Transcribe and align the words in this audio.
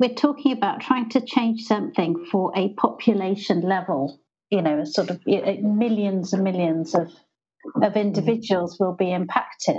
we're 0.00 0.14
talking 0.14 0.52
about 0.52 0.80
trying 0.80 1.10
to 1.10 1.20
change 1.20 1.64
something 1.64 2.24
for 2.32 2.50
a 2.56 2.72
population 2.72 3.60
level. 3.60 4.18
You 4.48 4.62
know, 4.62 4.82
sort 4.84 5.10
of 5.10 5.20
uh, 5.30 5.52
millions 5.62 6.32
and 6.32 6.42
millions 6.42 6.94
of 6.94 7.12
of 7.82 7.92
mm. 7.92 8.00
individuals 8.00 8.78
will 8.80 8.94
be 8.94 9.12
impacted. 9.12 9.76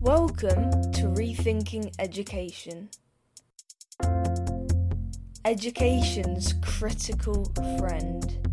Welcome 0.00 0.72
to 0.90 1.06
Rethinking 1.14 1.94
Education. 2.00 2.90
Education's 5.44 6.54
critical 6.62 7.44
friend. 7.78 8.48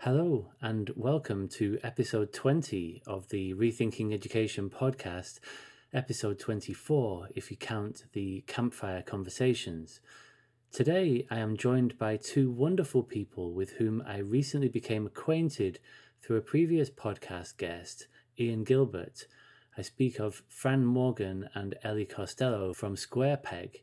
Hello, 0.00 0.50
and 0.60 0.90
welcome 0.94 1.48
to 1.48 1.78
episode 1.82 2.34
20 2.34 3.02
of 3.06 3.26
the 3.30 3.54
Rethinking 3.54 4.12
Education 4.12 4.68
podcast, 4.68 5.40
episode 5.96 6.38
24, 6.38 7.30
if 7.34 7.50
you 7.50 7.56
count 7.56 8.04
the 8.12 8.44
campfire 8.46 9.00
conversations. 9.00 10.00
Today, 10.70 11.26
I 11.30 11.38
am 11.38 11.56
joined 11.56 11.96
by 11.96 12.18
two 12.18 12.50
wonderful 12.50 13.02
people 13.02 13.54
with 13.54 13.70
whom 13.70 14.02
I 14.06 14.18
recently 14.18 14.68
became 14.68 15.06
acquainted 15.06 15.78
through 16.20 16.36
a 16.36 16.42
previous 16.42 16.90
podcast 16.90 17.56
guest, 17.56 18.08
Ian 18.38 18.64
Gilbert. 18.64 19.26
I 19.78 19.80
speak 19.80 20.20
of 20.20 20.42
Fran 20.48 20.84
Morgan 20.84 21.48
and 21.54 21.76
Ellie 21.82 22.04
Costello 22.04 22.74
from 22.74 22.94
Square 22.94 23.38
Peg. 23.38 23.82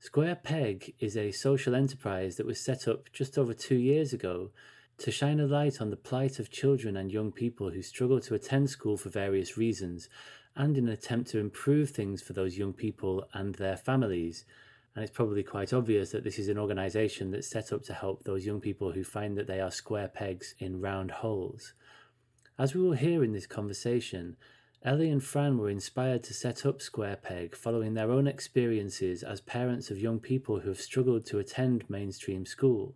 Square 0.00 0.40
Peg 0.42 0.94
is 0.98 1.16
a 1.16 1.30
social 1.30 1.76
enterprise 1.76 2.36
that 2.36 2.46
was 2.46 2.58
set 2.58 2.88
up 2.88 3.12
just 3.12 3.38
over 3.38 3.54
two 3.54 3.76
years 3.76 4.12
ago 4.12 4.50
to 4.98 5.12
shine 5.12 5.38
a 5.38 5.46
light 5.46 5.80
on 5.80 5.90
the 5.90 5.96
plight 5.96 6.40
of 6.40 6.50
children 6.50 6.96
and 6.96 7.12
young 7.12 7.30
people 7.30 7.70
who 7.70 7.82
struggle 7.82 8.20
to 8.20 8.34
attend 8.34 8.68
school 8.68 8.96
for 8.96 9.08
various 9.08 9.56
reasons, 9.56 10.08
and 10.56 10.76
in 10.76 10.86
an 10.88 10.92
attempt 10.92 11.30
to 11.30 11.38
improve 11.38 11.90
things 11.90 12.22
for 12.22 12.32
those 12.32 12.58
young 12.58 12.72
people 12.72 13.28
and 13.32 13.54
their 13.54 13.76
families. 13.76 14.44
And 14.94 15.04
it's 15.04 15.12
probably 15.12 15.42
quite 15.42 15.72
obvious 15.72 16.10
that 16.10 16.24
this 16.24 16.38
is 16.38 16.48
an 16.48 16.58
organisation 16.58 17.30
that's 17.30 17.48
set 17.48 17.72
up 17.72 17.82
to 17.84 17.94
help 17.94 18.24
those 18.24 18.44
young 18.44 18.60
people 18.60 18.92
who 18.92 19.04
find 19.04 19.36
that 19.38 19.46
they 19.46 19.60
are 19.60 19.70
square 19.70 20.08
pegs 20.08 20.54
in 20.58 20.80
round 20.80 21.10
holes. 21.10 21.74
As 22.58 22.74
we 22.74 22.82
will 22.82 22.92
hear 22.92 23.22
in 23.24 23.32
this 23.32 23.46
conversation, 23.46 24.36
Ellie 24.82 25.10
and 25.10 25.22
Fran 25.22 25.58
were 25.58 25.68
inspired 25.68 26.22
to 26.24 26.34
set 26.34 26.64
up 26.64 26.80
Square 26.80 27.16
Peg 27.16 27.54
following 27.54 27.94
their 27.94 28.10
own 28.10 28.26
experiences 28.26 29.22
as 29.22 29.42
parents 29.42 29.90
of 29.90 29.98
young 29.98 30.18
people 30.18 30.60
who 30.60 30.70
have 30.70 30.80
struggled 30.80 31.26
to 31.26 31.38
attend 31.38 31.88
mainstream 31.90 32.46
school. 32.46 32.94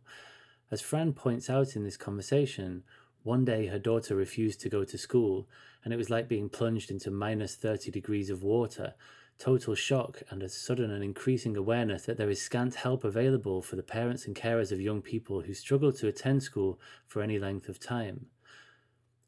As 0.71 0.81
Fran 0.81 1.13
points 1.13 1.51
out 1.51 1.77
in 1.77 1.85
this 1.85 1.99
conversation, 1.99 2.85
one 3.25 3.45
day 3.45 3.67
her 3.67 3.79
daughter 3.79 4.15
refused 4.15 4.61
to 4.61 4.69
go 4.69 4.85
to 4.85 4.97
school, 4.97 5.49
and 5.83 5.93
it 5.93 5.97
was 5.97 6.11
like 6.11 6.29
being 6.29 6.49
plunged 6.49 6.91
into 6.91 7.11
minus 7.11 7.57
30 7.57 7.91
degrees 7.91 8.31
of 8.31 8.43
water, 8.43 8.95
total 9.39 9.75
shock, 9.75 10.23
and 10.31 10.43
a 10.43 10.49
sudden 10.49 10.91
and 10.91 11.03
increasing 11.03 11.57
awareness 11.57 12.05
that 12.05 12.19
there 12.19 12.31
is 12.31 12.41
scant 12.41 12.77
help 12.77 13.03
available 13.03 13.63
for 13.63 13.77
the 13.77 13.83
parents 13.83 14.27
and 14.27 14.37
carers 14.37 14.71
of 14.71 14.81
young 14.81 15.03
people 15.03 15.41
who 15.41 15.55
struggle 15.55 15.93
to 15.93 16.07
attend 16.07 16.43
school 16.43 16.79
for 17.07 17.23
any 17.23 17.39
length 17.39 17.69
of 17.69 17.81
time. 17.81 18.27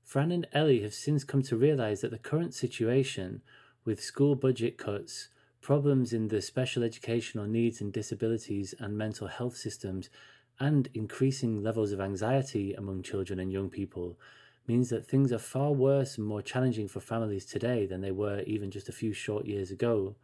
Fran 0.04 0.30
and 0.30 0.46
Ellie 0.52 0.82
have 0.82 0.94
since 0.94 1.24
come 1.24 1.42
to 1.42 1.56
realize 1.56 2.02
that 2.02 2.10
the 2.10 2.18
current 2.18 2.54
situation, 2.54 3.42
with 3.84 4.00
school 4.02 4.36
budget 4.36 4.78
cuts, 4.78 5.28
problems 5.60 6.12
in 6.12 6.28
the 6.28 6.40
special 6.40 6.84
educational 6.84 7.46
needs 7.46 7.80
and 7.80 7.92
disabilities 7.92 8.72
and 8.78 8.96
mental 8.96 9.26
health 9.26 9.56
systems, 9.56 10.08
and 10.58 10.88
increasing 10.94 11.62
levels 11.62 11.92
of 11.92 12.00
anxiety 12.00 12.72
among 12.74 13.02
children 13.02 13.38
and 13.38 13.52
young 13.52 13.68
people 13.68 14.18
means 14.66 14.88
that 14.90 15.06
things 15.06 15.32
are 15.32 15.38
far 15.38 15.72
worse 15.72 16.18
and 16.18 16.26
more 16.26 16.42
challenging 16.42 16.88
for 16.88 17.00
families 17.00 17.44
today 17.44 17.86
than 17.86 18.00
they 18.00 18.10
were 18.10 18.40
even 18.40 18.70
just 18.70 18.88
a 18.88 18.92
few 18.92 19.12
short 19.12 19.46
years 19.46 19.70
ago. 19.70 20.16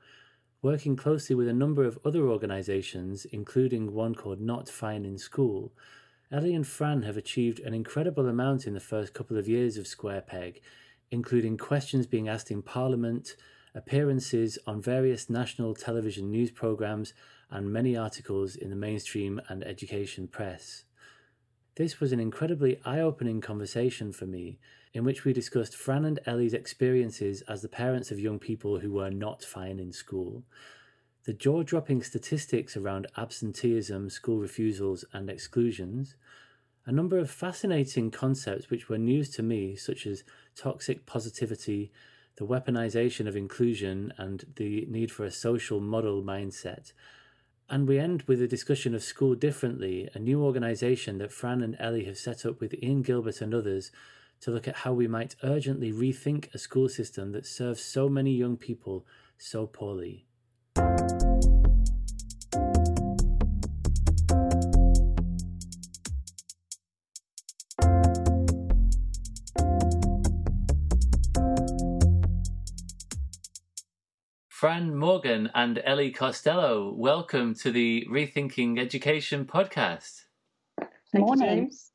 Working 0.63 0.97
closely 0.97 1.35
with 1.35 1.49
a 1.49 1.53
number 1.53 1.85
of 1.85 1.99
other 2.05 2.29
organisations, 2.29 3.25
including 3.27 3.93
one 3.93 4.15
called 4.15 4.41
Not 4.41 4.69
Fine 4.69 5.05
in 5.05 5.19
School, 5.19 5.73
Ellie 6.31 6.55
and 6.55 6.67
Fran 6.67 7.03
have 7.03 7.17
achieved 7.17 7.61
an 7.61 7.75
incredible 7.75 8.27
amount 8.27 8.67
in 8.67 8.73
the 8.73 8.81
first 8.81 9.13
couple 9.13 9.37
of 9.37 9.49
years 9.49 9.77
of 9.77 9.87
Square 9.87 10.23
Peg, 10.23 10.63
including 11.11 11.59
questions 11.59 12.07
being 12.07 12.27
asked 12.27 12.51
in 12.51 12.63
Parliament, 12.63 13.37
appearances 13.75 14.59
on 14.67 14.81
various 14.81 15.29
national 15.29 15.75
television 15.75 16.31
news 16.31 16.51
programmes, 16.51 17.13
and 17.53 17.73
many 17.73 17.97
articles 17.97 18.57
in 18.57 18.71
the 18.71 18.77
mainstream 18.77 19.41
and 19.49 19.63
education 19.63 20.27
press. 20.27 20.85
This 21.77 22.01
was 22.01 22.13
an 22.13 22.21
incredibly 22.21 22.81
eye 22.85 23.01
opening 23.01 23.41
conversation 23.41 24.13
for 24.13 24.27
me, 24.27 24.59
in 24.93 25.05
which 25.05 25.25
we 25.25 25.33
discussed 25.33 25.77
Fran 25.77 26.05
and 26.05 26.19
Ellie's 26.27 26.55
experiences 26.55 27.43
as 27.43 27.63
the 27.63 27.69
parents 27.69 28.11
of 28.11 28.19
young 28.19 28.39
people 28.39 28.81
who 28.81 28.93
were 28.93 29.11
not 29.11 29.45
fine 29.45 29.79
in 29.79 29.93
school, 29.93 30.43
the 31.25 31.33
jaw 31.33 31.63
dropping 31.63 32.03
statistics 32.03 32.77
around 32.77 33.07
absenteeism, 33.17 34.11
school 34.11 34.39
refusals, 34.39 35.05
and 35.13 35.31
exclusions, 35.31 36.17
a 36.85 36.91
number 36.91 37.19
of 37.19 37.31
fascinating 37.31 38.11
concepts 38.11 38.71
which 38.71 38.89
were 38.89 38.99
news 38.99 39.31
to 39.31 39.43
me, 39.43 39.77
such 39.77 40.05
as 40.05 40.25
toxic 40.57 41.07
positivity, 41.07 41.93
the 42.37 42.47
weaponization 42.47 43.29
of 43.29 43.37
inclusion, 43.37 44.13
and 44.19 44.47
the 44.57 44.85
need 44.91 45.13
for 45.13 45.25
a 45.25 45.31
social 45.31 45.81
model 45.81 46.23
mindset, 46.23 46.93
and 47.69 47.89
we 47.89 47.99
end 47.99 48.23
with 48.23 48.43
a 48.43 48.49
discussion 48.49 48.95
of 48.95 49.03
School 49.03 49.35
Differently, 49.35 50.09
a 50.15 50.19
new 50.19 50.43
organisation 50.43 51.19
that 51.19 51.33
Fran 51.33 51.63
and 51.63 51.77
Ellie 51.79 52.05
have 52.05 52.19
set 52.19 52.45
up 52.45 52.61
with 52.61 52.75
Ian 52.83 53.03
Gilbert 53.03 53.41
and 53.41 53.55
others 53.55 53.91
to 54.41 54.51
look 54.51 54.67
at 54.67 54.77
how 54.77 54.93
we 54.93 55.07
might 55.07 55.37
urgently 55.43 55.93
rethink 55.93 56.53
a 56.55 56.59
school 56.59 56.89
system 56.89 57.33
that 57.33 57.47
serves 57.47 57.83
so 57.83 58.09
many 58.09 58.33
young 58.33 58.57
people 58.57 59.07
so 59.39 59.67
poorly. 59.67 60.27
Fran 74.63 74.95
Morgan 74.95 75.51
and 75.57 75.83
Ellie 75.85 76.13
Costello, 76.13 76.95
welcome 76.97 77.53
to 77.53 77.73
the 77.73 78.07
Rethinking 78.09 78.79
Education 78.79 79.45
podcast. 79.45 80.27
Thank 81.11 81.27
Morning. 81.27 81.49
You, 81.49 81.57
James. 81.63 81.91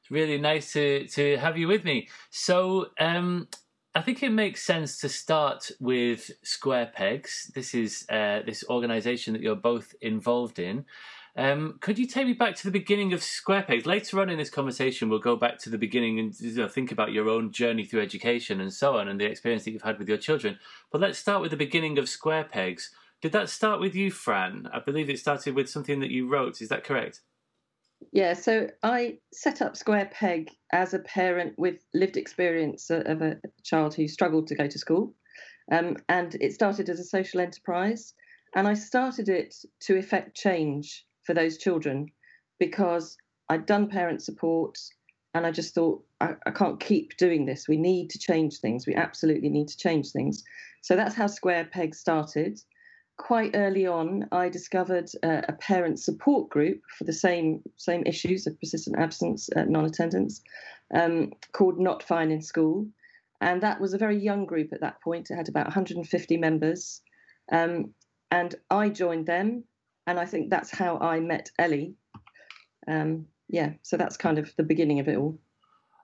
It's 0.00 0.10
really 0.10 0.38
nice 0.38 0.72
to, 0.72 1.06
to 1.06 1.36
have 1.36 1.56
you 1.56 1.68
with 1.68 1.84
me. 1.84 2.08
So, 2.30 2.86
um, 2.98 3.46
I 3.94 4.02
think 4.02 4.20
it 4.24 4.32
makes 4.32 4.64
sense 4.64 4.98
to 4.98 5.08
start 5.08 5.70
with 5.78 6.28
Square 6.42 6.90
Pegs. 6.92 7.52
This 7.54 7.72
is 7.72 8.04
uh, 8.10 8.40
this 8.44 8.64
organisation 8.68 9.32
that 9.34 9.42
you're 9.42 9.54
both 9.54 9.94
involved 10.00 10.58
in. 10.58 10.86
Um, 11.38 11.76
could 11.82 11.98
you 11.98 12.06
take 12.06 12.26
me 12.26 12.32
back 12.32 12.56
to 12.56 12.64
the 12.64 12.70
beginning 12.70 13.12
of 13.12 13.22
Square 13.22 13.64
Pegs? 13.64 13.84
Later 13.84 14.20
on 14.20 14.30
in 14.30 14.38
this 14.38 14.48
conversation, 14.48 15.10
we'll 15.10 15.18
go 15.18 15.36
back 15.36 15.58
to 15.58 15.70
the 15.70 15.76
beginning 15.76 16.18
and 16.18 16.34
you 16.40 16.54
know, 16.54 16.68
think 16.68 16.90
about 16.90 17.12
your 17.12 17.28
own 17.28 17.52
journey 17.52 17.84
through 17.84 18.00
education 18.00 18.58
and 18.58 18.72
so 18.72 18.96
on, 18.96 19.06
and 19.06 19.20
the 19.20 19.26
experience 19.26 19.64
that 19.64 19.72
you've 19.72 19.82
had 19.82 19.98
with 19.98 20.08
your 20.08 20.16
children. 20.16 20.58
But 20.90 21.02
let's 21.02 21.18
start 21.18 21.42
with 21.42 21.50
the 21.50 21.56
beginning 21.58 21.98
of 21.98 22.08
Square 22.08 22.44
Pegs. 22.44 22.90
Did 23.20 23.32
that 23.32 23.50
start 23.50 23.80
with 23.80 23.94
you, 23.94 24.10
Fran? 24.10 24.66
I 24.72 24.80
believe 24.80 25.10
it 25.10 25.18
started 25.18 25.54
with 25.54 25.68
something 25.68 26.00
that 26.00 26.10
you 26.10 26.26
wrote. 26.26 26.62
Is 26.62 26.70
that 26.70 26.84
correct? 26.84 27.20
Yeah, 28.12 28.32
so 28.32 28.68
I 28.82 29.18
set 29.32 29.60
up 29.60 29.76
Square 29.76 30.10
Peg 30.12 30.50
as 30.72 30.94
a 30.94 31.00
parent 31.00 31.54
with 31.58 31.84
lived 31.92 32.16
experience 32.16 32.88
of 32.88 33.20
a 33.20 33.36
child 33.62 33.94
who 33.94 34.08
struggled 34.08 34.46
to 34.48 34.54
go 34.54 34.66
to 34.66 34.78
school. 34.78 35.14
Um, 35.70 35.98
and 36.08 36.34
it 36.40 36.54
started 36.54 36.88
as 36.88 36.98
a 36.98 37.04
social 37.04 37.40
enterprise. 37.40 38.14
And 38.54 38.66
I 38.66 38.72
started 38.72 39.28
it 39.28 39.54
to 39.80 39.96
effect 39.96 40.34
change 40.34 41.04
for 41.26 41.34
those 41.34 41.58
children 41.58 42.10
because 42.58 43.16
I'd 43.48 43.66
done 43.66 43.88
parent 43.88 44.22
support 44.22 44.78
and 45.34 45.46
I 45.46 45.50
just 45.50 45.74
thought, 45.74 46.02
I, 46.20 46.34
I, 46.46 46.50
can't 46.50 46.80
keep 46.80 47.16
doing 47.18 47.44
this. 47.44 47.68
We 47.68 47.76
need 47.76 48.08
to 48.10 48.18
change 48.18 48.58
things. 48.58 48.86
We 48.86 48.94
absolutely 48.94 49.50
need 49.50 49.68
to 49.68 49.76
change 49.76 50.10
things. 50.10 50.42
So 50.80 50.96
that's 50.96 51.14
how 51.14 51.26
Square 51.26 51.66
Peg 51.72 51.94
started. 51.94 52.58
Quite 53.18 53.50
early 53.54 53.86
on, 53.86 54.26
I 54.32 54.48
discovered 54.48 55.10
uh, 55.22 55.42
a 55.48 55.52
parent 55.52 56.00
support 56.00 56.48
group 56.48 56.80
for 56.96 57.04
the 57.04 57.12
same 57.12 57.62
same 57.76 58.02
issues 58.06 58.46
of 58.46 58.58
persistent 58.60 58.98
absence, 58.98 59.48
uh, 59.56 59.64
non-attendance, 59.64 60.42
um, 60.94 61.32
called 61.52 61.78
Not 61.78 62.02
Fine 62.02 62.30
in 62.30 62.42
School, 62.42 62.86
and 63.40 63.62
that 63.62 63.80
was 63.80 63.94
a 63.94 63.98
very 63.98 64.18
young 64.18 64.44
group 64.44 64.72
at 64.72 64.80
that 64.80 65.00
point. 65.02 65.30
It 65.30 65.36
had 65.36 65.48
about 65.48 65.66
150 65.66 66.36
members, 66.36 67.00
um, 67.50 67.94
and 68.30 68.54
I 68.70 68.90
joined 68.90 69.26
them 69.26 69.64
and 70.06 70.18
I 70.18 70.26
think 70.26 70.50
that's 70.50 70.70
how 70.70 70.98
I 70.98 71.20
met 71.20 71.50
Ellie. 71.58 71.94
Um, 72.88 73.26
yeah, 73.48 73.72
so 73.82 73.96
that's 73.96 74.16
kind 74.16 74.38
of 74.38 74.54
the 74.56 74.62
beginning 74.62 75.00
of 75.00 75.08
it 75.08 75.16
all. 75.16 75.38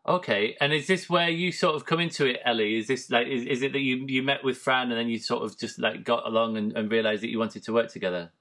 Okay, 0.06 0.56
and 0.60 0.72
is 0.72 0.88
this 0.88 1.08
where 1.08 1.28
you 1.28 1.52
sort 1.52 1.76
of 1.76 1.87
come 1.87 2.00
into 2.00 2.26
it, 2.26 2.40
Ellie? 2.44 2.76
Is 2.76 2.88
this 2.88 3.08
like 3.10 3.28
is, 3.28 3.44
is 3.46 3.62
it 3.62 3.72
that 3.72 3.81
you 3.81 4.04
you 4.08 4.22
met 4.22 4.43
with 4.43 4.58
Fran 4.58 4.90
and 4.90 4.99
then 4.99 5.08
you 5.08 5.19
sort 5.19 5.44
of 5.44 5.56
just 5.56 5.78
like 5.78 6.04
got 6.04 6.26
along 6.26 6.56
and, 6.56 6.76
and 6.76 6.90
realised 6.90 7.22
that 7.22 7.31
you 7.31 7.38
wanted 7.38 7.62
to 7.64 7.72
work 7.72 7.90
together? 7.90 8.32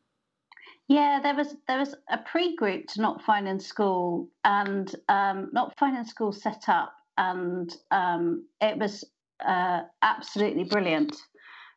Yeah, 0.88 1.20
there 1.22 1.36
was 1.36 1.56
there 1.68 1.78
was 1.78 1.96
a 2.10 2.18
pre-group 2.18 2.88
to 2.88 3.02
Not 3.02 3.22
Fine 3.22 3.46
in 3.46 3.60
School 3.60 4.28
and 4.44 4.94
um, 5.08 5.50
Not 5.54 5.78
Fine 5.78 5.96
in 5.96 6.06
School 6.06 6.32
set 6.32 6.64
up, 6.68 6.94
and 7.18 7.72
um, 7.92 8.46
it 8.60 8.78
was 8.78 9.04
uh, 9.46 9.82
absolutely 10.02 10.64
brilliant 10.64 11.16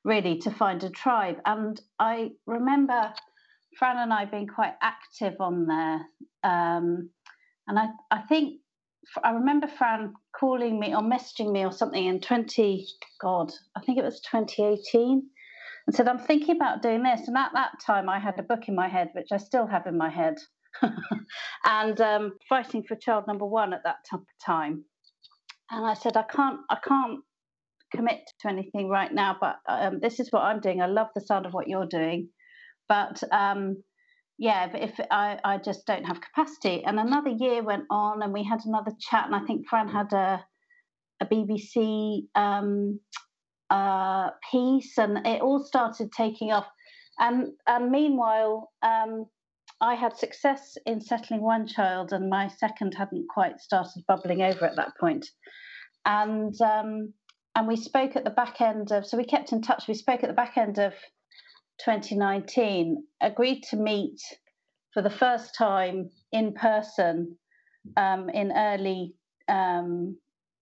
really 0.04 0.38
to 0.38 0.50
find 0.50 0.82
a 0.84 0.90
tribe. 0.90 1.40
And 1.44 1.80
I 1.98 2.32
remember 2.46 3.12
Fran 3.78 3.98
and 3.98 4.12
I 4.12 4.24
being 4.24 4.46
quite 4.46 4.74
active 4.80 5.34
on 5.40 5.66
there. 5.66 6.00
Um, 6.42 7.10
and 7.66 7.78
I, 7.78 7.86
I 8.10 8.22
think 8.22 8.60
I 9.22 9.32
remember 9.32 9.66
Fran 9.66 10.14
calling 10.38 10.78
me 10.78 10.94
or 10.94 11.00
messaging 11.00 11.52
me 11.52 11.64
or 11.64 11.72
something 11.72 12.04
in 12.04 12.20
20, 12.20 12.86
God, 13.20 13.52
I 13.76 13.80
think 13.80 13.98
it 13.98 14.04
was 14.04 14.20
2018, 14.20 15.22
and 15.86 15.96
said, 15.96 16.08
I'm 16.08 16.18
thinking 16.18 16.56
about 16.56 16.82
doing 16.82 17.02
this. 17.02 17.28
And 17.28 17.36
at 17.36 17.52
that 17.54 17.72
time, 17.84 18.08
I 18.08 18.18
had 18.18 18.38
a 18.38 18.42
book 18.42 18.68
in 18.68 18.74
my 18.74 18.88
head, 18.88 19.10
which 19.14 19.28
I 19.32 19.36
still 19.36 19.66
have 19.66 19.86
in 19.86 19.98
my 19.98 20.10
head, 20.10 20.36
and 21.64 22.00
um, 22.00 22.32
fighting 22.48 22.84
for 22.84 22.96
child 22.96 23.24
number 23.26 23.46
one 23.46 23.72
at 23.72 23.84
that 23.84 24.04
time. 24.44 24.84
And 25.70 25.84
I 25.86 25.94
said, 25.94 26.16
I 26.16 26.22
can't, 26.22 26.60
I 26.70 26.76
can't 26.86 27.20
commit 27.94 28.20
to 28.40 28.48
anything 28.48 28.88
right 28.88 29.12
now, 29.12 29.36
but 29.40 29.56
um, 29.68 30.00
this 30.00 30.20
is 30.20 30.30
what 30.30 30.42
I'm 30.42 30.60
doing. 30.60 30.80
I 30.80 30.86
love 30.86 31.08
the 31.14 31.20
sound 31.20 31.46
of 31.46 31.52
what 31.52 31.68
you're 31.68 31.86
doing, 31.86 32.28
but 32.88 33.22
um, 33.32 33.82
yeah, 34.38 34.68
but 34.70 34.82
if 34.82 34.98
I, 35.10 35.38
I 35.44 35.58
just 35.58 35.86
don't 35.86 36.04
have 36.04 36.20
capacity. 36.20 36.82
And 36.84 36.98
another 36.98 37.30
year 37.30 37.62
went 37.62 37.84
on, 37.90 38.22
and 38.22 38.32
we 38.32 38.44
had 38.44 38.60
another 38.64 38.92
chat, 39.00 39.26
and 39.26 39.34
I 39.34 39.40
think 39.46 39.68
Fran 39.68 39.88
had 39.88 40.12
a 40.12 40.44
a 41.20 41.26
BBC 41.26 42.22
um, 42.34 42.98
uh, 43.70 44.30
piece, 44.50 44.98
and 44.98 45.26
it 45.26 45.40
all 45.40 45.64
started 45.64 46.10
taking 46.16 46.52
off. 46.52 46.66
And 47.18 47.52
and 47.66 47.90
meanwhile, 47.90 48.70
um, 48.82 49.26
I 49.80 49.94
had 49.94 50.16
success 50.16 50.76
in 50.86 51.00
settling 51.00 51.42
one 51.42 51.66
child, 51.66 52.12
and 52.12 52.28
my 52.28 52.48
second 52.48 52.94
hadn't 52.94 53.26
quite 53.28 53.60
started 53.60 54.02
bubbling 54.08 54.42
over 54.42 54.64
at 54.64 54.76
that 54.76 54.92
point. 54.98 55.26
And 56.04 56.60
um, 56.60 57.14
and 57.54 57.68
we 57.68 57.76
spoke 57.76 58.16
at 58.16 58.24
the 58.24 58.30
back 58.30 58.60
end 58.60 58.90
of, 58.90 59.06
so 59.06 59.16
we 59.16 59.24
kept 59.24 59.52
in 59.52 59.62
touch. 59.62 59.86
We 59.86 59.94
spoke 59.94 60.24
at 60.24 60.28
the 60.28 60.34
back 60.34 60.56
end 60.56 60.78
of 60.78 60.92
2019 61.84 63.04
agreed 63.20 63.62
to 63.70 63.76
meet 63.76 64.20
for 64.92 65.02
the 65.02 65.10
first 65.10 65.54
time 65.56 66.10
in 66.32 66.52
person 66.52 67.36
um, 67.96 68.28
in 68.30 68.52
early 68.52 69.14
um, 69.48 70.16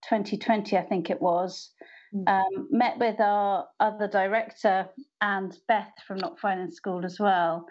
2020, 0.09 0.76
I 0.76 0.82
think 0.82 1.11
it 1.11 1.20
was. 1.20 1.70
Mm. 2.14 2.29
Um, 2.29 2.69
met 2.70 2.99
with 2.99 3.20
our 3.20 3.67
other 3.81 4.09
director 4.09 4.87
and 5.20 5.56
Beth 5.69 5.93
from 6.06 6.19
Not 6.19 6.37
in 6.44 6.70
School 6.70 7.05
as 7.05 7.19
well, 7.19 7.67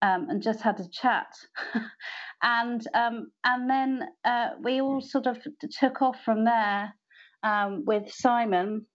um, 0.00 0.26
and 0.30 0.42
just 0.42 0.62
had 0.62 0.80
a 0.80 0.88
chat. 0.88 1.26
and 2.42 2.86
um, 2.94 3.30
and 3.44 3.68
then 3.68 4.08
uh, 4.24 4.50
we 4.62 4.80
all 4.80 5.02
sort 5.02 5.26
of 5.26 5.38
took 5.78 6.00
off 6.00 6.16
from 6.24 6.44
there 6.44 6.94
um, 7.42 7.84
with 7.84 8.10
Simon 8.10 8.86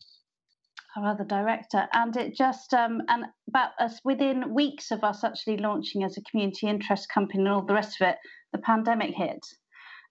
our 0.97 1.12
other 1.12 1.24
director, 1.24 1.88
and 1.94 2.15
it 2.18 2.36
just 2.36 2.74
um, 2.74 3.01
and 3.07 3.25
about 3.47 3.71
us 3.80 4.00
within 4.03 4.53
weeks 4.53 4.91
of 4.91 5.03
us 5.03 5.24
actually 5.24 5.57
launching 5.57 6.03
as 6.03 6.18
a 6.18 6.24
community 6.30 6.68
interest 6.68 7.07
company 7.13 7.39
and 7.39 7.50
all 7.50 7.65
the 7.65 7.74
rest 7.74 8.01
of 8.01 8.09
it, 8.09 8.15
the 8.53 8.59
pandemic 8.59 9.15
hit, 9.15 9.39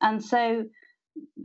and 0.01 0.25
so 0.25 0.65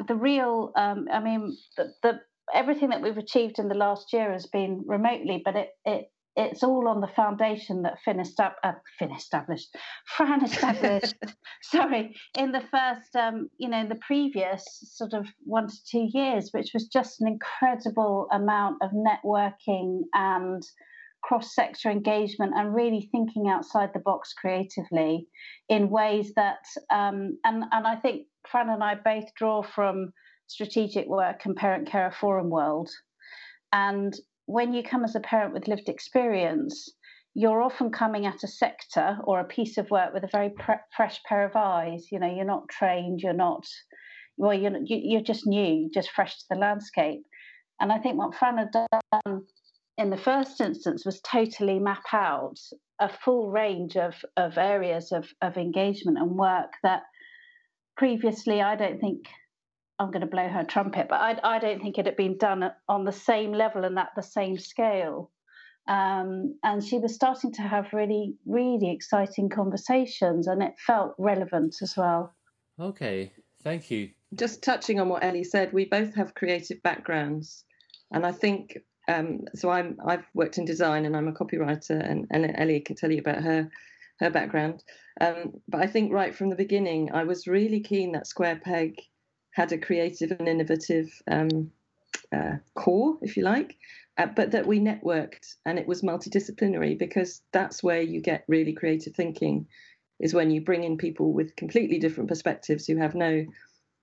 the 0.08 0.16
real, 0.16 0.72
um, 0.76 1.08
I 1.12 1.20
mean, 1.20 1.58
the, 1.78 1.94
the 2.04 2.20
everything 2.54 2.90
that 2.90 3.02
we've 3.02 3.18
achieved 3.18 3.60
in 3.60 3.68
the 3.68 3.76
last 3.76 4.14
year 4.14 4.32
has 4.32 4.46
been 4.48 4.84
remotely, 4.86 5.42
but 5.44 5.56
it 5.56 5.70
it 5.86 6.06
it's 6.36 6.64
all 6.64 6.88
on 6.88 7.02
the 7.02 7.08
foundation 7.16 7.84
that 7.84 8.00
Finn, 8.04 8.18
estab- 8.18 8.56
uh, 8.64 8.74
Finn 8.98 9.12
established, 9.12 9.76
Fran 10.18 10.44
established. 10.44 11.16
sorry, 11.62 12.16
in 12.38 12.52
the 12.52 12.64
first, 12.72 13.16
um, 13.16 13.50
you 13.58 13.70
know, 13.70 13.88
the 13.88 14.00
previous 14.06 14.66
sort 14.84 15.14
of 15.14 15.28
one 15.44 15.68
to 15.68 15.76
two 15.90 16.10
years, 16.12 16.50
which 16.52 16.72
was 16.74 16.88
just 16.88 17.22
an 17.22 17.28
incredible 17.28 18.28
amount 18.32 18.78
of 18.82 18.92
networking 18.92 20.02
and 20.14 20.64
cross-sector 21.24 21.90
engagement 21.90 22.54
and 22.56 22.76
really 22.76 23.08
thinking 23.12 23.48
outside 23.48 23.90
the 23.94 24.00
box 24.00 24.34
creatively 24.34 25.28
in 25.70 25.90
ways 25.90 26.34
that, 26.36 26.66
um, 26.92 27.38
and 27.46 27.64
and 27.72 27.88
I 27.88 27.96
think 27.96 28.28
Fran 28.50 28.70
and 28.70 28.84
I 28.84 28.96
both 28.96 29.34
draw 29.36 29.64
from 29.64 30.12
strategic 30.48 31.08
work 31.08 31.46
and 31.46 31.56
parent 31.56 31.88
carer 31.88 32.12
forum 32.12 32.50
world. 32.50 32.90
And 33.72 34.14
when 34.46 34.74
you 34.74 34.84
come 34.84 35.04
as 35.04 35.16
a 35.16 35.20
parent 35.20 35.54
with 35.54 35.68
lived 35.68 35.90
experience, 35.90 36.90
you're 37.34 37.62
often 37.62 37.92
coming 37.92 38.26
at 38.26 38.44
a 38.44 38.48
sector 38.48 39.18
or 39.24 39.40
a 39.40 39.46
piece 39.46 39.78
of 39.78 39.90
work 39.90 40.14
with 40.14 40.24
a 40.24 40.30
very 40.32 40.50
pre- 40.50 40.76
fresh 40.96 41.20
pair 41.24 41.46
of 41.46 41.56
eyes. 41.56 42.08
You 42.12 42.20
know, 42.20 42.34
you're 42.34 42.46
not 42.46 42.70
trained, 42.70 43.22
you're 43.22 43.34
not, 43.34 43.66
well, 44.38 44.54
you're, 44.54 44.78
you're 44.86 45.22
just 45.22 45.48
new, 45.48 45.90
just 45.94 46.12
fresh 46.12 46.38
to 46.38 46.46
the 46.52 46.60
landscape. 46.60 47.24
And 47.80 47.92
I 47.92 48.00
think 48.00 48.18
what 48.18 48.36
Fran 48.36 48.58
had 48.58 48.72
done 48.72 49.46
in 49.98 50.10
the 50.10 50.18
first 50.18 50.62
instance 50.62 51.06
was 51.06 51.22
totally 51.22 51.80
map 51.80 52.04
out 52.12 52.60
a 53.00 53.10
full 53.10 53.50
range 53.50 53.98
of, 53.98 54.14
of 54.38 54.58
areas 54.58 55.12
of, 55.12 55.28
of 55.42 55.58
engagement 55.58 56.18
and 56.18 56.36
work 56.36 56.74
that 56.84 57.02
previously 57.98 58.62
I 58.62 58.76
don't 58.76 59.00
think 59.00 59.26
I'm 60.04 60.12
going 60.12 60.22
to 60.22 60.28
blow 60.28 60.48
her 60.48 60.64
trumpet, 60.64 61.08
but 61.10 61.22
I, 61.22 61.40
I 61.44 61.60
don't 61.60 61.82
think 61.82 61.98
it 61.98 62.06
had 62.06 62.18
been 62.18 62.38
done 62.38 62.70
on 62.88 63.06
the 63.06 63.12
same 63.12 63.54
level 63.54 63.86
and 63.86 63.98
at 63.98 64.10
the 64.16 64.22
same 64.22 64.58
scale. 64.58 65.32
Um, 65.88 66.58
and 66.64 66.84
she 66.84 67.00
was 67.00 67.16
starting 67.16 67.52
to 67.54 67.62
have 67.62 67.94
really, 67.94 68.36
really 68.46 68.92
exciting 68.92 69.50
conversations, 69.50 70.48
and 70.48 70.62
it 70.62 70.74
felt 70.86 71.14
relevant 71.18 71.76
as 71.82 71.96
well. 71.98 72.34
Okay, 72.80 73.32
thank 73.64 73.92
you. 73.92 74.10
Just 74.36 74.64
touching 74.64 75.00
on 75.00 75.10
what 75.10 75.24
Ellie 75.24 75.44
said, 75.44 75.74
we 75.74 75.86
both 75.86 76.16
have 76.16 76.36
creative 76.36 76.82
backgrounds, 76.84 77.66
and 78.12 78.26
I 78.26 78.32
think 78.32 78.78
um, 79.08 79.42
so. 79.56 79.70
I'm 79.70 79.98
I've 80.06 80.26
worked 80.34 80.58
in 80.58 80.66
design, 80.66 81.06
and 81.06 81.18
I'm 81.18 81.28
a 81.28 81.34
copywriter, 81.34 82.00
and, 82.10 82.26
and 82.32 82.56
Ellie 82.58 82.80
can 82.80 82.96
tell 82.96 83.12
you 83.12 83.20
about 83.20 83.44
her 83.44 83.70
her 84.20 84.30
background. 84.30 84.84
Um, 85.20 85.54
but 85.68 85.82
I 85.82 85.88
think 85.88 86.14
right 86.14 86.34
from 86.34 86.50
the 86.50 86.56
beginning, 86.56 87.12
I 87.12 87.26
was 87.26 87.46
really 87.46 87.82
keen 87.82 88.14
that 88.14 88.28
Square 88.28 88.62
Peg 88.64 88.96
had 89.54 89.72
a 89.72 89.78
creative 89.78 90.32
and 90.32 90.50
innovative 90.50 91.10
um, 91.30 91.72
uh, 92.32 92.58
core, 92.74 93.18
if 93.22 93.38
you 93.38 93.44
like, 93.44 93.78
uh, 94.18 94.26
but 94.26 94.52
that 94.52 94.66
we 94.66 94.80
networked 94.80 95.56
and 95.66 95.80
it 95.80 95.88
was 95.88 96.02
multidisciplinary 96.02 96.98
because 96.98 97.42
that's 97.52 97.84
where 97.84 98.02
you 98.02 98.20
get 98.20 98.44
really 98.48 98.74
creative 98.74 99.16
thinking, 99.16 99.68
is 100.20 100.34
when 100.34 100.52
you 100.52 100.62
bring 100.62 100.84
in 100.84 100.98
people 100.98 101.34
with 101.34 101.56
completely 101.56 102.00
different 102.00 102.30
perspectives 102.30 102.86
who 102.86 102.98
have 102.98 103.16
no 103.16 103.46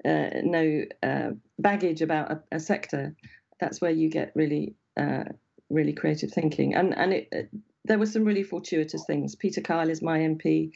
uh, 0.02 0.30
no 0.42 0.82
uh, 1.02 1.30
baggage 1.58 2.00
about 2.00 2.30
a, 2.30 2.42
a, 2.52 2.60
sector. 2.60 3.14
That's 3.58 3.82
where 3.82 3.90
you 3.90 4.08
get 4.08 4.32
really 4.34 4.74
uh, 4.96 5.24
really 5.68 5.92
creative 5.92 6.30
thinking, 6.30 6.74
and 6.74 6.96
and 6.96 7.12
it, 7.12 7.28
uh, 7.36 7.58
there 7.84 7.98
were 7.98 8.06
some 8.06 8.24
really 8.24 8.42
fortuitous 8.42 9.04
things. 9.04 9.34
Peter 9.34 9.60
Kyle 9.60 9.90
is 9.90 10.00
my 10.00 10.20
MP 10.20 10.72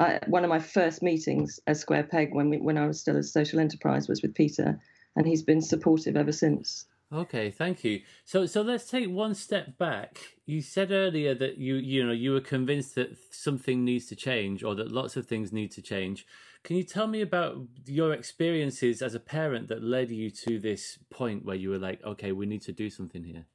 I, 0.00 0.20
one 0.26 0.44
of 0.44 0.50
my 0.50 0.60
first 0.60 1.02
meetings 1.02 1.58
as 1.66 1.80
Square 1.80 2.04
Peg 2.04 2.34
when 2.34 2.50
we, 2.50 2.58
when 2.58 2.78
I 2.78 2.86
was 2.86 3.00
still 3.00 3.16
a 3.16 3.22
social 3.22 3.58
enterprise 3.58 4.08
was 4.08 4.22
with 4.22 4.34
Peter, 4.34 4.80
and 5.16 5.26
he's 5.26 5.42
been 5.42 5.60
supportive 5.60 6.16
ever 6.16 6.32
since. 6.32 6.86
Okay, 7.10 7.50
thank 7.50 7.84
you. 7.84 8.02
So 8.26 8.44
so 8.44 8.60
let's 8.60 8.90
take 8.90 9.08
one 9.08 9.34
step 9.34 9.78
back. 9.78 10.18
You 10.44 10.60
said 10.60 10.90
earlier 10.90 11.34
that 11.36 11.56
you 11.56 11.76
you 11.76 12.06
know 12.06 12.12
you 12.12 12.32
were 12.32 12.40
convinced 12.40 12.96
that 12.96 13.16
something 13.30 13.82
needs 13.82 14.06
to 14.06 14.16
change 14.16 14.62
or 14.62 14.74
that 14.74 14.92
lots 14.92 15.16
of 15.16 15.26
things 15.26 15.50
need 15.50 15.70
to 15.72 15.82
change. 15.82 16.26
Can 16.64 16.76
you 16.76 16.84
tell 16.84 17.06
me 17.06 17.22
about 17.22 17.56
your 17.86 18.12
experiences 18.12 19.00
as 19.00 19.14
a 19.14 19.20
parent 19.20 19.68
that 19.68 19.82
led 19.82 20.10
you 20.10 20.30
to 20.30 20.58
this 20.58 20.98
point 21.08 21.46
where 21.46 21.56
you 21.56 21.70
were 21.70 21.78
like, 21.78 22.04
okay, 22.04 22.32
we 22.32 22.44
need 22.44 22.62
to 22.62 22.72
do 22.72 22.90
something 22.90 23.24
here? 23.24 23.46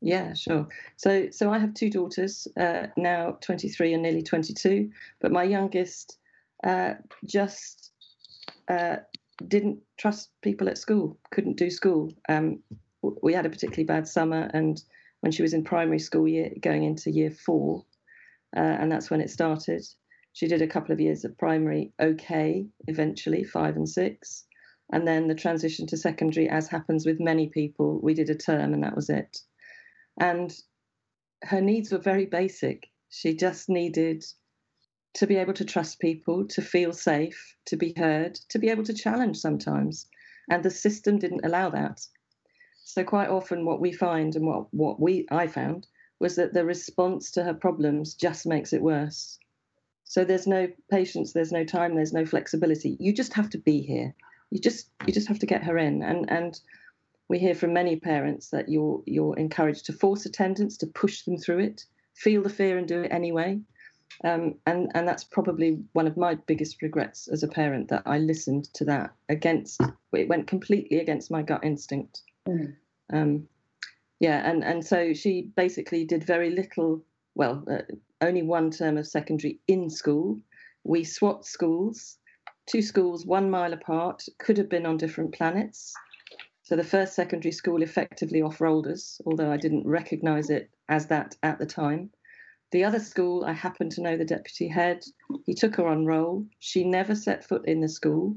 Yeah, 0.00 0.34
sure. 0.34 0.68
So, 0.96 1.28
so 1.30 1.52
I 1.52 1.58
have 1.58 1.74
two 1.74 1.90
daughters 1.90 2.46
uh, 2.58 2.86
now, 2.96 3.38
23 3.40 3.94
and 3.94 4.02
nearly 4.02 4.22
22. 4.22 4.90
But 5.20 5.32
my 5.32 5.42
youngest 5.42 6.18
uh, 6.64 6.94
just 7.24 7.92
uh, 8.68 8.96
didn't 9.46 9.80
trust 9.98 10.30
people 10.42 10.68
at 10.68 10.78
school, 10.78 11.18
couldn't 11.30 11.56
do 11.56 11.70
school. 11.70 12.12
Um, 12.28 12.62
we 13.22 13.32
had 13.34 13.46
a 13.46 13.50
particularly 13.50 13.84
bad 13.84 14.06
summer, 14.08 14.50
and 14.52 14.80
when 15.20 15.32
she 15.32 15.42
was 15.42 15.54
in 15.54 15.64
primary 15.64 15.98
school, 15.98 16.28
year 16.28 16.50
going 16.60 16.84
into 16.84 17.10
year 17.10 17.30
four, 17.30 17.84
uh, 18.56 18.60
and 18.60 18.90
that's 18.90 19.10
when 19.10 19.20
it 19.20 19.30
started. 19.30 19.84
She 20.32 20.46
did 20.46 20.62
a 20.62 20.68
couple 20.68 20.92
of 20.92 21.00
years 21.00 21.24
of 21.24 21.38
primary, 21.38 21.92
okay, 22.00 22.66
eventually 22.86 23.44
five 23.44 23.76
and 23.76 23.88
six, 23.88 24.44
and 24.92 25.06
then 25.06 25.26
the 25.26 25.34
transition 25.34 25.86
to 25.88 25.96
secondary, 25.96 26.48
as 26.48 26.68
happens 26.68 27.04
with 27.06 27.20
many 27.20 27.48
people, 27.48 28.00
we 28.02 28.14
did 28.14 28.30
a 28.30 28.34
term, 28.34 28.74
and 28.74 28.82
that 28.84 28.96
was 28.96 29.10
it. 29.10 29.38
And 30.18 30.54
her 31.42 31.60
needs 31.60 31.92
were 31.92 31.98
very 31.98 32.26
basic. 32.26 32.88
She 33.08 33.34
just 33.34 33.68
needed 33.68 34.24
to 35.14 35.26
be 35.26 35.36
able 35.36 35.54
to 35.54 35.64
trust 35.64 36.00
people, 36.00 36.46
to 36.48 36.62
feel 36.62 36.92
safe, 36.92 37.56
to 37.66 37.76
be 37.76 37.92
heard, 37.96 38.34
to 38.50 38.58
be 38.58 38.68
able 38.68 38.84
to 38.84 38.94
challenge 38.94 39.38
sometimes. 39.38 40.06
And 40.50 40.62
the 40.62 40.70
system 40.70 41.18
didn't 41.18 41.44
allow 41.44 41.70
that. 41.70 42.06
So 42.84 43.04
quite 43.04 43.28
often 43.28 43.64
what 43.64 43.80
we 43.80 43.92
find 43.92 44.34
and 44.34 44.46
what, 44.46 44.72
what 44.72 45.00
we 45.00 45.26
I 45.30 45.46
found 45.46 45.86
was 46.20 46.36
that 46.36 46.54
the 46.54 46.64
response 46.64 47.30
to 47.32 47.44
her 47.44 47.54
problems 47.54 48.14
just 48.14 48.46
makes 48.46 48.72
it 48.72 48.82
worse. 48.82 49.38
So 50.04 50.24
there's 50.24 50.46
no 50.46 50.68
patience, 50.90 51.32
there's 51.32 51.52
no 51.52 51.64
time, 51.64 51.94
there's 51.94 52.14
no 52.14 52.24
flexibility. 52.24 52.96
You 52.98 53.12
just 53.12 53.34
have 53.34 53.50
to 53.50 53.58
be 53.58 53.82
here. 53.82 54.14
You 54.50 54.58
just 54.58 54.88
you 55.06 55.12
just 55.12 55.28
have 55.28 55.38
to 55.40 55.46
get 55.46 55.64
her 55.64 55.76
in. 55.76 56.02
And 56.02 56.30
and 56.30 56.58
we 57.28 57.38
hear 57.38 57.54
from 57.54 57.72
many 57.72 57.96
parents 57.96 58.50
that 58.50 58.68
you're 58.68 59.02
you're 59.06 59.36
encouraged 59.36 59.86
to 59.86 59.92
force 59.92 60.26
attendance, 60.26 60.76
to 60.78 60.86
push 60.86 61.22
them 61.22 61.36
through 61.36 61.60
it, 61.60 61.84
feel 62.14 62.42
the 62.42 62.48
fear 62.48 62.78
and 62.78 62.88
do 62.88 63.02
it 63.02 63.12
anyway. 63.12 63.60
Um, 64.24 64.54
and 64.66 64.90
and 64.94 65.06
that's 65.06 65.24
probably 65.24 65.78
one 65.92 66.06
of 66.06 66.16
my 66.16 66.34
biggest 66.34 66.82
regrets 66.82 67.28
as 67.28 67.42
a 67.42 67.48
parent 67.48 67.88
that 67.88 68.02
I 68.06 68.18
listened 68.18 68.72
to 68.74 68.84
that 68.86 69.12
against 69.28 69.80
it 70.12 70.28
went 70.28 70.46
completely 70.46 70.98
against 70.98 71.30
my 71.30 71.42
gut 71.42 71.62
instinct. 71.62 72.22
Mm. 72.48 72.74
Um, 73.12 73.48
yeah, 74.20 74.48
and 74.50 74.64
and 74.64 74.84
so 74.84 75.12
she 75.12 75.50
basically 75.56 76.04
did 76.04 76.24
very 76.24 76.50
little. 76.50 77.04
Well, 77.34 77.64
uh, 77.70 77.82
only 78.20 78.42
one 78.42 78.70
term 78.70 78.96
of 78.96 79.06
secondary 79.06 79.60
in 79.68 79.90
school. 79.90 80.40
We 80.82 81.04
swapped 81.04 81.44
schools, 81.44 82.16
two 82.66 82.82
schools 82.82 83.26
one 83.26 83.50
mile 83.50 83.72
apart, 83.72 84.24
could 84.38 84.56
have 84.56 84.68
been 84.68 84.86
on 84.86 84.96
different 84.96 85.34
planets. 85.34 85.94
So 86.68 86.76
the 86.76 86.84
first 86.84 87.14
secondary 87.14 87.52
school 87.52 87.80
effectively 87.80 88.42
off-rolled 88.42 88.88
us, 88.88 89.22
although 89.24 89.50
I 89.50 89.56
didn't 89.56 89.86
recognise 89.86 90.50
it 90.50 90.68
as 90.90 91.06
that 91.06 91.34
at 91.42 91.58
the 91.58 91.64
time. 91.64 92.10
The 92.72 92.84
other 92.84 93.00
school, 93.00 93.42
I 93.42 93.54
happened 93.54 93.92
to 93.92 94.02
know 94.02 94.18
the 94.18 94.26
deputy 94.26 94.68
head. 94.68 95.02
He 95.46 95.54
took 95.54 95.76
her 95.76 95.86
on 95.86 96.04
roll. 96.04 96.46
She 96.58 96.84
never 96.84 97.14
set 97.14 97.42
foot 97.42 97.66
in 97.66 97.80
the 97.80 97.88
school. 97.88 98.36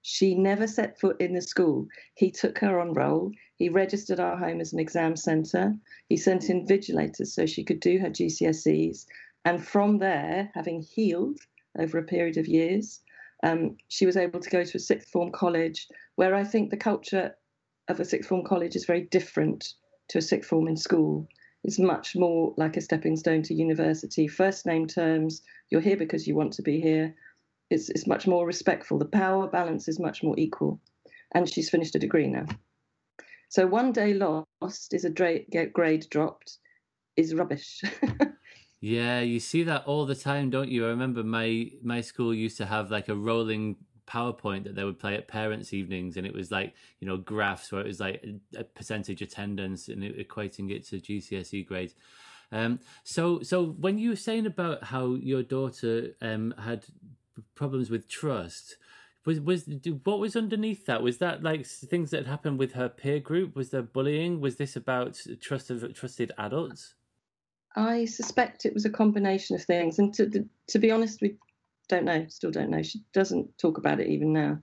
She 0.00 0.36
never 0.36 0.68
set 0.68 1.00
foot 1.00 1.20
in 1.20 1.32
the 1.32 1.42
school. 1.42 1.88
He 2.14 2.30
took 2.30 2.60
her 2.60 2.78
on 2.78 2.92
roll. 2.92 3.32
He 3.56 3.68
registered 3.68 4.20
our 4.20 4.36
home 4.36 4.60
as 4.60 4.72
an 4.72 4.78
exam 4.78 5.16
centre. 5.16 5.74
He 6.08 6.16
sent 6.16 6.42
invigilators 6.42 7.32
so 7.32 7.46
she 7.46 7.64
could 7.64 7.80
do 7.80 7.98
her 7.98 8.10
GCSEs. 8.10 9.06
And 9.44 9.60
from 9.60 9.98
there, 9.98 10.52
having 10.54 10.82
healed 10.82 11.40
over 11.76 11.98
a 11.98 12.04
period 12.04 12.36
of 12.36 12.46
years, 12.46 13.00
um, 13.42 13.76
she 13.88 14.06
was 14.06 14.16
able 14.16 14.38
to 14.38 14.50
go 14.50 14.62
to 14.62 14.76
a 14.76 14.80
sixth 14.80 15.08
form 15.08 15.32
college 15.32 15.88
where 16.14 16.36
I 16.36 16.44
think 16.44 16.70
the 16.70 16.76
culture 16.76 17.34
of 17.92 18.00
a 18.00 18.04
sixth 18.04 18.28
form 18.28 18.44
college 18.44 18.74
is 18.74 18.84
very 18.84 19.02
different 19.02 19.74
to 20.08 20.18
a 20.18 20.22
sixth 20.22 20.48
form 20.48 20.66
in 20.66 20.76
school 20.76 21.28
It's 21.64 21.78
much 21.78 22.16
more 22.16 22.54
like 22.56 22.76
a 22.76 22.80
stepping 22.80 23.16
stone 23.16 23.42
to 23.44 23.54
university. 23.54 24.26
First 24.26 24.66
name 24.66 24.86
terms, 24.86 25.42
you're 25.70 25.80
here 25.80 25.96
because 25.96 26.26
you 26.26 26.34
want 26.34 26.52
to 26.54 26.62
be 26.62 26.80
here. 26.80 27.14
It's, 27.70 27.88
it's 27.88 28.06
much 28.06 28.26
more 28.26 28.44
respectful. 28.46 28.98
The 28.98 29.04
power 29.04 29.46
balance 29.46 29.86
is 29.88 30.00
much 30.00 30.22
more 30.22 30.34
equal. 30.38 30.80
And 31.34 31.48
she's 31.48 31.70
finished 31.70 31.94
a 31.94 32.00
degree 32.00 32.26
now. 32.26 32.46
So 33.48 33.66
one 33.66 33.92
day 33.92 34.14
lost 34.14 34.92
is 34.92 35.04
a 35.04 35.10
dra- 35.10 35.44
grade 35.72 36.06
dropped 36.10 36.58
is 37.16 37.34
rubbish. 37.34 37.82
yeah, 38.80 39.20
you 39.20 39.38
see 39.38 39.62
that 39.64 39.84
all 39.84 40.06
the 40.06 40.14
time, 40.14 40.50
don't 40.50 40.70
you? 40.70 40.86
I 40.86 40.88
remember 40.88 41.22
my 41.22 41.70
my 41.82 42.00
school 42.00 42.34
used 42.34 42.56
to 42.58 42.66
have 42.66 42.90
like 42.90 43.08
a 43.08 43.14
rolling 43.14 43.76
PowerPoint 44.12 44.64
that 44.64 44.74
they 44.74 44.84
would 44.84 44.98
play 44.98 45.14
at 45.14 45.28
parents' 45.28 45.72
evenings, 45.72 46.16
and 46.16 46.26
it 46.26 46.34
was 46.34 46.50
like 46.50 46.74
you 47.00 47.06
know 47.06 47.16
graphs 47.16 47.72
where 47.72 47.80
it 47.80 47.86
was 47.86 48.00
like 48.00 48.24
a 48.56 48.64
percentage 48.64 49.22
attendance 49.22 49.88
and 49.88 50.02
equating 50.02 50.70
it 50.70 50.86
to 50.88 50.96
GCSE 50.96 51.66
grades. 51.66 51.94
Um, 52.52 52.80
so, 53.02 53.42
so 53.42 53.64
when 53.64 53.98
you 53.98 54.10
were 54.10 54.16
saying 54.16 54.44
about 54.46 54.84
how 54.84 55.14
your 55.14 55.42
daughter 55.42 56.10
um, 56.20 56.54
had 56.58 56.84
problems 57.54 57.90
with 57.90 58.08
trust, 58.08 58.76
was 59.24 59.40
was 59.40 59.68
what 60.04 60.18
was 60.18 60.36
underneath 60.36 60.84
that? 60.86 61.02
Was 61.02 61.18
that 61.18 61.42
like 61.42 61.66
things 61.66 62.10
that 62.10 62.26
happened 62.26 62.58
with 62.58 62.72
her 62.72 62.88
peer 62.88 63.20
group? 63.20 63.56
Was 63.56 63.70
there 63.70 63.82
bullying? 63.82 64.40
Was 64.40 64.56
this 64.56 64.76
about 64.76 65.18
trust 65.40 65.70
of 65.70 65.94
trusted 65.94 66.32
adults? 66.38 66.94
I 67.74 68.04
suspect 68.04 68.66
it 68.66 68.74
was 68.74 68.84
a 68.84 68.90
combination 68.90 69.56
of 69.56 69.62
things, 69.62 69.98
and 69.98 70.12
to 70.14 70.44
to 70.68 70.78
be 70.78 70.90
honest, 70.90 71.22
we 71.22 71.36
don't 71.88 72.04
know, 72.04 72.26
still 72.28 72.50
don't 72.50 72.70
know. 72.70 72.82
She 72.82 73.02
doesn't 73.12 73.58
talk 73.58 73.78
about 73.78 74.00
it 74.00 74.08
even 74.08 74.32
now. 74.32 74.62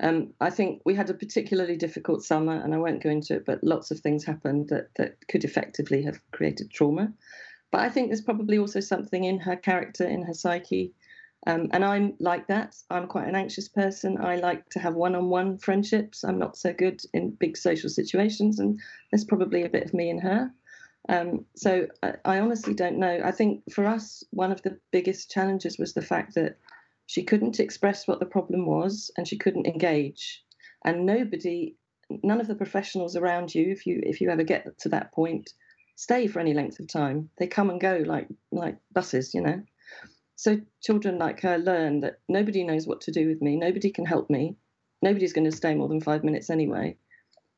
Um, 0.00 0.32
I 0.40 0.50
think 0.50 0.82
we 0.84 0.94
had 0.94 1.10
a 1.10 1.14
particularly 1.14 1.76
difficult 1.76 2.24
summer, 2.24 2.60
and 2.60 2.74
I 2.74 2.78
won't 2.78 3.02
go 3.02 3.10
into 3.10 3.36
it, 3.36 3.44
but 3.46 3.62
lots 3.62 3.90
of 3.90 4.00
things 4.00 4.24
happened 4.24 4.68
that, 4.70 4.88
that 4.96 5.16
could 5.28 5.44
effectively 5.44 6.02
have 6.02 6.20
created 6.32 6.70
trauma. 6.70 7.12
But 7.70 7.82
I 7.82 7.88
think 7.88 8.08
there's 8.08 8.20
probably 8.20 8.58
also 8.58 8.80
something 8.80 9.24
in 9.24 9.38
her 9.40 9.56
character, 9.56 10.04
in 10.04 10.22
her 10.22 10.34
psyche. 10.34 10.92
Um, 11.46 11.68
and 11.72 11.84
I'm 11.84 12.14
like 12.20 12.46
that. 12.48 12.76
I'm 12.90 13.06
quite 13.06 13.28
an 13.28 13.34
anxious 13.34 13.68
person. 13.68 14.18
I 14.20 14.36
like 14.36 14.68
to 14.70 14.78
have 14.78 14.94
one 14.94 15.14
on 15.14 15.28
one 15.28 15.58
friendships. 15.58 16.22
I'm 16.24 16.38
not 16.38 16.56
so 16.56 16.72
good 16.72 17.00
in 17.14 17.30
big 17.30 17.56
social 17.56 17.88
situations, 17.88 18.58
and 18.58 18.78
there's 19.10 19.24
probably 19.24 19.62
a 19.62 19.68
bit 19.68 19.84
of 19.84 19.94
me 19.94 20.10
in 20.10 20.18
her. 20.18 20.52
Um, 21.08 21.44
so 21.56 21.88
I, 22.02 22.14
I, 22.24 22.38
honestly 22.38 22.74
don't 22.74 22.98
know. 22.98 23.20
I 23.24 23.32
think 23.32 23.64
for 23.72 23.86
us, 23.86 24.22
one 24.30 24.52
of 24.52 24.62
the 24.62 24.78
biggest 24.92 25.30
challenges 25.30 25.78
was 25.78 25.94
the 25.94 26.02
fact 26.02 26.34
that 26.36 26.58
she 27.06 27.24
couldn't 27.24 27.60
express 27.60 28.06
what 28.06 28.20
the 28.20 28.26
problem 28.26 28.66
was 28.66 29.10
and 29.16 29.26
she 29.26 29.36
couldn't 29.36 29.66
engage. 29.66 30.44
And 30.84 31.04
nobody, 31.04 31.76
none 32.22 32.40
of 32.40 32.46
the 32.46 32.54
professionals 32.54 33.16
around 33.16 33.54
you, 33.54 33.70
if 33.70 33.86
you 33.86 34.00
if 34.04 34.20
you 34.20 34.30
ever 34.30 34.44
get 34.44 34.78
to 34.80 34.88
that 34.90 35.12
point, 35.12 35.50
stay 35.96 36.26
for 36.26 36.38
any 36.40 36.54
length 36.54 36.78
of 36.78 36.88
time. 36.88 37.30
They 37.38 37.46
come 37.46 37.70
and 37.70 37.80
go 37.80 38.02
like 38.06 38.28
like 38.52 38.78
buses, 38.92 39.34
you 39.34 39.40
know. 39.40 39.62
So 40.36 40.60
children 40.82 41.18
like 41.18 41.40
her 41.42 41.58
learn 41.58 42.00
that 42.00 42.20
nobody 42.28 42.64
knows 42.64 42.86
what 42.86 43.00
to 43.02 43.12
do 43.12 43.28
with 43.28 43.42
me. 43.42 43.56
Nobody 43.56 43.90
can 43.90 44.06
help 44.06 44.30
me. 44.30 44.56
Nobody's 45.00 45.32
going 45.32 45.50
to 45.50 45.56
stay 45.56 45.74
more 45.74 45.88
than 45.88 46.00
five 46.00 46.24
minutes 46.24 46.50
anyway. 46.50 46.96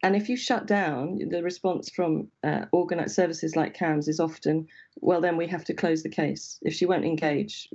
And 0.04 0.14
if 0.14 0.28
you 0.28 0.36
shut 0.36 0.66
down, 0.66 1.18
the 1.30 1.42
response 1.42 1.88
from 1.88 2.28
uh, 2.42 2.66
organized 2.72 3.14
services 3.14 3.56
like 3.56 3.74
CAMHS 3.74 4.06
is 4.06 4.20
often, 4.20 4.66
well, 4.96 5.22
then 5.22 5.38
we 5.38 5.46
have 5.46 5.64
to 5.64 5.72
close 5.72 6.02
the 6.02 6.10
case. 6.10 6.58
If 6.60 6.74
she 6.74 6.84
won't 6.84 7.06
engage, 7.06 7.70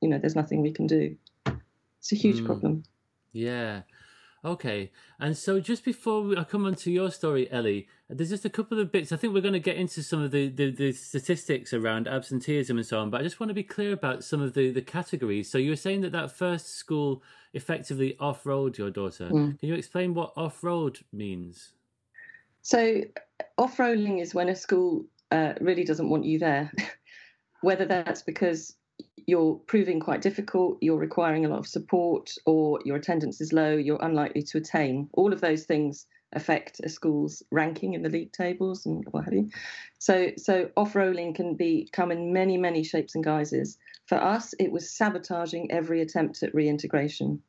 you 0.00 0.08
know, 0.08 0.18
there's 0.18 0.34
nothing 0.34 0.60
we 0.60 0.72
can 0.72 0.88
do. 0.88 1.14
It's 2.00 2.10
a 2.10 2.16
huge 2.16 2.40
mm. 2.40 2.46
problem. 2.46 2.82
Yeah. 3.32 3.82
Okay. 4.48 4.90
And 5.20 5.36
so 5.36 5.60
just 5.60 5.84
before 5.84 6.34
I 6.38 6.44
come 6.44 6.64
on 6.64 6.74
to 6.76 6.90
your 6.90 7.10
story, 7.10 7.52
Ellie, 7.52 7.86
there's 8.08 8.30
just 8.30 8.46
a 8.46 8.50
couple 8.50 8.80
of 8.80 8.90
bits. 8.90 9.12
I 9.12 9.16
think 9.16 9.34
we're 9.34 9.42
going 9.42 9.52
to 9.52 9.60
get 9.60 9.76
into 9.76 10.02
some 10.02 10.22
of 10.22 10.30
the, 10.30 10.48
the, 10.48 10.70
the, 10.70 10.92
statistics 10.92 11.74
around 11.74 12.08
absenteeism 12.08 12.78
and 12.78 12.86
so 12.86 12.98
on, 12.98 13.10
but 13.10 13.20
I 13.20 13.24
just 13.24 13.40
want 13.40 13.50
to 13.50 13.54
be 13.54 13.62
clear 13.62 13.92
about 13.92 14.24
some 14.24 14.40
of 14.40 14.54
the, 14.54 14.70
the 14.70 14.80
categories. 14.80 15.50
So 15.50 15.58
you 15.58 15.68
were 15.68 15.76
saying 15.76 16.00
that 16.00 16.12
that 16.12 16.32
first 16.32 16.76
school 16.76 17.22
effectively 17.52 18.16
off-rolled 18.18 18.78
your 18.78 18.90
daughter. 18.90 19.28
Mm. 19.28 19.60
Can 19.60 19.68
you 19.68 19.74
explain 19.74 20.14
what 20.14 20.32
off-rolled 20.34 21.00
means? 21.12 21.74
So 22.62 23.02
off-rolling 23.58 24.20
is 24.20 24.34
when 24.34 24.48
a 24.48 24.56
school 24.56 25.04
uh, 25.30 25.52
really 25.60 25.84
doesn't 25.84 26.08
want 26.08 26.24
you 26.24 26.38
there, 26.38 26.72
whether 27.60 27.84
that's 27.84 28.22
because 28.22 28.76
you're 29.28 29.56
proving 29.66 30.00
quite 30.00 30.22
difficult, 30.22 30.78
you're 30.80 30.96
requiring 30.96 31.44
a 31.44 31.48
lot 31.50 31.58
of 31.58 31.66
support, 31.66 32.32
or 32.46 32.80
your 32.86 32.96
attendance 32.96 33.42
is 33.42 33.52
low, 33.52 33.76
you're 33.76 34.02
unlikely 34.02 34.42
to 34.42 34.56
attain. 34.56 35.06
All 35.12 35.34
of 35.34 35.42
those 35.42 35.64
things 35.64 36.06
affect 36.32 36.80
a 36.82 36.88
school's 36.88 37.42
ranking 37.52 37.92
in 37.92 38.02
the 38.02 38.08
league 38.08 38.32
tables 38.32 38.86
and 38.86 39.04
what 39.10 39.26
have 39.26 39.34
you. 39.34 39.50
So, 39.98 40.30
so 40.38 40.70
off-rolling 40.78 41.34
can 41.34 41.56
be 41.56 41.90
come 41.92 42.10
in 42.10 42.32
many, 42.32 42.56
many 42.56 42.82
shapes 42.82 43.14
and 43.14 43.22
guises. 43.22 43.76
For 44.06 44.16
us, 44.16 44.54
it 44.58 44.72
was 44.72 44.90
sabotaging 44.90 45.70
every 45.70 46.00
attempt 46.00 46.42
at 46.42 46.54
reintegration, 46.54 47.42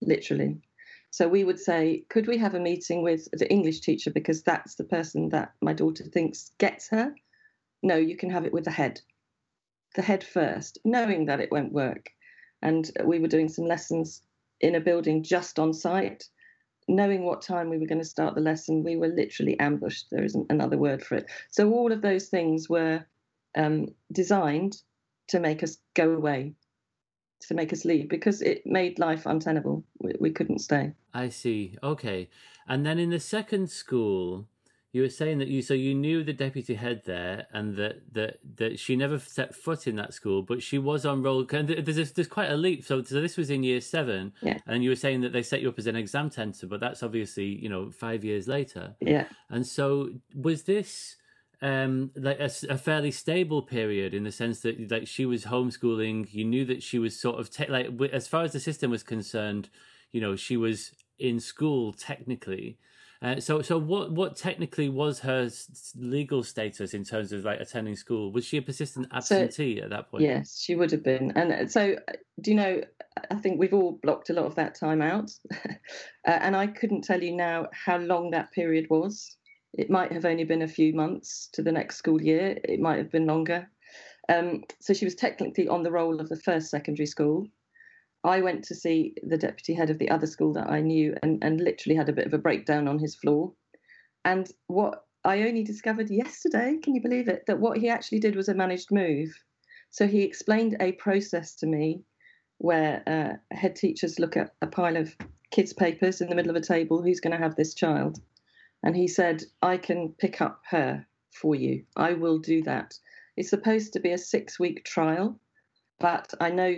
literally. 0.00 0.56
So 1.10 1.28
we 1.28 1.44
would 1.44 1.60
say, 1.60 2.06
could 2.08 2.28
we 2.28 2.38
have 2.38 2.54
a 2.54 2.60
meeting 2.60 3.02
with 3.02 3.28
the 3.32 3.50
English 3.50 3.80
teacher 3.80 4.10
because 4.10 4.42
that's 4.42 4.76
the 4.76 4.84
person 4.84 5.28
that 5.30 5.52
my 5.60 5.74
daughter 5.74 6.04
thinks 6.04 6.52
gets 6.56 6.88
her? 6.88 7.14
No, 7.82 7.96
you 7.96 8.16
can 8.16 8.30
have 8.30 8.46
it 8.46 8.54
with 8.54 8.64
the 8.64 8.70
head. 8.70 9.02
The 9.94 10.02
head 10.02 10.24
first, 10.24 10.78
knowing 10.84 11.26
that 11.26 11.40
it 11.40 11.50
won't 11.50 11.72
work. 11.72 12.10
And 12.62 12.90
we 13.04 13.18
were 13.18 13.28
doing 13.28 13.48
some 13.48 13.66
lessons 13.66 14.22
in 14.60 14.74
a 14.74 14.80
building 14.80 15.22
just 15.22 15.58
on 15.58 15.72
site. 15.72 16.24
Knowing 16.88 17.24
what 17.24 17.42
time 17.42 17.70
we 17.70 17.78
were 17.78 17.86
going 17.86 18.00
to 18.00 18.04
start 18.04 18.34
the 18.34 18.40
lesson, 18.40 18.82
we 18.82 18.96
were 18.96 19.08
literally 19.08 19.58
ambushed. 19.60 20.08
There 20.10 20.24
isn't 20.24 20.50
another 20.50 20.76
word 20.76 21.02
for 21.02 21.16
it. 21.16 21.26
So 21.50 21.72
all 21.72 21.92
of 21.92 22.02
those 22.02 22.28
things 22.28 22.68
were 22.68 23.04
um, 23.56 23.88
designed 24.12 24.76
to 25.28 25.40
make 25.40 25.62
us 25.62 25.78
go 25.94 26.12
away 26.12 26.54
to 27.40 27.54
make 27.54 27.72
us 27.72 27.84
leave 27.84 28.08
because 28.08 28.42
it 28.42 28.62
made 28.66 28.98
life 28.98 29.26
untenable. 29.26 29.84
We, 29.98 30.14
we 30.20 30.30
couldn't 30.30 30.60
stay. 30.60 30.92
I 31.12 31.30
see. 31.30 31.76
Okay. 31.82 32.28
And 32.68 32.84
then 32.84 32.98
in 32.98 33.10
the 33.10 33.20
second 33.20 33.70
school, 33.70 34.46
you 34.92 35.02
were 35.02 35.08
saying 35.08 35.38
that 35.38 35.48
you 35.48 35.62
so 35.62 35.74
you 35.74 35.94
knew 35.94 36.24
the 36.24 36.32
deputy 36.32 36.74
head 36.74 37.02
there, 37.06 37.46
and 37.52 37.76
that 37.76 38.12
that 38.12 38.38
that 38.56 38.78
she 38.78 38.96
never 38.96 39.18
set 39.18 39.54
foot 39.54 39.86
in 39.86 39.96
that 39.96 40.12
school, 40.12 40.42
but 40.42 40.62
she 40.62 40.78
was 40.78 41.06
on 41.06 41.22
roll. 41.22 41.46
And 41.52 41.68
there's 41.68 42.12
there's 42.12 42.28
quite 42.28 42.50
a 42.50 42.56
leap. 42.56 42.84
So, 42.84 43.02
so 43.02 43.20
this 43.20 43.36
was 43.36 43.50
in 43.50 43.62
year 43.62 43.80
seven, 43.80 44.32
yeah. 44.42 44.58
And 44.66 44.82
you 44.82 44.90
were 44.90 44.96
saying 44.96 45.20
that 45.20 45.32
they 45.32 45.42
set 45.42 45.60
you 45.60 45.68
up 45.68 45.78
as 45.78 45.86
an 45.86 45.96
exam 45.96 46.30
centre, 46.30 46.66
but 46.66 46.80
that's 46.80 47.02
obviously 47.02 47.46
you 47.46 47.68
know 47.68 47.90
five 47.90 48.24
years 48.24 48.48
later, 48.48 48.96
yeah. 49.00 49.26
And 49.48 49.64
so 49.64 50.10
was 50.34 50.64
this 50.64 51.16
um, 51.62 52.10
like 52.16 52.40
a, 52.40 52.50
a, 52.68 52.78
fairly 52.78 53.10
stable 53.10 53.62
period 53.62 54.14
in 54.14 54.24
the 54.24 54.32
sense 54.32 54.60
that 54.60 54.90
like 54.90 55.06
she 55.06 55.26
was 55.26 55.44
homeschooling. 55.44 56.32
You 56.32 56.44
knew 56.44 56.64
that 56.64 56.82
she 56.82 56.98
was 56.98 57.20
sort 57.20 57.38
of 57.38 57.50
te- 57.50 57.68
like 57.68 57.90
as 58.12 58.26
far 58.26 58.44
as 58.44 58.52
the 58.52 58.60
system 58.60 58.90
was 58.90 59.02
concerned, 59.02 59.68
you 60.10 60.20
know, 60.20 60.36
she 60.36 60.56
was 60.56 60.92
in 61.18 61.38
school 61.38 61.92
technically. 61.92 62.78
Uh, 63.22 63.38
so, 63.38 63.60
so 63.60 63.76
what? 63.78 64.12
What 64.12 64.34
technically 64.34 64.88
was 64.88 65.20
her 65.20 65.50
legal 65.94 66.42
status 66.42 66.94
in 66.94 67.04
terms 67.04 67.32
of 67.32 67.44
like 67.44 67.60
attending 67.60 67.94
school? 67.94 68.32
Was 68.32 68.46
she 68.46 68.56
a 68.56 68.62
persistent 68.62 69.08
absentee 69.12 69.78
so, 69.78 69.84
at 69.84 69.90
that 69.90 70.10
point? 70.10 70.24
Yes, 70.24 70.58
she 70.58 70.74
would 70.74 70.90
have 70.90 71.04
been. 71.04 71.30
And 71.32 71.52
uh, 71.52 71.68
so, 71.68 71.96
uh, 72.08 72.12
do 72.40 72.50
you 72.50 72.56
know? 72.56 72.80
I 73.30 73.34
think 73.34 73.58
we've 73.58 73.74
all 73.74 73.98
blocked 74.02 74.30
a 74.30 74.32
lot 74.32 74.46
of 74.46 74.54
that 74.54 74.74
time 74.74 75.02
out. 75.02 75.30
uh, 75.66 75.74
and 76.24 76.56
I 76.56 76.66
couldn't 76.66 77.02
tell 77.02 77.22
you 77.22 77.36
now 77.36 77.66
how 77.72 77.98
long 77.98 78.30
that 78.30 78.52
period 78.52 78.86
was. 78.88 79.36
It 79.74 79.90
might 79.90 80.12
have 80.12 80.24
only 80.24 80.44
been 80.44 80.62
a 80.62 80.68
few 80.68 80.94
months 80.94 81.48
to 81.52 81.62
the 81.62 81.72
next 81.72 81.96
school 81.96 82.20
year, 82.22 82.58
it 82.64 82.80
might 82.80 82.98
have 82.98 83.10
been 83.10 83.26
longer. 83.26 83.68
Um, 84.28 84.64
so 84.80 84.94
she 84.94 85.04
was 85.04 85.14
technically 85.14 85.68
on 85.68 85.82
the 85.82 85.92
roll 85.92 86.20
of 86.20 86.28
the 86.28 86.40
first 86.40 86.70
secondary 86.70 87.06
school. 87.06 87.46
I 88.22 88.40
went 88.40 88.64
to 88.64 88.74
see 88.74 89.14
the 89.22 89.38
deputy 89.38 89.74
head 89.74 89.90
of 89.90 89.98
the 89.98 90.10
other 90.10 90.26
school 90.26 90.52
that 90.54 90.70
I 90.70 90.80
knew 90.80 91.16
and, 91.22 91.42
and 91.42 91.60
literally 91.60 91.96
had 91.96 92.08
a 92.08 92.12
bit 92.12 92.26
of 92.26 92.34
a 92.34 92.38
breakdown 92.38 92.86
on 92.86 92.98
his 92.98 93.16
floor. 93.16 93.52
And 94.24 94.50
what 94.66 95.04
I 95.24 95.42
only 95.42 95.64
discovered 95.64 96.10
yesterday, 96.10 96.78
can 96.82 96.94
you 96.94 97.00
believe 97.00 97.28
it, 97.28 97.44
that 97.46 97.60
what 97.60 97.78
he 97.78 97.88
actually 97.88 98.20
did 98.20 98.36
was 98.36 98.48
a 98.48 98.54
managed 98.54 98.90
move. 98.90 99.32
So 99.90 100.06
he 100.06 100.22
explained 100.22 100.76
a 100.80 100.92
process 100.92 101.54
to 101.56 101.66
me 101.66 102.02
where 102.58 103.02
uh, 103.06 103.54
head 103.54 103.74
teachers 103.74 104.18
look 104.18 104.36
at 104.36 104.54
a 104.60 104.66
pile 104.66 104.96
of 104.96 105.16
kids' 105.50 105.72
papers 105.72 106.20
in 106.20 106.28
the 106.28 106.34
middle 106.34 106.50
of 106.50 106.56
a 106.56 106.66
table 106.66 107.02
who's 107.02 107.20
going 107.20 107.32
to 107.32 107.42
have 107.42 107.56
this 107.56 107.74
child. 107.74 108.20
And 108.82 108.94
he 108.94 109.08
said, 109.08 109.42
I 109.62 109.78
can 109.78 110.14
pick 110.18 110.40
up 110.40 110.60
her 110.68 111.06
for 111.32 111.54
you. 111.54 111.84
I 111.96 112.12
will 112.12 112.38
do 112.38 112.62
that. 112.62 112.98
It's 113.36 113.50
supposed 113.50 113.94
to 113.94 114.00
be 114.00 114.12
a 114.12 114.18
six 114.18 114.58
week 114.58 114.84
trial, 114.84 115.40
but 115.98 116.32
I 116.40 116.50
know 116.50 116.76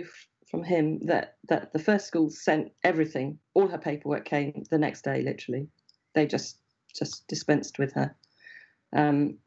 from 0.53 0.63
him 0.63 0.99
that, 1.07 1.37
that 1.49 1.73
the 1.73 1.79
first 1.79 2.05
school 2.05 2.29
sent 2.29 2.71
everything. 2.83 3.39
All 3.55 3.67
her 3.67 3.79
paperwork 3.79 4.23
came 4.23 4.63
the 4.69 4.77
next 4.77 5.03
day, 5.03 5.23
literally. 5.23 5.67
They 6.13 6.27
just 6.27 6.59
just 6.95 7.27
dispensed 7.27 7.79
with 7.79 7.91
her. 7.93 8.15
Um, 8.95 9.39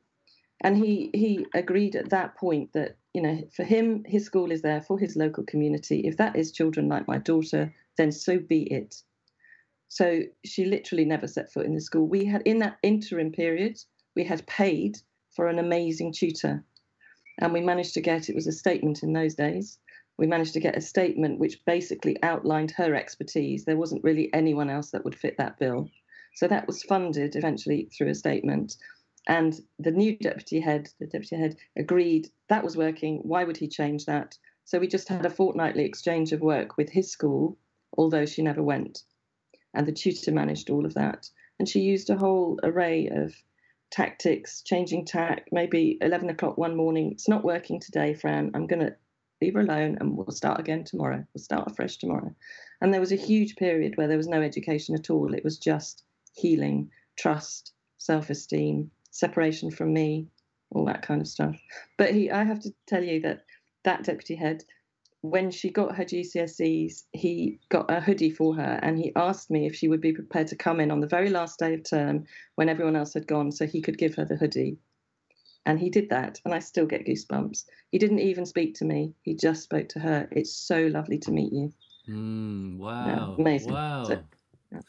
and 0.64 0.76
he 0.76 1.10
he 1.14 1.46
agreed 1.54 1.94
at 1.94 2.10
that 2.10 2.36
point 2.36 2.72
that 2.72 2.96
you 3.14 3.22
know 3.22 3.40
for 3.54 3.62
him 3.62 4.02
his 4.04 4.24
school 4.24 4.50
is 4.50 4.62
there 4.62 4.80
for 4.80 4.98
his 4.98 5.14
local 5.14 5.44
community 5.44 6.00
if 6.00 6.16
that 6.16 6.34
is 6.34 6.50
children 6.50 6.88
like 6.88 7.06
my 7.06 7.18
daughter 7.18 7.72
then 7.98 8.10
so 8.10 8.38
be 8.38 8.62
it 8.62 8.96
so 9.88 10.22
she 10.44 10.64
literally 10.64 11.04
never 11.04 11.28
set 11.28 11.52
foot 11.52 11.66
in 11.66 11.74
the 11.74 11.80
school 11.80 12.08
we 12.08 12.24
had 12.24 12.42
in 12.46 12.58
that 12.58 12.78
interim 12.82 13.30
period 13.30 13.78
we 14.16 14.24
had 14.24 14.46
paid 14.46 14.96
for 15.30 15.46
an 15.46 15.58
amazing 15.58 16.10
tutor 16.12 16.64
and 17.38 17.52
we 17.52 17.60
managed 17.60 17.92
to 17.92 18.00
get 18.00 18.30
it 18.30 18.34
was 18.34 18.46
a 18.46 18.52
statement 18.52 19.02
in 19.02 19.12
those 19.12 19.34
days 19.34 19.78
we 20.18 20.26
managed 20.26 20.54
to 20.54 20.60
get 20.60 20.76
a 20.76 20.80
statement 20.80 21.38
which 21.38 21.64
basically 21.64 22.20
outlined 22.22 22.70
her 22.70 22.94
expertise 22.94 23.64
there 23.64 23.76
wasn't 23.76 24.04
really 24.04 24.32
anyone 24.32 24.70
else 24.70 24.90
that 24.90 25.04
would 25.04 25.14
fit 25.14 25.36
that 25.38 25.58
bill 25.58 25.88
so 26.34 26.46
that 26.46 26.66
was 26.66 26.82
funded 26.82 27.36
eventually 27.36 27.88
through 27.96 28.08
a 28.08 28.14
statement 28.14 28.76
and 29.26 29.60
the 29.78 29.90
new 29.90 30.16
deputy 30.16 30.60
head, 30.60 30.88
the 31.00 31.06
deputy 31.06 31.36
head, 31.36 31.56
agreed 31.76 32.28
that 32.48 32.62
was 32.62 32.76
working. 32.76 33.18
Why 33.24 33.42
would 33.44 33.56
he 33.56 33.66
change 33.66 34.06
that? 34.06 34.38
So 34.64 34.78
we 34.78 34.86
just 34.86 35.08
had 35.08 35.26
a 35.26 35.30
fortnightly 35.30 35.84
exchange 35.84 36.32
of 36.32 36.40
work 36.40 36.76
with 36.76 36.90
his 36.90 37.10
school, 37.10 37.58
although 37.96 38.26
she 38.26 38.42
never 38.42 38.62
went. 38.62 39.02
And 39.74 39.86
the 39.86 39.92
tutor 39.92 40.32
managed 40.32 40.70
all 40.70 40.86
of 40.86 40.94
that. 40.94 41.28
And 41.58 41.68
she 41.68 41.80
used 41.80 42.08
a 42.08 42.16
whole 42.16 42.60
array 42.62 43.08
of 43.08 43.34
tactics, 43.90 44.62
changing 44.62 45.06
tack, 45.06 45.48
maybe 45.50 45.98
11 46.00 46.30
o'clock 46.30 46.56
one 46.56 46.76
morning. 46.76 47.12
It's 47.12 47.28
not 47.28 47.44
working 47.44 47.80
today, 47.80 48.14
Fran. 48.14 48.52
I'm 48.54 48.66
going 48.66 48.84
to 48.86 48.96
leave 49.46 49.54
her 49.54 49.60
alone 49.60 49.96
and 50.00 50.16
we'll 50.16 50.30
start 50.30 50.58
again 50.58 50.84
tomorrow. 50.84 51.24
We'll 51.32 51.42
start 51.42 51.70
afresh 51.70 51.96
tomorrow. 51.96 52.34
And 52.80 52.92
there 52.92 53.00
was 53.00 53.12
a 53.12 53.16
huge 53.16 53.56
period 53.56 53.96
where 53.96 54.08
there 54.08 54.16
was 54.16 54.28
no 54.28 54.42
education 54.42 54.94
at 54.94 55.08
all. 55.08 55.32
It 55.32 55.44
was 55.44 55.58
just 55.58 56.02
healing, 56.34 56.90
trust, 57.16 57.72
self 57.98 58.28
esteem, 58.28 58.90
separation 59.10 59.70
from 59.70 59.92
me, 59.92 60.26
all 60.70 60.84
that 60.86 61.02
kind 61.02 61.20
of 61.20 61.28
stuff. 61.28 61.56
But 61.96 62.12
he, 62.12 62.30
I 62.30 62.44
have 62.44 62.60
to 62.60 62.74
tell 62.86 63.04
you 63.04 63.20
that 63.20 63.44
that 63.84 64.02
deputy 64.02 64.34
head, 64.34 64.64
when 65.20 65.50
she 65.50 65.70
got 65.70 65.96
her 65.96 66.04
GCSEs, 66.04 67.04
he 67.12 67.60
got 67.68 67.90
a 67.90 68.00
hoodie 68.00 68.30
for 68.30 68.54
her 68.56 68.80
and 68.82 68.98
he 68.98 69.12
asked 69.14 69.50
me 69.50 69.66
if 69.66 69.74
she 69.74 69.88
would 69.88 70.00
be 70.00 70.12
prepared 70.12 70.48
to 70.48 70.56
come 70.56 70.80
in 70.80 70.90
on 70.90 71.00
the 71.00 71.06
very 71.06 71.30
last 71.30 71.58
day 71.58 71.74
of 71.74 71.88
term 71.88 72.24
when 72.56 72.68
everyone 72.68 72.96
else 72.96 73.14
had 73.14 73.26
gone 73.26 73.52
so 73.52 73.66
he 73.66 73.80
could 73.80 73.98
give 73.98 74.16
her 74.16 74.24
the 74.24 74.36
hoodie. 74.36 74.78
And 75.66 75.80
he 75.80 75.90
did 75.90 76.08
that, 76.10 76.40
and 76.44 76.54
I 76.54 76.60
still 76.60 76.86
get 76.86 77.04
goosebumps. 77.04 77.64
He 77.90 77.98
didn't 77.98 78.20
even 78.20 78.46
speak 78.46 78.76
to 78.76 78.84
me, 78.84 79.12
he 79.22 79.34
just 79.34 79.64
spoke 79.64 79.88
to 79.90 79.98
her. 79.98 80.28
It's 80.30 80.56
so 80.56 80.86
lovely 80.86 81.18
to 81.18 81.32
meet 81.32 81.52
you. 81.52 81.72
Mm, 82.08 82.78
wow. 82.78 83.34
Yeah, 83.36 83.42
amazing. 83.42 83.72
Wow. 83.72 84.04
So, 84.04 84.22
yeah. 84.70 84.80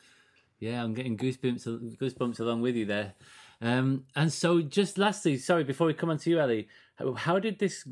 yeah. 0.60 0.84
I'm 0.84 0.94
getting 0.94 1.18
goosebumps, 1.18 1.98
goosebumps 1.98 2.40
along 2.40 2.62
with 2.62 2.76
you 2.76 2.86
there. 2.86 3.16
Um, 3.60 4.06
and 4.16 4.32
so, 4.32 4.62
just 4.62 5.00
lastly, 5.00 5.38
sorry, 5.38 5.64
before 5.64 5.88
we 5.88 5.96
come 5.96 6.12
on 6.12 6.20
to 6.20 6.30
you, 6.30 6.40
Ellie, 6.40 6.68
how, 6.96 7.14
how 7.14 7.40
did 7.40 7.58
this 7.58 7.84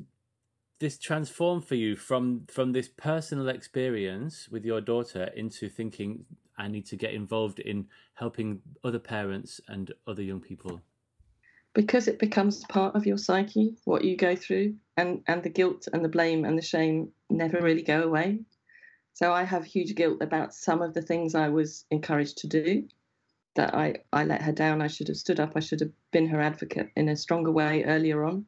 this 0.79 0.99
transform 0.99 1.61
for 1.61 1.75
you 1.75 1.95
from 1.95 2.45
from 2.51 2.73
this 2.73 2.89
personal 2.89 3.47
experience 3.47 4.47
with 4.49 4.65
your 4.65 4.81
daughter 4.81 5.31
into 5.35 5.69
thinking 5.69 6.25
I 6.57 6.67
need 6.67 6.85
to 6.87 6.95
get 6.97 7.13
involved 7.13 7.59
in 7.59 7.87
helping 8.13 8.61
other 8.83 8.99
parents 8.99 9.59
and 9.67 9.91
other 10.05 10.21
young 10.21 10.41
people? 10.41 10.81
Because 11.75 12.07
it 12.07 12.17
becomes 12.17 12.63
part 12.63 12.95
of 12.95 13.05
your 13.05 13.17
psyche, 13.19 13.75
what 13.83 14.03
you 14.03 14.17
go 14.17 14.35
through, 14.35 14.75
and 14.97 15.21
and 15.27 15.43
the 15.43 15.49
guilt 15.49 15.87
and 15.93 16.03
the 16.03 16.09
blame 16.09 16.45
and 16.45 16.57
the 16.57 16.63
shame 16.63 17.11
never 17.29 17.59
really 17.61 17.83
go 17.83 18.01
away. 18.01 18.39
So 19.13 19.31
I 19.31 19.43
have 19.43 19.65
huge 19.65 19.93
guilt 19.95 20.21
about 20.21 20.53
some 20.53 20.81
of 20.81 20.93
the 20.93 21.01
things 21.01 21.35
I 21.35 21.49
was 21.49 21.85
encouraged 21.91 22.39
to 22.39 22.47
do 22.47 22.87
that 23.55 23.73
I, 23.73 23.95
I 24.11 24.25
let 24.25 24.41
her 24.41 24.51
down. 24.51 24.81
I 24.81 24.87
should 24.87 25.07
have 25.07 25.17
stood 25.17 25.39
up. 25.39 25.53
I 25.55 25.61
should 25.61 25.79
have 25.79 25.91
been 26.11 26.27
her 26.27 26.41
advocate 26.41 26.91
in 26.95 27.09
a 27.09 27.15
stronger 27.15 27.51
way 27.51 27.83
earlier 27.85 28.25
on, 28.25 28.45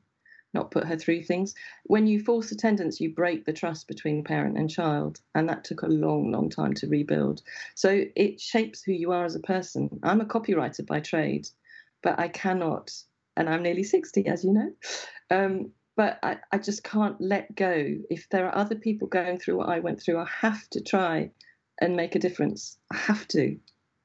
not 0.54 0.72
put 0.72 0.86
her 0.86 0.98
through 0.98 1.24
things. 1.24 1.56
When 1.86 2.08
you 2.08 2.22
force 2.22 2.52
attendance, 2.52 3.00
you 3.00 3.14
break 3.14 3.46
the 3.46 3.54
trust 3.54 3.88
between 3.88 4.24
parent 4.24 4.58
and 4.58 4.70
child. 4.70 5.22
And 5.36 5.48
that 5.48 5.64
took 5.64 5.84
a 5.84 5.88
long, 5.88 6.32
long 6.32 6.50
time 6.50 6.74
to 6.76 6.88
rebuild. 6.88 7.42
So 7.76 8.06
it 8.16 8.42
shapes 8.42 8.84
who 8.84 8.92
you 8.92 9.12
are 9.12 9.26
as 9.26 9.36
a 9.36 9.40
person. 9.40 10.00
I'm 10.04 10.22
a 10.22 10.26
copywriter 10.26 10.86
by 10.86 11.00
trade, 11.00 11.48
but 12.04 12.20
I 12.20 12.28
cannot, 12.28 12.92
and 13.38 13.48
I'm 13.50 13.64
nearly 13.64 13.84
60, 13.84 14.28
as 14.28 14.44
you 14.44 14.52
know. 14.54 14.72
Um, 15.30 15.72
but 15.96 16.20
I, 16.22 16.38
I 16.52 16.58
just 16.58 16.84
can't 16.84 17.20
let 17.20 17.56
go. 17.56 17.98
If 18.10 18.30
there 18.30 18.48
are 18.48 18.56
other 18.56 18.76
people 18.76 19.08
going 19.08 19.40
through 19.40 19.58
what 19.58 19.70
I 19.70 19.80
went 19.80 20.02
through, 20.02 20.20
I 20.20 20.28
have 20.42 20.70
to 20.72 20.82
try 20.82 21.32
and 21.80 21.96
make 21.96 22.16
a 22.16 22.20
difference. 22.20 22.78
I 22.92 22.98
have 22.98 23.28
to. 23.30 23.58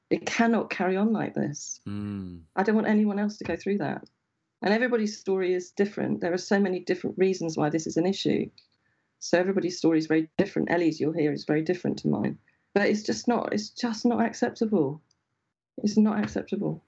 It 0.09 0.25
cannot 0.25 0.69
carry 0.69 0.95
on 0.95 1.11
like 1.11 1.33
this. 1.33 1.81
Mm. 1.87 2.41
I 2.55 2.63
don't 2.63 2.75
want 2.75 2.87
anyone 2.87 3.19
else 3.19 3.37
to 3.37 3.43
go 3.43 3.55
through 3.55 3.79
that. 3.79 4.03
And 4.61 4.73
everybody's 4.73 5.19
story 5.19 5.53
is 5.53 5.71
different. 5.71 6.21
There 6.21 6.33
are 6.33 6.37
so 6.37 6.59
many 6.59 6.79
different 6.79 7.17
reasons 7.17 7.57
why 7.57 7.69
this 7.69 7.85
is 7.85 7.97
an 7.97 8.05
issue. 8.05 8.49
So 9.19 9.37
everybody's 9.37 9.77
story 9.77 9.97
is 9.97 10.07
very 10.07 10.29
different. 10.37 10.71
Ellie's 10.71 10.99
you'll 10.99 11.13
hear 11.13 11.33
is 11.33 11.45
very 11.45 11.61
different 11.61 11.97
to 11.99 12.07
mine. 12.07 12.37
But 12.73 12.87
it's 12.89 13.03
just 13.03 13.27
not 13.27 13.53
it's 13.53 13.69
just 13.69 14.05
not 14.05 14.21
acceptable. 14.21 15.01
It's 15.77 15.97
not 15.97 16.23
acceptable. 16.23 16.83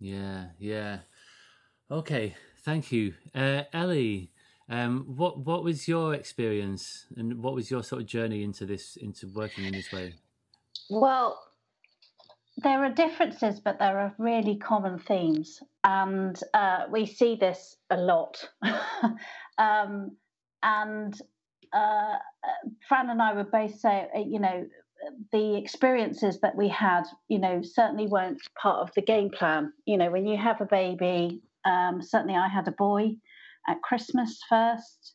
Yeah, 0.00 0.46
yeah. 0.58 1.00
Okay, 1.90 2.34
thank 2.64 2.92
you. 2.92 3.14
Uh, 3.34 3.62
Ellie, 3.72 4.30
um, 4.68 5.04
what 5.16 5.38
what 5.38 5.64
was 5.64 5.88
your 5.88 6.12
experience 6.12 7.06
and 7.16 7.42
what 7.42 7.54
was 7.54 7.70
your 7.70 7.82
sort 7.82 8.02
of 8.02 8.08
journey 8.08 8.42
into 8.42 8.66
this 8.66 8.96
into 8.96 9.26
working 9.28 9.64
in 9.64 9.72
this 9.72 9.90
way? 9.90 10.14
Well, 10.90 11.42
there 12.58 12.84
are 12.84 12.90
differences, 12.90 13.60
but 13.60 13.78
there 13.78 13.98
are 13.98 14.14
really 14.18 14.56
common 14.56 14.98
themes, 14.98 15.62
and 15.82 16.38
uh, 16.52 16.84
we 16.90 17.06
see 17.06 17.36
this 17.36 17.76
a 17.88 17.96
lot. 17.96 18.46
um, 19.58 20.16
and 20.62 21.18
uh, 21.72 22.16
Fran 22.86 23.08
and 23.08 23.22
I 23.22 23.32
would 23.32 23.50
both 23.50 23.78
say, 23.80 24.08
uh, 24.14 24.18
you 24.20 24.40
know, 24.40 24.66
the 25.32 25.56
experiences 25.56 26.40
that 26.40 26.54
we 26.54 26.68
had, 26.68 27.04
you 27.28 27.38
know, 27.38 27.62
certainly 27.62 28.06
weren't 28.06 28.40
part 28.60 28.80
of 28.80 28.92
the 28.94 29.02
game 29.02 29.30
plan. 29.30 29.72
You 29.86 29.96
know, 29.96 30.10
when 30.10 30.26
you 30.26 30.36
have 30.36 30.60
a 30.60 30.66
baby, 30.66 31.40
um, 31.64 32.00
certainly 32.02 32.34
I 32.34 32.48
had 32.48 32.68
a 32.68 32.72
boy 32.72 33.16
at 33.68 33.82
Christmas 33.82 34.40
first. 34.48 35.14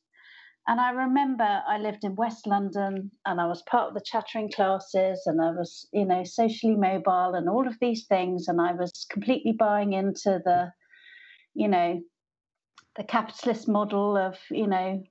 And 0.66 0.80
I 0.80 0.92
remember 0.92 1.62
I 1.68 1.78
lived 1.78 2.06
in 2.06 2.16
West 2.16 2.48
London 2.48 3.12
and 3.26 3.42
I 3.42 3.48
was 3.48 3.62
part 3.64 3.90
of 3.90 3.96
the 3.96 4.06
chattering 4.06 4.50
classes 4.50 5.22
and 5.26 5.42
I 5.42 5.52
was, 5.52 5.90
you 5.92 6.06
know, 6.06 6.24
socially 6.24 6.76
mobile 6.76 7.34
and 7.36 7.50
all 7.50 7.68
of 7.68 7.78
these 7.82 8.06
things. 8.08 8.48
And 8.48 8.62
I 8.62 8.72
was 8.72 9.06
completely 9.12 9.52
buying 9.52 9.92
into 9.92 10.40
the, 10.46 10.72
you 11.54 11.68
know, 11.68 12.00
the 12.96 13.04
capitalist 13.04 13.68
model 13.68 14.16
of, 14.16 14.38
you 14.52 14.68
know, 14.68 15.04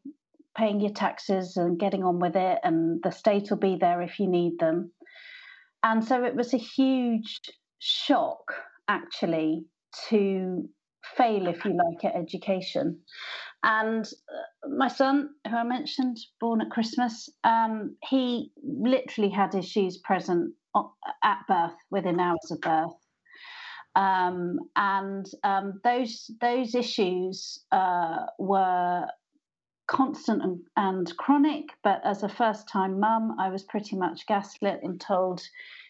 paying 0.57 0.81
your 0.81 0.93
taxes 0.93 1.57
and 1.57 1.79
getting 1.79 2.03
on 2.03 2.19
with 2.19 2.37
it 2.37 2.59
and 2.63 3.03
the 3.03 3.11
state 3.11 3.51
will 3.51 3.59
be 3.59 3.77
there 3.79 4.01
if 4.01 4.19
you 4.19 4.29
need 4.29 4.59
them. 4.59 4.91
And 5.83 6.03
so 6.03 6.25
it 6.25 6.35
was 6.35 6.55
a 6.55 6.59
huge 6.59 7.41
shock 7.79 8.55
actually 8.89 9.67
to 10.09 10.69
fail, 11.17 11.47
if 11.47 11.65
you 11.65 11.77
like, 11.77 12.05
at 12.05 12.21
education. 12.21 13.01
And 13.63 14.05
uh, 14.05 14.69
my 14.69 14.89
son, 14.89 15.31
who 15.49 15.57
I 15.57 15.63
mentioned, 15.63 16.19
born 16.41 16.61
at 16.61 16.71
Christmas, 16.71 17.29
um, 17.45 17.97
he 18.03 18.51
literally 18.63 19.31
had 19.31 19.53
his 19.53 19.69
shoes 19.69 19.99
present 19.99 20.53
at 21.23 21.39
birth, 21.47 21.77
within 21.91 22.19
hours 22.19 22.51
of 22.51 22.61
birth. 22.61 22.95
Um, 23.95 24.59
and 24.75 25.27
um, 25.45 25.81
those 25.85 26.31
those 26.41 26.75
issues 26.75 27.63
uh, 27.73 28.25
were 28.39 29.07
constant 29.87 30.43
and, 30.43 30.61
and 30.77 31.17
chronic, 31.19 31.67
but 31.85 32.01
as 32.05 32.23
a 32.23 32.29
first 32.29 32.69
time 32.69 32.99
mum, 32.99 33.37
I 33.39 33.51
was 33.51 33.65
pretty 33.65 33.97
much 33.97 34.27
gaslit 34.27 34.81
and 34.83 34.99
told 34.99 35.43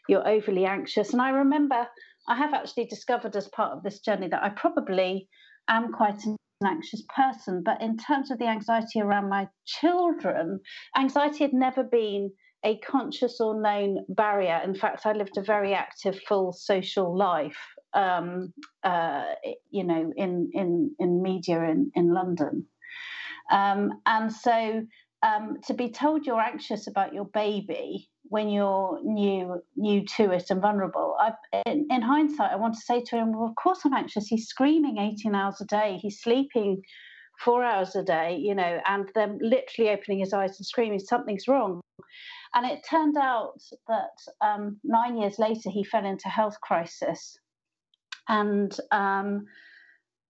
you're 0.09 0.27
overly 0.27 0.67
anxious. 0.67 1.13
And 1.13 1.23
I 1.23 1.31
remember 1.31 1.87
I 2.29 2.37
have 2.37 2.55
actually 2.55 2.87
discovered 2.87 3.37
as 3.37 3.49
part 3.49 3.73
of 3.73 3.83
this 3.83 4.01
journey 4.01 4.29
that 4.29 4.43
I 4.43 4.51
probably 4.51 5.29
am 5.69 5.93
quite 5.93 6.25
an 6.25 6.37
anxious 6.65 7.03
person, 7.15 7.63
but 7.65 7.83
in 7.83 7.97
terms 7.97 8.31
of 8.31 8.39
the 8.39 8.47
anxiety 8.47 9.01
around 9.01 9.29
my 9.29 9.49
children, 9.67 10.61
anxiety 10.97 11.45
had 11.45 11.53
never 11.53 11.83
been 11.83 12.31
a 12.65 12.79
conscious 12.79 13.41
or 13.41 13.61
known 13.61 14.05
barrier. 14.09 14.61
In 14.65 14.75
fact, 14.75 15.05
I 15.05 15.13
lived 15.13 15.37
a 15.37 15.43
very 15.43 15.75
active, 15.75 16.21
full 16.29 16.53
social 16.53 17.17
life. 17.17 17.59
Um, 17.95 18.53
uh, 18.85 19.25
you 19.71 19.85
know, 19.85 20.13
in 20.17 20.51
in 20.55 20.95
in 20.99 21.23
media 21.23 21.63
in 21.65 21.91
in 21.95 22.15
London, 22.15 22.67
um, 23.51 24.01
and 24.07 24.33
so 24.33 24.83
um, 25.23 25.59
to 25.67 25.75
be 25.75 25.91
told 25.91 26.25
you're 26.25 26.41
anxious 26.41 26.87
about 26.87 27.13
your 27.13 27.27
baby 27.27 28.09
when 28.33 28.49
you're 28.49 28.99
new 29.05 29.63
new 29.77 30.07
to 30.07 30.31
it 30.33 30.47
and 30.49 30.63
vulnerable. 30.63 31.15
I, 31.21 31.33
in, 31.67 31.87
in, 31.91 32.01
hindsight, 32.01 32.51
I 32.51 32.57
want 32.57 32.73
to 32.73 32.81
say 32.81 33.03
to 33.03 33.17
him, 33.17 33.33
"Well, 33.33 33.47
of 33.47 33.55
course 33.57 33.81
I'm 33.85 33.93
anxious. 33.93 34.27
He's 34.27 34.49
screaming 34.49 34.97
18 34.97 35.35
hours 35.35 35.61
a 35.61 35.67
day. 35.67 35.99
He's 36.01 36.23
sleeping 36.23 36.81
four 37.39 37.63
hours 37.63 37.95
a 37.95 38.03
day, 38.03 38.39
you 38.41 38.55
know, 38.55 38.81
and 38.87 39.11
then 39.15 39.39
literally 39.43 39.91
opening 39.91 40.21
his 40.21 40.33
eyes 40.33 40.57
and 40.59 40.65
screaming 40.65 40.99
something's 40.99 41.47
wrong." 41.47 41.83
And 42.55 42.65
it 42.65 42.81
turned 42.89 43.19
out 43.19 43.61
that 43.89 44.17
um, 44.41 44.81
nine 44.83 45.19
years 45.19 45.39
later, 45.39 45.69
he 45.69 45.85
fell 45.85 46.07
into 46.07 46.31
health 46.31 46.59
crisis, 46.63 47.39
and 48.29 48.75
um, 48.93 49.45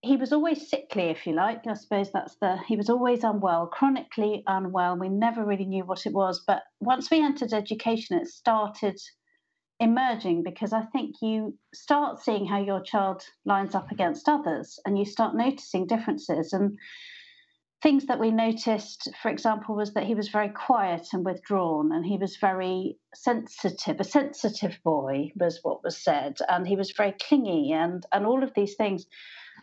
he 0.03 0.17
was 0.17 0.33
always 0.33 0.69
sickly, 0.69 1.05
if 1.05 1.27
you 1.27 1.33
like. 1.33 1.65
I 1.67 1.75
suppose 1.75 2.11
that's 2.11 2.35
the. 2.41 2.59
He 2.67 2.77
was 2.77 2.91
always 2.91 3.23
unwell, 3.23 3.69
chronically 3.69 4.43
unwell. 4.49 4.99
We 4.99 5.09
never 5.09 5.45
really 5.45 5.65
knew 5.65 5.85
what 5.85 6.07
it 6.07 6.13
was. 6.13 6.43
But 6.45 6.65
once 6.81 7.09
we 7.09 7.23
entered 7.23 7.53
education, 7.53 8.19
it 8.19 8.27
started 8.27 9.01
emerging 9.79 10.43
because 10.43 10.73
I 10.73 10.83
think 10.87 11.17
you 11.23 11.57
start 11.73 12.21
seeing 12.21 12.47
how 12.47 12.61
your 12.61 12.83
child 12.83 13.23
lines 13.45 13.77
up 13.77 13.93
against 13.93 14.29
others 14.29 14.79
and 14.85 14.99
you 14.99 15.05
start 15.05 15.37
noticing 15.37 15.87
differences. 15.87 16.53
And 16.53 16.77
things 17.81 18.07
that 18.07 18.19
we 18.19 18.33
noticed, 18.33 19.09
for 19.23 19.31
example, 19.31 19.77
was 19.77 19.95
that 19.95 20.05
he 20.05 20.17
was 20.17 20.31
very 20.31 20.49
quiet 20.49 21.09
and 21.13 21.25
withdrawn 21.25 21.93
and 21.93 22.05
he 22.05 22.19
was 22.19 22.37
very 22.37 22.99
sensitive. 23.15 24.01
A 24.01 24.05
sensitive 24.05 24.81
boy 24.85 25.31
was 25.37 25.61
what 25.63 25.85
was 25.85 25.97
said. 25.97 26.39
And 26.49 26.67
he 26.67 26.75
was 26.75 26.93
very 26.97 27.15
clingy 27.21 27.71
and, 27.73 28.05
and 28.13 28.27
all 28.27 28.43
of 28.43 28.53
these 28.55 28.75
things 28.75 29.07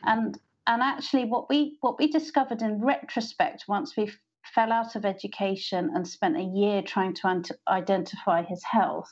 and 0.04 0.38
and 0.68 0.82
actually 0.82 1.26
what 1.26 1.50
we 1.50 1.78
what 1.82 1.98
we 2.00 2.08
discovered 2.08 2.62
in 2.62 2.82
retrospect 2.82 3.66
once 3.68 3.96
we 3.98 4.12
fell 4.54 4.72
out 4.72 4.96
of 4.96 5.06
education 5.06 5.92
and 5.94 6.08
spent 6.08 6.38
a 6.38 6.52
year 6.56 6.82
trying 6.82 7.14
to 7.14 7.56
identify 7.68 8.42
his 8.44 8.64
health 8.64 9.12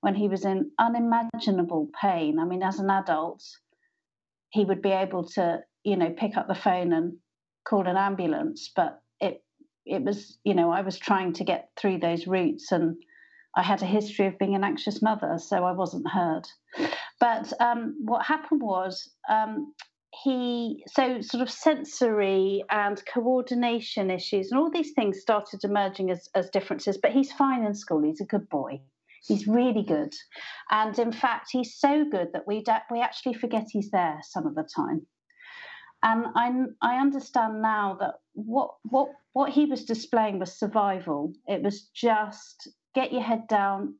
when 0.00 0.14
he 0.14 0.28
was 0.28 0.44
in 0.44 0.70
unimaginable 0.78 1.88
pain 2.00 2.38
i 2.38 2.44
mean 2.44 2.62
as 2.62 2.78
an 2.78 2.90
adult 2.90 3.42
he 4.50 4.64
would 4.64 4.80
be 4.80 4.90
able 4.90 5.24
to 5.24 5.60
you 5.82 5.96
know 5.96 6.10
pick 6.10 6.36
up 6.36 6.48
the 6.48 6.54
phone 6.54 6.92
and 6.92 7.14
call 7.64 7.86
an 7.86 7.96
ambulance. 7.96 8.70
But 8.74 9.00
it 9.20 9.42
it 9.84 10.02
was 10.02 10.38
you 10.44 10.54
know 10.54 10.70
i 10.70 10.80
was 10.80 10.98
trying 10.98 11.32
to 11.34 11.44
get 11.44 11.68
through 11.76 11.98
those 11.98 12.26
routes 12.26 12.72
and 12.72 12.96
i 13.54 13.62
had 13.62 13.82
a 13.82 13.86
history 13.86 14.26
of 14.26 14.38
being 14.38 14.54
an 14.54 14.64
anxious 14.64 15.02
mother 15.02 15.38
so 15.38 15.64
i 15.64 15.72
wasn't 15.72 16.08
heard. 16.08 16.46
But 17.20 17.52
um, 17.60 17.96
what 18.04 18.26
happened 18.26 18.60
was 18.60 19.10
um, 19.28 19.72
he 20.22 20.84
so 20.86 21.20
sort 21.20 21.42
of 21.42 21.50
sensory 21.50 22.62
and 22.70 23.02
coordination 23.06 24.10
issues 24.10 24.50
and 24.50 24.60
all 24.60 24.70
these 24.70 24.92
things 24.92 25.20
started 25.20 25.64
emerging 25.64 26.10
as, 26.10 26.28
as 26.34 26.50
differences 26.50 26.98
but 26.98 27.12
he's 27.12 27.32
fine 27.32 27.64
in 27.64 27.74
school. 27.74 28.02
He's 28.02 28.20
a 28.20 28.26
good 28.26 28.48
boy. 28.48 28.80
He's 29.26 29.46
really 29.46 29.82
good. 29.82 30.14
And 30.70 30.98
in 30.98 31.12
fact 31.12 31.48
he's 31.50 31.74
so 31.74 32.04
good 32.10 32.28
that 32.32 32.46
we 32.46 32.62
we 32.90 33.00
actually 33.00 33.34
forget 33.34 33.66
he's 33.70 33.90
there 33.90 34.18
some 34.22 34.46
of 34.46 34.54
the 34.54 34.68
time. 34.76 35.06
And 36.02 36.26
I, 36.36 36.50
I 36.82 36.96
understand 36.96 37.62
now 37.62 37.96
that 38.00 38.14
what 38.34 38.70
what 38.82 39.08
what 39.32 39.50
he 39.50 39.64
was 39.64 39.84
displaying 39.84 40.38
was 40.38 40.58
survival. 40.58 41.32
It 41.48 41.62
was 41.62 41.88
just 41.94 42.68
get 42.94 43.12
your 43.12 43.22
head 43.22 43.48
down 43.48 43.94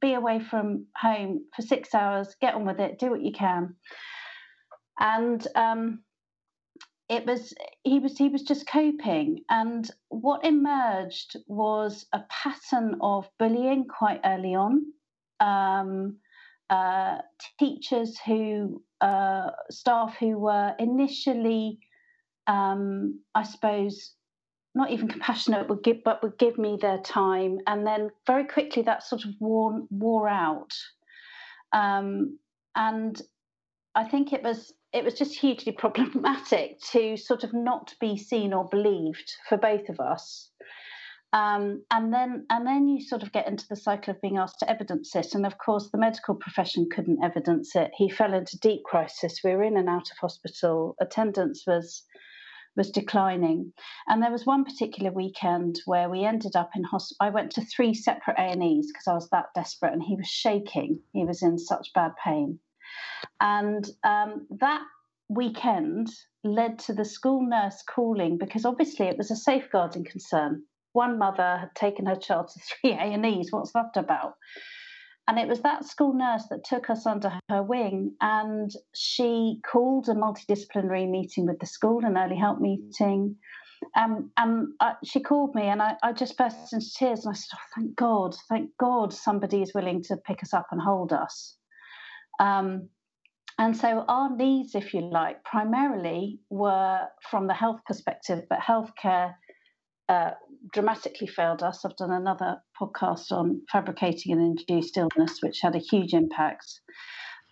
be 0.00 0.14
away 0.14 0.38
from 0.38 0.86
home 0.96 1.44
for 1.56 1.62
six 1.62 1.94
hours 1.94 2.36
get 2.40 2.54
on 2.54 2.64
with 2.64 2.78
it 2.78 2.98
do 2.98 3.10
what 3.10 3.22
you 3.22 3.32
can 3.32 3.74
and 4.98 5.46
um, 5.54 6.00
it 7.08 7.24
was 7.24 7.54
he 7.84 7.98
was 7.98 8.16
he 8.18 8.28
was 8.28 8.42
just 8.42 8.66
coping. 8.66 9.44
And 9.48 9.90
what 10.08 10.44
emerged 10.44 11.36
was 11.46 12.06
a 12.12 12.20
pattern 12.28 12.96
of 13.00 13.28
bullying 13.38 13.86
quite 13.86 14.20
early 14.24 14.54
on. 14.54 14.84
Um, 15.40 16.18
uh, 16.70 17.18
teachers 17.58 18.18
who 18.26 18.82
uh, 19.00 19.50
staff 19.70 20.16
who 20.18 20.38
were 20.38 20.74
initially 20.78 21.78
um, 22.46 23.20
i 23.34 23.42
suppose 23.42 24.14
not 24.74 24.90
even 24.90 25.08
compassionate 25.08 25.68
would 25.68 25.82
give 25.82 26.04
but 26.04 26.22
would 26.22 26.38
give 26.38 26.58
me 26.58 26.78
their 26.80 26.98
time. 26.98 27.58
And 27.66 27.86
then 27.86 28.10
very 28.26 28.44
quickly 28.44 28.82
that 28.82 29.02
sort 29.02 29.24
of 29.24 29.30
wore 29.40 29.82
wore 29.90 30.28
out. 30.28 30.72
Um, 31.72 32.38
and 32.74 33.20
i 33.94 34.04
think 34.04 34.32
it 34.32 34.42
was 34.42 34.72
it 34.92 35.04
was 35.04 35.14
just 35.14 35.38
hugely 35.38 35.72
problematic 35.78 36.80
to 36.92 37.16
sort 37.16 37.44
of 37.44 37.52
not 37.52 37.94
be 38.00 38.16
seen 38.16 38.52
or 38.52 38.68
believed 38.68 39.32
for 39.48 39.58
both 39.58 39.88
of 39.88 40.00
us. 40.00 40.50
Um, 41.30 41.84
and 41.90 42.12
then 42.12 42.46
and 42.48 42.66
then 42.66 42.88
you 42.88 43.02
sort 43.02 43.22
of 43.22 43.32
get 43.32 43.46
into 43.46 43.66
the 43.68 43.76
cycle 43.76 44.14
of 44.14 44.20
being 44.22 44.38
asked 44.38 44.60
to 44.60 44.70
evidence 44.70 45.14
it. 45.14 45.34
And 45.34 45.44
of 45.44 45.58
course, 45.58 45.90
the 45.90 45.98
medical 45.98 46.34
profession 46.34 46.88
couldn't 46.90 47.22
evidence 47.22 47.76
it. 47.76 47.90
He 47.94 48.08
fell 48.08 48.32
into 48.32 48.58
deep 48.58 48.82
crisis. 48.84 49.40
We 49.44 49.50
were 49.50 49.62
in 49.62 49.76
and 49.76 49.90
out 49.90 50.10
of 50.10 50.16
hospital. 50.18 50.96
Attendance 51.00 51.64
was 51.66 52.04
was 52.76 52.90
declining. 52.90 53.72
And 54.06 54.22
there 54.22 54.30
was 54.30 54.46
one 54.46 54.64
particular 54.64 55.10
weekend 55.10 55.80
where 55.84 56.08
we 56.08 56.24
ended 56.24 56.56
up 56.56 56.70
in 56.74 56.84
hospital. 56.84 57.16
I 57.20 57.30
went 57.30 57.50
to 57.52 57.64
three 57.64 57.92
separate 57.92 58.38
A 58.38 58.52
and 58.52 58.62
E's 58.62 58.90
because 58.90 59.08
I 59.08 59.14
was 59.14 59.28
that 59.30 59.52
desperate, 59.54 59.92
and 59.92 60.02
he 60.02 60.16
was 60.16 60.28
shaking. 60.28 61.00
He 61.12 61.26
was 61.26 61.42
in 61.42 61.58
such 61.58 61.92
bad 61.92 62.12
pain. 62.24 62.60
And 63.40 63.88
um, 64.04 64.46
that 64.60 64.82
weekend 65.28 66.08
led 66.44 66.78
to 66.78 66.92
the 66.92 67.04
school 67.04 67.42
nurse 67.42 67.82
calling 67.88 68.38
because 68.38 68.64
obviously 68.64 69.06
it 69.06 69.18
was 69.18 69.30
a 69.30 69.36
safeguarding 69.36 70.04
concern. 70.04 70.62
One 70.92 71.18
mother 71.18 71.58
had 71.58 71.74
taken 71.74 72.06
her 72.06 72.16
child 72.16 72.48
to 72.48 72.60
three 72.80 72.92
A 72.92 73.12
and 73.12 73.26
E's. 73.26 73.52
What's 73.52 73.72
that 73.72 73.96
about? 73.96 74.34
And 75.28 75.38
it 75.38 75.46
was 75.46 75.60
that 75.60 75.84
school 75.84 76.14
nurse 76.14 76.44
that 76.48 76.64
took 76.64 76.88
us 76.88 77.04
under 77.04 77.38
her 77.50 77.62
wing, 77.62 78.14
and 78.22 78.70
she 78.94 79.60
called 79.70 80.08
a 80.08 80.14
multidisciplinary 80.14 81.06
meeting 81.06 81.44
with 81.44 81.58
the 81.58 81.66
school, 81.66 82.02
an 82.06 82.16
early 82.16 82.36
help 82.36 82.60
meeting. 82.60 83.36
Um, 83.94 84.32
and 84.38 84.68
I, 84.80 84.94
she 85.04 85.20
called 85.20 85.54
me, 85.54 85.64
and 85.64 85.82
I, 85.82 85.96
I, 86.02 86.12
just 86.14 86.38
burst 86.38 86.72
into 86.72 86.90
tears. 86.94 87.26
And 87.26 87.34
I 87.34 87.36
said, 87.36 87.56
oh, 87.56 87.66
"Thank 87.74 87.96
God, 87.96 88.36
thank 88.48 88.70
God, 88.80 89.12
somebody 89.12 89.60
is 89.60 89.74
willing 89.74 90.02
to 90.04 90.16
pick 90.16 90.42
us 90.42 90.54
up 90.54 90.68
and 90.70 90.80
hold 90.80 91.12
us." 91.12 91.57
Um, 92.38 92.88
and 93.58 93.76
so 93.76 94.04
our 94.06 94.34
needs, 94.36 94.74
if 94.74 94.94
you 94.94 95.00
like, 95.00 95.42
primarily 95.44 96.38
were 96.48 97.00
from 97.28 97.48
the 97.48 97.54
health 97.54 97.80
perspective, 97.86 98.44
but 98.48 98.60
healthcare 98.60 99.34
uh, 100.08 100.30
dramatically 100.72 101.26
failed 101.26 101.62
us. 101.62 101.84
I've 101.84 101.96
done 101.96 102.12
another 102.12 102.62
podcast 102.80 103.32
on 103.32 103.62
fabricated 103.70 104.30
or 104.30 104.40
induced 104.40 104.96
illness, 104.96 105.38
which 105.42 105.58
had 105.60 105.74
a 105.74 105.80
huge 105.80 106.14
impact. 106.14 106.66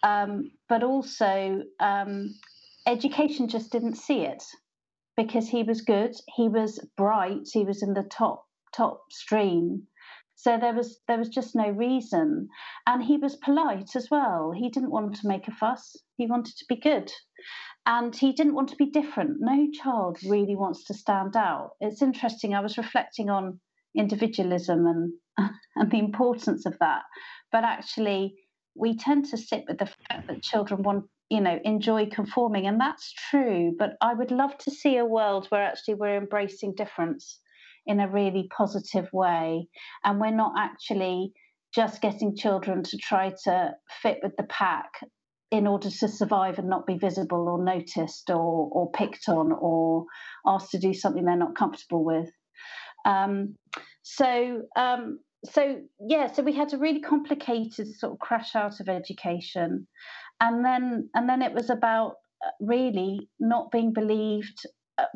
Um, 0.02 0.52
but 0.68 0.84
also, 0.84 1.62
um, 1.80 2.34
education 2.86 3.48
just 3.48 3.72
didn't 3.72 3.96
see 3.96 4.20
it 4.20 4.44
because 5.16 5.48
he 5.48 5.64
was 5.64 5.80
good, 5.80 6.14
he 6.34 6.48
was 6.48 6.78
bright, 6.96 7.48
he 7.52 7.64
was 7.64 7.82
in 7.82 7.94
the 7.94 8.04
top 8.04 8.44
top 8.74 9.00
stream, 9.10 9.86
so 10.38 10.58
there 10.58 10.74
was 10.74 11.00
there 11.08 11.18
was 11.18 11.30
just 11.30 11.56
no 11.56 11.70
reason, 11.70 12.48
and 12.86 13.02
he 13.02 13.16
was 13.16 13.36
polite 13.36 13.96
as 13.96 14.10
well. 14.10 14.52
He 14.52 14.68
didn't 14.68 14.90
want 14.90 15.16
to 15.16 15.26
make 15.26 15.48
a 15.48 15.50
fuss. 15.50 15.96
He 16.16 16.26
wanted 16.26 16.56
to 16.58 16.66
be 16.68 16.76
good, 16.76 17.10
and 17.86 18.14
he 18.14 18.32
didn't 18.32 18.54
want 18.54 18.68
to 18.68 18.76
be 18.76 18.90
different. 18.90 19.38
No 19.40 19.70
child 19.72 20.18
really 20.24 20.54
wants 20.54 20.84
to 20.84 20.94
stand 20.94 21.36
out. 21.36 21.70
It's 21.80 22.02
interesting. 22.02 22.54
I 22.54 22.60
was 22.60 22.76
reflecting 22.76 23.30
on 23.30 23.60
individualism 23.94 24.86
and 24.86 25.14
and 25.74 25.90
the 25.90 25.98
importance 25.98 26.66
of 26.66 26.78
that, 26.80 27.04
but 27.50 27.64
actually 27.64 28.36
we 28.74 28.94
tend 28.94 29.24
to 29.26 29.38
sit 29.38 29.64
with 29.66 29.78
the 29.78 29.86
fact 29.86 30.28
that 30.28 30.42
children 30.42 30.82
want 30.82 31.06
you 31.30 31.40
know 31.40 31.58
enjoy 31.64 32.06
conforming 32.06 32.66
and 32.66 32.80
that's 32.80 33.12
true 33.30 33.74
but 33.78 33.96
i 34.00 34.14
would 34.14 34.30
love 34.30 34.56
to 34.58 34.70
see 34.70 34.96
a 34.96 35.04
world 35.04 35.46
where 35.48 35.64
actually 35.64 35.94
we're 35.94 36.16
embracing 36.16 36.72
difference 36.74 37.40
in 37.86 38.00
a 38.00 38.10
really 38.10 38.48
positive 38.56 39.08
way. 39.12 39.68
And 40.04 40.20
we're 40.20 40.30
not 40.30 40.54
actually 40.58 41.32
just 41.74 42.00
getting 42.00 42.36
children 42.36 42.82
to 42.82 42.96
try 42.96 43.32
to 43.44 43.72
fit 44.02 44.18
with 44.22 44.36
the 44.36 44.44
pack 44.44 44.90
in 45.50 45.66
order 45.66 45.90
to 45.90 46.08
survive 46.08 46.58
and 46.58 46.68
not 46.68 46.86
be 46.86 46.98
visible 46.98 47.48
or 47.48 47.62
noticed 47.62 48.30
or 48.30 48.68
or 48.72 48.90
picked 48.90 49.28
on 49.28 49.52
or 49.52 50.06
asked 50.44 50.72
to 50.72 50.78
do 50.78 50.92
something 50.92 51.24
they're 51.24 51.36
not 51.36 51.56
comfortable 51.56 52.04
with. 52.04 52.30
Um, 53.04 53.54
so 54.02 54.62
um, 54.76 55.20
so 55.44 55.80
yeah, 56.00 56.32
so 56.32 56.42
we 56.42 56.52
had 56.52 56.72
a 56.72 56.78
really 56.78 57.00
complicated 57.00 57.94
sort 57.94 58.14
of 58.14 58.18
crash 58.18 58.56
out 58.56 58.80
of 58.80 58.88
education, 58.88 59.86
and 60.40 60.64
then 60.64 61.08
and 61.14 61.28
then 61.28 61.42
it 61.42 61.52
was 61.52 61.70
about 61.70 62.14
uh, 62.44 62.50
really 62.60 63.28
not 63.38 63.70
being 63.70 63.92
believed 63.92 64.66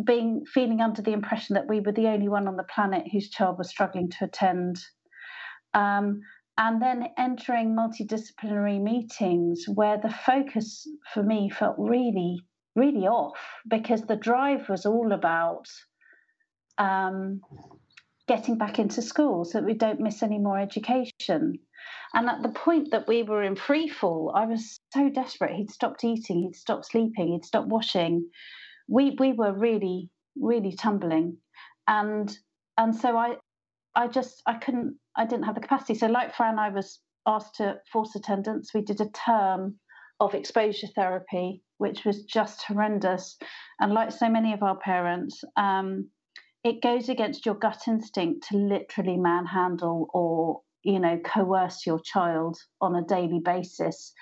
being 0.04 0.44
feeling 0.44 0.80
under 0.80 1.02
the 1.02 1.12
impression 1.12 1.54
that 1.54 1.68
we 1.68 1.80
were 1.80 1.92
the 1.92 2.08
only 2.08 2.28
one 2.28 2.46
on 2.46 2.56
the 2.56 2.64
planet 2.64 3.04
whose 3.10 3.30
child 3.30 3.58
was 3.58 3.68
struggling 3.68 4.10
to 4.10 4.24
attend 4.24 4.78
um, 5.74 6.20
and 6.58 6.82
then 6.82 7.08
entering 7.16 7.74
multidisciplinary 7.74 8.80
meetings 8.82 9.64
where 9.74 9.98
the 9.98 10.10
focus 10.10 10.86
for 11.14 11.22
me 11.22 11.48
felt 11.50 11.76
really 11.78 12.40
really 12.76 13.06
off 13.06 13.38
because 13.68 14.02
the 14.02 14.16
drive 14.16 14.68
was 14.68 14.86
all 14.86 15.12
about 15.12 15.66
um, 16.78 17.40
getting 18.28 18.56
back 18.56 18.78
into 18.78 19.02
school 19.02 19.44
so 19.44 19.58
that 19.58 19.66
we 19.66 19.74
don't 19.74 20.00
miss 20.00 20.22
any 20.22 20.38
more 20.38 20.58
education 20.58 21.58
and 22.12 22.28
at 22.28 22.42
the 22.42 22.48
point 22.48 22.90
that 22.90 23.06
we 23.06 23.22
were 23.22 23.42
in 23.42 23.54
free 23.54 23.88
fall, 23.88 24.32
I 24.34 24.44
was 24.46 24.80
so 24.92 25.08
desperate. 25.08 25.54
He'd 25.54 25.70
stopped 25.70 26.02
eating, 26.02 26.42
he'd 26.42 26.56
stopped 26.56 26.86
sleeping, 26.86 27.28
he'd 27.32 27.44
stopped 27.44 27.68
washing. 27.68 28.28
We 28.90 29.16
we 29.18 29.32
were 29.32 29.52
really, 29.52 30.10
really 30.36 30.74
tumbling. 30.74 31.38
And 31.88 32.30
and 32.76 32.94
so 32.94 33.16
I 33.16 33.36
I 33.94 34.08
just 34.08 34.42
I 34.46 34.54
couldn't 34.54 34.96
I 35.16 35.24
didn't 35.26 35.44
have 35.44 35.54
the 35.54 35.60
capacity. 35.60 35.94
So 35.94 36.06
like 36.06 36.34
Fran, 36.34 36.58
I 36.58 36.68
was 36.70 37.00
asked 37.26 37.56
to 37.56 37.78
force 37.92 38.14
attendance. 38.16 38.72
We 38.74 38.82
did 38.82 39.00
a 39.00 39.10
term 39.10 39.78
of 40.18 40.34
exposure 40.34 40.88
therapy, 40.94 41.62
which 41.78 42.04
was 42.04 42.24
just 42.24 42.64
horrendous. 42.64 43.38
And 43.78 43.94
like 43.94 44.12
so 44.12 44.28
many 44.28 44.52
of 44.52 44.62
our 44.62 44.76
parents, 44.76 45.42
um, 45.56 46.10
it 46.64 46.82
goes 46.82 47.08
against 47.08 47.46
your 47.46 47.54
gut 47.54 47.82
instinct 47.88 48.48
to 48.48 48.56
literally 48.58 49.16
manhandle 49.16 50.08
or 50.12 50.60
you 50.82 50.98
know, 50.98 51.18
coerce 51.18 51.86
your 51.86 52.00
child 52.00 52.58
on 52.80 52.96
a 52.96 53.04
daily 53.04 53.40
basis 53.44 54.12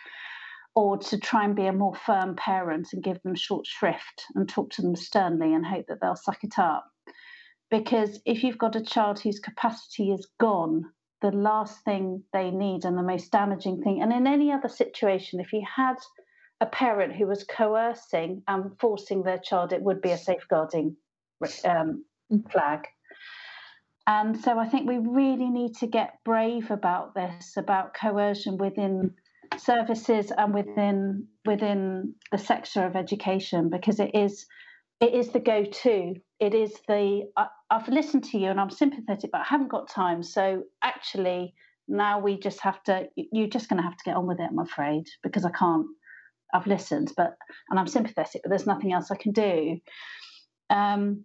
or 0.78 0.96
to 0.96 1.18
try 1.18 1.44
and 1.44 1.56
be 1.56 1.66
a 1.66 1.72
more 1.72 1.96
firm 2.06 2.36
parent 2.36 2.86
and 2.92 3.02
give 3.02 3.20
them 3.24 3.34
short 3.34 3.66
shrift 3.66 4.26
and 4.36 4.48
talk 4.48 4.70
to 4.70 4.80
them 4.80 4.94
sternly 4.94 5.52
and 5.52 5.66
hope 5.66 5.84
that 5.88 6.00
they'll 6.00 6.14
suck 6.14 6.38
it 6.44 6.56
up. 6.56 6.86
Because 7.68 8.20
if 8.24 8.44
you've 8.44 8.58
got 8.58 8.76
a 8.76 8.80
child 8.80 9.18
whose 9.18 9.40
capacity 9.40 10.12
is 10.12 10.28
gone, 10.38 10.84
the 11.20 11.32
last 11.32 11.84
thing 11.84 12.22
they 12.32 12.52
need 12.52 12.84
and 12.84 12.96
the 12.96 13.02
most 13.02 13.32
damaging 13.32 13.82
thing, 13.82 14.02
and 14.02 14.12
in 14.12 14.28
any 14.28 14.52
other 14.52 14.68
situation, 14.68 15.40
if 15.40 15.52
you 15.52 15.64
had 15.66 15.96
a 16.60 16.66
parent 16.66 17.12
who 17.12 17.26
was 17.26 17.42
coercing 17.42 18.44
and 18.46 18.70
forcing 18.78 19.24
their 19.24 19.38
child, 19.38 19.72
it 19.72 19.82
would 19.82 20.00
be 20.00 20.12
a 20.12 20.16
safeguarding 20.16 20.94
um, 21.64 22.04
mm. 22.32 22.52
flag. 22.52 22.86
And 24.06 24.38
so 24.38 24.60
I 24.60 24.68
think 24.68 24.88
we 24.88 24.98
really 24.98 25.50
need 25.50 25.74
to 25.78 25.88
get 25.88 26.20
brave 26.24 26.70
about 26.70 27.16
this, 27.16 27.56
about 27.56 27.94
coercion 27.94 28.58
within 28.58 29.14
services 29.56 30.32
and 30.36 30.52
within 30.54 31.26
within 31.44 32.14
the 32.32 32.38
sector 32.38 32.86
of 32.86 32.96
education, 32.96 33.70
because 33.70 34.00
it 34.00 34.10
is 34.14 34.46
it 35.00 35.14
is 35.14 35.30
the 35.30 35.40
go-to. 35.40 36.14
It 36.40 36.54
is 36.54 36.72
the 36.88 37.22
I, 37.36 37.46
I've 37.70 37.88
listened 37.88 38.24
to 38.24 38.38
you 38.38 38.50
and 38.50 38.60
I'm 38.60 38.70
sympathetic, 38.70 39.30
but 39.32 39.40
I 39.40 39.44
haven't 39.44 39.70
got 39.70 39.88
time. 39.88 40.22
So 40.22 40.64
actually, 40.82 41.54
now 41.86 42.20
we 42.20 42.38
just 42.38 42.60
have 42.60 42.82
to. 42.84 43.06
You're 43.16 43.48
just 43.48 43.68
going 43.68 43.78
to 43.78 43.88
have 43.88 43.96
to 43.96 44.04
get 44.04 44.16
on 44.16 44.26
with 44.26 44.40
it. 44.40 44.48
I'm 44.50 44.58
afraid 44.58 45.04
because 45.22 45.44
I 45.44 45.50
can't. 45.50 45.86
I've 46.52 46.66
listened, 46.66 47.12
but 47.16 47.34
and 47.70 47.78
I'm 47.78 47.86
sympathetic, 47.86 48.40
but 48.42 48.48
there's 48.48 48.66
nothing 48.66 48.92
else 48.92 49.10
I 49.10 49.16
can 49.16 49.32
do. 49.32 49.78
Um, 50.70 51.24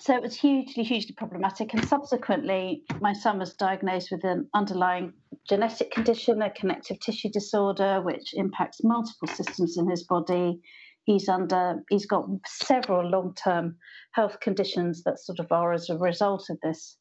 so 0.00 0.14
it 0.14 0.22
was 0.22 0.34
hugely, 0.34 0.82
hugely 0.82 1.14
problematic. 1.14 1.74
And 1.74 1.86
subsequently, 1.86 2.84
my 3.00 3.12
son 3.12 3.38
was 3.38 3.54
diagnosed 3.54 4.10
with 4.10 4.24
an 4.24 4.48
underlying 4.54 5.12
genetic 5.46 5.90
condition, 5.90 6.40
a 6.40 6.50
connective 6.50 6.98
tissue 7.00 7.28
disorder, 7.30 8.00
which 8.00 8.32
impacts 8.32 8.82
multiple 8.82 9.28
systems 9.28 9.76
in 9.76 9.90
his 9.90 10.04
body. 10.04 10.58
He's 11.04 11.28
under, 11.28 11.82
he's 11.90 12.06
got 12.06 12.26
several 12.46 13.10
long-term 13.10 13.76
health 14.12 14.40
conditions 14.40 15.02
that 15.04 15.18
sort 15.18 15.38
of 15.38 15.52
are 15.52 15.74
as 15.74 15.90
a 15.90 15.98
result 15.98 16.48
of 16.48 16.58
this 16.62 16.96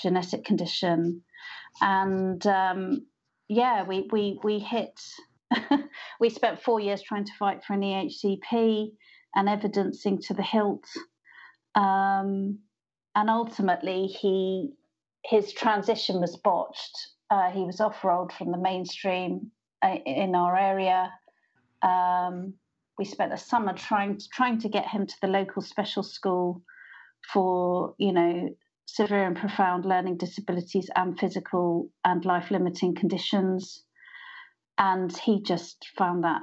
genetic 0.00 0.44
condition. 0.44 1.22
And 1.82 2.46
um, 2.46 3.06
yeah, 3.48 3.84
we 3.84 4.08
we 4.10 4.38
we 4.42 4.58
hit. 4.58 4.98
we 6.20 6.30
spent 6.30 6.62
four 6.62 6.80
years 6.80 7.02
trying 7.02 7.24
to 7.24 7.32
fight 7.38 7.64
for 7.64 7.74
an 7.74 7.80
EHCP 7.82 8.92
and 9.34 9.48
evidencing 9.48 10.20
to 10.22 10.34
the 10.34 10.42
hilt 10.42 10.84
um, 11.74 12.58
and 13.14 13.30
ultimately, 13.30 14.06
he 14.06 14.72
his 15.24 15.52
transition 15.52 16.20
was 16.20 16.36
botched. 16.36 16.96
Uh, 17.30 17.50
he 17.50 17.60
was 17.60 17.80
off-rolled 17.80 18.32
from 18.32 18.50
the 18.50 18.58
mainstream 18.58 19.50
uh, 19.82 19.96
in 20.06 20.34
our 20.34 20.56
area. 20.56 21.12
Um, 21.82 22.54
we 22.98 23.04
spent 23.04 23.30
the 23.30 23.36
summer 23.36 23.74
trying 23.74 24.18
to, 24.18 24.28
trying 24.32 24.58
to 24.60 24.68
get 24.68 24.88
him 24.88 25.06
to 25.06 25.14
the 25.20 25.28
local 25.28 25.62
special 25.62 26.02
school 26.02 26.62
for 27.32 27.94
you 27.98 28.12
know 28.12 28.48
severe 28.86 29.26
and 29.26 29.36
profound 29.36 29.84
learning 29.84 30.16
disabilities 30.16 30.90
and 30.96 31.18
physical 31.18 31.88
and 32.04 32.24
life 32.24 32.50
limiting 32.50 32.94
conditions. 32.94 33.84
And 34.78 35.16
he 35.16 35.42
just 35.42 35.86
found 35.96 36.24
that 36.24 36.42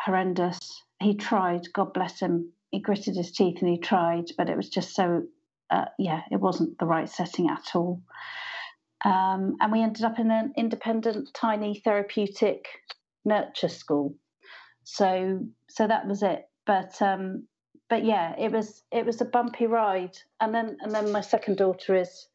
horrendous. 0.00 0.58
He 1.00 1.14
tried, 1.14 1.72
God 1.72 1.92
bless 1.92 2.20
him, 2.20 2.52
he 2.70 2.80
gritted 2.80 3.16
his 3.16 3.32
teeth 3.32 3.58
and 3.60 3.70
he 3.70 3.78
tried, 3.78 4.26
but 4.36 4.48
it 4.48 4.56
was 4.56 4.68
just 4.68 4.94
so, 4.94 5.24
uh, 5.70 5.86
yeah, 5.98 6.22
it 6.30 6.40
wasn't 6.40 6.78
the 6.78 6.86
right 6.86 7.08
setting 7.08 7.48
at 7.48 7.74
all. 7.74 8.02
Um, 9.04 9.56
and 9.60 9.72
we 9.72 9.82
ended 9.82 10.04
up 10.04 10.18
in 10.18 10.30
an 10.30 10.52
independent, 10.56 11.30
tiny, 11.34 11.80
therapeutic 11.84 12.66
nurture 13.24 13.68
school. 13.68 14.14
So, 14.84 15.40
so 15.68 15.86
that 15.86 16.06
was 16.06 16.22
it. 16.22 16.48
But, 16.66 17.00
um, 17.02 17.46
but 17.88 18.04
yeah, 18.04 18.34
it 18.38 18.52
was 18.52 18.84
it 18.92 19.04
was 19.04 19.20
a 19.20 19.24
bumpy 19.24 19.66
ride. 19.66 20.16
And 20.40 20.54
then, 20.54 20.76
and 20.80 20.92
then 20.92 21.10
my 21.10 21.22
second 21.22 21.56
daughter 21.56 21.96
is 21.96 22.28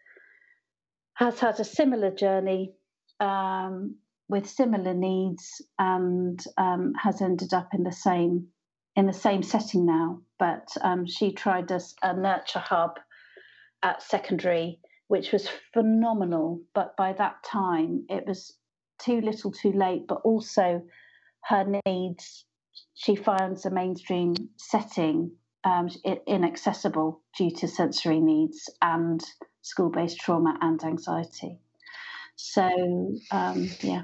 has 1.14 1.40
had 1.40 1.60
a 1.60 1.64
similar 1.64 2.12
journey 2.12 2.74
um, 3.22 3.96
with 4.28 4.50
similar 4.50 4.94
needs 4.94 5.62
and 5.80 6.44
um, 6.58 6.94
has 7.02 7.22
ended 7.22 7.54
up 7.54 7.70
in 7.74 7.84
the 7.84 7.92
same 7.92 8.48
in 8.96 9.06
the 9.06 9.14
same 9.14 9.44
setting 9.44 9.86
now, 9.86 10.22
but 10.40 10.68
um, 10.82 11.06
she 11.06 11.32
tried 11.32 11.70
a, 11.72 11.82
a 12.02 12.16
nurture 12.16 12.60
hub 12.60 13.00
at 13.84 14.02
secondary, 14.02 14.80
which 15.08 15.32
was 15.32 15.50
phenomenal. 15.74 16.62
But 16.74 16.96
by 16.98 17.14
that 17.14 17.44
time, 17.44 18.06
it 18.10 18.26
was 18.26 18.54
too 19.00 19.22
little, 19.22 19.52
too 19.52 19.74
late. 19.74 20.08
But 20.08 20.22
also, 20.24 20.82
her 21.44 21.80
needs, 21.86 22.46
she 22.94 23.16
finds 23.16 23.66
a 23.66 23.72
mainstream 23.72 24.34
setting 24.58 25.32
um, 25.64 25.90
inaccessible 26.28 27.22
due 27.38 27.52
to 27.52 27.68
sensory 27.68 28.20
needs 28.20 28.70
and 28.82 29.22
school 29.62 29.90
based 29.90 30.20
trauma 30.20 30.58
and 30.62 30.82
anxiety. 30.84 31.60
So, 32.38 33.16
um, 33.32 33.70
yeah. 33.82 34.04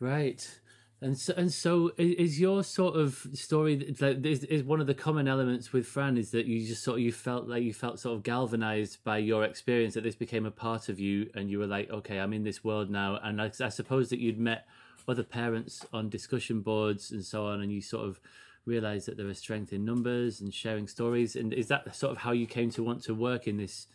Right. 0.00 0.58
And 1.00 1.16
so, 1.16 1.32
and 1.36 1.52
so 1.52 1.92
is 1.96 2.40
your 2.40 2.64
sort 2.64 2.96
of 2.96 3.24
story 3.32 3.94
like 4.00 4.26
is, 4.26 4.42
is 4.44 4.64
one 4.64 4.80
of 4.80 4.88
the 4.88 4.94
common 4.94 5.28
elements 5.28 5.72
with 5.72 5.86
Fran 5.86 6.18
is 6.18 6.32
that 6.32 6.46
you 6.46 6.66
just 6.66 6.82
sort 6.82 6.98
of 6.98 7.04
you 7.04 7.12
felt 7.12 7.46
like 7.46 7.62
you 7.62 7.72
felt 7.72 8.00
sort 8.00 8.16
of 8.16 8.24
galvanized 8.24 9.04
by 9.04 9.18
your 9.18 9.44
experience 9.44 9.94
that 9.94 10.02
this 10.02 10.16
became 10.16 10.44
a 10.44 10.50
part 10.50 10.88
of 10.88 10.98
you 10.98 11.30
and 11.34 11.48
you 11.50 11.60
were 11.60 11.68
like 11.68 11.88
okay 11.90 12.18
I'm 12.18 12.32
in 12.32 12.42
this 12.42 12.64
world 12.64 12.90
now. 12.90 13.20
And 13.22 13.40
I, 13.40 13.52
I 13.60 13.68
suppose 13.68 14.08
that 14.10 14.18
you'd 14.18 14.40
met 14.40 14.66
other 15.06 15.22
parents 15.22 15.86
on 15.92 16.08
discussion 16.08 16.62
boards 16.62 17.12
and 17.12 17.24
so 17.24 17.46
on 17.46 17.60
and 17.60 17.70
you 17.70 17.80
sort 17.80 18.04
of 18.04 18.20
realized 18.64 19.06
that 19.06 19.16
there 19.16 19.28
is 19.28 19.38
strength 19.38 19.72
in 19.72 19.84
numbers 19.84 20.40
and 20.40 20.52
sharing 20.52 20.88
stories. 20.88 21.36
And 21.36 21.52
is 21.52 21.68
that 21.68 21.94
sort 21.94 22.10
of 22.10 22.18
how 22.18 22.32
you 22.32 22.46
came 22.46 22.70
to 22.72 22.82
want 22.82 23.04
to 23.04 23.14
work 23.14 23.46
in 23.46 23.56
this 23.56 23.86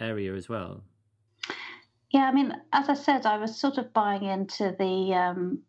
area 0.00 0.34
as 0.34 0.48
well? 0.48 0.82
Yeah 2.10 2.22
I 2.22 2.32
mean 2.32 2.52
as 2.72 2.88
I 2.88 2.94
said 2.94 3.24
I 3.24 3.38
was 3.38 3.56
sort 3.56 3.78
of 3.78 3.92
buying 3.92 4.24
into 4.24 4.74
the 4.76 5.14
um 5.14 5.62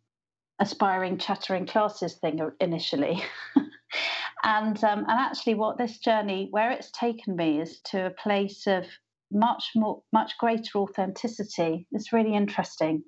aspiring 0.61 1.17
chattering 1.17 1.65
classes 1.65 2.13
thing 2.21 2.39
initially. 2.59 3.21
and 4.43 4.81
um, 4.83 4.99
and 4.99 5.19
actually, 5.19 5.55
what 5.55 5.77
this 5.77 5.97
journey, 5.97 6.47
where 6.51 6.71
it's 6.71 6.91
taken 6.91 7.35
me, 7.35 7.59
is 7.59 7.81
to 7.85 8.05
a 8.05 8.11
place 8.11 8.67
of 8.67 8.85
much 9.31 9.71
more, 9.75 10.03
much 10.13 10.37
greater 10.37 10.77
authenticity. 10.77 11.87
It's 11.91 12.13
really 12.13 12.35
interesting, 12.35 13.03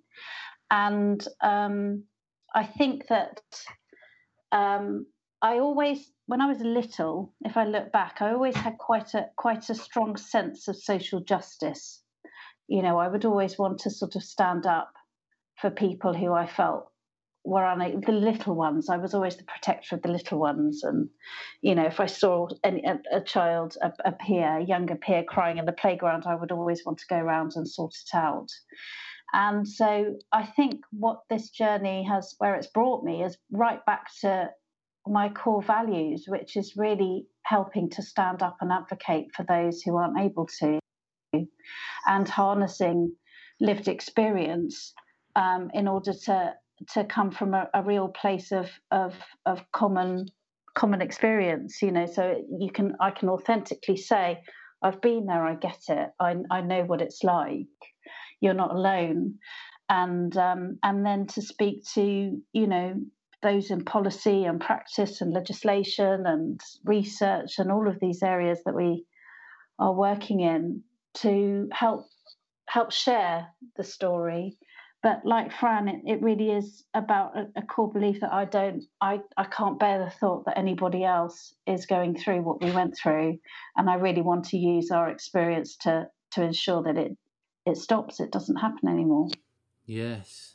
and 0.70 1.26
um, 1.42 2.04
I 2.54 2.66
think 2.66 3.08
that 3.08 3.40
um, 4.52 5.06
I 5.42 5.60
always, 5.60 6.12
when 6.26 6.42
I 6.42 6.48
was 6.48 6.60
little, 6.60 7.34
if 7.46 7.56
I 7.56 7.66
look 7.66 7.92
back, 7.92 8.18
I 8.20 8.32
always 8.32 8.56
had 8.56 8.78
quite 8.80 9.14
a 9.14 9.28
quite 9.38 9.70
a 9.70 9.76
strong 9.76 10.18
sense 10.18 10.68
of 10.68 10.76
social 10.76 11.22
justice. 11.22 12.02
You 12.68 12.82
know, 12.82 12.98
I 12.98 13.10
would 13.10 13.26
always 13.26 13.60
want 13.60 13.80
to 13.80 13.92
sort 13.92 14.16
of 14.16 14.24
stand 14.24 14.66
up 14.66 14.92
for 15.62 15.70
people 15.70 16.14
who 16.14 16.34
I 16.34 16.48
felt 16.48 16.90
were 17.46 17.66
on 17.66 17.80
the 17.80 18.12
little 18.12 18.56
ones. 18.56 18.90
I 18.90 18.98
was 18.98 19.14
always 19.14 19.36
the 19.36 19.44
protector 19.44 19.96
of 19.96 20.02
the 20.02 20.12
little 20.12 20.40
ones, 20.40 20.84
and 20.84 21.10
you 21.62 21.76
know, 21.76 21.86
if 21.86 22.00
I 22.00 22.06
saw 22.06 22.48
any, 22.64 22.84
a, 22.86 23.00
a 23.12 23.22
child, 23.22 23.78
a, 23.82 23.92
a 24.06 24.12
peer, 24.14 24.60
a 24.60 24.64
younger 24.64 24.96
peer 24.96 25.24
crying 25.24 25.58
in 25.58 25.66
the 25.66 25.72
playground, 25.74 26.24
I 26.26 26.36
would 26.36 26.52
always 26.52 26.86
want 26.86 27.00
to 27.00 27.08
go 27.10 27.18
around 27.18 27.54
and 27.56 27.68
sort 27.68 27.94
it 27.96 28.16
out. 28.16 28.50
And 29.34 29.68
so 29.68 30.16
I 30.32 30.46
think 30.46 30.82
what 30.92 31.22
this 31.30 31.50
journey 31.50 32.04
has, 32.04 32.36
where 32.38 32.56
it's 32.56 32.68
brought 32.68 33.04
me, 33.04 33.24
is 33.24 33.38
right 33.52 33.84
back 33.86 34.08
to 34.22 34.52
my 35.08 35.30
core 35.30 35.64
values, 35.64 36.26
which 36.28 36.56
is 36.56 36.78
really 36.78 37.26
helping 37.44 37.90
to 37.90 38.02
stand 38.02 38.42
up 38.42 38.58
and 38.62 38.72
advocate 38.72 39.28
for 39.36 39.44
those 39.44 39.82
who 39.82 39.98
aren't 39.98 40.20
able 40.20 40.48
to, 40.60 40.80
and 42.06 42.30
harnessing 42.30 43.14
lived 43.60 43.88
experience 43.88 44.94
um, 45.36 45.72
in 45.74 45.88
order 45.88 46.14
to 46.14 46.54
to 46.94 47.04
come 47.04 47.32
from 47.32 47.54
a, 47.54 47.70
a 47.74 47.84
real 47.84 48.08
place 48.08 48.52
of 48.52 48.70
of 48.92 49.16
of 49.46 49.64
common 49.72 50.28
common 50.76 51.02
experience. 51.02 51.82
You 51.82 51.92
know, 51.92 52.06
so 52.06 52.44
you 52.60 52.72
can 52.72 52.96
I 53.00 53.12
can 53.12 53.30
authentically 53.30 53.98
say 53.98 54.42
I've 54.82 55.02
been 55.02 55.26
there, 55.26 55.46
I 55.46 55.56
get 55.56 55.80
it, 55.88 56.10
I 56.20 56.36
I 56.52 56.62
know 56.62 56.84
what 56.84 57.02
it's 57.02 57.24
like. 57.24 57.68
You're 58.42 58.54
not 58.54 58.76
alone, 58.76 59.36
and 59.90 60.36
um, 60.38 60.80
and 60.84 61.06
then 61.06 61.28
to 61.28 61.42
speak 61.42 61.84
to 61.94 62.42
you 62.52 62.68
know 62.68 62.96
those 63.42 63.70
in 63.72 63.84
policy 63.84 64.46
and 64.46 64.60
practice 64.60 65.22
and 65.22 65.34
legislation 65.34 66.24
and 66.26 66.60
research 66.86 67.60
and 67.60 67.72
all 67.72 67.88
of 67.90 68.00
these 68.00 68.24
areas 68.24 68.60
that 68.66 68.74
we 68.76 69.06
are 69.80 69.94
working 69.94 70.40
in 70.40 70.82
to 71.16 71.68
help 71.72 72.08
help 72.68 72.92
share 72.92 73.48
the 73.76 73.84
story 73.84 74.58
but 75.04 75.26
like 75.26 75.52
Fran, 75.52 75.90
it, 75.90 76.02
it 76.06 76.22
really 76.22 76.50
is 76.50 76.86
about 76.94 77.38
a, 77.38 77.48
a, 77.58 77.62
core 77.62 77.92
belief 77.92 78.22
that 78.22 78.32
I 78.32 78.46
don't, 78.46 78.86
I, 79.02 79.20
I 79.36 79.44
can't 79.44 79.78
bear 79.78 80.00
the 80.00 80.10
thought 80.10 80.46
that 80.46 80.58
anybody 80.58 81.04
else 81.04 81.54
is 81.68 81.86
going 81.86 82.18
through 82.18 82.42
what 82.42 82.64
we 82.64 82.72
went 82.72 82.98
through, 82.98 83.38
and 83.76 83.90
I 83.90 83.96
really 83.96 84.22
want 84.22 84.46
to 84.46 84.58
use 84.58 84.90
our 84.90 85.10
experience 85.10 85.76
to 85.82 86.08
to 86.32 86.42
ensure 86.42 86.82
that 86.84 86.98
it 86.98 87.18
it 87.66 87.78
stops, 87.78 88.22
it 88.22 88.32
doesn't 88.32 88.56
happen 88.56 88.88
anymore. 88.90 89.28
Yes, 89.86 90.53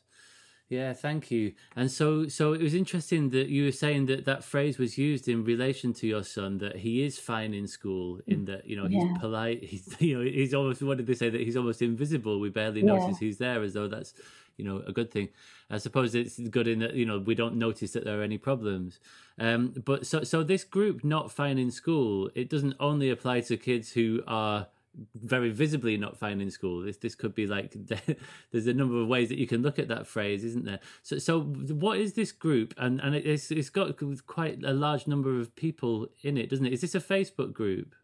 yeah, 0.68 0.92
thank 0.92 1.30
you. 1.30 1.52
And 1.74 1.90
so, 1.90 2.28
so 2.28 2.52
it 2.52 2.60
was 2.60 2.74
interesting 2.74 3.30
that 3.30 3.48
you 3.48 3.64
were 3.64 3.72
saying 3.72 4.04
that 4.06 4.26
that 4.26 4.44
phrase 4.44 4.78
was 4.78 4.98
used 4.98 5.26
in 5.26 5.42
relation 5.42 5.94
to 5.94 6.06
your 6.06 6.22
son 6.22 6.58
that 6.58 6.76
he 6.76 7.02
is 7.02 7.18
fine 7.18 7.54
in 7.54 7.66
school, 7.66 8.20
in 8.26 8.44
that 8.44 8.66
you 8.66 8.76
know 8.76 8.86
he's 8.86 9.02
yeah. 9.02 9.16
polite. 9.18 9.64
He's 9.64 9.96
you 9.98 10.18
know 10.18 10.24
he's 10.24 10.52
almost 10.52 10.82
what 10.82 10.98
did 10.98 11.06
they 11.06 11.14
say 11.14 11.30
that 11.30 11.40
he's 11.40 11.56
almost 11.56 11.80
invisible. 11.80 12.38
We 12.38 12.50
barely 12.50 12.82
yeah. 12.82 12.96
notice 12.96 13.18
he's 13.18 13.38
there, 13.38 13.62
as 13.62 13.72
though 13.72 13.88
that's 13.88 14.12
you 14.58 14.64
know 14.64 14.82
a 14.86 14.92
good 14.92 15.10
thing. 15.10 15.30
I 15.70 15.78
suppose 15.78 16.14
it's 16.14 16.38
good 16.38 16.68
in 16.68 16.80
that 16.80 16.94
you 16.94 17.06
know 17.06 17.18
we 17.18 17.34
don't 17.34 17.56
notice 17.56 17.92
that 17.92 18.04
there 18.04 18.20
are 18.20 18.24
any 18.24 18.38
problems. 18.38 19.00
Um, 19.38 19.72
but 19.86 20.06
so 20.06 20.22
so 20.22 20.42
this 20.42 20.64
group 20.64 21.02
not 21.02 21.32
fine 21.32 21.56
in 21.56 21.70
school, 21.70 22.30
it 22.34 22.50
doesn't 22.50 22.74
only 22.78 23.08
apply 23.08 23.40
to 23.42 23.56
kids 23.56 23.92
who 23.92 24.22
are 24.26 24.66
very 25.14 25.50
visibly 25.50 25.96
not 25.96 26.16
fine 26.16 26.40
in 26.40 26.50
school. 26.50 26.82
This 26.82 26.96
this 26.96 27.14
could 27.14 27.34
be 27.34 27.46
like 27.46 27.76
there's 28.50 28.66
a 28.66 28.74
number 28.74 29.00
of 29.00 29.08
ways 29.08 29.28
that 29.28 29.38
you 29.38 29.46
can 29.46 29.62
look 29.62 29.78
at 29.78 29.88
that 29.88 30.06
phrase, 30.06 30.44
isn't 30.44 30.64
there? 30.64 30.80
So 31.02 31.18
so 31.18 31.40
what 31.40 31.98
is 31.98 32.14
this 32.14 32.32
group? 32.32 32.74
And 32.78 33.00
and 33.00 33.14
it's 33.14 33.50
it's 33.50 33.70
got 33.70 33.96
quite 34.26 34.62
a 34.64 34.72
large 34.72 35.06
number 35.06 35.40
of 35.40 35.54
people 35.54 36.08
in 36.22 36.36
it, 36.36 36.50
doesn't 36.50 36.66
it? 36.66 36.72
Is 36.72 36.80
this 36.80 36.94
a 36.94 37.00
Facebook 37.00 37.52
group? 37.52 37.94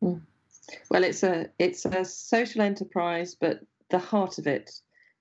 Hmm. 0.00 0.18
Well, 0.90 1.04
it's 1.04 1.22
a 1.22 1.46
it's 1.58 1.84
a 1.84 2.04
social 2.04 2.62
enterprise, 2.62 3.34
but 3.34 3.60
the 3.90 3.98
heart 3.98 4.38
of 4.38 4.46
it 4.46 4.70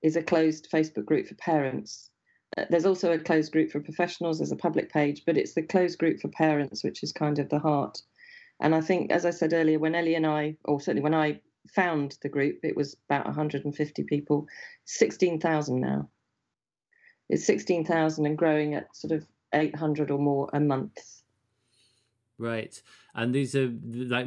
is 0.02 0.16
a 0.16 0.24
closed 0.24 0.70
Facebook 0.72 1.06
group 1.06 1.28
for 1.28 1.36
parents. 1.36 2.10
Uh, 2.58 2.66
there's 2.70 2.86
also 2.86 3.14
a 3.14 3.20
closed 3.20 3.52
group 3.52 3.72
for 3.72 3.80
professionals. 3.80 4.40
There's 4.40 4.52
a 4.52 4.58
public 4.58 4.92
page, 4.92 5.24
but 5.26 5.38
it's 5.38 5.54
the 5.54 5.62
closed 5.62 6.00
group 6.00 6.20
for 6.20 6.28
parents, 6.30 6.84
which 6.84 7.04
is 7.04 7.12
kind 7.12 7.40
of 7.40 7.50
the 7.50 7.60
heart. 7.60 8.02
And 8.62 8.76
I 8.76 8.82
think, 8.82 9.12
as 9.12 9.26
I 9.26 9.32
said 9.32 9.54
earlier, 9.54 9.80
when 9.80 9.96
Ellie 9.96 10.16
and 10.16 10.26
I, 10.26 10.56
or 10.66 10.80
certainly 10.80 11.02
when 11.02 11.16
I 11.16 11.42
found 11.68 12.18
the 12.22 12.30
group, 12.30 12.60
it 12.64 12.78
was 12.78 12.96
about 13.10 13.26
150 13.26 14.04
people, 14.04 14.48
16,000 14.86 15.82
now. 15.82 16.10
It's 17.30 17.46
16,000 17.46 18.26
and 18.26 18.38
growing 18.38 18.76
at 18.76 18.96
sort 18.96 19.14
of 19.14 19.26
800 19.54 20.12
or 20.12 20.20
more 20.20 20.50
a 20.54 20.60
month. 20.60 21.22
Right. 22.38 22.80
And 23.16 23.34
these 23.34 23.56
are 23.56 23.72
like 23.92 24.26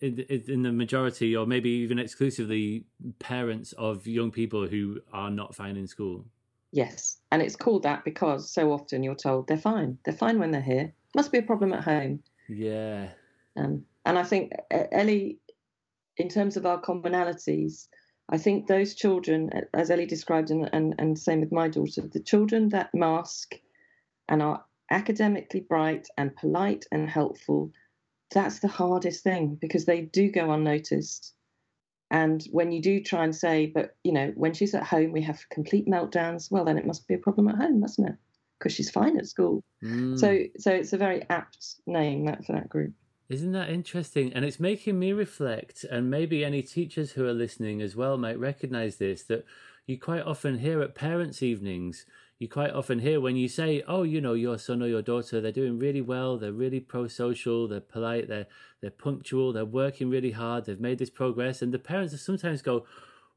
in 0.00 0.62
the 0.62 0.72
majority, 0.72 1.36
or 1.36 1.46
maybe 1.46 1.70
even 1.70 1.98
exclusively, 1.98 2.84
parents 3.18 3.72
of 3.72 4.06
young 4.06 4.30
people 4.30 4.66
who 4.66 5.00
are 5.12 5.30
not 5.30 5.54
fine 5.54 5.76
in 5.76 5.86
school. 5.86 6.24
Yes. 6.72 7.18
And 7.30 7.42
it's 7.42 7.56
called 7.56 7.82
that 7.84 8.04
because 8.04 8.50
so 8.50 8.72
often 8.72 9.02
you're 9.02 9.14
told 9.14 9.46
they're 9.46 9.56
fine. 9.56 9.98
They're 10.04 10.14
fine 10.14 10.38
when 10.38 10.50
they're 10.50 10.60
here. 10.60 10.92
Must 11.14 11.30
be 11.30 11.38
a 11.38 11.42
problem 11.42 11.72
at 11.72 11.84
home. 11.84 12.22
Yeah. 12.48 13.08
Um, 13.56 13.84
and 14.04 14.18
I 14.18 14.24
think 14.24 14.52
Ellie, 14.70 15.38
in 16.16 16.28
terms 16.28 16.56
of 16.56 16.66
our 16.66 16.80
commonalities, 16.80 17.88
I 18.28 18.38
think 18.38 18.66
those 18.66 18.94
children, 18.94 19.50
as 19.74 19.90
Ellie 19.90 20.06
described, 20.06 20.50
and, 20.50 20.68
and, 20.72 20.94
and 20.98 21.18
same 21.18 21.40
with 21.40 21.52
my 21.52 21.68
daughter, 21.68 22.02
the 22.02 22.20
children 22.20 22.70
that 22.70 22.94
mask 22.94 23.54
and 24.28 24.42
are 24.42 24.64
academically 24.90 25.60
bright 25.60 26.08
and 26.16 26.34
polite 26.36 26.86
and 26.90 27.08
helpful, 27.08 27.72
that's 28.30 28.60
the 28.60 28.68
hardest 28.68 29.22
thing 29.22 29.58
because 29.60 29.84
they 29.84 30.02
do 30.02 30.30
go 30.30 30.50
unnoticed. 30.50 31.34
And 32.10 32.42
when 32.50 32.72
you 32.72 32.82
do 32.82 33.02
try 33.02 33.24
and 33.24 33.34
say, 33.34 33.66
but 33.66 33.96
you 34.04 34.12
know, 34.12 34.32
when 34.34 34.54
she's 34.54 34.74
at 34.74 34.84
home, 34.84 35.12
we 35.12 35.22
have 35.22 35.48
complete 35.50 35.86
meltdowns. 35.86 36.50
Well, 36.50 36.64
then 36.64 36.78
it 36.78 36.86
must 36.86 37.08
be 37.08 37.14
a 37.14 37.18
problem 37.18 37.48
at 37.48 37.56
home, 37.56 37.80
mustn't 37.80 38.08
it? 38.08 38.16
Because 38.58 38.72
she's 38.72 38.90
fine 38.90 39.18
at 39.18 39.26
school. 39.26 39.64
Mm. 39.82 40.18
So, 40.18 40.38
so 40.58 40.70
it's 40.72 40.92
a 40.92 40.98
very 40.98 41.22
apt 41.30 41.76
name 41.86 42.26
that 42.26 42.44
for 42.44 42.52
that 42.52 42.68
group. 42.68 42.92
Isn't 43.32 43.52
that 43.52 43.70
interesting? 43.70 44.30
And 44.34 44.44
it's 44.44 44.60
making 44.60 44.98
me 44.98 45.14
reflect, 45.14 45.84
and 45.84 46.10
maybe 46.10 46.44
any 46.44 46.60
teachers 46.60 47.12
who 47.12 47.24
are 47.26 47.32
listening 47.32 47.80
as 47.80 47.96
well 47.96 48.18
might 48.18 48.38
recognize 48.38 48.96
this 48.96 49.22
that 49.22 49.46
you 49.86 49.98
quite 49.98 50.20
often 50.20 50.58
hear 50.58 50.82
at 50.82 50.94
parents' 50.94 51.42
evenings, 51.42 52.04
you 52.38 52.46
quite 52.46 52.74
often 52.74 52.98
hear 52.98 53.22
when 53.22 53.36
you 53.36 53.48
say, 53.48 53.82
Oh, 53.88 54.02
you 54.02 54.20
know, 54.20 54.34
your 54.34 54.58
son 54.58 54.82
or 54.82 54.86
your 54.86 55.00
daughter, 55.00 55.40
they're 55.40 55.50
doing 55.50 55.78
really 55.78 56.02
well, 56.02 56.36
they're 56.36 56.52
really 56.52 56.78
pro 56.78 57.08
social, 57.08 57.66
they're 57.66 57.80
polite, 57.80 58.28
they're 58.28 58.48
they're 58.82 58.90
punctual, 58.90 59.54
they're 59.54 59.64
working 59.64 60.10
really 60.10 60.32
hard, 60.32 60.66
they've 60.66 60.78
made 60.78 60.98
this 60.98 61.08
progress, 61.08 61.62
and 61.62 61.72
the 61.72 61.78
parents 61.78 62.20
sometimes 62.20 62.60
go, 62.60 62.84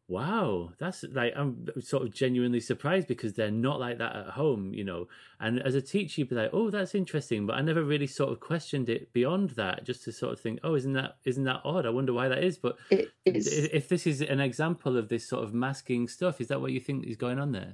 wow 0.08 0.72
that's 0.80 1.04
like 1.13 1.34
i'm 1.36 1.65
sort 1.80 2.04
of 2.04 2.13
genuinely 2.13 2.60
surprised 2.60 3.08
because 3.08 3.34
they're 3.34 3.50
not 3.50 3.80
like 3.80 3.98
that 3.98 4.15
at 4.15 4.28
home 4.28 4.74
you 4.74 4.84
know? 4.84 5.08
And 5.39 5.60
as 5.62 5.74
a 5.74 5.82
teacher 5.82 6.22
you'd 6.22 6.30
be 6.30 6.36
like 6.36 6.52
oh 6.54 6.70
that's 6.70 6.94
interesting 6.94 7.48
but 7.48 7.56
i 7.56 7.62
never 7.62 7.84
really 7.84 8.08
sort 8.08 8.32
of 8.32 8.39
questioned 8.39 8.88
it 8.88 9.12
beyond 9.13 9.52
that 9.52 9.84
just 9.84 10.04
to 10.04 10.12
sort 10.12 10.34
of 10.34 10.39
think 10.39 10.60
oh 10.63 10.76
isn't 10.76 10.94
that 10.94 11.18
isn't 11.26 11.44
that 11.46 11.62
odd? 11.65 11.86
I 11.86 11.89
wonder 11.89 12.13
why 12.13 12.28
that 12.28 12.44
is 12.44 12.58
but 12.58 12.78
if 12.91 13.89
this 13.89 14.06
is 14.06 14.22
an 14.22 14.39
example 14.39 14.96
of 14.96 15.10
this 15.10 15.28
sort 15.28 15.44
of 15.44 15.54
masking 15.54 16.08
stuff 16.08 16.39
is 16.39 16.48
that 16.50 16.62
what 16.62 16.72
you 16.72 16.80
think 16.80 17.06
is 17.06 17.18
going 17.18 17.39
on 17.39 17.52
there? 17.52 17.74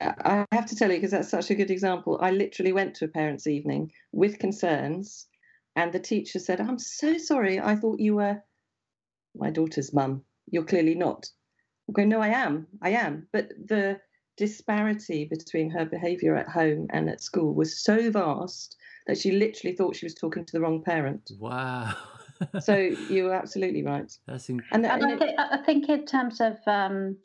I 0.00 0.46
have 0.52 0.66
to 0.66 0.76
tell 0.76 0.90
you 0.90 0.98
because 0.98 1.10
that's 1.10 1.28
such 1.28 1.50
a 1.50 1.56
good 1.56 1.72
example 1.72 2.18
i 2.22 2.30
literally 2.30 2.72
went 2.72 2.94
to 2.96 3.06
a 3.06 3.08
parents 3.08 3.48
evening 3.48 3.90
with 4.12 4.38
concerns 4.38 5.26
and 5.74 5.92
the 5.92 5.98
teacher 5.98 6.38
said 6.38 6.60
i'm 6.60 6.78
so 6.78 7.18
sorry 7.18 7.58
i 7.58 7.74
thought 7.74 7.98
you 7.98 8.14
were 8.14 8.40
my 9.38 9.50
daughter's 9.50 9.92
mum. 9.92 10.24
You're 10.50 10.64
clearly 10.64 10.94
not 10.94 11.28
Okay, 11.90 12.04
no, 12.04 12.20
I 12.20 12.28
am. 12.28 12.66
I 12.82 12.90
am. 12.90 13.26
But 13.32 13.50
the 13.66 14.00
disparity 14.36 15.24
between 15.24 15.70
her 15.70 15.84
behaviour 15.84 16.36
at 16.36 16.48
home 16.48 16.86
and 16.90 17.08
at 17.08 17.20
school 17.20 17.54
was 17.54 17.82
so 17.82 18.10
vast 18.10 18.76
that 19.06 19.18
she 19.18 19.32
literally 19.32 19.74
thought 19.74 19.96
she 19.96 20.06
was 20.06 20.14
talking 20.14 20.44
to 20.44 20.52
the 20.52 20.60
wrong 20.60 20.82
parent. 20.82 21.30
Wow. 21.38 21.94
so 22.60 22.76
you're 23.10 23.34
absolutely 23.34 23.82
right. 23.82 24.10
That's 24.26 24.48
incredible. 24.48 24.90
And, 24.90 25.02
and, 25.02 25.12
and 25.12 25.22
I, 25.22 25.26
th- 25.26 25.38
I, 25.38 25.64
think 25.64 25.88
in 25.88 26.06
terms 26.06 26.40
of 26.40 26.56
um, 26.66 27.16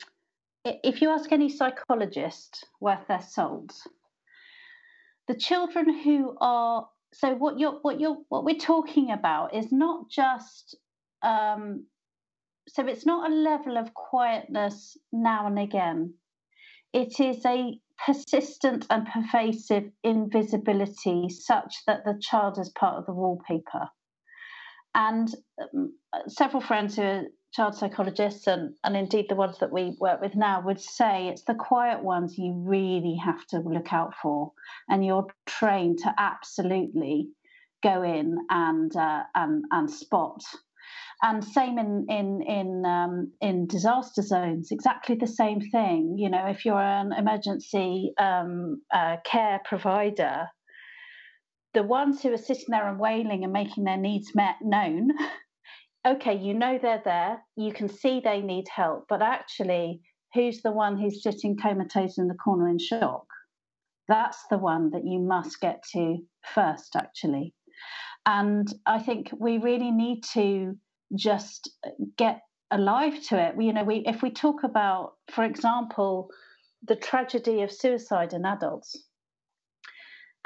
if 0.64 1.02
you 1.02 1.10
ask 1.10 1.30
any 1.30 1.48
psychologist 1.48 2.66
worth 2.80 3.06
their 3.06 3.22
salt, 3.22 3.74
the 5.28 5.34
children 5.34 6.02
who 6.02 6.36
are 6.40 6.88
so 7.12 7.34
what 7.34 7.58
you're 7.58 7.78
what 7.82 8.00
you're 8.00 8.18
what 8.28 8.44
we're 8.44 8.58
talking 8.58 9.12
about 9.12 9.54
is 9.54 9.70
not 9.70 10.10
just 10.10 10.76
um, 11.22 11.84
so 12.68 12.86
it's 12.86 13.06
not 13.06 13.30
a 13.30 13.34
level 13.34 13.76
of 13.76 13.94
quietness 13.94 14.96
now 15.12 15.46
and 15.46 15.58
again. 15.58 16.14
It 16.92 17.20
is 17.20 17.44
a 17.44 17.78
persistent 18.06 18.86
and 18.90 19.06
pervasive 19.06 19.90
invisibility 20.02 21.28
such 21.28 21.74
that 21.86 22.04
the 22.04 22.18
child 22.20 22.58
is 22.58 22.70
part 22.70 22.98
of 22.98 23.06
the 23.06 23.12
wallpaper. 23.12 23.88
And 24.94 25.28
um, 25.60 25.94
several 26.28 26.62
friends 26.62 26.96
who 26.96 27.02
are 27.02 27.24
child 27.52 27.74
psychologists 27.74 28.46
and, 28.46 28.74
and 28.82 28.96
indeed 28.96 29.26
the 29.28 29.36
ones 29.36 29.58
that 29.58 29.72
we 29.72 29.96
work 30.00 30.20
with 30.20 30.34
now 30.34 30.60
would 30.64 30.80
say 30.80 31.28
it's 31.28 31.44
the 31.44 31.54
quiet 31.54 32.02
ones 32.02 32.38
you 32.38 32.52
really 32.64 33.16
have 33.24 33.44
to 33.48 33.58
look 33.58 33.92
out 33.92 34.14
for. 34.20 34.52
And 34.88 35.04
you're 35.04 35.26
trained 35.46 35.98
to 35.98 36.14
absolutely 36.18 37.30
go 37.82 38.02
in 38.02 38.38
and, 38.50 38.94
uh, 38.96 39.24
and, 39.34 39.64
and 39.70 39.90
spot 39.90 40.42
and 41.22 41.44
same 41.44 41.78
in 41.78 42.06
in 42.08 42.42
in 42.42 42.84
um, 42.86 43.32
in 43.40 43.66
disaster 43.66 44.22
zones 44.22 44.68
exactly 44.70 45.16
the 45.16 45.26
same 45.26 45.60
thing. 45.60 46.16
You 46.18 46.30
know 46.30 46.46
if 46.46 46.64
you're 46.64 46.80
an 46.80 47.12
emergency 47.12 48.12
um, 48.18 48.82
uh, 48.92 49.16
care 49.24 49.60
provider 49.64 50.46
the 51.72 51.82
ones 51.82 52.22
who 52.22 52.32
are 52.32 52.38
sitting 52.38 52.66
there 52.68 52.88
and 52.88 53.00
wailing 53.00 53.42
and 53.42 53.52
making 53.52 53.82
their 53.82 53.96
needs 53.96 54.32
met 54.32 54.54
known 54.62 55.10
okay 56.06 56.36
you 56.36 56.54
know 56.54 56.78
they're 56.80 57.02
there 57.04 57.38
you 57.56 57.72
can 57.72 57.88
see 57.88 58.20
they 58.20 58.40
need 58.40 58.68
help 58.68 59.06
but 59.08 59.20
actually 59.20 60.00
who's 60.34 60.60
the 60.62 60.72
one 60.72 60.98
who's 60.98 61.22
sitting 61.22 61.56
comatose 61.56 62.18
in 62.18 62.28
the 62.28 62.34
corner 62.34 62.68
in 62.68 62.78
shock? 62.78 63.26
That's 64.08 64.44
the 64.50 64.58
one 64.58 64.90
that 64.90 65.06
you 65.06 65.20
must 65.20 65.60
get 65.60 65.82
to 65.92 66.18
first 66.54 66.96
actually. 66.96 67.54
And 68.26 68.66
i 68.86 68.98
think 68.98 69.30
we 69.38 69.58
really 69.58 69.90
need 69.90 70.24
to 70.32 70.76
just 71.16 71.70
get 72.16 72.40
alive 72.70 73.22
to 73.28 73.38
it. 73.38 73.54
You 73.58 73.72
know, 73.72 73.84
we 73.84 74.04
if 74.06 74.22
we 74.22 74.30
talk 74.30 74.64
about, 74.64 75.14
for 75.30 75.44
example, 75.44 76.28
the 76.86 76.96
tragedy 76.96 77.62
of 77.62 77.72
suicide 77.72 78.32
in 78.32 78.44
adults, 78.44 78.96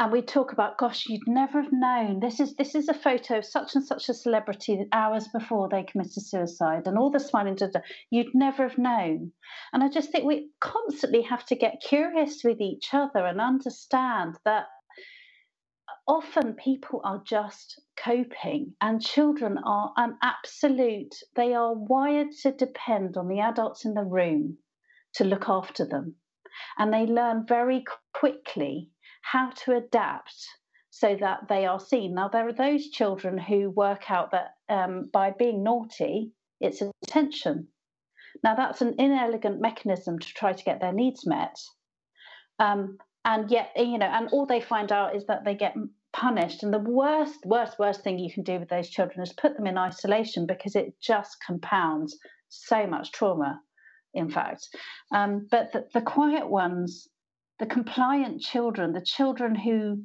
and 0.01 0.13
we 0.13 0.23
talk 0.23 0.53
about, 0.53 0.79
gosh, 0.79 1.07
you'd 1.09 1.27
never 1.27 1.61
have 1.61 1.73
known. 1.73 2.21
This 2.21 2.39
is 2.39 2.55
this 2.55 2.75
is 2.77 2.89
a 2.89 2.95
photo 2.95 3.39
of 3.39 3.45
such 3.45 3.75
and 3.75 3.85
such 3.85 4.09
a 4.09 4.15
celebrity 4.15 4.87
hours 4.93 5.27
before 5.29 5.69
they 5.69 5.83
committed 5.83 6.23
suicide, 6.23 6.87
and 6.87 6.97
all 6.97 7.11
the 7.11 7.19
smiling. 7.19 7.59
You'd 8.11 8.35
never 8.35 8.69
have 8.69 8.79
known. 8.79 9.33
And 9.73 9.83
I 9.83 9.89
just 9.89 10.13
think 10.13 10.25
we 10.25 10.51
constantly 10.61 11.23
have 11.23 11.45
to 11.47 11.57
get 11.57 11.83
curious 11.87 12.43
with 12.45 12.61
each 12.61 12.91
other 12.93 13.27
and 13.27 13.41
understand 13.41 14.37
that 14.45 14.67
often 16.07 16.55
people 16.55 17.01
are 17.05 17.23
just 17.25 17.81
coping 17.97 18.75
and 18.81 19.03
children 19.03 19.59
are 19.65 19.93
an 19.97 20.17
absolute 20.23 21.15
they 21.37 21.55
are 21.55 21.75
wired 21.75 22.33
to 22.43 22.53
depend 22.53 23.17
on 23.17 23.29
the 23.29 23.41
adults 23.41 23.85
in 23.85 23.95
the 23.95 24.05
room 24.05 24.59
to 25.15 25.25
look 25.25 25.49
after 25.49 25.85
them. 25.85 26.17
And 26.79 26.93
they 26.93 27.07
learn 27.07 27.47
very 27.47 27.85
quickly 28.13 28.91
how 29.23 29.51
to 29.65 29.77
adapt 29.77 30.47
so 30.91 31.17
that 31.21 31.49
they 31.49 31.67
are 31.67 31.81
seen. 31.81 32.15
Now 32.15 32.29
there 32.29 32.49
are 32.49 32.53
those 32.53 32.89
children 32.89 33.39
who 33.39 33.71
work 33.71 34.11
out 34.11 34.33
that 34.33 34.55
um, 34.69 35.09
by 35.13 35.31
being 35.31 35.63
naughty 35.63 36.33
it's 36.61 36.83
attention. 37.05 37.69
Now 38.43 38.55
that's 38.55 38.81
an 38.81 38.95
inelegant 38.99 39.61
mechanism 39.61 40.19
to 40.19 40.27
try 40.35 40.53
to 40.53 40.65
get 40.65 40.81
their 40.81 40.93
needs 40.93 41.27
met. 41.27 41.57
Um, 42.59 42.99
and 43.29 43.51
yet 43.51 43.71
you 43.77 43.99
know 43.99 44.07
and 44.07 44.29
all 44.33 44.47
they 44.47 44.61
find 44.61 44.91
out 44.91 45.15
is 45.15 45.27
that 45.27 45.45
they 45.45 45.55
get 45.55 45.75
punished. 46.13 46.63
And 46.63 46.73
the 46.73 46.79
worst, 46.79 47.45
worst, 47.45 47.79
worst 47.79 48.03
thing 48.03 48.19
you 48.19 48.33
can 48.33 48.43
do 48.43 48.59
with 48.59 48.69
those 48.69 48.89
children 48.89 49.23
is 49.23 49.33
put 49.33 49.57
them 49.57 49.67
in 49.67 49.79
isolation 49.79 50.47
because 50.47 50.75
it 50.75 50.95
just 51.01 51.37
compounds 51.47 52.19
so 52.49 52.87
much 52.87 53.13
trauma, 53.13 53.61
in 54.15 54.31
fact. 54.31 54.69
Um, 55.15 55.47
but 55.51 55.73
the, 55.73 55.87
the 55.95 56.01
quiet 56.01 56.49
ones, 56.49 57.09
the 57.59 57.67
compliant 57.67 58.41
children, 58.41 58.93
the 58.93 59.03
children 59.05 59.55
who, 59.55 60.03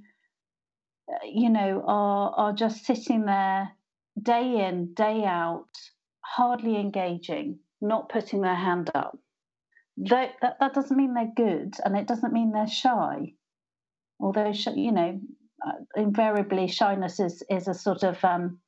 uh, 1.11 1.26
you 1.26 1.49
know, 1.49 1.84
are, 1.86 2.34
are 2.36 2.53
just 2.53 2.86
sitting 2.86 3.26
there 3.26 3.69
day 4.21 4.67
in, 4.67 4.93
day 4.93 5.24
out, 5.26 5.69
hardly 6.21 6.76
engaging, 6.76 7.59
not 7.82 8.09
putting 8.09 8.41
their 8.41 8.55
hand 8.55 8.91
up. 8.93 9.17
That, 9.98 10.34
that, 10.41 10.58
that 10.60 10.74
doesn't 10.74 10.98
mean 10.98 11.14
they're 11.14 11.32
good 11.36 11.76
and 11.86 11.96
it 11.96 12.08
doesn't 12.08 12.34
mean 12.34 12.52
they're 12.52 12.68
shy 12.68 13.34
although 14.20 14.54
you 14.76 14.91
know 14.91 15.20
uh, 15.66 15.72
invariably 15.96 16.68
shyness 16.68 17.20
is 17.20 17.44
is 17.50 17.68
a 17.68 17.74
sort 17.74 18.04
of 18.04 18.24
um, 18.24 18.60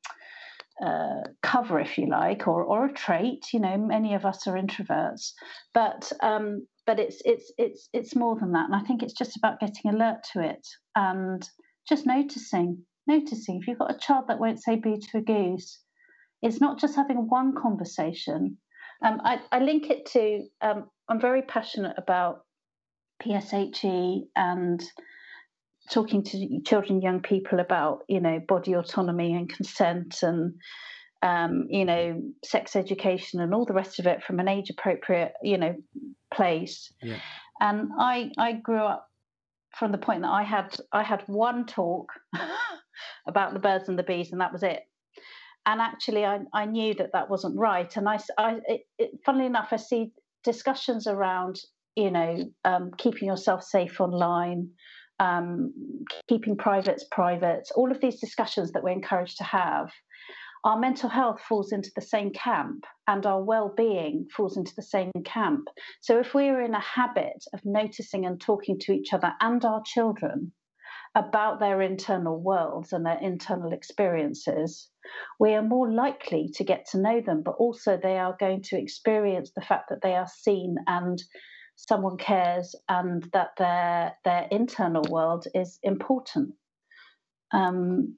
uh, 0.86 1.22
cover, 1.42 1.80
if 1.80 1.98
you 1.98 2.08
like, 2.08 2.48
or 2.48 2.64
or 2.64 2.86
a 2.86 2.94
trait. 2.94 3.46
You 3.54 3.60
know, 3.60 3.78
many 3.78 4.14
of 4.14 4.26
us 4.26 4.48
are 4.48 4.56
introverts, 4.56 5.32
but 5.74 6.12
um, 6.22 6.68
but 6.86 7.00
it's 7.00 7.22
it's 7.26 7.52
it's 7.58 7.90
it's 7.94 8.16
more 8.16 8.38
than 8.40 8.52
that, 8.54 8.66
and 8.66 8.76
I 8.76 8.82
think 8.82 9.04
it's 9.04 9.14
just 9.14 9.38
about 9.38 9.60
getting 9.60 9.92
alert 9.92 10.24
to 10.34 10.42
it 10.42 10.66
and 10.96 11.48
just 11.88 12.06
noticing, 12.06 12.84
noticing. 13.08 13.60
If 13.62 13.68
you've 13.68 13.80
got 13.80 13.94
a 13.94 14.00
child 14.00 14.26
that 14.28 14.40
won't 14.40 14.62
say 14.62 14.76
"boo" 14.76 14.98
to 14.98 15.18
a 15.18 15.22
goose, 15.22 15.82
it's 16.42 16.62
not 16.62 16.80
just 16.80 16.96
having 16.96 17.28
one 17.30 17.56
conversation. 17.56 18.58
Um, 19.04 19.20
I, 19.24 19.40
I 19.52 19.60
link 19.60 19.90
it 19.90 20.06
to. 20.08 20.46
Um, 20.62 20.86
I'm 21.10 21.20
very 21.20 21.42
passionate 21.42 21.96
about 21.98 22.46
PSHE 23.24 24.28
and 24.36 24.84
talking 25.90 26.24
to 26.24 26.62
children, 26.66 27.02
young 27.02 27.22
people 27.22 27.60
about 27.60 28.04
you 28.08 28.20
know 28.20 28.40
body 28.40 28.74
autonomy 28.74 29.34
and 29.34 29.50
consent 29.50 30.24
and 30.24 30.56
um, 31.22 31.68
you 31.70 31.86
know 31.86 32.22
sex 32.44 32.76
education 32.76 33.40
and 33.40 33.54
all 33.54 33.66
the 33.66 33.74
rest 33.74 34.00
of 34.00 34.08
it 34.08 34.24
from 34.24 34.40
an 34.40 34.48
age 34.48 34.70
appropriate 34.70 35.34
you 35.44 35.58
know 35.58 35.76
place. 36.34 36.92
Yeah. 37.02 37.20
And 37.60 37.90
I 38.00 38.32
I 38.38 38.54
grew 38.54 38.84
up 38.84 39.10
from 39.76 39.92
the 39.92 39.98
point 39.98 40.22
that 40.22 40.32
I 40.32 40.44
had 40.44 40.76
I 40.92 41.04
had 41.04 41.24
one 41.28 41.66
talk 41.66 42.12
about 43.28 43.54
the 43.54 43.60
birds 43.60 43.90
and 43.90 44.00
the 44.00 44.04
bees 44.04 44.32
and 44.32 44.42
that 44.42 44.54
was 44.54 44.64
it. 44.64 44.84
And 45.68 45.82
actually, 45.82 46.26
I, 46.26 46.42
I 46.54 46.66
knew 46.66 46.94
that 46.96 47.14
that 47.14 47.28
wasn't 47.28 47.58
right. 47.58 47.96
And 47.98 48.08
I, 48.08 48.20
I 48.38 48.60
it, 48.68 48.82
it, 49.00 49.12
funnily 49.26 49.48
enough, 49.48 49.70
I 49.72 49.78
see 49.78 50.12
discussions 50.46 51.08
around 51.08 51.60
you 51.96 52.12
know 52.12 52.46
um, 52.64 52.92
keeping 52.98 53.28
yourself 53.28 53.64
safe 53.64 54.00
online 54.00 54.70
um, 55.20 55.74
keeping 56.28 56.58
privates 56.58 57.06
private, 57.12 57.70
all 57.76 57.92
of 57.92 58.02
these 58.02 58.20
discussions 58.20 58.72
that 58.72 58.84
we're 58.84 58.90
encouraged 58.90 59.38
to 59.38 59.44
have, 59.44 59.92
our 60.64 60.80
mental 60.80 61.10
health 61.10 61.42
falls 61.42 61.72
into 61.72 61.92
the 61.96 62.02
same 62.02 62.32
camp 62.32 62.86
and 63.08 63.26
our 63.26 63.42
well 63.42 63.74
being 63.78 64.28
falls 64.36 64.58
into 64.58 64.74
the 64.76 64.82
same 64.82 65.12
camp. 65.24 65.68
So 66.02 66.20
if 66.20 66.34
we're 66.34 66.62
in 66.62 66.74
a 66.74 66.80
habit 66.80 67.46
of 67.54 67.62
noticing 67.64 68.26
and 68.26 68.42
talking 68.42 68.80
to 68.80 68.92
each 68.92 69.14
other 69.14 69.34
and 69.42 69.64
our 69.64 69.84
children 69.86 70.52
about 71.14 71.60
their 71.60 71.82
internal 71.82 72.42
worlds 72.42 72.94
and 72.94 73.06
their 73.06 73.20
internal 73.22 73.72
experiences, 73.72 74.90
we 75.40 75.54
are 75.54 75.62
more 75.62 75.92
likely 75.92 76.50
to 76.56 76.64
get 76.64 76.88
to 76.92 77.00
know 77.00 77.22
them, 77.22 77.42
but 77.44 77.56
also 77.58 77.98
they 78.02 78.18
are 78.18 78.36
going 78.40 78.62
to 78.64 78.80
experience 78.80 79.52
the 79.56 79.62
fact 79.62 79.90
that 79.90 80.02
they 80.02 80.16
are 80.16 80.28
seen 80.28 80.78
and 80.88 81.22
someone 81.76 82.18
cares 82.18 82.76
and 82.88 83.24
that 83.34 83.50
their 83.58 84.14
their 84.24 84.48
internal 84.52 85.04
world 85.10 85.48
is 85.54 85.80
important. 85.84 86.54
Um, 87.52 88.18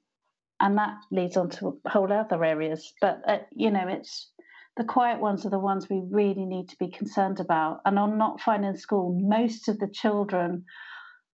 and 0.60 0.76
that 0.78 0.96
leads 1.12 1.36
on 1.36 1.50
to 1.50 1.80
a 1.84 1.90
whole 1.90 2.12
other 2.12 2.44
areas. 2.44 2.92
But 3.00 3.20
uh, 3.26 3.38
you 3.52 3.70
know, 3.70 3.86
it's 3.88 4.30
the 4.76 4.84
quiet 4.84 5.20
ones 5.20 5.44
are 5.44 5.50
the 5.50 5.58
ones 5.58 5.88
we 5.88 6.02
really 6.10 6.44
need 6.44 6.68
to 6.68 6.76
be 6.78 6.88
concerned 6.88 7.40
about. 7.40 7.80
And 7.84 7.98
on 7.98 8.16
not 8.16 8.40
fine 8.40 8.64
in 8.64 8.76
school, 8.76 9.18
most 9.20 9.68
of 9.68 9.78
the 9.78 9.88
children, 9.88 10.64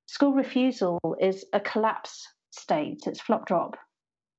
school 0.06 0.32
refusal 0.32 0.98
is 1.20 1.44
a 1.52 1.60
collapse 1.60 2.26
state. 2.50 3.02
It's 3.06 3.20
flop 3.20 3.46
drop. 3.46 3.76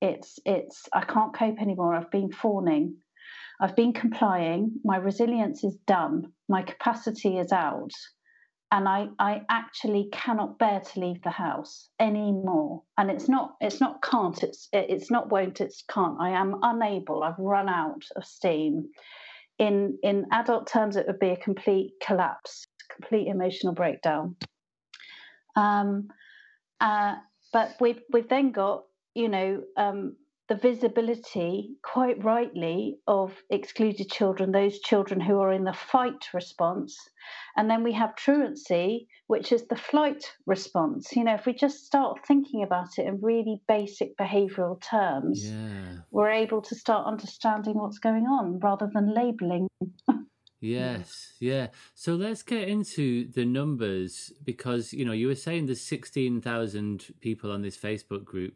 It's 0.00 0.38
it's 0.44 0.88
I 0.92 1.04
can't 1.04 1.34
cope 1.34 1.60
anymore. 1.60 1.94
I've 1.94 2.10
been 2.10 2.32
fawning. 2.32 2.96
I've 3.58 3.74
been 3.74 3.94
complying, 3.94 4.72
my 4.84 4.98
resilience 4.98 5.64
is 5.64 5.78
done, 5.86 6.30
my 6.46 6.62
capacity 6.62 7.38
is 7.38 7.52
out, 7.52 7.90
and 8.70 8.86
I, 8.86 9.06
I 9.18 9.40
actually 9.48 10.10
cannot 10.12 10.58
bear 10.58 10.80
to 10.80 11.00
leave 11.00 11.22
the 11.22 11.30
house 11.30 11.88
anymore. 11.98 12.82
And 12.98 13.10
it's 13.10 13.30
not 13.30 13.54
it's 13.60 13.80
not 13.80 14.02
can't, 14.02 14.42
it's 14.42 14.68
it's 14.74 15.10
not 15.10 15.30
won't, 15.30 15.62
it's 15.62 15.82
can't. 15.88 16.20
I 16.20 16.30
am 16.30 16.56
unable, 16.62 17.22
I've 17.22 17.38
run 17.38 17.70
out 17.70 18.02
of 18.14 18.26
steam. 18.26 18.90
In 19.58 19.98
in 20.02 20.26
adult 20.32 20.66
terms, 20.66 20.96
it 20.96 21.06
would 21.06 21.18
be 21.18 21.30
a 21.30 21.36
complete 21.38 21.92
collapse, 22.02 22.66
complete 22.94 23.28
emotional 23.28 23.72
breakdown. 23.72 24.36
Um, 25.56 26.08
uh, 26.78 27.14
but 27.54 27.76
we've 27.80 28.02
we've 28.12 28.28
then 28.28 28.52
got, 28.52 28.82
you 29.16 29.28
know, 29.28 29.62
um, 29.76 30.16
the 30.48 30.54
visibility, 30.54 31.70
quite 31.82 32.22
rightly, 32.22 32.98
of 33.08 33.32
excluded 33.50 34.08
children, 34.08 34.52
those 34.52 34.78
children 34.78 35.20
who 35.20 35.40
are 35.40 35.52
in 35.52 35.64
the 35.64 35.72
fight 35.72 36.28
response. 36.32 36.96
And 37.56 37.68
then 37.68 37.82
we 37.82 37.92
have 37.94 38.14
truancy, 38.14 39.08
which 39.26 39.50
is 39.50 39.66
the 39.66 39.76
flight 39.76 40.24
response. 40.46 41.16
You 41.16 41.24
know, 41.24 41.34
if 41.34 41.46
we 41.46 41.54
just 41.54 41.84
start 41.84 42.18
thinking 42.26 42.62
about 42.62 42.90
it 42.98 43.06
in 43.06 43.20
really 43.20 43.60
basic 43.66 44.16
behavioral 44.16 44.80
terms, 44.80 45.50
yeah. 45.50 46.02
we're 46.12 46.30
able 46.30 46.62
to 46.62 46.74
start 46.76 47.06
understanding 47.06 47.74
what's 47.74 47.98
going 47.98 48.24
on 48.24 48.60
rather 48.60 48.88
than 48.92 49.14
labeling. 49.14 49.66
Yes, 50.60 51.34
yeah. 51.38 51.68
So 51.94 52.14
let's 52.14 52.42
get 52.42 52.68
into 52.68 53.28
the 53.28 53.44
numbers 53.44 54.32
because 54.42 54.92
you 54.92 55.04
know 55.04 55.12
you 55.12 55.28
were 55.28 55.34
saying 55.34 55.66
there's 55.66 55.82
sixteen 55.82 56.40
thousand 56.40 57.14
people 57.20 57.52
on 57.52 57.62
this 57.62 57.76
Facebook 57.76 58.24
group, 58.24 58.54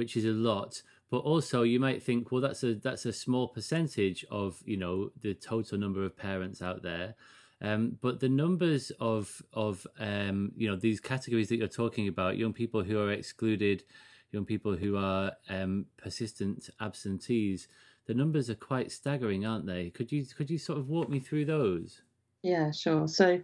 which 0.00 0.16
is 0.16 0.24
a 0.24 0.28
lot 0.50 0.82
but 1.10 1.18
also 1.18 1.62
you 1.62 1.78
might 1.78 2.02
think 2.02 2.32
well 2.32 2.40
that's 2.40 2.64
a 2.64 2.74
that's 2.74 3.06
a 3.06 3.12
small 3.12 3.46
percentage 3.48 4.24
of 4.30 4.60
you 4.64 4.76
know 4.76 5.10
the 5.20 5.34
total 5.34 5.78
number 5.78 6.04
of 6.04 6.16
parents 6.16 6.62
out 6.62 6.82
there 6.82 7.14
um, 7.62 7.98
but 8.00 8.20
the 8.20 8.28
numbers 8.28 8.90
of 9.00 9.42
of 9.52 9.86
um, 9.98 10.52
you 10.56 10.68
know 10.68 10.76
these 10.76 11.00
categories 11.00 11.48
that 11.50 11.56
you're 11.56 11.68
talking 11.68 12.08
about 12.08 12.38
young 12.38 12.54
people 12.54 12.82
who 12.82 12.98
are 12.98 13.12
excluded 13.12 13.84
young 14.32 14.46
people 14.46 14.74
who 14.74 14.96
are 14.96 15.32
um, 15.50 15.84
persistent 15.98 16.70
absentees 16.80 17.68
the 18.10 18.14
numbers 18.14 18.50
are 18.50 18.56
quite 18.56 18.90
staggering, 18.90 19.46
aren't 19.46 19.66
they? 19.66 19.90
Could 19.90 20.10
you 20.10 20.24
could 20.24 20.50
you 20.50 20.58
sort 20.58 20.80
of 20.80 20.88
walk 20.88 21.08
me 21.08 21.20
through 21.20 21.44
those? 21.44 22.02
Yeah, 22.42 22.72
sure. 22.72 23.06
So, 23.06 23.40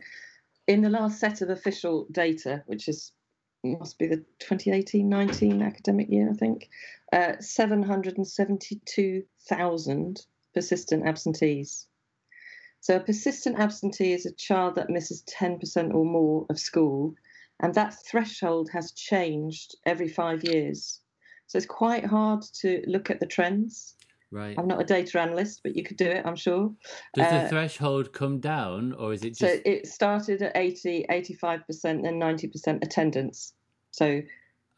in 0.66 0.82
the 0.82 0.90
last 0.90 1.20
set 1.20 1.40
of 1.40 1.50
official 1.50 2.08
data, 2.10 2.64
which 2.66 2.88
is 2.88 3.12
must 3.74 3.98
be 3.98 4.06
the 4.06 4.24
2018-19 4.38 5.66
academic 5.66 6.08
year, 6.08 6.30
I 6.30 6.34
think, 6.34 6.68
uh, 7.12 7.40
772,000 7.40 10.26
persistent 10.54 11.06
absentees. 11.06 11.88
So 12.80 12.96
a 12.96 13.00
persistent 13.00 13.58
absentee 13.58 14.12
is 14.12 14.26
a 14.26 14.32
child 14.32 14.76
that 14.76 14.90
misses 14.90 15.24
10% 15.24 15.92
or 15.92 16.04
more 16.04 16.46
of 16.48 16.60
school, 16.60 17.16
and 17.60 17.74
that 17.74 17.96
threshold 18.06 18.70
has 18.70 18.92
changed 18.92 19.74
every 19.84 20.08
five 20.08 20.44
years. 20.44 21.00
So 21.48 21.58
it's 21.58 21.66
quite 21.66 22.04
hard 22.04 22.42
to 22.60 22.84
look 22.86 23.10
at 23.10 23.18
the 23.18 23.26
trends. 23.26 23.95
Right. 24.30 24.56
I'm 24.58 24.66
not 24.66 24.80
a 24.80 24.84
data 24.84 25.20
analyst, 25.20 25.60
but 25.62 25.76
you 25.76 25.84
could 25.84 25.96
do 25.96 26.06
it, 26.06 26.26
I'm 26.26 26.36
sure. 26.36 26.72
Does 27.14 27.30
the 27.30 27.36
uh, 27.36 27.48
threshold 27.48 28.12
come 28.12 28.40
down 28.40 28.92
or 28.94 29.12
is 29.12 29.22
it 29.22 29.36
just. 29.36 29.40
So 29.40 29.60
it 29.64 29.86
started 29.86 30.42
at 30.42 30.56
80, 30.56 31.06
85%, 31.08 32.02
then 32.02 32.20
90% 32.20 32.82
attendance. 32.82 33.54
So. 33.92 34.22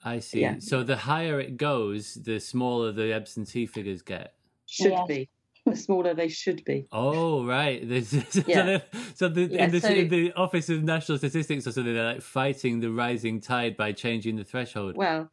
I 0.04 0.20
see. 0.20 0.42
Yeah. 0.42 0.56
So 0.60 0.82
the 0.82 0.96
higher 0.96 1.40
it 1.40 1.56
goes, 1.56 2.14
the 2.14 2.38
smaller 2.40 2.92
the 2.92 3.12
absentee 3.12 3.66
figures 3.66 4.02
get. 4.02 4.34
Should 4.66 4.92
yes. 4.92 5.08
be 5.08 5.28
the 5.70 5.76
smaller 5.76 6.14
they 6.14 6.28
should 6.28 6.64
be. 6.64 6.86
Oh, 6.92 7.44
right. 7.44 7.82
so, 8.04 8.42
yeah. 8.46 8.80
so, 9.14 9.28
the, 9.28 9.42
yeah, 9.42 9.64
in, 9.64 9.70
the, 9.70 9.80
so, 9.80 9.88
the 9.88 10.32
Office 10.34 10.68
of 10.68 10.82
National 10.82 11.18
Statistics 11.18 11.66
or 11.66 11.72
something, 11.72 11.94
they're 11.94 12.12
like 12.14 12.22
fighting 12.22 12.80
the 12.80 12.90
rising 12.90 13.40
tide 13.40 13.76
by 13.76 13.92
changing 13.92 14.36
the 14.36 14.44
threshold. 14.44 14.96
Well, 14.96 15.28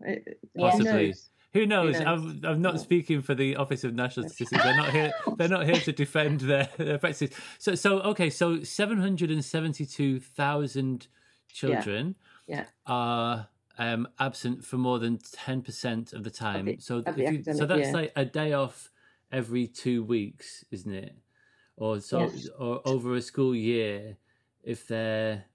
possibly. 0.58 1.14
Who 1.56 1.66
knows? 1.66 1.96
Who 1.96 2.04
knows? 2.04 2.20
I'm, 2.22 2.42
I'm 2.44 2.62
not 2.62 2.76
yeah. 2.76 2.82
speaking 2.82 3.22
for 3.22 3.34
the 3.34 3.56
Office 3.56 3.84
of 3.86 3.96
National 3.96 4.28
Statistics. 4.30 4.62
They're 4.62 4.76
not 4.76 4.92
here. 4.92 5.12
They're 5.38 5.48
not 5.48 5.66
here 5.66 5.80
to 5.80 5.92
defend 5.94 6.42
their, 6.42 6.70
their 6.78 6.98
practices. 6.98 7.32
So, 7.58 7.76
so 7.76 8.02
okay. 8.02 8.30
So, 8.30 8.62
seven 8.64 9.00
hundred 9.00 9.32
and 9.32 9.44
seventy-two 9.44 10.20
thousand 10.20 11.08
children 11.52 12.16
yeah. 12.46 12.66
are 12.86 13.48
um, 13.78 14.08
absent 14.20 14.66
for 14.66 14.78
more 14.78 15.00
than 15.00 15.18
ten 15.32 15.62
percent 15.62 16.12
of 16.12 16.24
the 16.24 16.30
time. 16.30 16.68
Of 16.68 16.76
the, 16.76 16.82
so, 16.82 17.04
of 17.06 17.18
you, 17.18 17.42
so 17.42 17.66
that's 17.66 17.94
like 17.94 18.12
a 18.18 18.26
day 18.26 18.52
off 18.52 18.92
every 19.32 19.68
two 19.68 20.04
weeks, 20.04 20.66
isn't 20.72 20.94
it? 20.94 21.16
Or 21.78 22.00
so, 22.00 22.20
yes. 22.20 22.50
or 22.60 22.82
over 22.86 23.16
a 23.16 23.22
school 23.22 23.56
year, 23.56 24.18
if 24.64 24.88
they're, 24.88 25.46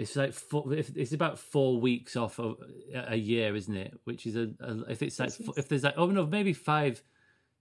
it's 0.00 0.16
like 0.16 0.32
four, 0.32 0.64
it's 0.72 1.12
about 1.12 1.38
four 1.38 1.78
weeks 1.78 2.16
off 2.16 2.38
a, 2.38 2.54
a 2.94 3.16
year, 3.16 3.54
isn't 3.54 3.76
it? 3.76 4.00
Which 4.04 4.24
is 4.24 4.34
a, 4.34 4.48
a 4.60 4.90
if 4.90 5.02
it's 5.02 5.18
like 5.18 5.32
if 5.58 5.68
there's 5.68 5.84
like 5.84 5.94
oh 5.98 6.06
no 6.06 6.26
maybe 6.26 6.54
five. 6.54 7.02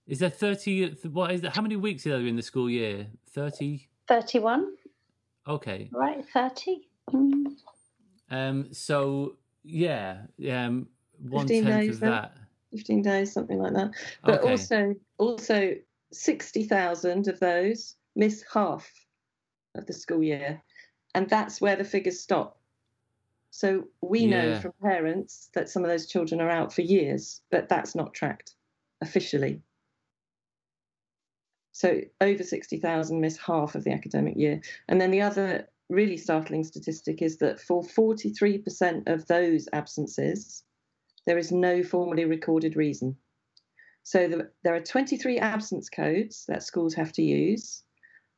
Is 0.08 0.20
there 0.20 0.30
thirty? 0.30 0.88
What 1.12 1.32
is 1.32 1.42
that? 1.42 1.56
How 1.56 1.62
many 1.62 1.76
weeks 1.76 2.06
are 2.08 2.12
there 2.12 2.26
in 2.26 2.38
the 2.38 2.42
school 2.42 2.70
year? 2.70 3.08
Thirty. 3.32 3.90
Thirty-one. 4.08 4.74
Okay. 5.48 5.90
Right, 5.92 6.26
thirty. 6.34 6.88
Mm. 7.12 7.56
Um. 8.32 8.74
So 8.74 9.36
yeah. 9.64 10.22
Um. 10.50 10.88
One 11.22 11.46
tenth 11.46 11.90
of 11.92 12.00
that. 12.00 12.38
15 12.72 13.02
days, 13.02 13.34
something 13.34 13.58
like 13.58 13.74
that. 13.74 13.92
But 14.24 14.42
okay. 14.42 14.52
also, 14.52 14.96
also 15.18 15.74
60,000 16.14 17.28
of 17.28 17.40
those 17.40 17.96
miss 18.16 18.46
half 18.54 18.88
of 19.76 19.88
the 19.88 19.94
school 19.94 20.24
year. 20.24 20.62
And 21.16 21.30
that's 21.30 21.60
where 21.60 21.76
the 21.76 21.84
figures 21.84 22.20
stop. 22.20 22.60
So 23.52 23.86
we 24.02 24.22
yeah. 24.22 24.30
know 24.30 24.60
from 24.60 24.74
parents 24.82 25.50
that 25.54 25.70
some 25.70 25.84
of 25.84 25.90
those 25.90 26.06
children 26.06 26.40
are 26.40 26.50
out 26.50 26.74
for 26.74 26.82
years, 26.82 27.42
but 27.50 27.68
that's 27.68 27.96
not 27.96 28.14
tracked 28.14 28.56
officially. 29.02 29.62
So 31.72 32.02
over 32.22 32.44
60,000 32.44 33.22
miss 33.22 33.38
half 33.38 33.76
of 33.76 33.84
the 33.84 33.92
academic 33.92 34.36
year. 34.36 34.62
And 34.88 35.00
then 35.00 35.12
the 35.12 35.22
other 35.22 35.70
really 35.90 36.18
startling 36.18 36.64
statistic 36.64 37.22
is 37.22 37.38
that 37.38 37.60
for 37.60 37.84
43% 37.84 39.08
of 39.08 39.26
those 39.28 39.68
absences, 39.74 40.64
there 41.26 41.38
is 41.38 41.52
no 41.52 41.82
formally 41.84 42.26
recorded 42.26 42.76
reason. 42.76 43.16
So 44.04 44.28
the, 44.28 44.52
there 44.64 44.76
are 44.76 44.82
23 44.82 45.40
absence 45.40 45.90
codes 45.90 46.46
that 46.48 46.64
schools 46.64 46.94
have 46.96 47.12
to 47.14 47.22
use. 47.22 47.84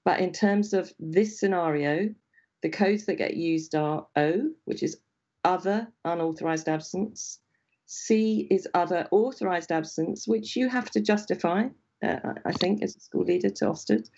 But 0.04 0.20
in 0.20 0.32
terms 0.32 0.74
of 0.74 0.94
this 1.00 1.40
scenario, 1.40 2.14
the 2.62 2.70
codes 2.70 3.06
that 3.06 3.16
get 3.16 3.36
used 3.36 3.76
are 3.76 4.08
O, 4.16 4.52
which 4.66 4.84
is 4.84 5.00
other 5.44 5.88
unauthorized 6.06 6.70
absence. 6.70 7.40
C 7.86 8.48
is 8.50 8.68
other 8.74 9.08
authorized 9.12 9.72
absence, 9.72 10.28
which 10.28 10.56
you 10.56 10.70
have 10.70 10.90
to 10.92 11.02
justify, 11.02 11.68
uh, 12.04 12.20
I 12.46 12.54
think, 12.54 12.82
as 12.84 12.96
a 12.96 13.00
school 13.00 13.24
leader 13.24 13.50
to 13.50 13.66
Ofsted. 13.66 14.10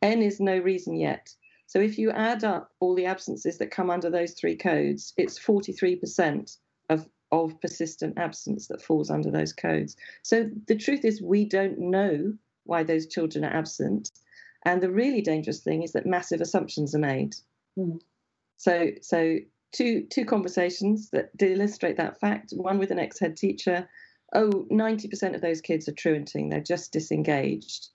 N 0.00 0.22
is 0.22 0.40
no 0.40 0.58
reason 0.58 0.96
yet. 0.96 1.34
So 1.66 1.80
if 1.80 1.98
you 1.98 2.10
add 2.10 2.44
up 2.44 2.72
all 2.80 2.94
the 2.94 3.04
absences 3.04 3.58
that 3.58 3.70
come 3.70 3.90
under 3.90 4.08
those 4.08 4.32
three 4.32 4.56
codes, 4.56 5.12
it's 5.16 5.38
43% 5.38 6.56
of 6.88 7.06
of 7.30 7.60
persistent 7.60 8.18
absence 8.18 8.68
that 8.68 8.80
falls 8.80 9.10
under 9.10 9.30
those 9.30 9.52
codes. 9.52 9.96
So 10.22 10.48
the 10.66 10.76
truth 10.76 11.04
is, 11.04 11.20
we 11.20 11.44
don't 11.44 11.78
know 11.78 12.32
why 12.64 12.84
those 12.84 13.06
children 13.06 13.44
are 13.44 13.54
absent. 13.54 14.10
And 14.64 14.82
the 14.82 14.90
really 14.90 15.20
dangerous 15.20 15.60
thing 15.60 15.82
is 15.82 15.92
that 15.92 16.06
massive 16.06 16.40
assumptions 16.40 16.94
are 16.94 16.98
made. 16.98 17.34
Mm. 17.78 18.00
So, 18.56 18.90
so 19.00 19.38
two 19.72 20.06
two 20.10 20.24
conversations 20.24 21.10
that 21.10 21.30
illustrate 21.40 21.96
that 21.96 22.20
fact. 22.20 22.52
One 22.52 22.78
with 22.78 22.90
an 22.90 22.98
ex-head 22.98 23.36
teacher. 23.36 23.88
Oh, 24.34 24.66
90% 24.70 25.34
of 25.34 25.40
those 25.40 25.62
kids 25.62 25.88
are 25.88 25.92
truanting. 25.92 26.50
They're 26.50 26.60
just 26.60 26.92
disengaged, 26.92 27.88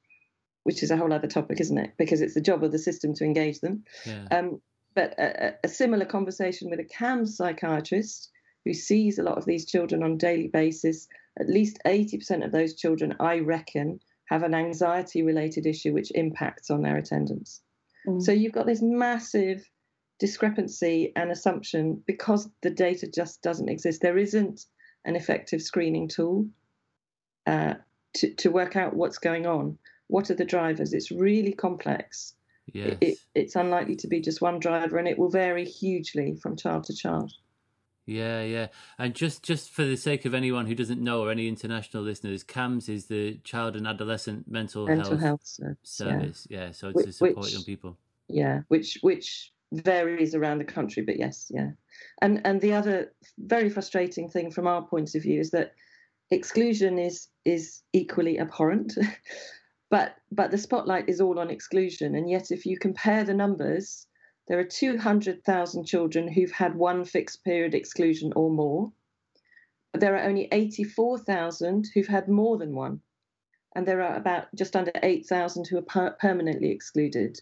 which 0.63 0.81
is 0.81 0.89
a 0.89 0.97
whole 0.97 1.13
other 1.13 1.27
topic, 1.27 1.61
isn't 1.61 1.77
it? 1.77 1.91
Because 1.95 2.21
it's 2.21 2.33
the 2.33 2.41
job 2.41 2.63
of 2.63 2.71
the 2.71 2.79
system 2.79 3.13
to 3.13 3.23
engage 3.23 3.59
them. 3.59 3.83
Yeah. 4.03 4.25
Um, 4.31 4.59
but 4.95 5.13
a, 5.19 5.55
a, 5.63 5.67
similar 5.67 6.05
conversation 6.05 6.71
with 6.71 6.79
a 6.79 6.85
CAM 6.85 7.27
psychiatrist 7.27 8.31
who 8.65 8.73
sees 8.73 9.19
a 9.19 9.23
lot 9.23 9.37
of 9.37 9.45
these 9.45 9.65
children 9.65 10.01
on 10.01 10.13
a 10.13 10.17
daily 10.17 10.47
basis, 10.47 11.07
at 11.39 11.49
least 11.49 11.79
80% 11.85 12.43
of 12.45 12.51
those 12.51 12.75
children, 12.75 13.15
I 13.19 13.39
reckon, 13.39 13.99
have 14.25 14.43
an 14.43 14.55
anxiety 14.55 15.21
related 15.21 15.65
issue 15.65 15.93
which 15.93 16.11
impacts 16.15 16.69
on 16.69 16.81
their 16.81 16.97
attendance. 16.97 17.61
Mm. 18.07 18.21
So 18.21 18.31
you've 18.31 18.53
got 18.53 18.65
this 18.65 18.81
massive 18.81 19.69
discrepancy 20.23 21.11
and 21.17 21.31
assumption 21.31 22.01
because 22.07 22.49
the 22.61 22.69
data 22.69 23.05
just 23.13 23.41
doesn't 23.41 23.67
exist. 23.67 24.01
There 24.01 24.17
isn't 24.17 24.67
an 25.03 25.17
effective 25.17 25.61
screening 25.61 26.07
tool 26.07 26.47
uh, 27.45 27.73
to, 28.13 28.33
to 28.35 28.49
work 28.49 28.77
out 28.77 28.95
what's 28.95 29.17
going 29.17 29.45
on. 29.45 29.77
What 30.07 30.31
are 30.31 30.35
the 30.35 30.45
drivers? 30.45 30.93
It's 30.93 31.11
really 31.11 31.51
complex. 31.51 32.35
Yes. 32.71 32.93
It, 32.93 32.97
it, 33.01 33.17
it's 33.35 33.57
unlikely 33.57 33.97
to 33.97 34.07
be 34.07 34.21
just 34.21 34.39
one 34.39 34.59
driver, 34.59 34.97
and 34.97 35.09
it 35.09 35.19
will 35.19 35.29
vary 35.29 35.65
hugely 35.65 36.37
from 36.41 36.55
child 36.55 36.85
to 36.85 36.95
child. 36.95 37.33
Yeah, 38.05 38.43
yeah. 38.43 38.67
And 38.97 39.13
just 39.13 39.43
just 39.43 39.71
for 39.71 39.83
the 39.83 39.97
sake 39.97 40.23
of 40.23 40.33
anyone 40.33 40.67
who 40.67 40.75
doesn't 40.75 41.01
know 41.01 41.21
or 41.21 41.31
any 41.31 41.49
international 41.49 42.01
listeners, 42.01 42.45
CAMHS 42.45 42.87
is 42.87 43.07
the 43.07 43.39
Child 43.43 43.75
and 43.75 43.85
Adolescent 43.85 44.49
Mental, 44.49 44.87
Mental 44.87 45.17
Health, 45.17 45.21
Health 45.21 45.41
Service. 45.43 45.77
service. 45.83 46.47
Yeah. 46.49 46.67
yeah. 46.67 46.71
so 46.71 46.87
it's 46.87 46.95
which, 46.95 47.05
to 47.07 47.11
support 47.11 47.51
young 47.51 47.63
people. 47.63 47.97
Yeah, 48.29 48.61
which 48.69 48.99
which 49.01 49.52
varies 49.73 50.35
around 50.35 50.59
the 50.59 50.65
country, 50.65 51.03
but 51.03 51.17
yes, 51.17 51.51
yeah. 51.53 51.71
And 52.21 52.41
and 52.45 52.61
the 52.61 52.73
other 52.73 53.13
very 53.37 53.69
frustrating 53.69 54.29
thing 54.29 54.51
from 54.51 54.67
our 54.67 54.81
point 54.81 55.15
of 55.15 55.23
view 55.23 55.39
is 55.39 55.51
that 55.51 55.73
exclusion 56.31 56.99
is 56.99 57.27
is 57.45 57.81
equally 57.93 58.39
abhorrent. 58.39 58.93
but 59.89 60.15
but 60.31 60.51
the 60.51 60.57
spotlight 60.57 61.09
is 61.09 61.21
all 61.21 61.39
on 61.39 61.49
exclusion, 61.49 62.15
and 62.15 62.29
yet 62.29 62.51
if 62.51 62.65
you 62.65 62.77
compare 62.77 63.23
the 63.23 63.33
numbers 63.33 64.07
there 64.47 64.59
are 64.59 64.65
200,000 64.65 65.85
children 65.85 66.27
who've 66.27 66.51
had 66.51 66.75
one 66.75 67.05
fixed 67.05 67.43
period 67.43 67.73
exclusion 67.73 68.33
or 68.35 68.49
more. 68.49 68.91
But 69.91 70.01
there 70.01 70.15
are 70.15 70.27
only 70.27 70.49
84,000 70.51 71.87
who've 71.93 72.07
had 72.07 72.27
more 72.27 72.57
than 72.57 72.75
one. 72.75 73.01
And 73.75 73.87
there 73.87 74.01
are 74.01 74.15
about 74.15 74.53
just 74.55 74.75
under 74.75 74.91
8,000 75.01 75.67
who 75.67 75.77
are 75.77 75.83
per- 75.83 76.17
permanently 76.19 76.71
excluded. 76.71 77.39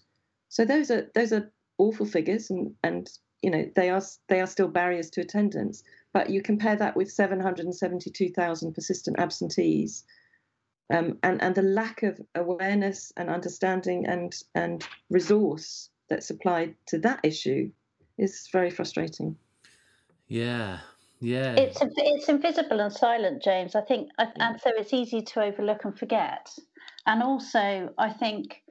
So 0.50 0.66
those 0.66 0.92
are 0.92 1.10
those 1.16 1.34
are 1.34 1.52
awful 1.82 2.06
figures, 2.06 2.50
and, 2.50 2.74
and 2.84 3.10
you 3.42 3.50
know 3.50 3.70
they 3.76 3.90
are 3.90 4.02
they 4.28 4.40
are 4.40 4.48
still 4.48 4.68
barriers 4.68 5.10
to 5.12 5.22
attendance. 5.22 5.84
But 6.14 6.30
you 6.30 6.42
compare 6.42 6.76
that 6.76 6.96
with 6.96 7.10
772,000 7.10 8.74
persistent 8.74 9.18
absentees, 9.20 10.04
um, 10.94 11.18
and 11.24 11.42
and 11.42 11.56
the 11.56 11.62
lack 11.62 12.04
of 12.04 12.20
awareness 12.36 13.12
and 13.18 13.30
understanding 13.30 14.06
and 14.06 14.34
and 14.56 14.88
resource 15.10 15.90
that's 16.10 16.30
applied 16.30 16.76
to 16.88 17.00
that 17.00 17.20
issue 17.24 17.72
is 18.18 18.48
very 18.52 18.70
frustrating. 18.70 19.36
Yeah, 20.28 20.80
yeah. 21.20 21.56
It's 21.56 21.80
it's 21.82 22.30
invisible 22.30 22.80
and 22.80 22.94
silent, 22.94 23.42
James. 23.44 23.76
I 23.76 23.82
think, 23.82 24.10
and 24.18 24.62
so 24.62 24.70
it's 24.78 24.94
easy 24.94 25.22
to 25.22 25.44
overlook 25.44 25.86
and 25.86 25.98
forget. 25.98 26.48
And 27.08 27.24
also, 27.24 27.90
I 27.98 28.14
think 28.14 28.62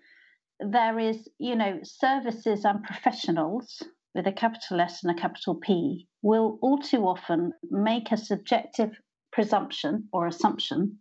there 0.61 0.99
is, 0.99 1.29
you 1.39 1.57
know, 1.57 1.81
services 1.83 2.65
and 2.65 2.83
professionals 2.85 3.83
with 4.15 4.27
a 4.27 4.33
capital 4.33 4.81
S 4.81 5.03
and 5.05 5.17
a 5.17 5.21
capital 5.21 5.55
P 5.55 6.09
will 6.23 6.59
all 6.63 6.79
too 6.79 7.07
often 7.07 7.53
make 7.71 8.13
a 8.13 8.17
subjective 8.17 8.91
presumption 9.33 10.09
or 10.13 10.27
assumption 10.27 10.99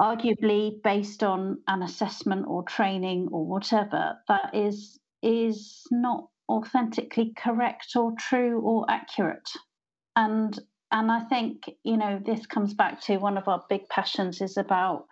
arguably 0.00 0.82
based 0.82 1.22
on 1.22 1.58
an 1.68 1.82
assessment 1.82 2.46
or 2.48 2.62
training 2.62 3.28
or 3.30 3.46
whatever, 3.46 4.16
that 4.28 4.54
is 4.54 4.98
is 5.22 5.82
not 5.90 6.28
authentically 6.48 7.34
correct 7.36 7.88
or 7.94 8.12
true 8.18 8.60
or 8.62 8.86
accurate. 8.88 9.48
And 10.16 10.58
and 10.90 11.12
I 11.12 11.20
think, 11.24 11.70
you 11.84 11.98
know, 11.98 12.20
this 12.24 12.46
comes 12.46 12.74
back 12.74 13.00
to 13.02 13.18
one 13.18 13.36
of 13.36 13.46
our 13.46 13.62
big 13.68 13.88
passions 13.88 14.40
is 14.40 14.56
about, 14.56 15.04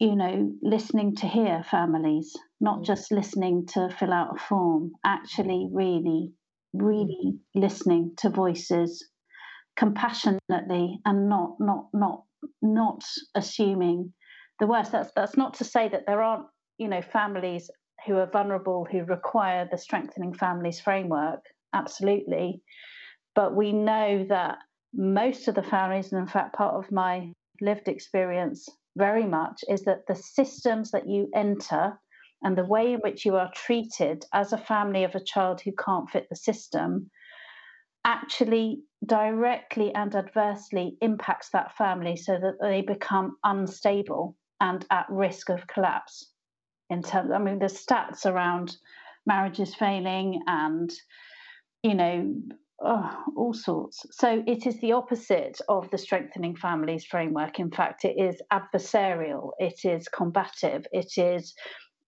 you 0.00 0.16
know, 0.16 0.50
listening 0.62 1.14
to 1.16 1.26
hear 1.26 1.62
families, 1.62 2.34
not 2.58 2.80
mm. 2.80 2.84
just 2.86 3.12
listening 3.12 3.66
to 3.66 3.94
fill 3.98 4.12
out 4.12 4.34
a 4.34 4.38
form, 4.40 4.92
actually 5.04 5.68
really, 5.70 6.32
really 6.72 7.38
listening 7.54 8.14
to 8.16 8.30
voices 8.30 9.06
compassionately 9.76 10.98
and 11.04 11.28
not 11.28 11.54
not 11.60 11.86
not 11.92 12.24
not 12.62 13.02
assuming 13.34 14.12
the 14.58 14.66
worst. 14.66 14.90
That's 14.90 15.12
that's 15.14 15.36
not 15.36 15.54
to 15.54 15.64
say 15.64 15.88
that 15.90 16.04
there 16.06 16.22
aren't, 16.22 16.46
you 16.78 16.88
know, 16.88 17.02
families 17.02 17.70
who 18.06 18.16
are 18.16 18.30
vulnerable 18.30 18.86
who 18.90 19.04
require 19.04 19.68
the 19.70 19.76
strengthening 19.76 20.32
families 20.32 20.80
framework. 20.80 21.40
Absolutely. 21.74 22.62
But 23.34 23.54
we 23.54 23.72
know 23.72 24.24
that 24.30 24.56
most 24.94 25.46
of 25.46 25.54
the 25.54 25.62
families, 25.62 26.10
and 26.10 26.22
in 26.22 26.26
fact, 26.26 26.54
part 26.54 26.74
of 26.74 26.90
my 26.90 27.32
lived 27.60 27.88
experience 27.88 28.66
very 28.96 29.26
much, 29.26 29.62
is 29.68 29.82
that 29.82 30.06
the 30.06 30.14
systems 30.14 30.90
that 30.90 31.08
you 31.08 31.28
enter 31.34 31.98
and 32.42 32.56
the 32.56 32.64
way 32.64 32.94
in 32.94 33.00
which 33.00 33.24
you 33.24 33.36
are 33.36 33.50
treated 33.54 34.24
as 34.32 34.52
a 34.52 34.58
family 34.58 35.04
of 35.04 35.14
a 35.14 35.24
child 35.24 35.60
who 35.60 35.72
can't 35.72 36.08
fit 36.10 36.28
the 36.28 36.36
system 36.36 37.10
actually 38.04 38.82
directly 39.04 39.94
and 39.94 40.14
adversely 40.14 40.96
impacts 41.00 41.50
that 41.50 41.76
family 41.76 42.16
so 42.16 42.38
that 42.38 42.56
they 42.60 42.80
become 42.80 43.36
unstable 43.44 44.36
and 44.60 44.86
at 44.90 45.06
risk 45.10 45.50
of 45.50 45.66
collapse. 45.66 46.32
In 46.88 47.02
terms 47.02 47.30
i 47.30 47.38
mean 47.38 47.58
the 47.60 47.66
stats 47.66 48.26
around 48.26 48.76
marriages 49.24 49.74
failing 49.74 50.42
and 50.46 50.90
you 51.84 51.94
know 51.94 52.34
oh, 52.82 53.24
all 53.36 53.54
sorts. 53.54 54.06
So 54.10 54.42
it 54.46 54.66
is 54.66 54.80
the 54.80 54.92
opposite 54.92 55.60
of 55.68 55.90
the 55.90 55.98
strengthening 55.98 56.56
families 56.56 57.04
framework. 57.04 57.58
In 57.58 57.70
fact, 57.70 58.04
it 58.04 58.16
is 58.18 58.40
adversarial, 58.52 59.50
it 59.58 59.84
is 59.84 60.08
combative, 60.08 60.86
it 60.92 61.12
is 61.16 61.54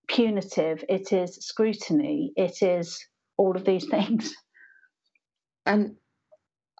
punitive, 0.08 0.84
it 0.88 1.12
is 1.12 1.36
scrutiny, 1.36 2.32
it 2.36 2.62
is 2.62 3.04
all 3.36 3.56
of 3.56 3.64
these 3.64 3.86
things. 3.90 4.34
And 5.66 5.96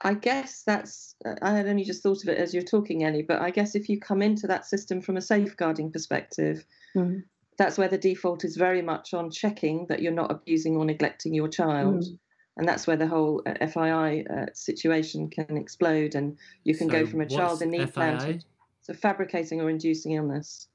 I 0.02 0.14
guess 0.14 0.62
that's, 0.66 1.14
I 1.42 1.54
had 1.54 1.68
only 1.68 1.84
just 1.84 2.02
thought 2.02 2.22
of 2.22 2.28
it 2.28 2.38
as 2.38 2.52
you're 2.52 2.64
talking, 2.64 3.04
Ellie, 3.04 3.22
but 3.22 3.40
I 3.40 3.50
guess 3.50 3.74
if 3.74 3.88
you 3.88 4.00
come 4.00 4.22
into 4.22 4.46
that 4.48 4.66
system 4.66 5.00
from 5.00 5.16
a 5.16 5.22
safeguarding 5.22 5.92
perspective, 5.92 6.64
mm. 6.96 7.22
that's 7.56 7.78
where 7.78 7.88
the 7.88 7.98
default 7.98 8.44
is 8.44 8.56
very 8.56 8.82
much 8.82 9.14
on 9.14 9.30
checking 9.30 9.86
that 9.88 10.02
you're 10.02 10.12
not 10.12 10.32
abusing 10.32 10.76
or 10.76 10.84
neglecting 10.84 11.34
your 11.34 11.48
child. 11.48 12.02
Mm 12.02 12.18
and 12.56 12.68
that's 12.68 12.86
where 12.86 12.96
the 12.96 13.06
whole 13.06 13.42
uh, 13.46 13.54
FII 13.60 14.30
uh, 14.30 14.46
situation 14.54 15.30
can 15.30 15.56
explode, 15.56 16.14
and 16.14 16.36
you 16.64 16.74
can 16.74 16.88
so 16.88 16.92
go 16.92 17.06
from 17.06 17.20
a 17.20 17.26
child 17.26 17.62
in 17.62 17.70
need 17.70 17.92
plan 17.92 18.18
to 18.18 18.40
so 18.82 18.92
fabricating 18.92 19.60
or 19.60 19.70
inducing 19.70 20.12
illness. 20.12 20.68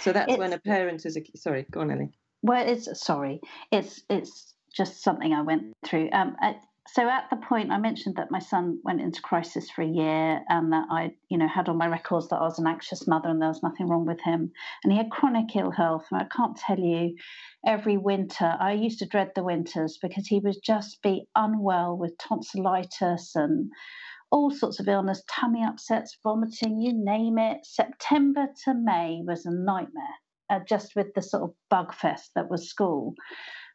So 0.00 0.12
that's 0.12 0.32
it's, 0.32 0.38
when 0.38 0.52
a 0.52 0.58
parent 0.58 1.04
is 1.04 1.16
a 1.16 1.22
sorry. 1.36 1.66
Go 1.70 1.80
on, 1.80 1.90
Ellie. 1.90 2.12
Well, 2.42 2.66
it's 2.66 3.00
sorry. 3.00 3.40
It's 3.70 4.02
it's 4.08 4.54
just 4.74 5.02
something 5.02 5.32
I 5.32 5.42
went 5.42 5.76
through. 5.84 6.10
Um, 6.12 6.36
so 6.88 7.08
at 7.08 7.30
the 7.30 7.36
point 7.36 7.70
I 7.70 7.78
mentioned 7.78 8.16
that 8.16 8.32
my 8.32 8.40
son 8.40 8.80
went 8.82 9.00
into 9.00 9.22
crisis 9.22 9.70
for 9.70 9.82
a 9.82 9.86
year 9.86 10.42
and 10.48 10.72
that 10.72 10.86
I, 10.90 11.12
you 11.28 11.38
know, 11.38 11.46
had 11.46 11.68
on 11.68 11.78
my 11.78 11.86
records 11.86 12.28
that 12.28 12.40
I 12.40 12.42
was 12.42 12.58
an 12.58 12.66
anxious 12.66 13.06
mother 13.06 13.28
and 13.28 13.40
there 13.40 13.48
was 13.48 13.62
nothing 13.62 13.86
wrong 13.88 14.04
with 14.04 14.20
him. 14.20 14.50
And 14.82 14.92
he 14.92 14.98
had 14.98 15.10
chronic 15.10 15.54
ill 15.54 15.70
health. 15.70 16.06
And 16.10 16.20
I 16.20 16.24
can't 16.24 16.56
tell 16.56 16.78
you 16.78 17.14
every 17.64 17.96
winter, 17.96 18.56
I 18.58 18.72
used 18.72 18.98
to 18.98 19.06
dread 19.06 19.30
the 19.34 19.44
winters 19.44 19.98
because 20.02 20.26
he 20.26 20.40
would 20.40 20.56
just 20.64 21.00
be 21.02 21.28
unwell 21.36 21.96
with 21.96 22.18
tonsillitis 22.18 23.36
and 23.36 23.70
all 24.32 24.50
sorts 24.50 24.80
of 24.80 24.88
illness, 24.88 25.22
tummy 25.30 25.62
upsets, 25.64 26.18
vomiting, 26.24 26.80
you 26.80 26.92
name 26.94 27.38
it. 27.38 27.64
September 27.64 28.46
to 28.64 28.74
May 28.74 29.22
was 29.24 29.46
a 29.46 29.52
nightmare, 29.52 30.16
uh, 30.50 30.60
just 30.68 30.96
with 30.96 31.14
the 31.14 31.22
sort 31.22 31.44
of 31.44 31.54
bug 31.70 31.94
fest 31.94 32.32
that 32.34 32.50
was 32.50 32.68
school. 32.68 33.14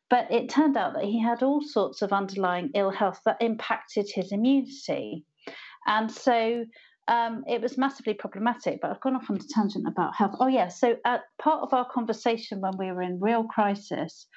But 0.10 0.32
it 0.32 0.50
turned 0.50 0.78
out 0.78 0.94
that 0.94 1.04
he 1.04 1.22
had 1.22 1.44
all 1.44 1.62
sorts 1.62 2.02
of 2.02 2.14
underlying 2.14 2.72
ill 2.74 2.92
health 2.92 3.22
that 3.26 3.42
impacted 3.42 4.10
his 4.10 4.32
immunity. 4.32 5.26
And 5.86 6.10
so 6.10 6.66
um, 7.08 7.44
it 7.48 7.62
was 7.62 7.78
massively 7.78 8.14
problematic. 8.14 8.80
But 8.82 8.92
I've 8.92 9.02
gone 9.02 9.16
off 9.16 9.30
on 9.30 9.38
a 9.38 9.40
tangent 9.40 9.88
about 9.88 10.16
health. 10.16 10.36
Oh, 10.40 10.48
yeah. 10.48 10.68
So, 10.68 10.96
uh, 11.06 11.20
part 11.40 11.62
of 11.62 11.74
our 11.74 11.90
conversation 11.90 12.62
when 12.62 12.78
we 12.78 12.92
were 12.92 13.02
in 13.02 13.20
real 13.20 13.44
crisis, 13.44 14.28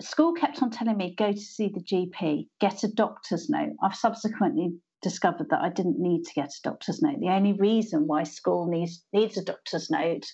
school 0.00 0.34
kept 0.34 0.62
on 0.62 0.70
telling 0.70 0.96
me 0.96 1.14
go 1.16 1.32
to 1.32 1.38
see 1.38 1.68
the 1.68 1.82
GP, 1.82 2.48
get 2.60 2.84
a 2.84 2.88
doctor's 2.88 3.48
note. 3.48 3.72
I've 3.82 3.94
subsequently 3.94 4.74
discovered 5.02 5.48
that 5.50 5.62
I 5.62 5.68
didn't 5.68 5.98
need 5.98 6.24
to 6.24 6.34
get 6.34 6.48
a 6.48 6.62
doctor's 6.62 7.02
note. 7.02 7.20
The 7.20 7.30
only 7.30 7.52
reason 7.52 8.06
why 8.06 8.22
school 8.22 8.66
needs 8.66 9.04
needs 9.12 9.36
a 9.36 9.44
doctor's 9.44 9.90
note 9.90 10.26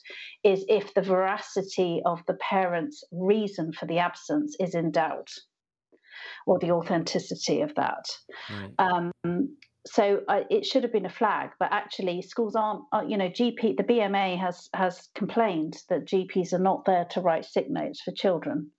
is 0.44 0.64
if 0.68 0.94
the 0.94 1.02
veracity 1.02 2.02
of 2.06 2.20
the 2.26 2.34
parent's 2.34 3.04
reason 3.10 3.72
for 3.72 3.86
the 3.86 3.98
absence 3.98 4.56
is 4.60 4.74
in 4.74 4.90
doubt, 4.90 5.30
or 6.46 6.58
the 6.58 6.70
authenticity 6.70 7.60
of 7.60 7.74
that. 7.74 8.04
Right. 8.50 8.72
Um, 8.78 9.56
so 9.84 10.20
uh, 10.28 10.42
it 10.48 10.64
should 10.64 10.84
have 10.84 10.92
been 10.92 11.06
a 11.06 11.10
flag, 11.10 11.50
but 11.58 11.72
actually 11.72 12.22
schools 12.22 12.54
aren't. 12.54 12.82
Uh, 12.92 13.02
you 13.06 13.16
know, 13.16 13.28
GP 13.28 13.76
the 13.76 13.82
BMA 13.82 14.38
has 14.38 14.68
has 14.74 15.08
complained 15.14 15.76
that 15.88 16.06
GPs 16.06 16.52
are 16.52 16.58
not 16.58 16.84
there 16.84 17.06
to 17.10 17.20
write 17.20 17.44
sick 17.44 17.68
notes 17.68 18.00
for 18.00 18.12
children. 18.12 18.70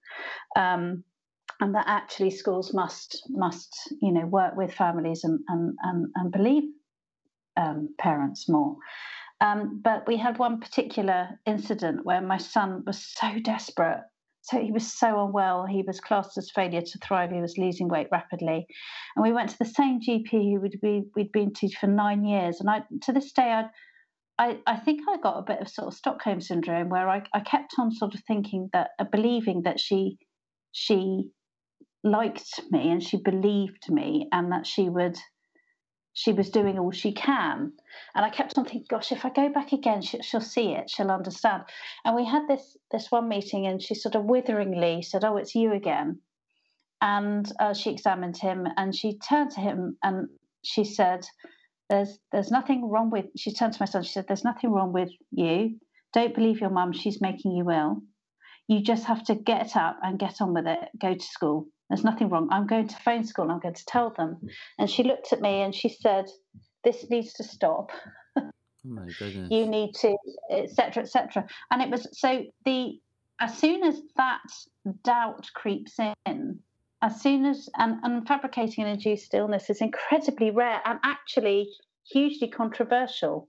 Um, 0.56 1.04
and 1.60 1.76
that 1.76 1.86
actually 1.88 2.32
schools 2.32 2.74
must 2.74 3.24
must 3.30 3.94
you 4.02 4.12
know 4.12 4.26
work 4.26 4.56
with 4.56 4.74
families 4.74 5.24
and 5.24 5.40
and 5.48 5.76
and, 5.84 6.08
and 6.16 6.32
believe 6.32 6.64
um, 7.58 7.90
parents 8.00 8.50
more. 8.50 8.76
Um, 9.42 9.82
but 9.84 10.08
we 10.08 10.18
had 10.18 10.40
one 10.40 10.60
particular 10.60 11.40
incident 11.46 12.06
where 12.06 12.22
my 12.22 12.38
son 12.38 12.84
was 12.86 13.06
so 13.18 13.40
desperate. 13.40 14.02
So 14.42 14.60
he 14.60 14.72
was 14.72 14.92
so 14.92 15.26
unwell. 15.26 15.66
He 15.66 15.84
was 15.84 16.00
classed 16.00 16.38
as 16.38 16.52
failure 16.52 16.82
to 16.82 16.98
thrive. 17.00 17.32
He 17.32 17.40
was 17.40 17.58
losing 17.58 17.88
weight 17.88 18.08
rapidly, 18.12 18.66
and 19.16 19.24
we 19.24 19.32
went 19.32 19.50
to 19.52 19.58
the 19.58 19.66
same 19.66 20.02
GP 20.02 20.32
who 20.32 20.60
would 20.60 20.80
be 20.82 21.04
we'd 21.16 21.32
been 21.32 21.54
to 21.54 21.70
for 21.78 21.88
nine 21.88 22.26
years. 22.26 22.60
And 22.60 22.70
I 22.70 22.84
to 23.04 23.14
this 23.14 23.32
day 23.32 23.52
I 23.52 23.70
I, 24.40 24.58
I 24.66 24.78
think 24.78 25.02
I 25.08 25.18
got 25.18 25.38
a 25.38 25.44
bit 25.44 25.62
of 25.62 25.70
sort 25.70 25.88
of 25.88 25.94
Stockholm 25.94 26.42
syndrome 26.42 26.90
where 26.90 27.08
I, 27.08 27.24
I 27.34 27.40
kept 27.42 27.76
on 27.78 27.92
sort 27.92 28.16
of 28.16 28.22
thinking 28.28 28.70
that, 28.74 28.90
uh, 28.98 29.04
believing 29.04 29.62
that 29.64 29.80
she 29.80 30.18
she 30.74 31.30
liked 32.04 32.60
me 32.72 32.90
and 32.90 33.02
she 33.02 33.16
believed 33.18 33.90
me 33.90 34.28
and 34.34 34.52
that 34.52 34.68
she 34.68 34.90
would 34.90 35.18
she 36.16 36.32
was 36.32 36.52
doing 36.52 36.78
all 36.78 36.92
she 36.92 37.12
can. 37.12 37.72
And 38.14 38.26
i 38.26 38.30
kept 38.30 38.58
on 38.58 38.66
thinking 38.66 38.86
gosh 38.90 39.12
if 39.12 39.24
i 39.24 39.30
go 39.30 39.50
back 39.50 39.72
again 39.72 40.02
she, 40.02 40.20
will 40.34 40.42
see 40.42 40.74
it 40.74 40.90
she'll 40.90 41.12
understand. 41.12 41.64
And 42.04 42.16
we 42.16 42.26
had 42.26 42.48
this 42.48 42.76
this 42.92 43.10
one 43.12 43.30
meeting 43.30 43.68
and 43.68 43.82
she 43.82 43.96
sort 43.96 44.16
of 44.16 44.26
witheringly 44.26 45.02
said 45.04 45.24
oh 45.24 45.38
it's 45.38 45.56
you 45.56 45.72
again. 45.74 46.20
And 47.02 47.52
uh, 47.60 47.74
she 47.74 47.92
examined 47.92 48.38
him 48.38 48.68
and 48.78 48.96
she 48.96 49.20
turned 49.20 49.52
to 49.52 49.62
him 49.62 49.98
and 50.04 50.28
she 50.64 50.84
said 50.84 51.26
there's 51.90 52.18
there's 52.32 52.52
nothing 52.52 52.90
wrong 52.90 53.12
with 53.12 53.26
she 53.38 53.54
turned 53.54 53.74
to 53.74 53.82
my 53.82 53.86
son 53.86 54.04
she 54.04 54.12
said 54.12 54.26
there's 54.28 54.44
nothing 54.44 54.72
wrong 54.72 54.92
with 54.92 55.12
you. 55.32 55.78
Don't 56.14 56.34
believe 56.36 56.62
your 56.62 56.70
mum 56.72 56.94
she's 56.94 57.22
making 57.22 57.52
you 57.52 57.70
ill 57.70 58.02
you 58.68 58.82
just 58.82 59.06
have 59.06 59.24
to 59.26 59.36
get 59.36 59.76
up 59.76 59.98
and 60.04 60.20
get 60.20 60.42
on 60.42 60.54
with 60.54 60.68
it 60.68 60.90
go 61.00 61.14
to 61.14 61.26
school 61.26 61.68
there's 61.94 62.04
nothing 62.04 62.30
wrong. 62.30 62.48
I'm 62.52 62.66
going 62.66 62.88
to 62.88 62.96
phone 62.98 63.24
school. 63.24 63.52
I'm 63.52 63.60
going 63.60 63.76
to 63.76 63.86
tell 63.86 64.10
them. 64.10 64.38
And 64.80 64.90
she 64.90 65.04
looked 65.04 65.32
at 65.32 65.42
me 65.42 65.62
and 65.62 65.76
she 65.76 65.90
said, 65.90 66.26
This 66.84 67.08
needs 67.10 67.34
to 67.34 67.44
stop. 67.44 67.92
Oh 68.86 68.90
my 68.90 69.08
goodness. 69.18 69.50
you 69.50 69.66
need 69.66 69.94
to, 70.02 70.18
etc., 70.52 71.04
etc. 71.04 71.46
And 71.72 71.82
it 71.82 71.90
was 71.90 72.06
so 72.20 72.44
the 72.66 73.00
as 73.40 73.58
soon 73.58 73.84
as 73.84 74.02
that 74.18 74.42
doubt 75.04 75.50
creeps 75.54 76.00
in, 76.26 76.60
as 77.02 77.22
soon 77.22 77.46
as 77.46 77.70
and, 77.78 78.00
and 78.04 78.28
fabricating 78.28 78.84
an 78.84 78.90
induced 78.90 79.34
illness 79.34 79.70
is 79.70 79.80
incredibly 79.80 80.52
rare 80.52 80.82
and 80.84 81.00
actually 81.04 81.70
hugely 82.12 82.50
controversial. 82.50 83.48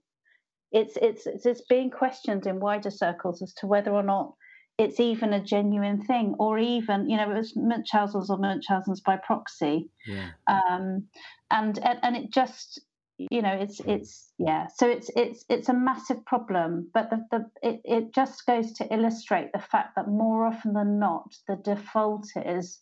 It's 0.71 0.97
it's 1.01 1.25
it's 1.25 1.61
being 1.67 1.89
questioned 1.89 2.47
in 2.47 2.61
wider 2.61 2.91
circles 2.91 3.41
as 3.41 3.53
to 3.55 3.67
whether 3.67 3.91
or 3.91 4.03
not 4.03 4.35
it's 4.77 4.99
even 4.99 5.33
a 5.33 5.43
genuine 5.43 6.03
thing, 6.03 6.35
or 6.39 6.57
even 6.57 7.09
you 7.09 7.17
know 7.17 7.31
it 7.31 7.37
was 7.37 7.53
Munchausen's 7.55 8.29
or 8.29 8.37
Munchausen's 8.37 9.01
by 9.01 9.17
proxy, 9.17 9.89
yeah. 10.05 10.29
um, 10.47 11.07
and, 11.51 11.77
and 11.79 11.99
and 12.01 12.15
it 12.17 12.31
just 12.31 12.81
you 13.17 13.41
know 13.41 13.53
it's 13.53 13.79
it's 13.81 14.31
yeah. 14.37 14.67
So 14.75 14.89
it's 14.89 15.09
it's 15.15 15.45
it's 15.49 15.69
a 15.69 15.73
massive 15.73 16.25
problem 16.25 16.89
but 16.93 17.09
the, 17.09 17.25
the 17.31 17.45
it, 17.61 17.81
it 17.85 18.13
just 18.13 18.45
goes 18.45 18.73
to 18.73 18.93
illustrate 18.93 19.51
the 19.53 19.59
fact 19.59 19.95
that 19.95 20.07
more 20.07 20.45
often 20.45 20.73
than 20.73 20.99
not 20.99 21.33
the 21.47 21.55
default 21.55 22.27
is 22.35 22.79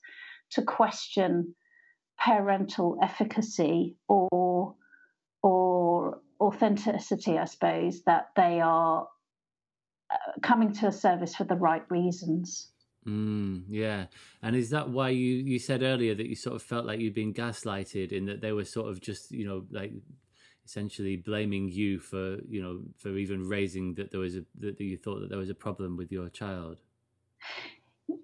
to 0.51 0.63
question 0.63 1.55
parental 2.17 2.97
efficacy 3.01 3.95
or 4.07 4.75
or 5.43 6.19
authenticity, 6.39 7.37
I 7.37 7.45
suppose, 7.45 8.03
that 8.03 8.29
they 8.35 8.61
are 8.61 9.07
coming 10.41 10.71
to 10.73 10.87
a 10.87 10.91
service 10.91 11.35
for 11.35 11.43
the 11.43 11.55
right 11.55 11.83
reasons. 11.89 12.69
Mm, 13.07 13.63
yeah, 13.67 14.05
and 14.41 14.55
is 14.55 14.69
that 14.69 14.89
why 14.89 15.09
you 15.09 15.35
you 15.35 15.59
said 15.59 15.83
earlier 15.83 16.15
that 16.15 16.27
you 16.27 16.35
sort 16.35 16.55
of 16.55 16.61
felt 16.61 16.85
like 16.85 16.99
you'd 16.99 17.13
been 17.13 17.33
gaslighted 17.33 18.11
in 18.13 18.25
that 18.27 18.39
they 18.39 18.53
were 18.53 18.63
sort 18.63 18.89
of 18.89 19.01
just 19.01 19.31
you 19.31 19.45
know 19.45 19.65
like 19.71 19.91
essentially 20.65 21.17
blaming 21.17 21.67
you 21.67 21.99
for 21.99 22.37
you 22.47 22.61
know 22.61 22.81
for 22.97 23.17
even 23.17 23.47
raising 23.47 23.93
that 23.95 24.11
there 24.11 24.21
was 24.21 24.37
a 24.37 24.45
that 24.59 24.79
you 24.79 24.97
thought 24.97 25.19
that 25.19 25.29
there 25.29 25.39
was 25.39 25.49
a 25.49 25.55
problem 25.55 25.97
with 25.97 26.11
your 26.11 26.29
child? 26.29 26.77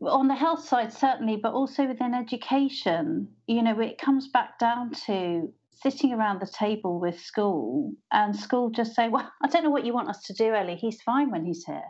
On 0.01 0.29
the 0.29 0.35
health 0.35 0.63
side 0.63 0.93
certainly 0.93 1.35
but 1.35 1.53
also 1.53 1.85
within 1.85 2.13
education. 2.13 3.27
You 3.47 3.63
know 3.63 3.79
it 3.81 3.97
comes 3.97 4.29
back 4.29 4.59
down 4.59 4.91
to 5.07 5.51
sitting 5.81 6.13
around 6.13 6.41
the 6.41 6.47
table 6.47 6.99
with 6.99 7.19
school 7.19 7.93
and 8.11 8.35
school 8.35 8.69
just 8.69 8.95
say 8.95 9.07
well 9.07 9.31
i 9.43 9.47
don't 9.47 9.63
know 9.63 9.69
what 9.69 9.85
you 9.85 9.93
want 9.93 10.09
us 10.09 10.21
to 10.23 10.33
do 10.33 10.53
ellie. 10.53 10.75
He's 10.75 11.01
fine 11.01 11.31
when 11.31 11.45
he's 11.45 11.63
here. 11.65 11.83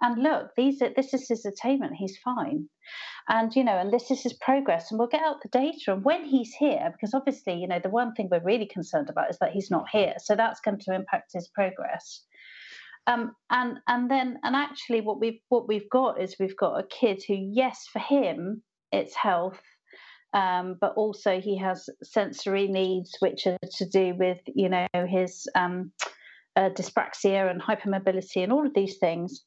And 0.00 0.22
look 0.22 0.50
these 0.56 0.82
are, 0.82 0.90
this 0.94 1.14
is 1.14 1.28
his 1.28 1.46
attainment. 1.46 1.94
He's 1.94 2.18
fine. 2.18 2.68
And 3.28 3.54
you 3.54 3.64
know 3.64 3.78
and 3.78 3.92
this 3.92 4.10
is 4.10 4.22
his 4.22 4.34
progress. 4.34 4.90
And 4.90 4.98
we'll 4.98 5.08
get 5.08 5.24
out 5.24 5.42
the 5.42 5.48
data 5.48 5.92
and 5.92 6.04
when 6.04 6.24
he's 6.24 6.52
here 6.54 6.90
because 6.92 7.14
obviously 7.14 7.54
you 7.54 7.68
know 7.68 7.80
the 7.82 7.90
one 7.90 8.12
thing 8.14 8.28
we're 8.30 8.42
really 8.42 8.66
concerned 8.66 9.08
about 9.10 9.30
is 9.30 9.38
that 9.38 9.52
he's 9.52 9.70
not 9.70 9.88
here. 9.90 10.14
So 10.18 10.34
that's 10.34 10.60
going 10.60 10.78
to 10.80 10.94
impact 10.94 11.32
his 11.34 11.48
progress. 11.48 12.24
Um, 13.06 13.32
and 13.50 13.78
and 13.86 14.10
then 14.10 14.38
and 14.42 14.56
actually 14.56 15.02
what 15.02 15.20
we've 15.20 15.40
what 15.48 15.68
we've 15.68 15.90
got 15.90 16.20
is 16.20 16.36
we've 16.40 16.56
got 16.56 16.78
a 16.78 16.86
kid 16.86 17.22
who 17.26 17.34
yes 17.34 17.86
for 17.92 17.98
him 17.98 18.62
it's 18.92 19.14
health 19.14 19.60
um, 20.34 20.76
but 20.80 20.92
also 20.96 21.40
he 21.40 21.56
has 21.58 21.88
sensory 22.02 22.66
needs 22.66 23.16
which 23.20 23.46
are 23.46 23.56
to 23.76 23.88
do 23.88 24.14
with 24.18 24.38
you 24.54 24.68
know 24.68 24.86
his 25.08 25.46
um, 25.54 25.92
uh, 26.56 26.70
dyspraxia 26.70 27.50
and 27.50 27.62
hypermobility 27.62 28.42
and 28.42 28.52
all 28.52 28.66
of 28.66 28.74
these 28.74 28.98
things. 28.98 29.44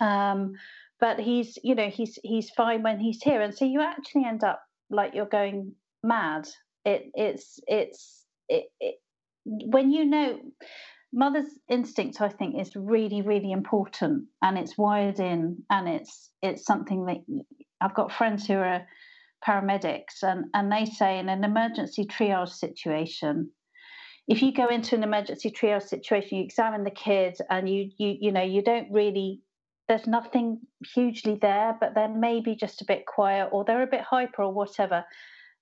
Um, 0.00 0.52
but 1.00 1.18
he's 1.18 1.58
you 1.62 1.74
know 1.74 1.90
he's 1.90 2.18
he's 2.22 2.50
fine 2.50 2.82
when 2.82 3.00
he's 3.00 3.22
here. 3.22 3.42
And 3.42 3.54
so 3.54 3.64
you 3.64 3.82
actually 3.82 4.24
end 4.24 4.44
up 4.44 4.62
like 4.90 5.14
you're 5.14 5.26
going 5.26 5.72
mad. 6.02 6.48
It 6.84 7.10
it's 7.14 7.58
it's 7.66 8.24
it, 8.48 8.66
it 8.80 8.96
when 9.44 9.90
you 9.90 10.04
know 10.04 10.38
mother's 11.10 11.48
instinct 11.70 12.20
i 12.20 12.28
think 12.28 12.54
is 12.60 12.76
really 12.76 13.22
really 13.22 13.50
important 13.50 14.24
and 14.42 14.58
it's 14.58 14.76
wired 14.76 15.18
in 15.18 15.56
and 15.70 15.88
it's 15.88 16.30
it's 16.42 16.66
something 16.66 17.06
that 17.06 17.16
i've 17.80 17.94
got 17.94 18.12
friends 18.12 18.46
who 18.46 18.52
are 18.52 18.86
paramedics 19.46 20.22
and 20.22 20.46
and 20.54 20.70
they 20.70 20.84
say 20.84 21.18
in 21.18 21.28
an 21.28 21.44
emergency 21.44 22.04
triage 22.04 22.50
situation 22.50 23.50
if 24.26 24.42
you 24.42 24.52
go 24.52 24.66
into 24.66 24.94
an 24.94 25.02
emergency 25.02 25.50
triage 25.50 25.84
situation 25.88 26.38
you 26.38 26.44
examine 26.44 26.84
the 26.84 26.90
kid 26.90 27.36
and 27.50 27.68
you 27.68 27.90
you 27.98 28.16
you 28.20 28.32
know 28.32 28.42
you 28.42 28.62
don't 28.62 28.90
really 28.90 29.40
there's 29.88 30.06
nothing 30.06 30.60
hugely 30.94 31.38
there, 31.40 31.76
but 31.80 31.94
they're 31.94 32.08
maybe 32.14 32.54
just 32.54 32.82
a 32.82 32.84
bit 32.84 33.06
quiet 33.06 33.48
or 33.52 33.64
they're 33.64 33.82
a 33.82 33.86
bit 33.86 34.02
hyper 34.02 34.42
or 34.42 34.52
whatever. 34.52 35.04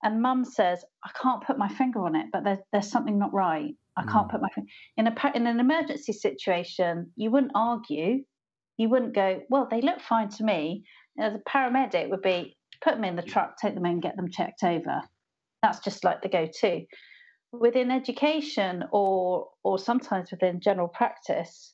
And 0.03 0.21
mum 0.21 0.45
says, 0.45 0.83
I 1.03 1.11
can't 1.19 1.43
put 1.43 1.57
my 1.57 1.69
finger 1.69 2.05
on 2.05 2.15
it, 2.15 2.27
but 2.31 2.43
there's, 2.43 2.59
there's 2.71 2.91
something 2.91 3.17
not 3.17 3.33
right. 3.33 3.73
I 3.95 4.03
can't 4.03 4.27
mm. 4.27 4.31
put 4.31 4.41
my 4.41 4.49
finger 4.53 4.69
in 4.97 5.07
a 5.07 5.31
in 5.33 5.47
an 5.47 5.59
emergency 5.59 6.13
situation. 6.13 7.11
You 7.15 7.31
wouldn't 7.31 7.53
argue. 7.55 8.23
You 8.77 8.89
wouldn't 8.89 9.15
go, 9.15 9.41
well, 9.49 9.67
they 9.71 9.81
look 9.81 10.01
fine 10.01 10.29
to 10.29 10.43
me. 10.43 10.83
As 11.19 11.33
a 11.33 11.49
paramedic, 11.49 12.09
would 12.09 12.21
be 12.21 12.56
put 12.81 12.95
them 12.95 13.03
in 13.03 13.15
the 13.15 13.21
truck, 13.21 13.57
take 13.57 13.75
them 13.75 13.85
in, 13.85 13.99
get 13.99 14.15
them 14.15 14.29
checked 14.29 14.63
over. 14.63 15.01
That's 15.61 15.79
just 15.79 16.03
like 16.03 16.21
the 16.21 16.29
go-to. 16.29 16.85
Within 17.51 17.91
education, 17.91 18.83
or 18.91 19.47
or 19.63 19.79
sometimes 19.79 20.31
within 20.31 20.59
general 20.59 20.87
practice, 20.87 21.73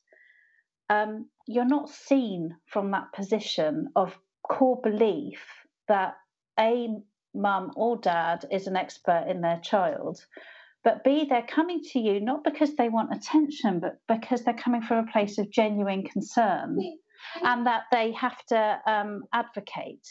um, 0.90 1.28
you're 1.48 1.66
not 1.66 1.90
seen 1.90 2.56
from 2.68 2.92
that 2.92 3.12
position 3.14 3.90
of 3.96 4.18
core 4.48 4.80
belief 4.82 5.42
that 5.88 6.16
a 6.60 6.88
mum 7.34 7.72
or 7.76 7.98
dad 7.98 8.46
is 8.52 8.68
an 8.68 8.76
expert 8.76 9.26
in 9.28 9.42
their 9.42 9.60
child 9.64 10.24
but 10.84 11.04
b 11.04 11.26
they're 11.28 11.48
coming 11.48 11.82
to 11.82 12.00
you 12.00 12.20
not 12.20 12.44
because 12.44 12.76
they 12.76 12.90
want 12.90 13.14
attention 13.14 13.80
but 13.80 13.98
because 14.08 14.44
they're 14.44 14.54
coming 14.54 14.82
from 14.82 14.98
a 14.98 15.12
place 15.12 15.38
of 15.40 15.50
genuine 15.50 16.04
concern 16.04 16.78
and 17.42 17.66
that 17.66 17.84
they 17.92 18.12
have 18.12 18.38
to 18.46 18.80
um, 18.86 19.24
advocate 19.34 20.08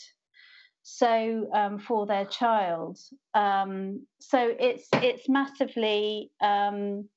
so 0.83 1.49
um, 1.55 1.79
for 1.79 2.07
their 2.07 2.25
child 2.27 2.99
um, 3.35 4.05
so 4.21 4.55
it's 4.59 4.89
it's 4.95 5.29
massively 5.29 6.31
um, 6.41 7.09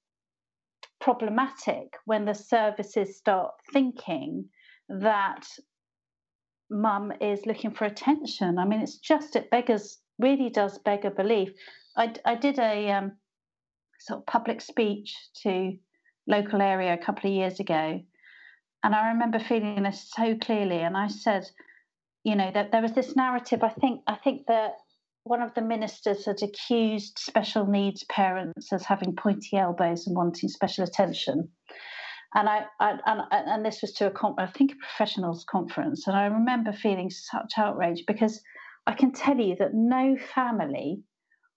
problematic 1.00 1.94
when 2.06 2.26
the 2.26 2.34
services 2.34 3.18
start 3.18 3.54
thinking 3.74 4.46
that 4.90 5.48
mum 6.70 7.12
is 7.22 7.46
looking 7.46 7.72
for 7.72 7.86
attention. 7.86 8.58
I 8.58 8.66
mean, 8.66 8.82
it's 8.82 8.98
just, 8.98 9.36
it 9.36 9.52
beggars, 9.52 10.00
really 10.20 10.50
does 10.50 10.80
beggar 10.80 11.12
belief. 11.12 11.50
I, 11.98 12.14
I 12.26 12.36
did 12.36 12.60
a 12.60 12.92
um, 12.92 13.12
sort 14.00 14.20
of 14.20 14.26
public 14.26 14.62
speech 14.62 15.16
to 15.44 15.78
local 16.28 16.62
area 16.62 16.94
a 16.94 17.06
couple 17.06 17.30
of 17.30 17.36
years 17.36 17.60
ago. 17.60 18.02
And 18.84 18.96
I 18.96 19.10
remember 19.10 19.40
feeling 19.40 19.84
this 19.84 20.12
so 20.16 20.36
clearly. 20.36 20.80
And 20.80 20.98
I 20.98 21.08
said, 21.08 21.46
you 22.26 22.36
know, 22.36 22.52
that 22.54 22.72
there 22.72 22.82
was 22.82 22.94
this 22.94 23.16
narrative. 23.16 23.64
I 23.64 23.70
think, 23.70 24.02
I 24.08 24.16
think 24.16 24.48
that 24.48 24.74
one 25.26 25.44
of 25.44 25.54
the 25.54 25.62
ministers 25.62 26.26
had 26.26 26.42
accused 26.42 27.20
special 27.20 27.68
needs 27.68 28.04
parents 28.06 28.74
as 28.74 28.84
having 28.84 29.16
pointy 29.16 29.58
elbows 29.58 30.08
and 30.08 30.16
wanting 30.16 30.50
special 30.50 30.84
attention. 30.84 31.48
And 32.34 32.50
I, 32.50 32.66
I 32.82 32.98
and, 33.06 33.22
and 33.32 33.66
this 33.66 33.82
was 33.82 33.94
to 33.94 34.08
a 34.08 34.34
I 34.40 34.48
think 34.48 34.72
a 34.72 34.76
professionals 34.76 35.46
conference, 35.50 36.08
and 36.08 36.18
I 36.18 36.26
remember 36.26 36.74
feeling 36.74 37.10
such 37.10 37.54
outrage 37.58 38.04
because 38.06 38.42
I 38.88 38.94
can 38.94 39.14
tell 39.14 39.38
you 39.38 39.56
that 39.60 39.74
no 39.74 40.18
family 40.18 41.02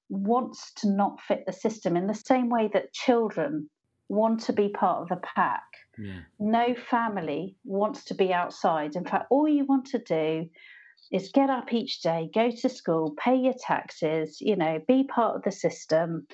wants 0.09 0.73
to 0.77 0.91
not 0.91 1.21
fit 1.21 1.45
the 1.47 1.53
system 1.53 1.97
in 1.97 2.07
the 2.07 2.15
same 2.15 2.49
way 2.49 2.71
that 2.75 2.93
children 2.93 3.69
want 4.09 4.41
to 4.45 4.53
be 4.53 4.69
part 4.69 5.03
of 5.03 5.09
the 5.09 5.27
pack. 5.35 5.65
Yeah. 5.99 6.21
No 6.39 6.75
family 6.75 7.57
wants 7.65 8.05
to 8.05 8.15
be 8.15 8.33
outside. 8.33 8.97
In 8.97 9.05
fact, 9.05 9.27
all 9.31 9.49
you 9.49 9.65
want 9.65 9.87
to 9.87 9.99
do 9.99 10.49
is 11.11 11.31
get 11.33 11.51
up 11.51 11.73
each 11.73 12.03
day, 12.03 12.31
go 12.35 12.51
to 12.51 12.69
school, 12.69 13.15
pay 13.19 13.37
your 13.37 13.55
taxes, 13.59 14.41
you 14.41 14.57
know, 14.57 14.81
be 14.87 15.05
part 15.05 15.37
of 15.37 15.43
the 15.43 15.53
system, 15.53 16.27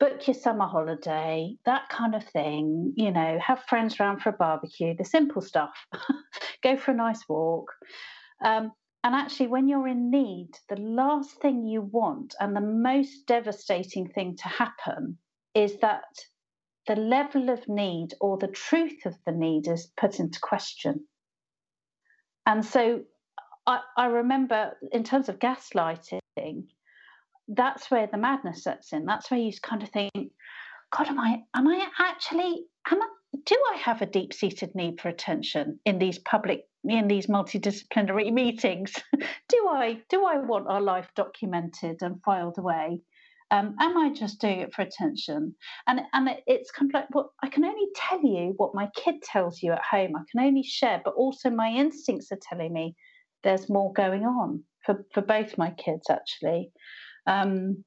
book 0.00 0.26
your 0.26 0.34
summer 0.34 0.66
holiday, 0.66 1.56
that 1.64 1.88
kind 1.88 2.14
of 2.14 2.24
thing, 2.24 2.92
you 2.96 3.10
know, 3.10 3.38
have 3.44 3.62
friends 3.64 3.98
around 3.98 4.20
for 4.20 4.30
a 4.30 4.32
barbecue, 4.32 4.94
the 4.96 5.04
simple 5.04 5.42
stuff, 5.42 5.86
go 6.62 6.76
for 6.76 6.92
a 6.92 6.96
nice 6.96 7.28
walk. 7.28 7.72
Um, 8.44 8.72
and 9.04 9.14
actually, 9.14 9.46
when 9.46 9.68
you're 9.68 9.88
in 9.88 10.10
need, 10.10 10.50
the 10.68 10.80
last 10.80 11.40
thing 11.40 11.64
you 11.64 11.82
want 11.82 12.34
and 12.40 12.54
the 12.54 12.60
most 12.60 13.26
devastating 13.26 14.08
thing 14.08 14.36
to 14.36 14.48
happen 14.48 15.18
is 15.54 15.78
that 15.78 16.02
the 16.88 16.96
level 16.96 17.50
of 17.50 17.68
need 17.68 18.14
or 18.20 18.38
the 18.38 18.48
truth 18.48 19.04
of 19.04 19.14
the 19.26 19.32
need 19.32 19.68
is 19.68 19.92
put 19.96 20.18
into 20.18 20.40
question. 20.40 21.04
And 22.46 22.64
so 22.64 23.02
I, 23.66 23.80
I 23.96 24.06
remember 24.06 24.72
in 24.90 25.04
terms 25.04 25.28
of 25.28 25.38
gaslighting, 25.38 26.20
that's 27.46 27.90
where 27.90 28.06
the 28.06 28.16
madness 28.16 28.64
sets 28.64 28.94
in. 28.94 29.04
That's 29.04 29.30
where 29.30 29.38
you 29.38 29.52
kind 29.62 29.82
of 29.82 29.90
think, 29.90 30.32
God, 30.90 31.08
am 31.08 31.20
I 31.20 31.42
am 31.54 31.68
I 31.68 31.86
actually 31.98 32.64
am 32.90 33.02
I 33.02 33.08
do 33.44 33.56
I 33.74 33.76
have 33.76 34.00
a 34.00 34.06
deep 34.06 34.32
seated 34.32 34.74
need 34.74 34.98
for 34.98 35.10
attention 35.10 35.78
in 35.84 35.98
these 35.98 36.18
public 36.18 36.64
in 36.84 37.06
these 37.06 37.26
multidisciplinary 37.26 38.32
meetings? 38.42 38.94
do 39.48 39.68
I 39.68 40.00
do 40.08 40.24
I 40.24 40.38
want 40.38 40.68
our 40.68 40.80
life 40.80 41.10
documented 41.14 41.98
and 42.00 42.22
filed 42.22 42.56
away? 42.56 43.02
Um, 43.50 43.74
am 43.80 43.96
I 43.96 44.10
just 44.10 44.40
doing 44.40 44.60
it 44.60 44.74
for 44.74 44.82
attention? 44.82 45.54
And 45.86 46.00
and 46.12 46.28
it's 46.46 46.70
kind 46.70 46.90
of 46.90 46.94
like, 46.94 47.14
well, 47.14 47.32
I 47.42 47.48
can 47.48 47.64
only 47.64 47.88
tell 47.94 48.20
you 48.22 48.54
what 48.56 48.74
my 48.74 48.88
kid 48.94 49.22
tells 49.22 49.62
you 49.62 49.72
at 49.72 49.82
home. 49.82 50.16
I 50.16 50.22
can 50.30 50.40
only 50.46 50.62
share, 50.62 51.00
but 51.04 51.14
also 51.14 51.48
my 51.48 51.68
instincts 51.68 52.30
are 52.30 52.38
telling 52.42 52.72
me 52.72 52.94
there's 53.42 53.70
more 53.70 53.92
going 53.92 54.24
on 54.24 54.64
for, 54.84 55.06
for 55.12 55.22
both 55.22 55.58
my 55.58 55.70
kids 55.70 56.10
actually. 56.10 56.72
Um, 57.26 57.84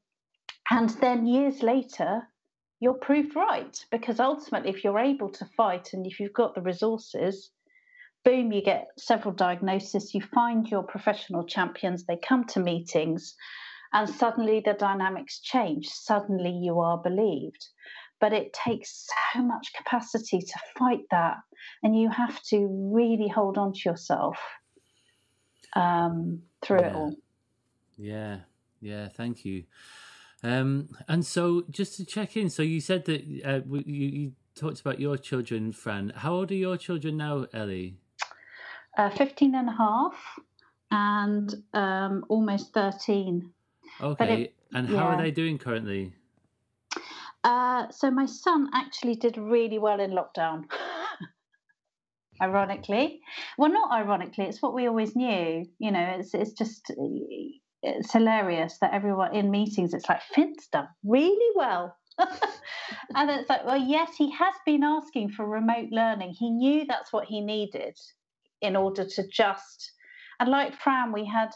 and 0.69 0.89
then 1.01 1.25
years 1.27 1.61
later, 1.61 2.23
you're 2.79 2.93
proved 2.93 3.35
right 3.35 3.77
because 3.91 4.19
ultimately, 4.19 4.69
if 4.69 4.83
you're 4.83 4.99
able 4.99 5.29
to 5.29 5.45
fight 5.57 5.93
and 5.93 6.07
if 6.07 6.19
you've 6.19 6.33
got 6.33 6.55
the 6.55 6.61
resources, 6.61 7.51
boom, 8.23 8.51
you 8.51 8.63
get 8.63 8.87
several 8.97 9.33
diagnoses, 9.33 10.13
you 10.13 10.21
find 10.21 10.67
your 10.69 10.83
professional 10.83 11.45
champions, 11.45 12.05
they 12.05 12.17
come 12.17 12.45
to 12.45 12.59
meetings, 12.59 13.35
and 13.93 14.09
suddenly 14.09 14.61
the 14.63 14.73
dynamics 14.73 15.39
change. 15.39 15.87
Suddenly 15.89 16.51
you 16.51 16.79
are 16.79 16.97
believed. 16.97 17.67
But 18.19 18.33
it 18.33 18.53
takes 18.53 19.07
so 19.33 19.41
much 19.41 19.73
capacity 19.73 20.41
to 20.41 20.59
fight 20.77 21.01
that, 21.09 21.37
and 21.81 21.99
you 21.99 22.09
have 22.09 22.41
to 22.43 22.67
really 22.93 23.27
hold 23.27 23.57
on 23.57 23.73
to 23.73 23.89
yourself 23.89 24.37
um, 25.73 26.43
through 26.61 26.81
yeah. 26.81 26.87
it 26.87 26.95
all. 26.95 27.15
Yeah, 27.97 28.37
yeah, 28.79 29.07
thank 29.07 29.43
you. 29.43 29.63
Um, 30.43 30.89
and 31.07 31.25
so, 31.25 31.63
just 31.69 31.97
to 31.97 32.05
check 32.05 32.37
in, 32.37 32.49
so 32.49 32.61
you 32.61 32.79
said 32.79 33.05
that 33.05 33.21
uh, 33.43 33.61
you, 33.85 34.07
you 34.07 34.31
talked 34.55 34.81
about 34.81 34.99
your 34.99 35.17
children, 35.17 35.71
Fran. 35.71 36.13
How 36.15 36.33
old 36.33 36.51
are 36.51 36.55
your 36.55 36.77
children 36.77 37.17
now, 37.17 37.47
Ellie? 37.53 37.97
Uh, 38.97 39.09
15 39.09 39.55
and 39.55 39.69
a 39.69 39.71
half 39.71 40.39
and 40.91 41.55
um, 41.73 42.25
almost 42.27 42.73
13. 42.73 43.49
Okay. 43.99 44.43
It, 44.43 44.55
and 44.73 44.87
how 44.87 44.95
yeah. 44.95 45.03
are 45.03 45.21
they 45.21 45.31
doing 45.31 45.57
currently? 45.57 46.13
Uh, 47.43 47.89
so 47.89 48.11
my 48.11 48.25
son 48.25 48.69
actually 48.73 49.15
did 49.15 49.37
really 49.37 49.79
well 49.79 49.99
in 49.99 50.11
lockdown. 50.11 50.65
ironically, 52.41 53.21
well, 53.57 53.71
not 53.71 53.91
ironically, 53.91 54.45
it's 54.45 54.61
what 54.61 54.73
we 54.73 54.87
always 54.87 55.15
knew. 55.15 55.65
You 55.79 55.91
know, 55.91 56.15
it's 56.19 56.33
it's 56.33 56.53
just 56.53 56.91
it's 57.83 58.11
hilarious 58.11 58.77
that 58.79 58.93
everyone 58.93 59.35
in 59.35 59.51
meetings, 59.51 59.93
it's 59.93 60.07
like 60.07 60.21
Finn's 60.33 60.67
done 60.67 60.87
really 61.03 61.51
well. 61.55 61.95
and 62.19 63.29
it's 63.31 63.49
like, 63.49 63.65
well, 63.65 63.77
yes, 63.77 64.11
he 64.17 64.31
has 64.31 64.53
been 64.65 64.83
asking 64.83 65.29
for 65.29 65.45
remote 65.45 65.89
learning. 65.91 66.35
He 66.37 66.49
knew 66.49 66.85
that's 66.85 67.11
what 67.11 67.25
he 67.25 67.41
needed 67.41 67.97
in 68.61 68.75
order 68.75 69.05
to 69.05 69.27
just, 69.27 69.93
and 70.39 70.49
like 70.49 70.75
Fran, 70.79 71.11
we 71.11 71.25
had, 71.25 71.49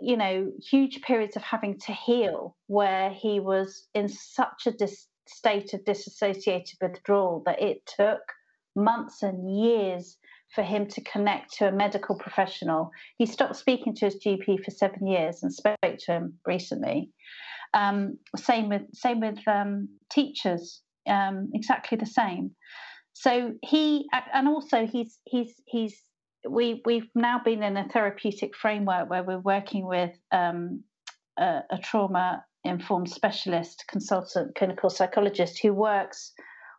you 0.00 0.16
know, 0.16 0.52
huge 0.62 1.02
periods 1.02 1.36
of 1.36 1.42
having 1.42 1.78
to 1.80 1.92
heal 1.92 2.56
where 2.66 3.10
he 3.10 3.40
was 3.40 3.86
in 3.94 4.08
such 4.08 4.66
a 4.66 4.72
dis- 4.72 5.08
state 5.26 5.72
of 5.74 5.84
disassociated 5.84 6.76
withdrawal 6.80 7.42
that 7.46 7.60
it 7.62 7.84
took 7.86 8.20
months 8.76 9.22
and 9.22 9.58
years 9.58 10.18
for 10.54 10.62
him 10.62 10.86
to 10.86 11.00
connect 11.02 11.54
to 11.54 11.68
a 11.68 11.72
medical 11.72 12.16
professional. 12.16 12.90
He 13.16 13.26
stopped 13.26 13.56
speaking 13.56 13.94
to 13.96 14.06
his 14.06 14.16
GP 14.16 14.64
for 14.64 14.70
seven 14.70 15.06
years 15.06 15.42
and 15.42 15.52
spoke 15.52 15.76
to 15.82 16.12
him 16.12 16.34
recently. 16.46 17.10
Um, 17.72 18.18
same 18.36 18.68
with 18.68 18.82
same 18.94 19.20
with 19.20 19.38
um, 19.48 19.88
teachers, 20.10 20.80
um, 21.08 21.50
exactly 21.54 21.98
the 21.98 22.06
same. 22.06 22.52
So 23.14 23.54
he 23.62 24.06
and 24.32 24.48
also 24.48 24.86
he's 24.86 25.18
he's 25.24 25.60
he's 25.66 26.00
we 26.48 26.82
we've 26.84 27.08
now 27.14 27.40
been 27.44 27.62
in 27.62 27.76
a 27.76 27.88
therapeutic 27.88 28.54
framework 28.56 29.08
where 29.08 29.22
we're 29.22 29.38
working 29.38 29.86
with 29.86 30.10
um, 30.32 30.82
a, 31.38 31.60
a 31.70 31.78
trauma 31.78 32.44
informed 32.64 33.10
specialist 33.10 33.84
consultant 33.88 34.54
clinical 34.54 34.88
psychologist 34.88 35.60
who 35.60 35.72
works 35.72 36.32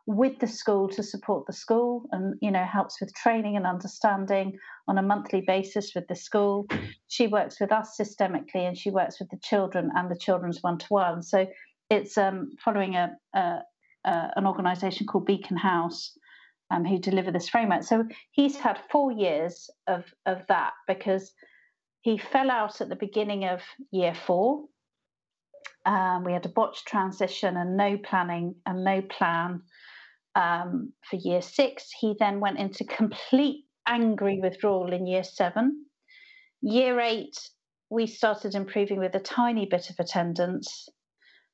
with 0.08 0.38
the 0.40 0.48
school 0.48 0.88
to 0.88 1.02
support 1.02 1.48
the 1.48 1.54
school 1.54 2.04
and 2.12 2.36
you 2.42 2.52
know 2.52 2.64
helps 2.64 3.02
with 3.02 3.14
training 3.16 3.56
and 3.56 3.66
understanding 3.66 4.58
on 4.88 4.98
a 4.98 5.02
monthly 5.02 5.42
basis 5.42 5.94
with 5.96 6.08
the 6.08 6.16
school. 6.16 6.68
She 7.08 7.28
works 7.28 7.60
with 7.60 7.72
us 7.72 7.98
systemically 8.00 8.68
and 8.68 8.78
she 8.78 8.92
works 8.92 9.20
with 9.20 9.30
the 9.30 9.40
children 9.42 9.90
and 9.96 10.12
the 10.12 10.18
children's 10.18 10.62
one-to-one. 10.62 11.24
So 11.24 11.48
it's 11.90 12.18
um, 12.18 12.52
following 12.64 12.96
a, 12.96 13.16
a, 13.34 13.60
a, 14.06 14.32
an 14.36 14.46
organization 14.46 15.08
called 15.08 15.26
beacon 15.26 15.58
house 15.58 16.16
um, 16.72 16.86
who 16.86 16.98
deliver 16.98 17.32
this 17.32 17.50
framework 17.50 17.84
so 17.84 18.04
he's 18.32 18.58
had 18.58 18.80
four 18.92 19.12
years 19.12 19.70
of, 19.88 20.04
of 20.26 20.40
that 20.48 20.74
because 20.88 21.32
he 22.02 22.18
fell 22.18 22.52
out 22.52 22.82
at 22.82 22.90
the 22.90 22.96
beginning 22.96 23.46
of 23.46 23.62
year 23.92 24.14
four 24.14 24.66
um, 25.86 26.24
we 26.24 26.34
had 26.34 26.46
a 26.46 26.50
botched 26.50 26.88
transition 26.88 27.58
and 27.58 27.78
no 27.78 27.98
planning 27.98 28.56
and 28.66 28.84
no 28.84 29.02
plan 29.02 29.62
um, 30.36 30.92
for 31.10 31.18
year 31.18 31.42
six. 31.42 31.92
He 32.00 32.16
then 32.20 32.40
went 32.40 32.60
into 32.60 32.84
complete 32.84 33.66
angry 33.88 34.40
withdrawal 34.42 34.92
in 34.92 35.08
year 35.08 35.24
seven. 35.24 35.86
Year 36.62 37.00
eight, 37.00 37.38
we 37.90 38.08
started 38.08 38.56
improving 38.56 39.00
with 39.00 39.16
a 39.16 39.20
tiny 39.20 39.68
bit 39.68 39.90
of 39.90 39.96
attendance, 40.00 40.90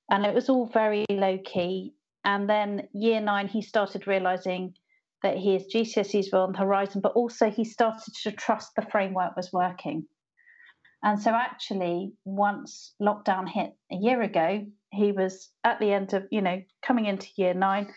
and 0.10 0.26
it 0.26 0.34
was 0.34 0.50
all 0.50 0.70
very 0.74 1.06
low 1.10 1.38
key. 1.44 1.94
And 2.24 2.50
then 2.50 2.88
year 2.94 3.20
nine, 3.20 3.48
he 3.48 3.62
started 3.62 4.08
realizing 4.08 4.74
that 5.24 5.38
his 5.38 5.64
GCSEs 5.74 6.32
were 6.32 6.40
on 6.40 6.54
the 6.54 6.60
horizon, 6.60 7.02
but 7.02 7.14
also 7.14 7.50
he 7.50 7.64
started 7.64 8.14
to 8.24 8.32
trust 8.32 8.72
the 8.76 8.88
framework 8.92 9.36
was 9.36 9.52
working. 9.54 10.06
And 11.04 11.20
so, 11.20 11.32
actually, 11.32 12.14
once 12.26 12.94
lockdown 13.02 13.50
hit 13.50 13.72
a 13.92 13.96
year 13.96 14.22
ago, 14.22 14.66
he 14.92 15.12
was 15.12 15.50
at 15.64 15.80
the 15.80 15.92
end 15.92 16.14
of, 16.14 16.28
you 16.32 16.42
know, 16.42 16.62
coming 16.86 17.06
into 17.08 17.28
year 17.38 17.54
nine, 17.54 17.92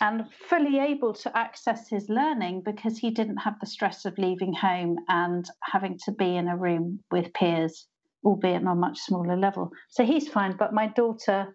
and 0.00 0.24
fully 0.48 0.78
able 0.78 1.12
to 1.12 1.36
access 1.36 1.88
his 1.88 2.08
learning 2.08 2.62
because 2.64 2.96
he 2.96 3.10
didn't 3.10 3.36
have 3.38 3.58
the 3.60 3.66
stress 3.66 4.04
of 4.04 4.16
leaving 4.16 4.54
home 4.54 4.96
and 5.08 5.46
having 5.62 5.98
to 6.04 6.12
be 6.12 6.36
in 6.36 6.48
a 6.48 6.56
room 6.56 7.00
with 7.10 7.32
peers, 7.34 7.86
albeit 8.24 8.62
on 8.62 8.68
a 8.68 8.74
much 8.74 8.98
smaller 8.98 9.36
level. 9.36 9.70
So 9.90 10.04
he's 10.04 10.28
fine. 10.28 10.56
But 10.56 10.72
my 10.72 10.86
daughter, 10.86 11.54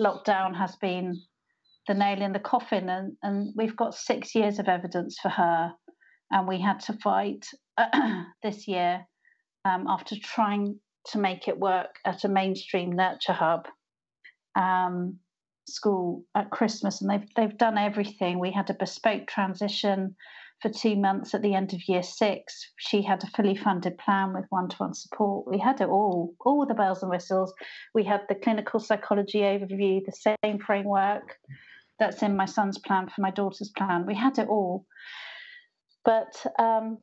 lockdown 0.00 0.56
has 0.56 0.76
been 0.76 1.20
the 1.88 1.94
nail 1.94 2.22
in 2.22 2.32
the 2.32 2.38
coffin, 2.38 2.88
and, 2.88 3.16
and 3.22 3.52
we've 3.56 3.76
got 3.76 3.94
six 3.94 4.34
years 4.34 4.58
of 4.58 4.68
evidence 4.68 5.18
for 5.20 5.28
her. 5.28 5.72
And 6.30 6.48
we 6.48 6.60
had 6.60 6.80
to 6.80 6.94
fight 6.94 7.46
this 8.42 8.66
year 8.66 9.06
um, 9.64 9.86
after 9.88 10.16
trying 10.22 10.78
to 11.08 11.18
make 11.18 11.48
it 11.48 11.58
work 11.58 11.96
at 12.06 12.24
a 12.24 12.28
mainstream 12.28 12.92
nurture 12.92 13.32
hub. 13.32 13.66
Um, 14.56 15.18
school 15.68 16.24
at 16.34 16.50
Christmas, 16.50 17.00
and 17.00 17.10
they've 17.10 17.28
they've 17.36 17.58
done 17.58 17.78
everything. 17.78 18.38
We 18.38 18.52
had 18.52 18.68
a 18.68 18.74
bespoke 18.74 19.26
transition 19.26 20.16
for 20.60 20.70
two 20.70 20.96
months 20.96 21.34
at 21.34 21.42
the 21.42 21.54
end 21.54 21.72
of 21.72 21.88
year 21.88 22.02
six. 22.02 22.70
She 22.78 23.02
had 23.02 23.22
a 23.24 23.30
fully 23.36 23.56
funded 23.56 23.98
plan 23.98 24.32
with 24.32 24.44
one 24.50 24.68
to 24.68 24.76
one 24.76 24.94
support. 24.94 25.46
We 25.50 25.58
had 25.58 25.80
it 25.80 25.88
all, 25.88 26.34
all 26.40 26.64
the 26.66 26.74
bells 26.74 27.02
and 27.02 27.10
whistles. 27.10 27.52
We 27.94 28.04
had 28.04 28.20
the 28.28 28.36
clinical 28.36 28.78
psychology 28.78 29.40
overview, 29.40 30.04
the 30.04 30.36
same 30.44 30.60
framework 30.60 31.36
that's 32.02 32.22
in 32.22 32.36
my 32.36 32.46
son's 32.46 32.78
plan 32.78 33.08
for 33.08 33.20
my 33.20 33.30
daughter's 33.30 33.70
plan. 33.70 34.06
We 34.06 34.14
had 34.14 34.38
it 34.38 34.48
all. 34.48 34.86
But 36.04 36.34
um, 36.58 36.98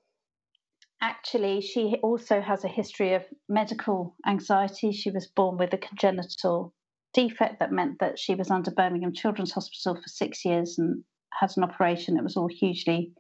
actually, 1.02 1.62
she 1.62 1.96
also 2.04 2.42
has 2.42 2.66
a 2.66 2.68
history 2.68 3.14
of 3.14 3.24
medical 3.48 4.16
anxiety. 4.28 4.92
She 4.92 5.12
was 5.12 5.28
born 5.28 5.58
with 5.58 5.74
a 5.74 5.78
congenital 5.78 6.74
defect 7.14 7.60
that 7.60 7.72
meant 7.72 8.00
that 8.00 8.20
she 8.20 8.36
was 8.36 8.52
under 8.52 8.72
Birmingham 8.72 9.14
Children's 9.14 9.54
Hospital 9.54 9.96
for 9.96 10.08
six 10.08 10.44
years 10.44 10.76
and 10.78 11.04
had 11.40 11.52
an 11.56 11.64
operation. 11.64 12.18
It 12.18 12.24
was 12.24 12.36
all 12.36 12.50
hugely 12.50 13.14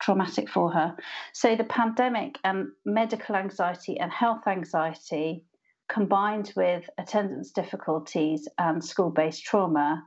traumatic 0.00 0.48
for 0.48 0.72
her. 0.72 0.96
So 1.34 1.54
the 1.54 1.64
pandemic 1.64 2.36
and 2.42 2.68
medical 2.86 3.36
anxiety 3.36 4.00
and 4.00 4.10
health 4.10 4.46
anxiety 4.46 5.44
combined 5.90 6.52
with 6.56 6.88
attendance 6.98 7.50
difficulties 7.50 8.48
and 8.56 8.82
school-based 8.82 9.44
trauma, 9.44 10.02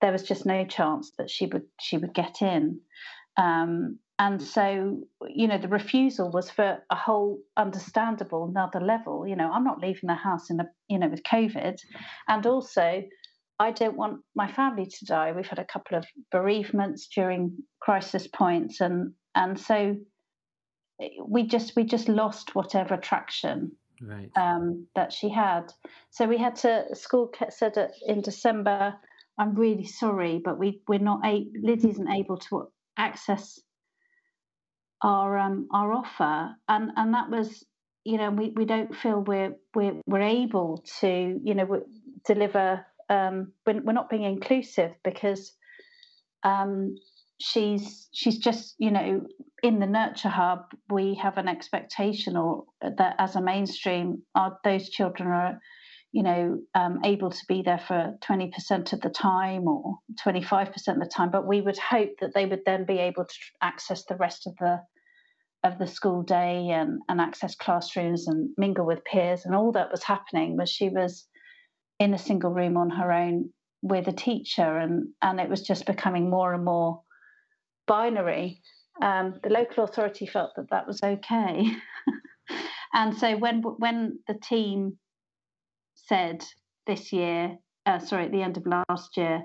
there 0.00 0.12
was 0.12 0.22
just 0.22 0.46
no 0.46 0.64
chance 0.64 1.12
that 1.18 1.30
she 1.30 1.46
would 1.46 1.64
she 1.80 1.98
would 1.98 2.14
get 2.14 2.42
in. 2.42 2.80
Um, 3.36 3.98
and 4.18 4.42
so 4.42 4.98
you 5.28 5.46
know 5.46 5.58
the 5.58 5.68
refusal 5.68 6.30
was 6.30 6.50
for 6.50 6.78
a 6.90 6.96
whole 6.96 7.38
understandable 7.56 8.48
another 8.48 8.80
level. 8.80 9.26
You 9.26 9.36
know 9.36 9.50
i'm 9.50 9.64
not 9.64 9.80
leaving 9.80 10.08
the 10.08 10.14
house 10.14 10.50
in 10.50 10.60
a 10.60 10.66
you 10.88 10.98
know 10.98 11.08
with 11.08 11.22
covid. 11.22 11.78
And 12.28 12.46
also 12.46 13.02
i 13.58 13.70
don't 13.70 13.96
want 13.96 14.20
my 14.34 14.50
family 14.50 14.86
to 14.86 15.04
die. 15.04 15.32
We've 15.32 15.46
had 15.46 15.58
a 15.58 15.64
couple 15.64 15.98
of 15.98 16.06
bereavements 16.30 17.08
during 17.14 17.58
crisis 17.80 18.26
points 18.26 18.80
and 18.80 19.12
and 19.34 19.58
so 19.58 19.96
we 21.26 21.46
just 21.46 21.76
we 21.76 21.84
just 21.84 22.08
lost 22.08 22.54
whatever 22.54 22.94
attraction 22.94 23.72
right. 24.00 24.30
um, 24.36 24.86
that 24.94 25.12
she 25.12 25.28
had. 25.28 25.72
So 26.10 26.26
we 26.26 26.38
had 26.38 26.56
to 26.56 26.94
school 26.94 27.30
said 27.50 27.74
in 28.06 28.22
december 28.22 28.94
i'm 29.38 29.54
really 29.54 29.86
sorry 29.86 30.40
but 30.44 30.58
we 30.58 30.80
we're 30.88 30.98
not 30.98 31.24
a 31.24 31.46
lizzie 31.62 31.90
isn't 31.90 32.10
able 32.10 32.38
to 32.38 32.68
access 32.96 33.60
our 35.02 35.38
um, 35.38 35.68
our 35.72 35.92
offer, 35.92 36.54
and 36.68 36.90
and 36.96 37.14
that 37.14 37.30
was 37.30 37.64
you 38.04 38.18
know 38.18 38.30
we, 38.30 38.52
we 38.56 38.64
don't 38.64 38.94
feel 38.94 39.20
we're 39.20 39.54
we're 39.74 40.00
we're 40.06 40.22
able 40.22 40.84
to 41.00 41.40
you 41.42 41.54
know 41.54 41.82
deliver. 42.24 42.84
Um, 43.08 43.52
we're, 43.64 43.80
we're 43.82 43.92
not 43.92 44.10
being 44.10 44.24
inclusive 44.24 44.90
because 45.04 45.52
um, 46.42 46.96
she's 47.40 48.08
she's 48.12 48.38
just 48.38 48.74
you 48.78 48.90
know 48.90 49.24
in 49.62 49.78
the 49.78 49.86
nurture 49.86 50.28
hub 50.28 50.64
we 50.90 51.14
have 51.14 51.38
an 51.38 51.46
expectation 51.46 52.36
or 52.36 52.64
that 52.80 53.14
as 53.18 53.36
a 53.36 53.40
mainstream 53.40 54.22
those 54.64 54.88
children 54.88 55.28
are 55.28 55.60
you 56.16 56.22
know 56.22 56.58
um, 56.74 57.00
able 57.04 57.30
to 57.30 57.44
be 57.46 57.60
there 57.60 57.80
for 57.86 58.14
20% 58.26 58.94
of 58.94 59.00
the 59.02 59.10
time 59.10 59.68
or 59.68 59.98
25% 60.26 60.72
of 60.72 60.98
the 60.98 61.10
time 61.14 61.30
but 61.30 61.46
we 61.46 61.60
would 61.60 61.76
hope 61.76 62.08
that 62.22 62.32
they 62.34 62.46
would 62.46 62.62
then 62.64 62.86
be 62.86 62.98
able 62.98 63.26
to 63.26 63.34
access 63.60 64.06
the 64.06 64.16
rest 64.16 64.46
of 64.46 64.54
the 64.58 64.80
of 65.62 65.78
the 65.78 65.86
school 65.86 66.22
day 66.22 66.70
and, 66.70 67.00
and 67.10 67.20
access 67.20 67.54
classrooms 67.54 68.28
and 68.28 68.50
mingle 68.56 68.86
with 68.86 69.04
peers. 69.04 69.44
And 69.44 69.54
all 69.54 69.72
that 69.72 69.90
was 69.90 70.04
happening 70.04 70.56
was 70.56 70.70
she 70.70 70.88
was 70.88 71.26
in 71.98 72.14
a 72.14 72.18
single 72.18 72.52
room 72.52 72.76
on 72.76 72.88
her 72.90 73.10
own 73.10 73.50
with 73.82 74.06
a 74.06 74.12
teacher 74.12 74.78
and 74.78 75.08
and 75.20 75.40
it 75.40 75.50
was 75.50 75.62
just 75.62 75.86
becoming 75.86 76.30
more 76.30 76.54
and 76.54 76.64
more 76.64 77.02
binary. 77.86 78.62
Um, 79.02 79.34
the 79.42 79.50
local 79.50 79.84
authority 79.84 80.26
felt 80.26 80.52
that 80.56 80.70
that 80.70 80.86
was 80.86 81.00
okay. 81.02 81.64
And 82.96 83.14
so 83.14 83.36
when 83.36 83.60
when 83.60 84.20
the 84.26 84.38
team 84.42 84.98
said 86.08 86.44
this 86.86 87.12
year 87.12 87.56
uh, 87.86 87.98
sorry 87.98 88.24
at 88.24 88.32
the 88.32 88.42
end 88.42 88.56
of 88.56 88.66
last 88.66 89.16
year 89.16 89.42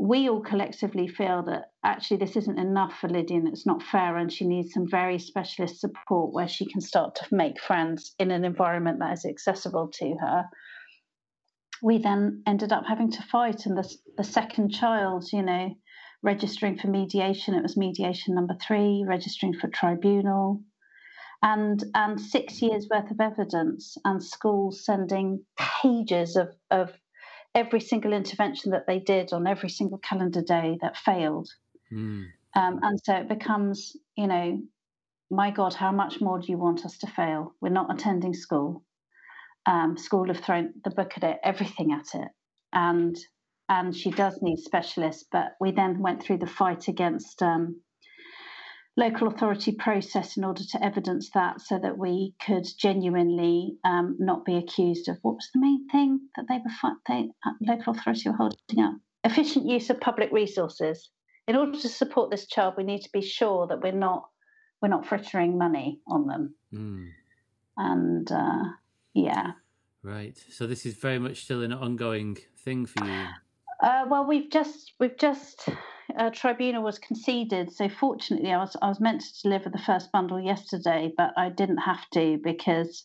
we 0.00 0.30
all 0.30 0.40
collectively 0.40 1.06
feel 1.06 1.42
that 1.42 1.72
actually 1.84 2.16
this 2.16 2.34
isn't 2.34 2.58
enough 2.58 2.98
for 2.98 3.08
Lydia 3.08 3.36
and 3.36 3.48
it's 3.48 3.66
not 3.66 3.82
fair, 3.82 4.16
and 4.16 4.32
she 4.32 4.46
needs 4.46 4.72
some 4.72 4.88
very 4.88 5.18
specialist 5.18 5.78
support 5.78 6.32
where 6.32 6.48
she 6.48 6.64
can 6.64 6.80
start 6.80 7.14
to 7.16 7.34
make 7.34 7.60
friends 7.60 8.14
in 8.18 8.30
an 8.30 8.46
environment 8.46 8.98
that 9.00 9.12
is 9.12 9.26
accessible 9.26 9.90
to 9.92 10.16
her. 10.18 10.44
We 11.82 11.98
then 11.98 12.42
ended 12.46 12.72
up 12.72 12.84
having 12.88 13.10
to 13.12 13.22
fight, 13.22 13.66
and 13.66 13.76
the, 13.76 13.94
the 14.16 14.24
second 14.24 14.70
child, 14.70 15.26
you 15.34 15.42
know, 15.42 15.74
registering 16.22 16.78
for 16.78 16.88
mediation, 16.88 17.54
it 17.54 17.62
was 17.62 17.76
mediation 17.76 18.34
number 18.34 18.56
three, 18.66 19.04
registering 19.06 19.52
for 19.52 19.68
tribunal, 19.68 20.62
and 21.42 21.82
and 21.94 22.20
six 22.20 22.60
years 22.60 22.88
worth 22.90 23.10
of 23.10 23.20
evidence, 23.20 23.96
and 24.04 24.22
schools 24.22 24.84
sending 24.84 25.44
pages 25.58 26.36
of, 26.36 26.48
of 26.70 26.92
every 27.54 27.80
single 27.80 28.12
intervention 28.12 28.72
that 28.72 28.86
they 28.86 28.98
did 28.98 29.32
on 29.32 29.46
every 29.46 29.68
single 29.70 29.98
calendar 29.98 30.42
day 30.42 30.78
that 30.82 30.96
failed. 30.96 31.48
Mm. 31.92 32.26
Um, 32.56 32.80
and 32.82 32.98
so 33.04 33.14
it 33.14 33.28
becomes, 33.28 33.96
you 34.16 34.26
know, 34.26 34.60
my 35.30 35.50
God, 35.50 35.74
how 35.74 35.92
much 35.92 36.20
more 36.20 36.40
do 36.40 36.46
you 36.48 36.58
want 36.58 36.84
us 36.84 36.98
to 36.98 37.06
fail? 37.06 37.54
We're 37.60 37.70
not 37.70 37.92
attending 37.92 38.34
school. 38.34 38.84
Um, 39.66 39.96
school 39.96 40.26
have 40.28 40.40
thrown 40.40 40.74
the 40.84 40.90
book 40.90 41.12
at 41.16 41.24
it, 41.24 41.38
everything 41.44 41.92
at 41.92 42.20
it, 42.20 42.28
and 42.72 43.16
and 43.68 43.96
she 43.96 44.10
does 44.10 44.38
need 44.42 44.58
specialists. 44.58 45.24
But 45.30 45.52
we 45.60 45.70
then 45.70 46.00
went 46.00 46.22
through 46.22 46.38
the 46.38 46.46
fight 46.46 46.88
against 46.88 47.42
um, 47.42 47.80
local 49.00 49.28
authority 49.28 49.72
process 49.72 50.36
in 50.36 50.44
order 50.44 50.62
to 50.62 50.84
evidence 50.84 51.30
that 51.30 51.58
so 51.60 51.78
that 51.78 51.96
we 51.96 52.34
could 52.44 52.66
genuinely 52.78 53.74
um, 53.82 54.14
not 54.20 54.44
be 54.44 54.56
accused 54.56 55.08
of 55.08 55.16
what 55.22 55.36
was 55.36 55.48
the 55.54 55.60
main 55.60 55.88
thing 55.88 56.20
that 56.36 56.44
they 56.48 56.58
were 56.58 56.94
they 57.08 57.30
uh, 57.46 57.52
local 57.62 57.94
authority 57.94 58.28
were 58.28 58.36
holding 58.36 58.84
up? 58.84 58.94
Efficient 59.24 59.66
use 59.66 59.88
of 59.88 60.00
public 60.00 60.30
resources. 60.32 61.08
In 61.48 61.56
order 61.56 61.78
to 61.80 61.88
support 61.88 62.30
this 62.30 62.46
child 62.46 62.74
we 62.76 62.84
need 62.84 63.00
to 63.00 63.10
be 63.12 63.22
sure 63.22 63.66
that 63.68 63.80
we're 63.82 63.92
not 63.92 64.28
we're 64.82 64.88
not 64.88 65.06
frittering 65.06 65.56
money 65.56 66.00
on 66.06 66.26
them. 66.26 66.54
Mm. 66.72 67.08
and 67.78 68.30
uh, 68.30 68.64
yeah. 69.14 69.52
Right. 70.02 70.38
So 70.50 70.66
this 70.66 70.84
is 70.84 70.94
very 70.94 71.18
much 71.18 71.44
still 71.44 71.62
an 71.62 71.72
ongoing 71.72 72.36
thing 72.64 72.84
for 72.84 73.04
you? 73.06 73.24
Uh, 73.82 74.04
well 74.10 74.26
we've 74.26 74.50
just 74.50 74.92
we've 75.00 75.16
just 75.16 75.68
uh, 76.18 76.30
tribunal 76.30 76.82
was 76.82 76.98
conceded. 76.98 77.72
So 77.72 77.88
fortunately, 77.88 78.52
I 78.52 78.58
was 78.58 78.76
I 78.80 78.88
was 78.88 79.00
meant 79.00 79.22
to 79.22 79.42
deliver 79.42 79.70
the 79.70 79.78
first 79.78 80.12
bundle 80.12 80.40
yesterday, 80.40 81.12
but 81.16 81.32
I 81.36 81.48
didn't 81.48 81.78
have 81.78 82.08
to 82.14 82.38
because, 82.42 83.04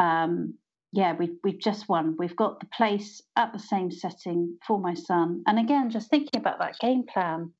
um, 0.00 0.54
yeah, 0.92 1.14
we 1.14 1.30
we've 1.44 1.60
just 1.60 1.88
won. 1.88 2.16
We've 2.18 2.36
got 2.36 2.60
the 2.60 2.66
place 2.76 3.22
at 3.36 3.52
the 3.52 3.58
same 3.58 3.90
setting 3.90 4.58
for 4.66 4.78
my 4.78 4.94
son. 4.94 5.42
And 5.46 5.58
again, 5.58 5.90
just 5.90 6.10
thinking 6.10 6.40
about 6.40 6.58
that 6.58 6.78
game 6.80 7.04
plan, 7.12 7.52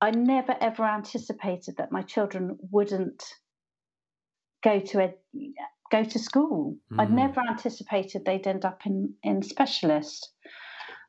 I 0.00 0.10
never 0.10 0.54
ever 0.60 0.84
anticipated 0.84 1.76
that 1.78 1.92
my 1.92 2.02
children 2.02 2.58
wouldn't 2.70 3.22
go 4.62 4.80
to 4.80 5.00
a 5.00 5.14
go 5.90 6.04
to 6.04 6.18
school. 6.18 6.76
Mm. 6.92 7.00
I'd 7.00 7.12
never 7.12 7.40
anticipated 7.48 8.24
they'd 8.24 8.46
end 8.46 8.64
up 8.64 8.86
in 8.86 9.14
in 9.22 9.42
specialist. 9.42 10.30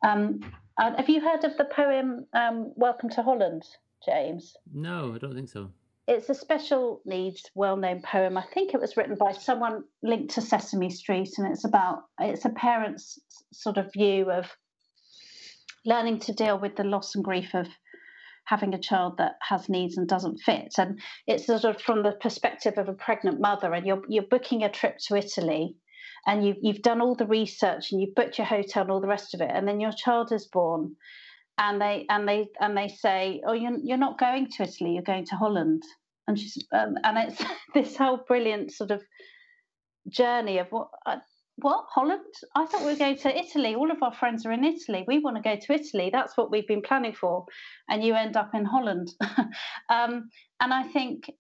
Um, 0.06 0.42
uh, 0.78 0.96
have 0.96 1.10
you 1.10 1.22
heard 1.22 1.44
of 1.44 1.58
the 1.58 1.66
poem 1.66 2.26
um, 2.34 2.74
Welcome 2.76 3.10
to 3.12 3.24
Holland, 3.24 3.64
James? 4.06 4.56
No, 4.74 5.14
I 5.16 5.18
don't 5.18 5.34
think 5.34 5.50
so. 5.50 5.70
It's 6.08 6.30
a 6.30 6.36
special 6.36 7.02
needs, 7.04 7.44
well-known 7.54 8.02
poem. 8.02 8.38
I 8.38 8.46
think 8.54 8.74
it 8.74 8.80
was 8.80 8.96
written 8.96 9.16
by 9.16 9.34
someone 9.34 9.84
linked 10.02 10.36
to 10.36 10.42
Sesame 10.42 10.90
Street, 10.90 11.32
and 11.38 11.52
it's 11.52 11.66
about 11.66 12.04
it's 12.20 12.46
a 12.46 12.50
parent's 12.50 13.20
sort 13.52 13.78
of 13.78 13.92
view 13.92 14.32
of 14.32 14.46
learning 15.86 16.20
to 16.20 16.34
deal 16.34 16.58
with 16.58 16.76
the 16.76 16.84
loss 16.84 17.16
and 17.16 17.24
grief 17.24 17.54
of 17.54 17.68
having 18.46 18.74
a 18.74 18.80
child 18.80 19.18
that 19.18 19.34
has 19.42 19.68
needs 19.68 19.98
and 19.98 20.08
doesn't 20.08 20.38
fit. 20.38 20.74
And 20.78 21.00
it's 21.26 21.46
sort 21.46 21.66
of 21.66 21.82
from 21.82 22.04
the 22.04 22.14
perspective 22.14 22.78
of 22.78 22.88
a 22.88 22.94
pregnant 22.94 23.42
mother, 23.42 23.74
and 23.74 23.86
you're 23.86 24.04
you're 24.08 24.24
booking 24.24 24.64
a 24.64 24.70
trip 24.70 25.00
to 25.08 25.16
Italy 25.16 25.76
and 26.28 26.46
you've, 26.46 26.58
you've 26.62 26.82
done 26.82 27.02
all 27.02 27.16
the 27.16 27.26
research 27.26 27.92
and 27.92 28.02
you've 28.02 28.14
booked 28.14 28.38
your 28.38 28.46
hotel 28.46 28.84
and 28.84 28.92
all 28.92 29.02
the 29.02 29.08
rest 29.08 29.34
of 29.34 29.42
it 29.42 29.50
and 29.52 29.68
then 29.68 29.80
your 29.80 29.92
child 29.92 30.32
is 30.32 30.46
born 30.46 30.96
and 31.58 31.82
they 31.82 32.06
and 32.10 32.28
they 32.28 32.48
and 32.60 32.78
they 32.78 32.88
say 32.88 33.42
oh 33.48 33.54
you're, 33.54 33.78
you're 33.84 33.98
not 33.98 34.20
going 34.20 34.48
to 34.48 34.64
italy 34.64 34.94
you're 34.94 35.02
going 35.02 35.26
to 35.26 35.36
holland 35.36 35.82
and 36.28 36.38
she's 36.40 36.58
um, 36.72 36.96
and 37.04 37.18
it's 37.18 37.44
this 37.74 37.96
whole 37.98 38.20
brilliant 38.28 38.72
sort 38.72 38.92
of 38.92 39.02
journey 40.10 40.60
of 40.60 40.68
what 40.70 40.90
uh, 41.06 41.18
what 41.60 41.86
Holland? 41.90 42.22
I 42.56 42.68
thought 42.68 42.82
we 42.82 42.92
were 42.92 43.00
going 43.00 43.18
to 43.18 43.36
Italy. 43.36 43.74
All 43.74 43.90
of 43.90 44.04
our 44.04 44.14
friends 44.14 44.46
are 44.46 44.52
in 44.52 44.64
Italy. 44.64 45.04
We 45.08 45.18
want 45.18 45.38
to 45.38 45.42
go 45.42 45.56
to 45.56 45.74
Italy. 45.74 46.12
That's 46.14 46.38
what 46.38 46.52
we've 46.52 46.68
been 46.68 46.84
planning 46.84 47.14
for, 47.14 47.46
and 47.90 48.04
you 48.04 48.14
end 48.14 48.38
up 48.38 48.52
in 48.54 48.64
Holland. 48.64 49.10
um, 49.90 50.30
and 50.60 50.72
I 50.72 50.84
think 50.84 51.32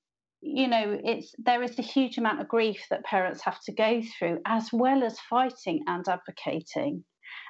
you 0.42 0.68
know 0.68 1.00
it's 1.04 1.34
there 1.40 1.64
is 1.64 1.78
a 1.80 1.84
huge 1.84 2.18
amount 2.18 2.40
of 2.40 2.48
grief 2.48 2.86
that 2.90 3.04
parents 3.04 3.42
have 3.44 3.60
to 3.64 3.74
go 3.74 4.02
through 4.18 4.40
as 4.46 4.70
well 4.72 5.04
as 5.04 5.20
fighting 5.20 5.84
and 5.88 6.08
advocating. 6.08 7.04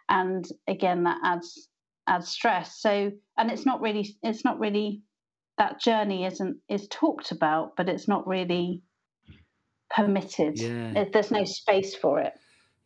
And 0.09 0.45
again 0.67 1.03
that 1.03 1.19
adds 1.23 1.67
adds 2.07 2.29
stress. 2.29 2.79
So 2.79 3.11
and 3.37 3.51
it's 3.51 3.65
not 3.65 3.81
really 3.81 4.15
it's 4.23 4.45
not 4.45 4.59
really 4.59 5.01
that 5.57 5.81
journey 5.81 6.25
isn't 6.25 6.57
is 6.69 6.87
talked 6.89 7.31
about 7.31 7.75
but 7.75 7.89
it's 7.89 8.07
not 8.07 8.27
really 8.27 8.83
permitted. 9.89 10.59
Yeah. 10.59 11.05
there's 11.11 11.31
no 11.31 11.43
space 11.43 11.95
for 11.95 12.21
it. 12.21 12.33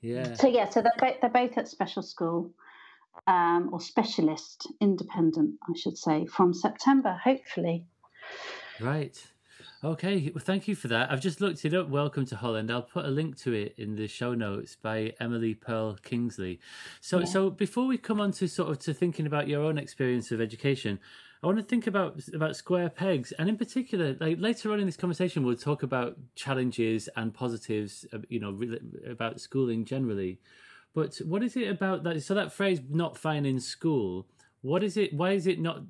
Yeah. 0.02 0.34
So 0.34 0.48
yeah 0.48 0.70
so 0.70 0.82
they're 0.82 0.92
both, 0.98 1.22
they're 1.22 1.30
both 1.30 1.58
at 1.58 1.68
special 1.68 2.02
school 2.02 2.52
um, 3.28 3.70
or 3.72 3.82
specialist 3.82 4.68
independent 4.80 5.56
i 5.70 5.78
should 5.78 5.98
say 5.98 6.26
from 6.26 6.54
september 6.54 7.20
hopefully. 7.24 7.86
Right 8.80 9.22
Okay, 9.84 10.32
well, 10.36 10.44
thank 10.44 10.68
you 10.68 10.76
for 10.76 10.88
that. 10.90 11.12
I've 11.12 11.22
just 11.22 11.42
looked 11.42 11.66
it 11.66 11.74
up. 11.74 11.90
Welcome 11.90 12.28
to 12.28 12.36
Holland. 12.36 12.70
I'll 12.70 12.84
put 12.84 13.04
a 13.04 13.08
link 13.08 13.36
to 13.40 13.54
it 13.54 13.74
in 13.80 13.96
the 13.96 14.08
show 14.08 14.36
notes 14.36 14.76
by 14.76 15.14
Emily 15.20 15.56
Pearl 15.56 15.98
Kingsley. 16.04 16.60
So, 17.00 17.20
yeah. 17.20 17.26
so 17.26 17.50
before 17.50 17.88
we 17.88 17.98
come 17.98 18.22
on 18.22 18.32
to 18.34 18.48
sort 18.48 18.70
of 18.70 18.78
to 18.82 18.94
thinking 18.94 19.26
about 19.26 19.48
your 19.48 19.64
own 19.64 19.80
experience 19.80 20.32
of 20.32 20.40
education, 20.40 21.00
I 21.42 21.48
want 21.48 21.58
to 21.58 21.64
think 21.64 21.88
about 21.88 22.22
about 22.32 22.56
square 22.56 22.90
pegs, 22.90 23.32
and 23.40 23.50
in 23.50 23.58
particular, 23.58 24.16
like 24.20 24.38
later 24.40 24.72
on 24.72 24.80
in 24.80 24.86
this 24.86 24.98
conversation, 24.98 25.44
we'll 25.44 25.56
talk 25.56 25.82
about 25.82 26.16
challenges 26.36 27.10
and 27.16 27.34
positives, 27.34 28.06
uh, 28.14 28.20
you 28.30 28.40
know, 28.40 28.56
about 29.10 29.42
schooling 29.42 29.84
generally. 29.84 30.40
But 30.94 31.16
what 31.26 31.42
is 31.42 31.58
it 31.58 31.68
about 31.68 32.04
that? 32.04 32.22
So 32.22 32.36
that 32.36 32.54
phrase 32.54 32.82
"not 32.88 33.18
fine 33.18 33.48
in 33.48 33.60
school." 33.60 34.28
What 34.62 34.84
is 34.84 34.98
it 34.98 35.14
why 35.14 35.32
is 35.32 35.48
it 35.48 35.60
not 35.60 35.82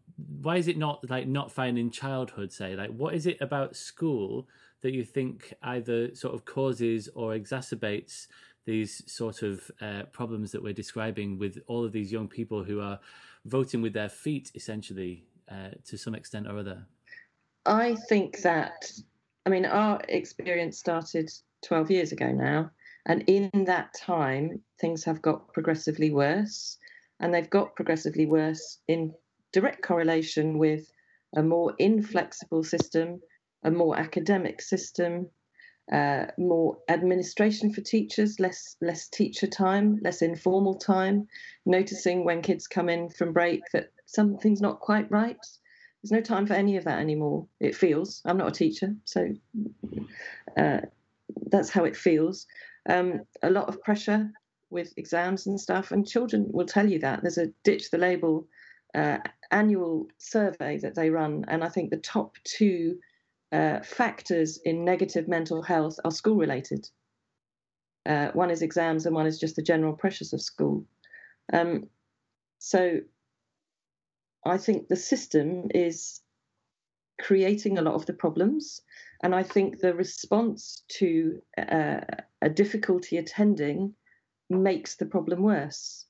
why 0.41 0.57
is 0.57 0.67
it 0.67 0.77
not 0.77 1.07
like 1.09 1.27
not 1.27 1.51
fine 1.51 1.77
in 1.77 1.91
childhood 1.91 2.51
say? 2.51 2.75
Like 2.75 2.91
what 2.91 3.13
is 3.13 3.25
it 3.25 3.37
about 3.41 3.75
school 3.75 4.47
that 4.81 4.93
you 4.93 5.03
think 5.03 5.53
either 5.61 6.13
sort 6.15 6.33
of 6.33 6.45
causes 6.45 7.09
or 7.13 7.35
exacerbates 7.35 8.27
these 8.65 9.03
sort 9.11 9.41
of 9.41 9.69
uh, 9.81 10.03
problems 10.11 10.51
that 10.51 10.61
we're 10.61 10.73
describing 10.73 11.37
with 11.37 11.59
all 11.67 11.83
of 11.83 11.91
these 11.91 12.11
young 12.11 12.27
people 12.27 12.63
who 12.63 12.79
are 12.79 12.99
voting 13.45 13.81
with 13.81 13.93
their 13.93 14.09
feet 14.09 14.51
essentially 14.55 15.23
uh, 15.49 15.69
to 15.85 15.97
some 15.97 16.15
extent 16.15 16.47
or 16.47 16.57
other? 16.57 16.85
I 17.65 17.95
think 18.09 18.41
that 18.41 18.91
i 19.45 19.49
mean 19.49 19.65
our 19.65 19.99
experience 20.09 20.77
started 20.77 21.29
12 21.63 21.91
years 21.91 22.11
ago 22.11 22.31
now 22.31 22.69
and 23.07 23.23
in 23.27 23.49
that 23.65 23.93
time 23.93 24.61
things 24.79 25.03
have 25.03 25.21
got 25.21 25.51
progressively 25.53 26.11
worse 26.11 26.77
and 27.21 27.33
they've 27.33 27.49
got 27.49 27.75
progressively 27.75 28.25
worse 28.25 28.79
in 28.87 29.13
direct 29.53 29.81
correlation 29.81 30.57
with 30.57 30.91
a 31.35 31.43
more 31.43 31.73
inflexible 31.79 32.63
system, 32.63 33.21
a 33.63 33.71
more 33.71 33.97
academic 33.97 34.61
system, 34.61 35.29
uh, 35.91 36.25
more 36.37 36.77
administration 36.89 37.71
for 37.71 37.81
teachers, 37.81 38.39
less 38.39 38.75
less 38.81 39.07
teacher 39.07 39.47
time, 39.47 39.99
less 40.03 40.21
informal 40.21 40.75
time, 40.75 41.27
noticing 41.65 42.25
when 42.25 42.41
kids 42.41 42.67
come 42.67 42.89
in 42.89 43.09
from 43.09 43.33
break 43.33 43.61
that 43.73 43.91
something's 44.05 44.61
not 44.61 44.79
quite 44.79 45.09
right. 45.11 45.37
There's 46.01 46.11
no 46.11 46.21
time 46.21 46.47
for 46.47 46.53
any 46.53 46.77
of 46.77 46.85
that 46.85 46.99
anymore. 46.99 47.45
It 47.59 47.75
feels. 47.75 48.21
I'm 48.25 48.37
not 48.37 48.47
a 48.47 48.51
teacher, 48.51 48.95
so 49.05 49.27
uh, 50.57 50.81
that's 51.51 51.69
how 51.69 51.83
it 51.83 51.95
feels. 51.95 52.47
Um, 52.89 53.21
a 53.43 53.51
lot 53.51 53.69
of 53.69 53.83
pressure 53.83 54.31
with 54.71 54.93
exams 54.97 55.47
and 55.47 55.59
stuff, 55.59 55.91
and 55.91 56.07
children 56.07 56.47
will 56.51 56.65
tell 56.65 56.89
you 56.89 56.99
that. 56.99 57.21
There's 57.21 57.37
a 57.37 57.51
Ditch 57.63 57.91
the 57.91 57.97
Label 57.97 58.47
uh, 58.95 59.17
annual 59.51 60.07
survey 60.17 60.79
that 60.79 60.95
they 60.95 61.09
run, 61.09 61.45
and 61.47 61.63
I 61.63 61.69
think 61.69 61.89
the 61.89 61.97
top 61.97 62.35
two 62.43 62.97
uh, 63.51 63.81
factors 63.81 64.59
in 64.63 64.85
negative 64.85 65.27
mental 65.27 65.61
health 65.61 65.99
are 66.05 66.11
school 66.11 66.37
related. 66.37 66.89
Uh, 68.05 68.29
one 68.33 68.49
is 68.49 68.61
exams, 68.61 69.05
and 69.05 69.15
one 69.15 69.27
is 69.27 69.39
just 69.39 69.55
the 69.55 69.61
general 69.61 69.93
pressures 69.93 70.33
of 70.33 70.41
school. 70.41 70.85
Um, 71.53 71.87
so 72.59 73.01
I 74.45 74.57
think 74.57 74.87
the 74.87 74.95
system 74.95 75.67
is 75.73 76.21
creating 77.19 77.77
a 77.77 77.81
lot 77.81 77.95
of 77.95 78.05
the 78.05 78.13
problems. 78.13 78.81
And 79.23 79.35
I 79.35 79.43
think 79.43 79.79
the 79.79 79.93
response 79.93 80.83
to 80.99 81.39
uh, 81.57 82.01
a 82.41 82.49
difficulty 82.49 83.17
attending 83.17 83.93
makes 84.51 84.95
the 84.95 85.05
problem 85.05 85.41
worse. 85.41 86.05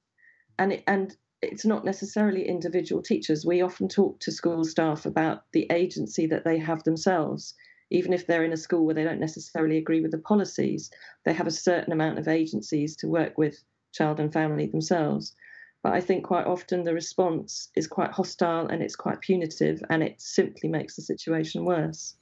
And 0.59 0.73
it, 0.73 0.83
and 0.87 1.15
it's 1.41 1.65
not 1.65 1.85
necessarily 1.85 2.47
individual 2.47 3.01
teachers. 3.01 3.45
We 3.45 3.61
often 3.61 3.87
talk 3.87 4.19
to 4.21 4.31
school 4.31 4.63
staff 4.63 5.05
about 5.05 5.43
the 5.53 5.67
agency 5.71 6.27
that 6.27 6.43
they 6.43 6.57
have 6.59 6.83
themselves. 6.83 7.53
Even 7.89 8.13
if 8.13 8.25
they're 8.25 8.43
in 8.43 8.53
a 8.53 8.57
school 8.57 8.85
where 8.85 8.95
they 8.95 9.03
don't 9.03 9.19
necessarily 9.19 9.77
agree 9.77 10.01
with 10.01 10.11
the 10.11 10.17
policies, 10.17 10.91
they 11.25 11.33
have 11.33 11.47
a 11.47 11.51
certain 11.51 11.91
amount 11.91 12.19
of 12.19 12.27
agencies 12.27 12.95
to 12.97 13.07
work 13.07 13.37
with 13.37 13.63
child 13.91 14.19
and 14.19 14.31
family 14.31 14.67
themselves. 14.67 15.35
But 15.83 15.93
I 15.93 16.01
think 16.01 16.23
quite 16.23 16.45
often 16.45 16.83
the 16.83 16.93
response 16.93 17.69
is 17.75 17.87
quite 17.87 18.11
hostile 18.11 18.67
and 18.67 18.83
it's 18.83 18.95
quite 18.95 19.21
punitive 19.21 19.83
and 19.89 20.03
it 20.03 20.21
simply 20.21 20.69
makes 20.69 20.95
the 20.95 21.01
situation 21.01 21.65
worse. 21.65 22.15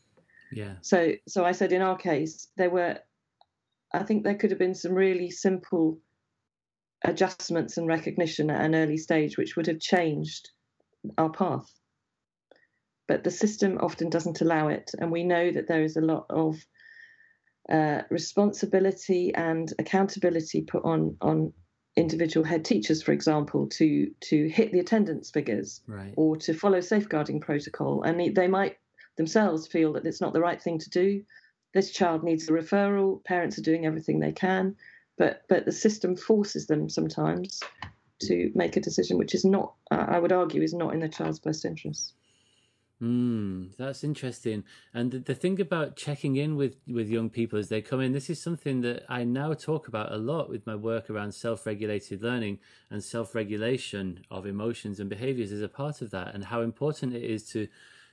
Yeah. 0.52 0.76
So 0.82 1.14
so 1.28 1.46
I 1.46 1.52
said 1.52 1.72
in 1.74 1.82
our 1.82 1.98
case 1.98 2.48
there 2.56 2.70
were 2.70 3.00
I 3.94 4.04
think 4.04 4.24
there 4.24 4.36
could 4.36 4.52
have 4.52 4.60
been 4.60 4.76
some 4.76 4.94
really 4.94 5.30
simple 5.30 6.00
adjustments 7.04 7.78
and 7.78 7.88
recognition 7.88 8.50
at 8.50 8.64
an 8.64 8.76
early 8.76 8.98
stage 8.98 9.38
which 9.38 9.56
would 9.56 9.68
have 9.68 9.80
changed 9.80 10.50
our 11.18 11.30
path. 11.30 11.72
But 13.08 13.24
the 13.24 13.32
system 13.32 13.78
often 13.82 14.10
doesn't 14.10 14.42
allow 14.42 14.68
it 14.68 14.92
and 15.00 15.12
we 15.12 15.24
know 15.24 15.52
that 15.52 15.68
there 15.68 15.84
is 15.84 15.96
a 15.96 16.02
lot 16.02 16.26
of 16.30 16.58
uh, 17.70 18.02
responsibility 18.10 19.34
and 19.36 19.72
accountability 19.80 20.64
put 20.64 20.84
on 20.84 21.16
on 21.22 21.54
individual 21.96 22.46
head 22.46 22.64
teachers, 22.66 23.04
for 23.04 23.12
example, 23.12 23.68
to 23.68 24.10
to 24.22 24.50
hit 24.50 24.72
the 24.72 24.80
attendance 24.80 25.30
figures 25.30 25.82
right. 25.88 26.14
or 26.18 26.38
to 26.38 26.54
follow 26.54 26.82
safeguarding 26.82 27.42
protocol, 27.42 28.04
and 28.04 28.36
they 28.36 28.48
might 28.48 28.78
themselves 29.18 29.68
feel 29.68 29.94
that 29.94 30.06
it's 30.06 30.22
not 30.22 30.34
the 30.34 30.40
right 30.40 30.62
thing 30.62 30.80
to 30.80 30.90
do. 30.90 31.22
This 31.74 31.92
child 31.92 32.24
needs 32.24 32.50
a 32.50 32.54
referral. 32.54 33.24
Parents 33.24 33.60
are 33.60 33.64
doing 33.64 33.86
everything 33.86 34.20
they 34.20 34.32
can, 34.32 34.76
but 35.20 35.44
but 35.48 35.66
the 35.66 35.72
system 35.72 36.16
forces 36.16 36.66
them 36.66 36.90
sometimes 36.90 37.60
to 38.22 38.52
make 38.56 38.76
a 38.76 38.82
decision 38.82 39.18
which 39.18 39.36
is 39.36 39.46
not, 39.46 39.76
I 39.92 40.20
would 40.20 40.32
argue, 40.32 40.62
is 40.62 40.74
not 40.74 40.94
in 40.94 41.00
the 41.00 41.08
child's 41.08 41.40
best 41.40 41.64
interest. 41.64 42.14
Mm, 43.02 43.78
that's 43.78 44.04
interesting. 44.04 44.66
And 44.94 45.12
the, 45.12 45.20
the 45.20 45.36
thing 45.36 45.62
about 45.62 45.96
checking 45.96 46.36
in 46.36 46.58
with, 46.58 46.76
with 46.86 47.08
young 47.08 47.30
people 47.30 47.58
as 47.58 47.70
they 47.70 47.82
come 47.82 48.02
in, 48.02 48.12
this 48.12 48.30
is 48.30 48.42
something 48.42 48.82
that 48.82 49.06
I 49.08 49.24
now 49.24 49.54
talk 49.54 49.88
about 49.88 50.12
a 50.12 50.18
lot 50.18 50.50
with 50.50 50.68
my 50.68 50.76
work 50.76 51.10
around 51.10 51.34
self 51.34 51.66
regulated 51.66 52.22
learning 52.22 52.60
and 52.90 53.02
self 53.02 53.34
regulation 53.34 54.26
of 54.30 54.46
emotions 54.46 55.00
and 55.00 55.10
behaviors 55.10 55.54
as 55.54 55.62
a 55.62 55.70
part 55.70 56.02
of 56.02 56.12
that, 56.12 56.36
and 56.36 56.46
how 56.46 56.60
important 56.62 57.14
it 57.14 57.24
is 57.24 57.46
to 57.52 57.70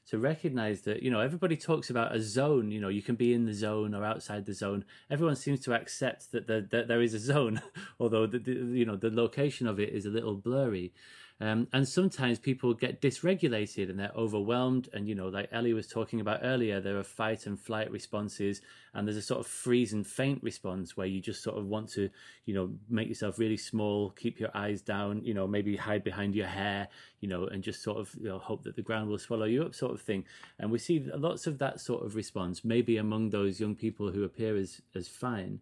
to 0.09 0.19
recognize 0.19 0.83
that 0.83 1.03
you 1.03 1.11
know 1.11 1.21
everybody 1.21 1.57
talks 1.57 1.91
about 1.91 2.15
a 2.15 2.21
zone 2.21 2.71
you 2.71 2.81
know 2.81 2.89
you 2.89 3.03
can 3.03 3.17
be 3.17 3.35
in 3.35 3.45
the 3.45 3.53
zone 3.53 3.95
or 3.95 4.05
outside 4.05 4.47
the 4.47 4.55
zone. 4.55 4.85
Everyone 5.11 5.37
seems 5.37 5.61
to 5.61 5.75
accept 5.75 6.33
that, 6.33 6.47
that 6.47 6.89
there 6.89 7.03
is 7.03 7.15
a 7.15 7.19
zone 7.19 7.61
although 8.01 8.27
the, 8.27 8.39
the, 8.39 8.53
you 8.53 8.85
know 8.85 8.97
the 8.97 9.11
location 9.11 9.67
of 9.67 9.81
it 9.81 9.91
is 9.91 10.07
a 10.07 10.11
little 10.11 10.35
blurry 10.35 10.93
um, 11.39 11.69
and 11.75 11.87
sometimes 11.87 12.39
people 12.39 12.73
get 12.73 13.03
dysregulated 13.03 13.91
and 13.91 13.99
they're 13.99 14.13
overwhelmed. 14.17 14.89
And, 14.95 15.07
you 15.07 15.15
know, 15.15 15.29
like 15.29 15.51
Ellie 15.53 15.75
was 15.75 15.87
talking 15.87 16.21
about 16.21 16.41
earlier, 16.43 16.81
there 16.81 16.99
are 16.99 17.05
fight 17.05 17.45
and 17.45 17.61
flight 17.61 17.91
responses, 17.91 18.63
and 18.95 19.07
there's 19.07 19.19
a 19.19 19.23
sort 19.23 19.41
of 19.41 19.47
freeze 19.47 19.93
and 19.93 20.07
faint 20.07 20.43
response 20.43 20.97
where 20.97 21.07
you 21.07 21.21
just 21.21 21.43
sort 21.43 21.59
of 21.59 21.67
want 21.67 21.91
to, 21.91 22.09
you 22.47 22.55
know, 22.55 22.71
make 22.89 23.09
yourself 23.09 23.39
really 23.39 23.59
small, 23.59 24.11
keep 24.11 24.41
your 24.41 24.51
eyes 24.57 24.81
down, 24.81 25.23
you 25.25 25.35
know, 25.35 25.47
maybe 25.47 25.77
hide 25.77 26.03
behind 26.03 26.35
your 26.35 26.47
hair, 26.47 26.89
you 27.21 27.29
know, 27.29 27.47
and 27.47 27.63
just 27.63 27.83
sort 27.83 27.99
of 27.99 28.15
you 28.19 28.29
know, 28.29 28.39
hope 28.39 28.65
that 28.65 28.75
the 28.75 28.83
ground 28.83 29.11
will 29.11 29.19
swallow 29.19 29.45
you 29.45 29.63
up, 29.63 29.75
sort 29.75 29.93
of 29.93 30.01
thing. 30.01 30.25
And 30.59 30.71
we 30.71 30.79
see 30.79 31.07
lots 31.15 31.47
of 31.47 31.59
that 31.59 31.81
sort 31.81 32.03
of 32.03 32.15
response, 32.15 32.65
maybe 32.65 32.97
among 32.97 33.29
those 33.29 33.61
young 33.61 33.75
people 33.75 34.11
who 34.11 34.25
appear 34.25 34.57
as, 34.57 34.81
as 34.95 35.07
fine. 35.07 35.61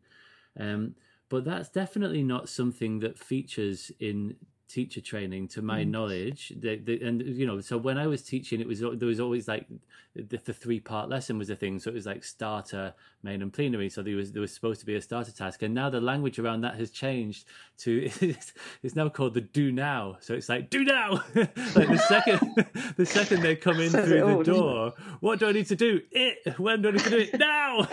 Um, 0.59 0.95
but 1.29 1.45
that's 1.45 1.69
definitely 1.69 2.23
not 2.23 2.49
something 2.49 3.01
that 3.01 3.19
features 3.19 3.91
in 3.99 4.37
teacher 4.75 5.01
training 5.01 5.47
to 5.47 5.63
my 5.63 5.85
mm. 5.85 5.91
knowledge 5.91 6.53
they, 6.57 6.77
they, 6.77 6.99
and 7.01 7.23
you 7.23 7.47
know 7.47 7.61
so 7.61 7.77
when 7.77 7.97
i 7.97 8.07
was 8.07 8.23
teaching 8.23 8.61
it 8.61 8.67
was 8.67 8.81
there 8.81 9.09
was 9.09 9.21
always 9.21 9.47
like 9.47 9.67
the, 10.15 10.41
the 10.45 10.53
three 10.53 10.81
part 10.81 11.09
lesson 11.09 11.39
was 11.39 11.51
a 11.51 11.57
thing. 11.57 11.79
So 11.79 11.91
it 11.91 11.95
was 11.95 12.07
like 12.07 12.23
starter 12.23 12.95
main 13.23 13.43
and 13.43 13.53
plenary. 13.53 13.89
So 13.89 14.03
there 14.03 14.17
was 14.17 14.33
there 14.33 14.41
was 14.41 14.53
supposed 14.53 14.81
to 14.81 14.87
be 14.87 14.95
a 14.95 15.03
starter 15.03 15.33
task. 15.33 15.63
And 15.63 15.75
now 15.75 15.91
the 15.91 16.01
language 16.01 16.39
around 16.39 16.61
that 16.61 16.77
has 16.77 16.91
changed 16.91 17.47
to 17.79 18.11
it's, 18.21 18.53
it's 18.83 18.95
now 18.95 19.09
called 19.09 19.35
the 19.35 19.41
do 19.41 19.73
now. 19.73 20.17
So 20.21 20.35
it's 20.35 20.49
like 20.49 20.71
do 20.71 20.85
now! 20.85 21.23
Like 21.75 21.89
the 21.89 22.05
second 22.09 22.67
the 22.97 23.07
second 23.07 23.43
they 23.43 23.57
come 23.57 23.81
in 23.81 23.91
through 23.91 24.45
the 24.45 24.45
door 24.45 24.93
what 25.21 25.39
do 25.39 25.49
i 25.49 25.53
need 25.53 25.67
to 25.67 25.77
do? 25.77 26.01
It! 26.11 26.59
When 26.59 26.83
do 26.83 26.89
i 26.89 26.93
need 26.93 27.01
to 27.01 27.11
do 27.11 27.19
it? 27.19 27.39
Now! 27.39 27.89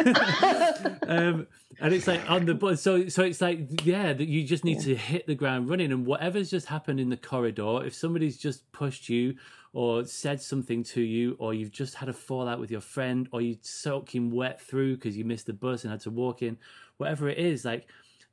Um, 1.07 1.47
and 1.79 1.93
it's 1.93 2.07
like 2.07 2.29
on 2.29 2.45
the 2.45 2.53
button 2.53 2.77
so 2.77 3.07
so 3.07 3.23
it's 3.23 3.41
like 3.41 3.85
yeah 3.85 4.13
that 4.13 4.27
you 4.27 4.43
just 4.43 4.63
need 4.63 4.81
to 4.81 4.95
hit 4.95 5.25
the 5.25 5.35
ground 5.35 5.69
running. 5.69 5.91
And 5.91 6.05
whatever's 6.05 6.51
just 6.51 6.67
happened 6.71 6.99
in 6.99 7.09
the 7.09 7.17
corridor 7.17 7.83
if 7.85 7.93
somebody's 7.93 8.37
just 8.37 8.69
pushed 8.71 9.09
you 9.09 9.35
or 9.73 10.03
said 10.05 10.41
something 10.41 10.83
to 10.83 11.01
you 11.01 11.35
or 11.39 11.53
you've 11.53 11.71
just 11.71 11.95
had 11.95 12.09
a 12.09 12.13
fallout 12.13 12.59
with 12.59 12.71
your 12.71 12.81
friend 12.81 13.29
or 13.31 13.41
you 13.41 13.57
soaking 13.61 14.31
wet 14.31 14.59
through 14.59 14.95
because 14.95 15.17
you 15.17 15.23
missed 15.23 15.45
the 15.45 15.53
bus 15.53 15.83
and 15.83 15.91
had 15.91 16.01
to 16.01 16.09
walk 16.09 16.41
in 16.41 16.57
whatever 16.97 17.29
it 17.29 17.37
is 17.37 17.63
like 17.63 17.87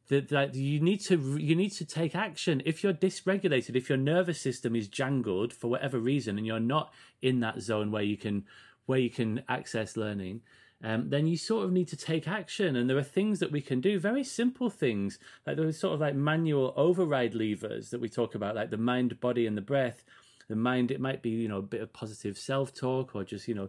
that, 0.08 0.28
that 0.28 0.54
you 0.54 0.80
need 0.80 1.00
to 1.00 1.36
you 1.36 1.54
need 1.54 1.70
to 1.72 1.84
take 1.84 2.14
action. 2.14 2.62
If 2.64 2.82
you're 2.82 2.94
dysregulated 2.94 3.76
if 3.76 3.88
your 3.88 3.98
nervous 3.98 4.40
system 4.40 4.74
is 4.74 4.88
jangled 4.88 5.52
for 5.52 5.68
whatever 5.68 5.98
reason 5.98 6.38
and 6.38 6.46
you're 6.46 6.60
not 6.60 6.92
in 7.20 7.40
that 7.40 7.60
zone 7.60 7.90
where 7.90 8.02
you 8.02 8.16
can 8.16 8.44
where 8.86 8.98
you 8.98 9.10
can 9.10 9.42
access 9.48 9.96
learning 9.96 10.40
um, 10.82 11.10
then 11.10 11.26
you 11.26 11.36
sort 11.36 11.64
of 11.64 11.72
need 11.72 11.88
to 11.88 11.96
take 11.96 12.28
action. 12.28 12.76
And 12.76 12.88
there 12.88 12.96
are 12.96 13.02
things 13.02 13.40
that 13.40 13.50
we 13.50 13.60
can 13.60 13.80
do, 13.80 13.98
very 13.98 14.22
simple 14.22 14.70
things, 14.70 15.18
like 15.46 15.56
those 15.56 15.78
sort 15.78 15.94
of 15.94 16.00
like 16.00 16.14
manual 16.14 16.72
override 16.76 17.34
levers 17.34 17.90
that 17.90 18.00
we 18.00 18.08
talk 18.08 18.34
about, 18.34 18.54
like 18.54 18.70
the 18.70 18.76
mind, 18.76 19.18
body, 19.20 19.46
and 19.46 19.56
the 19.56 19.62
breath. 19.62 20.04
The 20.48 20.56
mind, 20.56 20.90
it 20.90 21.00
might 21.00 21.20
be, 21.20 21.30
you 21.30 21.48
know, 21.48 21.58
a 21.58 21.62
bit 21.62 21.82
of 21.82 21.92
positive 21.92 22.38
self 22.38 22.72
talk 22.72 23.14
or 23.14 23.24
just, 23.24 23.48
you 23.48 23.54
know, 23.54 23.68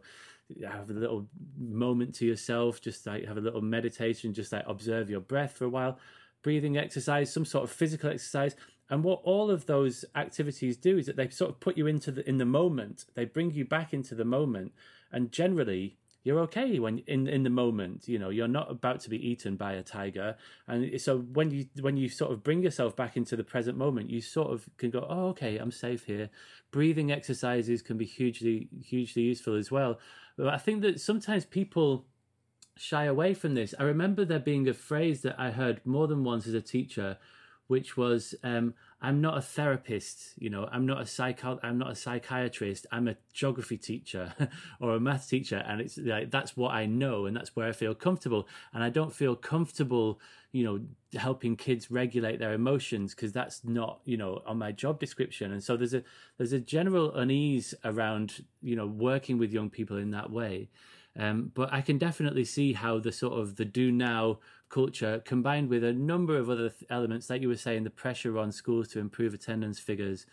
have 0.68 0.90
a 0.90 0.94
little 0.94 1.28
moment 1.58 2.16
to 2.16 2.26
yourself, 2.26 2.80
just 2.80 3.06
like 3.06 3.26
have 3.26 3.38
a 3.38 3.42
little 3.42 3.62
meditation, 3.62 4.34
just 4.34 4.52
like 4.52 4.64
observe 4.68 5.10
your 5.10 5.20
breath 5.20 5.58
for 5.58 5.66
a 5.66 5.70
while, 5.70 6.00
breathing 6.42 6.78
exercise, 6.78 7.34
some 7.34 7.46
sort 7.46 7.64
of 7.64 7.72
physical 7.72 8.10
exercise. 8.10 8.56
And 8.90 9.04
what 9.04 9.22
all 9.24 9.52
of 9.52 9.66
those 9.66 10.06
activities 10.16 10.78
do 10.78 10.98
is 10.98 11.06
that 11.06 11.16
they 11.16 11.30
sort 11.30 11.52
of 11.52 11.60
put 11.60 11.78
you 11.78 11.86
into 11.86 12.12
the 12.12 12.28
in 12.28 12.38
the 12.38 12.46
moment. 12.46 13.06
They 13.14 13.26
bring 13.26 13.52
you 13.52 13.66
back 13.66 13.94
into 13.94 14.16
the 14.16 14.26
moment. 14.26 14.72
And 15.12 15.32
generally, 15.32 15.98
you're 16.24 16.40
okay 16.40 16.80
when 16.80 17.00
in 17.08 17.28
in 17.28 17.44
the 17.44 17.50
moment 17.50 18.08
you 18.08 18.20
know 18.20 18.30
you're 18.30 18.48
not 18.48 18.70
about 18.70 19.00
to 19.02 19.10
be 19.10 19.30
eaten 19.30 19.56
by 19.56 19.74
a 19.74 19.84
tiger. 19.84 20.36
And 20.68 21.00
so 21.00 21.20
when 21.20 21.52
you 21.52 21.66
when 21.82 21.98
you 21.98 22.10
sort 22.10 22.32
of 22.32 22.44
bring 22.44 22.62
yourself 22.62 22.96
back 22.96 23.16
into 23.16 23.36
the 23.36 23.44
present 23.44 23.78
moment 23.78 24.10
you 24.10 24.22
sort 24.22 24.52
of 24.52 24.68
can 24.78 24.90
go 24.90 25.06
oh 25.10 25.28
okay 25.30 25.58
i'm 25.58 25.72
safe 25.72 26.06
here. 26.06 26.30
Breathing 26.72 27.12
exercises 27.12 27.82
can 27.82 27.98
be 27.98 28.06
hugely 28.06 28.70
hugely 28.84 29.24
useful 29.24 29.56
as 29.56 29.72
well. 29.72 30.00
But 30.38 30.48
i 30.48 30.58
think 30.58 30.82
that 30.82 31.00
sometimes 31.00 31.46
people 31.46 32.06
shy 32.76 33.06
away 33.06 33.34
from 33.34 33.56
this. 33.56 33.74
I 33.78 33.84
remember 33.84 34.24
there 34.24 34.40
being 34.40 34.68
a 34.68 34.74
phrase 34.74 35.22
that 35.22 35.40
i 35.40 35.52
heard 35.52 35.86
more 35.86 36.08
than 36.08 36.24
once 36.24 36.48
as 36.48 36.54
a 36.54 36.62
teacher 36.62 37.18
which 37.68 37.96
was 37.96 38.34
um, 38.44 38.74
I'm 39.02 39.22
not 39.22 39.38
a 39.38 39.42
therapist, 39.42 40.34
you 40.38 40.50
know, 40.50 40.68
I'm 40.70 40.86
not 40.86 41.02
a 41.02 41.06
psycho, 41.06 41.58
I'm 41.64 41.78
not 41.78 41.92
a 41.92 41.96
psychiatrist, 41.96 42.86
I'm 42.92 43.08
a 43.08 43.16
geography 43.32 43.78
teacher 43.78 44.34
or 44.82 44.96
a 44.96 45.00
math 45.00 45.30
teacher, 45.30 45.64
and 45.66 45.80
it's 45.80 45.98
like 45.98 46.32
that's 46.32 46.58
what 46.58 46.74
I 46.74 46.86
know, 46.86 47.26
and 47.26 47.36
that's 47.36 47.56
where 47.56 47.68
I 47.68 47.72
feel 47.72 47.96
comfortable, 47.96 48.48
and 48.74 48.84
I 48.84 48.90
don't 48.90 49.14
feel 49.14 49.38
comfortable, 49.38 50.20
you 50.52 50.66
know, 50.66 50.82
helping 51.18 51.56
kids 51.56 51.90
regulate 51.90 52.40
their 52.40 52.54
emotions 52.54 53.16
because 53.16 53.32
that's 53.32 53.64
not, 53.64 54.02
you 54.04 54.18
know, 54.18 54.42
on 54.46 54.58
my 54.58 54.74
job 54.74 55.00
description, 55.00 55.54
and 55.54 55.64
so 55.64 55.78
there's 55.78 55.94
a 55.94 56.04
there's 56.38 56.54
a 56.54 56.60
general 56.60 57.16
unease 57.16 57.74
around, 57.86 58.44
you 58.62 58.76
know, 58.76 58.88
working 58.88 59.38
with 59.38 59.54
young 59.54 59.70
people 59.70 59.96
in 59.96 60.12
that 60.12 60.30
way. 60.30 60.68
Um, 61.18 61.52
but 61.54 61.74
I 61.74 61.82
can 61.82 61.98
definitely 61.98 62.46
see 62.46 62.74
how 62.74 63.00
the 63.00 63.12
sort 63.12 63.40
of 63.40 63.56
the 63.56 63.66
do 63.66 63.92
now 63.92 64.40
culture 64.70 65.22
combined 65.26 65.70
with 65.70 65.84
a 65.84 65.94
number 65.94 66.38
of 66.38 66.50
other 66.50 66.70
th- 66.70 66.86
elements, 66.90 67.30
like 67.30 67.42
you 67.42 67.48
were 67.48 67.58
saying, 67.58 67.84
the 67.84 67.90
pressure 67.90 68.38
on 68.38 68.52
schools 68.52 68.88
to 68.90 69.00
improve 69.00 69.34
attendance 69.34 69.80
figures. 69.80 70.26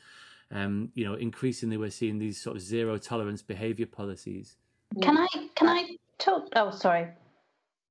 Um, 0.50 0.90
you 0.94 1.04
know, 1.04 1.14
increasingly 1.14 1.76
we're 1.76 1.90
seeing 1.90 2.18
these 2.18 2.40
sort 2.40 2.56
of 2.56 2.62
zero 2.62 2.98
tolerance 2.98 3.42
behaviour 3.42 3.86
policies. 3.86 4.56
Can 5.02 5.18
I 5.18 5.26
can 5.56 5.68
I 5.68 5.96
talk? 6.18 6.48
Oh, 6.54 6.70
sorry. 6.70 7.08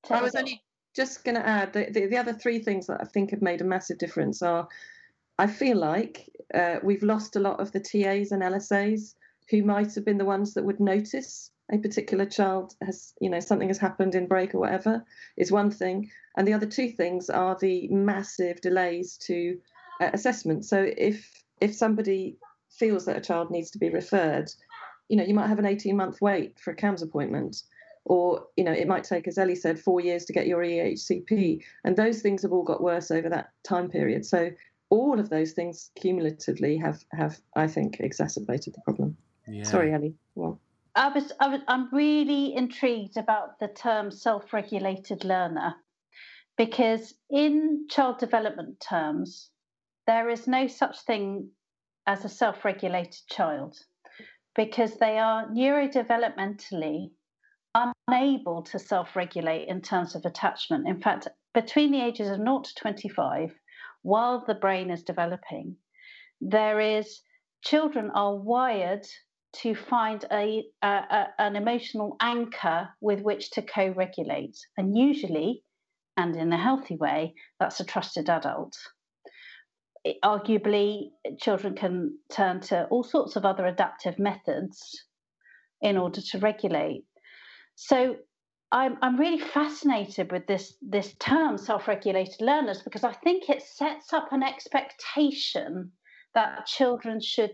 Tell 0.03 0.17
I 0.17 0.22
was 0.22 0.35
only 0.35 0.63
just 0.95 1.26
going 1.26 1.35
to 1.35 1.45
add 1.45 1.73
the, 1.73 1.88
the, 1.91 2.05
the 2.07 2.17
other 2.17 2.34
three 2.34 2.59
things 2.59 2.88
that 2.88 3.01
I 3.01 3.05
think 3.05 3.31
have 3.31 3.41
made 3.41 3.59
a 3.59 3.65
massive 3.65 3.97
difference 3.97 4.41
are 4.41 4.67
I 5.38 5.47
feel 5.47 5.77
like 5.77 6.30
uh, 6.53 6.77
we've 6.81 7.03
lost 7.03 7.35
a 7.35 7.39
lot 7.39 7.59
of 7.59 7.72
the 7.73 7.80
TAs 7.80 8.31
and 8.31 8.41
LSAs 8.41 9.15
who 9.49 9.63
might 9.63 9.93
have 9.95 10.05
been 10.05 10.17
the 10.17 10.26
ones 10.26 10.53
that 10.53 10.63
would 10.63 10.80
notice 10.80 11.51
a 11.72 11.78
particular 11.78 12.26
child 12.26 12.76
has, 12.82 13.14
you 13.20 13.30
know, 13.30 13.40
something 13.40 13.68
has 13.70 13.78
happened 13.78 14.16
in 14.16 14.28
break 14.28 14.54
or 14.54 14.60
whatever, 14.60 15.04
is 15.38 15.52
one 15.52 15.72
thing. 15.72 16.10
And 16.38 16.48
the 16.48 16.54
other 16.54 16.68
two 16.68 16.90
things 16.90 17.30
are 17.30 17.58
the 17.60 17.88
massive 17.90 18.62
delays 18.62 19.18
to 19.26 19.58
uh, 20.02 20.12
assessment. 20.14 20.66
So 20.66 20.86
if 20.98 21.44
if 21.62 21.74
somebody 21.74 22.38
feels 22.70 23.06
that 23.06 23.18
a 23.18 23.22
child 23.22 23.50
needs 23.50 23.72
to 23.72 23.80
be 23.80 23.90
referred, 23.90 24.52
you 25.08 25.18
know, 25.18 25.24
you 25.24 25.34
might 25.34 25.48
have 25.48 25.60
an 25.60 25.66
18 25.66 25.96
month 25.96 26.22
wait 26.22 26.60
for 26.60 26.72
a 26.72 26.76
CAMHS 26.76 27.04
appointment. 27.04 27.64
Or, 28.08 28.46
you 28.56 28.64
know, 28.64 28.72
it 28.72 28.88
might 28.88 29.04
take, 29.04 29.28
as 29.28 29.40
Ellie 29.40 29.56
said, 29.56 29.80
four 29.80 30.00
years 30.00 30.26
to 30.26 30.34
get 30.34 30.46
your 30.46 30.62
EHCP. 30.62 31.64
And 31.84 31.98
those 31.98 32.22
things 32.22 32.44
have 32.44 32.52
all 32.52 32.64
got 32.64 32.84
worse 32.84 33.10
over 33.10 33.30
that 33.30 33.50
time 33.64 33.90
period. 33.90 34.26
So 34.26 34.52
all 34.90 35.20
of 35.20 35.30
those 35.30 35.54
things 35.54 35.90
cumulatively 35.96 36.78
have 36.78 37.04
have 37.12 37.40
I 37.56 37.68
think 37.68 38.00
exacerbated 38.00 38.76
the 38.76 38.82
problem. 38.82 39.18
Yeah. 39.48 39.64
Sorry, 39.64 39.94
Ellie. 39.94 40.16
Well. 40.36 40.60
I 40.95 41.09
was, 41.09 41.31
I 41.41 41.49
was 41.49 41.61
I'm 41.67 41.89
really 41.91 42.55
intrigued 42.55 43.17
about 43.17 43.59
the 43.59 43.67
term 43.67 44.11
self-regulated 44.11 45.26
learner 45.26 45.76
because 46.57 47.13
in 47.30 47.88
child 47.89 48.17
development 48.19 48.80
terms 48.80 49.49
there 50.07 50.30
is 50.30 50.47
no 50.47 50.67
such 50.67 51.01
thing 51.01 51.49
as 52.07 52.23
a 52.23 52.30
self-regulated 52.30 53.27
child 53.30 53.76
because 54.55 54.95
they 54.95 55.19
are 55.19 55.47
neurodevelopmentally 55.49 57.11
unable 57.73 58.63
to 58.63 58.80
self-regulate 58.80 59.67
in 59.67 59.81
terms 59.81 60.15
of 60.15 60.23
attachment. 60.23 60.88
In 60.88 61.01
fact 61.01 61.27
between 61.53 61.91
the 61.91 62.01
ages 62.01 62.30
of 62.30 62.38
0 62.38 62.61
to 62.61 62.76
25 62.76 63.53
while 64.03 64.45
the 64.45 64.55
brain 64.55 64.91
is 64.91 65.03
developing, 65.03 65.76
there 66.39 66.80
is 66.80 67.22
children 67.63 68.11
are 68.13 68.35
wired 68.35 69.05
to 69.61 69.76
find 69.76 70.26
a, 70.32 70.64
a, 70.82 70.88
a, 70.88 71.27
an 71.40 71.56
emotional 71.56 72.15
anchor 72.22 72.90
with 73.02 73.22
which 73.22 73.52
to 73.52 73.61
co-regulate, 73.61 74.57
and 74.77 74.98
usually, 74.98 75.64
and 76.18 76.36
in 76.36 76.52
a 76.53 76.57
healthy 76.57 76.95
way, 76.95 77.34
that's 77.60 77.80
a 77.80 77.86
trusted 77.86 78.30
adult. 78.30 78.76
Arguably, 80.23 81.10
children 81.40 81.76
can 81.76 82.18
turn 82.32 82.60
to 82.61 82.86
all 82.86 83.03
sorts 83.03 83.36
of 83.36 83.45
other 83.45 83.65
adaptive 83.65 84.19
methods 84.19 85.06
in 85.82 85.98
order 85.98 86.22
to 86.22 86.40
regulate. 86.40 87.06
So 87.76 88.18
I'm, 88.72 88.98
I'm 89.02 89.18
really 89.18 89.40
fascinated 89.40 90.32
with 90.32 90.48
this 90.48 90.76
this 90.82 91.15
term 91.19 91.57
self-regulated 91.57 92.41
learners 92.41 92.82
because 92.82 93.03
I 93.03 93.14
think 93.14 93.49
it 93.49 93.61
sets 93.61 94.14
up 94.14 94.32
an 94.32 94.44
expectation 94.44 95.91
that 96.34 96.65
children 96.65 97.19
should 97.22 97.52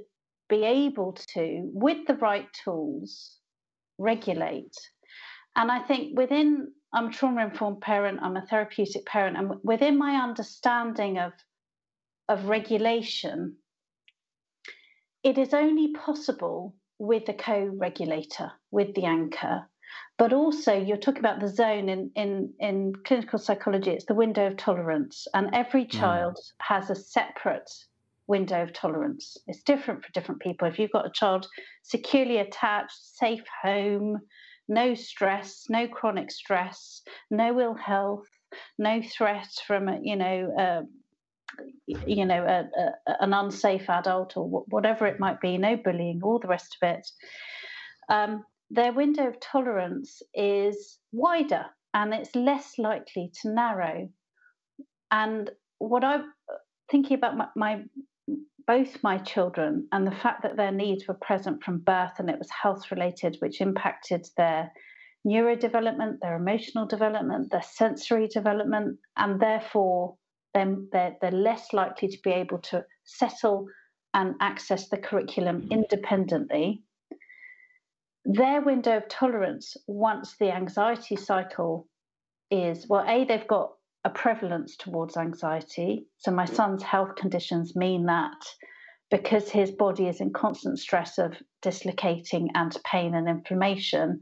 be 0.51 0.63
able 0.65 1.13
to, 1.33 1.71
with 1.73 2.05
the 2.07 2.15
right 2.15 2.47
tools, 2.63 3.37
regulate. 3.97 4.75
And 5.55 5.71
I 5.71 5.79
think 5.79 6.17
within 6.17 6.73
I'm 6.93 7.07
a 7.07 7.11
trauma 7.11 7.45
informed 7.45 7.81
parent, 7.81 8.19
I'm 8.21 8.35
a 8.35 8.45
therapeutic 8.45 9.05
parent, 9.05 9.37
and 9.37 9.53
within 9.63 9.97
my 9.97 10.15
understanding 10.15 11.17
of 11.17 11.31
of 12.29 12.45
regulation, 12.45 13.57
it 15.23 15.37
is 15.37 15.53
only 15.53 15.93
possible 15.93 16.75
with 16.99 17.25
the 17.25 17.33
co-regulator, 17.33 18.51
with 18.71 18.93
the 18.93 19.05
anchor 19.05 19.67
but 20.17 20.33
also 20.33 20.73
you're 20.73 20.97
talking 20.97 21.19
about 21.19 21.39
the 21.39 21.47
zone 21.47 21.89
in, 21.89 22.11
in, 22.15 22.53
in 22.59 22.93
clinical 23.05 23.39
psychology 23.39 23.91
it's 23.91 24.05
the 24.05 24.13
window 24.13 24.47
of 24.47 24.55
tolerance 24.55 25.27
and 25.33 25.49
every 25.53 25.83
mm. 25.83 25.89
child 25.89 26.35
mm. 26.35 26.51
has 26.59 26.89
a 26.89 26.95
separate 26.95 27.69
window 28.31 28.63
of 28.63 28.73
tolerance 28.73 29.37
it's 29.47 29.63
different 29.63 30.03
for 30.03 30.11
different 30.13 30.41
people 30.41 30.67
if 30.67 30.79
you've 30.79 30.91
got 30.91 31.05
a 31.05 31.11
child 31.21 31.47
securely 31.83 32.37
attached 32.37 32.97
safe 33.15 33.43
home 33.63 34.17
no 34.67 34.95
stress 34.95 35.65
no 35.69 35.87
chronic 35.87 36.31
stress 36.31 37.01
no 37.29 37.59
ill 37.59 37.75
health 37.75 38.27
no 38.77 39.01
threat 39.01 39.49
from 39.67 39.89
you 40.03 40.15
know 40.15 40.37
uh, 40.57 40.81
you 42.05 42.25
know 42.25 42.43
a, 42.45 42.59
a, 42.81 43.23
an 43.23 43.33
unsafe 43.33 43.89
adult 43.89 44.37
or 44.37 44.47
whatever 44.75 45.05
it 45.05 45.19
might 45.19 45.39
be 45.41 45.57
no 45.57 45.75
bullying 45.75 46.21
all 46.23 46.39
the 46.39 46.47
rest 46.47 46.77
of 46.81 46.89
it 46.89 47.05
um, 48.09 48.43
their 48.69 48.93
window 48.93 49.27
of 49.27 49.39
tolerance 49.41 50.21
is 50.33 50.99
wider 51.11 51.65
and 51.93 52.13
it's 52.13 52.35
less 52.35 52.77
likely 52.77 53.31
to 53.41 53.53
narrow. 53.53 54.09
And 55.11 55.49
what 55.79 56.03
I'm 56.03 56.31
thinking 56.89 57.17
about 57.17 57.37
my, 57.37 57.47
my 57.55 57.83
both 58.67 59.03
my 59.03 59.17
children 59.17 59.87
and 59.91 60.05
the 60.05 60.15
fact 60.15 60.43
that 60.43 60.57
their 60.57 60.71
needs 60.71 61.07
were 61.07 61.13
present 61.15 61.63
from 61.63 61.79
birth 61.79 62.13
and 62.19 62.29
it 62.29 62.39
was 62.39 62.49
health 62.49 62.91
related, 62.91 63.37
which 63.39 63.61
impacted 63.61 64.27
their 64.37 64.71
neurodevelopment, 65.25 66.19
their 66.21 66.35
emotional 66.35 66.85
development, 66.85 67.51
their 67.51 67.63
sensory 67.63 68.27
development, 68.27 68.97
and 69.17 69.39
therefore 69.39 70.15
then 70.53 70.87
they're, 70.91 71.15
they're 71.21 71.31
less 71.31 71.73
likely 71.73 72.07
to 72.07 72.17
be 72.23 72.31
able 72.31 72.59
to 72.59 72.83
settle 73.03 73.67
and 74.13 74.35
access 74.41 74.89
the 74.89 74.97
curriculum 74.97 75.67
independently. 75.71 76.83
Their 78.25 78.61
window 78.61 78.97
of 78.97 79.07
tolerance 79.07 79.77
once 79.87 80.35
the 80.37 80.53
anxiety 80.53 81.15
cycle 81.15 81.87
is 82.49 82.87
well 82.87 83.05
a 83.07 83.23
they've 83.23 83.47
got 83.47 83.71
a 84.03 84.09
prevalence 84.09 84.75
towards 84.77 85.17
anxiety. 85.17 86.07
So 86.17 86.31
my 86.31 86.45
son's 86.45 86.83
health 86.83 87.15
conditions 87.15 87.75
mean 87.75 88.05
that 88.05 88.41
because 89.09 89.49
his 89.49 89.71
body 89.71 90.07
is 90.07 90.21
in 90.21 90.31
constant 90.31 90.79
stress 90.79 91.17
of 91.17 91.33
dislocating 91.61 92.49
and 92.55 92.75
pain 92.83 93.13
and 93.13 93.27
inflammation 93.27 94.21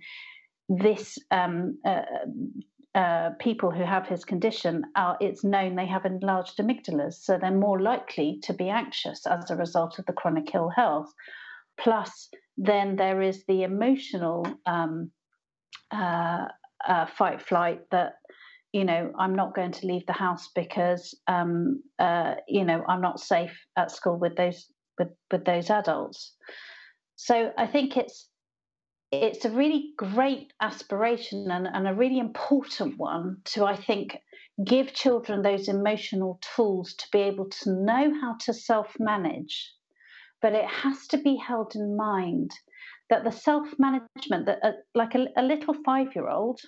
this 0.70 1.18
um, 1.32 1.80
uh, 1.84 2.02
uh, 2.96 3.32
people 3.40 3.72
who 3.72 3.84
have 3.84 4.08
his 4.08 4.24
condition 4.24 4.84
are 4.96 5.18
it's 5.20 5.44
known 5.44 5.76
they 5.76 5.86
have 5.86 6.06
enlarged 6.06 6.58
amygdalas 6.58 7.14
so 7.14 7.38
they're 7.38 7.52
more 7.52 7.82
likely 7.82 8.40
to 8.44 8.54
be 8.54 8.70
anxious 8.70 9.26
as 9.26 9.50
a 9.50 9.56
result 9.56 10.00
of 10.00 10.06
the 10.06 10.14
chronic 10.14 10.54
ill 10.54 10.70
health. 10.70 11.12
Plus 11.80 12.30
then 12.58 12.96
there 12.96 13.22
is 13.22 13.46
the 13.46 13.64
emotional 13.64 14.46
um, 14.66 15.12
uh, 15.92 16.46
uh, 16.88 17.06
fight 17.06 17.42
flight 17.42 17.82
that 17.92 18.14
you 18.72 18.86
know 18.86 19.12
i'm 19.18 19.36
not 19.36 19.56
going 19.56 19.72
to 19.72 19.88
leave 19.88 20.06
the 20.06 20.14
house 20.14 20.50
because 20.54 21.16
um, 21.28 21.82
uh, 21.98 22.36
you 22.48 22.64
know 22.64 22.84
i'm 22.88 23.02
not 23.02 23.20
safe 23.20 23.58
at 23.78 23.92
school 23.92 24.18
with 24.18 24.36
those 24.36 24.72
with, 24.98 25.10
with 25.32 25.46
those 25.46 25.70
adults. 25.70 26.36
So 27.16 27.52
i 27.58 27.68
think 27.68 27.98
it's 27.98 28.28
it's 29.12 29.44
a 29.44 29.50
really 29.50 29.94
great 29.98 30.54
aspiration 30.62 31.50
and, 31.50 31.68
and 31.68 31.88
a 31.88 31.94
really 31.94 32.20
important 32.20 32.98
one 32.98 33.38
to 33.44 33.66
i 33.66 33.76
think 33.76 34.18
give 34.66 34.94
children 34.94 35.42
those 35.42 35.68
emotional 35.68 36.40
tools 36.56 36.94
to 36.94 37.08
be 37.12 37.20
able 37.20 37.50
to 37.50 37.72
know 37.72 38.14
how 38.22 38.36
to 38.40 38.54
self 38.54 38.94
manage 39.00 39.74
but 40.42 40.54
it 40.54 40.66
has 40.66 41.08
to 41.08 41.18
be 41.18 41.36
held 41.36 41.76
in 41.76 41.98
mind 41.98 42.52
that 43.10 43.24
the 43.24 43.32
self 43.32 43.68
management 43.80 44.46
that 44.46 44.60
uh, 44.64 44.72
like 44.94 45.16
a, 45.16 45.26
a 45.38 45.44
little 45.44 45.74
five 45.86 46.08
year 46.16 46.30
old 46.30 46.60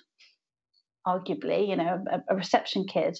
arguably 1.06 1.68
you 1.68 1.76
know 1.76 2.04
a, 2.10 2.22
a 2.28 2.36
reception 2.36 2.86
kid 2.86 3.18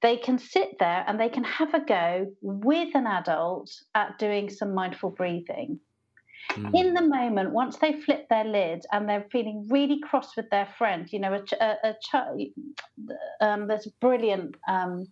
they 0.00 0.16
can 0.16 0.38
sit 0.38 0.76
there 0.78 1.04
and 1.08 1.18
they 1.18 1.28
can 1.28 1.44
have 1.44 1.74
a 1.74 1.80
go 1.80 2.26
with 2.40 2.94
an 2.94 3.06
adult 3.06 3.70
at 3.94 4.18
doing 4.18 4.48
some 4.48 4.74
mindful 4.74 5.10
breathing 5.10 5.80
Mm. 6.52 6.74
in 6.74 6.94
the 6.94 7.02
moment, 7.02 7.52
once 7.52 7.76
they 7.76 8.00
flip 8.00 8.26
their 8.28 8.44
lid 8.44 8.84
and 8.92 9.08
they're 9.08 9.26
feeling 9.30 9.66
really 9.68 10.00
cross 10.00 10.36
with 10.36 10.48
their 10.50 10.66
friend, 10.78 11.06
you 11.12 11.18
know, 11.18 11.34
a, 11.34 11.64
a, 11.64 11.94
a 12.14 12.52
um, 13.40 13.66
there's 13.66 13.86
a 13.86 13.90
brilliant 14.00 14.54
um, 14.66 15.06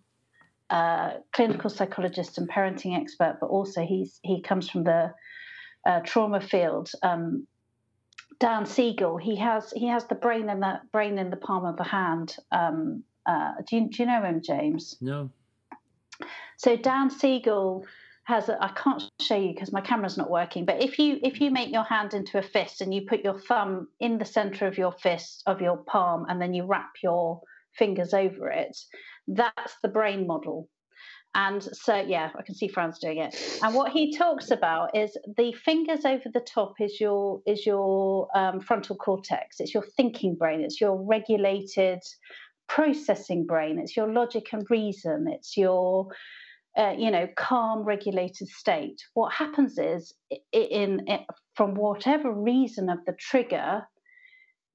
uh, 0.69 1.13
clinical 1.33 1.69
psychologist 1.69 2.37
and 2.37 2.49
parenting 2.49 2.99
expert, 2.99 3.37
but 3.39 3.47
also 3.47 3.85
he's 3.85 4.19
he 4.23 4.41
comes 4.41 4.69
from 4.69 4.83
the 4.83 5.13
uh, 5.85 5.99
trauma 6.01 6.41
field. 6.41 6.89
Um, 7.03 7.47
Dan 8.39 8.65
Siegel, 8.65 9.17
he 9.17 9.35
has 9.37 9.71
he 9.71 9.87
has 9.87 10.05
the 10.05 10.15
brain 10.15 10.49
in 10.49 10.59
the 10.59 10.79
brain 10.91 11.17
in 11.17 11.29
the 11.29 11.37
palm 11.37 11.65
of 11.65 11.79
a 11.79 11.83
hand. 11.83 12.35
Um, 12.51 13.03
uh, 13.25 13.53
do 13.67 13.77
you 13.77 13.89
do 13.89 14.03
you 14.03 14.05
know 14.05 14.21
him, 14.21 14.41
James? 14.41 14.97
No. 15.01 15.29
So 16.57 16.75
Dan 16.75 17.09
Siegel 17.09 17.85
has 18.25 18.49
I 18.49 18.69
can't 18.75 19.03
show 19.21 19.37
you 19.37 19.53
because 19.53 19.71
my 19.71 19.81
camera's 19.81 20.17
not 20.17 20.29
working. 20.29 20.65
But 20.65 20.83
if 20.83 20.99
you 20.99 21.19
if 21.23 21.39
you 21.39 21.49
make 21.49 21.71
your 21.71 21.83
hand 21.83 22.13
into 22.13 22.37
a 22.37 22.41
fist 22.41 22.81
and 22.81 22.93
you 22.93 23.01
put 23.07 23.23
your 23.23 23.39
thumb 23.39 23.87
in 23.99 24.17
the 24.17 24.25
center 24.25 24.67
of 24.67 24.77
your 24.77 24.91
fist 24.91 25.43
of 25.45 25.61
your 25.61 25.77
palm 25.77 26.25
and 26.27 26.41
then 26.41 26.53
you 26.53 26.65
wrap 26.65 26.91
your 27.01 27.41
fingers 27.73 28.13
over 28.13 28.49
it, 28.49 28.77
that's 29.27 29.75
the 29.81 29.87
brain 29.87 30.27
model. 30.27 30.69
And 31.35 31.61
so, 31.61 31.95
yeah, 31.95 32.31
I 32.37 32.41
can 32.41 32.55
see 32.55 32.67
Fran's 32.67 32.99
doing 32.99 33.19
it. 33.19 33.59
And 33.61 33.75
what 33.75 33.91
he 33.91 34.17
talks 34.17 34.49
about 34.49 34.95
is 34.95 35.15
the 35.37 35.53
fingers 35.53 36.03
over 36.03 36.23
the 36.33 36.39
top 36.39 36.73
is 36.79 36.99
your 36.99 37.41
is 37.45 37.65
your 37.65 38.27
um, 38.35 38.59
frontal 38.59 38.95
cortex. 38.95 39.59
It's 39.59 39.73
your 39.73 39.83
thinking 39.95 40.35
brain. 40.35 40.61
It's 40.61 40.81
your 40.81 40.95
regulated 40.95 42.01
processing 42.67 43.45
brain. 43.45 43.77
It's 43.79 43.95
your 43.95 44.11
logic 44.11 44.47
and 44.51 44.65
reason. 44.69 45.27
It's 45.27 45.55
your 45.55 46.07
uh, 46.77 46.95
you 46.97 47.11
know 47.11 47.27
calm, 47.37 47.83
regulated 47.83 48.47
state. 48.47 49.01
What 49.13 49.33
happens 49.33 49.77
is, 49.77 50.13
in, 50.51 51.01
in 51.07 51.19
from 51.55 51.75
whatever 51.75 52.31
reason 52.31 52.89
of 52.89 52.99
the 53.05 53.13
trigger, 53.13 53.83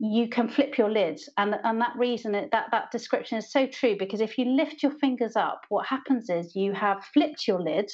you 0.05 0.29
can 0.29 0.49
flip 0.49 0.77
your 0.77 0.91
lids 0.91 1.29
and 1.39 1.55
and 1.62 1.81
that 1.81 1.95
reason 1.97 2.33
that 2.33 2.51
that 2.51 2.91
description 2.91 3.39
is 3.39 3.53
so 3.53 3.69
true 3.69 3.95
because 3.97 4.20
if 4.20 4.37
you 4.37 4.45
lift 4.45 4.83
your 4.83 4.91
fingers 4.99 5.37
up 5.37 5.61
what 5.69 5.87
happens 5.87 6.29
is 6.29 6.57
you 6.57 6.73
have 6.73 7.05
flipped 7.15 7.47
your 7.47 7.62
lid 7.62 7.89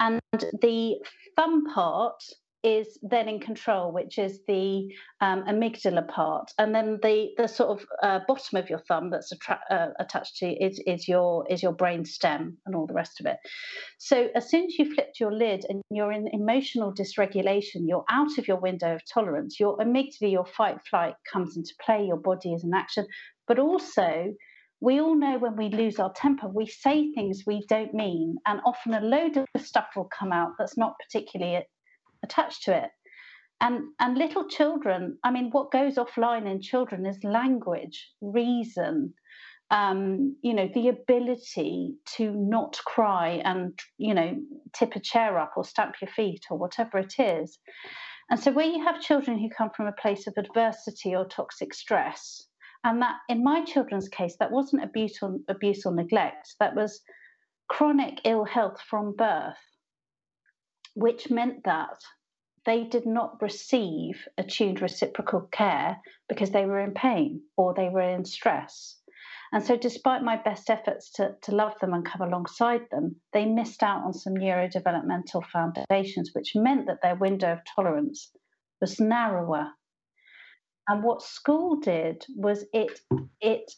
and 0.00 0.20
the 0.60 0.96
thumb 1.36 1.64
part 1.72 2.22
is 2.62 2.98
then 3.02 3.28
in 3.28 3.40
control, 3.40 3.92
which 3.92 4.18
is 4.18 4.40
the 4.46 4.92
um, 5.20 5.44
amygdala 5.44 6.06
part, 6.08 6.52
and 6.58 6.74
then 6.74 6.98
the 7.02 7.30
the 7.36 7.48
sort 7.48 7.70
of 7.70 7.86
uh, 8.02 8.20
bottom 8.26 8.58
of 8.58 8.68
your 8.68 8.80
thumb 8.80 9.10
that's 9.10 9.32
attra- 9.32 9.60
uh, 9.70 9.88
attached 9.98 10.36
to 10.36 10.46
is 10.46 10.80
is 10.86 11.08
your 11.08 11.46
is 11.48 11.62
your 11.62 11.72
brain 11.72 12.04
stem 12.04 12.58
and 12.66 12.74
all 12.74 12.86
the 12.86 12.94
rest 12.94 13.20
of 13.20 13.26
it. 13.26 13.36
So 13.98 14.28
as 14.34 14.50
soon 14.50 14.66
as 14.66 14.78
you 14.78 14.94
flipped 14.94 15.20
your 15.20 15.32
lid 15.32 15.64
and 15.68 15.82
you're 15.90 16.12
in 16.12 16.28
emotional 16.32 16.92
dysregulation, 16.92 17.86
you're 17.86 18.04
out 18.10 18.38
of 18.38 18.46
your 18.46 18.60
window 18.60 18.94
of 18.94 19.02
tolerance. 19.12 19.58
Your 19.58 19.78
amygdala, 19.78 20.30
your 20.30 20.46
fight 20.46 20.78
flight 20.88 21.14
comes 21.30 21.56
into 21.56 21.74
play. 21.84 22.04
Your 22.04 22.18
body 22.18 22.52
is 22.52 22.64
in 22.64 22.74
action, 22.74 23.06
but 23.48 23.58
also 23.58 24.34
we 24.82 24.98
all 25.00 25.14
know 25.14 25.38
when 25.38 25.56
we 25.56 25.68
lose 25.68 25.98
our 25.98 26.12
temper, 26.14 26.48
we 26.48 26.66
say 26.66 27.12
things 27.12 27.42
we 27.46 27.64
don't 27.68 27.92
mean, 27.92 28.36
and 28.46 28.60
often 28.64 28.94
a 28.94 29.00
load 29.00 29.36
of 29.36 29.46
stuff 29.58 29.88
will 29.94 30.08
come 30.18 30.32
out 30.32 30.52
that's 30.58 30.78
not 30.78 30.94
particularly 30.98 31.62
attached 32.22 32.64
to 32.64 32.76
it. 32.76 32.90
And, 33.60 33.88
and 33.98 34.16
little 34.16 34.48
children, 34.48 35.18
I 35.22 35.30
mean, 35.30 35.50
what 35.50 35.70
goes 35.70 35.96
offline 35.96 36.50
in 36.50 36.62
children 36.62 37.04
is 37.04 37.22
language, 37.22 38.10
reason, 38.22 39.12
um, 39.70 40.36
you 40.42 40.54
know, 40.54 40.68
the 40.74 40.88
ability 40.88 41.94
to 42.16 42.32
not 42.32 42.78
cry 42.86 43.40
and, 43.44 43.78
you 43.98 44.14
know, 44.14 44.36
tip 44.72 44.96
a 44.96 45.00
chair 45.00 45.38
up 45.38 45.52
or 45.56 45.64
stamp 45.64 45.96
your 46.00 46.10
feet 46.10 46.44
or 46.50 46.58
whatever 46.58 46.98
it 46.98 47.14
is. 47.18 47.58
And 48.30 48.40
so, 48.40 48.50
where 48.50 48.66
you 48.66 48.82
have 48.84 49.00
children 49.00 49.38
who 49.38 49.48
come 49.48 49.70
from 49.76 49.86
a 49.86 50.00
place 50.00 50.26
of 50.26 50.34
adversity 50.36 51.14
or 51.14 51.26
toxic 51.26 51.74
stress, 51.74 52.46
and 52.84 53.02
that 53.02 53.16
in 53.28 53.44
my 53.44 53.64
children's 53.64 54.08
case, 54.08 54.36
that 54.40 54.50
wasn't 54.50 54.84
abuse 54.84 55.18
or, 55.22 55.36
abuse 55.48 55.84
or 55.84 55.94
neglect, 55.94 56.54
that 56.60 56.74
was 56.74 57.00
chronic 57.68 58.20
ill 58.24 58.44
health 58.44 58.80
from 58.88 59.14
birth 59.14 59.56
which 60.94 61.30
meant 61.30 61.64
that 61.64 62.02
they 62.66 62.84
did 62.84 63.06
not 63.06 63.40
receive 63.40 64.28
attuned 64.36 64.82
reciprocal 64.82 65.42
care 65.50 66.00
because 66.28 66.50
they 66.50 66.66
were 66.66 66.80
in 66.80 66.92
pain 66.92 67.42
or 67.56 67.74
they 67.74 67.88
were 67.88 68.00
in 68.00 68.24
stress. 68.24 69.00
And 69.52 69.64
so, 69.64 69.76
despite 69.76 70.22
my 70.22 70.36
best 70.36 70.70
efforts 70.70 71.10
to, 71.12 71.36
to 71.42 71.54
love 71.54 71.78
them 71.80 71.92
and 71.92 72.04
come 72.04 72.20
alongside 72.20 72.82
them, 72.90 73.16
they 73.32 73.46
missed 73.46 73.82
out 73.82 74.04
on 74.04 74.12
some 74.12 74.34
neurodevelopmental 74.34 75.44
foundations, 75.46 76.30
which 76.34 76.54
meant 76.54 76.86
that 76.86 77.02
their 77.02 77.16
window 77.16 77.52
of 77.54 77.64
tolerance 77.64 78.32
was 78.80 79.00
narrower. 79.00 79.72
And 80.86 81.02
what 81.02 81.22
school 81.22 81.76
did 81.76 82.24
was 82.36 82.64
it 82.72 83.00
it 83.40 83.72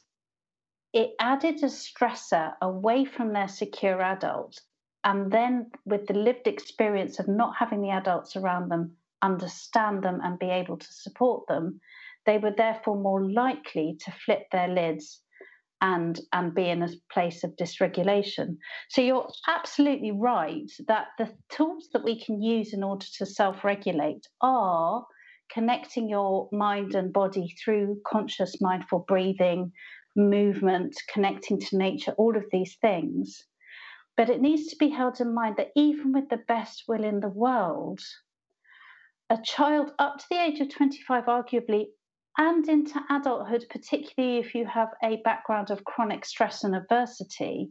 it 0.93 1.13
added 1.19 1.63
a 1.63 1.67
stressor 1.67 2.53
away 2.61 3.05
from 3.07 3.33
their 3.33 3.49
secure 3.49 4.03
adult 4.03 4.61
and 5.05 5.33
then 5.33 5.71
with 5.85 6.07
the 6.07 6.15
lived 6.15 6.47
experience 6.47 7.19
of 7.19 7.29
not 7.29 7.57
having 7.59 7.83
the 7.83 7.91
adults 7.91 8.37
around 8.37 8.71
them 8.71 8.97
understand 9.23 10.03
them 10.03 10.21
and 10.23 10.39
be 10.39 10.51
able 10.51 10.77
to 10.77 10.93
support 10.93 11.47
them, 11.47 11.81
they 12.27 12.39
were 12.39 12.55
therefore 12.57 12.97
more 12.97 13.23
likely 13.31 13.97
to 14.05 14.13
flip 14.13 14.47
their 14.51 14.69
lids 14.69 15.21
and 15.81 16.21
and 16.33 16.55
be 16.55 16.69
in 16.69 16.83
a 16.83 16.89
place 17.13 17.43
of 17.43 17.57
dysregulation. 17.57 18.57
So 18.89 19.03
you're 19.03 19.29
absolutely 19.49 20.13
right 20.13 20.71
that 20.87 21.09
the 21.19 21.31
tools 21.51 21.89
that 21.93 22.05
we 22.05 22.25
can 22.25 22.41
use 22.41 22.73
in 22.73 22.85
order 22.85 23.07
to 23.19 23.27
self-regulate 23.27 24.27
are 24.41 25.05
connecting 25.53 26.09
your 26.09 26.49
mind 26.53 26.95
and 26.95 27.13
body 27.13 27.55
through 27.63 28.01
conscious 28.07 28.61
mindful 28.61 29.05
breathing, 29.09 29.73
movement, 30.17 30.95
connecting 31.13 31.61
to 31.61 31.77
nature, 31.77 32.13
all 32.17 32.37
of 32.37 32.45
these 32.53 32.77
things. 32.77 33.45
But 34.17 34.29
it 34.29 34.41
needs 34.41 34.69
to 34.69 34.77
be 34.77 34.91
held 34.91 35.21
in 35.21 35.35
mind 35.35 35.57
that 35.57 35.71
even 35.75 36.13
with 36.13 36.29
the 36.29 36.41
best 36.49 36.85
will 36.87 37.05
in 37.05 37.21
the 37.21 37.29
world, 37.29 38.01
a 39.31 39.39
child 39.43 39.93
up 39.99 40.19
to 40.19 40.25
the 40.31 40.43
age 40.43 40.61
of 40.61 40.69
25, 40.69 41.25
arguably, 41.25 41.87
and 42.37 42.69
into 42.69 43.01
adulthood, 43.11 43.65
particularly 43.71 44.39
if 44.39 44.55
you 44.55 44.67
have 44.67 44.89
a 45.03 45.21
background 45.25 45.71
of 45.71 45.85
chronic 45.85 46.25
stress 46.25 46.65
and 46.65 46.75
adversity, 46.75 47.71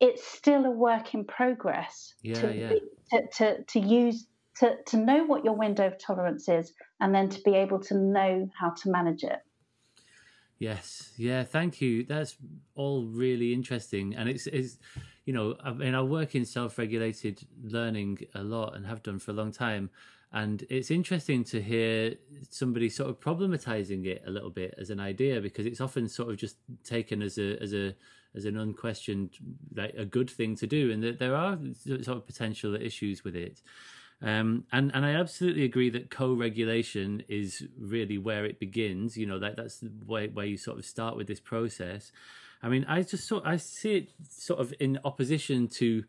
it's 0.00 0.24
still 0.24 0.64
a 0.64 0.70
work 0.70 1.14
in 1.14 1.24
progress 1.24 2.14
yeah, 2.22 2.40
to, 2.40 2.54
yeah. 2.54 2.72
to, 3.10 3.26
to, 3.36 3.64
to 3.64 3.80
use 3.80 4.26
to, 4.56 4.76
to 4.86 4.96
know 4.96 5.24
what 5.24 5.44
your 5.44 5.54
window 5.54 5.86
of 5.86 5.98
tolerance 5.98 6.48
is 6.48 6.72
and 7.00 7.14
then 7.14 7.28
to 7.28 7.40
be 7.44 7.54
able 7.54 7.80
to 7.80 7.94
know 7.96 8.48
how 8.58 8.70
to 8.70 8.90
manage 8.90 9.24
it. 9.24 9.40
Yes, 10.58 11.12
yeah, 11.16 11.42
thank 11.42 11.80
you. 11.80 12.04
That's 12.04 12.36
all 12.76 13.04
really 13.04 13.52
interesting, 13.52 14.14
and 14.14 14.28
it's 14.28 14.46
it's 14.46 14.78
you 15.24 15.32
know, 15.32 15.56
I 15.62 15.72
mean, 15.72 15.94
I 15.94 16.02
work 16.02 16.34
in 16.34 16.44
self-regulated 16.44 17.46
learning 17.62 18.18
a 18.34 18.42
lot 18.42 18.76
and 18.76 18.86
have 18.86 19.02
done 19.02 19.18
for 19.18 19.30
a 19.30 19.34
long 19.34 19.52
time, 19.52 19.90
and 20.32 20.64
it's 20.68 20.90
interesting 20.90 21.44
to 21.44 21.62
hear 21.62 22.16
somebody 22.50 22.88
sort 22.88 23.08
of 23.10 23.20
problematizing 23.20 24.06
it 24.06 24.22
a 24.26 24.30
little 24.30 24.50
bit 24.50 24.74
as 24.78 24.90
an 24.90 25.00
idea 25.00 25.40
because 25.40 25.64
it's 25.66 25.80
often 25.80 26.08
sort 26.08 26.30
of 26.30 26.36
just 26.36 26.56
taken 26.82 27.22
as 27.22 27.38
a 27.38 27.60
as 27.62 27.72
a 27.72 27.94
as 28.34 28.44
an 28.44 28.56
unquestioned 28.58 29.36
like 29.74 29.94
a 29.96 30.04
good 30.04 30.28
thing 30.28 30.56
to 30.56 30.66
do, 30.66 30.90
and 30.90 31.02
that 31.02 31.18
there 31.18 31.34
are 31.36 31.58
sort 31.84 32.08
of 32.08 32.26
potential 32.26 32.74
issues 32.74 33.24
with 33.24 33.36
it. 33.36 33.62
Um, 34.22 34.64
and 34.72 34.90
and 34.94 35.04
I 35.04 35.12
absolutely 35.12 35.64
agree 35.64 35.90
that 35.90 36.10
co-regulation 36.10 37.22
is 37.28 37.66
really 37.78 38.18
where 38.18 38.44
it 38.44 38.58
begins. 38.58 39.16
You 39.16 39.26
know 39.26 39.38
that 39.38 39.56
that's 39.56 39.80
the 39.80 39.92
way 40.06 40.28
where 40.28 40.46
you 40.46 40.56
sort 40.56 40.78
of 40.78 40.84
start 40.84 41.16
with 41.16 41.26
this 41.26 41.40
process. 41.40 42.10
I 42.62 42.68
mean, 42.68 42.84
I 42.88 43.02
just 43.02 43.26
sort 43.26 43.44
I 43.46 43.56
see 43.56 43.96
it 43.96 44.08
sort 44.30 44.60
of 44.60 44.72
in 44.80 44.98
opposition 45.04 45.68
to 45.68 46.04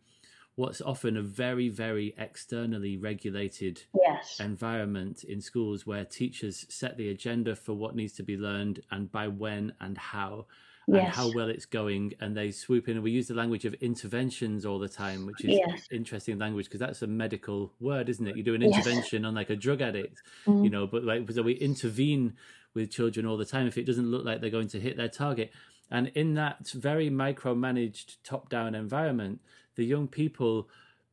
what's 0.55 0.79
often 0.81 1.17
a 1.17 1.21
very 1.21 1.67
very 1.67 2.13
externally 2.17 2.95
regulated 2.97 3.83
yes. 3.93 4.39
environment 4.39 5.23
in 5.25 5.41
schools 5.41 5.85
where 5.85 6.05
teachers 6.05 6.65
set 6.69 6.95
the 6.97 7.09
agenda 7.09 7.55
for 7.57 7.73
what 7.73 7.93
needs 7.93 8.13
to 8.13 8.23
be 8.23 8.37
learned 8.37 8.79
and 8.91 9.11
by 9.11 9.27
when 9.27 9.73
and 9.81 9.97
how 9.97 10.45
and 10.87 10.95
Yes. 10.97 11.15
how 11.15 11.31
well 11.33 11.49
it's 11.49 11.65
going 11.65 12.13
and 12.21 12.37
they 12.37 12.51
swoop 12.51 12.87
in 12.87 12.95
and 12.95 13.03
we 13.03 13.09
use 13.11 13.27
the 13.27 13.33
language 13.33 13.65
of 13.65 13.73
interventions 13.75 14.65
all 14.65 14.79
the 14.79 14.87
time 14.87 15.25
which 15.25 15.43
is 15.43 15.57
Yes. 15.57 15.87
interesting 15.91 16.37
language 16.39 16.67
because 16.67 16.79
that's 16.79 17.01
a 17.01 17.07
medical 17.07 17.73
word 17.81 18.07
isn't 18.07 18.25
it 18.27 18.37
you 18.37 18.43
do 18.43 18.53
an 18.55 18.61
intervention 18.63 19.25
on 19.25 19.33
like 19.35 19.49
a 19.49 19.55
drug 19.57 19.81
addict 19.81 20.21
Mm. 20.45 20.63
you 20.63 20.69
know 20.69 20.85
but 20.87 21.03
like 21.03 21.29
so 21.31 21.41
we 21.41 21.53
intervene 21.53 22.33
with 22.75 22.91
children 22.91 23.25
all 23.25 23.35
the 23.35 23.45
time 23.45 23.67
if 23.67 23.77
it 23.77 23.85
doesn't 23.85 24.09
look 24.09 24.23
like 24.23 24.39
they're 24.39 24.49
going 24.49 24.69
to 24.69 24.79
hit 24.79 24.95
their 24.95 25.09
target 25.09 25.51
and 25.91 26.07
in 26.15 26.33
that 26.33 26.67
very 26.69 27.09
micromanaged 27.09 28.17
top 28.23 28.49
down 28.49 28.75
environment 28.75 29.39
the 29.75 29.85
young 29.85 30.07
people 30.07 30.67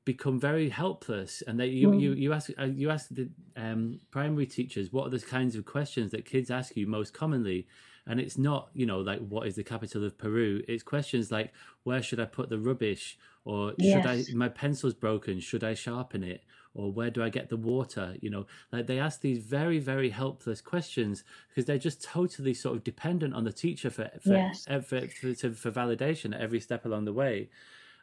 become 0.05 0.39
very 0.41 0.69
helpless 0.69 1.43
and 1.47 1.61
they 1.61 1.67
you 1.67 1.91
Mm. 1.91 2.01
you, 2.01 2.13
you 2.13 2.33
ask 2.33 2.51
uh, 2.59 2.65
you 2.65 2.91
ask 2.91 3.09
the 3.11 3.29
um, 3.57 4.01
primary 4.11 4.47
teachers 4.47 4.93
what 4.93 5.07
are 5.07 5.11
the 5.11 5.21
kinds 5.21 5.55
of 5.55 5.65
questions 5.65 6.11
that 6.11 6.25
kids 6.25 6.51
ask 6.51 6.77
you 6.77 6.87
most 6.87 7.13
commonly 7.15 7.67
and 8.07 8.19
it's 8.19 8.37
not 8.37 8.71
you 8.75 8.85
know 8.85 8.99
like 9.01 9.21
what 9.29 9.47
is 9.47 9.55
the 9.55 9.63
capital 9.63 10.05
of 10.05 10.19
peru 10.19 10.61
it's 10.67 10.83
questions 10.83 11.31
like 11.31 11.53
where 11.85 12.03
should 12.03 12.19
i 12.19 12.25
put 12.25 12.49
the 12.49 12.59
rubbish 12.59 13.17
or 13.45 13.73
should 13.81 14.05
Yes. 14.05 14.29
i 14.31 14.35
my 14.35 14.49
pencil's 14.49 14.95
broken 14.95 15.39
should 15.39 15.63
i 15.63 15.73
sharpen 15.75 16.25
it 16.25 16.43
or 16.75 16.91
where 16.91 17.11
do 17.11 17.23
i 17.23 17.29
get 17.29 17.49
the 17.49 17.57
water 17.57 18.17
you 18.21 18.31
know? 18.31 18.47
Like 18.73 18.87
they 18.87 18.99
ask 18.99 19.21
these 19.21 19.39
very 19.39 19.79
very 19.79 20.11
helpless 20.11 20.61
questions 20.61 21.25
because 21.49 21.65
they're 21.67 21.79
just 21.79 22.03
totally 22.03 22.55
sort 22.55 22.77
of 22.77 22.85
dependent 22.85 23.35
on 23.35 23.45
the 23.45 23.53
teacher 23.53 23.91
for 23.91 24.11
for, 24.23 24.35
Yes. 24.35 24.65
for, 24.65 24.81
for, 24.81 25.35
for, 25.35 25.51
for 25.51 25.71
validation 25.71 26.35
at 26.35 26.41
every 26.41 26.61
step 26.61 26.85
along 26.85 27.05
the 27.05 27.13
way. 27.13 27.51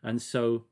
And 0.04 0.22
so 0.22 0.66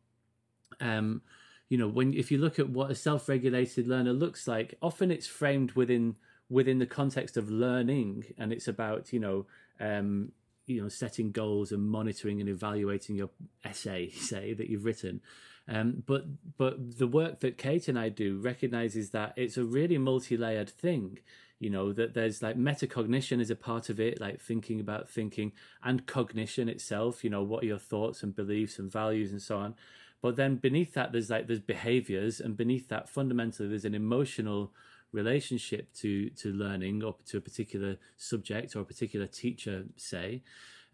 um 0.80 1.22
you 1.70 1.78
know 1.78 1.88
when 1.88 2.14
if 2.14 2.32
you 2.32 2.38
look 2.38 2.60
at 2.60 2.70
what 2.70 2.92
a 2.92 2.96
self-regulated 2.96 3.88
learner 3.88 4.14
looks 4.14 4.48
like 4.48 4.76
often 4.82 5.12
it's 5.12 5.28
framed 5.28 5.72
within 5.74 6.16
within 6.50 6.80
the 6.80 6.86
context 6.86 7.36
of 7.38 7.50
learning. 7.50 8.26
And 8.38 8.54
it's 8.54 8.68
about 8.68 9.12
you 9.12 9.20
know 9.20 9.46
um 9.80 10.32
you 10.66 10.82
know 10.82 10.90
setting 10.90 11.32
goals 11.32 11.72
and 11.72 11.90
monitoring 11.90 12.40
and 12.42 12.50
evaluating 12.50 13.16
your 13.16 13.30
essay 13.66 14.10
say 14.32 14.54
that 14.54 14.70
you've 14.70 14.86
written 14.86 15.22
um 15.68 16.04
but 16.06 16.26
but 16.58 16.98
the 16.98 17.08
work 17.08 17.40
that 17.40 17.58
kate 17.58 17.88
and 17.88 18.00
i 18.00 18.10
do 18.10 18.38
recognizes 18.38 19.12
that 19.12 19.34
it's 19.36 19.58
a 19.58 19.64
really 19.64 19.98
multi-layered 19.98 20.70
thing 20.70 21.20
you 21.60 21.70
know 21.70 21.92
that 21.92 22.14
there's 22.14 22.42
like 22.42 22.58
metacognition 22.58 23.40
is 23.40 23.50
a 23.50 23.56
part 23.56 23.90
of 23.90 24.00
it 24.00 24.22
like 24.22 24.40
thinking 24.40 24.80
about 24.80 25.10
thinking 25.10 25.52
and 25.84 26.06
cognition 26.06 26.70
itself 26.70 27.24
you 27.24 27.30
know 27.30 27.42
what 27.42 27.64
are 27.64 27.68
your 27.68 27.80
thoughts 27.80 28.24
and 28.24 28.36
beliefs 28.36 28.78
and 28.80 28.92
values 28.92 29.32
and 29.32 29.42
so 29.42 29.58
on. 29.58 29.76
But 30.22 30.36
then 30.36 30.56
beneath 30.56 30.94
that 30.94 31.12
there's 31.12 31.30
like 31.30 31.48
there's 31.48 31.60
behaviors 31.60 32.40
and 32.40 32.58
beneath 32.58 32.90
that 32.90 33.10
fundamentally 33.10 33.70
there's 33.70 33.86
an 33.86 33.96
emotional 33.96 34.72
relationship 35.12 35.94
to 35.94 36.30
to 36.32 36.52
learning 36.52 37.04
or 37.04 37.16
to 37.28 37.38
a 37.38 37.42
particular 37.42 37.98
subject 38.18 38.76
or 38.76 38.82
a 38.82 38.86
particular 38.86 39.28
teacher 39.28 39.86
say 39.96 40.44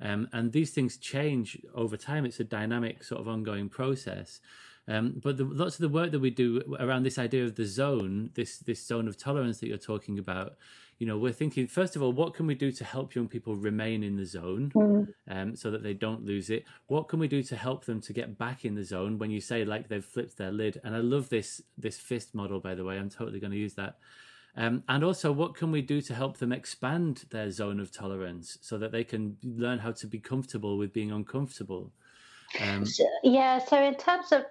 um, 0.02 0.28
and 0.34 0.52
these 0.52 0.72
things 0.72 0.98
change 0.98 1.57
over 1.74 1.98
time 1.98 2.26
it's 2.26 2.40
a 2.40 2.44
dynamic 2.44 3.03
sort 3.03 3.22
of 3.22 3.28
ongoing 3.28 3.70
process 3.70 4.40
um, 4.88 5.14
but 5.24 5.38
the, 5.38 5.45
lots 5.45 5.76
of 5.76 5.82
the 5.82 5.90
work 5.90 6.11
that 6.11 6.20
we 6.20 6.30
do 6.30 6.61
around 6.80 7.03
this 7.03 7.18
idea 7.18 7.44
of 7.44 7.56
the 7.56 7.65
zone 7.65 8.32
this 8.34 8.60
this 8.60 8.86
zone 8.86 9.07
of 9.07 9.18
tolerance 9.18 9.60
that 9.60 9.68
you're 9.68 9.78
talking 9.78 10.20
about 10.20 10.56
you 10.99 11.07
know, 11.07 11.18
we're 11.18 11.34
thinking 11.34 11.68
first 11.68 11.95
of 11.95 12.02
all, 12.02 12.14
what 12.14 12.34
can 12.34 12.45
we 12.48 12.56
do 12.56 12.72
to 12.72 12.86
help 12.86 13.15
young 13.15 13.28
people 13.28 13.56
remain 13.56 14.03
in 14.03 14.15
the 14.15 14.26
zone, 14.26 14.72
Mm. 14.74 15.14
um, 15.28 15.56
so 15.56 15.72
that 15.72 15.84
they 15.84 15.94
don't 15.94 16.26
lose 16.26 16.49
it? 16.49 16.64
What 16.88 17.07
can 17.10 17.20
we 17.20 17.28
do 17.28 17.44
to 17.44 17.56
help 17.56 17.84
them 17.86 17.99
to 18.02 18.14
get 18.14 18.38
back 18.38 18.64
in 18.64 18.76
the 18.76 18.84
zone? 18.84 19.18
When 19.18 19.32
you 19.32 19.41
say 19.41 19.65
like 19.65 19.90
they've 19.90 20.06
flipped 20.06 20.38
their 20.38 20.52
lid, 20.52 20.80
and 20.84 20.95
I 20.95 20.99
love 20.99 21.30
this 21.30 21.61
this 21.78 21.98
fist 21.98 22.34
model, 22.34 22.60
by 22.60 22.76
the 22.76 22.84
way. 22.84 22.98
I'm 22.98 23.10
totally 23.10 23.40
going 23.40 23.52
to 23.52 23.57
use 23.57 23.74
that. 23.76 23.98
Um, 24.56 24.84
and 24.88 25.04
also, 25.04 25.32
what 25.32 25.56
can 25.56 25.72
we 25.72 25.82
do 25.82 26.00
to 26.02 26.14
help 26.14 26.38
them 26.38 26.52
expand 26.52 27.26
their 27.32 27.50
zone 27.50 27.80
of 27.80 27.92
tolerance 27.92 28.58
so 28.62 28.78
that 28.78 28.92
they 28.92 29.04
can 29.04 29.38
learn 29.44 29.80
how 29.80 29.92
to 29.94 30.08
be 30.08 30.20
comfortable 30.20 30.78
with 30.78 30.94
being 30.94 31.12
uncomfortable? 31.12 31.92
Um, 32.62 32.86
yeah. 33.24 33.58
So 33.58 33.82
in 33.82 33.96
terms 33.96 34.32
of 34.32 34.44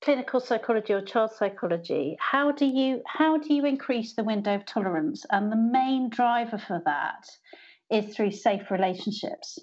clinical 0.00 0.40
psychology 0.40 0.92
or 0.92 1.00
child 1.00 1.30
psychology, 1.36 2.16
how 2.18 2.50
do 2.50 2.66
you 2.66 3.02
how 3.06 3.38
do 3.38 3.54
you 3.54 3.64
increase 3.66 4.14
the 4.14 4.24
window 4.24 4.54
of 4.54 4.64
tolerance? 4.64 5.24
And 5.30 5.52
the 5.52 5.56
main 5.56 6.10
driver 6.10 6.58
for 6.58 6.82
that 6.84 7.28
is 7.90 8.14
through 8.14 8.32
safe 8.32 8.70
relationships. 8.70 9.58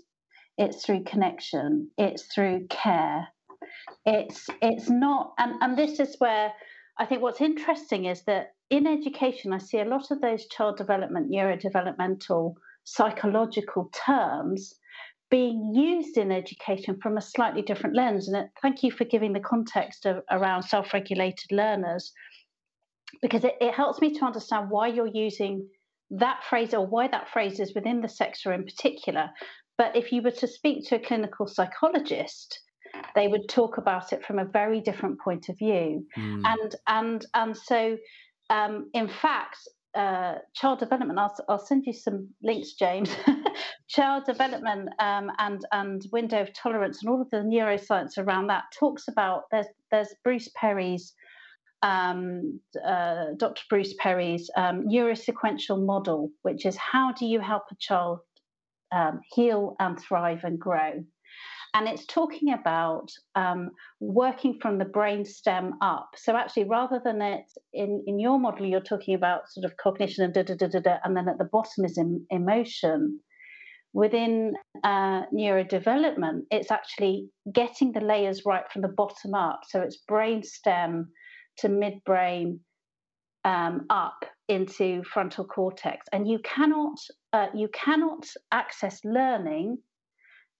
It's 0.58 0.86
through 0.86 1.04
connection. 1.04 1.90
It's 1.98 2.24
through 2.34 2.68
care. 2.70 3.28
It's 4.06 4.48
it's 4.62 4.90
not 4.90 5.34
and, 5.38 5.62
and 5.62 5.78
this 5.78 6.00
is 6.00 6.16
where 6.20 6.54
I 7.00 7.06
think 7.06 7.22
what's 7.22 7.42
interesting 7.42 8.06
is 8.06 8.24
that 8.24 8.54
in 8.70 8.88
education 8.88 9.54
I 9.54 9.60
see 9.60 9.80
a 9.80 9.86
lot 9.86 10.12
of 10.12 10.22
those 10.22 10.48
child 10.48 10.78
development, 10.78 11.32
neurodevelopmental, 11.32 12.56
psychological 12.84 13.92
terms 13.94 14.74
being 15.30 15.74
used 15.76 16.18
in 16.18 16.32
education 16.32 16.98
from 17.02 17.18
a 17.18 17.22
slightly 17.22 17.62
different 17.62 17.96
lens. 17.96 18.28
And 18.28 18.38
uh, 18.38 18.44
thank 18.62 18.82
you 18.82 18.92
for 18.92 19.04
giving 19.04 19.34
the 19.34 19.42
context 19.42 20.06
of, 20.06 20.24
around 20.32 20.64
self 20.64 20.94
regulated 20.94 21.52
learners, 21.52 22.14
because 23.22 23.44
it, 23.44 23.56
it 23.60 23.74
helps 23.74 24.00
me 24.00 24.14
to 24.14 24.26
understand 24.26 24.70
why 24.70 24.88
you're 24.88 25.08
using 25.08 25.68
that 26.12 26.44
phrase 26.50 26.74
or 26.74 26.86
why 26.86 27.10
that 27.10 27.30
phrase 27.30 27.60
is 27.60 27.76
within 27.76 28.02
the 28.02 28.10
sector 28.10 28.54
in 28.54 28.64
particular. 28.64 29.30
But 29.78 29.96
if 29.96 30.12
you 30.12 30.22
were 30.22 30.32
to 30.32 30.48
speak 30.48 30.88
to 30.88 30.96
a 30.96 31.06
clinical 31.06 31.46
psychologist, 31.46 32.62
they 33.16 33.28
would 33.28 33.50
talk 33.50 33.78
about 33.78 34.14
it 34.14 34.26
from 34.26 34.40
a 34.40 34.46
very 34.46 34.82
different 34.82 35.20
point 35.20 35.50
of 35.50 35.58
view. 35.58 36.06
mm, 36.18 36.42
And 36.46 36.76
and 36.88 37.26
and 37.34 37.58
so, 37.58 37.98
um, 38.50 38.90
in 38.94 39.08
fact, 39.08 39.58
uh, 39.96 40.36
child 40.54 40.80
development. 40.80 41.18
I'll, 41.18 41.36
I'll 41.50 41.66
send 41.66 41.86
you 41.86 41.94
some 41.94 42.30
links, 42.44 42.74
James. 42.74 43.10
child 43.90 44.26
development 44.26 44.90
um, 45.00 45.32
and 45.40 45.66
and 45.72 46.06
window 46.12 46.42
of 46.42 46.54
tolerance 46.54 47.02
and 47.02 47.10
all 47.10 47.22
of 47.22 47.30
the 47.32 47.38
neuroscience 47.38 48.18
around 48.18 48.48
that 48.48 48.66
talks 48.78 49.08
about. 49.08 49.44
There's 49.52 49.68
there's 49.92 50.14
Bruce 50.24 50.50
Perry's. 50.56 51.14
Um, 51.84 52.60
uh, 52.84 53.26
Dr. 53.38 53.62
Bruce 53.70 53.94
Perry's 54.00 54.50
um, 54.58 54.88
neurosequential 54.88 55.86
model, 55.86 56.32
which 56.42 56.66
is 56.66 56.76
how 56.76 57.12
do 57.12 57.28
you 57.28 57.40
help 57.40 57.66
a 57.72 57.76
child 57.80 58.20
um, 58.92 59.22
heal 59.32 59.76
and 59.80 60.00
thrive 60.00 60.44
and 60.44 60.58
grow? 60.58 61.04
And 61.78 61.88
it's 61.88 62.08
talking 62.08 62.54
about 62.54 63.12
um, 63.36 63.70
working 64.00 64.58
from 64.60 64.80
the 64.80 64.86
brain 64.86 65.24
stem 65.24 65.76
up. 65.80 66.10
So 66.16 66.36
actually, 66.36 66.64
rather 66.64 67.00
than 67.04 67.22
it 67.22 67.46
in 67.72 68.04
in 68.08 68.20
your 68.20 68.40
model, 68.40 68.66
you're 68.66 68.82
talking 68.82 69.14
about 69.14 69.48
sort 69.50 69.64
of 69.66 69.78
cognition 69.78 70.24
and 70.24 70.34
da 70.34 70.42
da 70.42 70.56
da 70.56 70.80
da, 70.80 70.98
and 71.04 71.16
then 71.16 71.30
at 71.30 71.38
the 71.38 71.50
bottom 71.52 71.86
is 71.86 71.98
in, 72.00 72.26
emotion. 72.32 73.20
Within 73.94 74.54
uh, 74.84 75.22
neurodevelopment, 75.34 76.42
it's 76.52 76.72
actually 76.72 77.30
getting 77.54 77.92
the 77.92 78.02
layers 78.02 78.42
right 78.46 78.66
from 78.72 78.82
the 78.82 78.96
bottom 79.02 79.34
up. 79.36 79.62
So 79.70 79.82
it's 79.82 79.98
brain 80.08 80.44
stem 80.44 81.10
to 81.60 81.70
midbrain 81.70 82.60
um, 83.46 83.86
up 83.90 84.26
into 84.48 85.04
frontal 85.04 85.46
cortex, 85.46 86.08
and 86.12 86.28
you 86.28 86.40
cannot 86.40 86.98
uh, 87.34 87.48
you 87.54 87.68
cannot 87.70 88.26
access 88.52 89.00
learning 89.06 89.78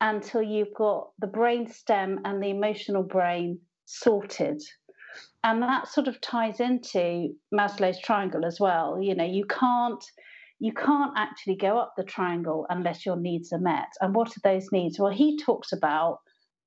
until 0.02 0.42
you've 0.42 0.74
got 0.76 1.10
the 1.20 1.28
brain 1.28 1.68
stem 1.68 2.20
and 2.26 2.42
the 2.42 2.50
emotional 2.50 3.04
brain 3.04 3.60
sorted. 3.86 4.62
And 5.44 5.62
that 5.62 5.88
sort 5.88 6.08
of 6.08 6.20
ties 6.22 6.60
into 6.60 7.30
Maslow's 7.54 8.00
triangle 8.02 8.46
as 8.46 8.60
well. 8.60 9.00
You 9.02 9.16
know, 9.16 9.26
you 9.26 9.46
can't 9.46 10.04
you 10.60 10.74
can't 10.74 11.14
actually 11.16 11.56
go 11.56 11.78
up 11.78 11.94
the 11.96 12.04
triangle 12.04 12.66
unless 12.70 13.06
your 13.06 13.16
needs 13.16 13.54
are 13.54 13.60
met. 13.60 13.90
And 14.02 14.16
what 14.16 14.30
are 14.30 14.42
those 14.44 14.72
needs? 14.72 15.00
Well, 15.00 15.12
he 15.12 15.38
talks 15.38 15.72
about 15.72 16.20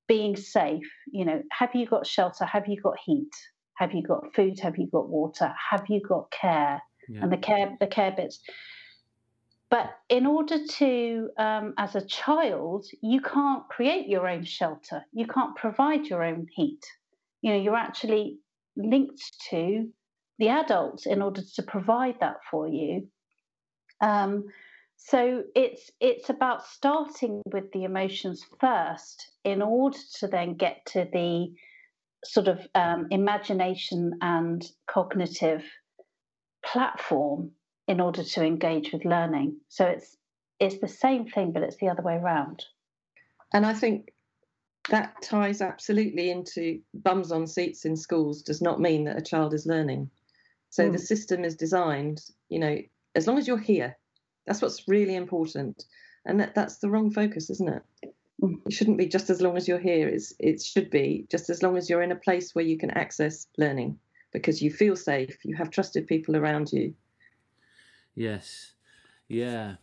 being 0.06 0.36
safe. 0.36 0.88
You 1.12 1.24
know, 1.24 1.42
have 1.50 1.74
you 1.74 1.86
got 1.86 2.06
shelter? 2.06 2.44
Have 2.44 2.68
you 2.68 2.80
got 2.80 2.94
heat? 3.04 3.30
Have 3.78 3.92
you 3.92 4.02
got 4.02 4.32
food? 4.34 4.60
Have 4.60 4.78
you 4.78 4.88
got 4.92 5.08
water? 5.08 5.52
Have 5.70 5.84
you 5.88 6.00
got 6.00 6.30
care? 6.30 6.80
yeah. 7.08 7.22
And 7.22 7.32
the 7.32 7.36
care 7.36 7.76
the 7.80 7.86
care 7.86 8.12
bits. 8.16 8.40
But 9.70 9.90
in 10.08 10.26
order 10.26 10.58
to, 10.66 11.30
um, 11.38 11.74
as 11.78 11.94
a 11.94 12.04
child, 12.04 12.86
you 13.00 13.20
can't 13.20 13.68
create 13.68 14.08
your 14.08 14.26
own 14.28 14.44
shelter. 14.44 15.04
You 15.12 15.26
can't 15.28 15.54
provide 15.54 16.06
your 16.06 16.24
own 16.24 16.48
heat. 16.52 16.84
You 17.40 17.52
know, 17.52 17.60
you're 17.60 17.76
actually 17.76 18.40
linked 18.76 19.22
to 19.50 19.88
the 20.38 20.48
adults 20.48 21.06
in 21.06 21.22
order 21.22 21.42
to 21.54 21.62
provide 21.62 22.16
that 22.20 22.38
for 22.50 22.66
you. 22.66 23.08
Um, 24.00 24.46
so 24.96 25.44
it's 25.54 25.90
it's 26.00 26.28
about 26.28 26.66
starting 26.66 27.42
with 27.46 27.72
the 27.72 27.84
emotions 27.84 28.44
first 28.58 29.30
in 29.44 29.62
order 29.62 29.98
to 30.18 30.26
then 30.26 30.56
get 30.56 30.84
to 30.86 31.06
the 31.12 31.52
sort 32.24 32.48
of 32.48 32.58
um, 32.74 33.06
imagination 33.10 34.12
and 34.20 34.62
cognitive 34.86 35.64
platform 36.64 37.52
in 37.90 38.00
order 38.00 38.22
to 38.22 38.44
engage 38.44 38.92
with 38.92 39.04
learning. 39.04 39.56
So 39.68 39.84
it's 39.84 40.16
it's 40.60 40.78
the 40.78 40.88
same 41.06 41.26
thing, 41.26 41.50
but 41.52 41.62
it's 41.64 41.78
the 41.78 41.88
other 41.88 42.02
way 42.02 42.14
around. 42.14 42.64
And 43.52 43.66
I 43.66 43.74
think 43.74 44.12
that 44.90 45.20
ties 45.22 45.60
absolutely 45.60 46.30
into 46.30 46.80
bums 46.94 47.32
on 47.32 47.46
seats 47.46 47.84
in 47.84 47.96
schools 47.96 48.42
does 48.42 48.62
not 48.62 48.80
mean 48.80 49.04
that 49.04 49.18
a 49.18 49.28
child 49.32 49.54
is 49.54 49.66
learning. 49.66 50.08
So 50.68 50.88
Mm. 50.88 50.92
the 50.92 50.98
system 50.98 51.44
is 51.44 51.56
designed, 51.56 52.20
you 52.48 52.60
know, 52.60 52.76
as 53.16 53.26
long 53.26 53.38
as 53.38 53.48
you're 53.48 53.66
here, 53.74 53.96
that's 54.46 54.62
what's 54.62 54.86
really 54.86 55.16
important. 55.16 55.84
And 56.26 56.38
that, 56.40 56.54
that's 56.54 56.78
the 56.78 56.90
wrong 56.90 57.10
focus, 57.10 57.50
isn't 57.50 57.74
it? 57.76 57.82
Mm. 58.42 58.60
It 58.66 58.72
shouldn't 58.72 58.98
be 58.98 59.06
just 59.06 59.30
as 59.30 59.40
long 59.40 59.56
as 59.56 59.66
you're 59.66 59.86
here. 59.92 60.06
It's, 60.08 60.32
it 60.38 60.62
should 60.62 60.90
be 60.90 61.26
just 61.28 61.50
as 61.50 61.62
long 61.62 61.76
as 61.76 61.90
you're 61.90 62.02
in 62.02 62.12
a 62.12 62.24
place 62.26 62.54
where 62.54 62.64
you 62.64 62.78
can 62.78 62.90
access 62.92 63.48
learning 63.58 63.98
because 64.32 64.62
you 64.62 64.70
feel 64.70 64.94
safe, 64.94 65.44
you 65.44 65.56
have 65.56 65.70
trusted 65.70 66.06
people 66.06 66.36
around 66.36 66.70
you. 66.72 66.94
Yes, 68.20 68.74
yeah, 69.28 69.76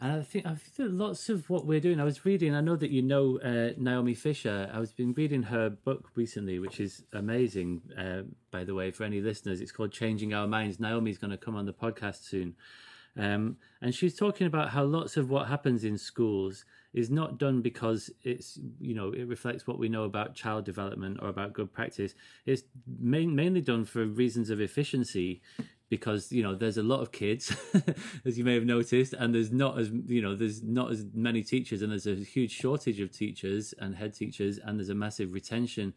and 0.00 0.20
I 0.20 0.22
think 0.24 0.46
I 0.46 0.56
think 0.56 0.90
lots 0.94 1.28
of 1.28 1.48
what 1.48 1.64
we're 1.64 1.78
doing. 1.78 2.00
I 2.00 2.04
was 2.04 2.24
reading. 2.24 2.52
I 2.52 2.60
know 2.60 2.74
that 2.74 2.90
you 2.90 3.02
know 3.02 3.38
uh, 3.38 3.70
Naomi 3.78 4.14
Fisher. 4.14 4.68
I 4.74 4.80
was 4.80 4.92
been 4.92 5.12
reading 5.12 5.44
her 5.44 5.70
book 5.70 6.08
recently, 6.16 6.58
which 6.58 6.80
is 6.80 7.04
amazing. 7.12 7.82
Uh, 7.96 8.22
by 8.50 8.64
the 8.64 8.74
way, 8.74 8.90
for 8.90 9.04
any 9.04 9.20
listeners, 9.20 9.60
it's 9.60 9.70
called 9.70 9.92
"Changing 9.92 10.34
Our 10.34 10.48
Minds." 10.48 10.80
Naomi's 10.80 11.18
going 11.18 11.30
to 11.30 11.36
come 11.36 11.54
on 11.54 11.66
the 11.66 11.72
podcast 11.72 12.24
soon, 12.24 12.56
um, 13.16 13.58
and 13.80 13.94
she's 13.94 14.16
talking 14.16 14.48
about 14.48 14.70
how 14.70 14.82
lots 14.82 15.16
of 15.16 15.30
what 15.30 15.46
happens 15.46 15.84
in 15.84 15.96
schools 15.96 16.64
is 16.94 17.10
not 17.10 17.38
done 17.38 17.62
because 17.62 18.10
it's 18.24 18.58
you 18.80 18.94
know 18.94 19.12
it 19.12 19.28
reflects 19.28 19.68
what 19.68 19.78
we 19.78 19.88
know 19.88 20.02
about 20.02 20.34
child 20.34 20.64
development 20.64 21.18
or 21.22 21.28
about 21.28 21.52
good 21.52 21.72
practice. 21.72 22.14
It's 22.44 22.64
main, 22.98 23.36
mainly 23.36 23.60
done 23.60 23.84
for 23.84 24.04
reasons 24.04 24.50
of 24.50 24.60
efficiency 24.60 25.42
because 25.96 26.32
you 26.32 26.42
know 26.42 26.54
there's 26.54 26.78
a 26.78 26.82
lot 26.82 27.00
of 27.00 27.12
kids 27.12 27.54
as 28.24 28.36
you 28.36 28.44
may 28.44 28.54
have 28.54 28.64
noticed 28.64 29.12
and 29.12 29.34
there's 29.34 29.52
not 29.52 29.78
as 29.78 29.90
you 30.06 30.20
know 30.20 30.34
there's 30.34 30.62
not 30.62 30.90
as 30.90 31.04
many 31.14 31.42
teachers 31.42 31.82
and 31.82 31.92
there's 31.92 32.06
a 32.06 32.14
huge 32.14 32.50
shortage 32.50 33.00
of 33.00 33.12
teachers 33.12 33.74
and 33.78 33.94
head 33.94 34.12
teachers 34.12 34.58
and 34.58 34.78
there's 34.78 34.88
a 34.88 34.94
massive 34.94 35.32
retention 35.32 35.94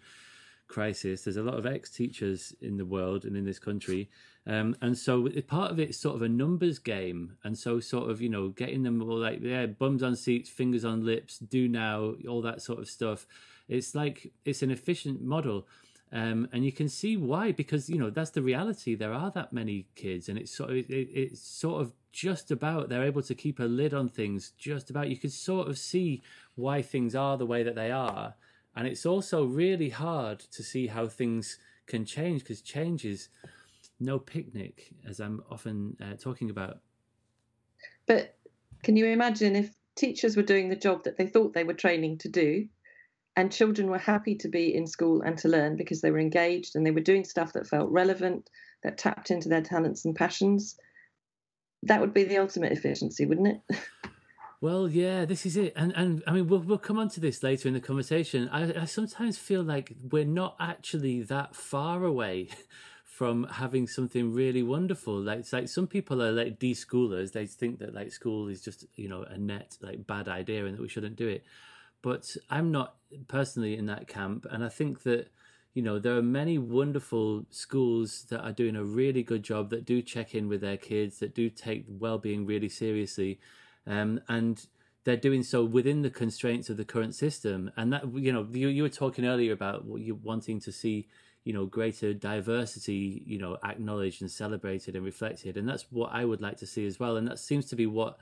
crisis. 0.68 1.24
There's 1.24 1.38
a 1.38 1.44
lot 1.44 1.56
of 1.56 1.66
ex 1.66 1.90
teachers 1.90 2.54
in 2.62 2.78
the 2.78 2.86
world 2.86 3.26
and 3.26 3.36
in 3.36 3.46
this 3.46 3.60
country. 3.60 4.10
Um, 4.46 4.76
and 4.82 4.98
so 4.98 5.28
part 5.48 5.72
of 5.72 5.80
it's 5.80 5.98
sort 5.98 6.16
of 6.16 6.22
a 6.22 6.30
numbers 6.30 6.80
game. 6.80 7.38
And 7.44 7.58
so 7.58 7.80
sort 7.80 8.10
of 8.10 8.22
you 8.22 8.30
know 8.30 8.50
getting 8.50 8.84
them 8.84 9.02
all 9.02 9.18
like 9.18 9.40
yeah 9.42 9.66
bums 9.66 10.04
on 10.04 10.16
seats 10.16 10.50
fingers 10.50 10.86
on 10.86 11.06
lips 11.06 11.40
do 11.40 11.68
now 11.68 12.14
all 12.28 12.42
that 12.42 12.62
sort 12.62 12.80
of 12.80 12.88
stuff. 12.88 13.26
It's 13.68 13.96
like 13.96 14.32
it's 14.46 14.62
an 14.62 14.72
efficient 14.72 15.22
model 15.22 15.68
um, 16.12 16.48
and 16.54 16.64
you 16.64 16.72
can 16.72 16.88
see 16.88 17.18
why 17.18 17.52
because 17.52 17.90
you 17.90 17.98
know 17.98 18.10
that's 18.10 18.30
the 18.30 18.42
reality. 18.42 18.96
There 18.96 19.14
are 19.14 19.32
that 19.32 19.52
many 19.52 19.88
kids 19.96 20.30
and 20.30 20.38
it's 20.38 20.56
sort 20.56 20.70
of 20.70 20.78
it, 20.78 20.90
it's 20.90 21.42
sort 21.42 21.82
of 21.82 21.92
just 22.12 22.50
about 22.50 22.90
they're 22.90 23.04
able 23.04 23.22
to 23.24 23.36
keep 23.36 23.60
a 23.60 23.64
lid 23.64 23.94
on 23.94 24.08
things 24.08 24.54
just 24.58 24.90
about. 24.90 25.10
You 25.10 25.18
can 25.18 25.30
sort 25.30 25.68
of 25.68 25.78
see 25.78 26.22
why 26.56 26.82
things 26.82 27.14
are 27.14 27.38
the 27.38 27.46
way 27.46 27.64
that 27.64 27.76
they 27.76 27.92
are. 27.92 28.36
And 28.76 28.88
it's 28.88 29.06
also 29.06 29.44
really 29.44 29.90
hard 29.90 30.40
to 30.40 30.64
see 30.64 30.88
how 30.88 31.08
things 31.08 31.60
can 31.88 32.06
change 32.06 32.42
because 32.42 32.62
change 32.62 33.06
is 33.06 33.30
no 34.00 34.20
picnic 34.20 34.92
as 35.08 35.20
i'm 35.20 35.44
often 35.50 35.98
uh, 36.02 36.16
talking 36.16 36.50
about. 36.50 36.80
But 38.06 38.38
can 38.84 38.96
you 38.96 39.08
imagine 39.08 39.56
if 39.56 39.74
teachers 39.96 40.38
were 40.38 40.44
doing 40.44 40.70
the 40.70 40.76
job 40.76 41.04
that 41.04 41.18
they 41.18 41.28
thought 41.28 41.54
they 41.54 41.64
were 41.64 41.74
training 41.74 42.20
to 42.20 42.30
do, 42.30 42.68
and 43.38 43.52
children 43.52 43.90
were 43.90 43.98
happy 43.98 44.36
to 44.36 44.50
be 44.50 44.76
in 44.76 44.86
school 44.86 45.22
and 45.22 45.38
to 45.38 45.48
learn 45.48 45.78
because 45.78 46.02
they 46.02 46.12
were 46.12 46.20
engaged 46.20 46.76
and 46.76 46.86
they 46.86 46.92
were 46.92 47.00
doing 47.00 47.24
stuff 47.24 47.54
that 47.54 47.68
felt 47.68 47.90
relevant, 47.90 48.50
that 48.84 48.98
tapped 48.98 49.32
into 49.32 49.48
their 49.48 49.62
talents 49.62 50.04
and 50.04 50.14
passions? 50.16 50.78
that 51.84 52.02
would 52.02 52.14
be 52.14 52.24
the 52.24 52.38
ultimate 52.38 52.72
efficiency, 52.72 53.26
wouldn't 53.26 53.48
it? 53.70 53.78
Well, 54.60 54.90
yeah, 54.90 55.26
this 55.26 55.46
is 55.46 55.56
it, 55.56 55.74
and 55.76 55.96
and 55.96 56.24
I 56.26 56.32
mean 56.32 56.48
we'll 56.48 56.62
we'll 56.62 56.80
come 56.80 56.98
on 56.98 57.10
to 57.10 57.20
this 57.20 57.44
later 57.44 57.68
in 57.68 57.76
the 57.76 57.80
conversation. 57.80 58.50
I, 58.52 58.82
I 58.82 58.86
sometimes 58.86 59.38
feel 59.38 59.62
like 59.62 59.94
we're 60.10 60.26
not 60.26 60.56
actually 60.60 61.22
that 61.22 61.56
far 61.56 62.04
away 62.04 62.50
from 63.06 63.44
having 63.44 63.86
something 63.86 64.34
really 64.34 64.64
wonderful. 64.64 65.22
Like 65.22 65.42
it's 65.42 65.54
like 65.54 65.70
some 65.70 65.86
people 65.86 66.24
are 66.24 66.32
like 66.32 66.58
deschoolers; 66.58 67.34
they 67.34 67.46
think 67.46 67.78
that 67.78 67.94
like 67.94 68.12
school 68.12 68.48
is 68.48 68.64
just 68.64 68.88
you 68.96 69.08
know 69.08 69.22
a 69.30 69.38
net 69.38 69.78
like 69.80 70.08
bad 70.08 70.28
idea 70.28 70.66
and 70.66 70.76
that 70.76 70.82
we 70.82 70.90
shouldn't 70.90 71.18
do 71.18 71.28
it. 71.28 71.46
But 72.02 72.36
I'm 72.50 72.72
not 72.72 72.96
personally 73.28 73.78
in 73.78 73.88
that 73.88 74.08
camp, 74.08 74.46
and 74.50 74.64
I 74.64 74.70
think 74.70 75.04
that 75.04 75.30
you 75.74 75.82
know 75.82 76.00
there 76.00 76.16
are 76.18 76.24
many 76.24 76.58
wonderful 76.58 77.46
schools 77.50 78.26
that 78.30 78.42
are 78.42 78.52
doing 78.52 78.76
a 78.76 78.84
really 78.84 79.24
good 79.24 79.44
job 79.44 79.70
that 79.70 79.86
do 79.86 80.02
check 80.02 80.34
in 80.36 80.48
with 80.48 80.62
their 80.62 80.78
kids 80.78 81.20
that 81.20 81.36
do 81.36 81.50
take 81.50 81.86
well-being 81.88 82.46
really 82.46 82.70
seriously 82.70 83.40
um, 83.88 84.20
and 84.28 84.68
they're 85.06 85.16
doing 85.16 85.42
so 85.42 85.64
within 85.64 86.02
the 86.02 86.10
constraints 86.10 86.70
of 86.70 86.76
the 86.76 86.86
current 86.86 87.16
system. 87.16 87.72
And 87.78 87.94
that 87.94 88.04
you 88.14 88.34
know, 88.34 88.46
you, 88.52 88.68
you 88.68 88.84
were 88.84 88.90
talking 88.90 89.26
earlier 89.26 89.54
about 89.54 89.86
you 89.96 90.16
wanting 90.16 90.60
to 90.62 90.72
see, 90.72 91.08
you 91.46 91.54
know, 91.54 91.66
greater 91.66 92.14
diversity, 92.14 93.24
you 93.26 93.40
know, 93.40 93.58
acknowledged 93.64 94.22
and 94.22 94.30
celebrated 94.30 94.96
and 94.96 95.06
reflected, 95.06 95.56
and 95.56 95.68
that's 95.68 95.86
what 95.90 96.12
I 96.12 96.26
would 96.26 96.42
like 96.42 96.58
to 96.58 96.68
see 96.68 96.86
as 96.86 97.00
well. 97.00 97.16
And 97.16 97.28
that 97.28 97.40
seems 97.40 97.68
to 97.68 97.78
be 97.78 97.88
what 97.88 98.18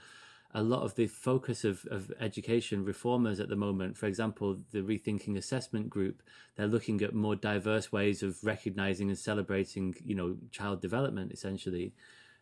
a 0.56 0.64
lot 0.64 0.84
of 0.84 0.95
the 0.95 1.06
focus 1.06 1.65
of, 1.65 1.86
of 1.91 2.11
education 2.22 2.86
reformers 2.86 3.41
at 3.41 3.49
the 3.49 3.57
moment, 3.57 3.98
for 3.98 4.06
example, 4.06 4.57
the 4.72 4.80
Rethinking 4.80 5.38
Assessment 5.38 5.90
Group, 5.90 6.23
they're 6.56 6.65
looking 6.65 7.02
at 7.02 7.14
more 7.14 7.36
diverse 7.36 7.91
ways 7.91 8.23
of 8.23 8.41
recognizing 8.41 9.10
and 9.10 9.18
celebrating, 9.18 9.94
you 10.03 10.15
know, 10.15 10.38
child 10.52 10.82
development 10.82 11.34
essentially. 11.34 11.94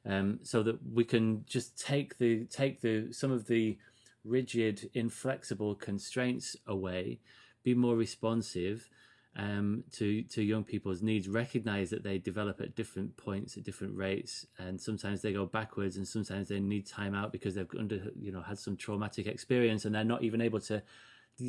Um, 0.06 0.40
so 0.44 0.62
that 0.64 0.78
we 0.94 1.06
can 1.06 1.44
just 1.48 1.80
take 1.80 2.18
the 2.18 2.44
take 2.46 2.82
the 2.82 3.12
some 3.14 3.32
of 3.32 3.48
the 3.48 3.78
rigid, 4.24 4.90
inflexible 4.94 5.76
constraints 5.76 6.56
away, 6.68 7.20
be 7.64 7.74
more 7.74 7.96
responsive 7.96 8.90
um, 9.36 9.84
to 9.94 10.24
to 10.24 10.44
young 10.44 10.64
people's 10.64 11.02
needs. 11.02 11.28
Recognize 11.28 11.90
that 11.90 12.04
they 12.04 12.18
develop 12.18 12.62
at 12.62 12.76
different 12.76 13.18
points 13.18 13.58
at 13.58 13.64
different 13.64 13.96
rates, 13.96 14.46
and 14.58 14.80
sometimes 14.80 15.22
they 15.22 15.34
go 15.34 15.46
backwards, 15.46 15.98
and 15.98 16.08
sometimes 16.08 16.50
they 16.50 16.60
need 16.60 16.86
time 16.86 17.16
out 17.16 17.32
because 17.32 17.56
they've 17.56 17.70
under 17.78 18.12
you 18.20 18.32
know 18.32 18.42
had 18.42 18.60
some 18.60 18.78
traumatic 18.78 19.28
experience, 19.28 19.86
and 19.86 19.96
they're 19.96 20.04
not 20.04 20.24
even 20.24 20.42
able 20.42 20.60
to, 20.62 20.82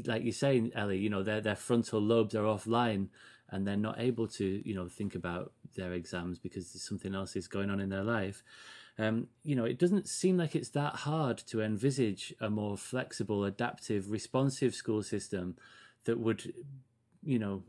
like 0.06 0.22
you're 0.22 0.32
saying, 0.32 0.72
Ellie. 0.74 0.98
You 0.98 1.10
know 1.10 1.22
their 1.22 1.40
their 1.40 1.56
frontal 1.56 2.00
lobes 2.00 2.34
are 2.34 2.44
offline 2.44 3.08
and 3.50 3.66
they're 3.66 3.76
not 3.76 4.00
able 4.00 4.26
to 4.26 4.62
you 4.68 4.74
know 4.74 4.88
think 4.88 5.14
about 5.14 5.52
their 5.76 5.92
exams 5.92 6.38
because 6.38 6.70
something 6.82 7.14
else 7.14 7.36
is 7.36 7.48
going 7.48 7.70
on 7.70 7.80
in 7.80 7.88
their 7.88 8.02
life 8.02 8.42
um, 8.98 9.26
you 9.42 9.54
know 9.56 9.64
it 9.64 9.78
doesn't 9.78 10.08
seem 10.08 10.36
like 10.36 10.54
it's 10.54 10.70
that 10.70 10.94
hard 10.94 11.38
to 11.38 11.60
envisage 11.60 12.34
a 12.40 12.48
more 12.48 12.76
flexible 12.76 13.44
adaptive 13.44 14.10
responsive 14.10 14.74
school 14.74 15.02
system 15.02 15.56
that 16.04 16.18
would 16.18 16.52
you 17.24 17.38
know 17.38 17.62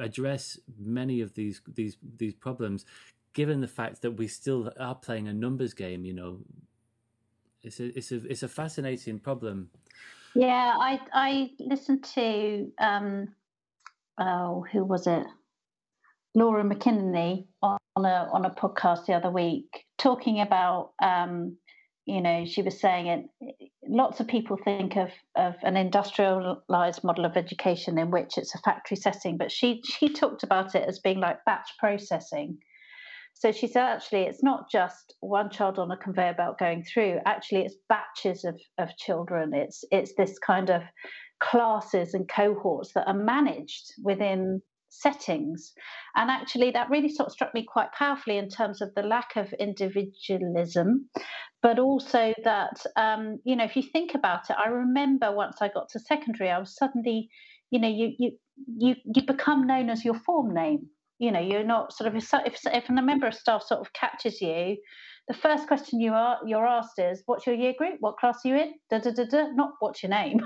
address 0.00 0.58
many 0.78 1.20
of 1.20 1.34
these 1.34 1.60
these 1.74 1.96
these 2.16 2.34
problems 2.34 2.84
given 3.32 3.60
the 3.60 3.68
fact 3.68 4.02
that 4.02 4.12
we 4.12 4.28
still 4.28 4.70
are 4.78 4.94
playing 4.94 5.28
a 5.28 5.32
numbers 5.32 5.74
game 5.74 6.04
you 6.04 6.12
know 6.12 6.38
it's 7.62 7.80
a 7.80 7.96
it's 7.98 8.12
a 8.12 8.16
it's 8.26 8.42
a 8.42 8.48
fascinating 8.48 9.18
problem 9.18 9.70
yeah 10.34 10.74
i 10.78 11.00
i 11.12 11.50
listened 11.60 12.02
to 12.04 12.70
um 12.78 13.28
oh, 14.18 14.64
who 14.72 14.84
was 14.84 15.06
it? 15.06 15.26
Laura 16.34 16.64
McInerney 16.64 17.46
on 17.62 17.78
a 17.96 18.28
on 18.32 18.44
a 18.44 18.50
podcast 18.50 19.06
the 19.06 19.12
other 19.12 19.30
week 19.30 19.84
talking 19.98 20.40
about 20.40 20.92
um, 21.00 21.56
you 22.06 22.20
know 22.20 22.44
she 22.44 22.62
was 22.62 22.80
saying 22.80 23.06
it 23.06 23.70
lots 23.88 24.20
of 24.20 24.28
people 24.28 24.58
think 24.62 24.96
of 24.96 25.10
of 25.36 25.54
an 25.62 25.76
industrialized 25.76 27.02
model 27.02 27.24
of 27.24 27.36
education 27.36 27.98
in 27.98 28.10
which 28.10 28.36
it's 28.36 28.54
a 28.54 28.58
factory 28.58 28.96
setting 28.96 29.36
but 29.36 29.50
she 29.50 29.82
she 29.84 30.08
talked 30.08 30.42
about 30.42 30.74
it 30.74 30.86
as 30.88 30.98
being 30.98 31.20
like 31.20 31.44
batch 31.44 31.70
processing. 31.78 32.58
So 33.36 33.50
she 33.50 33.66
said 33.66 33.82
actually 33.82 34.22
it's 34.22 34.44
not 34.44 34.70
just 34.70 35.14
one 35.20 35.50
child 35.50 35.78
on 35.78 35.90
a 35.90 35.96
conveyor 35.96 36.34
belt 36.34 36.58
going 36.58 36.84
through. 36.84 37.18
Actually 37.26 37.62
it's 37.62 37.74
batches 37.88 38.44
of 38.44 38.60
of 38.78 38.96
children. 38.96 39.52
It's 39.54 39.84
it's 39.90 40.14
this 40.16 40.38
kind 40.38 40.70
of 40.70 40.82
classes 41.40 42.14
and 42.14 42.28
cohorts 42.28 42.92
that 42.94 43.08
are 43.08 43.14
managed 43.14 43.92
within 44.02 44.62
settings. 44.88 45.72
And 46.16 46.30
actually, 46.30 46.70
that 46.72 46.90
really 46.90 47.08
sort 47.08 47.26
of 47.26 47.32
struck 47.32 47.54
me 47.54 47.64
quite 47.64 47.92
powerfully 47.92 48.38
in 48.38 48.48
terms 48.48 48.80
of 48.80 48.94
the 48.94 49.02
lack 49.02 49.36
of 49.36 49.52
individualism, 49.54 51.08
but 51.64 51.78
also 51.78 52.34
that, 52.44 52.84
um, 52.94 53.38
you 53.42 53.56
know, 53.56 53.64
if 53.64 53.74
you 53.74 53.82
think 53.82 54.14
about 54.14 54.50
it, 54.50 54.56
I 54.62 54.68
remember 54.68 55.32
once 55.32 55.62
I 55.62 55.68
got 55.68 55.88
to 55.92 55.98
secondary, 55.98 56.50
I 56.50 56.58
was 56.58 56.76
suddenly, 56.76 57.30
you 57.70 57.80
know, 57.80 57.88
you, 57.88 58.12
you, 58.18 58.32
you, 58.76 58.94
you 59.06 59.22
become 59.26 59.66
known 59.66 59.88
as 59.88 60.04
your 60.04 60.12
form 60.12 60.52
name. 60.52 60.90
You 61.18 61.32
know, 61.32 61.40
you're 61.40 61.64
not 61.64 61.94
sort 61.94 62.08
of, 62.08 62.16
if, 62.16 62.28
if, 62.44 62.58
if 62.66 62.90
a 62.90 62.92
member 62.92 63.26
of 63.26 63.32
staff 63.32 63.62
sort 63.62 63.80
of 63.80 63.94
catches 63.94 64.42
you, 64.42 64.76
the 65.26 65.32
first 65.32 65.66
question 65.66 66.00
you 66.00 66.12
are 66.12 66.36
you're 66.44 66.66
asked 66.66 66.98
is, 66.98 67.22
"What's 67.24 67.46
your 67.46 67.54
year 67.54 67.72
group? 67.78 67.94
What 68.00 68.18
class 68.18 68.40
are 68.44 68.48
you 68.48 68.56
in?" 68.56 68.74
Da 68.90 68.98
da 68.98 69.10
da 69.10 69.24
da. 69.24 69.46
Not 69.54 69.70
what's 69.80 70.02
your 70.02 70.10
name. 70.10 70.40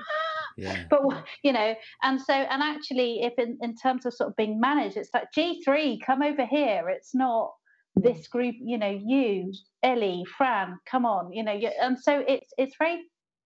Yeah. 0.56 0.84
but 0.90 1.00
you 1.42 1.52
know, 1.52 1.74
and 2.04 2.20
so 2.20 2.32
and 2.32 2.62
actually, 2.62 3.22
if 3.22 3.32
in, 3.38 3.58
in 3.60 3.74
terms 3.74 4.06
of 4.06 4.14
sort 4.14 4.30
of 4.30 4.36
being 4.36 4.60
managed, 4.60 4.96
it's 4.96 5.10
like 5.12 5.32
G 5.34 5.60
three, 5.64 5.98
come 5.98 6.22
over 6.22 6.46
here. 6.46 6.88
It's 6.88 7.12
not 7.12 7.54
this 8.02 8.28
group. 8.28 8.54
You 8.60 8.78
know, 8.78 9.00
you, 9.04 9.52
Ellie, 9.82 10.24
Fran, 10.36 10.78
come 10.90 11.04
on. 11.04 11.32
You 11.32 11.44
know, 11.44 11.58
and 11.80 11.98
so 11.98 12.24
it's 12.26 12.52
it's 12.58 12.76
very 12.78 13.02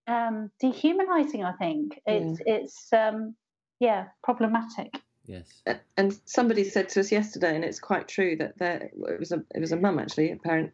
um, 0.06 0.50
dehumanizing. 0.60 1.44
I 1.44 1.52
think 1.52 2.00
it's 2.06 2.40
yeah. 2.46 2.54
it's 2.54 2.92
um, 2.92 3.34
yeah 3.80 4.06
problematic. 4.22 4.92
Yes. 5.24 5.62
And 5.96 6.18
somebody 6.24 6.64
said 6.64 6.88
to 6.90 7.00
us 7.00 7.12
yesterday, 7.12 7.54
and 7.54 7.64
it's 7.64 7.78
quite 7.78 8.08
true 8.08 8.36
that 8.36 8.58
there 8.58 8.90
it 9.08 9.18
was 9.18 9.32
a 9.32 9.42
it 9.54 9.60
was 9.60 9.72
a 9.72 9.76
mum 9.76 9.98
actually, 9.98 10.32
a 10.32 10.36
parent, 10.36 10.72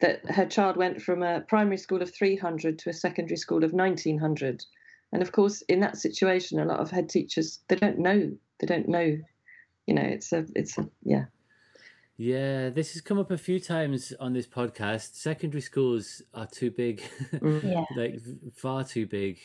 that 0.00 0.24
her 0.30 0.46
child 0.46 0.76
went 0.76 1.02
from 1.02 1.22
a 1.22 1.42
primary 1.42 1.76
school 1.76 2.02
of 2.02 2.14
300 2.14 2.78
to 2.80 2.90
a 2.90 2.94
secondary 2.94 3.36
school 3.36 3.62
of 3.62 3.72
1900 3.72 4.64
and 5.14 5.22
of 5.22 5.30
course, 5.30 5.62
in 5.62 5.78
that 5.80 5.96
situation, 5.96 6.58
a 6.58 6.64
lot 6.64 6.80
of 6.80 6.90
head 6.90 7.08
teachers 7.08 7.60
they 7.68 7.76
don't 7.76 8.00
know. 8.00 8.36
They 8.58 8.66
don't 8.66 8.88
know. 8.88 9.16
You 9.86 9.94
know, 9.94 10.02
it's 10.02 10.32
a, 10.32 10.44
it's 10.56 10.76
a, 10.76 10.88
yeah. 11.04 11.26
Yeah, 12.16 12.70
this 12.70 12.92
has 12.92 13.02
come 13.02 13.18
up 13.18 13.32
a 13.32 13.38
few 13.38 13.58
times 13.58 14.12
on 14.20 14.32
this 14.32 14.46
podcast. 14.46 15.16
Secondary 15.16 15.60
schools 15.60 16.22
are 16.32 16.46
too 16.46 16.70
big, 16.70 17.02
mm. 17.32 17.62
yeah. 17.64 17.84
like 17.96 18.20
far 18.54 18.84
too 18.84 19.06
big. 19.06 19.38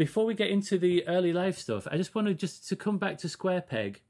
before 0.00 0.24
we 0.24 0.32
get 0.32 0.48
into 0.48 0.78
the 0.78 1.06
early 1.06 1.30
life 1.30 1.58
stuff, 1.58 1.86
I 1.90 1.98
just 1.98 2.14
wanted 2.14 2.38
just 2.38 2.66
to 2.70 2.74
come 2.74 2.96
back 2.96 3.18
to 3.18 3.28
Square 3.28 3.60
Peg. 3.68 4.00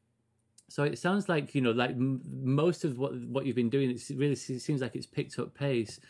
So 0.71 0.85
it 0.85 0.99
sounds 0.99 1.29
like 1.29 1.55
you 1.55 1.61
know, 1.61 1.73
like 1.73 1.91
m- 1.91 2.21
most 2.43 2.85
of 2.85 2.99
what 2.99 3.15
what 3.23 3.47
you've 3.47 3.57
been 3.57 3.71
doing, 3.71 3.91
it 3.91 4.03
really 4.17 4.37
seems 4.37 4.81
like 4.81 4.95
it's 4.95 5.07
picked 5.07 5.39
up 5.39 5.55
pace 5.55 6.01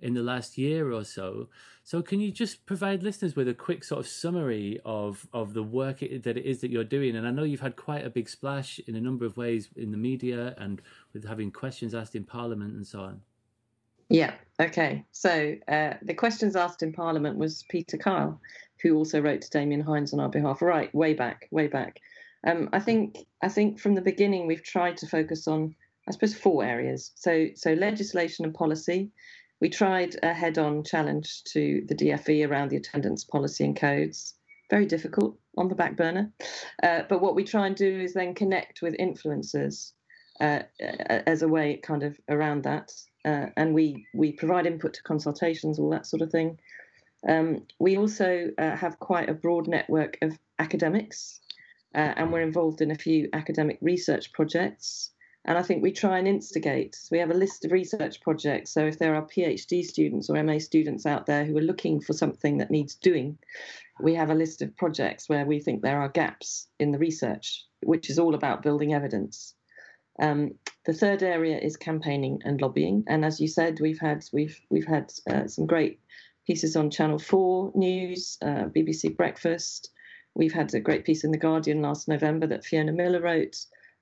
in 0.00 0.14
the 0.14 0.22
last 0.22 0.56
year 0.56 0.92
or 0.92 1.04
so. 1.04 1.48
So 1.82 2.02
can 2.02 2.20
you 2.20 2.30
just 2.30 2.66
provide 2.66 3.02
listeners 3.02 3.34
with 3.34 3.48
a 3.48 3.54
quick 3.54 3.82
sort 3.82 4.00
of 4.00 4.06
summary 4.06 4.80
of 4.84 5.26
of 5.32 5.54
the 5.54 5.62
work 5.62 6.02
it, 6.02 6.22
that 6.24 6.36
it 6.36 6.44
is 6.44 6.60
that 6.60 6.70
you're 6.70 6.84
doing? 6.84 7.16
And 7.16 7.26
I 7.26 7.30
know 7.30 7.44
you've 7.44 7.60
had 7.60 7.76
quite 7.76 8.04
a 8.04 8.10
big 8.10 8.28
splash 8.28 8.78
in 8.86 8.94
a 8.94 9.00
number 9.00 9.24
of 9.24 9.36
ways 9.36 9.70
in 9.76 9.90
the 9.90 9.96
media 9.96 10.54
and 10.58 10.82
with 11.12 11.26
having 11.26 11.50
questions 11.50 11.94
asked 11.94 12.14
in 12.14 12.24
Parliament 12.24 12.74
and 12.74 12.86
so 12.86 13.00
on. 13.00 13.20
Yeah. 14.08 14.34
Okay. 14.60 15.04
So 15.12 15.54
uh, 15.68 15.94
the 16.02 16.14
questions 16.14 16.56
asked 16.56 16.82
in 16.82 16.92
Parliament 16.92 17.36
was 17.36 17.64
Peter 17.68 17.98
Kyle, 17.98 18.40
who 18.82 18.96
also 18.96 19.20
wrote 19.20 19.42
to 19.42 19.50
Damian 19.50 19.80
Hinds 19.80 20.12
on 20.12 20.20
our 20.20 20.28
behalf. 20.28 20.62
Right, 20.62 20.94
way 20.94 21.14
back, 21.14 21.48
way 21.50 21.66
back. 21.66 22.00
Um, 22.46 22.68
I 22.72 22.80
think 22.80 23.18
I 23.42 23.48
think 23.48 23.78
from 23.80 23.94
the 23.94 24.00
beginning 24.00 24.46
we've 24.46 24.62
tried 24.62 24.96
to 24.98 25.06
focus 25.06 25.48
on, 25.48 25.74
I 26.08 26.12
suppose, 26.12 26.34
four 26.34 26.64
areas. 26.64 27.12
So 27.14 27.48
so 27.54 27.72
legislation 27.72 28.44
and 28.44 28.54
policy. 28.54 29.10
We 29.60 29.68
tried 29.68 30.14
a 30.22 30.32
head-on 30.32 30.84
challenge 30.84 31.42
to 31.52 31.82
the 31.88 31.94
DFE 31.94 32.48
around 32.48 32.70
the 32.70 32.76
attendance 32.76 33.24
policy 33.24 33.64
and 33.64 33.74
codes. 33.74 34.34
Very 34.70 34.86
difficult 34.86 35.36
on 35.56 35.68
the 35.68 35.74
back 35.74 35.96
burner. 35.96 36.30
Uh, 36.80 37.02
but 37.08 37.20
what 37.20 37.34
we 37.34 37.42
try 37.42 37.66
and 37.66 37.74
do 37.74 38.00
is 38.00 38.14
then 38.14 38.34
connect 38.34 38.82
with 38.82 38.96
influencers 38.98 39.94
uh, 40.40 40.60
as 40.78 41.42
a 41.42 41.48
way 41.48 41.80
kind 41.82 42.04
of 42.04 42.16
around 42.28 42.62
that. 42.62 42.92
Uh, 43.24 43.46
and 43.56 43.74
we 43.74 44.06
we 44.14 44.32
provide 44.32 44.66
input 44.66 44.94
to 44.94 45.02
consultations, 45.02 45.78
all 45.78 45.90
that 45.90 46.06
sort 46.06 46.22
of 46.22 46.30
thing. 46.30 46.58
Um, 47.28 47.66
we 47.80 47.96
also 47.96 48.48
uh, 48.58 48.76
have 48.76 49.00
quite 49.00 49.28
a 49.28 49.34
broad 49.34 49.66
network 49.66 50.18
of 50.22 50.38
academics, 50.58 51.40
uh, 51.98 52.14
and 52.16 52.32
we're 52.32 52.42
involved 52.42 52.80
in 52.80 52.92
a 52.92 52.94
few 52.94 53.28
academic 53.32 53.76
research 53.82 54.32
projects. 54.32 55.10
And 55.44 55.58
I 55.58 55.62
think 55.62 55.82
we 55.82 55.90
try 55.90 56.18
and 56.18 56.28
instigate. 56.28 56.94
So 56.94 57.08
we 57.10 57.18
have 57.18 57.32
a 57.32 57.34
list 57.34 57.64
of 57.64 57.72
research 57.72 58.20
projects. 58.20 58.72
So 58.72 58.86
if 58.86 59.00
there 59.00 59.16
are 59.16 59.26
PhD 59.26 59.82
students 59.82 60.30
or 60.30 60.40
MA 60.44 60.58
students 60.58 61.06
out 61.06 61.26
there 61.26 61.44
who 61.44 61.56
are 61.56 61.62
looking 61.70 62.00
for 62.00 62.12
something 62.12 62.58
that 62.58 62.70
needs 62.70 62.94
doing, 62.94 63.36
we 64.00 64.14
have 64.14 64.30
a 64.30 64.34
list 64.34 64.62
of 64.62 64.76
projects 64.76 65.28
where 65.28 65.44
we 65.44 65.58
think 65.58 65.82
there 65.82 66.00
are 66.00 66.08
gaps 66.08 66.68
in 66.78 66.92
the 66.92 66.98
research, 66.98 67.64
which 67.82 68.10
is 68.10 68.18
all 68.20 68.36
about 68.36 68.62
building 68.62 68.94
evidence. 68.94 69.54
Um, 70.20 70.52
the 70.86 70.94
third 70.94 71.24
area 71.24 71.58
is 71.58 71.76
campaigning 71.76 72.42
and 72.44 72.60
lobbying, 72.60 73.04
and 73.08 73.24
as 73.24 73.40
you 73.40 73.48
said, 73.48 73.78
we've 73.80 74.00
had 74.00 74.24
we've 74.32 74.60
we've 74.70 74.86
had 74.86 75.12
uh, 75.30 75.46
some 75.46 75.66
great 75.66 76.00
pieces 76.46 76.76
on 76.76 76.90
Channel 76.90 77.18
Four 77.18 77.72
News, 77.74 78.38
uh, 78.42 78.66
BBC 78.74 79.16
Breakfast. 79.16 79.90
We've 80.38 80.52
had 80.52 80.72
a 80.72 80.80
great 80.80 81.04
piece 81.04 81.24
in 81.24 81.32
the 81.32 81.36
Guardian 81.36 81.82
last 81.82 82.06
November 82.06 82.46
that 82.46 82.64
Fiona 82.64 82.92
Millar 82.92 83.20
wrote, 83.20 83.56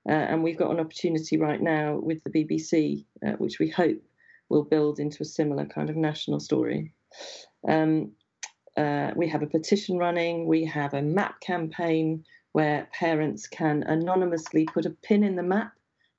uh, 0.07 0.11
and 0.11 0.43
we've 0.43 0.57
got 0.57 0.69
an 0.69 0.79
opportunity 0.79 1.35
right 1.35 1.59
now 1.59 1.97
with 1.97 2.23
the 2.23 2.29
BBC, 2.29 3.05
uh, 3.25 3.31
which 3.39 3.57
we 3.57 3.69
hope 3.69 3.99
will 4.47 4.63
build 4.63 4.99
into 4.99 5.23
a 5.23 5.25
similar 5.25 5.65
kind 5.65 5.89
of 5.89 5.95
national 5.95 6.39
story. 6.39 6.93
Um, 7.67 8.11
uh, 8.77 9.13
we 9.15 9.27
have 9.29 9.41
a 9.41 9.47
petition 9.47 9.97
running. 9.97 10.45
We 10.45 10.63
have 10.65 10.93
a 10.93 11.01
map 11.01 11.41
campaign 11.41 12.23
where 12.51 12.87
parents 12.93 13.47
can 13.47 13.81
anonymously 13.81 14.65
put 14.65 14.85
a 14.85 14.91
pin 14.91 15.23
in 15.23 15.35
the 15.35 15.43
map 15.43 15.73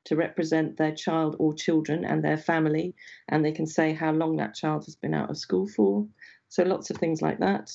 to 0.07 0.16
represent 0.16 0.77
their 0.77 0.97
child 0.97 1.36
or 1.39 1.55
children 1.55 2.05
and 2.05 2.24
their 2.24 2.39
family, 2.39 2.93
and 3.28 3.45
they 3.45 3.53
can 3.53 3.66
say 3.66 3.93
how 3.93 4.11
long 4.11 4.36
that 4.39 4.57
child 4.57 4.85
has 4.86 4.97
been 4.97 5.15
out 5.15 5.31
of 5.31 5.39
school 5.39 5.69
for. 5.69 6.09
So 6.49 6.65
lots 6.65 6.90
of 6.90 6.97
things 6.97 7.23
like 7.23 7.39
that. 7.39 7.70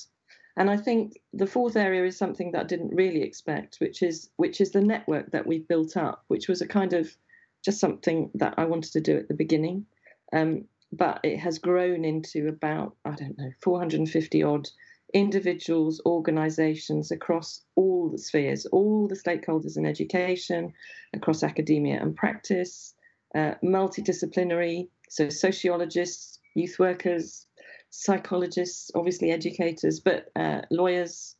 And 0.56 0.70
I 0.70 0.76
think 0.76 1.20
the 1.32 1.46
fourth 1.46 1.76
area 1.76 2.04
is 2.04 2.16
something 2.16 2.52
that 2.52 2.60
I 2.60 2.66
didn't 2.66 2.94
really 2.94 3.22
expect, 3.22 3.76
which 3.80 4.02
is 4.02 4.30
which 4.36 4.60
is 4.60 4.70
the 4.70 4.80
network 4.80 5.32
that 5.32 5.46
we've 5.46 5.66
built 5.66 5.96
up, 5.96 6.24
which 6.28 6.48
was 6.48 6.60
a 6.60 6.68
kind 6.68 6.92
of 6.92 7.16
just 7.64 7.80
something 7.80 8.30
that 8.34 8.54
I 8.56 8.64
wanted 8.66 8.92
to 8.92 9.00
do 9.00 9.16
at 9.16 9.28
the 9.28 9.34
beginning. 9.34 9.86
Um, 10.32 10.66
but 10.92 11.20
it 11.24 11.38
has 11.38 11.58
grown 11.58 12.04
into 12.04 12.46
about, 12.48 12.94
I 13.04 13.12
don't 13.12 13.36
know, 13.36 13.50
450 13.62 14.42
odd 14.44 14.68
individuals, 15.12 16.00
organizations 16.06 17.10
across 17.10 17.62
all 17.74 18.10
the 18.10 18.18
spheres, 18.18 18.66
all 18.66 19.08
the 19.08 19.16
stakeholders 19.16 19.76
in 19.76 19.86
education, 19.86 20.72
across 21.12 21.42
academia 21.42 22.00
and 22.00 22.16
practice, 22.16 22.94
uh, 23.34 23.54
multidisciplinary, 23.62 24.88
so 25.08 25.28
sociologists, 25.28 26.38
youth 26.54 26.78
workers, 26.78 27.46
psychologists, 27.94 28.90
obviously 28.94 29.30
educators, 29.30 30.00
but 30.00 30.30
uh, 30.36 30.62
lawyers. 30.70 31.36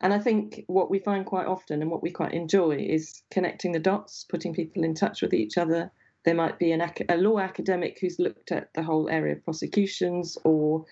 And 0.00 0.12
I 0.12 0.18
think 0.18 0.64
what 0.66 0.90
we 0.90 0.98
find 0.98 1.24
quite 1.24 1.46
often 1.46 1.80
and 1.80 1.90
what 1.90 2.02
we 2.02 2.10
quite 2.10 2.34
enjoy 2.34 2.76
is 2.76 3.22
connecting 3.30 3.72
the 3.72 3.78
dots, 3.78 4.26
putting 4.28 4.54
people 4.54 4.82
in 4.82 4.94
touch 4.94 5.22
with 5.22 5.32
each 5.32 5.56
other. 5.56 5.90
There 6.24 6.34
might 6.34 6.58
be 6.58 6.72
an, 6.72 6.82
a 7.08 7.16
law 7.16 7.38
academic 7.38 7.98
who's 8.00 8.18
looked 8.18 8.50
at 8.50 8.74
the 8.74 8.82
whole 8.82 9.08
area 9.08 9.34
of 9.34 9.44
prosecutions 9.44 10.36
or 10.44 10.84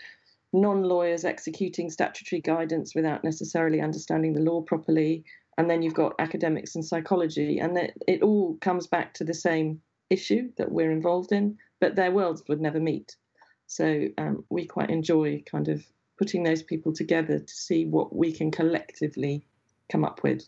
non 0.53 0.83
lawyers 0.83 1.25
executing 1.25 1.91
statutory 1.91 2.41
guidance 2.41 2.95
without 2.95 3.25
necessarily 3.25 3.81
understanding 3.81 4.35
the 4.35 4.41
law 4.41 4.61
properly. 4.61 5.25
And 5.59 5.69
then 5.69 5.83
you've 5.83 5.95
got 5.95 6.15
academics 6.19 6.75
and 6.75 6.85
psychology, 6.85 7.59
and 7.59 7.77
it, 7.77 7.95
it 8.09 8.23
all 8.23 8.57
comes 8.61 8.87
back 8.87 9.15
to 9.15 9.25
the 9.25 9.35
same 9.35 9.83
issue 10.09 10.51
that 10.57 10.71
we're 10.71 10.91
involved 10.91 11.33
in, 11.33 11.59
but 11.81 11.97
their 11.97 12.11
worlds 12.11 12.43
would 12.49 12.61
never 12.61 12.81
meet. 12.81 13.17
So 13.73 14.09
um, 14.19 14.45
we 14.51 14.67
quite 14.67 14.91
enjoy 14.91 15.43
kind 15.51 15.69
of 15.69 15.83
putting 16.19 16.43
those 16.43 16.63
people 16.63 16.93
together 16.93 17.39
to 17.39 17.55
see 17.55 17.87
what 17.87 18.15
we 18.15 18.31
can 18.31 18.51
collectively 18.51 19.47
come 19.91 20.05
up 20.05 20.23
with. 20.23 20.47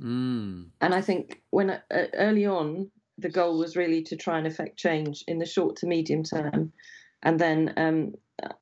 Mm. 0.00 0.66
And 0.80 0.94
I 0.94 1.00
think 1.00 1.42
when 1.50 1.70
uh, 1.70 1.80
early 2.14 2.46
on, 2.46 2.88
the 3.18 3.28
goal 3.28 3.58
was 3.58 3.76
really 3.76 4.02
to 4.04 4.16
try 4.16 4.38
and 4.38 4.46
affect 4.46 4.76
change 4.76 5.24
in 5.26 5.38
the 5.38 5.46
short 5.46 5.76
to 5.76 5.86
medium 5.86 6.22
term. 6.22 6.72
And 7.24 7.40
then 7.40 7.74
um, 7.76 8.14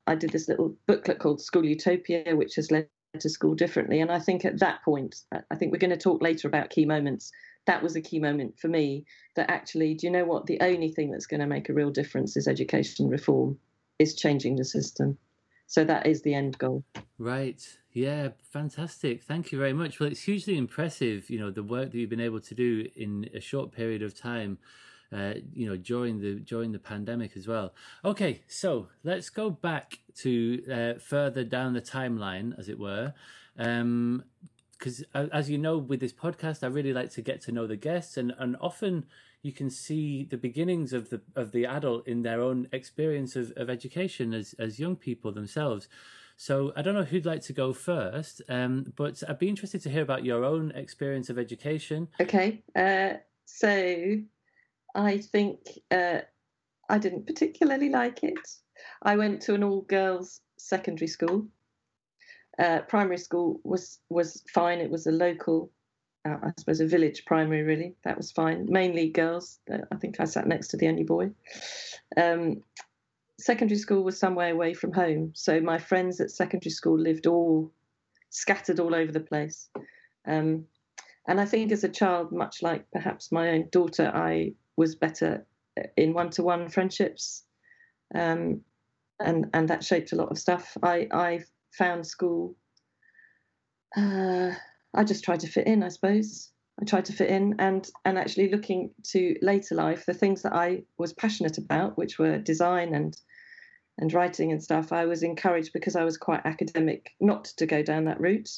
I 0.07 0.15
did 0.15 0.31
this 0.31 0.49
little 0.49 0.75
booklet 0.87 1.19
called 1.19 1.39
School 1.39 1.63
Utopia, 1.63 2.35
which 2.35 2.55
has 2.55 2.71
led 2.71 2.89
to 3.19 3.29
school 3.29 3.53
differently. 3.53 4.01
And 4.01 4.11
I 4.11 4.19
think 4.19 4.43
at 4.43 4.59
that 4.59 4.83
point, 4.83 5.17
I 5.31 5.55
think 5.55 5.71
we're 5.71 5.77
going 5.77 5.91
to 5.91 5.97
talk 5.97 6.23
later 6.23 6.47
about 6.47 6.71
key 6.71 6.85
moments. 6.85 7.31
That 7.67 7.83
was 7.83 7.95
a 7.95 8.01
key 8.01 8.19
moment 8.19 8.59
for 8.59 8.69
me 8.69 9.05
that 9.35 9.51
actually, 9.51 9.93
do 9.93 10.07
you 10.07 10.11
know 10.11 10.25
what? 10.25 10.47
The 10.47 10.59
only 10.61 10.89
thing 10.89 11.11
that's 11.11 11.27
going 11.27 11.41
to 11.41 11.45
make 11.45 11.69
a 11.69 11.73
real 11.73 11.91
difference 11.91 12.35
is 12.35 12.47
education 12.47 13.07
reform, 13.07 13.59
is 13.99 14.15
changing 14.15 14.55
the 14.55 14.65
system. 14.65 15.17
So 15.67 15.83
that 15.83 16.07
is 16.07 16.23
the 16.23 16.33
end 16.33 16.57
goal. 16.57 16.83
Right. 17.19 17.61
Yeah. 17.93 18.29
Fantastic. 18.51 19.21
Thank 19.21 19.51
you 19.51 19.59
very 19.59 19.73
much. 19.73 19.99
Well, 19.99 20.09
it's 20.09 20.23
hugely 20.23 20.57
impressive, 20.57 21.29
you 21.29 21.37
know, 21.37 21.51
the 21.51 21.61
work 21.61 21.91
that 21.91 21.97
you've 21.97 22.09
been 22.09 22.19
able 22.19 22.39
to 22.39 22.55
do 22.55 22.87
in 22.95 23.29
a 23.35 23.39
short 23.39 23.71
period 23.71 24.01
of 24.01 24.19
time 24.19 24.57
uh, 25.11 25.33
you 25.53 25.67
know 25.67 25.75
during 25.75 26.19
the 26.19 26.35
during 26.35 26.71
the 26.71 26.79
pandemic 26.79 27.35
as 27.35 27.47
well. 27.47 27.73
Okay, 28.05 28.41
so 28.47 28.87
let's 29.03 29.29
go 29.29 29.49
back 29.49 29.99
to 30.17 30.63
uh, 30.71 30.99
further 30.99 31.43
down 31.43 31.73
the 31.73 31.81
timeline, 31.81 32.57
as 32.59 32.69
it 32.69 32.79
were. 32.79 33.13
Um, 33.57 34.23
because 34.77 35.03
as 35.13 35.49
you 35.49 35.57
know 35.57 35.77
with 35.77 35.99
this 35.99 36.13
podcast 36.13 36.63
i 36.63 36.67
really 36.67 36.93
like 36.93 37.11
to 37.11 37.21
get 37.21 37.41
to 37.41 37.51
know 37.51 37.67
the 37.67 37.75
guests 37.75 38.15
and, 38.15 38.33
and 38.39 38.55
often 38.61 39.05
you 39.41 39.51
can 39.53 39.69
see 39.69 40.25
the 40.25 40.37
beginnings 40.37 40.93
of 40.93 41.09
the 41.09 41.21
of 41.35 41.51
the 41.51 41.65
adult 41.65 42.07
in 42.07 42.23
their 42.23 42.41
own 42.41 42.67
experience 42.71 43.35
of, 43.35 43.51
of 43.55 43.69
education 43.69 44.33
as 44.33 44.53
as 44.59 44.79
young 44.79 44.95
people 44.95 45.31
themselves 45.31 45.87
so 46.35 46.73
i 46.75 46.81
don't 46.81 46.93
know 46.93 47.03
who'd 47.03 47.25
like 47.25 47.41
to 47.41 47.53
go 47.53 47.73
first 47.73 48.41
um, 48.49 48.93
but 48.95 49.21
i'd 49.27 49.39
be 49.39 49.49
interested 49.49 49.81
to 49.81 49.89
hear 49.89 50.01
about 50.01 50.25
your 50.25 50.43
own 50.43 50.71
experience 50.71 51.29
of 51.29 51.39
education 51.39 52.07
okay 52.19 52.61
uh, 52.75 53.13
so 53.45 54.21
I 54.95 55.17
think 55.17 55.59
uh, 55.91 56.19
I 56.89 56.97
didn't 56.97 57.27
particularly 57.27 57.89
like 57.89 58.23
it. 58.23 58.39
I 59.03 59.15
went 59.15 59.41
to 59.43 59.55
an 59.55 59.63
all 59.63 59.81
girls 59.81 60.41
secondary 60.57 61.07
school. 61.07 61.47
Uh, 62.57 62.81
primary 62.87 63.17
school 63.17 63.59
was 63.63 63.99
was 64.09 64.43
fine. 64.53 64.79
It 64.79 64.91
was 64.91 65.07
a 65.07 65.11
local, 65.11 65.71
uh, 66.25 66.37
I 66.43 66.51
suppose, 66.57 66.81
a 66.81 66.87
village 66.87 67.25
primary. 67.25 67.63
Really, 67.63 67.95
that 68.03 68.17
was 68.17 68.31
fine. 68.31 68.67
Mainly 68.69 69.09
girls. 69.09 69.59
Uh, 69.71 69.79
I 69.91 69.95
think 69.95 70.19
I 70.19 70.25
sat 70.25 70.47
next 70.47 70.69
to 70.69 70.77
the 70.77 70.87
only 70.87 71.03
boy. 71.03 71.31
Um, 72.17 72.63
secondary 73.39 73.79
school 73.79 74.03
was 74.03 74.19
somewhere 74.19 74.51
away 74.51 74.73
from 74.73 74.91
home, 74.91 75.31
so 75.33 75.59
my 75.61 75.77
friends 75.77 76.19
at 76.19 76.31
secondary 76.31 76.71
school 76.71 76.99
lived 76.99 77.27
all 77.27 77.71
scattered 78.29 78.79
all 78.79 78.93
over 78.93 79.11
the 79.11 79.19
place. 79.19 79.69
Um, 80.27 80.65
and 81.27 81.39
I 81.39 81.45
think 81.45 81.71
as 81.71 81.83
a 81.83 81.89
child, 81.89 82.31
much 82.31 82.61
like 82.61 82.89
perhaps 82.91 83.31
my 83.31 83.49
own 83.49 83.69
daughter, 83.71 84.11
I 84.13 84.53
was 84.75 84.95
better 84.95 85.45
in 85.95 86.13
one-to-one 86.13 86.69
friendships, 86.69 87.43
um, 88.15 88.61
and 89.19 89.49
and 89.53 89.69
that 89.69 89.83
shaped 89.83 90.11
a 90.11 90.15
lot 90.15 90.31
of 90.31 90.37
stuff. 90.37 90.75
I 90.83 91.07
I 91.11 91.43
found 91.71 92.05
school. 92.05 92.55
Uh, 93.95 94.51
I 94.93 95.03
just 95.03 95.23
tried 95.23 95.41
to 95.41 95.47
fit 95.47 95.67
in, 95.67 95.83
I 95.83 95.89
suppose. 95.89 96.51
I 96.81 96.85
tried 96.85 97.05
to 97.05 97.13
fit 97.13 97.29
in, 97.29 97.55
and 97.59 97.89
and 98.05 98.17
actually 98.17 98.49
looking 98.49 98.91
to 99.11 99.35
later 99.41 99.75
life, 99.75 100.05
the 100.05 100.13
things 100.13 100.41
that 100.43 100.53
I 100.53 100.83
was 100.97 101.13
passionate 101.13 101.57
about, 101.57 101.97
which 101.97 102.17
were 102.17 102.37
design 102.37 102.93
and 102.93 103.17
and 103.99 104.13
writing 104.13 104.51
and 104.51 104.63
stuff, 104.63 104.93
I 104.93 105.05
was 105.05 105.23
encouraged 105.23 105.73
because 105.73 105.95
I 105.95 106.05
was 106.05 106.17
quite 106.17 106.45
academic 106.45 107.11
not 107.19 107.45
to 107.57 107.65
go 107.65 107.83
down 107.83 108.05
that 108.05 108.21
route. 108.21 108.49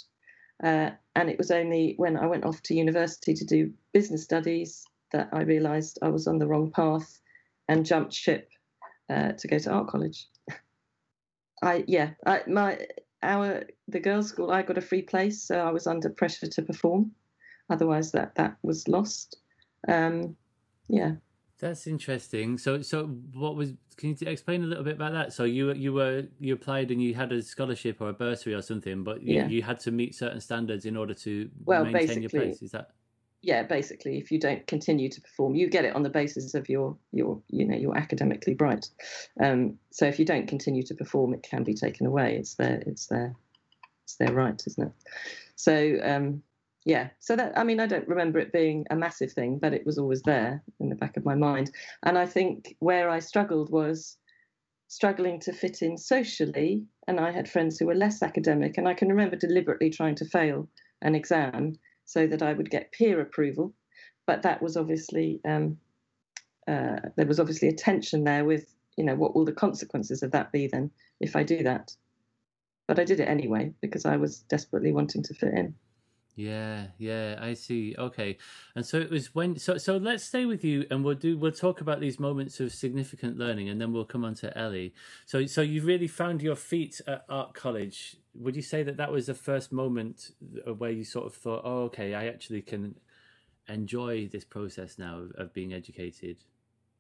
Uh, 0.64 0.92
and 1.16 1.30
it 1.30 1.38
was 1.40 1.50
only 1.50 1.96
when 1.98 2.16
I 2.16 2.28
went 2.28 2.46
off 2.46 2.62
to 2.64 2.76
university 2.76 3.34
to 3.34 3.46
do 3.46 3.74
business 3.92 4.24
studies 4.24 4.86
that 5.12 5.30
I 5.34 5.42
realised 5.42 5.98
I 6.04 6.10
was 6.10 6.28
on 6.28 6.38
the 6.38 6.46
wrong 6.48 6.70
path 6.70 7.20
and 7.68 7.86
jumped 7.86 8.14
ship 8.14 8.50
uh, 9.10 9.32
to 9.32 9.48
go 9.48 9.58
to 9.58 9.72
art 9.72 9.88
college. 9.88 10.28
I 11.64 11.84
yeah, 11.88 12.12
I, 12.26 12.42
my 12.48 12.86
our 13.24 13.64
the 13.88 14.00
girls' 14.00 14.30
school 14.30 14.52
I 14.52 14.62
got 14.62 14.78
a 14.78 14.82
free 14.82 15.02
place, 15.02 15.42
so 15.44 15.60
I 15.60 15.72
was 15.72 15.88
under 15.88 16.10
pressure 16.10 16.48
to 16.48 16.62
perform. 16.62 17.12
Otherwise, 17.70 18.12
that 18.12 18.36
that 18.36 18.58
was 18.64 18.88
lost. 18.88 19.38
Um, 19.88 20.36
yeah. 20.88 21.14
That's 21.60 21.86
interesting. 21.86 22.58
So, 22.58 22.82
so 22.82 23.06
what 23.34 23.56
was? 23.56 23.74
Can 23.98 24.10
you 24.10 24.28
explain 24.28 24.64
a 24.64 24.66
little 24.66 24.84
bit 24.84 24.96
about 24.96 25.14
that? 25.14 25.32
So 25.32 25.44
you 25.44 25.72
you 25.74 25.94
were 25.94 26.24
you 26.40 26.56
applied 26.56 26.90
and 26.90 27.02
you 27.02 27.14
had 27.14 27.32
a 27.32 27.42
scholarship 27.44 28.02
or 28.02 28.10
a 28.10 28.14
bursary 28.14 28.56
or 28.56 28.64
something, 28.64 29.04
but 29.04 29.22
you, 29.22 29.36
yeah. 29.36 29.48
you 29.48 29.62
had 29.62 29.80
to 29.82 29.92
meet 29.92 30.16
certain 30.16 30.42
standards 30.42 30.86
in 30.86 30.98
order 30.98 31.14
to 31.14 31.50
well, 31.64 31.86
maintain 31.86 32.24
your 32.24 32.30
place. 32.32 32.64
Is 32.64 32.72
that? 32.72 32.90
Yeah, 33.42 33.64
basically, 33.64 34.18
if 34.20 34.32
you 34.32 34.40
don't 34.40 34.66
continue 34.68 35.10
to 35.10 35.22
perform, 35.22 35.56
you 35.56 35.68
get 35.68 35.86
it 35.86 35.96
on 35.96 36.04
the 36.04 36.10
basis 36.10 36.54
of 36.54 36.70
your 36.70 36.96
your 37.12 37.42
you 37.50 37.66
know 37.66 37.76
you're 37.76 37.98
academically 37.98 38.54
bright. 38.54 38.88
Um, 39.42 39.80
so 39.92 40.06
if 40.06 40.20
you 40.20 40.26
don't 40.26 40.48
continue 40.48 40.84
to 40.84 40.94
perform, 40.94 41.34
it 41.34 41.42
can 41.42 41.64
be 41.64 41.74
taken 41.74 42.06
away. 42.06 42.36
It's 42.38 42.56
their 42.56 42.84
it's 42.86 43.08
their 43.08 43.36
it's 44.04 44.16
their 44.18 44.32
right, 44.32 44.62
isn't 44.68 44.88
it? 44.88 44.94
So 45.56 45.98
um, 46.04 46.44
yeah, 46.86 47.10
so 47.20 47.36
that 47.36 47.58
I 47.58 47.64
mean, 47.64 47.80
I 47.80 47.88
don't 47.88 48.08
remember 48.08 48.38
it 48.38 48.54
being 48.54 48.86
a 48.92 48.96
massive 48.96 49.32
thing, 49.32 49.58
but 49.58 49.74
it 49.74 49.88
was 49.88 49.98
always 49.98 50.22
there 50.22 50.64
in 50.80 50.90
the 50.90 50.96
back 50.96 51.18
of 51.18 51.26
my 51.26 51.36
mind. 51.36 51.72
And 52.04 52.20
I 52.20 52.28
think 52.28 52.76
where 52.80 53.10
I 53.10 53.20
struggled 53.20 53.72
was 53.72 54.18
struggling 54.88 55.40
to 55.40 55.54
fit 55.54 55.82
in 55.82 55.98
socially, 55.98 56.86
and 57.08 57.20
I 57.20 57.32
had 57.32 57.50
friends 57.50 57.80
who 57.80 57.88
were 57.88 57.96
less 57.96 58.22
academic, 58.22 58.78
and 58.78 58.88
I 58.88 58.94
can 58.94 59.10
remember 59.10 59.36
deliberately 59.36 59.90
trying 59.90 60.16
to 60.16 60.26
fail 60.26 60.68
an 61.02 61.16
exam 61.16 61.80
so 62.12 62.28
that 62.28 62.42
I 62.42 62.52
would 62.52 62.70
get 62.70 62.92
peer 62.92 63.22
approval. 63.22 63.74
But 64.28 64.42
that 64.44 64.62
was 64.62 64.76
obviously 64.76 65.40
um, 65.46 65.78
uh, 66.68 67.00
there 67.16 67.26
was 67.26 67.40
obviously 67.40 67.70
a 67.70 67.74
tension 67.74 68.24
there 68.24 68.44
with, 68.44 68.66
you 68.98 69.04
know, 69.04 69.16
what 69.16 69.34
will 69.34 69.46
the 69.46 69.54
consequences 69.54 70.22
of 70.22 70.32
that 70.32 70.52
be 70.52 70.68
then 70.68 70.92
if 71.20 71.36
I 71.36 71.44
do 71.44 71.64
that? 71.64 71.96
But 72.88 73.00
I 73.00 73.06
did 73.06 73.20
it 73.20 73.30
anyway 73.30 73.74
because 73.82 74.06
I 74.06 74.18
was 74.18 74.40
desperately 74.42 74.92
wanting 74.92 75.24
to 75.24 75.34
fit 75.34 75.54
in. 75.54 75.76
Yeah, 76.36 76.88
yeah, 76.98 77.38
I 77.42 77.54
see. 77.56 77.94
Okay, 77.98 78.38
and 78.76 78.86
so 78.86 78.98
it 78.98 79.12
was 79.12 79.36
when. 79.36 79.60
So, 79.60 79.78
so 79.78 79.98
let's 79.98 80.24
stay 80.24 80.46
with 80.46 80.64
you, 80.64 80.86
and 80.90 81.04
we'll 81.04 81.16
do. 81.16 81.38
We'll 81.38 81.52
talk 81.52 81.82
about 81.82 82.00
these 82.00 82.20
moments 82.20 82.60
of 82.62 82.72
significant 82.72 83.38
learning, 83.38 83.68
and 83.68 83.82
then 83.82 83.92
we'll 83.92 84.06
come 84.06 84.24
on 84.24 84.36
to 84.36 84.58
Ellie. 84.58 84.94
So, 85.26 85.46
so 85.46 85.62
you 85.62 85.82
really 85.82 86.08
found 86.08 86.42
your 86.42 86.56
feet 86.56 87.02
at 87.06 87.26
art 87.28 87.54
college. 87.54 88.16
Would 88.34 88.56
you 88.56 88.62
say 88.62 88.82
that 88.84 88.96
that 88.98 89.12
was 89.12 89.28
the 89.28 89.34
first 89.34 89.74
moment 89.74 90.32
where 90.78 90.92
you 90.92 91.04
sort 91.04 91.26
of 91.26 91.34
thought, 91.34 91.64
"Oh, 91.66 91.84
okay, 91.84 92.14
I 92.14 92.28
actually 92.28 92.62
can 92.62 92.96
enjoy 93.68 94.28
this 94.28 94.46
process 94.46 94.98
now 94.98 95.28
of 95.36 95.54
being 95.54 95.74
educated"? 95.74 96.38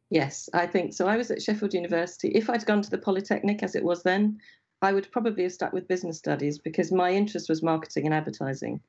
Yes, 0.10 0.50
I 0.54 0.68
think 0.68 0.94
so. 0.94 1.08
I 1.08 1.16
was 1.16 1.32
at 1.32 1.42
Sheffield 1.42 1.74
University. 1.74 2.28
If 2.36 2.50
I'd 2.50 2.66
gone 2.66 2.82
to 2.82 2.90
the 2.90 2.98
Polytechnic 2.98 3.64
as 3.64 3.76
it 3.76 3.84
was 3.84 4.04
then, 4.04 4.42
I 4.82 4.92
would 4.92 5.10
probably 5.12 5.44
have 5.44 5.54
stuck 5.54 5.72
with 5.72 5.88
business 5.88 6.18
studies 6.18 6.58
because 6.58 6.92
my 6.92 7.12
interest 7.12 7.48
was 7.48 7.64
marketing 7.64 8.06
and 8.06 8.14
advertising. 8.14 8.82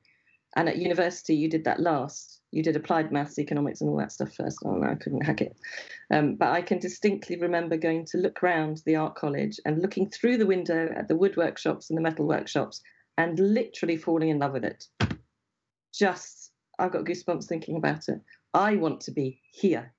And 0.55 0.69
at 0.69 0.77
university, 0.77 1.35
you 1.35 1.49
did 1.49 1.63
that 1.65 1.79
last. 1.79 2.41
You 2.51 2.61
did 2.61 2.75
applied 2.75 3.11
maths, 3.11 3.39
economics, 3.39 3.81
and 3.81 3.89
all 3.89 3.97
that 3.97 4.11
stuff 4.11 4.35
first. 4.35 4.59
Oh, 4.63 4.75
no, 4.75 4.91
I 4.91 4.95
couldn't 4.95 5.25
hack 5.25 5.41
it. 5.41 5.57
Um, 6.11 6.35
but 6.35 6.49
I 6.49 6.61
can 6.61 6.77
distinctly 6.77 7.37
remember 7.37 7.77
going 7.77 8.05
to 8.05 8.19
look 8.19 8.43
around 8.43 8.81
the 8.85 8.95
art 8.95 9.15
college 9.15 9.59
and 9.65 9.81
looking 9.81 10.09
through 10.09 10.37
the 10.37 10.45
window 10.45 10.93
at 10.95 11.07
the 11.07 11.15
wood 11.15 11.35
workshops 11.37 11.89
and 11.89 11.97
the 11.97 12.01
metal 12.03 12.27
workshops 12.27 12.81
and 13.17 13.39
literally 13.39 13.97
falling 13.97 14.29
in 14.29 14.39
love 14.39 14.53
with 14.53 14.65
it. 14.65 14.87
Just, 15.93 16.51
I've 16.77 16.91
got 16.91 17.05
goosebumps 17.05 17.45
thinking 17.45 17.75
about 17.75 18.07
it. 18.07 18.21
I 18.53 18.75
want 18.75 19.01
to 19.01 19.11
be 19.11 19.41
here 19.51 19.91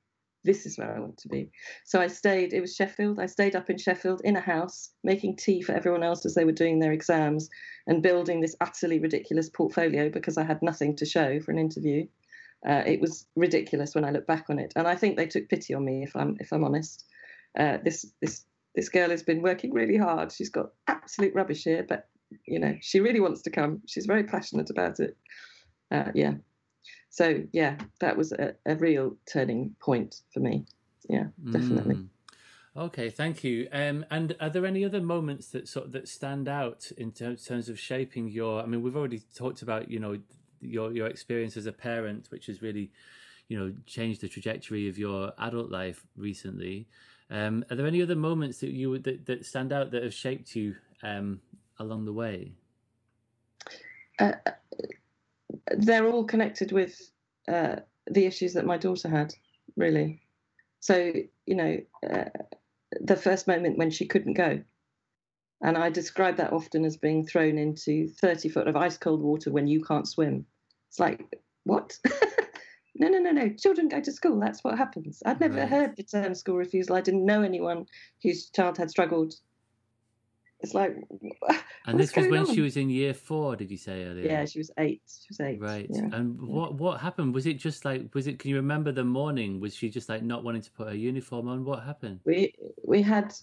this 0.44 0.66
is 0.66 0.78
where 0.78 0.94
I 0.94 1.00
want 1.00 1.18
to 1.18 1.28
be. 1.28 1.50
So 1.84 2.00
I 2.00 2.06
stayed, 2.06 2.52
it 2.52 2.60
was 2.60 2.76
Sheffield. 2.76 3.18
I 3.18 3.26
stayed 3.26 3.56
up 3.56 3.70
in 3.70 3.78
Sheffield 3.78 4.20
in 4.24 4.36
a 4.36 4.40
house, 4.40 4.90
making 5.02 5.36
tea 5.36 5.62
for 5.62 5.72
everyone 5.72 6.02
else 6.02 6.24
as 6.26 6.34
they 6.34 6.44
were 6.44 6.52
doing 6.52 6.78
their 6.78 6.92
exams 6.92 7.48
and 7.86 8.02
building 8.02 8.40
this 8.40 8.56
utterly 8.60 8.98
ridiculous 8.98 9.48
portfolio 9.48 10.10
because 10.10 10.36
I 10.36 10.44
had 10.44 10.62
nothing 10.62 10.96
to 10.96 11.06
show 11.06 11.40
for 11.40 11.50
an 11.50 11.58
interview. 11.58 12.06
Uh, 12.66 12.82
it 12.86 13.00
was 13.00 13.26
ridiculous 13.36 13.94
when 13.94 14.04
I 14.04 14.10
look 14.10 14.26
back 14.26 14.46
on 14.48 14.58
it. 14.58 14.72
And 14.76 14.86
I 14.86 14.94
think 14.94 15.16
they 15.16 15.26
took 15.26 15.48
pity 15.48 15.74
on 15.74 15.84
me, 15.84 16.02
if 16.02 16.14
I'm, 16.14 16.36
if 16.40 16.52
I'm 16.52 16.64
honest. 16.64 17.04
Uh, 17.58 17.78
this, 17.84 18.06
this, 18.20 18.44
this 18.74 18.88
girl 18.88 19.10
has 19.10 19.22
been 19.22 19.42
working 19.42 19.72
really 19.72 19.96
hard. 19.96 20.32
She's 20.32 20.50
got 20.50 20.70
absolute 20.86 21.34
rubbish 21.34 21.64
here, 21.64 21.84
but 21.88 22.08
you 22.46 22.58
know, 22.58 22.76
she 22.80 23.00
really 23.00 23.20
wants 23.20 23.42
to 23.42 23.50
come. 23.50 23.82
She's 23.86 24.06
very 24.06 24.24
passionate 24.24 24.70
about 24.70 25.00
it. 25.00 25.16
Uh, 25.90 26.10
yeah, 26.14 26.34
so 27.10 27.42
yeah, 27.52 27.76
that 28.00 28.16
was 28.16 28.32
a, 28.32 28.54
a 28.66 28.76
real 28.76 29.16
turning 29.30 29.74
point 29.80 30.22
for 30.32 30.40
me. 30.40 30.64
Yeah, 31.08 31.26
definitely. 31.50 31.96
Mm. 31.96 32.08
Okay, 32.76 33.08
thank 33.08 33.44
you. 33.44 33.68
Um, 33.70 34.04
and 34.10 34.34
are 34.40 34.50
there 34.50 34.66
any 34.66 34.84
other 34.84 35.00
moments 35.00 35.48
that 35.50 35.68
sort 35.68 35.86
of, 35.86 35.92
that 35.92 36.08
stand 36.08 36.48
out 36.48 36.90
in 36.98 37.12
terms 37.12 37.68
of 37.68 37.78
shaping 37.78 38.28
your? 38.28 38.62
I 38.62 38.66
mean, 38.66 38.82
we've 38.82 38.96
already 38.96 39.22
talked 39.34 39.62
about 39.62 39.90
you 39.90 40.00
know 40.00 40.18
your 40.60 40.92
your 40.92 41.06
experience 41.06 41.56
as 41.56 41.66
a 41.66 41.72
parent, 41.72 42.26
which 42.30 42.46
has 42.46 42.62
really 42.62 42.90
you 43.48 43.58
know 43.58 43.72
changed 43.86 44.22
the 44.22 44.28
trajectory 44.28 44.88
of 44.88 44.98
your 44.98 45.32
adult 45.38 45.70
life 45.70 46.04
recently. 46.16 46.88
Um, 47.30 47.64
are 47.70 47.76
there 47.76 47.86
any 47.86 48.02
other 48.02 48.16
moments 48.16 48.58
that 48.58 48.70
you 48.70 48.98
that, 48.98 49.26
that 49.26 49.46
stand 49.46 49.72
out 49.72 49.92
that 49.92 50.02
have 50.02 50.14
shaped 50.14 50.56
you 50.56 50.74
um, 51.02 51.40
along 51.78 52.06
the 52.06 52.12
way? 52.12 52.54
Uh, 54.18 54.32
they're 55.70 56.06
all 56.06 56.24
connected 56.24 56.72
with 56.72 56.98
uh, 57.48 57.76
the 58.10 58.26
issues 58.26 58.54
that 58.54 58.66
my 58.66 58.76
daughter 58.76 59.08
had, 59.08 59.34
really. 59.76 60.22
So, 60.80 61.12
you 61.46 61.54
know, 61.54 61.78
uh, 62.08 62.24
the 63.00 63.16
first 63.16 63.46
moment 63.46 63.78
when 63.78 63.90
she 63.90 64.06
couldn't 64.06 64.34
go. 64.34 64.62
And 65.62 65.78
I 65.78 65.88
describe 65.88 66.36
that 66.36 66.52
often 66.52 66.84
as 66.84 66.96
being 66.96 67.26
thrown 67.26 67.56
into 67.56 68.08
30 68.08 68.50
foot 68.50 68.68
of 68.68 68.76
ice 68.76 68.98
cold 68.98 69.22
water 69.22 69.50
when 69.50 69.66
you 69.66 69.82
can't 69.82 70.06
swim. 70.06 70.44
It's 70.90 71.00
like, 71.00 71.24
what? 71.64 71.98
no, 72.96 73.08
no, 73.08 73.18
no, 73.18 73.30
no. 73.30 73.48
Children 73.48 73.88
go 73.88 74.00
to 74.00 74.12
school. 74.12 74.38
That's 74.38 74.62
what 74.62 74.76
happens. 74.76 75.22
I'd 75.24 75.40
never 75.40 75.60
right. 75.60 75.68
heard 75.68 75.96
the 75.96 76.02
term 76.02 76.34
school 76.34 76.56
refusal. 76.56 76.96
I 76.96 77.00
didn't 77.00 77.24
know 77.24 77.42
anyone 77.42 77.86
whose 78.22 78.50
child 78.50 78.76
had 78.76 78.90
struggled 78.90 79.34
it's 80.64 80.72
like, 80.74 80.96
and 81.86 82.00
this 82.00 82.16
was 82.16 82.26
when 82.28 82.46
on? 82.46 82.54
she 82.54 82.62
was 82.62 82.78
in 82.78 82.88
year 82.88 83.12
four. 83.12 83.54
Did 83.54 83.70
you 83.70 83.76
say 83.76 84.04
earlier? 84.04 84.24
Yeah, 84.24 84.46
she 84.46 84.58
was 84.58 84.70
eight. 84.78 85.02
She 85.06 85.26
was 85.28 85.40
eight. 85.40 85.60
Right. 85.60 85.86
Yeah. 85.90 86.08
And 86.12 86.40
what 86.40 86.74
what 86.74 87.00
happened? 87.00 87.34
Was 87.34 87.46
it 87.46 87.58
just 87.58 87.84
like? 87.84 88.14
Was 88.14 88.26
it? 88.26 88.38
Can 88.38 88.48
you 88.48 88.56
remember 88.56 88.90
the 88.90 89.04
morning? 89.04 89.60
Was 89.60 89.74
she 89.74 89.90
just 89.90 90.08
like 90.08 90.22
not 90.22 90.42
wanting 90.42 90.62
to 90.62 90.70
put 90.72 90.88
her 90.88 90.94
uniform 90.94 91.48
on? 91.48 91.64
What 91.64 91.82
happened? 91.84 92.20
We 92.24 92.54
we 92.82 93.02
had 93.02 93.34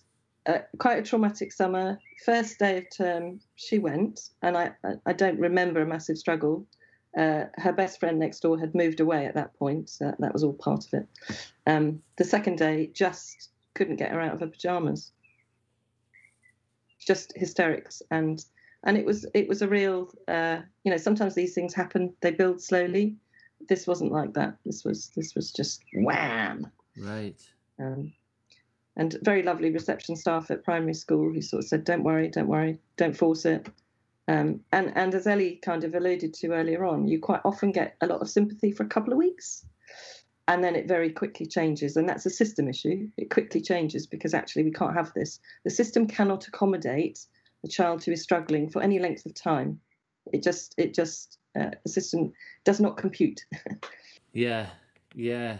a, 0.47 0.61
quite 0.79 0.97
a 0.97 1.03
traumatic 1.03 1.53
summer. 1.53 1.99
First 2.25 2.57
day 2.57 2.79
of 2.79 2.85
term, 2.95 3.39
she 3.55 3.77
went, 3.77 4.19
and 4.41 4.57
I 4.57 4.71
I 5.05 5.13
don't 5.13 5.39
remember 5.39 5.81
a 5.81 5.85
massive 5.85 6.17
struggle. 6.17 6.65
Uh, 7.15 7.45
her 7.57 7.73
best 7.73 7.99
friend 7.99 8.17
next 8.17 8.39
door 8.39 8.57
had 8.57 8.73
moved 8.73 8.99
away 8.99 9.27
at 9.27 9.35
that 9.35 9.53
point. 9.59 9.89
So 9.89 10.15
that 10.17 10.33
was 10.33 10.43
all 10.43 10.53
part 10.53 10.85
of 10.87 10.93
it. 10.93 11.07
Um, 11.67 12.01
the 12.17 12.23
second 12.23 12.57
day, 12.57 12.89
just 12.93 13.49
couldn't 13.75 13.97
get 13.97 14.11
her 14.11 14.19
out 14.19 14.33
of 14.33 14.39
her 14.39 14.47
pajamas 14.47 15.11
just 17.05 17.33
hysterics. 17.35 18.01
And 18.11 18.43
and 18.83 18.97
it 18.97 19.05
was 19.05 19.25
it 19.33 19.47
was 19.47 19.61
a 19.61 19.67
real 19.67 20.09
uh, 20.27 20.59
you 20.83 20.91
know 20.91 20.97
sometimes 20.97 21.35
these 21.35 21.53
things 21.53 21.73
happen 21.73 22.13
they 22.21 22.31
build 22.31 22.61
slowly. 22.61 23.15
This 23.69 23.85
wasn't 23.85 24.11
like 24.11 24.33
that. 24.33 24.57
This 24.65 24.83
was 24.83 25.11
this 25.15 25.35
was 25.35 25.51
just 25.51 25.83
wham. 25.93 26.67
Right. 26.97 27.39
Um, 27.79 28.13
and 28.97 29.17
very 29.23 29.43
lovely 29.43 29.71
reception 29.71 30.15
staff 30.15 30.51
at 30.51 30.63
primary 30.63 30.93
school 30.93 31.31
who 31.31 31.41
sort 31.41 31.63
of 31.63 31.69
said 31.69 31.83
don't 31.83 32.03
worry 32.03 32.27
don't 32.27 32.47
worry 32.47 32.79
don't 32.97 33.15
force 33.15 33.45
it. 33.45 33.67
Um, 34.27 34.61
and 34.71 34.91
and 34.95 35.13
as 35.13 35.27
ellie 35.27 35.59
kind 35.63 35.83
of 35.83 35.95
alluded 35.95 36.33
to 36.35 36.51
earlier 36.51 36.85
on 36.85 37.07
you 37.07 37.19
quite 37.19 37.41
often 37.43 37.71
get 37.71 37.95
a 38.01 38.07
lot 38.07 38.21
of 38.21 38.29
sympathy 38.29 38.71
for 38.71 38.83
a 38.83 38.89
couple 38.89 39.11
of 39.13 39.19
weeks 39.19 39.65
and 40.47 40.63
then 40.63 40.75
it 40.75 40.87
very 40.87 41.11
quickly 41.11 41.45
changes 41.45 41.95
and 41.95 42.07
that's 42.09 42.25
a 42.25 42.29
system 42.29 42.67
issue. 42.67 43.07
It 43.17 43.29
quickly 43.29 43.61
changes 43.61 44.07
because 44.07 44.33
actually 44.33 44.63
we 44.63 44.71
can't 44.71 44.95
have 44.95 45.13
this. 45.13 45.39
The 45.63 45.69
system 45.69 46.07
cannot 46.07 46.47
accommodate 46.47 47.19
a 47.63 47.67
child 47.67 48.03
who 48.03 48.11
is 48.11 48.21
struggling 48.21 48.69
for 48.69 48.81
any 48.81 48.99
length 48.99 49.25
of 49.25 49.33
time. 49.33 49.79
It 50.33 50.43
just 50.43 50.75
it 50.77 50.93
just 50.93 51.37
uh, 51.59 51.71
the 51.83 51.89
system 51.89 52.33
does 52.63 52.79
not 52.79 52.97
compute. 52.97 53.41
Yeah 54.33 54.67
yeah. 55.15 55.57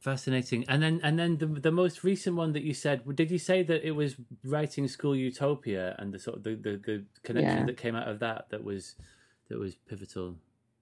Fascinating. 0.00 0.64
And 0.66 0.82
then 0.82 1.00
and 1.02 1.18
then 1.18 1.36
the 1.36 1.46
the 1.46 1.70
most 1.70 2.04
recent 2.04 2.36
one 2.36 2.54
that 2.54 2.62
you 2.62 2.72
said 2.72 3.02
did 3.14 3.30
you 3.30 3.38
say 3.38 3.62
that 3.62 3.86
it 3.86 3.90
was 3.90 4.16
writing 4.44 4.88
school 4.88 5.14
utopia 5.14 5.94
and 5.98 6.12
the 6.12 6.18
sort 6.18 6.38
of 6.38 6.42
the 6.42 6.54
the, 6.54 6.80
the 6.84 7.04
connection 7.22 7.58
yeah. 7.58 7.66
that 7.66 7.76
came 7.76 7.94
out 7.94 8.08
of 8.08 8.18
that 8.20 8.46
that 8.50 8.64
was 8.64 8.94
that 9.48 9.58
was 9.58 9.74
pivotal 9.74 10.36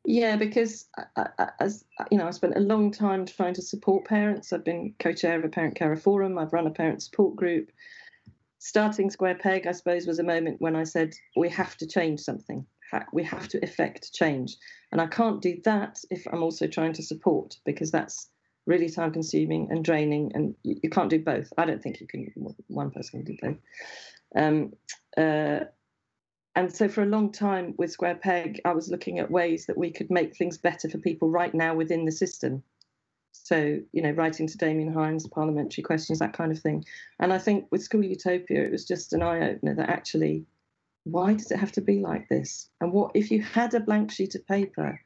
yeah, 0.08 0.36
because 0.36 0.86
I, 1.16 1.26
I, 1.38 1.48
as 1.60 1.84
you 2.10 2.16
know, 2.16 2.26
I 2.26 2.30
spent 2.30 2.56
a 2.56 2.60
long 2.60 2.90
time 2.90 3.26
trying 3.26 3.52
to 3.52 3.60
support 3.60 4.06
parents. 4.06 4.54
I've 4.54 4.64
been 4.64 4.94
co-chair 4.98 5.38
of 5.38 5.44
a 5.44 5.48
parent 5.48 5.74
carer 5.74 5.96
forum. 5.96 6.38
I've 6.38 6.54
run 6.54 6.66
a 6.66 6.70
parent 6.70 7.02
support 7.02 7.36
group. 7.36 7.70
Starting 8.58 9.10
Square 9.10 9.34
Peg, 9.34 9.66
I 9.66 9.72
suppose, 9.72 10.06
was 10.06 10.18
a 10.18 10.24
moment 10.24 10.62
when 10.62 10.74
I 10.76 10.84
said 10.84 11.12
we 11.36 11.50
have 11.50 11.76
to 11.76 11.86
change 11.86 12.20
something. 12.20 12.64
We 13.12 13.22
have 13.24 13.48
to 13.48 13.62
effect 13.62 14.14
change, 14.14 14.56
and 14.92 15.00
I 15.02 15.08
can't 15.08 15.42
do 15.42 15.60
that 15.64 15.98
if 16.10 16.26
I'm 16.32 16.42
also 16.42 16.66
trying 16.66 16.94
to 16.94 17.02
support 17.02 17.58
because 17.66 17.90
that's 17.90 18.30
really 18.64 18.88
time 18.88 19.12
consuming 19.12 19.68
and 19.70 19.84
draining, 19.84 20.32
and 20.34 20.54
you, 20.62 20.76
you 20.82 20.88
can't 20.88 21.10
do 21.10 21.22
both. 21.22 21.52
I 21.58 21.66
don't 21.66 21.82
think 21.82 22.00
you 22.00 22.06
can. 22.06 22.32
One 22.68 22.90
person 22.90 23.22
can 23.22 23.34
do 23.34 23.38
both. 23.42 23.58
Um, 24.34 24.72
uh, 25.18 25.66
and 26.58 26.74
so 26.74 26.88
for 26.88 27.04
a 27.04 27.06
long 27.06 27.30
time 27.30 27.72
with 27.78 27.92
Square 27.92 28.16
Peg, 28.16 28.60
I 28.64 28.72
was 28.72 28.88
looking 28.88 29.20
at 29.20 29.30
ways 29.30 29.66
that 29.66 29.78
we 29.78 29.92
could 29.92 30.10
make 30.10 30.34
things 30.34 30.58
better 30.58 30.88
for 30.90 30.98
people 30.98 31.30
right 31.30 31.54
now 31.54 31.72
within 31.72 32.04
the 32.04 32.10
system. 32.10 32.64
So, 33.30 33.78
you 33.92 34.02
know, 34.02 34.10
writing 34.10 34.48
to 34.48 34.58
Damian 34.58 34.92
Hinds, 34.92 35.24
parliamentary 35.28 35.84
questions, 35.84 36.18
that 36.18 36.32
kind 36.32 36.50
of 36.50 36.58
thing. 36.58 36.84
And 37.20 37.32
I 37.32 37.38
think 37.38 37.66
with 37.70 37.84
School 37.84 38.02
Utopia, 38.02 38.64
it 38.64 38.72
was 38.72 38.84
just 38.84 39.12
an 39.12 39.22
eye 39.22 39.50
opener 39.50 39.76
that 39.76 39.88
actually, 39.88 40.46
why 41.04 41.34
does 41.34 41.52
it 41.52 41.60
have 41.60 41.70
to 41.72 41.80
be 41.80 42.00
like 42.00 42.28
this? 42.28 42.68
And 42.80 42.92
what 42.92 43.12
if 43.14 43.30
you 43.30 43.40
had 43.40 43.72
a 43.74 43.80
blank 43.80 44.10
sheet 44.10 44.34
of 44.34 44.44
paper, 44.48 45.00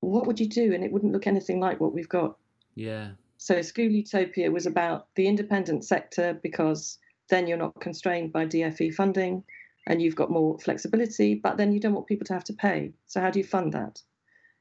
what 0.00 0.26
would 0.26 0.40
you 0.40 0.48
do? 0.48 0.72
And 0.72 0.82
it 0.82 0.92
wouldn't 0.92 1.12
look 1.12 1.26
anything 1.26 1.60
like 1.60 1.78
what 1.78 1.92
we've 1.92 2.08
got. 2.08 2.38
Yeah. 2.74 3.10
So 3.36 3.60
School 3.60 3.84
Utopia 3.84 4.50
was 4.50 4.64
about 4.64 5.08
the 5.14 5.26
independent 5.26 5.84
sector 5.84 6.40
because 6.42 6.96
then 7.28 7.46
you're 7.46 7.58
not 7.58 7.78
constrained 7.82 8.32
by 8.32 8.46
DFE 8.46 8.94
funding 8.94 9.44
and 9.90 10.00
you've 10.00 10.14
got 10.14 10.30
more 10.30 10.56
flexibility, 10.60 11.34
but 11.34 11.56
then 11.56 11.72
you 11.72 11.80
don't 11.80 11.92
want 11.92 12.06
people 12.06 12.24
to 12.24 12.32
have 12.32 12.44
to 12.44 12.52
pay. 12.52 12.92
So 13.08 13.20
how 13.20 13.28
do 13.28 13.40
you 13.40 13.44
fund 13.44 13.72
that? 13.72 14.00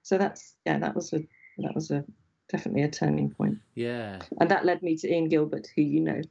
So 0.02 0.18
that's 0.18 0.56
yeah, 0.66 0.80
that 0.80 0.96
was 0.96 1.14
a 1.14 1.20
that 1.60 1.76
was 1.76 1.92
a 1.92 2.04
definitely 2.50 2.82
a 2.82 2.90
turning 2.90 3.30
point. 3.30 3.60
Yeah, 3.76 4.20
and 4.42 4.50
that 4.50 4.66
led 4.66 4.82
me 4.82 4.98
to 4.98 5.08
Ian 5.08 5.30
Gilbert, 5.30 5.68
who 5.76 5.84
you 5.84 6.02
know, 6.02 6.22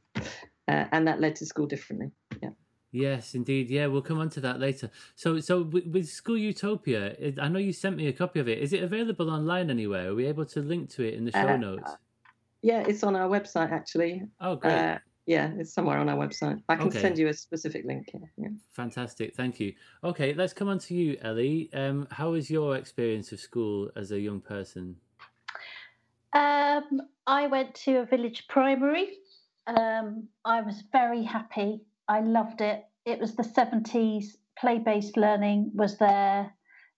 uh, 0.67 0.85
and 0.91 1.07
that 1.07 1.21
led 1.21 1.37
to 1.37 1.47
school 1.47 1.67
differently. 1.67 2.11
Yeah. 2.43 2.51
Yes, 2.91 3.35
indeed. 3.37 3.71
Yeah, 3.71 3.87
we'll 3.87 4.03
come 4.03 4.19
on 4.19 4.31
to 4.31 4.41
that 4.41 4.59
later. 4.59 4.91
So, 5.15 5.41
so 5.41 5.63
with, 5.63 5.87
with 5.87 6.09
School 6.09 6.39
Utopia, 6.39 7.35
I 7.39 7.49
know 7.49 7.59
you 7.59 7.75
sent 7.75 7.99
me 7.99 8.09
a 8.09 8.15
copy 8.15 8.41
of 8.41 8.49
it. 8.49 8.59
Is 8.59 8.73
it 8.73 8.83
available 8.83 9.31
online 9.31 9.71
anywhere? 9.71 10.09
Are 10.09 10.15
we 10.15 10.27
able 10.27 10.47
to 10.47 10.61
link 10.61 10.89
to 10.95 11.03
it 11.03 11.13
in 11.13 11.27
the 11.27 11.33
show 11.33 11.49
uh, 11.49 11.57
notes? 11.59 11.93
Yeah, 12.63 12.85
it's 12.89 13.05
on 13.05 13.15
our 13.15 13.29
website 13.29 13.73
actually. 13.73 14.23
Oh, 14.41 14.57
great. 14.57 14.73
Uh, 14.73 14.99
yeah, 15.29 15.51
it's 15.59 15.75
somewhere 15.75 15.99
on 15.99 16.09
our 16.09 16.17
website. 16.17 16.63
I 16.71 16.77
can 16.77 16.89
okay. 16.89 17.03
send 17.03 17.19
you 17.19 17.29
a 17.29 17.35
specific 17.35 17.85
link. 17.85 18.09
Yeah, 18.15 18.21
yeah. 18.39 18.49
Fantastic, 18.71 19.37
thank 19.37 19.61
you. 19.61 19.75
Okay, 20.03 20.33
let's 20.33 20.55
come 20.55 20.69
on 20.69 20.79
to 20.79 20.95
you, 20.95 21.19
Ellie. 21.21 21.69
Um, 21.75 22.09
how 22.11 22.31
was 22.31 22.51
your 22.51 22.77
experience 22.77 23.31
of 23.33 23.39
school 23.39 23.91
as 23.95 24.11
a 24.11 24.19
young 24.19 24.41
person? 24.41 24.97
Um, 26.33 27.03
I 27.27 27.47
went 27.47 27.75
to 27.85 27.99
a 27.99 28.07
village 28.07 28.47
primary. 28.49 29.19
Um, 29.67 30.29
I 30.47 30.63
was 30.63 30.83
very 30.93 31.25
happy. 31.25 31.83
I 32.09 32.21
loved 32.21 32.63
it. 32.63 32.87
It 33.05 33.21
was 33.21 33.37
the 33.37 33.43
70s. 33.43 34.29
Play 34.59 34.79
based 34.79 35.19
learning 35.19 35.73
was 35.75 35.99
there. 35.99 36.51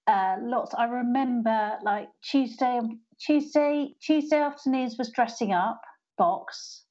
Uh, 0.07 0.37
lots. 0.41 0.73
I 0.79 0.85
remember 0.85 1.79
like 1.83 2.09
Tuesday, 2.23 2.81
Tuesday, 3.19 3.97
Tuesday 4.01 4.39
afternoons 4.39 4.97
was 4.99 5.11
dressing 5.11 5.53
up 5.53 5.81
box. 6.17 6.85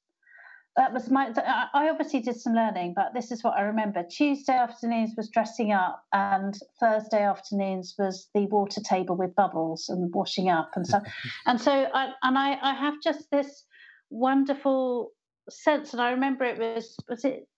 That 0.76 0.92
was 0.92 1.10
my. 1.10 1.32
I 1.74 1.88
obviously 1.90 2.20
did 2.20 2.40
some 2.40 2.54
learning, 2.54 2.94
but 2.94 3.12
this 3.12 3.32
is 3.32 3.42
what 3.42 3.58
I 3.58 3.62
remember. 3.62 4.04
Tuesday 4.04 4.52
afternoons 4.52 5.14
was 5.16 5.28
dressing 5.28 5.72
up, 5.72 6.04
and 6.12 6.56
Thursday 6.78 7.22
afternoons 7.22 7.94
was 7.98 8.28
the 8.34 8.46
water 8.46 8.80
table 8.80 9.16
with 9.16 9.34
bubbles 9.34 9.88
and 9.88 10.14
washing 10.14 10.48
up 10.48 10.70
and 10.76 10.86
stuff. 10.86 11.02
and 11.46 11.60
so, 11.60 11.72
I, 11.92 12.12
and 12.22 12.38
I, 12.38 12.56
I 12.62 12.74
have 12.74 12.94
just 13.02 13.30
this 13.32 13.64
wonderful 14.10 15.10
sense, 15.48 15.92
and 15.92 16.00
I 16.00 16.12
remember 16.12 16.44
it 16.44 16.58
was 16.58 16.96
was 17.08 17.24
it 17.24 17.48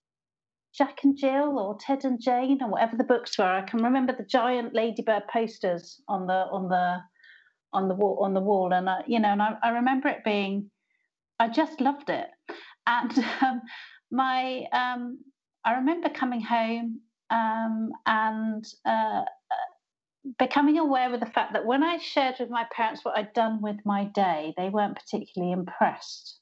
Jack 0.75 1.03
and 1.03 1.15
Jill 1.15 1.59
or 1.59 1.77
Ted 1.79 2.03
and 2.05 2.19
Jane 2.19 2.63
or 2.63 2.69
whatever 2.71 2.97
the 2.97 3.03
books 3.03 3.37
were. 3.37 3.45
I 3.45 3.61
can 3.61 3.83
remember 3.83 4.13
the 4.13 4.25
giant 4.25 4.73
ladybird 4.73 5.27
posters 5.31 6.01
on 6.07 6.25
the 6.25 6.47
on 6.51 6.67
the 6.67 6.97
on 7.73 7.87
the 7.87 7.95
wall 7.95 8.19
on 8.23 8.33
the 8.33 8.41
wall, 8.41 8.73
and 8.73 8.89
I, 8.89 9.03
you 9.05 9.19
know, 9.19 9.29
and 9.29 9.41
I, 9.41 9.55
I 9.61 9.69
remember 9.69 10.07
it 10.07 10.23
being. 10.23 10.71
I 11.39 11.49
just 11.49 11.81
loved 11.81 12.09
it, 12.09 12.27
and 12.87 13.11
um, 13.41 13.61
my 14.11 14.65
um, 14.71 15.19
I 15.65 15.73
remember 15.73 16.09
coming 16.09 16.41
home 16.41 17.01
um, 17.29 17.91
and 18.05 18.65
uh, 18.85 19.23
becoming 20.37 20.77
aware 20.77 21.13
of 21.13 21.19
the 21.19 21.25
fact 21.25 21.53
that 21.53 21.65
when 21.65 21.83
I 21.83 21.97
shared 21.97 22.35
with 22.39 22.49
my 22.49 22.65
parents 22.75 23.03
what 23.03 23.17
I'd 23.17 23.33
done 23.33 23.61
with 23.61 23.77
my 23.85 24.05
day, 24.05 24.53
they 24.57 24.69
weren't 24.69 24.95
particularly 24.95 25.53
impressed, 25.53 26.39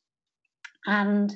and 0.85 1.35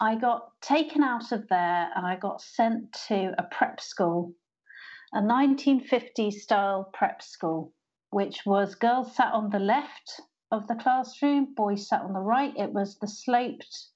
I 0.00 0.16
got 0.16 0.50
taken 0.60 1.02
out 1.02 1.30
of 1.30 1.46
there 1.48 1.90
and 1.94 2.04
I 2.04 2.16
got 2.16 2.42
sent 2.42 2.92
to 3.08 3.32
a 3.38 3.44
prep 3.44 3.80
school, 3.80 4.34
a 5.12 5.20
1950s 5.20 6.32
style 6.32 6.90
prep 6.92 7.22
school, 7.22 7.72
which 8.10 8.42
was 8.44 8.74
girls 8.74 9.14
sat 9.14 9.32
on 9.32 9.50
the 9.50 9.60
left 9.60 10.20
of 10.50 10.66
the 10.66 10.74
classroom, 10.74 11.54
boys 11.54 11.88
sat 11.88 12.02
on 12.02 12.12
the 12.12 12.20
right. 12.20 12.52
It 12.56 12.72
was 12.72 12.98
the 12.98 13.06
sloped 13.06 13.88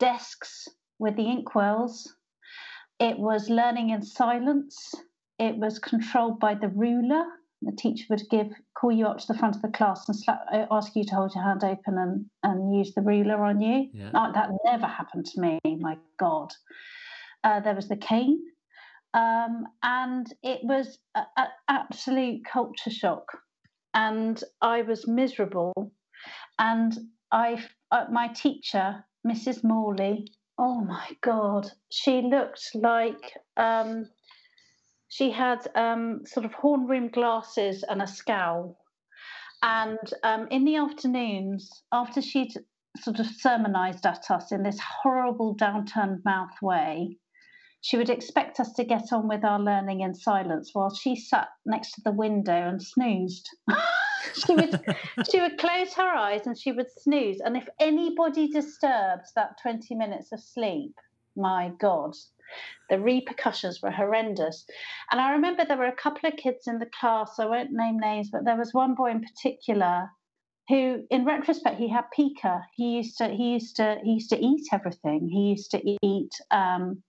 desks 0.00 0.66
with 0.98 1.16
the 1.16 1.26
inkwells. 1.26 2.08
It 2.98 3.18
was 3.18 3.48
learning 3.48 3.90
in 3.90 4.02
silence. 4.02 4.94
It 5.38 5.56
was 5.56 5.78
controlled 5.78 6.40
by 6.40 6.54
the 6.54 6.68
ruler 6.68 7.24
the 7.62 7.72
teacher 7.72 8.06
would 8.10 8.22
give 8.30 8.48
call 8.74 8.92
you 8.92 9.06
up 9.06 9.18
to 9.18 9.26
the 9.28 9.38
front 9.38 9.56
of 9.56 9.62
the 9.62 9.68
class 9.68 10.08
and 10.08 10.16
slap, 10.16 10.40
uh, 10.52 10.66
ask 10.70 10.96
you 10.96 11.04
to 11.04 11.14
hold 11.14 11.34
your 11.34 11.44
hand 11.44 11.62
open 11.62 11.98
and, 11.98 12.26
and 12.42 12.74
use 12.74 12.94
the 12.94 13.02
ruler 13.02 13.44
on 13.44 13.60
you. 13.60 13.88
Yeah. 13.92 14.10
Oh, 14.14 14.32
that 14.32 14.50
never 14.64 14.86
happened 14.86 15.26
to 15.26 15.40
me. 15.40 15.58
My 15.78 15.98
God. 16.18 16.52
Uh, 17.44 17.60
there 17.60 17.74
was 17.74 17.88
the 17.88 17.96
cane, 17.96 18.38
um, 19.14 19.66
and 19.82 20.32
it 20.42 20.60
was 20.62 20.98
an 21.14 21.46
absolute 21.68 22.44
culture 22.44 22.90
shock. 22.90 23.24
And 23.94 24.42
I 24.60 24.82
was 24.82 25.08
miserable. 25.08 25.92
And 26.58 26.96
I, 27.32 27.64
uh, 27.90 28.06
my 28.10 28.28
teacher, 28.28 29.04
Mrs. 29.26 29.62
Morley, 29.62 30.26
oh 30.58 30.80
my 30.80 31.16
God, 31.20 31.70
she 31.90 32.22
looked 32.22 32.70
like 32.74 33.36
um, 33.56 34.08
she 35.08 35.30
had 35.30 35.66
um, 35.74 36.20
sort 36.24 36.46
of 36.46 36.54
horn 36.54 36.86
rimmed 36.86 37.12
glasses 37.12 37.84
and 37.88 38.00
a 38.00 38.06
scowl. 38.06 38.78
And 39.62 39.98
um, 40.22 40.48
in 40.50 40.64
the 40.64 40.76
afternoons, 40.76 41.82
after 41.92 42.22
she'd 42.22 42.54
sort 42.96 43.20
of 43.20 43.26
sermonized 43.26 44.06
at 44.06 44.30
us 44.30 44.52
in 44.52 44.62
this 44.62 44.80
horrible 44.80 45.54
downturned 45.54 46.24
mouth 46.24 46.62
way, 46.62 47.18
she 47.82 47.96
would 47.96 48.10
expect 48.10 48.60
us 48.60 48.72
to 48.74 48.84
get 48.84 49.12
on 49.12 49.28
with 49.28 49.44
our 49.44 49.60
learning 49.60 50.00
in 50.00 50.14
silence 50.14 50.70
while 50.72 50.94
she 50.94 51.16
sat 51.16 51.48
next 51.64 51.92
to 51.92 52.02
the 52.02 52.12
window 52.12 52.68
and 52.68 52.82
snoozed. 52.82 53.48
she 54.46 54.54
would 54.54 54.80
she 55.30 55.40
would 55.40 55.58
close 55.58 55.94
her 55.94 56.14
eyes 56.14 56.46
and 56.46 56.58
she 56.58 56.72
would 56.72 56.90
snooze. 56.98 57.40
And 57.40 57.56
if 57.56 57.68
anybody 57.78 58.48
disturbed 58.48 59.26
that 59.36 59.60
20 59.62 59.94
minutes 59.94 60.32
of 60.32 60.40
sleep, 60.40 60.94
my 61.36 61.72
God, 61.80 62.14
the 62.88 62.98
repercussions 62.98 63.80
were 63.82 63.90
horrendous. 63.90 64.66
And 65.10 65.20
I 65.20 65.32
remember 65.32 65.64
there 65.64 65.76
were 65.76 65.84
a 65.84 65.92
couple 65.92 66.28
of 66.28 66.36
kids 66.36 66.66
in 66.66 66.78
the 66.78 66.90
class, 66.98 67.38
I 67.38 67.46
won't 67.46 67.72
name 67.72 67.98
names, 67.98 68.30
but 68.30 68.44
there 68.44 68.56
was 68.56 68.74
one 68.74 68.94
boy 68.94 69.10
in 69.10 69.22
particular 69.22 70.10
who 70.70 71.04
in 71.10 71.24
retrospect 71.24 71.78
he 71.78 71.88
had 71.88 72.04
pica. 72.14 72.62
He 72.74 72.96
used 72.96 73.18
to 73.18 73.28
he 73.28 73.52
used 73.54 73.76
to 73.76 73.98
he 74.04 74.12
used 74.12 74.30
to 74.30 74.38
eat 74.38 74.68
everything. 74.72 75.28
He 75.28 75.50
used 75.50 75.70
to 75.72 75.82
eat 76.02 76.32
um, 76.50 77.02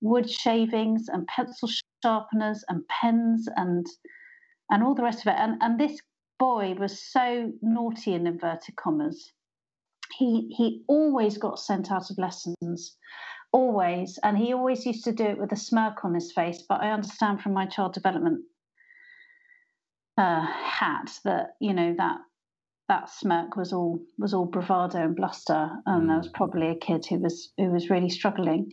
wood 0.00 0.28
shavings 0.28 1.06
and 1.08 1.26
pencil 1.28 1.68
sharpeners 2.02 2.64
and 2.68 2.86
pens 2.88 3.48
and 3.56 3.86
and 4.70 4.82
all 4.82 4.94
the 4.94 5.04
rest 5.04 5.20
of 5.20 5.28
it. 5.28 5.36
And 5.38 5.56
and 5.62 5.78
this 5.78 6.00
boy 6.38 6.74
was 6.78 7.02
so 7.02 7.52
naughty 7.62 8.14
in 8.14 8.26
inverted 8.26 8.76
commas. 8.76 9.32
He 10.18 10.54
he 10.56 10.84
always 10.88 11.38
got 11.38 11.58
sent 11.58 11.90
out 11.90 12.10
of 12.10 12.18
lessons 12.18 12.96
always. 13.56 14.18
And 14.22 14.36
he 14.36 14.52
always 14.52 14.84
used 14.84 15.04
to 15.04 15.12
do 15.12 15.24
it 15.24 15.38
with 15.38 15.52
a 15.52 15.56
smirk 15.56 16.04
on 16.04 16.14
his 16.14 16.32
face. 16.32 16.62
But 16.68 16.82
I 16.82 16.90
understand 16.90 17.40
from 17.40 17.54
my 17.54 17.66
child 17.66 17.94
development 17.94 18.44
uh, 20.18 20.46
hat 20.46 21.10
that 21.24 21.56
you 21.60 21.74
know 21.74 21.94
that 21.98 22.18
that 22.88 23.10
smirk 23.10 23.56
was 23.56 23.72
all 23.72 24.00
was 24.18 24.32
all 24.32 24.46
bravado 24.46 24.98
and 24.98 25.16
bluster, 25.16 25.70
and 25.86 26.08
there 26.08 26.18
was 26.18 26.28
mm. 26.28 26.34
probably 26.34 26.68
a 26.68 26.76
kid 26.76 27.04
who 27.06 27.18
was 27.18 27.52
who 27.56 27.70
was 27.70 27.90
really 27.90 28.10
struggling. 28.10 28.72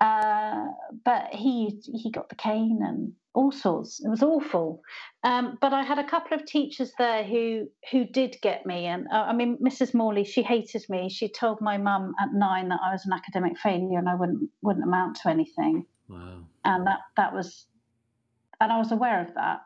Uh, 0.00 0.66
but 1.04 1.28
he 1.32 1.80
he 1.92 2.10
got 2.10 2.28
the 2.28 2.34
cane 2.34 2.80
and 2.82 3.12
all 3.34 3.52
sorts. 3.52 4.00
It 4.04 4.08
was 4.08 4.22
awful. 4.22 4.80
Um, 5.22 5.58
but 5.60 5.72
I 5.72 5.82
had 5.82 5.98
a 5.98 6.04
couple 6.04 6.36
of 6.36 6.46
teachers 6.46 6.92
there 6.98 7.24
who 7.24 7.68
who 7.90 8.04
did 8.04 8.36
get 8.42 8.66
me, 8.66 8.86
and 8.86 9.06
uh, 9.12 9.24
I 9.28 9.32
mean, 9.32 9.58
Mrs. 9.58 9.94
Morley, 9.94 10.24
she 10.24 10.42
hated 10.42 10.84
me. 10.88 11.08
She 11.08 11.28
told 11.28 11.60
my 11.60 11.78
mum 11.78 12.12
at 12.20 12.32
nine 12.32 12.68
that 12.68 12.80
I 12.84 12.92
was 12.92 13.06
an 13.06 13.12
academic 13.12 13.58
failure 13.58 13.98
and 13.98 14.08
I 14.08 14.14
wouldn't 14.14 14.50
wouldn't 14.62 14.84
amount 14.84 15.16
to 15.22 15.28
anything. 15.28 15.86
Wow. 16.08 16.44
And 16.64 16.86
that 16.86 17.00
that 17.16 17.32
was, 17.32 17.66
and 18.60 18.72
I 18.72 18.78
was 18.78 18.92
aware 18.92 19.20
of 19.20 19.34
that. 19.34 19.60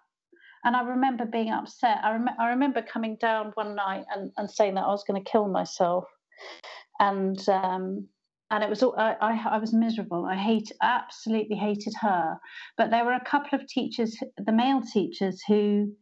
And 0.65 0.75
I 0.77 0.83
remember 0.83 1.25
being 1.25 1.51
upset. 1.51 1.99
I, 2.03 2.13
rem- 2.13 2.37
I 2.39 2.49
remember 2.49 2.83
coming 2.83 3.17
down 3.21 3.53
one 3.55 3.75
night 3.77 4.05
and, 4.15 4.33
and 4.37 4.51
saying 4.51 4.75
that 4.75 4.85
I 4.85 4.89
was 4.89 5.05
going 5.05 5.23
to 5.23 5.31
kill 5.31 5.49
myself. 5.49 6.05
And 6.99 7.39
um, 7.49 8.09
and 8.51 8.65
it 8.65 8.71
was 8.71 8.83
all 8.83 8.95
I, 8.97 9.17
I, 9.21 9.49
I 9.51 9.59
was 9.59 9.73
miserable. 9.73 10.25
I 10.25 10.37
hate 10.37 10.73
absolutely 10.83 11.57
hated 11.57 11.95
her. 12.01 12.39
But 12.77 12.91
there 12.91 13.05
were 13.05 13.13
a 13.13 13.25
couple 13.25 13.59
of 13.59 13.67
teachers, 13.67 14.17
the 14.39 14.53
male 14.53 14.83
teachers 14.83 15.43
who 15.47 15.93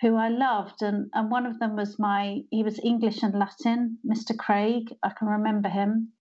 who 0.00 0.16
I 0.16 0.28
loved, 0.28 0.82
and 0.82 1.10
and 1.14 1.30
one 1.30 1.46
of 1.46 1.58
them 1.60 1.76
was 1.76 1.98
my 1.98 2.40
he 2.50 2.62
was 2.62 2.80
English 2.82 3.22
and 3.22 3.38
Latin, 3.38 3.98
Mr. 4.06 4.36
Craig. 4.36 4.92
I 5.02 5.10
can 5.10 5.28
remember 5.28 5.68
him. 5.68 6.12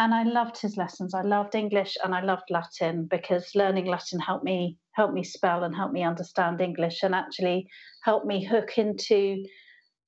And 0.00 0.14
I 0.14 0.22
loved 0.22 0.60
his 0.60 0.76
lessons. 0.76 1.12
I 1.12 1.22
loved 1.22 1.56
English 1.56 1.96
and 2.04 2.14
I 2.14 2.22
loved 2.22 2.50
Latin 2.50 3.08
because 3.10 3.56
learning 3.56 3.86
Latin 3.86 4.20
helped 4.20 4.44
me 4.44 4.78
helped 4.92 5.14
me 5.14 5.24
spell 5.24 5.64
and 5.64 5.74
helped 5.74 5.92
me 5.92 6.04
understand 6.04 6.60
English 6.60 7.02
and 7.02 7.16
actually 7.16 7.66
helped 8.04 8.26
me 8.26 8.44
hook 8.44 8.78
into 8.78 9.42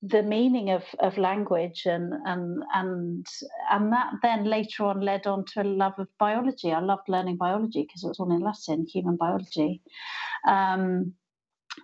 the 0.01 0.23
meaning 0.23 0.71
of, 0.71 0.83
of 0.99 1.17
language 1.17 1.83
and 1.85 2.13
and 2.25 2.63
and 2.73 3.25
and 3.71 3.93
that 3.93 4.13
then 4.23 4.45
later 4.45 4.85
on 4.85 5.01
led 5.01 5.27
on 5.27 5.45
to 5.45 5.61
a 5.61 5.63
love 5.63 5.93
of 5.99 6.07
biology. 6.17 6.71
I 6.71 6.79
loved 6.79 7.07
learning 7.07 7.37
biology 7.37 7.83
because 7.83 8.03
it 8.03 8.07
was 8.07 8.19
all 8.19 8.31
in 8.31 8.41
Latin, 8.41 8.87
human 8.87 9.15
biology. 9.15 9.81
Um, 10.47 11.13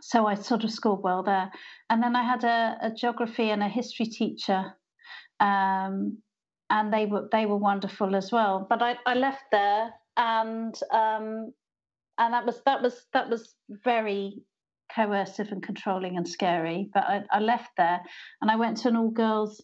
so 0.02 0.26
I 0.26 0.36
sort 0.36 0.64
of 0.64 0.72
scored 0.72 1.02
well 1.04 1.24
there. 1.24 1.52
And 1.90 2.04
then 2.04 2.16
I 2.16 2.24
had 2.24 2.44
a, 2.44 2.78
a 2.82 2.92
geography 2.92 3.52
and 3.52 3.64
a 3.64 3.70
history 3.70 4.08
teacher, 4.08 4.74
um, 5.40 6.18
and 6.70 6.92
they 6.92 7.06
were 7.06 7.30
they 7.32 7.46
were 7.46 7.58
wonderful 7.58 8.16
as 8.16 8.32
well. 8.32 8.66
But 8.70 8.82
I, 8.82 8.98
I 9.06 9.14
left 9.14 9.44
there 9.52 9.92
and 10.18 10.76
um, 10.92 11.54
and 12.18 12.34
that 12.34 12.46
was 12.46 12.62
that 12.66 12.82
was 12.82 13.06
that 13.14 13.30
was 13.30 13.56
very 13.70 14.42
coercive 14.94 15.52
and 15.52 15.64
controlling 15.64 16.18
and 16.18 16.28
scary. 16.28 16.90
But 16.94 17.04
I, 17.04 17.24
I 17.32 17.40
left 17.40 17.70
there 17.78 18.02
and 18.42 18.50
I 18.50 18.56
went 18.56 18.78
to 18.78 18.90
an 18.90 18.96
all 18.96 19.10
girls 19.10 19.62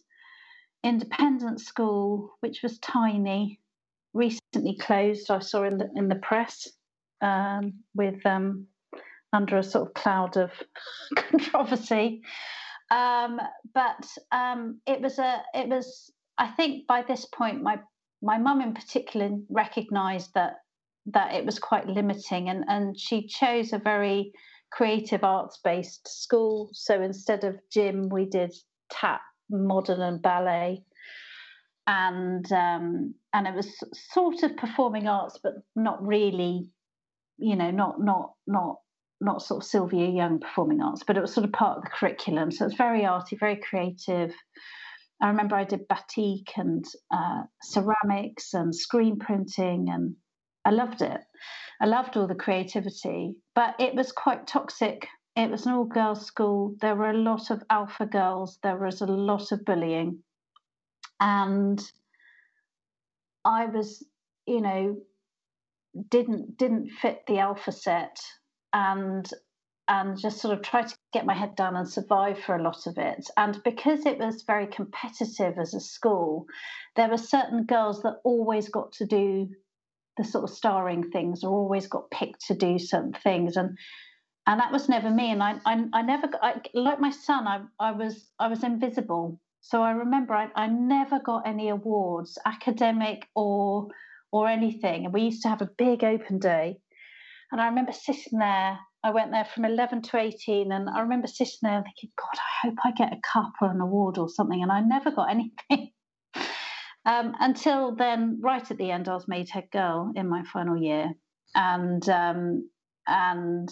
independent 0.84 1.60
school, 1.60 2.30
which 2.40 2.62
was 2.62 2.78
tiny, 2.78 3.58
recently 4.12 4.76
closed. 4.76 5.30
I 5.30 5.40
saw 5.40 5.64
in 5.64 5.78
the 5.78 5.88
in 5.96 6.08
the 6.08 6.16
press 6.16 6.68
um, 7.20 7.72
with 7.94 8.24
um, 8.26 8.66
under 9.32 9.56
a 9.56 9.62
sort 9.62 9.88
of 9.88 9.94
cloud 9.94 10.36
of 10.36 10.50
controversy. 11.16 12.22
Um, 12.90 13.40
but 13.74 14.06
um, 14.30 14.80
it 14.86 15.00
was 15.00 15.18
a 15.18 15.42
it 15.54 15.68
was 15.68 16.12
I 16.38 16.48
think 16.48 16.86
by 16.86 17.02
this 17.02 17.24
point, 17.26 17.62
my 17.62 17.78
my 18.22 18.38
mum 18.38 18.60
in 18.60 18.74
particular 18.74 19.30
recognised 19.48 20.32
that 20.34 20.56
that 21.06 21.34
it 21.34 21.44
was 21.44 21.58
quite 21.58 21.86
limiting, 21.86 22.50
and 22.50 22.64
and 22.68 22.98
she 22.98 23.26
chose 23.26 23.72
a 23.72 23.78
very 23.78 24.32
creative 24.74 25.22
arts 25.22 25.60
based 25.62 26.08
school. 26.08 26.68
So 26.72 27.00
instead 27.00 27.44
of 27.44 27.60
gym, 27.70 28.08
we 28.08 28.26
did 28.26 28.52
tap, 28.90 29.20
modern, 29.48 30.00
and 30.00 30.20
ballet. 30.20 30.82
And 31.86 32.50
um, 32.50 33.14
and 33.32 33.46
it 33.46 33.54
was 33.54 33.70
sort 34.12 34.42
of 34.42 34.56
performing 34.56 35.06
arts, 35.06 35.38
but 35.42 35.52
not 35.76 36.04
really, 36.04 36.70
you 37.38 37.56
know, 37.56 37.70
not 37.70 38.00
not 38.00 38.32
not 38.46 38.76
not 39.20 39.42
sort 39.42 39.62
of 39.62 39.68
Sylvia 39.68 40.08
Young 40.08 40.40
performing 40.40 40.80
arts, 40.80 41.04
but 41.06 41.16
it 41.16 41.20
was 41.20 41.32
sort 41.32 41.44
of 41.46 41.52
part 41.52 41.78
of 41.78 41.84
the 41.84 41.90
curriculum. 41.90 42.50
So 42.50 42.66
it's 42.66 42.74
very 42.74 43.04
arty, 43.04 43.36
very 43.36 43.56
creative. 43.56 44.34
I 45.22 45.28
remember 45.28 45.54
I 45.54 45.64
did 45.64 45.86
batik 45.88 46.56
and 46.56 46.84
uh, 47.12 47.42
ceramics 47.62 48.54
and 48.54 48.74
screen 48.74 49.18
printing, 49.18 49.86
and 49.90 50.16
I 50.64 50.70
loved 50.70 51.02
it. 51.02 51.20
I 51.80 51.86
loved 51.86 52.16
all 52.16 52.26
the 52.26 52.34
creativity, 52.34 53.36
but 53.54 53.74
it 53.78 53.94
was 53.94 54.12
quite 54.12 54.46
toxic. 54.46 55.06
It 55.36 55.50
was 55.50 55.66
an 55.66 55.72
all 55.72 55.84
girls 55.84 56.24
school. 56.24 56.76
There 56.80 56.94
were 56.94 57.10
a 57.10 57.18
lot 57.18 57.50
of 57.50 57.62
alpha 57.68 58.06
girls. 58.06 58.58
There 58.62 58.78
was 58.78 59.00
a 59.00 59.06
lot 59.06 59.52
of 59.52 59.64
bullying. 59.64 60.22
And 61.20 61.82
I 63.44 63.66
was, 63.66 64.06
you 64.46 64.60
know, 64.60 64.96
didn't 66.08 66.56
didn't 66.56 66.90
fit 66.90 67.22
the 67.26 67.38
alpha 67.38 67.72
set 67.72 68.20
and 68.72 69.28
and 69.86 70.18
just 70.18 70.40
sort 70.40 70.56
of 70.56 70.62
tried 70.62 70.88
to 70.88 70.96
get 71.12 71.26
my 71.26 71.34
head 71.34 71.54
down 71.56 71.76
and 71.76 71.88
survive 71.88 72.38
for 72.38 72.56
a 72.56 72.62
lot 72.62 72.86
of 72.86 72.96
it. 72.96 73.28
And 73.36 73.62
because 73.64 74.06
it 74.06 74.18
was 74.18 74.44
very 74.46 74.66
competitive 74.66 75.58
as 75.58 75.74
a 75.74 75.80
school, 75.80 76.46
there 76.96 77.08
were 77.08 77.18
certain 77.18 77.64
girls 77.64 78.02
that 78.02 78.20
always 78.24 78.68
got 78.70 78.92
to 78.92 79.06
do 79.06 79.48
the 80.16 80.24
sort 80.24 80.44
of 80.44 80.50
starring 80.50 81.10
things 81.10 81.42
or 81.44 81.50
always 81.50 81.86
got 81.86 82.10
picked 82.10 82.46
to 82.46 82.54
do 82.54 82.78
certain 82.78 83.12
things. 83.12 83.56
And 83.56 83.76
and 84.46 84.60
that 84.60 84.72
was 84.72 84.88
never 84.88 85.10
me. 85.10 85.30
And 85.30 85.42
i 85.42 85.58
i, 85.64 85.84
I 85.92 86.02
never 86.02 86.28
I, 86.42 86.60
like 86.74 87.00
my 87.00 87.10
son 87.10 87.46
I, 87.46 87.62
I 87.80 87.92
was 87.92 88.30
i 88.38 88.48
was 88.48 88.62
invisible. 88.62 89.40
So 89.60 89.82
i 89.82 89.92
remember 89.92 90.34
I, 90.34 90.48
I 90.54 90.66
never 90.66 91.18
got 91.20 91.46
any 91.46 91.68
awards 91.68 92.38
academic 92.44 93.28
or 93.34 93.88
or 94.32 94.48
anything. 94.48 95.04
And 95.04 95.14
we 95.14 95.22
used 95.22 95.42
to 95.42 95.48
have 95.48 95.62
a 95.62 95.70
big 95.78 96.04
open 96.04 96.38
day. 96.38 96.78
And 97.52 97.60
i 97.60 97.66
remember 97.66 97.92
sitting 97.92 98.38
there 98.38 98.78
i 99.04 99.10
went 99.10 99.30
there 99.30 99.44
from 99.44 99.64
11 99.64 100.02
to 100.02 100.16
18 100.16 100.72
and 100.72 100.88
i 100.88 101.00
remember 101.00 101.28
sitting 101.28 101.60
there 101.62 101.82
thinking 101.82 102.10
god 102.16 102.38
i 102.38 102.66
hope 102.66 102.78
i 102.84 102.90
get 102.92 103.12
a 103.12 103.20
cup 103.20 103.52
or 103.60 103.70
an 103.70 103.80
award 103.80 104.18
or 104.18 104.28
something. 104.28 104.62
And 104.62 104.72
i 104.72 104.80
never 104.80 105.10
got 105.10 105.30
anything 105.36 105.93
um, 107.06 107.34
until 107.40 107.94
then, 107.94 108.40
right 108.42 108.68
at 108.70 108.78
the 108.78 108.90
end, 108.90 109.08
I 109.08 109.14
was 109.14 109.28
made 109.28 109.48
head 109.50 109.68
girl 109.72 110.12
in 110.16 110.28
my 110.28 110.42
final 110.52 110.76
year, 110.76 111.12
and 111.54 112.08
um, 112.08 112.68
and 113.06 113.68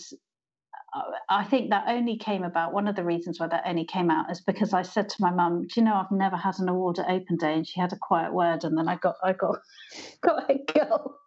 I 1.28 1.44
think 1.44 1.70
that 1.70 1.84
only 1.88 2.18
came 2.18 2.44
about. 2.44 2.74
One 2.74 2.86
of 2.86 2.96
the 2.96 3.04
reasons 3.04 3.40
why 3.40 3.46
that 3.48 3.62
only 3.66 3.86
came 3.86 4.10
out 4.10 4.30
is 4.30 4.42
because 4.42 4.74
I 4.74 4.82
said 4.82 5.08
to 5.08 5.16
my 5.20 5.30
mum, 5.30 5.62
"Do 5.62 5.80
you 5.80 5.84
know 5.84 5.94
I've 5.94 6.10
never 6.10 6.36
had 6.36 6.58
an 6.58 6.68
award 6.68 6.98
at 6.98 7.08
open 7.08 7.36
day?" 7.38 7.54
And 7.54 7.66
she 7.66 7.80
had 7.80 7.92
a 7.94 7.98
quiet 7.98 8.34
word, 8.34 8.64
and 8.64 8.76
then 8.76 8.88
I 8.88 8.96
got 8.96 9.16
I 9.24 9.32
got 9.32 9.58
got 10.20 10.50
a 10.50 10.58
girl. 10.72 11.18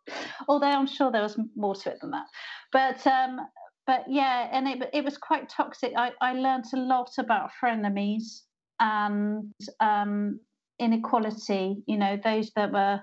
Although 0.48 0.68
I'm 0.68 0.88
sure 0.88 1.12
there 1.12 1.24
was 1.24 1.40
more 1.56 1.74
to 1.74 1.90
it 1.90 1.98
than 2.02 2.12
that, 2.12 2.28
but 2.72 3.06
um, 3.08 3.40
but 3.88 4.06
yeah, 4.08 4.48
and 4.52 4.68
it 4.68 4.90
it 4.94 5.04
was 5.04 5.18
quite 5.18 5.50
toxic. 5.50 5.94
I 5.98 6.12
I 6.22 6.34
learned 6.34 6.66
a 6.74 6.78
lot 6.78 7.10
about 7.18 7.50
frenemies 7.60 8.42
and 8.80 9.52
um, 9.80 10.40
inequality. 10.80 11.78
You 11.86 11.98
know, 11.98 12.18
those 12.24 12.52
that 12.56 12.72
were 12.72 13.02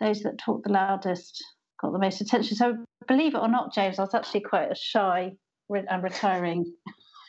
those 0.00 0.20
that 0.20 0.38
talked 0.38 0.64
the 0.64 0.72
loudest 0.72 1.42
got 1.80 1.92
the 1.92 1.98
most 1.98 2.20
attention. 2.20 2.56
So 2.56 2.84
believe 3.06 3.34
it 3.34 3.40
or 3.40 3.48
not, 3.48 3.74
James, 3.74 3.98
I 3.98 4.02
was 4.02 4.14
actually 4.14 4.40
quite 4.40 4.70
a 4.70 4.74
shy 4.74 5.32
and 5.68 6.02
retiring 6.02 6.72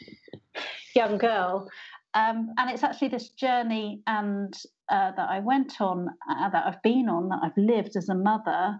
young 0.95 1.17
girl. 1.17 1.69
Um, 2.13 2.49
and 2.57 2.69
it's 2.69 2.83
actually 2.83 3.09
this 3.09 3.29
journey 3.29 4.01
and 4.07 4.53
uh, 4.89 5.11
that 5.15 5.29
I 5.29 5.39
went 5.39 5.79
on, 5.79 6.07
uh, 6.29 6.49
that 6.49 6.65
I've 6.65 6.81
been 6.81 7.07
on, 7.07 7.29
that 7.29 7.39
I've 7.43 7.57
lived 7.57 7.95
as 7.95 8.09
a 8.09 8.15
mother, 8.15 8.77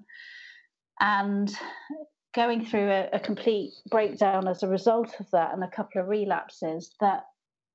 and 1.00 1.50
going 2.36 2.66
through 2.66 2.90
a, 2.90 3.10
a, 3.14 3.20
complete 3.20 3.72
breakdown 3.90 4.48
as 4.48 4.64
a 4.64 4.68
result 4.68 5.16
of 5.20 5.32
that, 5.32 5.54
and 5.54 5.64
a 5.64 5.70
couple 5.70 6.02
of 6.02 6.10
relapses 6.10 6.94
that, 7.00 7.24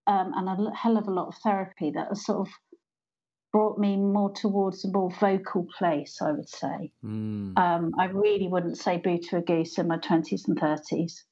um, 0.07 0.33
and 0.37 0.49
a 0.49 0.75
hell 0.75 0.99
of 0.99 1.09
a 1.09 1.13
lot 1.13 1.29
of 1.29 1.35
therapy 1.43 1.91
that 1.95 2.09
has 2.09 2.27
sort 2.27 2.47
of 2.47 2.53
brought 3.57 3.79
me 3.79 3.97
more 3.97 4.31
towards 4.33 4.85
a 4.85 4.89
more 4.89 5.11
vocal 5.13 5.67
place, 5.79 6.21
I 6.21 6.31
would 6.31 6.47
say. 6.47 6.93
Mm. 7.03 7.57
Um, 7.57 7.95
I 7.99 8.05
really 8.05 8.49
wouldn't 8.49 8.77
say 8.77 8.99
boo 8.99 9.17
to 9.31 9.39
a 9.39 9.41
goose 9.41 9.79
in 9.79 9.89
my 9.89 9.97
20s 9.97 10.47
and 10.47 10.61
30s. 10.61 11.23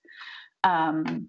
Um, 0.64 1.28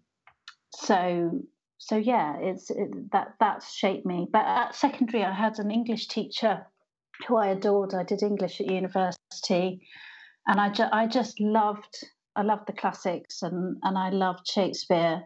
so, 0.73 1.41
so 1.80 1.97
yeah, 1.97 2.38
it's 2.39 2.72
it, 2.72 3.11
that 3.11 3.34
that's 3.41 3.73
shaped 3.73 4.05
me. 4.05 4.27
But 4.31 4.45
at 4.45 4.73
secondary, 4.73 5.26
I 5.26 5.34
had 5.34 5.59
an 5.59 5.69
English 5.69 6.07
teacher 6.07 6.65
who 7.27 7.35
I 7.35 7.47
adored. 7.47 7.93
I 7.93 8.03
did 8.03 8.23
English 8.23 8.61
at 8.61 8.67
university, 8.67 9.85
and 10.47 10.61
I, 10.61 10.69
ju- 10.69 10.93
I 10.93 11.07
just 11.07 11.41
loved 11.41 11.93
I 12.38 12.43
loved 12.43 12.67
the 12.67 12.80
classics 12.81 13.41
and 13.41 13.76
and 13.84 13.97
I 13.97 14.11
loved 14.11 14.47
Shakespeare, 14.47 15.23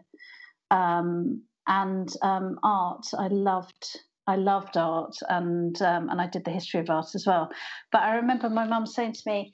um, 0.72 1.44
and 1.68 2.12
um, 2.22 2.58
art. 2.64 3.06
I 3.16 3.28
loved 3.28 4.00
I 4.26 4.36
loved 4.36 4.76
art 4.76 5.16
and 5.28 5.80
um, 5.82 6.08
and 6.08 6.20
I 6.20 6.26
did 6.26 6.44
the 6.44 6.50
history 6.50 6.80
of 6.80 6.90
art 6.90 7.14
as 7.14 7.26
well. 7.26 7.50
But 7.90 8.02
I 8.02 8.16
remember 8.16 8.48
my 8.48 8.66
mum 8.66 8.86
saying 8.86 9.14
to 9.14 9.22
me, 9.26 9.52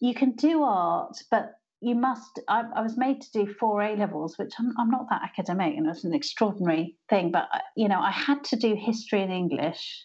"You 0.00 0.14
can 0.14 0.32
do 0.32 0.62
art, 0.62 1.16
but 1.30 1.52
you 1.80 1.94
must." 1.94 2.40
I, 2.48 2.64
I 2.74 2.82
was 2.82 2.96
made 2.96 3.20
to 3.20 3.32
do 3.32 3.54
four 3.54 3.82
A 3.82 3.96
levels, 3.96 4.38
which 4.38 4.52
I'm, 4.58 4.72
I'm 4.78 4.90
not 4.90 5.08
that 5.10 5.22
academic, 5.22 5.76
and 5.76 5.88
it's 5.88 6.04
an 6.04 6.14
extraordinary 6.14 6.96
thing. 7.08 7.30
But 7.30 7.48
uh, 7.52 7.60
you 7.76 7.88
know, 7.88 8.00
I 8.00 8.10
had 8.10 8.42
to 8.44 8.56
do 8.56 8.74
history 8.74 9.22
and 9.22 9.32
English, 9.32 10.04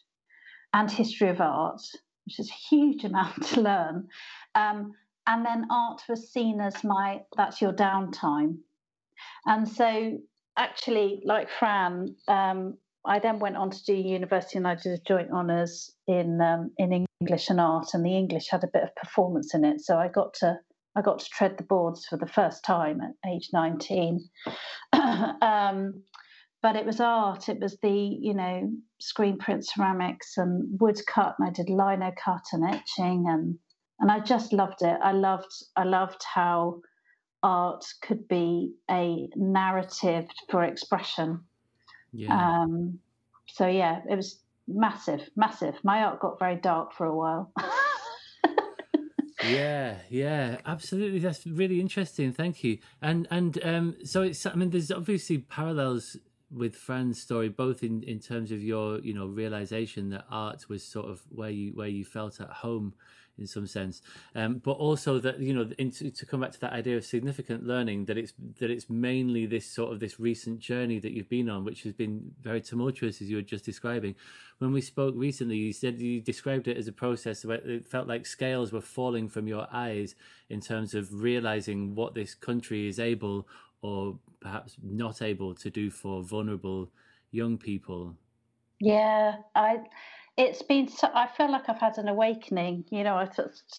and 0.74 0.92
history 0.92 1.30
of 1.30 1.42
art, 1.42 1.82
which 2.26 2.40
is 2.40 2.50
a 2.50 2.76
huge 2.76 3.04
amount 3.04 3.44
to 3.48 3.62
learn. 3.62 4.08
Um, 4.56 4.94
and 5.26 5.46
then 5.46 5.68
art 5.72 6.02
was 6.10 6.32
seen 6.32 6.60
as 6.60 6.84
my 6.84 7.22
that's 7.38 7.62
your 7.62 7.74
downtime, 7.74 8.58
and 9.46 9.68
so 9.68 10.20
actually, 10.58 11.22
like 11.26 11.50
Fran, 11.50 12.16
um, 12.28 12.78
I 13.06 13.20
then 13.20 13.40
went 13.40 13.58
on 13.58 13.70
to 13.70 13.84
do 13.84 13.94
university 13.94 14.58
and 14.58 14.68
I 14.68 14.76
did 14.76 14.94
a 14.94 15.04
joint 15.04 15.32
honours 15.32 15.92
in 16.08 16.40
um, 16.42 16.72
in 16.78 17.06
English 17.20 17.50
and 17.50 17.60
art, 17.60 17.94
and 17.94 18.06
the 18.06 18.16
English 18.16 18.48
had 18.50 18.64
a 18.64 18.70
bit 18.72 18.84
of 18.84 18.96
performance 18.96 19.54
in 19.54 19.66
it. 19.66 19.82
So 19.82 19.98
I 19.98 20.08
got 20.08 20.34
to 20.36 20.60
I 20.96 21.02
got 21.02 21.20
to 21.20 21.30
tread 21.30 21.58
the 21.58 21.64
boards 21.64 22.06
for 22.06 22.18
the 22.18 22.28
first 22.28 22.64
time 22.64 23.02
at 23.02 23.30
age 23.30 23.50
nineteen. 23.52 24.30
um, 24.94 26.04
but 26.62 26.78
it 26.78 26.86
was 26.86 27.02
art. 27.02 27.50
It 27.50 27.60
was 27.60 27.78
the 27.82 28.18
you 28.22 28.34
know 28.34 28.72
screen 29.02 29.38
print 29.38 29.68
ceramics 29.68 30.38
and 30.38 30.80
woodcut, 30.80 31.36
and 31.38 31.48
I 31.48 31.52
did 31.52 31.70
lino 31.70 32.14
cut 32.24 32.46
and 32.54 32.64
etching, 32.74 33.26
and 33.28 33.60
and 34.00 34.12
I 34.12 34.22
just 34.22 34.54
loved 34.54 34.82
it. 34.82 34.98
I 35.04 35.12
loved 35.12 35.52
I 35.76 35.84
loved 35.84 36.24
how 36.24 36.80
art 37.42 37.84
could 38.02 38.30
be 38.30 38.74
a 38.90 39.28
narrative 39.36 40.30
for 40.50 40.64
expression 40.64 41.44
yeah. 42.14 42.62
Um, 42.62 43.00
so 43.48 43.68
yeah, 43.68 44.02
it 44.10 44.16
was 44.16 44.40
massive, 44.68 45.30
massive. 45.36 45.76
My 45.84 46.04
art 46.04 46.20
got 46.20 46.40
very 46.40 46.56
dark 46.56 46.94
for 46.94 47.06
a 47.06 47.16
while. 47.16 47.52
yeah, 49.46 49.98
yeah, 50.10 50.58
absolutely. 50.66 51.20
That's 51.20 51.46
really 51.46 51.80
interesting. 51.80 52.32
Thank 52.32 52.64
you. 52.64 52.78
And 53.02 53.28
and 53.32 53.60
um, 53.64 53.96
so 54.04 54.22
it's. 54.22 54.46
I 54.46 54.54
mean, 54.54 54.70
there's 54.70 54.92
obviously 54.92 55.40
parallels 55.40 56.18
with 56.52 56.76
Fran's 56.76 57.22
story, 57.22 57.50
both 57.50 57.84
in 57.84 58.04
in 58.04 58.20
terms 58.20 58.52
of 58.52 58.64
your 58.64 59.00
you 59.00 59.14
know 59.14 59.26
realization 59.26 60.10
that 60.12 60.26
art 60.30 60.70
was 60.70 60.84
sort 60.84 61.10
of 61.10 61.24
where 61.30 61.50
you 61.50 61.72
where 61.74 61.88
you 61.88 62.06
felt 62.06 62.40
at 62.40 62.50
home 62.50 62.94
in 63.38 63.48
some 63.48 63.66
sense. 63.66 64.02
Um, 64.36 64.62
but 64.64 64.74
also 64.74 65.20
that 65.20 65.40
you 65.40 65.54
know, 65.54 65.70
into, 65.78 66.12
to 66.12 66.26
come 66.26 66.42
back 66.42 66.52
to 66.52 66.60
that 66.62 66.74
idea 66.74 66.98
of 66.98 67.06
significant 67.06 67.66
learning, 67.66 68.06
that 68.06 68.18
it's 68.18 68.34
that 68.60 68.70
it's 68.70 68.90
mainly 68.90 69.46
this 69.46 69.66
sort 69.66 69.92
of 69.92 70.00
this 70.00 70.20
recent 70.20 70.60
journey 70.60 71.00
that 71.00 71.12
you've 71.12 71.30
been 71.30 71.50
on, 71.50 71.64
which 71.64 71.84
has 71.84 71.94
been 71.94 72.32
very 72.42 72.62
tumultuous, 72.62 73.22
as 73.22 73.30
you 73.30 73.38
were 73.38 73.42
just 73.42 73.66
describing. 73.66 74.16
When 74.60 74.72
we 74.72 74.82
spoke 74.82 75.16
recently, 75.18 75.58
you 75.58 75.74
said 75.74 76.00
you 76.00 76.22
described 76.22 76.68
it 76.68 76.78
as 76.78 76.88
a 76.88 76.94
process 76.94 77.44
where 77.44 77.58
it 77.58 77.88
felt 77.88 78.08
like 78.08 78.26
scales 78.26 78.72
were 78.72 78.82
falling 78.82 79.28
from 79.28 79.48
your 79.48 79.68
eyes 79.74 80.16
in 80.50 80.62
terms 80.62 80.94
of 80.94 81.14
realizing 81.14 81.96
what 81.96 82.14
this 82.14 82.36
country 82.36 82.88
is 82.88 83.00
able 83.00 83.48
or 83.82 84.18
perhaps 84.40 84.78
not 84.82 85.22
able 85.22 85.54
to 85.56 85.70
do 85.70 85.90
for 85.90 86.24
vulnerable 86.24 86.90
young 87.32 87.58
people. 87.58 88.16
Yeah, 88.80 89.36
I 89.56 89.78
it's 90.36 90.64
been 90.64 90.88
so, 90.88 91.08
i 91.14 91.28
feel 91.38 91.52
like 91.52 91.70
i've 91.70 91.80
had 91.80 91.98
an 91.98 92.08
awakening 92.08 92.84
you 92.90 93.04
know 93.04 93.16
i 93.16 93.28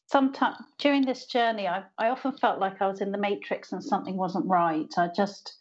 sometimes 0.06 0.56
during 0.78 1.04
this 1.04 1.26
journey 1.26 1.66
I, 1.66 1.82
I 1.98 2.10
often 2.10 2.32
felt 2.32 2.60
like 2.60 2.80
i 2.80 2.86
was 2.86 3.00
in 3.00 3.10
the 3.10 3.18
matrix 3.18 3.72
and 3.72 3.82
something 3.82 4.16
wasn't 4.16 4.46
right 4.46 4.92
i 4.96 5.08
just 5.16 5.56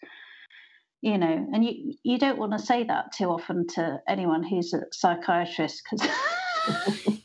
you 1.04 1.18
know, 1.18 1.48
and 1.52 1.66
you 1.66 1.96
you 2.04 2.18
don't 2.18 2.40
want 2.40 2.54
to 2.54 2.60
say 2.60 2.86
that 2.86 3.12
too 3.12 3.26
often 3.26 3.68
to 3.76 4.02
anyone 4.08 4.42
who's 4.42 4.74
a 4.74 4.84
psychiatrist 4.94 5.84
because 5.84 6.08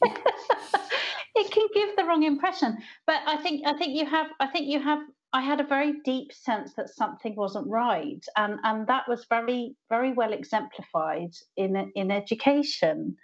it 1.36 1.50
can 1.52 1.68
give 1.72 1.96
the 1.96 2.04
wrong 2.04 2.24
impression. 2.24 2.76
But 3.06 3.20
I 3.24 3.36
think 3.36 3.64
I 3.64 3.78
think 3.78 3.96
you 3.96 4.04
have 4.04 4.26
I 4.40 4.48
think 4.48 4.66
you 4.66 4.82
have 4.82 4.98
I 5.32 5.42
had 5.42 5.60
a 5.60 5.64
very 5.64 5.92
deep 6.04 6.32
sense 6.32 6.72
that 6.74 6.88
something 6.88 7.36
wasn't 7.36 7.68
right, 7.68 8.24
and 8.36 8.58
and 8.64 8.88
that 8.88 9.04
was 9.06 9.26
very 9.30 9.76
very 9.88 10.12
well 10.12 10.32
exemplified 10.32 11.30
in 11.56 11.92
in 11.94 12.10
education, 12.10 13.14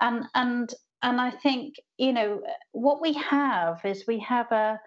and 0.00 0.24
and 0.34 0.72
and 1.02 1.20
I 1.20 1.30
think 1.30 1.74
you 1.98 2.12
know 2.12 2.42
what 2.72 3.00
we 3.00 3.12
have 3.14 3.84
is 3.84 4.04
we 4.06 4.18
have 4.20 4.50
a 4.52 4.80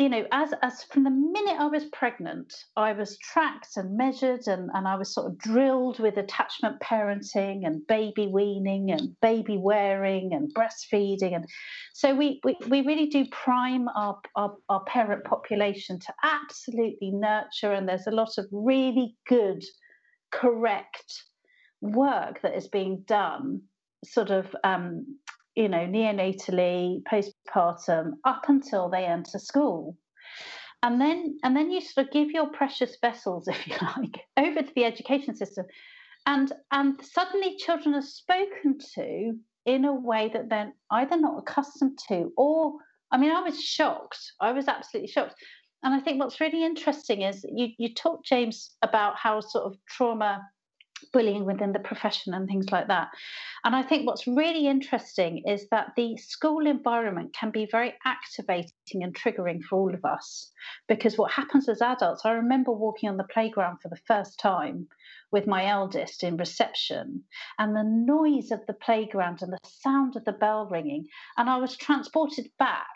you 0.00 0.08
know, 0.08 0.24
as 0.32 0.54
as 0.62 0.82
from 0.84 1.04
the 1.04 1.10
minute 1.10 1.56
I 1.58 1.66
was 1.66 1.84
pregnant, 1.92 2.54
I 2.74 2.94
was 2.94 3.18
tracked 3.18 3.76
and 3.76 3.98
measured, 3.98 4.46
and 4.46 4.70
and 4.72 4.88
I 4.88 4.96
was 4.96 5.12
sort 5.12 5.26
of 5.26 5.36
drilled 5.36 6.00
with 6.00 6.16
attachment 6.16 6.80
parenting 6.80 7.66
and 7.66 7.86
baby 7.86 8.26
weaning 8.26 8.90
and 8.92 9.14
baby 9.20 9.58
wearing 9.58 10.32
and 10.32 10.50
breastfeeding, 10.54 11.34
and 11.34 11.44
so 11.92 12.14
we 12.14 12.40
we, 12.44 12.56
we 12.68 12.80
really 12.80 13.08
do 13.08 13.26
prime 13.30 13.88
our, 13.94 14.18
our 14.36 14.56
our 14.70 14.82
parent 14.84 15.24
population 15.24 15.98
to 15.98 16.14
absolutely 16.22 17.10
nurture, 17.10 17.74
and 17.74 17.86
there's 17.86 18.06
a 18.06 18.10
lot 18.22 18.38
of 18.38 18.46
really 18.52 19.16
good, 19.28 19.62
correct 20.32 21.24
work 21.82 22.40
that 22.40 22.56
is 22.56 22.68
being 22.68 23.04
done, 23.06 23.60
sort 24.04 24.30
of 24.30 24.54
um, 24.64 25.04
you 25.54 25.68
know, 25.68 25.86
neonatally, 25.86 27.02
postpartum, 27.02 28.12
up 28.24 28.44
until 28.48 28.88
they 28.88 29.04
enter 29.04 29.38
school. 29.38 29.96
And 30.82 31.00
then 31.00 31.38
and 31.42 31.54
then 31.54 31.70
you 31.70 31.80
sort 31.80 32.06
of 32.06 32.12
give 32.12 32.30
your 32.30 32.48
precious 32.48 32.96
vessels, 33.00 33.48
if 33.48 33.66
you 33.66 33.76
like, 33.82 34.20
over 34.36 34.62
to 34.62 34.74
the 34.74 34.84
education 34.84 35.36
system. 35.36 35.66
And 36.26 36.52
and 36.70 37.00
suddenly 37.02 37.56
children 37.56 37.94
are 37.94 38.02
spoken 38.02 38.78
to 38.94 39.32
in 39.66 39.84
a 39.84 39.92
way 39.92 40.30
that 40.32 40.48
they're 40.48 40.72
either 40.90 41.18
not 41.18 41.38
accustomed 41.38 41.98
to 42.08 42.32
or 42.36 42.74
I 43.12 43.18
mean, 43.18 43.32
I 43.32 43.42
was 43.42 43.60
shocked. 43.60 44.32
I 44.40 44.52
was 44.52 44.68
absolutely 44.68 45.10
shocked. 45.10 45.34
And 45.82 45.92
I 45.94 46.00
think 46.00 46.20
what's 46.20 46.40
really 46.40 46.64
interesting 46.64 47.22
is 47.22 47.44
you 47.54 47.68
you 47.78 47.92
talked, 47.94 48.26
James, 48.26 48.76
about 48.82 49.16
how 49.16 49.40
sort 49.40 49.64
of 49.64 49.76
trauma 49.88 50.40
bullying 51.12 51.44
within 51.44 51.72
the 51.72 51.78
profession 51.78 52.34
and 52.34 52.46
things 52.46 52.70
like 52.70 52.88
that. 52.88 53.08
And 53.64 53.74
I 53.74 53.82
think 53.82 54.06
what's 54.06 54.26
really 54.26 54.66
interesting 54.66 55.42
is 55.46 55.68
that 55.70 55.92
the 55.96 56.16
school 56.16 56.66
environment 56.66 57.34
can 57.34 57.50
be 57.50 57.66
very 57.70 57.94
activating 58.04 59.02
and 59.02 59.14
triggering 59.14 59.62
for 59.62 59.78
all 59.78 59.94
of 59.94 60.04
us. 60.04 60.50
Because 60.88 61.18
what 61.18 61.32
happens 61.32 61.68
as 61.68 61.82
adults, 61.82 62.24
I 62.24 62.32
remember 62.32 62.72
walking 62.72 63.08
on 63.08 63.16
the 63.16 63.24
playground 63.24 63.78
for 63.82 63.88
the 63.88 64.00
first 64.06 64.38
time 64.38 64.88
with 65.32 65.46
my 65.46 65.66
eldest 65.66 66.24
in 66.24 66.36
reception, 66.36 67.22
and 67.58 67.76
the 67.76 67.84
noise 67.84 68.50
of 68.50 68.66
the 68.66 68.74
playground 68.74 69.42
and 69.42 69.52
the 69.52 69.58
sound 69.64 70.16
of 70.16 70.24
the 70.24 70.32
bell 70.32 70.66
ringing, 70.68 71.06
and 71.36 71.48
I 71.48 71.58
was 71.58 71.76
transported 71.76 72.50
back 72.58 72.88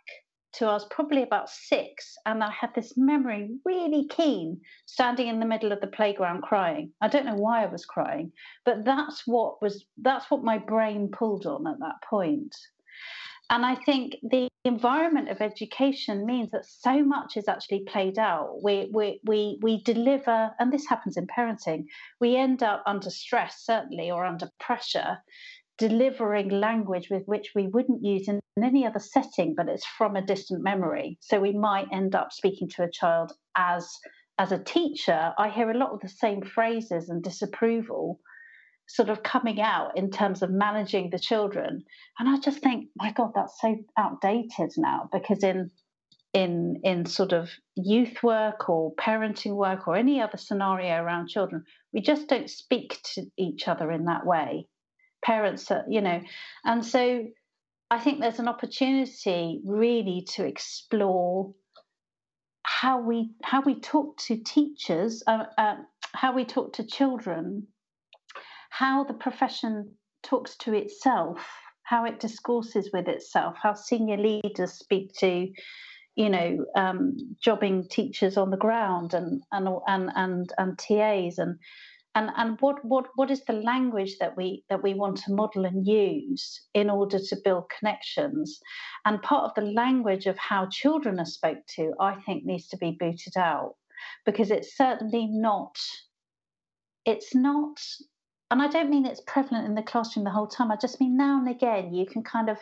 I 0.63 0.73
was 0.73 0.87
probably 0.91 1.23
about 1.23 1.51
six, 1.51 2.17
and 2.27 2.43
I 2.43 2.51
had 2.51 2.75
this 2.75 2.97
memory 2.97 3.51
really 3.65 4.07
keen, 4.07 4.61
standing 4.87 5.29
in 5.29 5.41
the 5.41 5.47
middle 5.47 5.73
of 5.73 5.81
the 5.81 5.87
playground 5.89 6.43
crying. 6.43 6.93
I 7.01 7.09
don't 7.09 7.27
know 7.27 7.35
why 7.35 7.65
I 7.65 7.67
was 7.67 7.85
crying, 7.85 8.33
but 8.65 8.85
that's 8.85 9.27
what 9.27 9.61
was 9.61 9.85
that's 10.01 10.31
what 10.31 10.45
my 10.45 10.59
brain 10.59 11.09
pulled 11.11 11.47
on 11.47 11.67
at 11.67 11.81
that 11.81 12.03
point. 12.09 12.55
And 13.51 13.67
I 13.67 13.75
think 13.75 14.17
the 14.23 14.49
environment 14.65 15.29
of 15.29 15.43
education 15.43 16.25
means 16.25 16.51
that 16.53 16.65
so 16.65 17.05
much 17.05 17.37
is 17.37 17.49
actually 17.49 17.85
played 17.87 18.19
out. 18.19 18.63
We, 18.63 18.89
we, 18.93 19.21
we, 19.25 19.59
we 19.61 19.83
deliver, 19.83 20.51
and 20.59 20.73
this 20.73 20.87
happens 20.89 21.19
in 21.19 21.27
parenting, 21.27 21.85
we 22.21 22.37
end 22.37 22.63
up 22.63 22.83
under 22.87 23.11
stress, 23.11 23.63
certainly, 23.65 24.11
or 24.11 24.25
under 24.25 24.51
pressure 24.59 25.19
delivering 25.79 26.49
language 26.49 27.09
with 27.11 27.25
which 27.27 27.53
we 27.55 27.67
wouldn't 27.67 28.05
use 28.05 28.29
in 28.29 28.41
any 28.63 28.87
other 28.87 29.01
setting, 29.01 29.55
but 29.57 29.69
it's 29.69 29.87
from 29.87 30.17
a 30.17 30.25
distant 30.25 30.63
memory. 30.63 31.19
So 31.21 31.41
we 31.41 31.53
might 31.53 31.89
end 31.93 32.15
up 32.15 32.33
speaking 32.33 32.69
to 32.71 32.85
a 32.85 32.91
child 32.91 33.33
as 33.57 33.89
as 34.39 34.53
a 34.53 34.63
teacher. 34.63 35.33
I 35.39 35.49
hear 35.49 35.71
a 35.71 35.79
lot 35.79 35.93
of 35.93 36.01
the 36.01 36.09
same 36.09 36.43
phrases 36.43 37.09
and 37.09 37.23
disapproval 37.23 38.21
sort 38.87 39.09
of 39.09 39.23
coming 39.23 39.61
out 39.61 39.97
in 39.97 40.11
terms 40.11 40.43
of 40.43 40.51
managing 40.51 41.11
the 41.11 41.19
children. 41.19 41.83
And 42.19 42.29
I 42.29 42.39
just 42.39 42.59
think, 42.59 42.89
my 42.97 43.13
God, 43.13 43.31
that's 43.35 43.59
so 43.61 43.77
outdated 43.97 44.73
now 44.77 45.09
because 45.13 45.43
in 45.43 45.71
in 46.33 46.81
in 46.83 47.07
sort 47.07 47.33
of 47.33 47.51
youth 47.77 48.23
work 48.23 48.69
or 48.69 48.95
parenting 48.97 49.55
work 49.55 49.87
or 49.89 49.97
any 49.97 50.21
other 50.21 50.37
scenario 50.37 50.97
around 50.97 51.29
children, 51.29 51.65
we 51.93 52.01
just 52.01 52.29
don't 52.29 52.51
speak 52.51 53.01
to 53.15 53.23
each 53.39 53.69
other 53.69 53.91
in 53.91 54.05
that 54.05 54.27
way 54.27 54.69
parents 55.25 55.71
are, 55.71 55.85
you 55.89 56.01
know. 56.01 56.21
And 56.65 56.85
so 56.85 57.27
I 57.91 57.99
think 57.99 58.21
there's 58.21 58.39
an 58.39 58.49
opportunity 58.49 59.61
really 59.65 60.27
to 60.35 60.45
explore 60.45 61.55
how 62.63 63.01
we 63.01 63.31
how 63.43 63.63
we 63.63 63.81
talk 63.81 64.17
to 64.19 64.37
teachers, 64.37 65.23
uh, 65.27 65.45
uh, 65.59 65.77
how 66.13 66.35
we 66.35 66.45
talk 66.45 66.73
to 66.75 66.85
children, 66.85 67.67
how 68.71 69.05
the 69.05 69.15
profession 69.15 69.93
talks 70.23 70.57
to 70.57 70.73
itself, 70.75 71.47
how 71.83 72.05
it 72.05 72.21
discourses 72.21 72.91
with 72.93 73.09
itself, 73.09 73.57
how 73.63 73.75
senior 73.75 74.17
leaders 74.17 74.73
speak 74.73 75.13
to, 75.19 75.49
you 76.17 76.31
know, 76.31 76.65
um, 76.75 77.37
jobbing 77.43 77.87
teachers 77.89 78.37
on 78.37 78.51
the 78.51 78.57
ground 78.57 79.15
and 79.15 79.43
and 79.53 79.69
and 79.87 80.11
and, 80.17 80.53
and 80.57 80.79
TAs 80.79 81.39
and 81.39 81.59
and 82.15 82.31
and 82.37 82.57
what 82.61 82.85
what 82.85 83.07
what 83.17 83.31
is 83.31 83.45
the 83.45 83.53
language 83.53 84.19
that 84.19 84.37
we 84.37 84.65
that 84.71 84.83
we 84.83 84.95
want 84.95 85.17
to 85.19 85.33
model 85.33 85.65
and 85.65 85.87
use 85.87 86.61
in 86.75 86.89
order 86.91 87.19
to 87.19 87.37
build 87.45 87.65
connections? 87.79 88.61
And 89.05 89.23
part 89.23 89.45
of 89.45 89.55
the 89.55 89.71
language 89.71 90.27
of 90.27 90.39
how 90.39 90.67
children 90.71 91.19
are 91.21 91.25
spoke 91.27 91.59
to 91.77 91.93
i 92.01 92.15
think 92.23 92.45
needs 92.45 92.69
to 92.69 92.77
be 92.77 92.97
booted 92.99 93.37
out 93.37 93.75
because 94.25 94.51
it's 94.51 94.77
certainly 94.77 95.27
not 95.27 95.77
it's 97.05 97.35
not 97.35 97.81
and 98.51 98.63
i 98.63 98.69
don't 98.69 98.91
mean 98.91 99.07
it's 99.07 99.23
prevalent 99.27 99.67
in 99.67 99.75
the 99.75 99.83
classroom 99.83 100.25
the 100.25 100.31
whole 100.31 100.47
time 100.47 100.71
i 100.71 100.77
just 100.77 101.01
mean 101.01 101.17
now 101.17 101.39
and 101.39 101.49
again 101.49 101.93
you 101.93 102.07
can 102.07 102.23
kind 102.23 102.49
of 102.49 102.59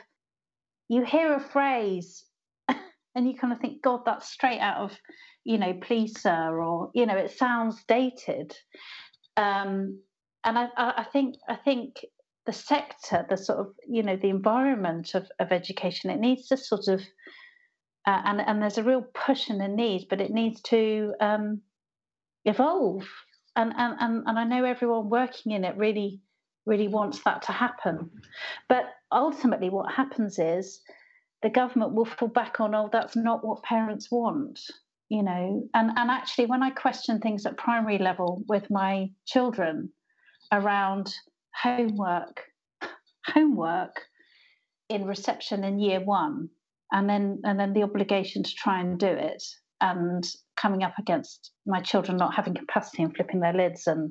you 0.89 1.05
hear 1.05 1.35
a 1.35 1.41
phrase 1.41 2.25
and 2.69 3.27
you 3.27 3.35
kind 3.35 3.53
of 3.53 3.61
think 3.61 3.83
god 3.83 4.01
that's 4.05 4.29
straight 4.29 4.61
out 4.61 4.79
of 4.79 4.97
you 5.45 5.59
know 5.59 5.73
please 5.75 6.21
sir 6.21 6.61
or 6.61 6.91
you 6.95 7.07
know 7.07 7.17
it 7.17 7.31
sounds 7.31 7.85
dated 7.89 8.57
um, 9.37 10.01
and 10.45 10.59
I, 10.59 10.69
I 10.77 11.07
think 11.13 11.37
I 11.49 11.57
think 11.57 12.05
the 12.47 12.53
sector, 12.53 13.25
the 13.29 13.37
sort 13.37 13.59
of 13.61 13.75
you 13.87 14.03
know 14.03 14.17
the 14.17 14.29
environment 14.29 15.15
of, 15.15 15.31
of 15.39 15.53
education, 15.53 16.11
it 16.11 16.21
needs 16.21 16.49
to 16.49 16.57
sort 16.57 16.89
of 16.89 17.01
uh, 18.07 18.23
and 18.25 18.41
and 18.41 18.61
there's 18.61 18.79
a 18.79 18.83
real 18.83 19.03
push 19.15 19.49
and 19.49 19.63
a 19.63 19.69
need, 19.69 20.07
but 20.11 20.21
it 20.21 20.31
needs 20.31 20.61
to 20.63 21.15
um, 21.21 21.61
evolve. 22.45 23.09
And, 23.55 23.73
and 23.77 23.97
and 24.01 24.25
and 24.27 24.39
I 24.39 24.45
know 24.45 24.65
everyone 24.65 25.11
working 25.11 25.53
in 25.53 25.65
it 25.65 25.77
really 25.77 26.21
really 26.65 26.89
wants 26.89 27.23
that 27.25 27.43
to 27.43 27.53
happen, 27.53 28.11
but 28.69 28.85
ultimately 29.11 29.69
what 29.69 29.93
happens 29.93 30.39
is 30.39 30.81
the 31.43 31.51
government 31.51 31.93
will 31.93 32.05
fall 32.05 32.29
back 32.29 32.61
on 32.61 32.75
oh 32.75 32.89
that's 32.93 33.17
not 33.17 33.45
what 33.45 33.63
parents 33.63 34.11
want 34.11 34.61
you 35.13 35.23
know 35.23 35.69
and 35.75 35.91
and 35.97 36.11
actually 36.11 36.47
when 36.47 36.63
i 36.63 36.71
question 36.71 37.21
things 37.21 37.45
at 37.45 37.59
primary 37.59 37.99
level 37.99 38.43
with 38.49 38.71
my 38.71 39.07
children 39.27 39.91
around 40.53 41.15
homework 41.55 42.41
homework 43.27 43.95
in 44.89 45.05
reception 45.05 45.65
in 45.65 45.79
year 45.79 46.01
one 46.01 46.49
and 46.93 47.11
then 47.11 47.43
and 47.45 47.61
then 47.61 47.75
the 47.75 47.83
obligation 47.83 48.43
to 48.43 48.55
try 48.55 48.81
and 48.81 48.99
do 48.99 49.07
it 49.07 49.43
and 49.83 50.25
coming 50.57 50.83
up 50.83 50.95
against 50.99 51.51
my 51.67 51.81
children 51.81 52.17
not 52.17 52.35
having 52.35 52.55
capacity 52.55 53.03
and 53.03 53.15
flipping 53.15 53.41
their 53.41 53.53
lids 53.53 53.87
and 53.87 54.11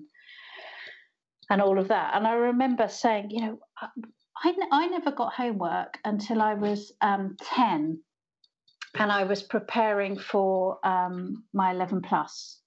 and 1.50 1.62
all 1.62 1.80
of 1.80 1.88
that. 1.88 2.16
And 2.16 2.28
i 2.28 2.34
remember 2.34 2.88
saying 2.88 3.32
you 3.32 3.42
know 3.42 3.60
i, 3.82 4.54
I 4.72 4.88
never 4.88 5.12
got 5.12 5.34
homework 5.34 5.98
until 6.06 6.42
i 6.44 6.54
was 6.54 6.94
um, 7.02 7.36
10 7.56 8.00
and 8.96 9.12
I 9.12 9.24
was 9.24 9.44
preparing 9.44 10.18
for 10.18 10.78
um, 10.86 11.44
my 11.54 11.72
11 11.72 12.02
plus. 12.02 12.60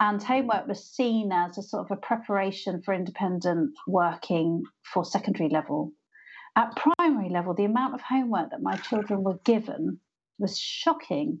And 0.00 0.22
homework 0.22 0.66
was 0.66 0.90
seen 0.90 1.30
as 1.30 1.58
a 1.58 1.62
sort 1.62 1.90
of 1.90 1.96
a 1.96 2.00
preparation 2.00 2.82
for 2.82 2.94
independent 2.94 3.72
working 3.86 4.62
for 4.82 5.04
secondary 5.04 5.50
level. 5.50 5.92
At 6.56 6.74
primary 6.74 7.28
level, 7.28 7.54
the 7.54 7.66
amount 7.66 7.94
of 7.94 8.00
homework 8.00 8.50
that 8.50 8.62
my 8.62 8.76
children 8.76 9.22
were 9.22 9.38
given 9.44 10.00
was 10.38 10.58
shocking 10.58 11.40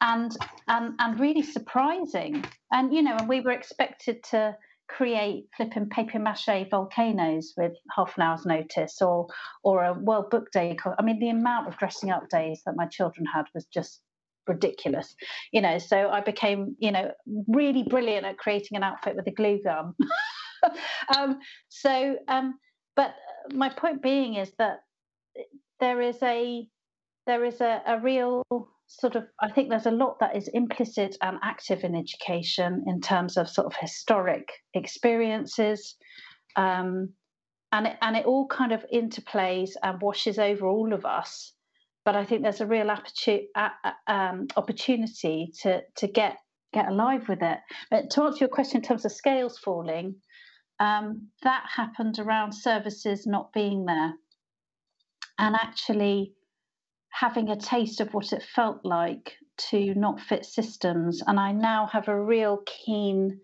and 0.00 0.34
and 0.66 0.94
and 0.98 1.20
really 1.20 1.42
surprising. 1.42 2.44
And 2.72 2.92
you 2.92 3.02
know, 3.02 3.14
and 3.14 3.28
we 3.28 3.40
were 3.40 3.52
expected 3.52 4.24
to 4.30 4.56
create 4.88 5.46
flipping 5.56 5.88
paper 5.88 6.18
mache 6.18 6.68
volcanoes 6.70 7.52
with 7.56 7.72
half 7.94 8.16
an 8.16 8.22
hour's 8.22 8.46
notice 8.46 9.00
or 9.02 9.28
or 9.62 9.84
a 9.84 9.92
World 9.92 10.30
Book 10.30 10.50
Day. 10.50 10.76
I 10.98 11.02
mean, 11.02 11.20
the 11.20 11.28
amount 11.28 11.68
of 11.68 11.76
dressing 11.76 12.10
up 12.10 12.28
days 12.28 12.62
that 12.66 12.76
my 12.76 12.86
children 12.86 13.26
had 13.26 13.46
was 13.54 13.66
just 13.66 14.00
ridiculous, 14.46 15.14
you 15.52 15.60
know. 15.60 15.78
So 15.78 16.08
I 16.08 16.20
became, 16.20 16.74
you 16.78 16.90
know, 16.90 17.12
really 17.46 17.84
brilliant 17.84 18.26
at 18.26 18.38
creating 18.38 18.76
an 18.76 18.82
outfit 18.82 19.16
with 19.16 19.26
a 19.26 19.32
glue 19.32 19.60
gun. 19.62 19.94
um, 21.16 21.38
so, 21.68 22.16
um, 22.28 22.58
but 22.96 23.14
my 23.52 23.68
point 23.68 24.02
being 24.02 24.34
is 24.34 24.50
that 24.58 24.80
there 25.80 26.00
is 26.00 26.16
a 26.22 26.66
there 27.26 27.44
is 27.44 27.60
a, 27.60 27.82
a 27.86 28.00
real 28.00 28.42
sort 28.88 29.16
of 29.16 29.24
I 29.40 29.50
think 29.50 29.68
there's 29.68 29.86
a 29.86 29.90
lot 29.90 30.18
that 30.20 30.34
is 30.34 30.48
implicit 30.48 31.16
and 31.22 31.38
active 31.42 31.84
in 31.84 31.94
education 31.94 32.84
in 32.86 33.00
terms 33.00 33.36
of 33.36 33.48
sort 33.48 33.66
of 33.66 33.74
historic 33.78 34.48
experiences. 34.74 35.94
Um, 36.56 37.10
and 37.70 37.86
it, 37.86 37.96
and 38.00 38.16
it 38.16 38.24
all 38.24 38.46
kind 38.46 38.72
of 38.72 38.84
interplays 38.92 39.70
and 39.82 40.00
washes 40.00 40.38
over 40.38 40.66
all 40.66 40.94
of 40.94 41.04
us. 41.04 41.52
But 42.04 42.16
I 42.16 42.24
think 42.24 42.42
there's 42.42 42.62
a 42.62 42.66
real 42.66 42.90
um, 44.06 44.46
opportunity 44.56 45.52
to 45.62 45.82
to 45.96 46.06
get 46.06 46.38
get 46.72 46.88
alive 46.88 47.28
with 47.28 47.42
it. 47.42 47.58
But 47.90 48.10
to 48.10 48.22
answer 48.22 48.38
your 48.40 48.48
question 48.48 48.78
in 48.78 48.82
terms 48.82 49.04
of 49.04 49.12
scales 49.12 49.58
falling, 49.58 50.16
um, 50.80 51.28
that 51.42 51.64
happened 51.76 52.18
around 52.18 52.52
services 52.52 53.26
not 53.26 53.52
being 53.52 53.84
there, 53.84 54.14
and 55.38 55.54
actually 55.54 56.32
having 57.18 57.48
a 57.48 57.56
taste 57.56 58.00
of 58.00 58.14
what 58.14 58.32
it 58.32 58.42
felt 58.42 58.84
like 58.84 59.36
to 59.56 59.92
not 59.94 60.20
fit 60.20 60.44
systems. 60.44 61.22
And 61.26 61.40
I 61.40 61.52
now 61.52 61.86
have 61.86 62.08
a 62.08 62.20
real 62.20 62.62
keen 62.66 63.40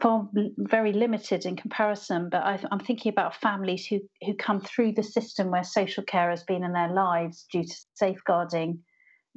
far 0.00 0.26
very 0.56 0.94
limited 0.94 1.44
in 1.44 1.54
comparison, 1.54 2.30
but 2.30 2.42
I, 2.42 2.58
am 2.72 2.78
thinking 2.78 3.10
about 3.10 3.36
families 3.36 3.86
who, 3.86 4.00
who 4.24 4.34
come 4.34 4.60
through 4.60 4.92
the 4.92 5.02
system 5.02 5.50
where 5.50 5.64
social 5.64 6.02
care 6.02 6.30
has 6.30 6.44
been 6.44 6.64
in 6.64 6.72
their 6.72 6.92
lives 6.92 7.46
due 7.52 7.64
to 7.64 7.76
safeguarding. 7.94 8.78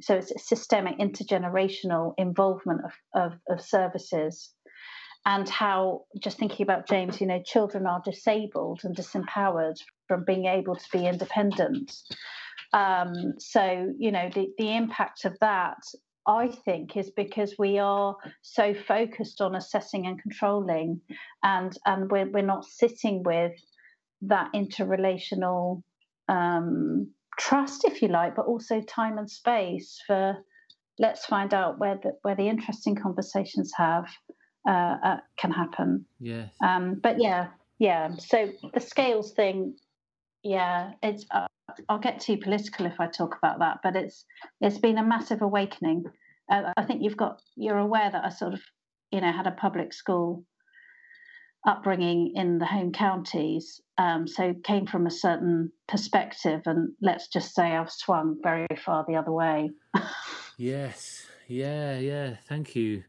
So 0.00 0.14
it's 0.14 0.30
a 0.30 0.38
systemic 0.38 0.98
intergenerational 0.98 2.14
involvement 2.16 2.80
of, 2.86 2.92
of, 3.14 3.38
of 3.50 3.62
services. 3.62 4.54
And 5.26 5.46
how, 5.46 6.04
just 6.22 6.38
thinking 6.38 6.64
about 6.64 6.88
James, 6.88 7.20
you 7.20 7.26
know, 7.26 7.42
children 7.44 7.86
are 7.86 8.00
disabled 8.02 8.80
and 8.84 8.96
disempowered 8.96 9.78
from 10.08 10.24
being 10.24 10.46
able 10.46 10.76
to 10.76 10.86
be 10.90 11.06
independent. 11.06 11.92
Um, 12.72 13.34
so, 13.38 13.92
you 13.98 14.12
know, 14.12 14.30
the, 14.34 14.48
the 14.58 14.76
impact 14.76 15.24
of 15.24 15.38
that 15.40 15.78
I 16.26 16.48
think 16.48 16.96
is 16.96 17.10
because 17.10 17.54
we 17.58 17.78
are 17.78 18.16
so 18.42 18.74
focused 18.74 19.40
on 19.40 19.54
assessing 19.54 20.06
and 20.06 20.20
controlling, 20.20 21.00
and 21.42 21.76
and 21.86 22.10
we're 22.10 22.30
we're 22.30 22.42
not 22.42 22.64
sitting 22.64 23.22
with 23.22 23.52
that 24.22 24.52
interrelational 24.54 25.82
um, 26.28 27.10
trust, 27.38 27.84
if 27.84 28.02
you 28.02 28.08
like, 28.08 28.36
but 28.36 28.46
also 28.46 28.80
time 28.82 29.18
and 29.18 29.30
space 29.30 30.00
for 30.06 30.36
let's 30.98 31.24
find 31.24 31.54
out 31.54 31.78
where 31.78 31.98
the 32.02 32.12
where 32.22 32.36
the 32.36 32.48
interesting 32.48 32.94
conversations 32.94 33.72
have 33.76 34.06
uh, 34.68 34.96
uh, 35.02 35.16
can 35.38 35.50
happen. 35.50 36.04
Yes. 36.20 36.52
Um, 36.62 37.00
but 37.02 37.16
yeah, 37.20 37.48
yeah. 37.78 38.14
So 38.18 38.50
the 38.74 38.80
scales 38.80 39.32
thing, 39.32 39.74
yeah, 40.42 40.92
it's. 41.02 41.24
Uh, 41.30 41.46
I'll 41.88 41.98
get 41.98 42.20
too 42.20 42.36
political 42.36 42.86
if 42.86 43.00
I 43.00 43.06
talk 43.06 43.36
about 43.36 43.58
that, 43.60 43.78
but 43.82 43.96
it's 43.96 44.24
it's 44.60 44.78
been 44.78 44.98
a 44.98 45.04
massive 45.04 45.42
awakening. 45.42 46.04
Uh, 46.50 46.72
I 46.76 46.84
think 46.84 47.02
you've 47.02 47.16
got 47.16 47.40
you're 47.56 47.78
aware 47.78 48.10
that 48.10 48.24
I 48.24 48.30
sort 48.30 48.54
of 48.54 48.60
you 49.10 49.20
know 49.20 49.32
had 49.32 49.46
a 49.46 49.52
public 49.52 49.92
school 49.92 50.44
upbringing 51.66 52.32
in 52.36 52.58
the 52.58 52.66
home 52.66 52.92
counties, 52.92 53.80
um, 53.98 54.26
so 54.26 54.54
came 54.64 54.86
from 54.86 55.06
a 55.06 55.10
certain 55.10 55.72
perspective, 55.88 56.62
and 56.66 56.92
let's 57.02 57.28
just 57.28 57.54
say 57.54 57.76
I've 57.76 57.90
swung 57.90 58.38
very 58.42 58.66
far 58.84 59.04
the 59.06 59.16
other 59.16 59.32
way. 59.32 59.70
yes, 60.58 61.26
yeah, 61.48 61.98
yeah. 61.98 62.36
Thank 62.48 62.74
you. 62.74 63.04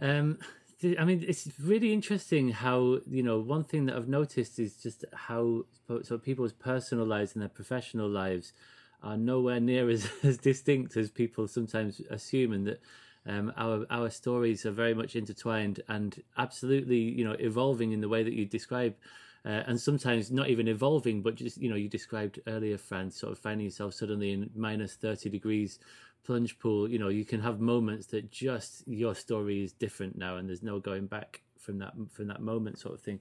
Um, 0.00 0.38
I 0.84 1.04
mean, 1.04 1.24
it's 1.26 1.48
really 1.58 1.92
interesting 1.92 2.50
how 2.50 2.98
you 3.10 3.22
know 3.22 3.38
one 3.38 3.64
thing 3.64 3.86
that 3.86 3.96
I've 3.96 4.08
noticed 4.08 4.58
is 4.58 4.74
just 4.76 5.04
how 5.14 5.64
so 6.02 6.18
people's 6.18 6.52
personal 6.52 7.06
lives 7.06 7.32
and 7.34 7.40
their 7.42 7.48
professional 7.48 8.08
lives 8.08 8.52
are 9.02 9.16
nowhere 9.16 9.60
near 9.60 9.88
as, 9.96 10.08
as 10.22 10.36
distinct 10.36 10.96
as 10.96 11.10
people 11.10 11.48
sometimes 11.48 12.00
assume, 12.10 12.52
and 12.52 12.66
that 12.66 12.80
um, 13.26 13.52
our 13.56 13.86
our 13.88 14.10
stories 14.10 14.66
are 14.66 14.70
very 14.70 14.92
much 14.92 15.16
intertwined 15.16 15.80
and 15.88 16.22
absolutely 16.36 16.98
you 16.98 17.24
know 17.24 17.36
evolving 17.38 17.92
in 17.92 18.00
the 18.02 18.08
way 18.08 18.22
that 18.22 18.34
you 18.34 18.44
describe. 18.44 18.94
Uh, 19.44 19.62
and 19.68 19.80
sometimes 19.80 20.32
not 20.32 20.48
even 20.48 20.66
evolving, 20.66 21.22
but 21.22 21.36
just 21.36 21.56
you 21.58 21.70
know, 21.70 21.76
you 21.76 21.88
described 21.88 22.40
earlier, 22.48 22.76
Fran, 22.76 23.12
sort 23.12 23.30
of 23.30 23.38
finding 23.38 23.64
yourself 23.64 23.94
suddenly 23.94 24.32
in 24.32 24.50
minus 24.56 24.94
thirty 24.96 25.30
degrees 25.30 25.78
plunge 26.26 26.58
pool, 26.58 26.90
you 26.90 26.98
know, 26.98 27.08
you 27.08 27.24
can 27.24 27.40
have 27.40 27.60
moments 27.60 28.06
that 28.08 28.30
just 28.30 28.86
your 28.88 29.14
story 29.14 29.62
is 29.62 29.72
different 29.72 30.18
now, 30.18 30.36
and 30.36 30.48
there's 30.48 30.62
no 30.62 30.80
going 30.80 31.06
back 31.06 31.42
from 31.58 31.78
that 31.78 31.94
from 32.12 32.26
that 32.28 32.42
moment, 32.42 32.78
sort 32.78 32.94
of 32.94 33.00
thing. 33.00 33.20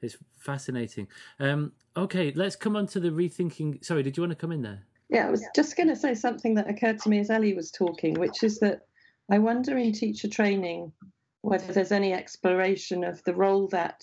It's 0.00 0.16
fascinating. 0.38 1.08
Um, 1.40 1.72
okay, 1.96 2.32
let's 2.34 2.56
come 2.56 2.76
on 2.76 2.86
to 2.88 3.00
the 3.00 3.10
rethinking. 3.10 3.84
Sorry, 3.84 4.02
did 4.02 4.16
you 4.16 4.22
want 4.22 4.32
to 4.32 4.36
come 4.36 4.52
in 4.52 4.62
there? 4.62 4.82
Yeah, 5.08 5.26
I 5.26 5.30
was 5.30 5.44
just 5.54 5.76
going 5.76 5.88
to 5.88 5.96
say 5.96 6.14
something 6.14 6.54
that 6.54 6.68
occurred 6.68 7.00
to 7.00 7.08
me 7.08 7.18
as 7.18 7.30
Ellie 7.30 7.54
was 7.54 7.70
talking, 7.70 8.14
which 8.14 8.42
is 8.42 8.58
that 8.60 8.82
I 9.30 9.38
wonder 9.38 9.76
in 9.76 9.92
teacher 9.92 10.28
training 10.28 10.92
whether 11.42 11.72
there's 11.72 11.92
any 11.92 12.12
exploration 12.12 13.04
of 13.04 13.22
the 13.24 13.34
role 13.34 13.68
that 13.68 14.02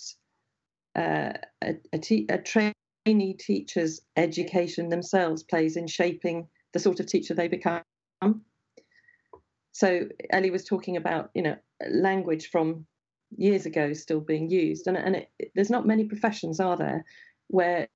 uh, 0.96 1.34
a, 1.64 1.76
a, 1.92 1.98
te- 1.98 2.28
a 2.30 2.38
trainee 2.38 3.34
teacher's 3.34 4.02
education 4.16 4.90
themselves 4.90 5.42
plays 5.42 5.76
in 5.76 5.88
shaping 5.88 6.48
the 6.74 6.80
sort 6.80 7.00
of 7.00 7.08
teacher 7.08 7.34
they 7.34 7.48
become. 7.48 7.82
Um, 8.22 8.42
so 9.72 10.08
Ellie 10.30 10.52
was 10.52 10.66
talking 10.66 10.98
about, 10.98 11.32
you 11.34 11.42
know, 11.42 11.56
language 11.90 12.50
from 12.50 12.86
years 13.38 13.66
ago 13.66 13.94
still 13.94 14.20
being 14.20 14.50
used, 14.50 14.88
and 14.88 14.98
and 14.98 15.16
it, 15.16 15.30
there's 15.56 15.70
not 15.70 15.88
many 15.88 16.06
professions, 16.06 16.60
are 16.60 16.78
there, 16.78 17.06
where 17.48 17.88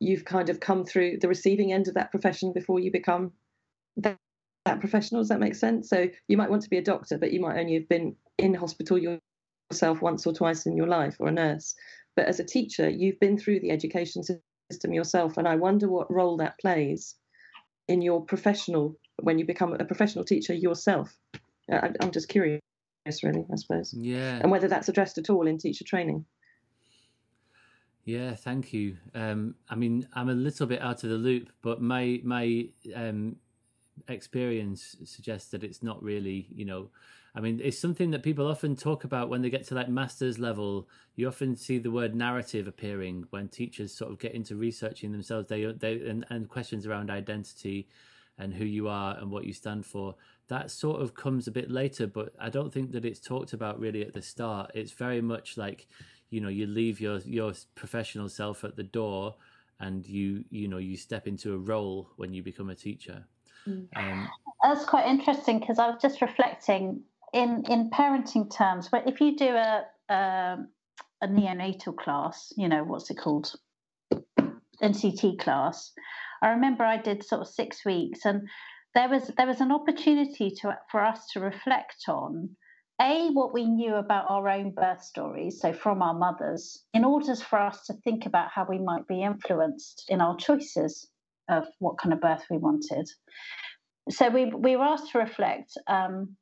you've 0.00 0.24
kind 0.24 0.48
of 0.48 0.60
come 0.60 0.84
through 0.84 1.18
the 1.20 1.28
receiving 1.28 1.72
end 1.72 1.88
of 1.88 1.94
that 1.94 2.10
profession 2.10 2.52
before 2.52 2.78
you 2.78 2.92
become 2.92 3.32
that, 3.96 4.16
that 4.64 4.80
professional. 4.80 5.20
Does 5.20 5.30
that 5.30 5.40
make 5.40 5.56
sense? 5.56 5.88
So 5.88 6.08
you 6.28 6.36
might 6.36 6.50
want 6.50 6.62
to 6.62 6.70
be 6.70 6.78
a 6.78 6.82
doctor, 6.82 7.18
but 7.18 7.32
you 7.32 7.40
might 7.40 7.58
only 7.58 7.74
have 7.74 7.88
been 7.88 8.14
in 8.36 8.54
hospital 8.54 8.98
yourself 8.98 10.00
once 10.00 10.26
or 10.26 10.32
twice 10.32 10.66
in 10.66 10.76
your 10.76 10.86
life, 10.86 11.16
or 11.18 11.28
a 11.28 11.32
nurse. 11.32 11.74
But 12.14 12.26
as 12.26 12.38
a 12.38 12.44
teacher, 12.44 12.88
you've 12.88 13.20
been 13.20 13.38
through 13.38 13.60
the 13.60 13.70
education 13.70 14.22
system 14.70 14.92
yourself, 14.92 15.36
and 15.36 15.48
I 15.48 15.56
wonder 15.56 15.88
what 15.88 16.12
role 16.12 16.36
that 16.36 16.58
plays 16.60 17.16
in 17.88 18.02
your 18.02 18.24
professional 18.24 18.96
when 19.20 19.38
you 19.38 19.44
become 19.44 19.72
a 19.74 19.84
professional 19.84 20.24
teacher 20.24 20.54
yourself. 20.54 21.14
I, 21.70 21.90
I'm 22.00 22.10
just 22.10 22.28
curious, 22.28 22.60
really, 23.22 23.44
I 23.52 23.56
suppose. 23.56 23.94
Yeah. 23.94 24.38
And 24.40 24.50
whether 24.50 24.68
that's 24.68 24.88
addressed 24.88 25.18
at 25.18 25.30
all 25.30 25.46
in 25.46 25.58
teacher 25.58 25.84
training. 25.84 26.24
Yeah, 28.04 28.34
thank 28.34 28.72
you. 28.72 28.96
Um, 29.14 29.54
I 29.68 29.74
mean, 29.74 30.08
I'm 30.14 30.30
a 30.30 30.34
little 30.34 30.66
bit 30.66 30.80
out 30.80 31.04
of 31.04 31.10
the 31.10 31.16
loop, 31.16 31.50
but 31.60 31.82
my 31.82 32.20
my 32.24 32.68
um, 32.94 33.36
experience 34.08 34.96
suggests 35.04 35.50
that 35.50 35.62
it's 35.62 35.82
not 35.82 36.02
really, 36.02 36.48
you 36.54 36.64
know, 36.64 36.88
I 37.34 37.40
mean, 37.40 37.60
it's 37.62 37.78
something 37.78 38.10
that 38.12 38.22
people 38.22 38.46
often 38.46 38.76
talk 38.76 39.04
about 39.04 39.28
when 39.28 39.42
they 39.42 39.50
get 39.50 39.66
to 39.66 39.74
like 39.74 39.88
master's 39.88 40.38
level. 40.38 40.88
You 41.16 41.28
often 41.28 41.54
see 41.54 41.78
the 41.78 41.90
word 41.90 42.14
narrative 42.14 42.66
appearing 42.66 43.26
when 43.28 43.48
teachers 43.48 43.92
sort 43.92 44.10
of 44.10 44.18
get 44.18 44.32
into 44.32 44.56
researching 44.56 45.12
themselves. 45.12 45.48
They 45.48 45.66
they 45.66 46.00
and, 46.08 46.24
and 46.30 46.48
questions 46.48 46.86
around 46.86 47.10
identity 47.10 47.88
and 48.38 48.54
who 48.54 48.64
you 48.64 48.88
are 48.88 49.16
and 49.18 49.30
what 49.30 49.44
you 49.44 49.52
stand 49.52 49.84
for. 49.84 50.14
That 50.48 50.70
sort 50.70 51.02
of 51.02 51.14
comes 51.14 51.46
a 51.46 51.50
bit 51.50 51.70
later, 51.70 52.06
but 52.06 52.32
I 52.38 52.48
don't 52.48 52.72
think 52.72 52.92
that 52.92 53.04
it's 53.04 53.20
talked 53.20 53.52
about 53.52 53.78
really 53.78 54.02
at 54.02 54.14
the 54.14 54.22
start. 54.22 54.70
It's 54.74 54.92
very 54.92 55.20
much 55.20 55.56
like, 55.56 55.88
you 56.30 56.40
know, 56.40 56.48
you 56.48 56.66
leave 56.66 57.00
your 57.00 57.18
your 57.18 57.52
professional 57.74 58.28
self 58.28 58.64
at 58.64 58.76
the 58.76 58.82
door 58.82 59.34
and 59.80 60.06
you 60.06 60.44
you 60.50 60.68
know 60.68 60.78
you 60.78 60.96
step 60.96 61.26
into 61.26 61.54
a 61.54 61.58
role 61.58 62.10
when 62.16 62.32
you 62.32 62.42
become 62.42 62.70
a 62.70 62.74
teacher. 62.74 63.24
Mm. 63.66 63.86
Um, 63.96 64.28
That's 64.62 64.84
quite 64.84 65.06
interesting 65.06 65.60
because 65.60 65.78
I 65.78 65.88
was 65.88 66.00
just 66.00 66.20
reflecting 66.20 67.02
in 67.32 67.64
in 67.68 67.90
parenting 67.90 68.54
terms. 68.54 68.88
But 68.88 69.08
if 69.08 69.20
you 69.20 69.36
do 69.36 69.48
a 69.48 69.84
um, 70.08 70.68
a 71.20 71.28
neonatal 71.28 71.96
class, 71.96 72.52
you 72.56 72.68
know 72.68 72.84
what's 72.84 73.10
it 73.10 73.18
called, 73.18 73.54
NCT 74.82 75.38
class, 75.38 75.92
I 76.42 76.50
remember 76.50 76.84
I 76.84 76.96
did 76.96 77.24
sort 77.24 77.42
of 77.42 77.48
six 77.48 77.84
weeks, 77.84 78.24
and 78.24 78.48
there 78.94 79.08
was 79.08 79.30
there 79.36 79.46
was 79.46 79.60
an 79.60 79.72
opportunity 79.72 80.50
to 80.60 80.76
for 80.90 81.04
us 81.04 81.26
to 81.32 81.40
reflect 81.40 82.04
on 82.08 82.56
a 83.00 83.30
what 83.30 83.54
we 83.54 83.64
knew 83.64 83.94
about 83.94 84.26
our 84.28 84.48
own 84.48 84.72
birth 84.72 85.02
stories, 85.02 85.60
so 85.60 85.72
from 85.72 86.02
our 86.02 86.14
mothers, 86.14 86.84
in 86.92 87.04
order 87.04 87.36
for 87.36 87.58
us 87.58 87.86
to 87.86 87.92
think 87.92 88.26
about 88.26 88.50
how 88.50 88.66
we 88.68 88.78
might 88.78 89.06
be 89.06 89.22
influenced 89.22 90.04
in 90.08 90.20
our 90.20 90.36
choices 90.36 91.08
of 91.48 91.66
what 91.78 91.98
kind 91.98 92.12
of 92.12 92.20
birth 92.20 92.44
we 92.50 92.58
wanted. 92.58 93.08
So 94.10 94.28
we 94.28 94.46
we 94.46 94.76
were 94.76 94.84
asked 94.84 95.12
to 95.12 95.18
reflect. 95.18 95.72
Um, 95.86 96.36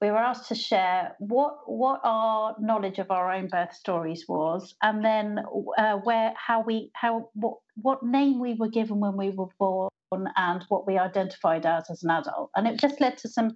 we 0.00 0.10
were 0.10 0.16
asked 0.16 0.48
to 0.48 0.54
share 0.54 1.14
what 1.18 1.58
what 1.66 2.00
our 2.04 2.56
knowledge 2.58 2.98
of 2.98 3.10
our 3.10 3.32
own 3.32 3.48
birth 3.48 3.74
stories 3.74 4.24
was, 4.28 4.74
and 4.82 5.04
then 5.04 5.38
uh, 5.78 5.96
where 5.96 6.32
how 6.36 6.62
we 6.62 6.90
how 6.94 7.28
what 7.34 7.58
what 7.76 8.02
name 8.02 8.40
we 8.40 8.54
were 8.54 8.68
given 8.68 9.00
when 9.00 9.16
we 9.16 9.30
were 9.30 9.48
born, 9.58 9.90
and 10.36 10.64
what 10.68 10.86
we 10.86 10.98
identified 10.98 11.66
as 11.66 11.90
as 11.90 12.02
an 12.02 12.10
adult. 12.10 12.50
And 12.56 12.66
it 12.66 12.80
just 12.80 13.00
led 13.00 13.18
to 13.18 13.28
some 13.28 13.52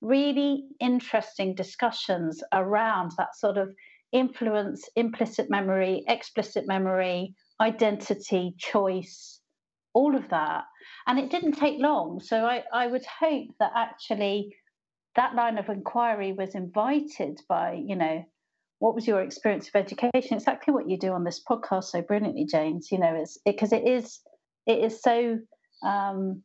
really 0.00 0.64
interesting 0.80 1.54
discussions 1.54 2.42
around 2.52 3.12
that 3.16 3.36
sort 3.36 3.56
of 3.56 3.68
influence, 4.12 4.88
implicit 4.96 5.50
memory, 5.50 6.04
explicit 6.08 6.66
memory, 6.66 7.34
identity, 7.60 8.54
choice, 8.58 9.40
all 9.94 10.16
of 10.16 10.28
that. 10.30 10.64
And 11.06 11.18
it 11.18 11.30
didn't 11.30 11.52
take 11.52 11.80
long. 11.80 12.20
So 12.20 12.44
I, 12.44 12.64
I 12.72 12.86
would 12.86 13.04
hope 13.04 13.48
that 13.58 13.72
actually 13.74 14.54
that 15.16 15.34
line 15.34 15.58
of 15.58 15.68
inquiry 15.68 16.32
was 16.32 16.54
invited 16.54 17.40
by, 17.48 17.82
you 17.84 17.96
know, 17.96 18.24
what 18.78 18.94
was 18.94 19.06
your 19.06 19.22
experience 19.22 19.68
of 19.68 19.76
education? 19.76 20.36
Exactly 20.36 20.72
what 20.72 20.88
you 20.88 20.98
do 20.98 21.12
on 21.12 21.24
this 21.24 21.42
podcast 21.42 21.84
so 21.84 22.02
brilliantly, 22.02 22.44
James. 22.44 22.92
You 22.92 22.98
know, 22.98 23.14
it's 23.14 23.38
because 23.44 23.72
it, 23.72 23.82
it 23.82 23.88
is 23.88 24.20
it 24.66 24.78
is 24.78 25.00
so 25.00 25.38
um, 25.82 26.42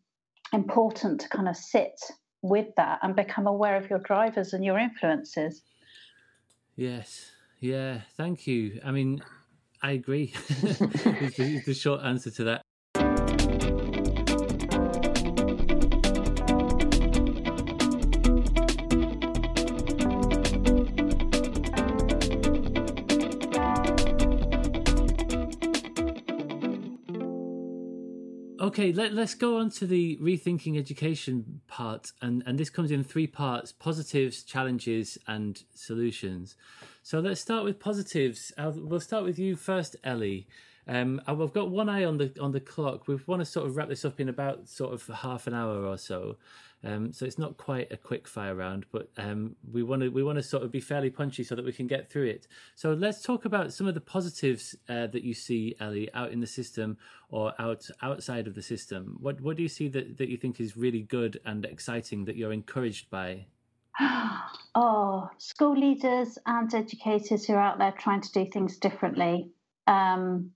important 0.53 1.21
to 1.21 1.29
kind 1.29 1.49
of 1.49 1.55
sit 1.55 1.99
with 2.41 2.67
that 2.77 2.99
and 3.03 3.15
become 3.15 3.47
aware 3.47 3.75
of 3.75 3.89
your 3.89 3.99
drivers 3.99 4.53
and 4.53 4.63
your 4.63 4.79
influences. 4.79 5.61
Yes, 6.75 7.31
yeah, 7.59 8.01
thank 8.15 8.47
you. 8.47 8.79
I 8.83 8.91
mean, 8.91 9.21
I 9.83 9.91
agree. 9.91 10.33
is, 10.49 10.79
the, 10.79 11.55
is 11.57 11.65
the 11.65 11.73
short 11.73 12.01
answer 12.03 12.31
to 12.31 12.43
that. 12.45 12.61
Okay, 28.71 28.93
let, 28.93 29.11
us 29.17 29.35
go 29.35 29.57
on 29.57 29.69
to 29.71 29.85
the 29.85 30.17
rethinking 30.21 30.77
education 30.77 31.59
part, 31.67 32.13
and, 32.21 32.41
and 32.45 32.57
this 32.57 32.69
comes 32.69 32.89
in 32.89 33.03
three 33.03 33.27
parts 33.27 33.73
positives, 33.73 34.43
challenges, 34.43 35.17
and 35.27 35.61
solutions. 35.75 36.55
So 37.03 37.19
let's 37.19 37.41
start 37.41 37.65
with 37.65 37.81
positives. 37.81 38.53
I'll, 38.57 38.71
we'll 38.71 39.01
start 39.01 39.25
with 39.25 39.37
you 39.37 39.57
first, 39.57 39.97
Ellie. 40.05 40.47
Um, 40.87 41.21
I've 41.27 41.53
got 41.53 41.69
one 41.69 41.89
eye 41.89 42.05
on 42.05 42.17
the 42.17 42.33
on 42.41 42.51
the 42.51 42.59
clock. 42.59 43.07
We 43.07 43.15
want 43.27 43.41
to 43.41 43.45
sort 43.45 43.67
of 43.67 43.75
wrap 43.75 43.89
this 43.89 44.05
up 44.05 44.19
in 44.19 44.29
about 44.29 44.67
sort 44.67 44.93
of 44.93 45.05
half 45.07 45.47
an 45.47 45.53
hour 45.53 45.85
or 45.85 45.97
so. 45.97 46.37
Um, 46.83 47.13
so 47.13 47.25
it's 47.25 47.37
not 47.37 47.57
quite 47.57 47.91
a 47.91 47.97
quick 47.97 48.27
fire 48.27 48.55
round, 48.55 48.85
but 48.91 49.09
um, 49.17 49.55
we 49.71 49.83
want 49.83 50.01
to 50.01 50.09
we 50.09 50.23
want 50.23 50.37
to 50.37 50.43
sort 50.43 50.63
of 50.63 50.71
be 50.71 50.79
fairly 50.79 51.11
punchy 51.11 51.43
so 51.43 51.55
that 51.55 51.63
we 51.63 51.71
can 51.71 51.85
get 51.85 52.09
through 52.09 52.25
it. 52.25 52.47
So 52.75 52.93
let's 52.93 53.21
talk 53.21 53.45
about 53.45 53.71
some 53.71 53.87
of 53.87 53.93
the 53.93 54.01
positives 54.01 54.75
uh, 54.89 55.07
that 55.07 55.23
you 55.23 55.35
see, 55.35 55.75
Ellie, 55.79 56.11
out 56.13 56.31
in 56.31 56.39
the 56.39 56.47
system 56.47 56.97
or 57.29 57.53
out 57.59 57.87
outside 58.01 58.47
of 58.47 58.55
the 58.55 58.63
system. 58.63 59.17
What 59.19 59.39
what 59.41 59.57
do 59.57 59.63
you 59.63 59.69
see 59.69 59.89
that, 59.89 60.17
that 60.17 60.29
you 60.29 60.37
think 60.37 60.59
is 60.59 60.75
really 60.75 61.01
good 61.01 61.39
and 61.45 61.65
exciting 61.65 62.25
that 62.25 62.35
you're 62.35 62.53
encouraged 62.53 63.09
by? 63.09 63.45
Oh, 64.73 65.29
school 65.37 65.77
leaders 65.77 66.37
and 66.45 66.73
educators 66.73 67.45
who 67.45 67.53
are 67.55 67.59
out 67.59 67.77
there 67.77 67.91
trying 67.91 68.21
to 68.21 68.31
do 68.31 68.45
things 68.45 68.77
differently. 68.77 69.49
Um, 69.85 70.51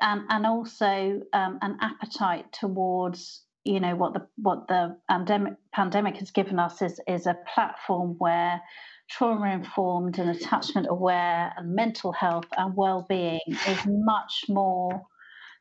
and, 0.00 0.22
and 0.28 0.46
also 0.46 1.20
um, 1.32 1.58
an 1.62 1.78
appetite 1.80 2.52
towards 2.52 3.42
you 3.64 3.80
know 3.80 3.96
what 3.96 4.12
the 4.12 4.26
what 4.36 4.68
the 4.68 4.96
pandemic 5.08 5.54
pandemic 5.72 6.16
has 6.16 6.30
given 6.30 6.58
us 6.58 6.82
is 6.82 7.00
is 7.08 7.26
a 7.26 7.36
platform 7.54 8.14
where 8.18 8.60
trauma 9.08 9.52
informed 9.52 10.18
and 10.18 10.30
attachment 10.30 10.86
aware 10.90 11.52
and 11.56 11.74
mental 11.74 12.12
health 12.12 12.46
and 12.56 12.76
well-being 12.76 13.40
is 13.48 13.78
much 13.86 14.44
more 14.48 15.02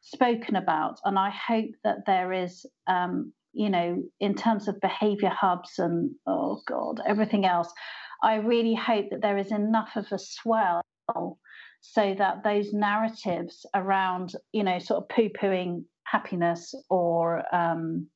spoken 0.02 0.58
about. 0.58 1.00
And 1.06 1.18
i 1.18 1.30
hope 1.30 1.72
that 1.84 2.06
there 2.06 2.34
is 2.34 2.66
um, 2.88 3.32
you 3.54 3.70
know 3.70 4.04
in 4.20 4.36
terms 4.36 4.68
of 4.68 4.82
behavior 4.82 5.30
hubs 5.30 5.80
and 5.80 6.12
oh 6.28 6.62
god 6.68 7.00
everything 7.08 7.46
else 7.46 7.72
i 8.24 8.36
really 8.36 8.74
hope 8.74 9.06
that 9.12 9.22
there 9.22 9.38
is 9.38 9.52
enough 9.52 9.92
of 9.96 10.08
a 10.12 10.18
swell 10.18 10.82
so 11.86 12.16
that 12.18 12.46
those 12.46 12.72
narratives 12.72 13.66
around 13.76 14.34
you 14.54 14.64
know 14.64 14.80
sort 14.80 15.04
of 15.04 15.10
poo-pooing 15.10 15.84
happiness 16.06 16.74
or 16.90 17.44
um, 17.54 18.08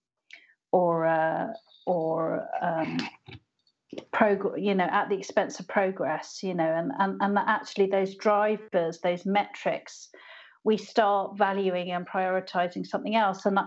or 0.72 1.06
uh, 1.06 1.48
or 1.85 2.48
um, 2.61 2.98
prog- 4.14 4.57
you 4.57 4.73
know 4.73 4.88
at 4.89 5.10
the 5.10 5.18
expense 5.18 5.60
of 5.60 5.68
progress 5.68 6.39
you 6.41 6.53
know 6.53 6.64
and 6.64 6.94
and, 6.98 7.22
and 7.22 7.35
that 7.35 7.48
actually 7.48 7.88
those 7.88 8.15
drivers 8.15 8.99
those 9.03 9.26
metrics 9.26 10.10
we 10.64 10.77
start 10.77 11.38
valuing 11.38 11.91
and 11.91 12.07
prioritizing 12.07 12.85
something 12.85 13.15
else 13.15 13.45
and 13.45 13.60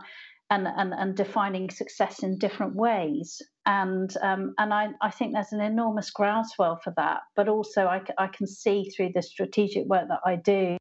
and, 0.50 0.66
and, 0.66 0.92
and 0.92 1.16
defining 1.16 1.70
success 1.70 2.22
in 2.24 2.36
different 2.36 2.74
ways. 2.74 3.40
And 3.70 4.12
um, 4.20 4.52
and 4.58 4.74
I, 4.74 4.88
I 5.00 5.12
think 5.12 5.32
there's 5.32 5.52
an 5.52 5.60
enormous 5.60 6.10
groundswell 6.10 6.80
for 6.82 6.92
that. 6.96 7.20
But 7.36 7.48
also, 7.48 7.86
I, 7.86 8.02
I 8.18 8.26
can 8.26 8.48
see 8.48 8.90
through 8.90 9.10
the 9.14 9.22
strategic 9.22 9.86
work 9.86 10.08
that 10.08 10.18
I 10.26 10.34
do, 10.34 10.76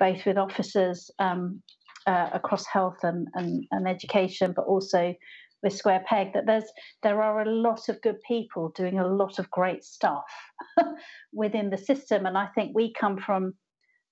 both 0.00 0.24
with 0.24 0.38
officers 0.38 1.10
um, 1.18 1.60
uh, 2.06 2.30
across 2.32 2.64
health 2.64 2.96
and, 3.02 3.28
and, 3.34 3.66
and 3.72 3.86
education, 3.86 4.54
but 4.56 4.64
also 4.64 5.14
with 5.62 5.74
Square 5.74 6.04
Peg, 6.06 6.32
that 6.32 6.46
there's 6.46 6.64
there 7.02 7.20
are 7.20 7.42
a 7.42 7.50
lot 7.50 7.90
of 7.90 8.00
good 8.00 8.22
people 8.26 8.72
doing 8.74 8.98
a 8.98 9.06
lot 9.06 9.38
of 9.38 9.50
great 9.50 9.84
stuff 9.84 10.24
within 11.34 11.68
the 11.68 11.76
system, 11.76 12.24
and 12.24 12.38
I 12.38 12.46
think 12.54 12.72
we 12.74 12.94
come 12.98 13.18
from 13.18 13.52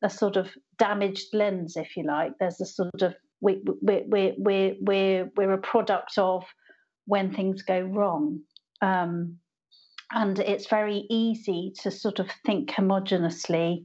a 0.03 0.11
sort 0.11 0.37
of 0.37 0.51
damaged 0.79 1.29
lens, 1.33 1.79
if 1.79 1.97
you 1.97 2.05
like. 2.07 2.33
There's 2.39 2.61
a 2.61 2.67
sort 2.67 3.01
of 3.01 3.15
we 3.41 3.63
we 3.81 4.05
we 4.07 4.35
we 4.39 4.77
we're 4.83 5.31
we're 5.35 5.53
a 5.55 5.59
product 5.59 6.19
of 6.19 6.45
when 7.11 7.35
things 7.35 7.63
go 7.63 7.81
wrong. 7.81 8.41
Um, 8.81 9.39
and 10.13 10.39
it's 10.39 10.69
very 10.69 11.07
easy 11.11 11.73
to 11.83 11.91
sort 11.91 12.21
of 12.21 12.31
think 12.47 12.71
homogeneously 12.71 13.85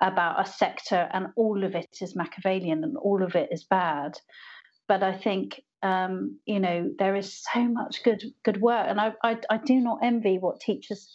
about 0.00 0.40
a 0.40 0.50
sector 0.50 1.08
and 1.12 1.28
all 1.36 1.64
of 1.64 1.74
it 1.74 1.96
is 2.00 2.14
Machiavellian 2.14 2.84
and 2.84 2.96
all 2.98 3.22
of 3.22 3.34
it 3.34 3.48
is 3.50 3.64
bad. 3.64 4.18
But 4.86 5.02
I 5.02 5.16
think 5.16 5.60
um, 5.82 6.38
you 6.44 6.60
know 6.60 6.90
there 6.98 7.16
is 7.16 7.42
so 7.52 7.64
much 7.64 8.02
good 8.02 8.22
good 8.44 8.60
work, 8.60 8.86
and 8.88 9.00
I, 9.00 9.12
I, 9.22 9.38
I 9.50 9.58
do 9.58 9.76
not 9.76 10.00
envy 10.02 10.38
what 10.38 10.60
teachers 10.60 11.08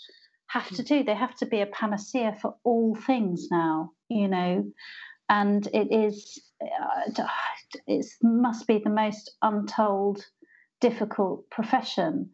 have 0.48 0.70
to 0.70 0.84
do. 0.84 1.04
They 1.04 1.16
have 1.16 1.36
to 1.38 1.46
be 1.46 1.62
a 1.62 1.66
panacea 1.66 2.38
for 2.42 2.56
all 2.64 2.96
things 2.96 3.48
now, 3.52 3.92
you 4.10 4.28
know, 4.28 4.72
and 5.30 5.68
it 5.74 5.92
is 5.92 6.42
uh, 6.62 7.26
it 7.88 8.06
must 8.22 8.68
be 8.68 8.80
the 8.84 8.90
most 8.90 9.32
untold 9.42 10.24
difficult 10.84 11.50
profession 11.50 12.30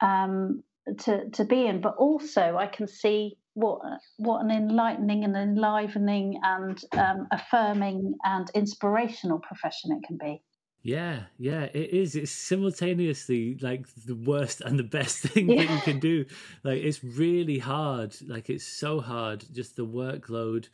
um, 0.00 0.62
to 1.00 1.28
to 1.30 1.44
be 1.44 1.66
in. 1.66 1.80
But 1.80 1.96
also, 1.96 2.56
I 2.56 2.66
can 2.66 2.86
see 2.86 3.36
what 3.54 3.80
what 4.16 4.44
an 4.44 4.50
enlightening 4.50 5.24
and 5.24 5.36
enlivening 5.36 6.40
and 6.42 6.80
um, 6.92 7.26
affirming 7.32 8.14
and 8.24 8.48
inspirational 8.54 9.40
profession 9.40 9.90
it 9.92 10.06
can 10.06 10.16
be. 10.16 10.42
Yeah, 10.82 11.24
yeah, 11.38 11.64
it 11.64 11.90
is. 11.92 12.14
It's 12.14 12.30
simultaneously 12.30 13.58
like 13.60 13.86
the 14.06 14.14
worst 14.14 14.60
and 14.60 14.78
the 14.78 14.90
best 14.98 15.18
thing 15.26 15.50
yeah. 15.50 15.64
that 15.64 15.74
you 15.74 15.80
can 15.80 15.98
do. 15.98 16.24
Like 16.62 16.80
it's 16.82 17.02
really 17.02 17.58
hard. 17.58 18.14
Like 18.26 18.48
it's 18.48 18.64
so 18.64 19.00
hard. 19.00 19.44
Just 19.52 19.74
the 19.74 19.86
workload, 19.86 20.68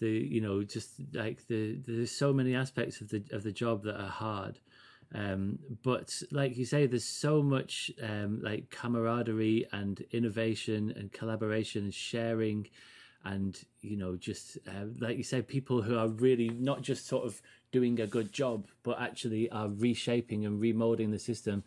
the 0.00 0.08
you 0.08 0.40
know, 0.40 0.62
just 0.62 0.90
like 1.12 1.46
the 1.46 1.78
there's 1.86 2.10
so 2.10 2.32
many 2.32 2.54
aspects 2.54 3.02
of 3.02 3.10
the 3.10 3.22
of 3.32 3.42
the 3.42 3.52
job 3.52 3.84
that 3.84 4.00
are 4.00 4.14
hard. 4.26 4.58
Um, 5.14 5.58
but 5.82 6.22
like 6.30 6.56
you 6.56 6.64
say, 6.64 6.86
there's 6.86 7.04
so 7.04 7.42
much 7.42 7.90
um, 8.02 8.40
like 8.42 8.70
camaraderie 8.70 9.66
and 9.72 10.04
innovation 10.12 10.92
and 10.96 11.12
collaboration 11.12 11.84
and 11.84 11.94
sharing, 11.94 12.68
and 13.24 13.58
you 13.80 13.96
know, 13.96 14.16
just 14.16 14.58
uh, 14.68 14.86
like 15.00 15.16
you 15.16 15.24
say, 15.24 15.42
people 15.42 15.82
who 15.82 15.98
are 15.98 16.08
really 16.08 16.48
not 16.48 16.82
just 16.82 17.06
sort 17.06 17.26
of 17.26 17.42
doing 17.72 18.00
a 18.00 18.06
good 18.06 18.32
job, 18.32 18.68
but 18.82 19.00
actually 19.00 19.50
are 19.50 19.68
reshaping 19.68 20.46
and 20.46 20.60
remolding 20.60 21.10
the 21.10 21.18
system, 21.18 21.64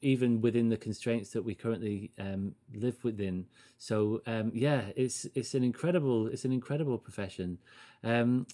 even 0.00 0.40
within 0.40 0.70
the 0.70 0.76
constraints 0.78 1.30
that 1.30 1.44
we 1.44 1.54
currently 1.54 2.10
um, 2.18 2.54
live 2.74 3.02
within. 3.04 3.44
So 3.76 4.22
um, 4.26 4.52
yeah, 4.54 4.84
it's 4.96 5.26
it's 5.34 5.54
an 5.54 5.64
incredible 5.64 6.28
it's 6.28 6.46
an 6.46 6.52
incredible 6.52 6.96
profession. 6.96 7.58
Um, 8.02 8.46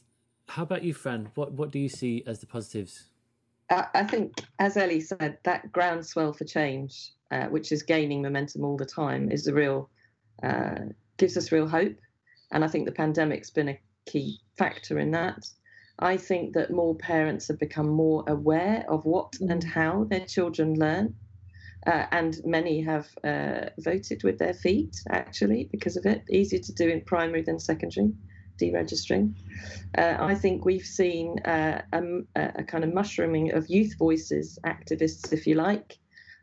how 0.49 0.65
about 0.65 0.83
you, 0.83 0.95
Fran? 0.95 1.31
What 1.37 1.53
what 1.53 1.71
do 1.71 1.79
you 1.79 1.89
see 1.89 2.25
as 2.27 2.41
the 2.41 2.47
positives? 2.47 3.05
I 3.71 4.05
think, 4.05 4.43
as 4.59 4.77
Ellie 4.77 5.01
said, 5.01 5.39
that 5.45 5.71
groundswell 5.71 6.33
for 6.33 6.45
change, 6.45 7.13
uh, 7.31 7.47
which 7.47 7.71
is 7.71 7.83
gaining 7.83 8.21
momentum 8.21 8.65
all 8.65 8.77
the 8.77 8.85
time, 8.85 9.31
is 9.31 9.45
the 9.45 9.55
real 9.55 9.89
uh, 10.43 10.87
gives 11.19 11.37
us 11.37 11.53
real 11.53 11.69
hope. 11.69 11.97
And 12.51 12.65
I 12.65 12.69
think 12.69 12.87
the 12.87 12.93
pandemic's 12.93 13.51
been 13.51 13.69
a 13.69 13.81
key 14.07 14.41
factor 14.59 14.99
in 14.99 15.13
that. 15.13 15.47
I 16.01 16.17
think 16.17 16.55
that 16.55 16.73
more 16.73 16.97
parents 16.97 17.47
have 17.49 17.61
become 17.61 17.89
more 17.89 18.25
aware 18.27 18.85
of 18.89 19.05
what 19.05 19.33
mm. 19.33 19.51
and 19.51 19.63
how 19.63 20.05
their 20.05 20.27
children 20.27 20.75
learn. 20.75 21.15
Uh, 21.87 22.07
and 22.11 22.41
many 22.45 22.83
have 22.83 23.09
uh, 23.25 23.67
voted 23.79 24.23
with 24.25 24.39
their 24.39 24.53
feet, 24.53 24.97
actually, 25.11 25.69
because 25.71 25.97
of 25.97 26.05
it. 26.07 26.23
Easier 26.29 26.61
to 26.61 26.73
do 26.75 26.89
in 26.89 27.01
primary 27.03 27.43
than 27.43 27.59
secondary. 27.59 28.13
Deregistering. 28.61 29.35
Uh, 29.97 30.17
I 30.19 30.35
think 30.35 30.65
we've 30.65 30.87
seen 30.87 31.39
uh, 31.41 31.83
a, 31.93 32.03
a, 32.37 32.65
kind 32.65 32.85
of 32.85 32.93
mushrooming 32.93 33.53
of 33.53 33.69
youth 33.69 33.97
voices, 33.99 34.59
activists, 34.65 35.33
if 35.33 35.47
you 35.47 35.55
like, 35.55 35.99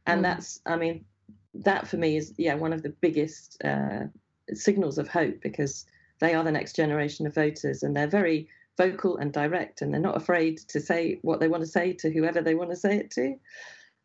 and 0.06 0.20
mm. 0.20 0.24
that's, 0.24 0.60
I 0.66 0.76
mean, 0.76 1.06
that 1.64 1.88
for 1.88 1.98
me 1.98 2.18
is 2.18 2.34
yeah 2.38 2.54
one 2.54 2.74
of 2.74 2.84
the 2.84 2.90
biggest 3.02 3.62
uh, 3.64 4.06
signals 4.54 4.98
of 4.98 5.08
hope 5.08 5.42
because 5.42 5.86
they 6.20 6.34
are 6.34 6.44
the 6.44 6.52
next 6.52 6.76
generation 6.76 7.28
of 7.28 7.36
voters 7.36 7.84
and 7.84 7.96
they're 7.96 8.08
very 8.08 8.48
vocal 8.78 9.18
and 9.18 9.34
direct 9.34 9.82
and 9.82 9.94
they're 9.94 10.02
not 10.02 10.18
afraid 10.18 10.58
to 10.58 10.80
say 10.80 11.20
what 11.22 11.40
they 11.40 11.48
want 11.48 11.64
to 11.64 11.70
say 11.70 11.94
to 11.94 12.12
whoever 12.12 12.42
they 12.42 12.56
want 12.56 12.70
to 12.70 12.76
say 12.76 12.98
it 12.98 13.12
to. 13.12 13.36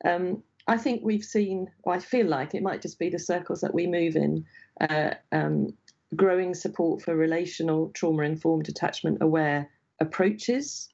Um, 0.05 0.43
I 0.66 0.78
think 0.78 1.02
we've 1.02 1.24
seen, 1.24 1.68
or 1.82 1.94
I 1.94 1.98
feel 1.98 2.26
like 2.26 2.55
it 2.55 2.62
might 2.62 2.82
just 2.82 2.98
be 2.98 3.09
the 3.09 3.18
circles 3.18 3.60
that 3.60 3.74
we 3.74 3.86
move 3.86 4.16
in, 4.16 4.44
uh, 4.80 5.14
um, 5.32 5.74
growing 6.14 6.55
support 6.55 7.02
for 7.02 7.16
relational 7.16 7.90
trauma 7.90 8.22
informed 8.22 8.68
attachment 8.68 9.18
aware 9.20 9.70
approaches. 10.01 10.89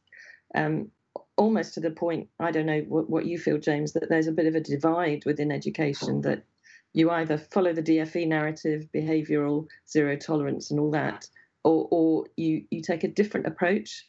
Um, 0.54 0.90
almost 1.36 1.74
to 1.74 1.80
the 1.80 1.90
point, 1.90 2.28
I 2.40 2.50
don't 2.50 2.66
know 2.66 2.80
what, 2.88 3.10
what 3.10 3.26
you 3.26 3.38
feel, 3.38 3.58
James, 3.58 3.92
that 3.92 4.08
there's 4.08 4.26
a 4.26 4.32
bit 4.32 4.46
of 4.46 4.54
a 4.54 4.60
divide 4.60 5.24
within 5.24 5.50
education 5.50 6.20
that 6.22 6.44
you 6.92 7.10
either 7.10 7.38
follow 7.38 7.72
the 7.72 7.82
DFE 7.82 8.26
narrative, 8.26 8.88
behavioural, 8.94 9.66
zero 9.88 10.16
tolerance, 10.16 10.70
and 10.70 10.80
all 10.80 10.90
that, 10.92 11.28
or, 11.64 11.88
or 11.90 12.26
you, 12.36 12.64
you 12.70 12.82
take 12.82 13.04
a 13.04 13.08
different 13.08 13.46
approach. 13.46 14.06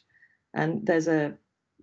And 0.54 0.84
there's 0.86 1.06
a 1.06 1.34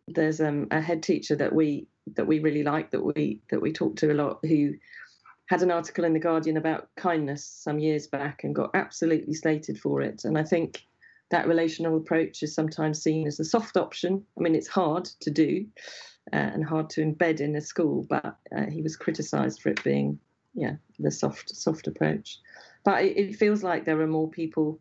there's 0.07 0.39
um, 0.39 0.67
a 0.71 0.81
head 0.81 1.03
teacher 1.03 1.35
that 1.35 1.53
we 1.53 1.87
that 2.15 2.27
we 2.27 2.39
really 2.39 2.63
like 2.63 2.91
that 2.91 3.03
we 3.03 3.41
that 3.49 3.61
we 3.61 3.73
talk 3.73 3.95
to 3.97 4.11
a 4.11 4.15
lot 4.15 4.39
who 4.43 4.73
had 5.47 5.61
an 5.61 5.71
article 5.71 6.03
in 6.03 6.13
the 6.13 6.19
Guardian 6.19 6.57
about 6.57 6.89
kindness 6.95 7.43
some 7.45 7.79
years 7.79 8.07
back 8.07 8.43
and 8.43 8.53
got 8.53 8.71
absolutely 8.73 9.33
slated 9.33 9.79
for 9.79 10.01
it. 10.01 10.23
And 10.25 10.37
I 10.37 10.43
think 10.43 10.83
that 11.31 11.47
relational 11.47 11.97
approach 11.97 12.43
is 12.43 12.53
sometimes 12.53 13.01
seen 13.01 13.27
as 13.27 13.39
a 13.39 13.45
soft 13.45 13.77
option. 13.77 14.23
I 14.37 14.41
mean, 14.41 14.55
it's 14.55 14.67
hard 14.67 15.05
to 15.21 15.31
do 15.31 15.65
uh, 16.33 16.35
and 16.35 16.65
hard 16.65 16.89
to 16.91 17.01
embed 17.01 17.39
in 17.39 17.55
a 17.55 17.61
school, 17.61 18.05
but 18.09 18.37
uh, 18.55 18.65
he 18.69 18.81
was 18.81 18.97
criticised 18.97 19.61
for 19.61 19.69
it 19.69 19.83
being, 19.83 20.19
yeah, 20.53 20.75
the 20.99 21.11
soft 21.11 21.55
soft 21.55 21.87
approach. 21.87 22.39
But 22.83 23.03
it, 23.03 23.17
it 23.17 23.35
feels 23.35 23.63
like 23.63 23.85
there 23.85 24.01
are 24.01 24.07
more 24.07 24.29
people 24.29 24.79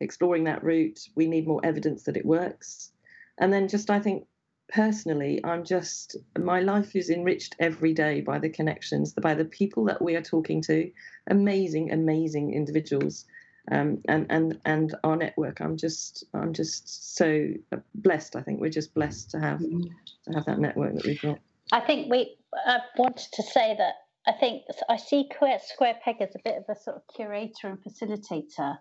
exploring 0.00 0.44
that 0.44 0.62
route. 0.62 1.00
We 1.14 1.26
need 1.26 1.46
more 1.46 1.64
evidence 1.64 2.04
that 2.04 2.16
it 2.16 2.26
works. 2.26 2.92
And 3.38 3.52
then 3.52 3.68
just 3.68 3.90
I 3.90 4.00
think 4.00 4.26
personally, 4.68 5.40
I'm 5.44 5.64
just 5.64 6.16
my 6.38 6.60
life 6.60 6.96
is 6.96 7.10
enriched 7.10 7.56
every 7.58 7.92
day 7.92 8.20
by 8.20 8.38
the 8.38 8.48
connections, 8.48 9.12
by 9.12 9.34
the 9.34 9.44
people 9.44 9.84
that 9.86 10.02
we 10.02 10.16
are 10.16 10.22
talking 10.22 10.62
to, 10.62 10.90
amazing, 11.28 11.92
amazing 11.92 12.54
individuals 12.54 13.24
um, 13.70 14.02
and 14.08 14.26
and 14.30 14.60
and 14.64 14.94
our 15.04 15.16
network. 15.16 15.60
I'm 15.60 15.76
just 15.76 16.24
I'm 16.34 16.52
just 16.52 17.16
so 17.16 17.48
blessed. 17.94 18.36
I 18.36 18.42
think 18.42 18.60
we're 18.60 18.70
just 18.70 18.94
blessed 18.94 19.30
to 19.32 19.40
have 19.40 19.60
to 19.60 20.32
have 20.34 20.44
that 20.46 20.58
network 20.58 20.94
that 20.94 21.04
we've 21.04 21.20
got. 21.20 21.38
I 21.72 21.80
think 21.80 22.10
we. 22.10 22.36
I 22.66 22.78
wanted 22.96 23.28
to 23.34 23.42
say 23.42 23.74
that 23.76 23.94
I 24.26 24.32
think 24.32 24.62
I 24.88 24.96
see 24.96 25.28
Square 25.28 26.00
Peg 26.04 26.16
as 26.20 26.34
a 26.34 26.38
bit 26.44 26.56
of 26.56 26.64
a 26.68 26.78
sort 26.80 26.96
of 26.96 27.02
curator 27.14 27.68
and 27.68 27.78
facilitator, 27.82 28.78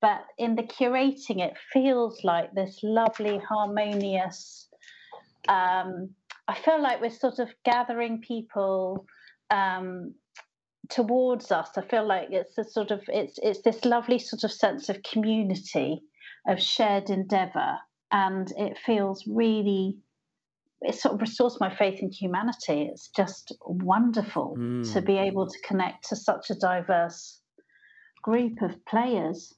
but 0.00 0.24
in 0.38 0.54
the 0.54 0.62
curating, 0.62 1.40
it 1.40 1.54
feels 1.72 2.22
like 2.24 2.52
this 2.54 2.80
lovely, 2.82 3.38
harmonious. 3.38 4.68
Um, 5.48 6.10
I 6.48 6.54
feel 6.54 6.82
like 6.82 7.00
we're 7.00 7.10
sort 7.10 7.38
of 7.38 7.48
gathering 7.64 8.20
people 8.20 9.06
um, 9.50 10.14
towards 10.90 11.50
us. 11.50 11.70
I 11.76 11.82
feel 11.82 12.06
like 12.06 12.28
it's 12.30 12.58
a 12.58 12.64
sort 12.64 12.90
of 12.90 13.02
it's 13.08 13.38
it's 13.42 13.62
this 13.62 13.84
lovely 13.84 14.18
sort 14.18 14.44
of 14.44 14.52
sense 14.52 14.88
of 14.88 15.02
community 15.02 16.02
of 16.46 16.60
shared 16.60 17.08
endeavor 17.08 17.78
and 18.12 18.52
it 18.58 18.78
feels 18.78 19.24
really 19.26 19.96
it 20.82 20.94
sort 20.94 21.14
of 21.14 21.20
restores 21.22 21.58
my 21.60 21.74
faith 21.74 22.00
in 22.00 22.10
humanity. 22.10 22.88
It's 22.92 23.08
just 23.08 23.56
wonderful 23.64 24.54
mm. 24.58 24.92
to 24.92 25.00
be 25.00 25.16
able 25.16 25.48
to 25.48 25.58
connect 25.66 26.08
to 26.10 26.16
such 26.16 26.50
a 26.50 26.54
diverse 26.54 27.40
group 28.22 28.60
of 28.60 28.84
players 28.84 29.54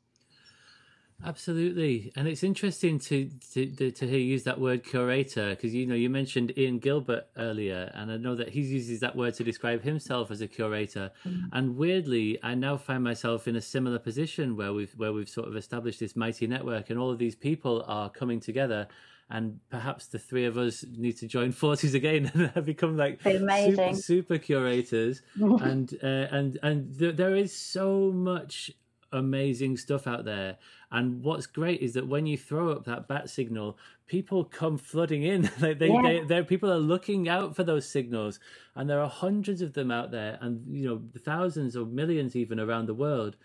Absolutely, 1.25 2.13
and 2.15 2.29
it's 2.29 2.43
interesting 2.43 2.99
to 2.99 3.31
to 3.53 3.91
to 3.91 4.07
hear 4.07 4.19
you 4.19 4.27
use 4.27 4.45
that 4.45 4.61
word 4.61 4.85
curator 4.85 5.51
because 5.51 5.75
you 5.75 5.87
know 5.87 5.95
you 5.95 6.11
mentioned 6.11 6.53
Ian 6.59 6.79
Gilbert 6.79 7.27
earlier, 7.39 7.91
and 7.95 8.13
I 8.13 8.19
know 8.19 8.35
that 8.35 8.51
he 8.51 8.61
uses 8.61 9.01
that 9.01 9.17
word 9.17 9.35
to 9.35 9.45
describe 9.45 9.83
himself 9.83 10.31
as 10.31 10.43
a 10.43 10.47
curator. 10.47 11.11
Mm. 11.25 11.49
And 11.53 11.77
weirdly, 11.77 12.39
I 12.43 12.55
now 12.55 12.77
find 12.77 13.03
myself 13.03 13.49
in 13.49 13.57
a 13.57 13.63
similar 13.63 13.99
position 13.99 14.57
where 14.57 14.75
we've 14.75 14.93
where 14.97 15.13
we've 15.13 15.29
sort 15.29 15.49
of 15.49 15.57
established 15.57 16.01
this 16.01 16.17
mighty 16.17 16.47
network, 16.47 16.91
and 16.91 16.99
all 16.99 17.11
of 17.11 17.19
these 17.19 17.35
people 17.35 17.85
are 17.89 18.11
coming 18.11 18.39
together. 18.39 18.87
And 19.29 19.59
perhaps 19.71 20.07
the 20.07 20.21
three 20.21 20.45
of 20.45 20.57
us 20.57 20.85
need 20.97 21.17
to 21.17 21.27
join 21.27 21.51
forces 21.65 21.95
again 21.95 22.31
and 22.55 22.65
become 22.65 22.97
like 22.97 23.21
super, 23.23 23.95
super 23.95 24.39
curators. 24.39 25.23
and 25.41 25.93
uh, 26.03 26.07
and 26.07 26.59
and 26.63 26.99
th- 26.99 27.17
there 27.17 27.35
is 27.35 27.57
so 27.57 28.13
much 28.13 28.71
amazing 29.17 29.77
stuff 29.77 30.07
out 30.07 30.25
there. 30.25 30.57
And 30.91 31.23
what's 31.23 31.47
great 31.47 31.81
is 31.81 31.95
that 31.95 32.07
when 32.07 32.27
you 32.27 32.39
throw 32.39 32.71
up 32.71 32.85
that 32.85 33.09
bat 33.09 33.29
signal, 33.29 33.77
people 34.07 34.45
come 34.45 34.79
flooding 34.79 35.23
in. 35.23 35.51
like 35.61 35.79
they, 35.79 35.89
yeah. 35.89 36.25
they, 36.27 36.43
people 36.43 36.71
are 36.71 36.79
looking 36.79 37.29
out 37.29 37.57
for 37.57 37.65
those 37.65 37.89
signals, 37.89 38.39
and 38.75 38.89
there 38.89 39.01
are 39.01 39.09
hundreds 39.09 39.63
of 39.63 39.73
them 39.73 39.91
out 39.91 40.11
there, 40.11 40.39
and 40.41 40.65
you 40.71 40.89
know 40.89 41.03
thousands 41.21 41.77
or 41.77 41.85
millions 41.85 42.37
even 42.37 42.61
around 42.61 42.87
the 42.87 42.95
world. 42.95 43.37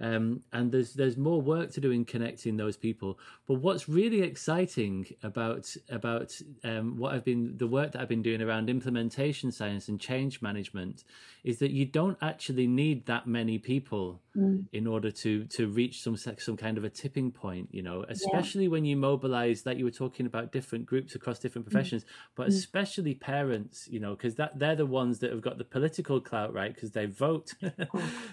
Um, 0.00 0.42
and 0.52 0.72
there's 0.72 0.94
there's 0.94 1.16
more 1.16 1.42
work 1.42 1.72
to 1.72 1.80
do 1.80 1.90
in 1.90 2.04
connecting 2.04 2.56
those 2.56 2.76
people. 2.76 3.18
But 3.46 3.54
what's 3.54 3.88
really 3.88 4.22
exciting 4.22 5.06
about 5.22 5.74
about 5.90 6.34
um, 6.64 6.96
what 6.96 7.14
I've 7.14 7.24
been 7.24 7.56
the 7.58 7.66
work 7.66 7.92
that 7.92 8.00
I've 8.00 8.08
been 8.08 8.22
doing 8.22 8.40
around 8.40 8.70
implementation 8.70 9.52
science 9.52 9.88
and 9.88 10.00
change 10.00 10.40
management 10.40 11.04
is 11.44 11.58
that 11.58 11.70
you 11.70 11.84
don't 11.84 12.18
actually 12.22 12.66
need 12.66 13.06
that 13.06 13.26
many 13.26 13.58
people 13.58 14.20
mm. 14.36 14.64
in 14.72 14.86
order 14.86 15.10
to 15.10 15.44
to 15.44 15.68
reach 15.68 16.02
some 16.02 16.16
some 16.16 16.56
kind 16.56 16.78
of 16.78 16.84
a 16.84 16.90
tipping 16.90 17.30
point. 17.30 17.68
You 17.70 17.82
know, 17.82 18.04
especially 18.08 18.64
yeah. 18.64 18.70
when 18.70 18.84
you 18.84 18.96
mobilize 18.96 19.62
that 19.62 19.76
you 19.76 19.84
were 19.84 19.90
talking 19.90 20.26
about 20.26 20.52
different 20.52 20.86
groups 20.86 21.14
across 21.14 21.38
different 21.38 21.66
mm. 21.66 21.72
professions, 21.72 22.04
mm. 22.04 22.08
but 22.36 22.46
mm. 22.46 22.50
especially 22.50 23.14
parents. 23.14 23.88
You 23.90 24.00
know, 24.00 24.14
because 24.14 24.36
that 24.36 24.58
they're 24.58 24.76
the 24.76 24.86
ones 24.86 25.18
that 25.20 25.30
have 25.30 25.42
got 25.42 25.58
the 25.58 25.64
political 25.64 26.20
clout, 26.20 26.52
right? 26.52 26.74
Because 26.74 26.92
they 26.92 27.06
vote, 27.06 27.54
yeah. 27.60 27.70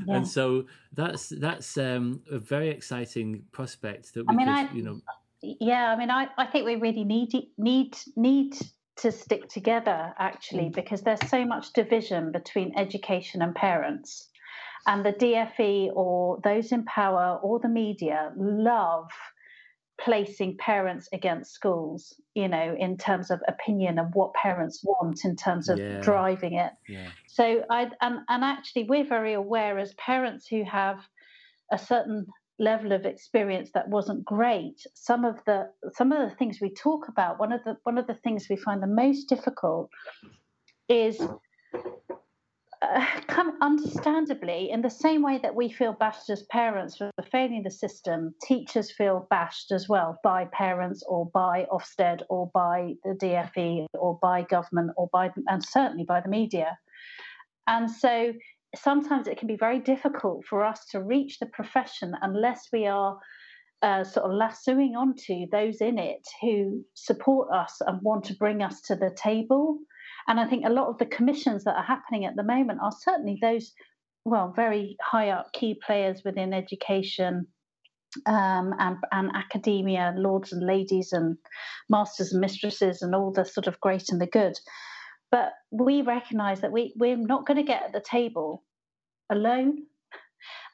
and 0.08 0.28
so 0.28 0.66
that's 0.94 1.30
that's 1.58 1.78
um, 1.78 2.22
a 2.32 2.38
very 2.38 2.70
exciting 2.70 3.44
prospect 3.52 4.14
that 4.14 4.28
we 4.28 4.34
I 4.34 4.38
mean, 4.38 4.48
could, 4.48 4.54
I, 4.54 4.74
you 4.74 4.84
know. 4.84 5.02
Yeah, 5.42 5.92
I 5.92 5.98
mean, 5.98 6.12
I, 6.12 6.28
I 6.38 6.46
think 6.46 6.66
we 6.66 6.76
really 6.76 7.04
need 7.04 7.34
need 7.58 7.98
need 8.16 8.56
to 8.98 9.12
stick 9.12 9.48
together 9.50 10.14
actually 10.18 10.66
mm. 10.66 10.74
because 10.74 11.02
there's 11.02 11.28
so 11.30 11.46
much 11.46 11.74
division 11.74 12.32
between 12.32 12.74
education 12.78 13.42
and 13.42 13.54
parents 13.54 14.30
and 14.88 15.06
the 15.06 15.14
DFE 15.14 15.92
or 15.94 16.40
those 16.44 16.72
in 16.72 16.84
power 16.86 17.40
or 17.44 17.60
the 17.60 17.70
media 17.70 18.32
love 18.36 19.10
placing 20.00 20.58
parents 20.58 21.10
against 21.12 21.54
schools 21.54 22.14
you 22.36 22.48
know 22.48 22.76
in 22.78 22.98
terms 22.98 23.32
of 23.32 23.40
opinion 23.48 23.98
and 23.98 24.14
what 24.14 24.34
parents 24.34 24.84
want 24.84 25.26
in 25.26 25.36
terms 25.36 25.70
of 25.70 25.80
yeah. 25.80 26.00
driving 26.02 26.54
it 26.54 26.72
yeah. 26.88 27.08
so 27.28 27.64
i 27.72 27.90
and, 28.02 28.20
and 28.30 28.44
actually 28.44 28.84
we're 28.84 29.08
very 29.08 29.34
aware 29.34 29.80
as 29.80 29.96
parents 29.96 30.46
who 30.48 30.64
have 30.64 31.00
a 31.72 31.78
certain 31.78 32.26
level 32.60 32.92
of 32.92 33.06
experience 33.06 33.70
that 33.74 33.88
wasn't 33.88 34.26
great. 34.26 34.82
Some 34.96 35.26
of 35.26 35.36
the 35.46 35.70
some 35.94 36.12
of 36.12 36.30
the 36.30 36.36
things 36.36 36.60
we 36.62 36.74
talk 36.74 37.08
about 37.08 37.40
one 37.40 37.52
of 37.52 37.64
the 37.64 37.78
one 37.84 37.98
of 37.98 38.08
the 38.08 38.20
things 38.24 38.48
we 38.50 38.58
find 38.58 38.82
the 38.82 38.88
most 38.88 39.26
difficult 39.26 39.90
is 40.90 41.22
uh, 42.82 43.06
understandably 43.62 44.70
in 44.70 44.82
the 44.82 44.90
same 44.90 45.24
way 45.24 45.40
that 45.42 45.56
we 45.56 45.70
feel 45.70 45.94
bashed 45.94 46.30
as 46.30 46.44
parents 46.44 46.98
for 46.98 47.12
failing 47.32 47.64
the 47.64 47.72
system 47.72 48.34
teachers 48.44 48.92
feel 48.92 49.28
bashed 49.30 49.72
as 49.72 49.90
well 49.90 50.20
by 50.24 50.46
parents 50.46 51.04
or 51.08 51.30
by 51.34 51.66
ofsted 51.72 52.22
or 52.30 52.50
by 52.54 52.94
the 53.04 53.16
dfe 53.16 53.86
or 53.96 54.20
by 54.22 54.44
government 54.44 54.92
or 54.96 55.10
by 55.12 55.30
and 55.48 55.64
certainly 55.64 56.04
by 56.04 56.22
the 56.22 56.30
media. 56.30 56.78
And 57.68 57.90
so 57.90 58.34
sometimes 58.78 59.28
it 59.28 59.38
can 59.38 59.48
be 59.48 59.58
very 59.58 59.80
difficult 59.80 60.46
for 60.46 60.66
us 60.66 60.86
to 60.92 61.02
reach 61.04 61.40
the 61.40 61.46
profession 61.48 62.14
unless 62.22 62.68
we 62.72 62.88
are 62.88 63.18
uh, 63.82 64.04
sort 64.04 64.26
of 64.26 64.32
lassoing 64.32 64.96
onto 64.96 65.48
those 65.52 65.82
in 65.82 66.00
it 66.00 66.26
who 66.42 66.84
support 66.94 67.50
us 67.54 67.78
and 67.82 68.02
want 68.02 68.26
to 68.26 68.36
bring 68.36 68.62
us 68.64 68.82
to 68.82 68.96
the 68.96 69.16
table. 69.16 69.78
And 70.28 70.40
I 70.40 70.48
think 70.48 70.66
a 70.66 70.72
lot 70.72 70.88
of 70.88 70.98
the 70.98 71.06
commissions 71.06 71.64
that 71.64 71.76
are 71.76 71.84
happening 71.84 72.26
at 72.26 72.36
the 72.36 72.44
moment 72.44 72.80
are 72.82 72.92
certainly 72.92 73.38
those, 73.42 73.74
well, 74.26 74.52
very 74.56 74.98
high 75.02 75.30
up 75.30 75.54
key 75.54 75.80
players 75.86 76.22
within 76.26 76.54
education. 76.54 77.48
Um, 78.26 78.74
and, 78.80 78.96
and 79.12 79.30
academia, 79.36 80.14
lords 80.18 80.52
and 80.54 80.66
ladies, 80.66 81.12
and 81.12 81.38
masters 81.90 82.32
and 82.32 82.42
mistresses, 82.42 83.02
and 83.02 83.14
all 83.14 83.32
the 83.32 83.46
sort 83.46 83.68
of 83.68 83.80
great 83.82 84.10
and 84.10 84.20
the 84.20 84.26
good. 84.26 84.58
But 85.30 85.52
we 85.72 86.02
recognize 86.02 86.62
that 86.62 86.72
we, 86.72 86.94
we're 86.96 87.18
not 87.18 87.46
going 87.46 87.58
to 87.58 87.64
get 87.64 87.84
at 87.84 87.94
the 87.94 88.00
table 88.00 88.64
alone. 89.30 89.84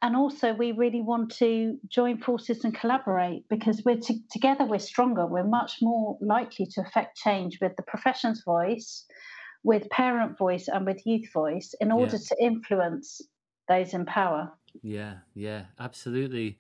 And 0.01 0.15
also, 0.15 0.53
we 0.53 0.73
really 0.73 1.01
want 1.01 1.31
to 1.37 1.77
join 1.87 2.17
forces 2.17 2.65
and 2.65 2.75
collaborate 2.75 3.47
because 3.49 3.81
we're 3.85 3.99
t- 3.99 4.23
together, 4.29 4.65
we're 4.65 4.79
stronger. 4.79 5.25
We're 5.25 5.47
much 5.47 5.77
more 5.81 6.17
likely 6.21 6.65
to 6.73 6.81
affect 6.81 7.17
change 7.17 7.59
with 7.61 7.75
the 7.77 7.83
profession's 7.83 8.43
voice, 8.43 9.05
with 9.63 9.89
parent 9.89 10.37
voice, 10.37 10.67
and 10.67 10.85
with 10.85 11.05
youth 11.05 11.31
voice 11.33 11.73
in 11.79 11.91
order 11.91 12.17
yeah. 12.17 12.27
to 12.27 12.43
influence 12.43 13.21
those 13.69 13.93
in 13.93 14.05
power. 14.05 14.51
Yeah, 14.81 15.15
yeah, 15.33 15.65
absolutely. 15.79 16.57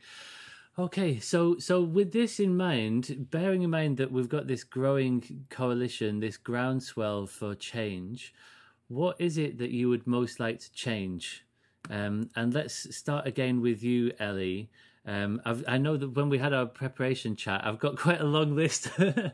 Okay, 0.79 1.19
so 1.19 1.59
so 1.59 1.81
with 1.81 2.13
this 2.13 2.39
in 2.39 2.57
mind, 2.57 3.27
bearing 3.29 3.61
in 3.61 3.69
mind 3.69 3.97
that 3.97 4.11
we've 4.11 4.29
got 4.29 4.47
this 4.47 4.63
growing 4.63 5.45
coalition, 5.49 6.19
this 6.19 6.37
groundswell 6.37 7.27
for 7.27 7.53
change, 7.53 8.33
what 8.87 9.15
is 9.19 9.37
it 9.37 9.59
that 9.59 9.69
you 9.69 9.89
would 9.89 10.07
most 10.07 10.39
like 10.39 10.59
to 10.59 10.71
change? 10.71 11.42
Um, 11.89 12.29
and 12.35 12.53
let's 12.53 12.95
start 12.95 13.27
again 13.27 13.61
with 13.61 13.83
you, 13.83 14.11
Ellie. 14.19 14.69
Um, 15.05 15.41
i 15.67 15.77
know 15.77 15.97
that 15.97 16.15
when 16.15 16.29
we 16.29 16.37
had 16.37 16.53
our 16.53 16.65
preparation 16.65 17.35
chat, 17.35 17.65
I've 17.65 17.79
got 17.79 17.97
quite 18.05 18.21
a 18.21 18.25
long 18.25 18.55
list 18.55 18.87
of 18.97 19.33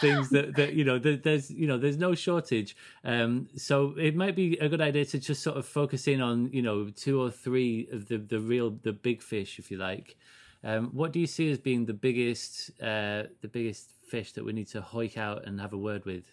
things 0.00 0.30
that, 0.30 0.56
that 0.56 0.74
you 0.74 0.84
know. 0.84 0.98
there's 0.98 1.50
you 1.52 1.68
know 1.68 1.78
there's 1.78 1.98
no 1.98 2.16
shortage. 2.16 2.76
Um, 3.04 3.48
so 3.56 3.94
it 3.96 4.16
might 4.16 4.34
be 4.34 4.58
a 4.58 4.68
good 4.68 4.80
idea 4.80 5.04
to 5.06 5.18
just 5.20 5.42
sort 5.42 5.56
of 5.56 5.66
focus 5.66 6.08
in 6.08 6.20
on 6.20 6.50
you 6.52 6.62
know 6.62 6.88
two 6.90 7.22
or 7.22 7.30
three 7.30 7.88
of 7.92 8.08
the 8.08 8.18
the 8.18 8.40
real 8.40 8.70
the 8.70 8.92
big 8.92 9.22
fish, 9.22 9.58
if 9.60 9.70
you 9.70 9.76
like. 9.76 10.16
Um, 10.64 10.86
what 10.92 11.12
do 11.12 11.20
you 11.20 11.26
see 11.28 11.50
as 11.52 11.58
being 11.58 11.86
the 11.86 11.94
biggest 11.94 12.70
uh, 12.82 13.24
the 13.40 13.48
biggest 13.48 13.90
fish 14.08 14.32
that 14.32 14.44
we 14.44 14.52
need 14.52 14.68
to 14.68 14.80
hoik 14.80 15.16
out 15.16 15.46
and 15.46 15.60
have 15.60 15.72
a 15.72 15.78
word 15.78 16.04
with? 16.04 16.24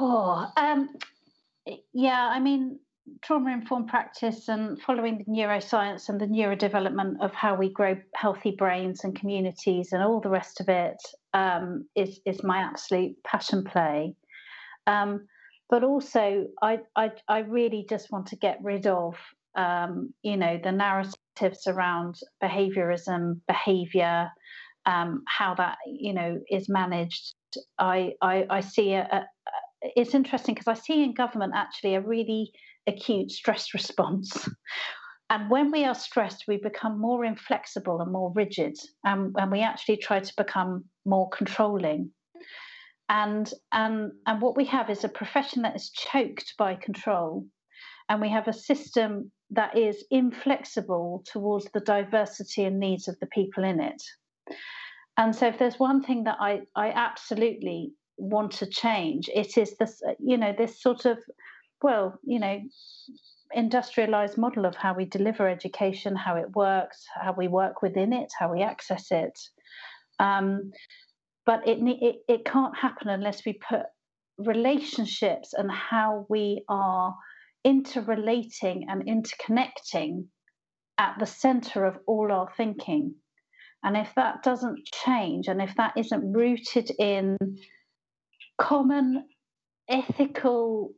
Oh, 0.00 0.50
um, 0.56 0.88
yeah. 1.92 2.28
I 2.32 2.40
mean, 2.40 2.78
trauma 3.22 3.52
informed 3.52 3.88
practice 3.88 4.48
and 4.48 4.80
following 4.80 5.18
the 5.18 5.24
neuroscience 5.24 6.08
and 6.08 6.20
the 6.20 6.26
neurodevelopment 6.26 7.14
of 7.20 7.32
how 7.32 7.54
we 7.54 7.72
grow 7.72 7.96
healthy 8.14 8.54
brains 8.56 9.04
and 9.04 9.18
communities 9.18 9.92
and 9.92 10.02
all 10.02 10.20
the 10.20 10.28
rest 10.28 10.60
of 10.60 10.68
it 10.68 10.96
um, 11.34 11.86
is 11.96 12.20
is 12.26 12.42
my 12.42 12.58
absolute 12.58 13.16
passion 13.24 13.64
play. 13.64 14.14
Um, 14.86 15.26
but 15.70 15.84
also, 15.84 16.46
I, 16.60 16.80
I 16.96 17.10
I 17.28 17.38
really 17.40 17.86
just 17.88 18.12
want 18.12 18.26
to 18.28 18.36
get 18.36 18.58
rid 18.62 18.86
of 18.86 19.16
um, 19.56 20.12
you 20.22 20.36
know 20.36 20.58
the 20.62 20.72
narratives 20.72 21.66
around 21.66 22.16
behaviorism, 22.42 23.40
behavior, 23.48 24.30
um, 24.86 25.22
how 25.26 25.54
that 25.54 25.78
you 25.86 26.12
know 26.12 26.40
is 26.50 26.68
managed. 26.68 27.34
I 27.78 28.12
I, 28.20 28.46
I 28.48 28.60
see 28.60 28.92
a, 28.92 29.08
a, 29.10 29.26
it's 29.82 30.14
interesting 30.14 30.54
because 30.54 30.68
I 30.68 30.74
see 30.80 31.02
in 31.02 31.14
government 31.14 31.52
actually 31.56 31.94
a 31.94 32.00
really 32.00 32.52
acute 32.86 33.30
stress 33.30 33.74
response. 33.74 34.48
And 35.30 35.50
when 35.50 35.70
we 35.70 35.84
are 35.84 35.94
stressed, 35.94 36.44
we 36.46 36.58
become 36.58 37.00
more 37.00 37.24
inflexible 37.24 38.02
and 38.02 38.12
more 38.12 38.32
rigid, 38.34 38.76
and, 39.04 39.34
and 39.38 39.50
we 39.50 39.60
actually 39.60 39.96
try 39.96 40.20
to 40.20 40.32
become 40.36 40.84
more 41.06 41.30
controlling. 41.30 42.10
And, 43.08 43.50
and, 43.72 44.12
and 44.26 44.42
what 44.42 44.56
we 44.56 44.66
have 44.66 44.90
is 44.90 45.04
a 45.04 45.08
profession 45.08 45.62
that 45.62 45.74
is 45.74 45.90
choked 45.90 46.54
by 46.58 46.74
control, 46.74 47.46
and 48.08 48.20
we 48.20 48.28
have 48.28 48.46
a 48.46 48.52
system 48.52 49.32
that 49.50 49.76
is 49.76 50.04
inflexible 50.10 51.24
towards 51.26 51.66
the 51.72 51.80
diversity 51.80 52.64
and 52.64 52.78
needs 52.78 53.08
of 53.08 53.18
the 53.20 53.26
people 53.26 53.64
in 53.64 53.80
it. 53.80 54.02
And 55.16 55.34
so, 55.34 55.46
if 55.46 55.58
there's 55.58 55.78
one 55.78 56.02
thing 56.02 56.24
that 56.24 56.36
I, 56.40 56.62
I 56.74 56.88
absolutely 56.90 57.92
want 58.16 58.52
to 58.52 58.66
change, 58.66 59.28
it 59.34 59.56
is 59.58 59.76
this, 59.76 60.02
you 60.18 60.36
know, 60.36 60.54
this 60.56 60.80
sort 60.80 61.04
of, 61.04 61.18
well, 61.82 62.18
you 62.24 62.38
know, 62.38 62.60
industrialized 63.54 64.38
model 64.38 64.64
of 64.64 64.74
how 64.74 64.94
we 64.94 65.04
deliver 65.04 65.48
education, 65.48 66.16
how 66.16 66.36
it 66.36 66.54
works, 66.54 67.04
how 67.20 67.34
we 67.36 67.48
work 67.48 67.82
within 67.82 68.12
it, 68.12 68.32
how 68.38 68.52
we 68.52 68.62
access 68.62 69.10
it. 69.10 69.38
Um, 70.18 70.70
but 71.44 71.66
it, 71.66 71.78
it 71.82 72.16
it 72.28 72.44
can't 72.44 72.76
happen 72.76 73.08
unless 73.08 73.44
we 73.44 73.54
put 73.54 73.82
relationships 74.38 75.52
and 75.52 75.70
how 75.70 76.26
we 76.28 76.64
are 76.68 77.14
interrelating 77.64 78.86
and 78.88 79.04
interconnecting 79.06 80.26
at 80.98 81.16
the 81.18 81.26
center 81.26 81.84
of 81.84 81.98
all 82.06 82.30
our 82.32 82.48
thinking. 82.56 83.14
And 83.84 83.96
if 83.96 84.12
that 84.14 84.42
doesn't 84.44 84.78
change, 85.04 85.48
and 85.48 85.60
if 85.60 85.74
that 85.76 85.94
isn't 85.96 86.32
rooted 86.32 86.90
in 86.98 87.36
common 88.60 89.24
ethical 89.88 90.92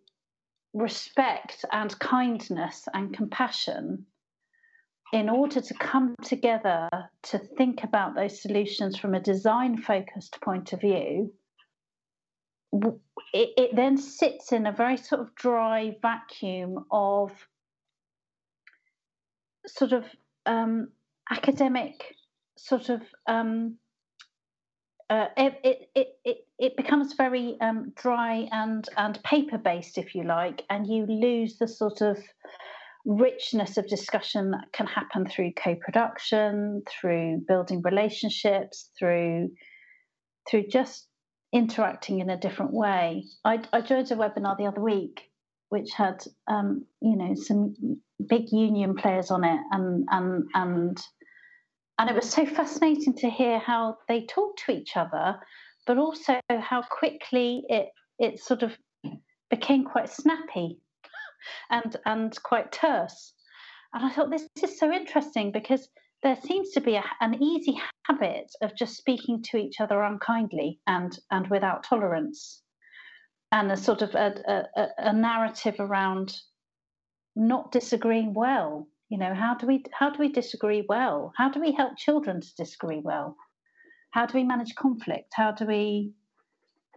respect 0.74 1.64
and 1.72 1.96
kindness 1.98 2.88
and 2.92 3.14
compassion, 3.14 4.06
in 5.12 5.28
order 5.28 5.60
to 5.60 5.74
come 5.74 6.16
together 6.22 6.88
to 7.22 7.38
think 7.38 7.84
about 7.84 8.16
those 8.16 8.42
solutions 8.42 8.98
from 8.98 9.14
a 9.14 9.20
design 9.20 9.80
focused 9.80 10.40
point 10.42 10.72
of 10.72 10.80
view, 10.80 11.32
it, 13.32 13.51
it 13.56 13.76
then 13.76 13.96
sits 13.96 14.52
in 14.52 14.66
a 14.66 14.72
very 14.72 14.96
sort 14.96 15.20
of 15.20 15.34
dry 15.36 15.96
vacuum 16.02 16.84
of 16.90 17.30
sort 19.66 19.92
of 19.92 20.05
um, 20.46 20.88
academic 21.30 22.16
sort 22.56 22.88
of 22.88 23.02
um, 23.28 23.76
uh, 25.10 25.26
it, 25.36 25.89
it, 25.94 26.09
it, 26.24 26.36
it, 26.59 26.76
becomes 26.76 27.14
very 27.14 27.56
um, 27.60 27.93
dry 27.94 28.48
and, 28.52 28.89
and 28.97 29.22
paper 29.22 29.59
based, 29.59 29.98
if 29.98 30.14
you 30.14 30.24
like, 30.24 30.62
and 30.70 30.86
you 30.86 31.06
lose 31.06 31.59
the 31.59 31.68
sort 31.68 32.01
of 32.01 32.18
richness 33.05 33.76
of 33.76 33.86
discussion 33.86 34.52
that 34.52 34.64
can 34.72 34.86
happen 34.86 35.28
through 35.28 35.52
co 35.62 35.74
production, 35.74 36.82
through 36.89 37.43
building 37.47 37.82
relationships, 37.82 38.90
through 38.98 39.51
through 40.51 40.64
just 40.68 41.06
interacting 41.52 42.20
in 42.20 42.31
a 42.31 42.36
different 42.39 42.72
way. 42.72 43.24
I, 43.44 43.62
I 43.72 43.81
joined 43.81 44.10
a 44.10 44.16
webinar 44.16 44.56
the 44.56 44.66
other 44.66 44.81
week 44.81 45.31
which 45.74 45.90
had 45.93 46.22
um, 46.48 46.85
you 47.01 47.16
know 47.16 47.35
some 47.35 47.74
big 48.28 48.44
union 48.52 48.94
players 48.94 49.31
on 49.31 49.44
it 49.44 49.60
and 49.72 50.06
and 50.10 50.44
and 50.55 50.98
and 51.98 52.10
it 52.10 52.16
was 52.16 52.28
so 52.28 52.44
fascinating 52.44 53.14
to 53.14 53.30
hear 53.30 53.58
how 53.58 53.96
they 54.08 54.26
talk 54.26 54.56
to 54.56 54.72
each 54.72 54.96
other 54.96 55.36
but 55.86 55.98
also 55.98 56.40
how 56.50 56.82
quickly 56.82 57.64
it 57.68 57.88
it 58.18 58.38
sort 58.38 58.62
of 58.62 58.72
became 59.50 59.84
quite 59.84 60.08
snappy 60.08 60.78
and 61.70 61.96
and 62.06 62.42
quite 62.42 62.72
terse 62.72 63.34
and 63.92 64.04
i 64.04 64.10
thought 64.10 64.30
this 64.30 64.48
is 64.62 64.78
so 64.78 64.92
interesting 64.92 65.52
because 65.52 65.88
there 66.24 66.40
seems 66.42 66.70
to 66.70 66.80
be 66.80 66.96
a, 66.96 67.04
an 67.20 67.40
easy 67.40 67.78
habit 68.06 68.50
of 68.62 68.74
just 68.74 68.96
speaking 68.96 69.42
to 69.42 69.58
each 69.58 69.78
other 69.78 70.02
unkindly 70.02 70.80
and 70.86 71.18
and 71.30 71.46
without 71.48 71.84
tolerance, 71.84 72.62
and 73.52 73.70
a 73.70 73.76
sort 73.76 74.00
of 74.00 74.14
a, 74.14 74.66
a, 74.74 74.88
a 74.98 75.12
narrative 75.12 75.76
around 75.78 76.34
not 77.36 77.70
disagreeing 77.70 78.32
well. 78.32 78.88
You 79.09 79.18
know, 79.18 79.35
how 79.35 79.55
do 79.55 79.66
we 79.66 79.85
how 79.93 80.10
do 80.10 80.18
we 80.18 80.32
disagree 80.32 80.85
well? 80.89 81.32
How 81.36 81.51
do 81.51 81.60
we 81.60 81.72
help 81.72 81.97
children 81.97 82.40
to 82.40 82.55
disagree 82.56 83.01
well? 83.02 83.36
How 84.10 84.26
do 84.26 84.39
we 84.39 84.44
manage 84.44 84.74
conflict? 84.76 85.32
How 85.35 85.52
do 85.52 85.66
we, 85.66 86.12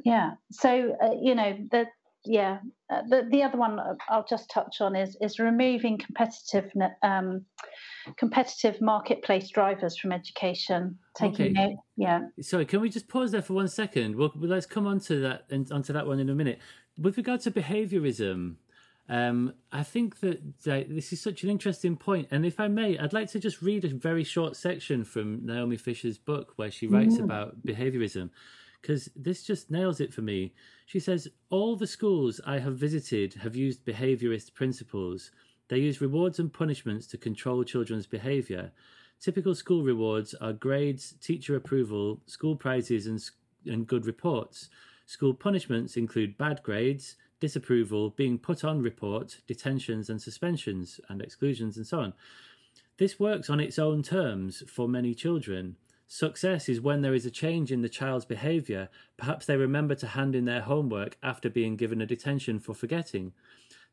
yeah. 0.05 0.31
So 0.51 0.95
uh, 1.01 1.15
you 1.21 1.35
know, 1.35 1.57
the 1.71 1.85
yeah, 2.25 2.59
uh, 2.91 3.01
the 3.09 3.27
the 3.29 3.43
other 3.43 3.57
one 3.57 3.79
I'll 4.09 4.25
just 4.27 4.49
touch 4.49 4.81
on 4.81 4.95
is 4.95 5.17
is 5.21 5.39
removing 5.39 5.97
competitive 5.97 6.71
um, 7.03 7.45
competitive 8.17 8.79
marketplace 8.81 9.49
drivers 9.49 9.97
from 9.97 10.11
education. 10.11 10.97
Taking 11.15 11.57
okay. 11.57 11.75
yeah. 11.95 12.21
Sorry, 12.41 12.65
can 12.65 12.81
we 12.81 12.89
just 12.89 13.07
pause 13.07 13.31
there 13.31 13.41
for 13.41 13.53
one 13.53 13.67
second? 13.67 14.15
Well, 14.15 14.31
let's 14.35 14.65
come 14.65 14.87
on 14.87 14.99
to 15.01 15.19
that 15.21 15.45
and 15.49 15.71
onto 15.71 15.93
that 15.93 16.07
one 16.07 16.19
in 16.19 16.29
a 16.29 16.35
minute. 16.35 16.59
With 16.97 17.17
regard 17.17 17.41
to 17.41 17.51
behaviourism, 17.51 18.55
um, 19.09 19.53
I 19.71 19.83
think 19.83 20.19
that, 20.19 20.59
that 20.63 20.89
this 20.89 21.13
is 21.13 21.21
such 21.21 21.43
an 21.43 21.49
interesting 21.49 21.95
point, 21.95 22.27
and 22.31 22.45
if 22.45 22.59
I 22.59 22.67
may, 22.67 22.97
I'd 22.97 23.13
like 23.13 23.29
to 23.31 23.39
just 23.39 23.61
read 23.61 23.85
a 23.85 23.89
very 23.89 24.23
short 24.23 24.55
section 24.55 25.03
from 25.03 25.45
Naomi 25.45 25.77
Fisher's 25.77 26.17
book 26.17 26.53
where 26.57 26.71
she 26.71 26.87
writes 26.87 27.15
mm. 27.15 27.23
about 27.23 27.65
behaviourism 27.65 28.29
because 28.81 29.09
this 29.15 29.43
just 29.43 29.71
nails 29.71 29.99
it 29.99 30.13
for 30.13 30.21
me. 30.21 30.53
She 30.85 30.99
says, 30.99 31.27
All 31.49 31.75
the 31.75 31.87
schools 31.87 32.39
I 32.45 32.59
have 32.59 32.77
visited 32.77 33.33
have 33.35 33.55
used 33.55 33.85
behaviorist 33.85 34.53
principles. 34.53 35.31
They 35.69 35.79
use 35.79 35.99
rewards 36.01 36.39
and 36.39 36.51
punishments 36.51 37.07
to 37.07 37.17
control 37.17 37.63
children's 37.63 38.07
behavior. 38.07 38.71
Typical 39.19 39.55
school 39.55 39.83
rewards 39.83 40.33
are 40.35 40.53
grades, 40.53 41.15
teacher 41.21 41.55
approval, 41.55 42.21
school 42.27 42.55
prizes, 42.55 43.07
and, 43.07 43.21
and 43.65 43.87
good 43.87 44.05
reports. 44.05 44.69
School 45.05 45.33
punishments 45.33 45.97
include 45.97 46.37
bad 46.37 46.61
grades, 46.63 47.15
disapproval, 47.39 48.09
being 48.11 48.37
put 48.37 48.63
on 48.63 48.81
report, 48.81 49.41
detentions 49.47 50.09
and 50.09 50.21
suspensions, 50.21 50.99
and 51.09 51.21
exclusions, 51.21 51.77
and 51.77 51.85
so 51.85 51.99
on. 51.99 52.13
This 52.97 53.19
works 53.19 53.49
on 53.49 53.59
its 53.59 53.77
own 53.77 54.01
terms 54.01 54.63
for 54.67 54.87
many 54.87 55.13
children. 55.13 55.75
Success 56.07 56.69
is 56.69 56.81
when 56.81 57.01
there 57.01 57.13
is 57.13 57.25
a 57.25 57.31
change 57.31 57.71
in 57.71 57.81
the 57.81 57.89
child's 57.89 58.25
behaviour. 58.25 58.89
Perhaps 59.17 59.45
they 59.45 59.57
remember 59.57 59.93
to 59.95 60.07
hand 60.07 60.35
in 60.35 60.45
their 60.45 60.61
homework 60.61 61.17
after 61.21 61.49
being 61.49 61.75
given 61.75 62.01
a 62.01 62.05
detention 62.05 62.59
for 62.59 62.73
forgetting. 62.73 63.33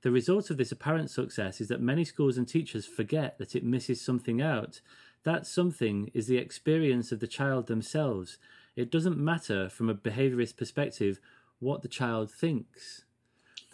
The 0.03 0.11
result 0.11 0.49
of 0.49 0.57
this 0.57 0.71
apparent 0.71 1.11
success 1.11 1.61
is 1.61 1.69
that 1.69 1.81
many 1.81 2.05
schools 2.05 2.39
and 2.39 2.47
teachers 2.47 2.87
forget 2.87 3.39
that 3.39 3.57
it 3.57 3.65
misses 3.65 4.01
something 4.01 4.41
out. 4.41 4.81
That 5.25 5.47
something 5.47 6.11
is 6.15 6.27
the 6.27 6.37
experience 6.37 7.11
of 7.11 7.21
the 7.21 7.27
child 7.27 7.67
themselves. 7.67 8.39
It 8.77 8.91
doesn't 8.91 9.19
matter 9.19 9.69
from 9.69 9.89
a 9.89 9.95
behaviorist 9.95 10.57
perspective 10.57 11.21
what 11.59 11.83
the 11.83 11.89
child 11.89 12.31
thinks. 12.31 13.04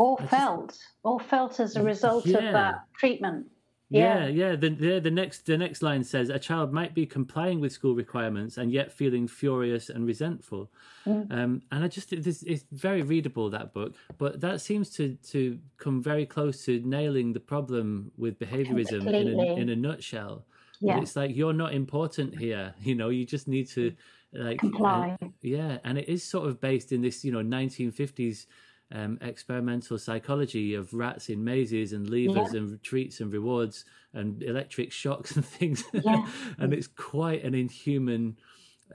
Or 0.00 0.16
felt, 0.16 0.78
or 1.02 1.20
felt 1.20 1.60
as 1.60 1.76
a 1.76 1.82
result 1.82 2.24
yeah. 2.24 2.38
of 2.38 2.52
that 2.54 2.74
treatment. 2.96 3.46
Yeah, 3.90 4.28
yeah. 4.28 4.54
The, 4.54 4.70
the, 4.70 4.98
the 5.00 5.10
next 5.10 5.46
the 5.46 5.58
next 5.58 5.82
line 5.82 6.04
says 6.04 6.30
a 6.30 6.38
child 6.38 6.72
might 6.72 6.94
be 6.94 7.04
complying 7.04 7.60
with 7.60 7.72
school 7.72 7.94
requirements 7.94 8.56
and 8.56 8.72
yet 8.72 8.92
feeling 8.92 9.26
furious 9.26 9.90
and 9.90 10.06
resentful. 10.06 10.70
Mm. 11.04 11.30
Um, 11.32 11.62
and 11.72 11.84
I 11.84 11.88
just 11.88 12.12
it's, 12.12 12.42
it's 12.44 12.64
very 12.70 13.02
readable 13.02 13.50
that 13.50 13.74
book, 13.74 13.94
but 14.16 14.40
that 14.40 14.60
seems 14.60 14.90
to 14.90 15.16
to 15.32 15.58
come 15.76 16.00
very 16.02 16.24
close 16.24 16.64
to 16.66 16.80
nailing 16.80 17.32
the 17.32 17.40
problem 17.40 18.12
with 18.16 18.38
behaviorism 18.38 19.06
in 19.06 19.38
a, 19.38 19.54
in 19.56 19.68
a 19.68 19.76
nutshell. 19.76 20.46
Yeah. 20.80 21.00
It's 21.02 21.16
like 21.16 21.34
you're 21.34 21.52
not 21.52 21.74
important 21.74 22.38
here. 22.38 22.74
You 22.82 22.94
know, 22.94 23.08
you 23.08 23.26
just 23.26 23.48
need 23.48 23.68
to 23.70 23.92
like 24.32 24.60
comply. 24.60 25.16
Uh, 25.20 25.26
yeah, 25.42 25.78
and 25.84 25.98
it 25.98 26.08
is 26.08 26.22
sort 26.22 26.48
of 26.48 26.60
based 26.60 26.92
in 26.92 27.02
this 27.02 27.24
you 27.24 27.32
know 27.32 27.42
1950s 27.42 28.46
um, 28.92 29.18
experimental 29.20 29.98
psychology 29.98 30.74
of 30.74 30.92
rats 30.92 31.28
in 31.28 31.44
mazes 31.44 31.92
and 31.92 32.08
levers 32.08 32.52
yeah. 32.52 32.60
and 32.60 32.82
treats 32.82 33.20
and 33.20 33.32
rewards 33.32 33.84
and 34.12 34.42
electric 34.42 34.92
shocks 34.92 35.32
and 35.36 35.44
things. 35.44 35.84
Yeah. 35.92 36.26
and 36.58 36.72
it's 36.72 36.88
quite 36.88 37.44
an 37.44 37.54
inhuman 37.54 38.36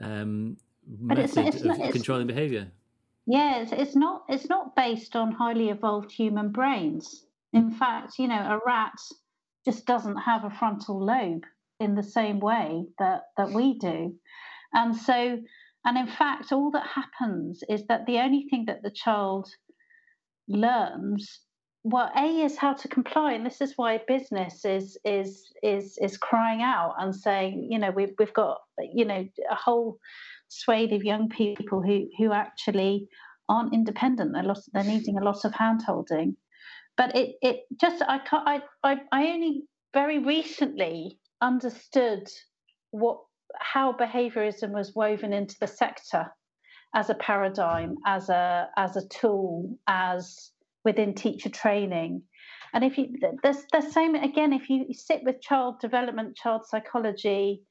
um, 0.00 0.56
method 0.86 1.46
it's, 1.46 1.62
it's 1.62 1.64
of 1.64 1.90
controlling 1.90 2.26
behavior. 2.26 2.68
Yeah, 3.26 3.60
it's, 3.60 3.72
it's 3.72 3.96
not. 3.96 4.24
It's 4.28 4.48
not 4.48 4.76
based 4.76 5.16
on 5.16 5.32
highly 5.32 5.70
evolved 5.70 6.12
human 6.12 6.50
brains. 6.50 7.24
In 7.52 7.72
fact, 7.72 8.18
you 8.18 8.28
know, 8.28 8.38
a 8.38 8.60
rat 8.64 8.92
just 9.64 9.84
doesn't 9.84 10.16
have 10.16 10.44
a 10.44 10.50
frontal 10.50 11.04
lobe 11.04 11.44
in 11.80 11.94
the 11.96 12.04
same 12.04 12.38
way 12.38 12.84
that 12.98 13.22
that 13.36 13.50
we 13.50 13.78
do, 13.78 14.14
and 14.72 14.96
so. 14.96 15.38
And 15.84 15.96
in 15.96 16.08
fact, 16.08 16.50
all 16.50 16.72
that 16.72 16.84
happens 16.84 17.62
is 17.68 17.86
that 17.86 18.06
the 18.06 18.18
only 18.18 18.48
thing 18.50 18.64
that 18.66 18.82
the 18.82 18.90
child 18.90 19.48
learns 20.48 21.40
well 21.82 22.10
a 22.16 22.44
is 22.44 22.56
how 22.56 22.72
to 22.72 22.88
comply 22.88 23.32
and 23.32 23.46
this 23.46 23.60
is 23.60 23.74
why 23.76 24.00
business 24.08 24.64
is 24.64 24.98
is 25.04 25.52
is 25.62 25.98
is 26.00 26.16
crying 26.16 26.62
out 26.62 26.94
and 26.98 27.14
saying 27.14 27.68
you 27.70 27.78
know 27.78 27.90
we've, 27.90 28.14
we've 28.18 28.34
got 28.34 28.58
you 28.92 29.04
know 29.04 29.26
a 29.50 29.54
whole 29.54 29.98
swathe 30.48 30.92
of 30.92 31.04
young 31.04 31.28
people 31.28 31.82
who 31.82 32.08
who 32.18 32.32
actually 32.32 33.08
aren't 33.48 33.74
independent. 33.74 34.32
They're, 34.32 34.42
lost, 34.42 34.70
they're 34.72 34.84
needing 34.84 35.18
a 35.18 35.24
lot 35.24 35.44
of 35.44 35.54
hand 35.54 35.82
holding. 35.86 36.36
But 36.96 37.14
it 37.14 37.36
it 37.42 37.60
just 37.78 38.02
i 38.08 38.18
can't 38.18 38.48
I, 38.48 38.62
I 38.82 39.00
i 39.12 39.26
only 39.26 39.64
very 39.92 40.18
recently 40.18 41.18
understood 41.42 42.28
what 42.90 43.18
how 43.60 43.92
behaviorism 43.92 44.70
was 44.70 44.94
woven 44.94 45.34
into 45.34 45.56
the 45.60 45.66
sector 45.66 46.32
as 46.96 47.10
a 47.10 47.14
paradigm, 47.14 47.96
as 48.06 48.30
a 48.30 48.68
as 48.76 48.96
a 48.96 49.06
tool, 49.08 49.78
as 49.86 50.50
within 50.84 51.14
teacher 51.14 51.50
training. 51.50 52.22
And 52.72 52.82
if 52.82 52.96
you 52.98 53.14
there's 53.42 53.64
the 53.70 53.82
same 53.82 54.14
again, 54.14 54.52
if 54.52 54.68
you 54.70 54.86
sit 54.92 55.20
with 55.22 55.42
child 55.42 55.78
development, 55.80 56.36
child 56.36 56.62
psychology, 56.66 57.62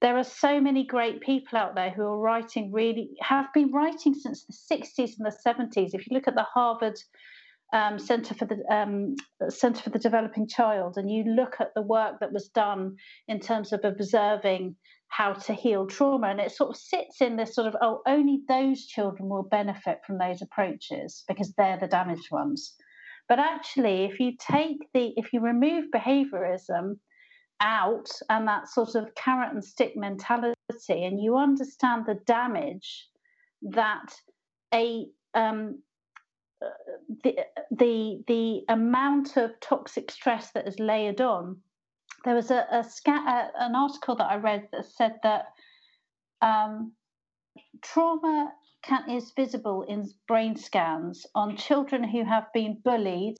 there 0.00 0.18
are 0.18 0.24
so 0.24 0.60
many 0.60 0.84
great 0.84 1.20
people 1.20 1.56
out 1.56 1.76
there 1.76 1.90
who 1.90 2.02
are 2.02 2.18
writing 2.18 2.72
really 2.72 3.10
have 3.20 3.46
been 3.54 3.72
writing 3.72 4.14
since 4.14 4.44
the 4.44 4.76
60s 4.76 5.14
and 5.18 5.26
the 5.26 5.38
70s. 5.46 5.94
If 5.94 6.08
you 6.08 6.14
look 6.14 6.28
at 6.28 6.34
the 6.34 6.46
Harvard 6.54 6.98
um, 7.72 7.98
Center 7.98 8.34
for 8.34 8.46
the 8.46 8.62
um, 8.70 9.14
Center 9.48 9.82
for 9.82 9.90
the 9.90 9.98
Developing 9.98 10.48
Child, 10.48 10.96
and 10.96 11.10
you 11.10 11.24
look 11.24 11.56
at 11.60 11.74
the 11.74 11.82
work 11.82 12.20
that 12.20 12.32
was 12.32 12.48
done 12.48 12.96
in 13.26 13.40
terms 13.40 13.72
of 13.72 13.80
observing 13.84 14.76
how 15.08 15.32
to 15.32 15.54
heal 15.54 15.86
trauma. 15.86 16.28
And 16.28 16.40
it 16.40 16.52
sort 16.52 16.70
of 16.70 16.76
sits 16.76 17.20
in 17.20 17.36
this 17.36 17.54
sort 17.54 17.66
of, 17.66 17.76
oh, 17.80 18.02
only 18.06 18.40
those 18.48 18.86
children 18.86 19.28
will 19.28 19.42
benefit 19.42 20.00
from 20.06 20.18
those 20.18 20.42
approaches 20.42 21.24
because 21.28 21.52
they're 21.54 21.78
the 21.78 21.88
damaged 21.88 22.30
ones. 22.30 22.74
But 23.28 23.38
actually, 23.38 24.04
if 24.04 24.20
you 24.20 24.32
take 24.38 24.78
the, 24.94 25.12
if 25.16 25.32
you 25.32 25.40
remove 25.40 25.86
behaviorism 25.94 26.96
out 27.60 28.08
and 28.30 28.46
that 28.48 28.68
sort 28.68 28.94
of 28.94 29.14
carrot 29.14 29.52
and 29.52 29.64
stick 29.64 29.92
mentality, 29.96 30.54
and 30.88 31.22
you 31.22 31.36
understand 31.36 32.04
the 32.06 32.20
damage 32.26 33.08
that 33.62 34.14
a 34.72 35.06
um, 35.34 35.82
the 37.24 37.36
the 37.70 38.22
the 38.26 38.64
amount 38.68 39.36
of 39.36 39.58
toxic 39.60 40.10
stress 40.10 40.50
that 40.52 40.66
is 40.66 40.78
layered 40.78 41.20
on 41.20 41.56
there 42.24 42.34
was 42.34 42.50
a, 42.50 42.66
a 42.70 42.84
sca- 42.84 43.50
an 43.58 43.74
article 43.74 44.16
that 44.16 44.30
I 44.30 44.36
read 44.36 44.68
that 44.72 44.86
said 44.86 45.18
that 45.22 45.46
um, 46.42 46.92
trauma 47.82 48.52
can, 48.82 49.08
is 49.10 49.32
visible 49.36 49.82
in 49.82 50.08
brain 50.26 50.56
scans 50.56 51.26
on 51.34 51.56
children 51.56 52.02
who 52.04 52.24
have 52.24 52.52
been 52.52 52.80
bullied. 52.84 53.38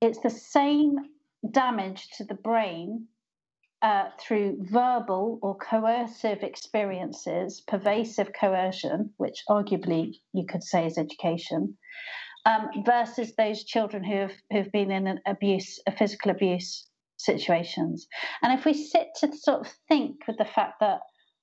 It's 0.00 0.20
the 0.20 0.30
same 0.30 0.96
damage 1.50 2.08
to 2.16 2.24
the 2.24 2.34
brain 2.34 3.06
uh, 3.82 4.10
through 4.20 4.58
verbal 4.60 5.40
or 5.42 5.56
coercive 5.56 6.42
experiences, 6.42 7.62
pervasive 7.66 8.30
coercion, 8.32 9.10
which 9.16 9.42
arguably 9.48 10.14
you 10.32 10.46
could 10.46 10.62
say 10.62 10.86
is 10.86 10.96
education, 10.96 11.76
um, 12.46 12.68
versus 12.86 13.34
those 13.36 13.64
children 13.64 14.04
who 14.04 14.16
have 14.16 14.32
who've 14.50 14.72
been 14.72 14.90
in 14.90 15.06
an 15.06 15.20
abuse, 15.26 15.80
a 15.86 15.92
physical 15.92 16.30
abuse 16.30 16.88
situations. 17.16 18.06
And 18.42 18.58
if 18.58 18.64
we 18.64 18.74
sit 18.74 19.08
to 19.20 19.36
sort 19.36 19.66
of 19.66 19.72
think 19.88 20.26
with 20.26 20.38
the 20.38 20.44
fact 20.44 20.80
that, 20.80 21.00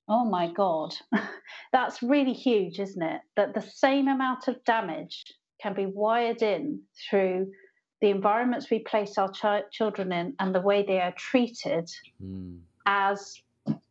oh 0.08 0.24
my 0.24 0.50
God, 0.52 0.94
that's 1.72 2.02
really 2.02 2.34
huge, 2.34 2.78
isn't 2.78 3.02
it? 3.02 3.20
That 3.36 3.54
the 3.54 3.62
same 3.62 4.08
amount 4.08 4.48
of 4.48 4.64
damage 4.64 5.24
can 5.62 5.74
be 5.74 5.86
wired 5.86 6.42
in 6.42 6.82
through 7.08 7.50
the 8.00 8.08
environments 8.08 8.70
we 8.70 8.78
place 8.80 9.18
our 9.18 9.30
ch- 9.30 9.70
children 9.70 10.12
in 10.12 10.34
and 10.38 10.54
the 10.54 10.60
way 10.60 10.82
they 10.82 11.00
are 11.00 11.12
treated 11.12 11.90
mm. 12.22 12.58
as 12.86 13.40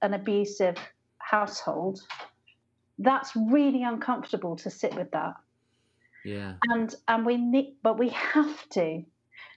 an 0.02 0.14
abusive 0.14 0.78
household. 1.20 2.02
That's 2.98 3.32
really 3.36 3.84
uncomfortable 3.84 4.56
to 4.58 4.70
sit 4.70 4.96
with 4.96 5.12
that. 5.12 5.36
Yeah. 6.26 6.54
And 6.70 6.94
and 7.08 7.26
we 7.26 7.38
need 7.38 7.76
but 7.82 7.98
we 7.98 8.10
have 8.10 8.70
to 8.70 9.04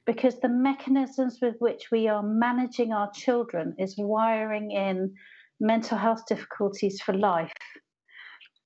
because 0.05 0.41
the 0.41 0.49
mechanisms 0.49 1.39
with 1.41 1.57
which 1.59 1.91
we 1.91 2.09
are 2.09 2.23
managing 2.23 2.93
our 2.93 3.11
children 3.13 3.75
is 3.79 3.95
wiring 3.99 4.71
in 4.71 5.15
mental 5.61 5.97
health 5.97 6.27
difficulties 6.27 7.01
for 7.01 7.15
life. 7.15 7.53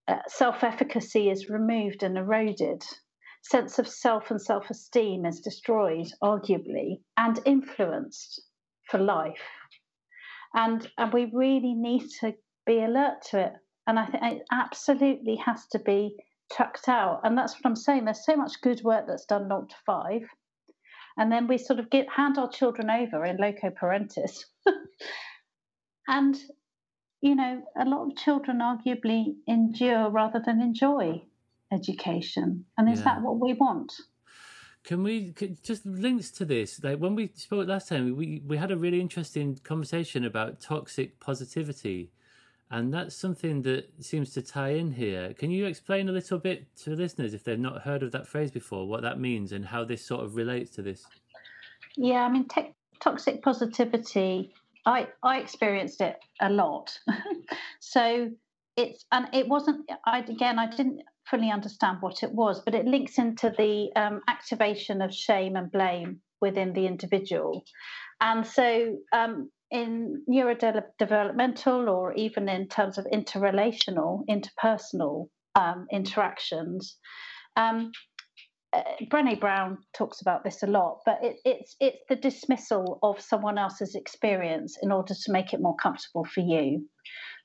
Uh, 0.08 0.18
self 0.28 0.62
efficacy 0.62 1.31
is 1.31 1.50
removed 1.50 2.02
and 2.02 2.16
eroded. 2.16 2.84
Sense 3.50 3.78
of 3.78 3.86
self 3.86 4.31
and 4.31 4.41
self 4.41 4.70
esteem 4.70 5.25
is 5.25 5.41
destroyed, 5.41 6.08
arguably, 6.23 7.00
and 7.16 7.39
influenced 7.44 8.42
for 8.91 8.99
life. 8.99 9.42
And, 10.55 10.91
and 10.99 11.12
we 11.12 11.31
really 11.33 11.75
need 11.75 12.08
to 12.20 12.34
be 12.66 12.83
alert 12.83 13.23
to 13.31 13.41
it. 13.41 13.52
And 13.86 13.99
I 13.99 14.07
think 14.07 14.23
it 14.23 14.42
absolutely 14.50 15.36
has 15.36 15.66
to 15.68 15.78
be 15.78 16.16
chucked 16.57 16.89
out. 16.89 17.20
And 17.25 17.36
that's 17.36 17.55
what 17.55 17.66
I'm 17.66 17.76
saying. 17.76 18.05
There's 18.05 18.25
so 18.25 18.36
much 18.36 18.60
good 18.62 18.83
work 18.83 19.07
that's 19.07 19.26
done 19.26 19.49
not 19.49 19.70
to 19.70 19.76
five 19.84 20.23
and 21.16 21.33
then 21.33 21.47
we 21.47 21.58
sort 21.58 21.78
of 21.78 21.91
get 21.91 22.08
hand 22.08 22.39
our 22.39 22.49
children 22.49 22.91
over 22.91 23.25
in 23.25 23.36
loco 23.36 23.70
parentis 23.70 24.44
and 26.08 26.36
you 27.20 27.34
know 27.34 27.62
a 27.78 27.84
lot 27.84 28.07
of 28.07 28.16
children 28.16 28.58
arguably 28.58 29.34
endure 29.47 30.10
rather 30.10 30.41
than 30.44 30.60
enjoy 30.60 31.23
education 31.72 32.64
and 32.78 32.88
is 32.88 32.98
yeah. 32.98 33.04
that 33.04 33.22
what 33.22 33.38
we 33.40 33.52
want 33.54 33.92
can 34.84 35.02
we 35.02 35.34
just 35.62 35.84
links 35.84 36.30
to 36.30 36.44
this 36.44 36.82
like 36.84 36.98
when 36.98 37.14
we 37.14 37.30
spoke 37.34 37.66
last 37.66 37.88
time 37.88 38.16
we 38.16 38.42
we 38.46 38.56
had 38.56 38.70
a 38.70 38.76
really 38.76 39.00
interesting 39.00 39.58
conversation 39.64 40.24
about 40.24 40.60
toxic 40.60 41.18
positivity 41.18 42.10
and 42.70 42.92
that's 42.92 43.14
something 43.14 43.62
that 43.62 43.88
seems 44.00 44.32
to 44.32 44.42
tie 44.42 44.70
in 44.70 44.90
here. 44.90 45.32
Can 45.34 45.50
you 45.50 45.66
explain 45.66 46.08
a 46.08 46.12
little 46.12 46.38
bit 46.38 46.66
to 46.78 46.90
listeners 46.90 47.32
if 47.32 47.44
they've 47.44 47.58
not 47.58 47.82
heard 47.82 48.02
of 48.02 48.10
that 48.12 48.26
phrase 48.26 48.50
before, 48.50 48.88
what 48.88 49.02
that 49.02 49.20
means 49.20 49.52
and 49.52 49.64
how 49.64 49.84
this 49.84 50.04
sort 50.04 50.24
of 50.24 50.34
relates 50.34 50.70
to 50.72 50.82
this? 50.82 51.06
Yeah, 51.96 52.22
I 52.22 52.28
mean, 52.28 52.48
te- 52.48 52.74
toxic 53.00 53.42
positivity, 53.42 54.52
I, 54.84 55.06
I 55.22 55.38
experienced 55.38 56.00
it 56.00 56.16
a 56.40 56.50
lot. 56.50 56.98
so 57.80 58.32
it's, 58.76 59.04
and 59.12 59.28
it 59.32 59.46
wasn't, 59.46 59.88
I, 60.04 60.18
again, 60.20 60.58
I 60.58 60.68
didn't 60.68 61.02
fully 61.30 61.50
understand 61.50 61.98
what 62.00 62.22
it 62.22 62.32
was, 62.32 62.62
but 62.64 62.74
it 62.74 62.86
links 62.86 63.18
into 63.18 63.52
the 63.56 63.90
um, 63.96 64.20
activation 64.28 65.02
of 65.02 65.14
shame 65.14 65.56
and 65.56 65.70
blame 65.70 66.20
within 66.40 66.72
the 66.72 66.86
individual. 66.86 67.64
And 68.20 68.46
so 68.46 68.96
um, 69.12 69.50
in 69.70 70.22
neurodevelopmental 70.28 71.90
or 71.90 72.12
even 72.14 72.48
in 72.48 72.68
terms 72.68 72.98
of 72.98 73.06
interrelational, 73.12 74.24
interpersonal 74.30 75.28
um, 75.55 75.86
interactions, 75.90 76.96
um, 77.56 77.90
uh, 78.72 78.82
Brené 79.10 79.40
Brown 79.40 79.78
talks 79.96 80.20
about 80.20 80.44
this 80.44 80.62
a 80.62 80.66
lot, 80.66 80.98
but 81.06 81.18
it, 81.22 81.36
it's 81.44 81.76
it's 81.80 82.02
the 82.08 82.16
dismissal 82.16 82.98
of 83.02 83.20
someone 83.20 83.58
else's 83.58 83.94
experience 83.94 84.76
in 84.82 84.92
order 84.92 85.14
to 85.14 85.32
make 85.32 85.52
it 85.55 85.60
more 85.60 85.76
comfortable 85.76 86.24
for 86.24 86.40
you. 86.40 86.86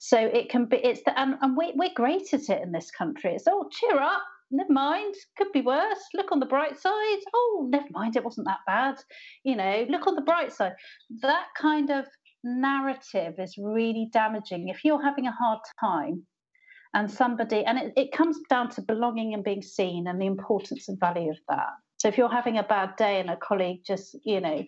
So 0.04 0.18
it 0.18 0.50
can 0.50 0.66
be 0.66 0.78
it's 0.78 1.04
the 1.04 1.18
and, 1.18 1.36
and 1.44 1.56
we, 1.56 1.74
we're 1.76 1.94
great 1.96 2.34
at 2.34 2.50
it 2.50 2.64
in 2.64 2.72
this 2.72 2.90
country. 2.90 3.36
It's 3.36 3.46
oh 3.48 3.70
cheer 3.72 4.02
up, 4.02 4.24
never 4.50 4.74
mind, 4.74 5.14
could 5.38 5.52
be 5.54 5.62
worse. 5.62 6.04
Look 6.16 6.32
on 6.32 6.40
the 6.40 6.48
bright 6.48 6.76
side. 6.76 7.20
Oh, 7.36 7.68
never 7.70 7.86
mind, 7.92 8.16
it 8.16 8.24
wasn't 8.24 8.48
that 8.48 8.66
bad. 8.66 8.96
You 9.44 9.56
know, 9.56 9.86
look 9.92 10.08
on 10.08 10.16
the 10.16 10.24
bright 10.24 10.52
side. 10.52 10.74
That 11.22 11.46
kind 11.56 11.92
of 11.92 12.08
narrative 12.44 13.36
is 13.38 13.54
really 13.60 14.10
damaging. 14.12 14.70
If 14.70 14.84
you're 14.84 15.04
having 15.04 15.28
a 15.28 15.32
hard 15.40 15.60
time 15.80 16.26
and 16.96 17.10
somebody, 17.10 17.64
and 17.64 17.78
it, 17.78 17.94
it 17.96 18.12
comes 18.12 18.40
down 18.50 18.70
to 18.72 18.82
belonging 18.82 19.36
and 19.36 19.44
being 19.44 19.62
seen 19.62 20.08
and 20.08 20.20
the 20.20 20.26
importance 20.26 20.90
and 20.90 21.00
value 21.00 21.30
of 21.30 21.38
that. 21.48 21.74
So 22.02 22.08
if 22.08 22.18
you're 22.18 22.30
having 22.30 22.58
a 22.58 22.64
bad 22.64 22.96
day 22.96 23.20
and 23.20 23.30
a 23.30 23.38
colleague 23.38 23.82
just, 23.86 24.18
you 24.26 24.42
know, 24.42 24.64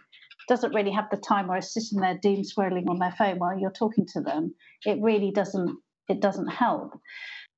doesn't 0.47 0.75
really 0.75 0.91
have 0.91 1.09
the 1.09 1.17
time 1.17 1.49
or 1.49 1.57
is 1.57 1.73
sitting 1.73 1.99
there 1.99 2.19
doom 2.21 2.43
scrolling 2.43 2.87
on 2.87 2.99
their 2.99 3.15
phone 3.17 3.39
while 3.39 3.57
you're 3.57 3.71
talking 3.71 4.05
to 4.13 4.21
them, 4.21 4.53
it 4.85 5.01
really 5.01 5.31
doesn't 5.31 5.79
it 6.07 6.19
doesn't 6.19 6.49
help. 6.49 6.93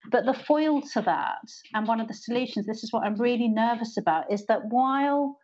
But 0.09 0.23
the 0.23 0.33
foil 0.33 0.81
to 0.93 1.01
that, 1.01 1.41
and 1.73 1.89
one 1.89 1.99
of 1.99 2.07
the 2.07 2.13
solutions, 2.13 2.65
this 2.65 2.85
is 2.85 2.93
what 2.93 3.03
I'm 3.03 3.17
really 3.17 3.49
nervous 3.49 3.97
about, 3.97 4.31
is 4.31 4.45
that 4.45 4.61
while, 4.69 5.39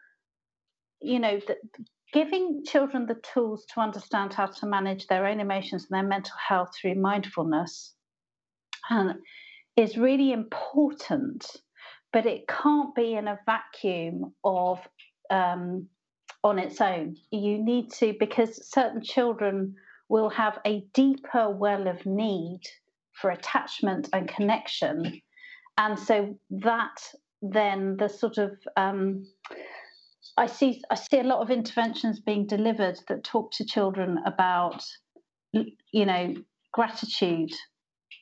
you 1.01 1.19
know, 1.19 1.41
giving 2.13 2.63
children 2.65 3.07
the 3.07 3.21
tools 3.33 3.65
to 3.73 3.81
understand 3.81 4.33
how 4.33 4.45
to 4.45 4.65
manage 4.65 5.07
their 5.07 5.25
own 5.25 5.41
emotions 5.41 5.87
and 5.89 5.97
their 5.97 6.07
mental 6.07 6.37
health 6.47 6.69
through 6.79 6.95
mindfulness 6.95 7.95
and 8.89 9.15
is 9.75 9.97
really 9.97 10.31
important, 10.31 11.45
but 12.13 12.25
it 12.25 12.47
can't 12.47 12.93
be 12.95 13.13
in 13.13 13.27
a 13.27 13.39
vacuum 13.45 14.33
of 14.43 14.79
um, 15.29 15.87
on 16.43 16.59
its 16.59 16.81
own. 16.81 17.15
You 17.31 17.63
need 17.63 17.91
to, 17.93 18.15
because 18.19 18.69
certain 18.69 19.01
children 19.01 19.75
will 20.09 20.29
have 20.29 20.59
a 20.65 20.83
deeper 20.93 21.49
well 21.49 21.87
of 21.87 22.05
need 22.05 22.61
for 23.13 23.31
attachment 23.31 24.09
and 24.13 24.27
connection. 24.27 25.21
And 25.77 25.97
so 25.97 26.37
that 26.49 26.97
then 27.41 27.97
the 27.97 28.07
sort 28.09 28.37
of 28.37 28.51
um, 28.77 29.25
I 30.37 30.47
see 30.47 30.81
I 30.91 30.95
see 30.95 31.19
a 31.19 31.23
lot 31.23 31.41
of 31.41 31.49
interventions 31.49 32.19
being 32.19 32.45
delivered 32.45 32.99
that 33.07 33.23
talk 33.23 33.51
to 33.53 33.65
children 33.65 34.19
about 34.25 34.83
you 35.53 36.05
know 36.05 36.35
gratitude 36.71 37.51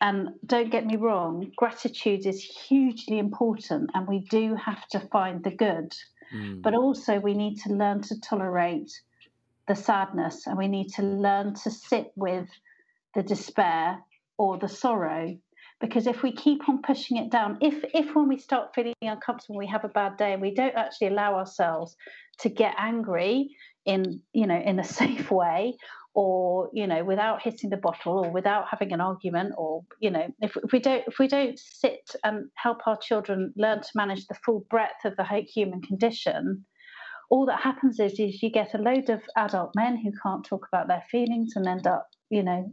and 0.01 0.29
don't 0.45 0.71
get 0.71 0.85
me 0.85 0.95
wrong 0.95 1.51
gratitude 1.57 2.25
is 2.25 2.41
hugely 2.43 3.19
important 3.19 3.89
and 3.93 4.07
we 4.07 4.19
do 4.19 4.55
have 4.55 4.87
to 4.87 4.99
find 5.11 5.43
the 5.43 5.51
good 5.51 5.93
mm. 6.33 6.61
but 6.61 6.73
also 6.73 7.19
we 7.19 7.33
need 7.33 7.57
to 7.57 7.73
learn 7.73 8.01
to 8.01 8.19
tolerate 8.21 8.91
the 9.67 9.75
sadness 9.75 10.47
and 10.47 10.57
we 10.57 10.67
need 10.67 10.89
to 10.89 11.03
learn 11.03 11.53
to 11.53 11.69
sit 11.69 12.11
with 12.15 12.47
the 13.15 13.23
despair 13.23 13.99
or 14.37 14.57
the 14.57 14.67
sorrow 14.67 15.37
because 15.81 16.07
if 16.07 16.23
we 16.23 16.31
keep 16.31 16.67
on 16.67 16.81
pushing 16.81 17.17
it 17.17 17.29
down 17.29 17.57
if 17.61 17.83
if 17.93 18.15
when 18.15 18.27
we 18.27 18.37
start 18.37 18.73
feeling 18.73 18.93
uncomfortable 19.01 19.57
we 19.57 19.67
have 19.67 19.83
a 19.83 19.89
bad 19.89 20.17
day 20.17 20.33
and 20.33 20.41
we 20.41 20.53
don't 20.53 20.75
actually 20.75 21.07
allow 21.07 21.35
ourselves 21.35 21.95
to 22.39 22.49
get 22.49 22.73
angry 22.77 23.55
in 23.85 24.21
you 24.33 24.47
know 24.47 24.59
in 24.59 24.79
a 24.79 24.83
safe 24.99 25.29
way 25.29 25.75
or 26.19 26.69
you 26.73 26.85
know 26.85 27.01
without 27.05 27.41
hitting 27.41 27.69
the 27.69 27.77
bottle 27.77 28.25
or 28.25 28.29
without 28.29 28.65
having 28.69 28.91
an 28.91 28.99
argument 28.99 29.53
or 29.57 29.83
you 30.01 30.11
know 30.11 30.27
if, 30.41 30.57
if 30.57 30.73
we 30.73 30.79
don't 30.79 31.03
if 31.07 31.17
we 31.17 31.29
don't 31.29 31.57
sit 31.57 32.13
and 32.25 32.45
help 32.55 32.79
our 32.85 32.97
children 32.97 33.53
learn 33.55 33.79
to 33.81 33.89
manage 33.95 34.27
the 34.27 34.35
full 34.45 34.65
breadth 34.69 35.05
of 35.05 35.15
the 35.15 35.23
human 35.55 35.81
condition 35.81 36.65
all 37.29 37.45
that 37.45 37.61
happens 37.61 37.99
is, 37.99 38.19
is 38.19 38.43
you 38.43 38.51
get 38.51 38.73
a 38.73 38.79
load 38.79 39.09
of 39.09 39.21
adult 39.37 39.71
men 39.75 39.95
who 39.95 40.11
can't 40.21 40.43
talk 40.43 40.67
about 40.67 40.87
their 40.89 41.03
feelings 41.09 41.53
and 41.55 41.65
end 41.67 41.87
up 41.87 42.09
you 42.29 42.43
know 42.43 42.69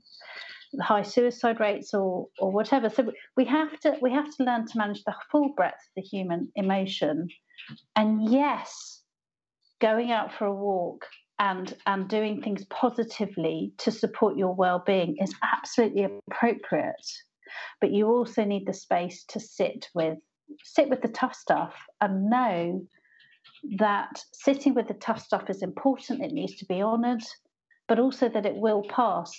high 0.81 1.03
suicide 1.03 1.61
rates 1.61 1.95
or 1.95 2.27
or 2.41 2.51
whatever. 2.51 2.91
So 2.91 3.13
we 3.37 3.45
have 3.45 3.79
to 3.81 3.97
we 4.03 4.13
have 4.13 4.35
to 4.37 4.45
learn 4.45 4.67
to 4.67 4.79
manage 4.79 5.05
the 5.05 5.15
full 5.31 5.51
breadth 5.57 5.75
of 5.75 6.03
the 6.03 6.03
human 6.03 6.51
emotion. 6.57 7.29
And 7.95 8.31
yes, 8.31 9.03
going 9.81 10.11
out 10.11 10.33
for 10.33 10.47
a 10.47 10.55
walk 10.55 11.07
and 11.39 11.75
and 11.87 12.09
doing 12.09 12.43
things 12.43 12.65
positively 12.67 13.73
to 13.79 13.91
support 13.91 14.37
your 14.37 14.55
well-being 14.55 15.17
is 15.21 15.35
absolutely 15.55 16.07
appropriate. 16.31 17.07
But 17.81 17.93
you 17.93 18.09
also 18.09 18.45
need 18.45 18.67
the 18.67 18.75
space 18.75 19.25
to 19.29 19.41
sit 19.41 19.89
with 19.95 20.19
sit 20.65 20.89
with 20.89 21.03
the 21.03 21.09
tough 21.09 21.35
stuff 21.35 21.75
and 22.01 22.31
know 22.31 22.87
that 23.79 24.25
sitting 24.33 24.75
with 24.75 24.89
the 24.89 24.95
tough 24.95 25.21
stuff 25.21 25.49
is 25.51 25.63
important. 25.63 26.23
It 26.23 26.33
needs 26.33 26.57
to 26.57 26.67
be 26.67 26.83
honoured, 26.83 27.23
but 27.89 27.99
also 27.99 28.29
that 28.29 28.47
it 28.47 28.57
will 28.57 28.83
pass 28.89 29.33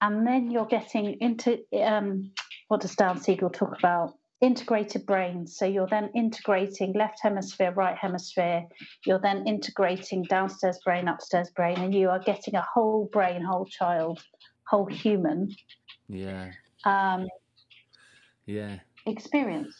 and 0.00 0.26
then 0.26 0.50
you're 0.50 0.66
getting 0.66 1.16
into 1.20 1.58
um, 1.82 2.30
what 2.68 2.80
does 2.80 2.94
Dan 2.94 3.20
Siegel 3.20 3.50
talk 3.50 3.76
about? 3.78 4.14
Integrated 4.40 5.04
brain. 5.04 5.46
So 5.46 5.64
you're 5.64 5.88
then 5.88 6.10
integrating 6.14 6.92
left 6.92 7.18
hemisphere, 7.20 7.72
right 7.72 7.96
hemisphere. 7.96 8.64
You're 9.04 9.18
then 9.18 9.46
integrating 9.46 10.22
downstairs 10.24 10.78
brain, 10.84 11.08
upstairs 11.08 11.50
brain, 11.50 11.78
and 11.78 11.94
you 11.94 12.08
are 12.08 12.20
getting 12.20 12.54
a 12.54 12.62
whole 12.62 13.08
brain, 13.12 13.42
whole 13.42 13.66
child, 13.66 14.22
whole 14.68 14.86
human. 14.86 15.54
Yeah. 16.08 16.52
Um, 16.84 17.26
yeah. 18.46 18.78
Experience. 19.06 19.74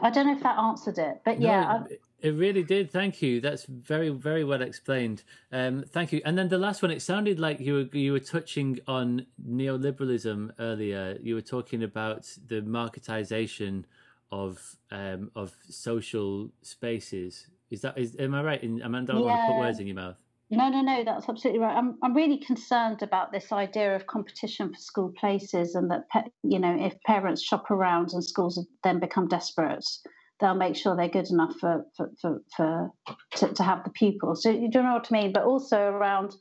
I 0.00 0.10
don't 0.10 0.26
know 0.26 0.36
if 0.36 0.42
that 0.42 0.58
answered 0.58 0.98
it, 0.98 1.20
but 1.24 1.40
yeah. 1.40 1.80
No, 1.80 1.86
it 2.22 2.30
really 2.30 2.62
did. 2.62 2.90
Thank 2.90 3.22
you. 3.22 3.40
That's 3.40 3.64
very, 3.64 4.10
very 4.10 4.44
well 4.44 4.62
explained. 4.62 5.22
Um, 5.52 5.84
thank 5.88 6.12
you. 6.12 6.20
And 6.24 6.36
then 6.36 6.48
the 6.48 6.58
last 6.58 6.82
one, 6.82 6.90
it 6.90 7.02
sounded 7.02 7.38
like 7.38 7.60
you 7.60 7.74
were 7.74 7.98
you 7.98 8.12
were 8.12 8.20
touching 8.20 8.78
on 8.86 9.26
neoliberalism 9.46 10.52
earlier. 10.58 11.18
You 11.20 11.34
were 11.34 11.40
talking 11.42 11.82
about 11.82 12.26
the 12.46 12.60
marketization 12.62 13.84
of 14.30 14.76
um, 14.90 15.30
of 15.34 15.54
social 15.68 16.50
spaces. 16.62 17.46
Is 17.70 17.80
that 17.82 17.98
is 17.98 18.16
am 18.18 18.34
I 18.34 18.42
right? 18.42 18.62
In, 18.62 18.82
Amanda, 18.82 19.12
I 19.12 19.14
don't 19.16 19.24
yeah. 19.24 19.30
want 19.30 19.40
to 19.40 19.52
put 19.52 19.60
words 19.60 19.80
in 19.80 19.86
your 19.86 19.96
mouth. 19.96 20.16
No, 20.52 20.68
no, 20.68 20.80
no, 20.80 21.04
that's 21.04 21.28
absolutely 21.28 21.60
right. 21.60 21.76
I'm, 21.76 21.96
I'm 22.02 22.12
really 22.12 22.38
concerned 22.38 23.02
about 23.02 23.30
this 23.30 23.52
idea 23.52 23.94
of 23.94 24.08
competition 24.08 24.74
for 24.74 24.80
school 24.80 25.12
places, 25.16 25.76
and 25.76 25.88
that 25.90 26.06
you 26.42 26.58
know, 26.58 26.76
if 26.78 27.00
parents 27.02 27.42
shop 27.42 27.70
around 27.70 28.10
and 28.12 28.24
schools 28.24 28.64
then 28.82 28.98
become 28.98 29.28
desperate, 29.28 29.86
they'll 30.40 30.54
make 30.54 30.76
sure 30.76 30.96
they're 30.96 31.08
good 31.08 31.30
enough 31.30 31.54
for 31.60 31.84
for 31.96 32.10
for, 32.20 32.42
for 32.56 32.90
to, 33.36 33.48
to, 33.54 33.62
have 33.62 33.84
the 33.84 33.90
pupils. 33.90 34.42
So 34.42 34.50
you 34.50 34.70
don't 34.70 34.84
know 34.84 34.94
what 34.94 35.08
I 35.10 35.20
mean, 35.22 35.32
but 35.32 35.44
also 35.44 35.80
around 35.80 36.34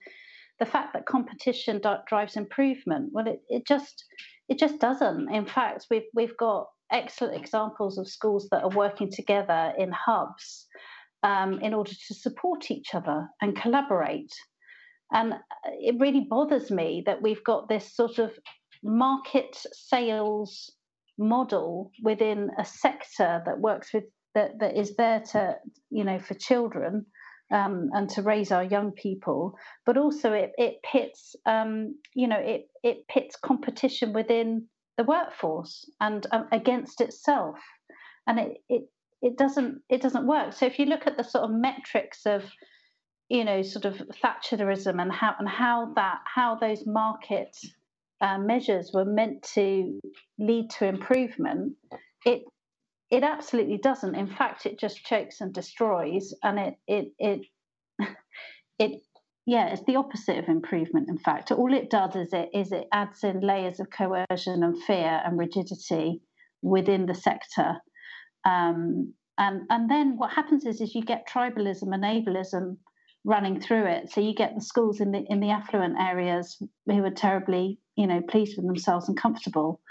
the 0.59 0.65
fact 0.65 0.93
that 0.93 1.05
competition 1.05 1.81
drives 2.07 2.35
improvement. 2.35 3.09
Well, 3.13 3.27
it, 3.27 3.41
it 3.49 3.67
just 3.67 4.05
it 4.47 4.57
just 4.57 4.79
doesn't. 4.79 5.33
In 5.33 5.45
fact, 5.45 5.87
we've 5.89 6.07
we've 6.13 6.37
got 6.37 6.67
excellent 6.91 7.39
examples 7.39 7.97
of 7.97 8.07
schools 8.07 8.47
that 8.51 8.63
are 8.63 8.69
working 8.69 9.11
together 9.11 9.73
in 9.77 9.91
hubs 9.91 10.67
um, 11.23 11.59
in 11.61 11.73
order 11.73 11.91
to 11.91 12.13
support 12.13 12.71
each 12.71 12.93
other 12.93 13.27
and 13.41 13.55
collaborate. 13.55 14.33
And 15.11 15.33
it 15.65 15.95
really 15.99 16.27
bothers 16.29 16.69
me 16.69 17.03
that 17.05 17.21
we've 17.21 17.43
got 17.43 17.67
this 17.67 17.95
sort 17.95 18.19
of 18.19 18.31
market 18.83 19.57
sales 19.73 20.71
model 21.19 21.91
within 22.01 22.49
a 22.57 22.65
sector 22.65 23.43
that 23.45 23.59
works 23.59 23.93
with 23.93 24.06
that, 24.33 24.59
that 24.59 24.80
is 24.80 24.95
there 24.95 25.22
to 25.31 25.57
you 25.89 26.03
know 26.03 26.17
for 26.17 26.33
children 26.33 27.06
um, 27.51 27.89
and 27.93 28.09
to 28.11 28.22
raise 28.22 28.51
our 28.51 28.64
young 28.64 28.91
people, 28.91 29.56
but 29.85 29.98
also 29.98 30.33
it, 30.33 30.51
it 30.57 30.77
pits 30.83 31.35
um, 31.45 31.95
you 32.14 32.27
know 32.27 32.39
it 32.39 32.67
it 32.83 33.07
pits 33.07 33.35
competition 33.35 34.14
within 34.14 34.67
the 34.98 35.03
workforce 35.03 35.89
and 35.99 36.25
um, 36.31 36.48
against 36.51 37.01
itself, 37.01 37.57
and 38.25 38.39
it, 38.39 38.57
it 38.69 38.83
it 39.22 39.38
doesn't 39.38 39.81
it 39.89 40.01
doesn't 40.01 40.27
work. 40.27 40.53
So 40.53 40.65
if 40.65 40.80
you 40.80 40.85
look 40.85 41.06
at 41.06 41.17
the 41.17 41.23
sort 41.23 41.43
of 41.43 41.51
metrics 41.51 42.25
of 42.25 42.45
you 43.30 43.43
know 43.43 43.61
sort 43.61 43.85
of 43.85 44.01
Thatcherism 44.23 45.01
and 45.01 45.11
how 45.11 45.35
and 45.39 45.49
how 45.49 45.93
that 45.95 46.19
how 46.25 46.56
those 46.56 46.85
markets 46.85 47.65
uh, 48.22 48.38
measures 48.38 48.91
were 48.93 49.06
meant 49.06 49.43
to 49.53 49.99
lead 50.38 50.69
to 50.72 50.85
improvement, 50.85 51.75
it 52.25 52.43
it 53.09 53.23
absolutely 53.23 53.77
doesn't. 53.77 54.15
In 54.15 54.27
fact, 54.27 54.65
it 54.65 54.80
just 54.80 55.03
chokes 55.03 55.41
and 55.41 55.53
destroys, 55.53 56.33
and 56.43 56.59
it 56.59 56.75
it 56.88 57.14
it 57.17 57.41
it 58.80 59.01
yeah, 59.45 59.67
it's 59.69 59.83
the 59.85 59.95
opposite 59.95 60.38
of 60.38 60.48
improvement. 60.48 61.09
In 61.09 61.17
fact, 61.17 61.51
all 61.51 61.73
it 61.73 61.89
does 61.89 62.15
is 62.15 62.33
it 62.33 62.49
is 62.53 62.72
it 62.72 62.88
adds 62.91 63.23
in 63.23 63.41
layers 63.41 63.80
of 63.80 63.89
coercion 63.89 64.64
and 64.64 64.81
fear 64.83 65.22
and 65.25 65.39
rigidity 65.39 66.22
within 66.61 67.06
the 67.06 67.15
sector. 67.15 67.77
Um, 68.45 69.14
and 69.38 69.61
and 69.69 69.89
then 69.89 70.17
what 70.17 70.33
happens 70.33 70.65
is 70.65 70.81
is 70.81 70.93
you 70.93 71.01
get 71.01 71.27
tribalism 71.27 71.93
and 71.93 72.03
ableism 72.03 72.77
running 73.23 73.59
through 73.61 73.85
it. 73.85 74.11
So 74.11 74.22
you 74.22 74.33
get 74.33 74.56
the 74.56 74.61
schools 74.61 75.01
in 75.01 75.11
the 75.11 75.23
in 75.27 75.39
the 75.39 75.51
affluent 75.51 75.95
areas 75.99 76.61
who 76.85 77.03
are 77.03 77.11
terribly 77.11 77.80
you 77.95 78.07
know 78.07 78.22
pleased 78.22 78.57
with 78.57 78.65
themselves 78.65 79.07
and 79.07 79.17
comfortable 79.17 79.81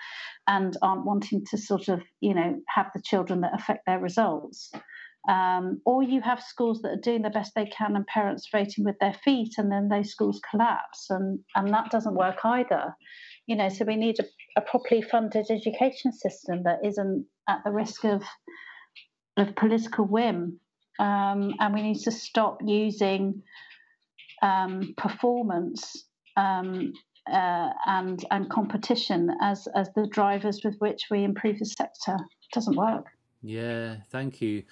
and 0.47 0.77
aren't 0.81 1.05
wanting 1.05 1.45
to 1.51 1.59
sort 1.59 1.89
of 1.89 2.01
you 2.21 2.35
know 2.35 2.61
have 2.69 2.87
the 2.95 3.03
children 3.03 3.43
that 3.43 3.55
affect 3.55 3.85
their 3.87 4.01
results 4.01 4.71
Um, 5.29 5.83
or 5.85 6.03
you 6.03 6.23
have 6.23 6.41
schools 6.41 6.81
that 6.81 6.93
are 6.93 7.01
doing 7.03 7.23
the 7.23 7.31
best 7.31 7.53
they 7.55 7.67
can 7.67 7.97
and 7.97 8.07
parents 8.07 8.49
voting 8.51 8.85
with 8.85 8.99
their 8.99 9.13
feet, 9.13 9.59
and 9.59 9.71
then 9.71 9.89
those 9.89 10.11
schools 10.11 10.41
collapse, 10.51 11.11
and, 11.11 11.41
and 11.55 11.69
that 11.75 11.91
doesn't 11.91 12.15
work 12.15 12.39
either. 12.45 12.97
You 13.47 13.57
know, 13.57 13.69
so 13.69 13.85
we 13.85 13.97
need 13.97 14.17
a, 14.21 14.25
a 14.57 14.63
properly 14.63 15.03
funded 15.03 15.47
education 15.51 16.13
system 16.13 16.63
that 16.65 16.79
isn't 16.85 17.27
at 17.47 17.61
the 17.65 17.73
risk 17.73 18.05
of 18.05 18.23
of 19.37 19.55
political 19.55 20.05
whim, 20.07 20.61
um, 20.99 21.55
and 21.61 21.75
we 21.75 21.83
need 21.83 22.01
to 22.01 22.11
stop 22.11 22.59
using 22.65 23.43
um, 24.43 24.95
performance 24.97 26.05
um, 26.37 26.93
uh, 27.31 27.71
and 27.87 28.25
and 28.31 28.49
competition 28.51 29.31
as 29.43 29.69
as 29.75 29.91
the 29.95 30.07
drivers 30.07 30.61
with 30.65 30.77
which 30.79 31.07
we 31.11 31.25
improve 31.25 31.59
the 31.59 31.67
sector. 31.67 32.15
It 32.15 32.53
doesn't 32.53 32.77
work. 32.77 33.07
Yeah, 33.43 33.97
thank 34.11 34.41
you. 34.41 34.65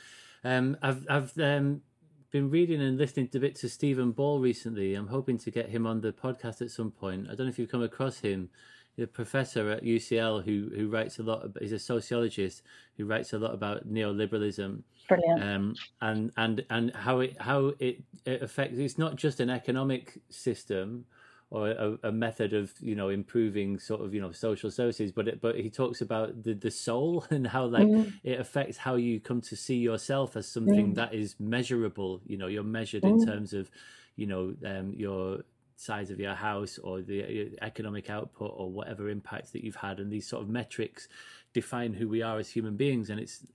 Um, 0.44 0.76
I've 0.82 1.06
I've 1.08 1.38
um, 1.38 1.82
been 2.30 2.50
reading 2.50 2.80
and 2.80 2.98
listening 2.98 3.28
to 3.28 3.38
bits 3.38 3.64
of 3.64 3.70
Stephen 3.70 4.12
Ball 4.12 4.40
recently. 4.40 4.94
I'm 4.94 5.08
hoping 5.08 5.38
to 5.38 5.50
get 5.50 5.68
him 5.68 5.86
on 5.86 6.00
the 6.00 6.12
podcast 6.12 6.62
at 6.62 6.70
some 6.70 6.90
point. 6.90 7.26
I 7.26 7.34
don't 7.34 7.46
know 7.46 7.50
if 7.50 7.58
you've 7.58 7.70
come 7.70 7.82
across 7.82 8.20
him. 8.20 8.50
The 8.96 9.06
professor 9.06 9.70
at 9.70 9.82
UCL 9.82 10.44
who 10.44 10.70
who 10.74 10.88
writes 10.88 11.18
a 11.18 11.22
lot. 11.22 11.46
He's 11.60 11.72
a 11.72 11.78
sociologist 11.78 12.62
who 12.96 13.04
writes 13.04 13.32
a 13.32 13.38
lot 13.38 13.52
about 13.52 13.88
neoliberalism. 13.88 14.82
Brilliant. 15.08 15.42
Um, 15.42 15.74
and 16.00 16.32
and 16.36 16.64
and 16.70 16.94
how 16.94 17.20
it 17.20 17.40
how 17.40 17.74
it, 17.78 18.02
it 18.24 18.42
affects. 18.42 18.78
It's 18.78 18.98
not 18.98 19.16
just 19.16 19.40
an 19.40 19.50
economic 19.50 20.18
system 20.30 21.04
or 21.50 21.70
a, 21.70 21.98
a, 22.04 22.12
method 22.12 22.52
of 22.52 22.72
you 22.80 22.94
know 22.94 23.08
improving 23.08 23.78
sort 23.78 24.00
of 24.00 24.12
you 24.12 24.20
know 24.20 24.32
social 24.32 24.70
services 24.70 25.12
but 25.12 25.28
it, 25.28 25.40
but 25.40 25.54
he 25.56 25.70
talks 25.70 26.00
about 26.00 26.42
the 26.42 26.54
the 26.54 26.70
soul 26.70 27.24
and 27.30 27.46
how 27.46 27.64
like 27.66 27.86
mm. 27.86 28.12
it 28.24 28.40
affects 28.40 28.76
how 28.76 28.96
you 28.96 29.20
come 29.20 29.40
to 29.40 29.54
see 29.54 29.76
yourself 29.76 30.36
as 30.36 30.48
something 30.48 30.92
mm. 30.92 30.94
that 30.96 31.14
is 31.14 31.36
measurable 31.38 32.20
you 32.26 32.36
know 32.36 32.48
you're 32.48 32.64
measured 32.64 33.02
mm. 33.02 33.10
in 33.10 33.26
terms 33.26 33.52
of 33.52 33.70
you 34.16 34.26
know 34.26 34.54
um, 34.64 34.92
your 34.94 35.44
size 35.76 36.10
of 36.10 36.18
your 36.18 36.34
house 36.34 36.78
or 36.78 37.02
the 37.02 37.56
economic 37.62 38.08
output 38.10 38.52
or 38.56 38.70
whatever 38.70 39.08
impacts 39.08 39.50
that 39.50 39.62
you've 39.62 39.76
had 39.76 40.00
and 40.00 40.10
these 40.10 40.26
sort 40.26 40.42
of 40.42 40.48
metrics 40.48 41.08
define 41.52 41.92
who 41.92 42.08
we 42.08 42.22
are 42.22 42.38
as 42.38 42.50
human 42.50 42.76
beings 42.76 43.10
and 43.10 43.20
it's 43.20 43.46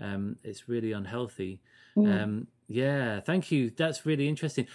um, 0.00 0.36
it's 0.44 0.68
really 0.68 0.92
unhealthy 0.92 1.60
um, 2.06 2.46
yeah, 2.68 3.20
thank 3.20 3.50
you. 3.50 3.70
That's 3.70 4.04
really 4.04 4.28
interesting. 4.28 4.66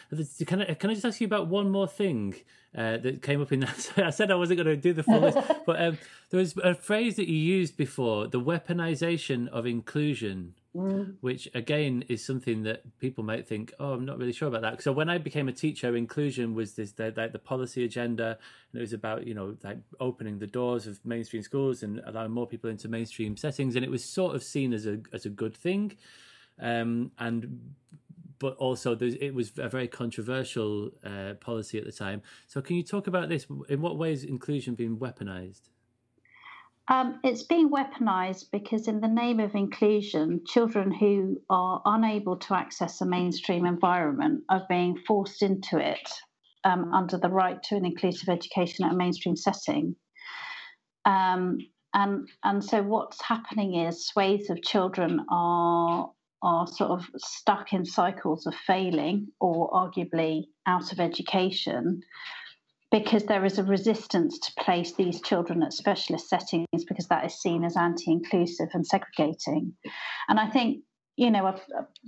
Can 0.46 0.62
I 0.62 0.74
can 0.74 0.90
I 0.90 0.94
just 0.94 1.06
ask 1.06 1.22
you 1.22 1.28
about 1.28 1.48
one 1.48 1.70
more 1.70 1.88
thing 1.88 2.36
uh, 2.76 2.98
that 2.98 3.22
came 3.22 3.42
up 3.42 3.52
in 3.52 3.62
that? 3.62 3.92
I 3.98 4.10
said 4.10 4.32
I 4.32 4.36
wasn't 4.36 4.64
going 4.64 4.76
to 4.76 4.82
do 4.82 4.94
the 4.94 5.04
full 5.04 5.20
list, 5.20 5.38
but 5.66 5.82
um, 5.82 5.98
there 6.32 6.40
was 6.40 6.58
a 6.58 6.74
phrase 6.74 7.16
that 7.18 7.28
you 7.28 7.38
used 7.38 7.78
before: 7.78 8.28
the 8.28 8.42
weaponization 8.42 9.48
of 9.50 9.66
inclusion, 9.66 10.56
mm. 10.76 11.16
which 11.22 11.48
again 11.53 12.03
is 12.08 12.26
something 12.26 12.64
that 12.64 12.98
people 13.00 13.24
might 13.24 13.48
think, 13.48 13.74
"Oh, 13.80 13.93
I'm 13.93 14.06
not 14.06 14.18
really 14.18 14.34
sure 14.34 14.48
about 14.48 14.61
that." 14.61 14.82
So 14.82 14.92
when 14.92 15.10
I 15.10 15.18
became 15.18 15.48
a 15.48 15.53
teacher, 15.53 15.95
inclusion 15.95 16.53
was 16.53 16.74
this 16.74 16.93
the, 16.93 17.11
the, 17.11 17.30
the 17.32 17.40
policy 17.40 17.84
agenda, 17.84 18.38
and 18.72 18.80
it 18.80 18.82
was 18.82 18.93
about 18.93 19.26
you 19.27 19.34
know 19.34 19.56
like 19.64 19.77
opening 20.00 20.40
the 20.40 20.48
doors 20.48 20.88
of 20.88 21.00
mainstream 21.06 21.43
schools 21.43 21.84
and 21.84 22.02
allowing 22.06 22.32
more 22.32 22.48
people 22.48 22.69
into 22.69 22.88
mainstream 22.88 23.38
settings, 23.38 23.76
and 23.76 23.85
it 23.85 23.92
was 23.92 24.03
sort 24.03 24.35
of 24.35 24.43
seen 24.43 24.74
as 24.74 24.85
a 24.85 25.00
as 25.11 25.26
a 25.26 25.30
good 25.30 25.56
thing 25.56 25.98
um, 26.60 27.11
and 27.19 27.74
but 28.40 28.58
also 28.58 28.98
it 29.00 29.34
was 29.34 29.53
a 29.58 29.69
very 29.69 29.88
controversial 29.88 30.92
uh, 31.06 31.34
policy 31.40 31.77
at 31.77 31.85
the 31.85 31.92
time. 31.92 32.22
So, 32.48 32.61
can 32.61 32.76
you 32.76 32.84
talk 32.84 33.08
about 33.08 33.30
this? 33.30 33.48
In 33.69 33.82
what 33.82 33.98
ways 33.98 34.24
inclusion 34.24 34.76
being 34.76 34.98
weaponized? 34.98 35.69
Um, 36.90 37.20
it's 37.24 37.44
being 37.44 37.70
weaponized 37.70 38.45
because, 38.52 38.88
in 38.88 39.00
the 39.00 39.08
name 39.08 39.40
of 39.40 39.56
inclusion, 39.56 40.42
children 40.45 40.92
who 40.92 41.42
are 41.50 41.82
unable 41.86 42.38
to 42.38 42.56
access 42.56 43.00
a 43.00 43.06
mainstream 43.06 43.66
environment 43.66 44.44
are 44.50 44.66
being 44.68 44.98
forced 45.08 45.42
into 45.42 45.78
it 45.78 46.10
um, 46.66 46.94
under 46.94 47.18
the 47.18 47.30
right 47.30 47.62
to 47.64 47.76
an 47.76 47.86
inclusive 47.86 48.28
education 48.28 48.84
at 48.84 48.94
a 48.94 48.98
mainstream 48.98 49.38
setting. 49.38 49.95
Um, 51.06 51.60
and 51.94 52.28
and 52.44 52.64
so 52.64 52.82
what's 52.82 53.22
happening 53.22 53.76
is 53.76 54.08
swathes 54.08 54.50
of 54.50 54.62
children 54.62 55.26
are 55.30 56.12
are 56.42 56.68
sort 56.68 56.92
of 56.92 57.06
stuck 57.16 57.72
in 57.72 57.86
cycles 57.86 58.45
of 58.45 58.53
failing 58.68 59.28
or 59.40 59.72
arguably 59.72 60.44
out 60.66 60.92
of 60.92 61.00
education 61.00 62.02
because 62.94 63.24
there 63.24 63.44
is 63.44 63.58
a 63.58 63.64
resistance 63.64 64.38
to 64.38 64.64
place 64.64 64.94
these 64.94 65.20
children 65.20 65.64
at 65.64 65.74
specialist 65.74 66.30
settings 66.30 66.86
because 66.88 67.08
that 67.08 67.26
is 67.26 67.34
seen 67.42 67.64
as 67.64 67.76
anti-inclusive 67.76 68.70
and 68.74 68.86
segregating 68.86 69.74
and 70.30 70.40
i 70.40 70.48
think 70.48 70.84
you 71.18 71.32
know 71.32 71.56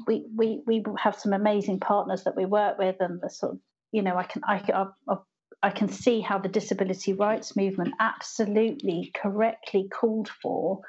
we, 0.06 0.24
we 0.36 0.62
we 0.68 0.84
have 0.98 1.16
some 1.16 1.34
amazing 1.34 1.80
partners 1.80 2.24
that 2.24 2.36
we 2.36 2.46
work 2.46 2.78
with 2.78 2.96
and 3.00 3.20
the 3.22 3.30
sort 3.30 3.54
of 3.54 3.60
you 3.92 4.04
know 4.04 4.16
i 4.16 4.24
can 4.24 4.44
i, 4.48 4.62
I, 5.10 5.16
I 5.64 5.72
can 5.72 5.90
see 5.90 6.22
how 6.22 6.38
the 6.38 6.50
disability 6.50 7.14
rights 7.14 7.56
movement 7.56 7.96
absolutely 8.00 9.12
correctly 9.20 9.90
called 9.92 10.30
for 10.30 10.82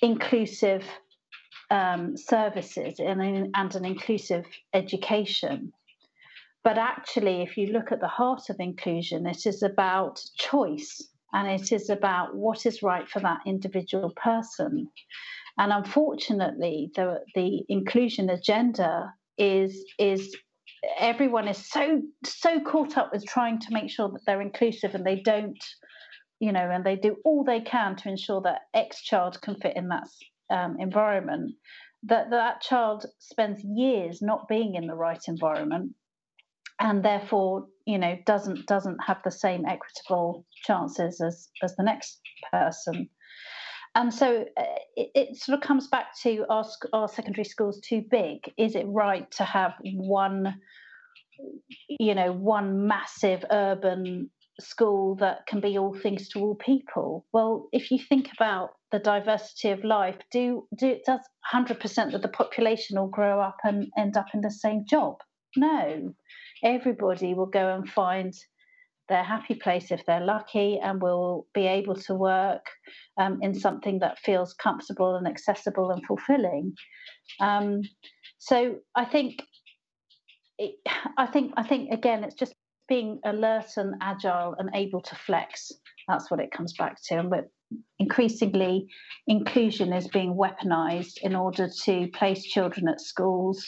inclusive 0.00 0.84
um, 1.70 2.16
services 2.16 2.98
and, 2.98 3.50
and 3.54 3.74
an 3.76 3.84
inclusive 3.84 4.46
education. 4.72 5.72
But 6.68 6.76
actually, 6.76 7.40
if 7.40 7.56
you 7.56 7.68
look 7.68 7.92
at 7.92 8.00
the 8.00 8.08
heart 8.08 8.50
of 8.50 8.60
inclusion, 8.60 9.26
it 9.26 9.46
is 9.46 9.62
about 9.62 10.22
choice 10.36 11.02
and 11.32 11.48
it 11.48 11.72
is 11.72 11.88
about 11.88 12.36
what 12.36 12.66
is 12.66 12.82
right 12.82 13.08
for 13.08 13.20
that 13.20 13.40
individual 13.46 14.12
person. 14.16 14.86
And 15.56 15.72
unfortunately, 15.72 16.90
the, 16.94 17.20
the 17.34 17.62
inclusion 17.70 18.28
agenda 18.28 19.14
is 19.38 19.82
is 19.98 20.36
everyone 20.98 21.48
is 21.48 21.70
so 21.70 22.02
so 22.26 22.60
caught 22.60 22.98
up 22.98 23.12
with 23.14 23.24
trying 23.24 23.58
to 23.60 23.72
make 23.72 23.88
sure 23.88 24.10
that 24.10 24.20
they're 24.26 24.42
inclusive 24.42 24.94
and 24.94 25.06
they 25.06 25.20
don't 25.20 25.64
you 26.38 26.52
know 26.52 26.68
and 26.70 26.84
they 26.84 26.96
do 26.96 27.16
all 27.24 27.44
they 27.44 27.62
can 27.62 27.96
to 27.96 28.10
ensure 28.10 28.42
that 28.42 28.60
x 28.74 29.02
child 29.02 29.40
can 29.40 29.54
fit 29.54 29.74
in 29.74 29.88
that 29.88 30.08
um, 30.50 30.76
environment, 30.78 31.54
that 32.02 32.28
that 32.28 32.60
child 32.60 33.06
spends 33.20 33.64
years 33.64 34.20
not 34.20 34.48
being 34.48 34.74
in 34.74 34.86
the 34.86 34.94
right 34.94 35.22
environment, 35.28 35.94
and 36.80 37.04
therefore, 37.04 37.66
you 37.86 37.98
know, 37.98 38.16
doesn't 38.26 38.66
doesn't 38.66 38.98
have 39.06 39.18
the 39.24 39.30
same 39.30 39.64
equitable 39.66 40.46
chances 40.64 41.20
as 41.20 41.48
as 41.62 41.74
the 41.76 41.82
next 41.82 42.20
person. 42.52 43.08
And 43.94 44.12
so 44.14 44.44
uh, 44.56 44.62
it, 44.96 45.10
it, 45.14 45.36
sort 45.36 45.58
of 45.58 45.66
comes 45.66 45.88
back 45.88 46.08
to 46.22 46.44
our, 46.48 46.64
our 46.92 47.08
secondary 47.08 47.44
schools 47.44 47.80
too 47.80 48.04
big? 48.08 48.38
Is 48.56 48.76
it 48.76 48.86
right 48.86 49.28
to 49.32 49.44
have 49.44 49.72
one, 49.82 50.54
you 51.98 52.14
know, 52.14 52.30
one 52.32 52.86
massive 52.86 53.44
urban 53.50 54.30
school 54.60 55.16
that 55.16 55.46
can 55.46 55.60
be 55.60 55.78
all 55.78 55.98
things 55.98 56.28
to 56.28 56.40
all 56.40 56.54
people? 56.54 57.26
Well, 57.32 57.68
if 57.72 57.90
you 57.90 57.98
think 57.98 58.28
about 58.36 58.70
the 58.92 58.98
diversity 58.98 59.70
of 59.70 59.84
life, 59.84 60.16
do 60.30 60.66
do 60.76 60.98
does 61.04 61.20
hundred 61.44 61.80
percent 61.80 62.14
of 62.14 62.22
the 62.22 62.28
population 62.28 62.98
all 62.98 63.08
grow 63.08 63.40
up 63.40 63.56
and 63.64 63.88
end 63.98 64.16
up 64.16 64.26
in 64.34 64.42
the 64.42 64.50
same 64.50 64.84
job? 64.88 65.16
No, 65.56 66.14
everybody 66.62 67.34
will 67.34 67.46
go 67.46 67.74
and 67.74 67.88
find 67.88 68.34
their 69.08 69.24
happy 69.24 69.54
place 69.54 69.90
if 69.90 70.04
they're 70.04 70.24
lucky, 70.24 70.78
and 70.82 71.00
will 71.00 71.46
be 71.54 71.66
able 71.66 71.94
to 71.94 72.14
work 72.14 72.66
um, 73.18 73.38
in 73.40 73.54
something 73.54 73.98
that 74.00 74.18
feels 74.18 74.52
comfortable 74.54 75.16
and 75.16 75.26
accessible 75.26 75.90
and 75.90 76.04
fulfilling. 76.06 76.74
Um, 77.40 77.80
so 78.38 78.76
I 78.94 79.06
think, 79.06 79.42
it, 80.58 80.74
I 81.16 81.26
think, 81.26 81.54
I 81.56 81.62
think 81.62 81.90
again, 81.90 82.22
it's 82.22 82.34
just 82.34 82.54
being 82.86 83.20
alert 83.24 83.76
and 83.76 83.94
agile 84.02 84.54
and 84.58 84.70
able 84.74 85.00
to 85.00 85.14
flex. 85.14 85.72
That's 86.06 86.30
what 86.30 86.40
it 86.40 86.50
comes 86.50 86.74
back 86.78 86.96
to. 87.04 87.18
And 87.18 87.32
increasingly, 87.98 88.88
inclusion 89.26 89.92
is 89.92 90.08
being 90.08 90.34
weaponized 90.34 91.18
in 91.22 91.34
order 91.34 91.68
to 91.84 92.08
place 92.08 92.42
children 92.44 92.88
at 92.88 93.00
schools 93.00 93.64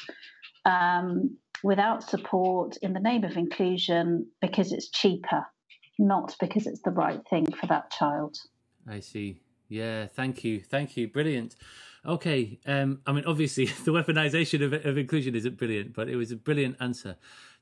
um, 0.65 1.37
without 1.63 2.09
support 2.09 2.77
in 2.79 2.93
the 2.93 3.01
name 3.01 3.25
of 3.25 3.37
inclusion 3.37 4.27
because 4.41 4.73
it's 4.73 4.91
cheaper, 4.91 5.47
not 5.99 6.35
because 6.41 6.67
it's 6.67 6.83
the 6.83 6.91
right 6.91 7.21
thing 7.29 7.47
for 7.53 7.67
that 7.67 7.91
child. 7.91 8.37
I 8.89 9.01
see. 9.01 9.41
Yeah, 9.69 10.07
thank 10.07 10.43
you. 10.45 10.61
Thank 10.61 10.97
you. 10.97 11.09
Brilliant. 11.09 11.57
Okay. 12.05 12.59
Um, 12.67 13.01
I 13.07 13.13
mean, 13.13 13.25
obviously, 13.27 13.67
the 13.85 13.93
weaponization 13.93 14.65
of, 14.65 14.73
of 14.85 14.99
inclusion 14.99 15.35
isn't 15.35 15.57
brilliant, 15.57 15.95
but 15.95 16.09
it 16.09 16.17
was 16.17 16.33
a 16.33 16.37
brilliant 16.37 16.77
answer. 16.81 17.17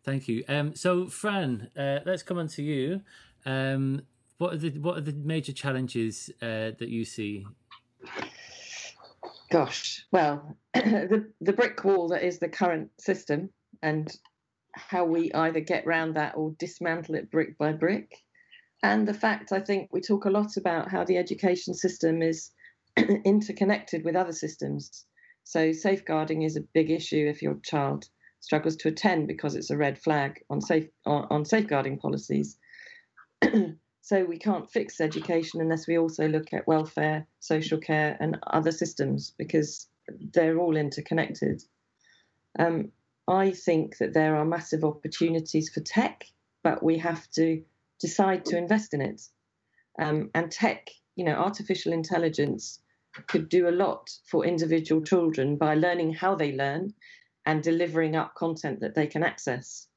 Thank 0.05 0.28
you. 0.28 0.44
Um, 0.49 0.75
so, 0.75 1.07
Fran, 1.07 1.70
uh, 1.77 2.01
let's 2.07 2.23
come 2.23 2.39
on 2.39 2.49
to 2.49 2.62
you. 2.62 3.02
Um, 3.44 4.02
what 4.39 4.55
are 4.55 4.57
the 4.57 4.70
what 4.78 4.97
are 4.97 5.01
the 5.01 5.12
major 5.12 5.52
challenges 5.52 6.31
uh, 6.41 6.73
that 6.78 6.89
you 6.89 7.05
see? 7.05 7.47
Gosh, 9.51 10.07
well, 10.12 10.57
the 10.75 11.31
the 11.41 11.52
brick 11.52 11.83
wall 11.85 12.09
that 12.09 12.23
is 12.23 12.39
the 12.39 12.49
current 12.49 12.91
system, 13.01 13.51
and 13.82 14.15
how 14.74 15.05
we 15.05 15.32
either 15.32 15.60
get 15.60 15.86
round 15.86 16.15
that 16.16 16.36
or 16.36 16.55
dismantle 16.58 17.15
it 17.16 17.31
brick 17.31 17.58
by 17.58 17.73
brick, 17.73 18.23
and 18.82 19.08
the 19.08 19.15
fact 19.15 19.52
I 19.52 19.60
think 19.60 19.92
we 19.92 20.00
talk 20.00 20.24
a 20.24 20.31
lot 20.31 20.57
about 20.57 20.90
how 20.90 21.05
the 21.05 21.16
education 21.16 21.74
system 21.74 22.23
is 22.23 22.50
interconnected 23.24 24.05
with 24.05 24.16
other 24.16 24.32
systems. 24.32 25.05
So 25.44 25.73
safeguarding 25.73 26.42
is 26.42 26.57
a 26.57 26.68
big 26.74 26.90
issue 26.90 27.26
if 27.28 27.42
your 27.42 27.58
child 27.65 28.08
struggles 28.40 28.76
to 28.76 28.89
attend 28.89 29.26
because 29.26 29.57
it's 29.57 29.70
a 29.70 29.76
red 29.76 29.98
flag 29.98 30.40
on 30.50 30.60
safe 30.60 30.89
on, 31.07 31.26
on 31.31 31.44
safeguarding 31.44 31.98
policies. 31.98 32.57
so 34.02 34.24
we 34.24 34.39
can't 34.39 34.70
fix 34.70 35.00
education 35.00 35.60
unless 35.60 35.86
we 35.86 35.98
also 35.98 36.28
look 36.28 36.52
at 36.52 36.66
welfare, 36.66 37.26
social 37.40 37.78
care, 37.78 38.16
and 38.20 38.39
other 38.47 38.73
systems 38.73 39.32
because 39.39 39.89
they're 40.32 40.58
all 40.58 40.76
interconnected. 40.76 41.62
Um, 42.58 42.92
I 43.28 43.50
think 43.50 43.98
that 43.98 44.15
there 44.15 44.36
are 44.36 44.44
massive 44.44 44.84
opportunities 44.84 45.68
for 45.68 45.81
tech, 45.81 46.24
but 46.65 46.82
we 46.82 46.98
have 46.98 47.31
to 47.32 47.62
decide 48.00 48.47
to 48.47 48.57
invest 48.57 48.94
in 48.94 49.02
it. 49.02 49.23
Um, 50.00 50.31
and 50.34 50.50
tech, 50.50 50.89
you 51.15 51.24
know, 51.24 51.34
artificial 51.34 51.92
intelligence 51.92 52.81
could 53.26 53.48
do 53.48 53.68
a 53.68 53.70
lot 53.70 54.10
for 54.24 54.47
individual 54.47 55.02
children 55.02 55.57
by 55.57 55.74
learning 55.74 56.15
how 56.15 56.34
they 56.34 56.52
learn 56.52 56.94
and 57.44 57.62
delivering 57.62 58.16
up 58.16 58.34
content 58.34 58.81
that 58.81 58.94
they 58.94 59.07
can 59.07 59.23
access. 59.23 59.89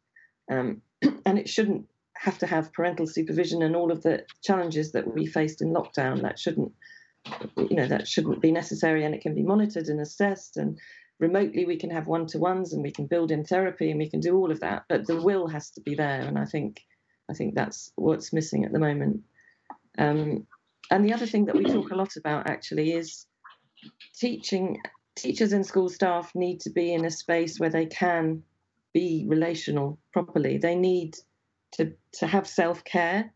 Um, 0.52 0.82
and 1.26 1.40
it 1.40 1.48
shouldn't 1.48 1.86
have 2.18 2.38
to 2.40 2.48
have 2.48 2.74
parental 2.74 3.08
supervision 3.08 3.62
and 3.62 3.76
all 3.76 3.92
of 3.92 4.04
the 4.04 4.26
challenges 4.44 4.92
that 4.92 5.14
we 5.14 5.26
faced 5.26 5.62
in 5.62 5.74
lockdown. 5.74 6.22
That 6.22 6.38
shouldn't, 6.38 6.72
you 7.58 7.76
know, 7.76 7.88
that 7.88 8.08
shouldn't 8.08 8.42
be 8.42 8.52
necessary, 8.52 9.06
and 9.06 9.16
it 9.16 9.22
can 9.22 9.36
be 9.36 9.44
monitored 9.44 9.88
and 9.88 10.00
assessed. 10.00 10.58
And 10.58 10.80
remotely, 11.22 11.66
we 11.66 11.78
can 11.78 11.92
have 11.92 12.08
one-to-ones, 12.08 12.74
and 12.74 12.84
we 12.84 12.92
can 12.92 13.06
build 13.06 13.32
in 13.32 13.46
therapy, 13.46 13.92
and 13.92 14.00
we 14.00 14.10
can 14.10 14.20
do 14.20 14.36
all 14.36 14.52
of 14.52 14.60
that. 14.60 14.84
But 14.90 15.08
the 15.08 15.22
will 15.22 15.48
has 15.48 15.70
to 15.72 15.82
be 15.82 15.96
there, 15.96 16.22
and 16.22 16.38
I 16.38 16.46
think, 16.46 16.82
I 17.30 17.34
think 17.34 17.56
that's 17.56 17.92
what's 17.96 18.34
missing 18.34 18.66
at 18.66 18.74
the 18.74 18.80
moment. 18.80 19.22
Um, 19.98 20.48
and 20.90 21.06
the 21.06 21.14
other 21.14 21.28
thing 21.28 21.46
that 21.46 21.56
we 21.56 21.64
talk 21.64 21.92
a 21.92 21.96
lot 21.96 22.18
about 22.18 22.50
actually 22.50 22.92
is 22.92 23.26
teaching 24.16 24.82
teachers 25.16 25.54
and 25.54 25.66
school 25.66 25.90
staff 25.90 26.32
need 26.36 26.60
to 26.62 26.70
be 26.70 26.94
in 26.94 27.06
a 27.06 27.12
space 27.12 27.60
where 27.60 27.70
they 27.70 27.86
can 27.86 28.44
be 28.94 29.26
relational 29.28 30.00
properly. 30.12 30.58
They 30.58 30.76
need 30.76 31.16
to 31.74 31.94
to 32.14 32.28
have 32.28 32.48
self 32.48 32.84
care. 32.84 33.32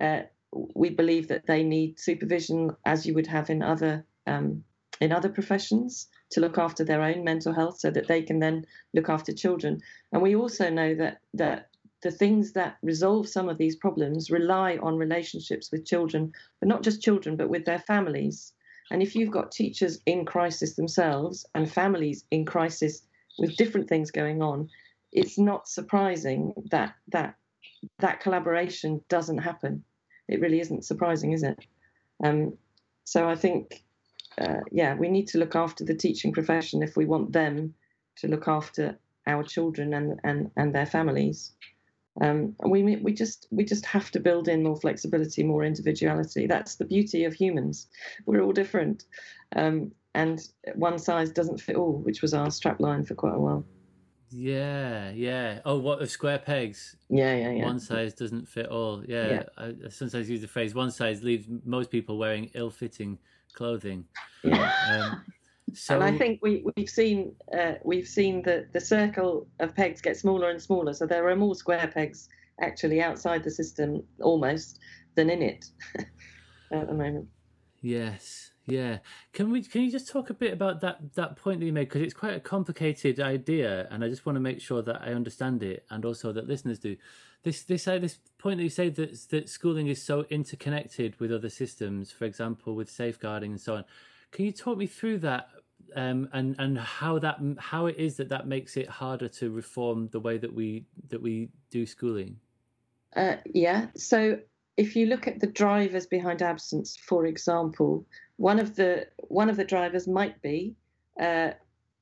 Uh, 0.00 0.22
we 0.52 0.90
believe 0.90 1.28
that 1.28 1.46
they 1.46 1.62
need 1.62 2.00
supervision, 2.00 2.70
as 2.84 3.06
you 3.06 3.14
would 3.14 3.26
have 3.26 3.50
in 3.50 3.62
other 3.62 4.04
um, 4.26 4.64
in 5.00 5.12
other 5.12 5.28
professions, 5.28 6.08
to 6.30 6.40
look 6.40 6.58
after 6.58 6.84
their 6.84 7.02
own 7.02 7.24
mental 7.24 7.52
health, 7.52 7.78
so 7.78 7.90
that 7.90 8.08
they 8.08 8.22
can 8.22 8.38
then 8.40 8.64
look 8.94 9.08
after 9.08 9.32
children. 9.32 9.80
And 10.12 10.22
we 10.22 10.34
also 10.34 10.70
know 10.70 10.94
that 10.94 11.18
that 11.34 11.68
the 12.02 12.10
things 12.10 12.52
that 12.52 12.76
resolve 12.82 13.28
some 13.28 13.48
of 13.48 13.58
these 13.58 13.76
problems 13.76 14.30
rely 14.30 14.78
on 14.82 14.96
relationships 14.96 15.70
with 15.72 15.86
children, 15.86 16.32
but 16.60 16.68
not 16.68 16.82
just 16.82 17.02
children, 17.02 17.36
but 17.36 17.48
with 17.48 17.64
their 17.64 17.78
families. 17.78 18.52
And 18.90 19.02
if 19.02 19.14
you've 19.14 19.32
got 19.32 19.50
teachers 19.50 20.00
in 20.06 20.24
crisis 20.24 20.74
themselves 20.74 21.46
and 21.54 21.70
families 21.70 22.24
in 22.30 22.44
crisis 22.44 23.02
with 23.38 23.56
different 23.56 23.88
things 23.88 24.10
going 24.10 24.42
on, 24.42 24.68
it's 25.12 25.38
not 25.38 25.68
surprising 25.68 26.52
that 26.70 26.94
that 27.08 27.34
that 27.98 28.20
collaboration 28.20 29.00
doesn't 29.08 29.38
happen. 29.38 29.84
It 30.28 30.40
really 30.40 30.60
isn't 30.60 30.84
surprising, 30.84 31.32
is 31.32 31.42
it? 31.42 31.58
Um, 32.22 32.56
so 33.04 33.28
I 33.28 33.36
think, 33.36 33.84
uh, 34.40 34.60
yeah, 34.70 34.94
we 34.94 35.08
need 35.08 35.28
to 35.28 35.38
look 35.38 35.56
after 35.56 35.84
the 35.84 35.94
teaching 35.94 36.32
profession 36.32 36.82
if 36.82 36.96
we 36.96 37.06
want 37.06 37.32
them 37.32 37.74
to 38.16 38.28
look 38.28 38.48
after 38.48 38.98
our 39.26 39.42
children 39.42 39.94
and 39.94 40.20
and 40.24 40.50
and 40.56 40.74
their 40.74 40.86
families. 40.86 41.52
Um, 42.20 42.56
we 42.66 42.96
we 42.96 43.12
just 43.12 43.46
we 43.50 43.64
just 43.64 43.84
have 43.86 44.10
to 44.12 44.20
build 44.20 44.48
in 44.48 44.62
more 44.62 44.76
flexibility, 44.76 45.42
more 45.42 45.64
individuality. 45.64 46.46
That's 46.46 46.76
the 46.76 46.84
beauty 46.84 47.24
of 47.24 47.34
humans. 47.34 47.88
We're 48.24 48.42
all 48.42 48.52
different, 48.52 49.04
um, 49.54 49.92
and 50.14 50.40
one 50.74 50.98
size 50.98 51.30
doesn't 51.30 51.60
fit 51.60 51.76
all, 51.76 51.98
which 51.98 52.22
was 52.22 52.32
our 52.32 52.48
strapline 52.48 53.06
for 53.06 53.14
quite 53.14 53.34
a 53.34 53.40
while. 53.40 53.64
Yeah, 54.30 55.10
yeah. 55.10 55.60
Oh, 55.64 55.78
what 55.78 56.02
of 56.02 56.10
square 56.10 56.38
pegs? 56.38 56.96
Yeah, 57.08 57.34
yeah, 57.36 57.50
yeah. 57.52 57.64
One 57.64 57.78
size 57.78 58.14
doesn't 58.14 58.48
fit 58.48 58.66
all. 58.66 59.04
Yeah, 59.06 59.30
yeah. 59.30 59.42
I, 59.56 59.74
I 59.84 59.88
sometimes 59.90 60.28
use 60.28 60.40
the 60.40 60.48
phrase 60.48 60.74
"one 60.74 60.90
size" 60.90 61.22
leaves 61.22 61.46
most 61.64 61.90
people 61.90 62.18
wearing 62.18 62.50
ill-fitting 62.54 63.18
clothing. 63.56 64.04
Um, 64.44 65.24
so, 65.74 65.94
and 65.94 66.04
I 66.04 66.16
think 66.16 66.38
we, 66.42 66.64
we've 66.76 66.88
seen 66.88 67.34
uh, 67.56 67.74
we've 67.82 68.06
seen 68.06 68.42
the, 68.42 68.68
the 68.72 68.80
circle 68.80 69.48
of 69.58 69.74
pegs 69.74 70.00
get 70.00 70.16
smaller 70.16 70.50
and 70.50 70.62
smaller. 70.62 70.92
So 70.92 71.06
there 71.06 71.28
are 71.28 71.34
more 71.34 71.56
square 71.56 71.90
pegs 71.92 72.28
actually 72.60 73.02
outside 73.02 73.42
the 73.42 73.50
system 73.50 74.02
almost 74.20 74.78
than 75.16 75.28
in 75.30 75.42
it 75.42 75.66
at 76.72 76.86
the 76.86 76.94
moment. 76.94 77.26
Yes, 77.82 78.52
yeah. 78.66 78.98
Can 79.32 79.50
we? 79.50 79.62
Can 79.62 79.82
you 79.82 79.90
just 79.90 80.08
talk 80.08 80.30
a 80.30 80.34
bit 80.34 80.52
about 80.52 80.80
that 80.80 81.14
that 81.14 81.36
point 81.36 81.60
that 81.60 81.66
you 81.66 81.72
made 81.72 81.88
because 81.88 82.02
it's 82.02 82.14
quite 82.14 82.34
a 82.34 82.40
complicated 82.40 83.20
idea, 83.20 83.86
and 83.90 84.02
I 84.02 84.08
just 84.08 84.26
want 84.26 84.36
to 84.36 84.40
make 84.40 84.60
sure 84.60 84.82
that 84.82 85.02
I 85.02 85.12
understand 85.12 85.62
it, 85.62 85.86
and 85.90 86.04
also 86.04 86.32
that 86.32 86.48
listeners 86.48 86.78
do. 86.78 86.96
This 87.44 87.62
this 87.62 87.86
uh, 87.86 87.98
this 87.98 88.18
point 88.38 88.58
that 88.58 88.64
you 88.64 88.70
say 88.70 88.88
that 88.90 89.28
that 89.30 89.48
schooling 89.48 89.86
is 89.86 90.02
so 90.02 90.26
interconnected 90.30 91.18
with 91.20 91.32
other 91.32 91.48
systems, 91.48 92.10
for 92.10 92.24
example, 92.24 92.74
with 92.74 92.90
safeguarding 92.90 93.52
and 93.52 93.60
so 93.60 93.76
on. 93.76 93.84
Can 94.32 94.44
you 94.44 94.52
talk 94.52 94.76
me 94.76 94.88
through 94.88 95.18
that 95.18 95.48
um, 95.94 96.28
and 96.32 96.56
and 96.58 96.76
how 96.76 97.20
that 97.20 97.38
how 97.58 97.86
it 97.86 97.96
is 97.98 98.16
that 98.16 98.30
that 98.30 98.48
makes 98.48 98.76
it 98.76 98.88
harder 98.88 99.28
to 99.28 99.50
reform 99.50 100.08
the 100.08 100.18
way 100.18 100.38
that 100.38 100.52
we 100.52 100.86
that 101.08 101.22
we 101.22 101.50
do 101.70 101.86
schooling? 101.86 102.38
Uh, 103.14 103.36
yeah. 103.46 103.86
So 103.94 104.40
if 104.76 104.94
you 104.94 105.06
look 105.06 105.26
at 105.26 105.40
the 105.40 105.46
drivers 105.46 106.06
behind 106.06 106.42
absence, 106.42 106.96
for 106.96 107.26
example, 107.26 108.06
one 108.36 108.58
of 108.58 108.76
the 108.76 109.06
one 109.16 109.48
of 109.48 109.56
the 109.56 109.64
drivers 109.64 110.06
might 110.06 110.40
be 110.42 110.74
uh, 111.20 111.50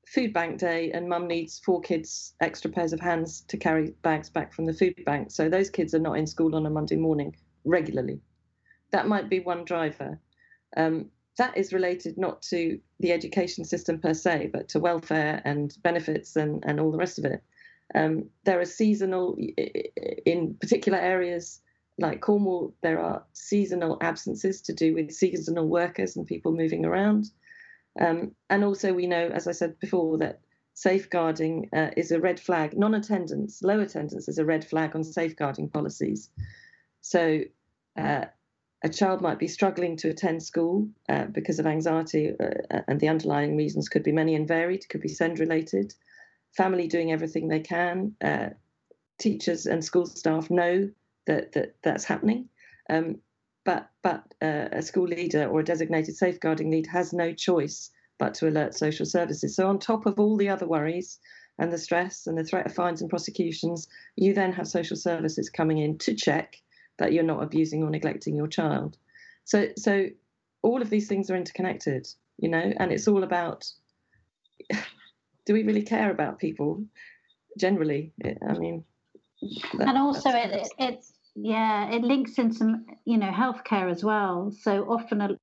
food 0.06 0.32
bank 0.32 0.58
day, 0.58 0.90
and 0.92 1.08
mum 1.08 1.26
needs 1.28 1.60
four 1.60 1.80
kids 1.80 2.34
extra 2.40 2.70
pairs 2.70 2.92
of 2.92 3.00
hands 3.00 3.42
to 3.48 3.56
carry 3.56 3.94
bags 4.02 4.28
back 4.28 4.52
from 4.52 4.66
the 4.66 4.74
food 4.74 4.94
bank. 5.06 5.30
So 5.30 5.48
those 5.48 5.70
kids 5.70 5.94
are 5.94 6.00
not 6.00 6.18
in 6.18 6.26
school 6.26 6.56
on 6.56 6.66
a 6.66 6.70
Monday 6.70 6.96
morning 6.96 7.36
regularly. 7.64 8.20
That 8.90 9.08
might 9.08 9.28
be 9.30 9.40
one 9.40 9.64
driver. 9.64 10.18
Um, 10.76 11.10
that 11.36 11.56
is 11.56 11.72
related 11.72 12.16
not 12.16 12.42
to 12.42 12.78
the 13.00 13.12
education 13.12 13.64
system 13.64 14.00
per 14.00 14.14
se, 14.14 14.50
but 14.52 14.68
to 14.68 14.78
welfare 14.78 15.42
and 15.44 15.74
benefits 15.82 16.36
and, 16.36 16.62
and 16.64 16.78
all 16.78 16.92
the 16.92 16.98
rest 16.98 17.18
of 17.18 17.24
it. 17.24 17.42
Um, 17.94 18.30
there 18.44 18.60
are 18.60 18.64
seasonal, 18.64 19.36
in 20.26 20.54
particular 20.60 20.98
areas 20.98 21.60
like 21.98 22.20
Cornwall, 22.20 22.74
there 22.82 22.98
are 22.98 23.24
seasonal 23.32 23.98
absences 24.00 24.60
to 24.62 24.72
do 24.72 24.94
with 24.94 25.12
seasonal 25.12 25.68
workers 25.68 26.16
and 26.16 26.26
people 26.26 26.52
moving 26.52 26.84
around. 26.84 27.30
Um, 28.00 28.34
and 28.50 28.64
also, 28.64 28.92
we 28.92 29.06
know, 29.06 29.28
as 29.28 29.46
I 29.46 29.52
said 29.52 29.78
before, 29.78 30.18
that 30.18 30.40
safeguarding 30.74 31.68
uh, 31.72 31.90
is 31.96 32.10
a 32.10 32.20
red 32.20 32.40
flag. 32.40 32.76
Non 32.76 32.94
attendance, 32.94 33.62
low 33.62 33.80
attendance 33.80 34.28
is 34.28 34.38
a 34.38 34.44
red 34.44 34.64
flag 34.64 34.96
on 34.96 35.04
safeguarding 35.04 35.68
policies. 35.68 36.30
So, 37.00 37.42
uh, 37.96 38.24
a 38.82 38.88
child 38.88 39.22
might 39.22 39.38
be 39.38 39.48
struggling 39.48 39.96
to 39.98 40.10
attend 40.10 40.42
school 40.42 40.88
uh, 41.08 41.24
because 41.26 41.58
of 41.58 41.66
anxiety, 41.66 42.34
uh, 42.38 42.80
and 42.88 43.00
the 43.00 43.08
underlying 43.08 43.56
reasons 43.56 43.88
could 43.88 44.02
be 44.02 44.12
many 44.12 44.34
and 44.34 44.48
varied, 44.48 44.88
could 44.88 45.00
be 45.00 45.08
SEND 45.08 45.38
related. 45.38 45.94
Family 46.56 46.88
doing 46.88 47.12
everything 47.12 47.48
they 47.48 47.60
can. 47.60 48.14
Uh, 48.22 48.50
teachers 49.18 49.66
and 49.66 49.82
school 49.84 50.06
staff 50.06 50.50
know 50.50 50.90
that, 51.26 51.52
that 51.52 51.76
that's 51.82 52.04
happening. 52.04 52.48
Um, 52.90 53.18
but 53.64 53.90
but 54.02 54.34
uh, 54.42 54.68
a 54.72 54.82
school 54.82 55.06
leader 55.06 55.46
or 55.46 55.60
a 55.60 55.64
designated 55.64 56.16
safeguarding 56.16 56.70
lead 56.70 56.86
has 56.86 57.12
no 57.12 57.32
choice 57.32 57.90
but 58.18 58.34
to 58.34 58.48
alert 58.48 58.74
social 58.74 59.06
services. 59.06 59.56
So 59.56 59.68
on 59.68 59.78
top 59.78 60.06
of 60.06 60.20
all 60.20 60.36
the 60.36 60.48
other 60.48 60.66
worries 60.66 61.18
and 61.58 61.72
the 61.72 61.78
stress 61.78 62.26
and 62.26 62.38
the 62.38 62.44
threat 62.44 62.66
of 62.66 62.74
fines 62.74 63.00
and 63.00 63.10
prosecutions, 63.10 63.88
you 64.16 64.34
then 64.34 64.52
have 64.52 64.68
social 64.68 64.96
services 64.96 65.50
coming 65.50 65.78
in 65.78 65.98
to 65.98 66.14
check 66.14 66.60
that 66.98 67.12
you're 67.12 67.24
not 67.24 67.42
abusing 67.42 67.82
or 67.82 67.90
neglecting 67.90 68.36
your 68.36 68.46
child. 68.46 68.96
So 69.44 69.68
so 69.76 70.08
all 70.62 70.82
of 70.82 70.90
these 70.90 71.08
things 71.08 71.30
are 71.30 71.36
interconnected, 71.36 72.06
you 72.38 72.48
know, 72.48 72.72
and 72.78 72.92
it's 72.92 73.08
all 73.08 73.24
about 73.24 73.66
do 75.46 75.52
we 75.52 75.62
really 75.62 75.82
care 75.82 76.10
about 76.10 76.38
people 76.38 76.84
generally? 77.58 78.12
I 78.24 78.58
mean, 78.58 78.84
that, 79.74 79.88
and 79.88 79.98
also 79.98 80.30
it, 80.30 80.68
it's 80.78 81.12
yeah, 81.34 81.90
it 81.90 82.02
links 82.02 82.38
in 82.38 82.52
some 82.52 82.86
you 83.04 83.18
know 83.18 83.30
healthcare 83.30 83.90
as 83.90 84.04
well. 84.04 84.52
So 84.62 84.84
often 84.84 85.20
a 85.20 85.38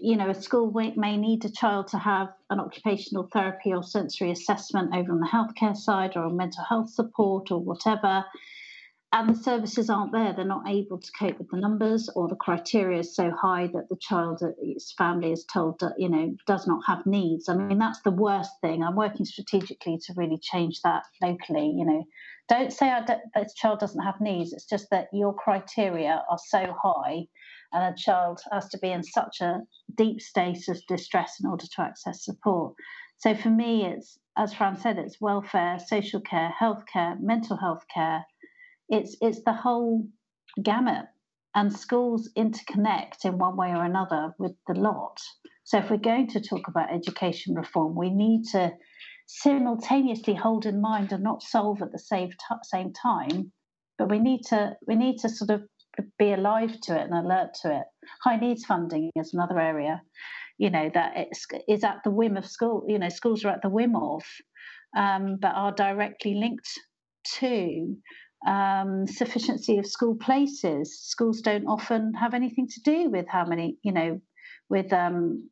you 0.00 0.16
know, 0.16 0.28
a 0.28 0.34
school 0.34 0.72
may 0.72 1.16
need 1.16 1.44
a 1.44 1.50
child 1.50 1.88
to 1.88 1.98
have 1.98 2.28
an 2.50 2.58
occupational 2.58 3.28
therapy 3.32 3.72
or 3.72 3.82
sensory 3.82 4.32
assessment 4.32 4.94
over 4.94 5.12
on 5.12 5.20
the 5.20 5.28
healthcare 5.28 5.76
side 5.76 6.16
or 6.16 6.28
mental 6.30 6.64
health 6.64 6.90
support 6.90 7.50
or 7.50 7.60
whatever 7.60 8.24
and 9.12 9.28
the 9.28 9.38
services 9.38 9.88
aren't 9.88 10.12
there. 10.12 10.32
They're 10.32 10.44
not 10.44 10.68
able 10.68 10.98
to 10.98 11.12
cope 11.18 11.38
with 11.38 11.50
the 11.50 11.60
numbers, 11.60 12.10
or 12.14 12.28
the 12.28 12.36
criteria 12.36 13.00
is 13.00 13.14
so 13.14 13.30
high 13.30 13.68
that 13.68 13.88
the 13.88 13.96
child, 13.96 14.42
uh, 14.42 14.48
its 14.60 14.92
family 14.92 15.32
is 15.32 15.44
told 15.44 15.78
that 15.80 15.94
you 15.98 16.08
know 16.08 16.34
does 16.46 16.66
not 16.66 16.82
have 16.86 17.06
needs. 17.06 17.48
I 17.48 17.54
mean, 17.54 17.78
that's 17.78 18.02
the 18.02 18.10
worst 18.10 18.50
thing. 18.60 18.82
I'm 18.82 18.96
working 18.96 19.24
strategically 19.24 19.98
to 20.06 20.14
really 20.16 20.38
change 20.38 20.82
that 20.82 21.04
locally. 21.22 21.72
You 21.76 21.86
know, 21.86 22.04
don't 22.48 22.72
say 22.72 22.92
this 23.34 23.54
child 23.54 23.78
doesn't 23.78 24.02
have 24.02 24.20
needs. 24.20 24.52
It's 24.52 24.66
just 24.66 24.90
that 24.90 25.08
your 25.12 25.34
criteria 25.34 26.24
are 26.28 26.38
so 26.48 26.74
high, 26.82 27.28
and 27.72 27.94
a 27.94 27.96
child 27.96 28.40
has 28.50 28.68
to 28.70 28.78
be 28.78 28.90
in 28.90 29.04
such 29.04 29.40
a 29.40 29.60
deep 29.96 30.20
state 30.20 30.68
of 30.68 30.84
distress 30.88 31.36
in 31.40 31.48
order 31.48 31.66
to 31.66 31.82
access 31.82 32.24
support. 32.24 32.74
So 33.18 33.34
for 33.34 33.50
me, 33.50 33.86
it's 33.86 34.18
as 34.36 34.52
Fran 34.52 34.76
said, 34.76 34.98
it's 34.98 35.20
welfare, 35.20 35.78
social 35.78 36.20
care, 36.20 36.54
healthcare, 36.60 37.18
mental 37.20 37.56
health 37.56 37.86
care. 37.92 38.26
It's 38.88 39.16
it's 39.20 39.42
the 39.44 39.52
whole 39.52 40.06
gamut, 40.62 41.06
and 41.54 41.72
schools 41.72 42.30
interconnect 42.36 43.24
in 43.24 43.38
one 43.38 43.56
way 43.56 43.70
or 43.70 43.84
another 43.84 44.34
with 44.38 44.52
the 44.66 44.74
lot. 44.74 45.18
So 45.64 45.78
if 45.78 45.90
we're 45.90 45.96
going 45.96 46.28
to 46.28 46.40
talk 46.40 46.68
about 46.68 46.92
education 46.92 47.54
reform, 47.54 47.96
we 47.96 48.10
need 48.10 48.44
to 48.52 48.72
simultaneously 49.26 50.34
hold 50.34 50.66
in 50.66 50.80
mind 50.80 51.12
and 51.12 51.24
not 51.24 51.42
solve 51.42 51.82
at 51.82 51.90
the 51.90 51.98
same 51.98 52.30
t- 52.30 52.56
same 52.62 52.92
time, 52.92 53.52
but 53.98 54.08
we 54.08 54.18
need 54.18 54.42
to 54.48 54.76
we 54.86 54.94
need 54.94 55.18
to 55.18 55.28
sort 55.28 55.50
of 55.50 55.62
be 56.18 56.32
alive 56.32 56.78
to 56.82 56.94
it 56.94 57.02
and 57.02 57.14
alert 57.14 57.54
to 57.62 57.74
it. 57.74 57.84
High 58.22 58.36
needs 58.36 58.64
funding 58.64 59.10
is 59.16 59.32
another 59.32 59.58
area 59.58 60.02
you 60.58 60.70
know 60.70 60.90
that 60.94 61.12
it's 61.16 61.46
is 61.68 61.84
at 61.84 62.02
the 62.04 62.10
whim 62.10 62.36
of 62.36 62.46
school 62.46 62.84
you 62.88 62.98
know 62.98 63.08
schools 63.08 63.44
are 63.44 63.50
at 63.50 63.62
the 63.62 63.68
whim 63.68 63.94
of 63.96 64.22
um, 64.96 65.36
but 65.40 65.54
are 65.54 65.72
directly 65.72 66.34
linked 66.34 66.68
to 67.24 67.96
um, 68.46 69.06
sufficiency 69.06 69.78
of 69.78 69.86
school 69.86 70.14
places. 70.14 70.98
Schools 70.98 71.40
don't 71.40 71.66
often 71.66 72.14
have 72.14 72.32
anything 72.32 72.68
to 72.68 72.80
do 72.82 73.10
with 73.10 73.26
how 73.28 73.44
many 73.44 73.76
you 73.82 73.92
know 73.92 74.20
with 74.68 74.92
um, 74.92 75.48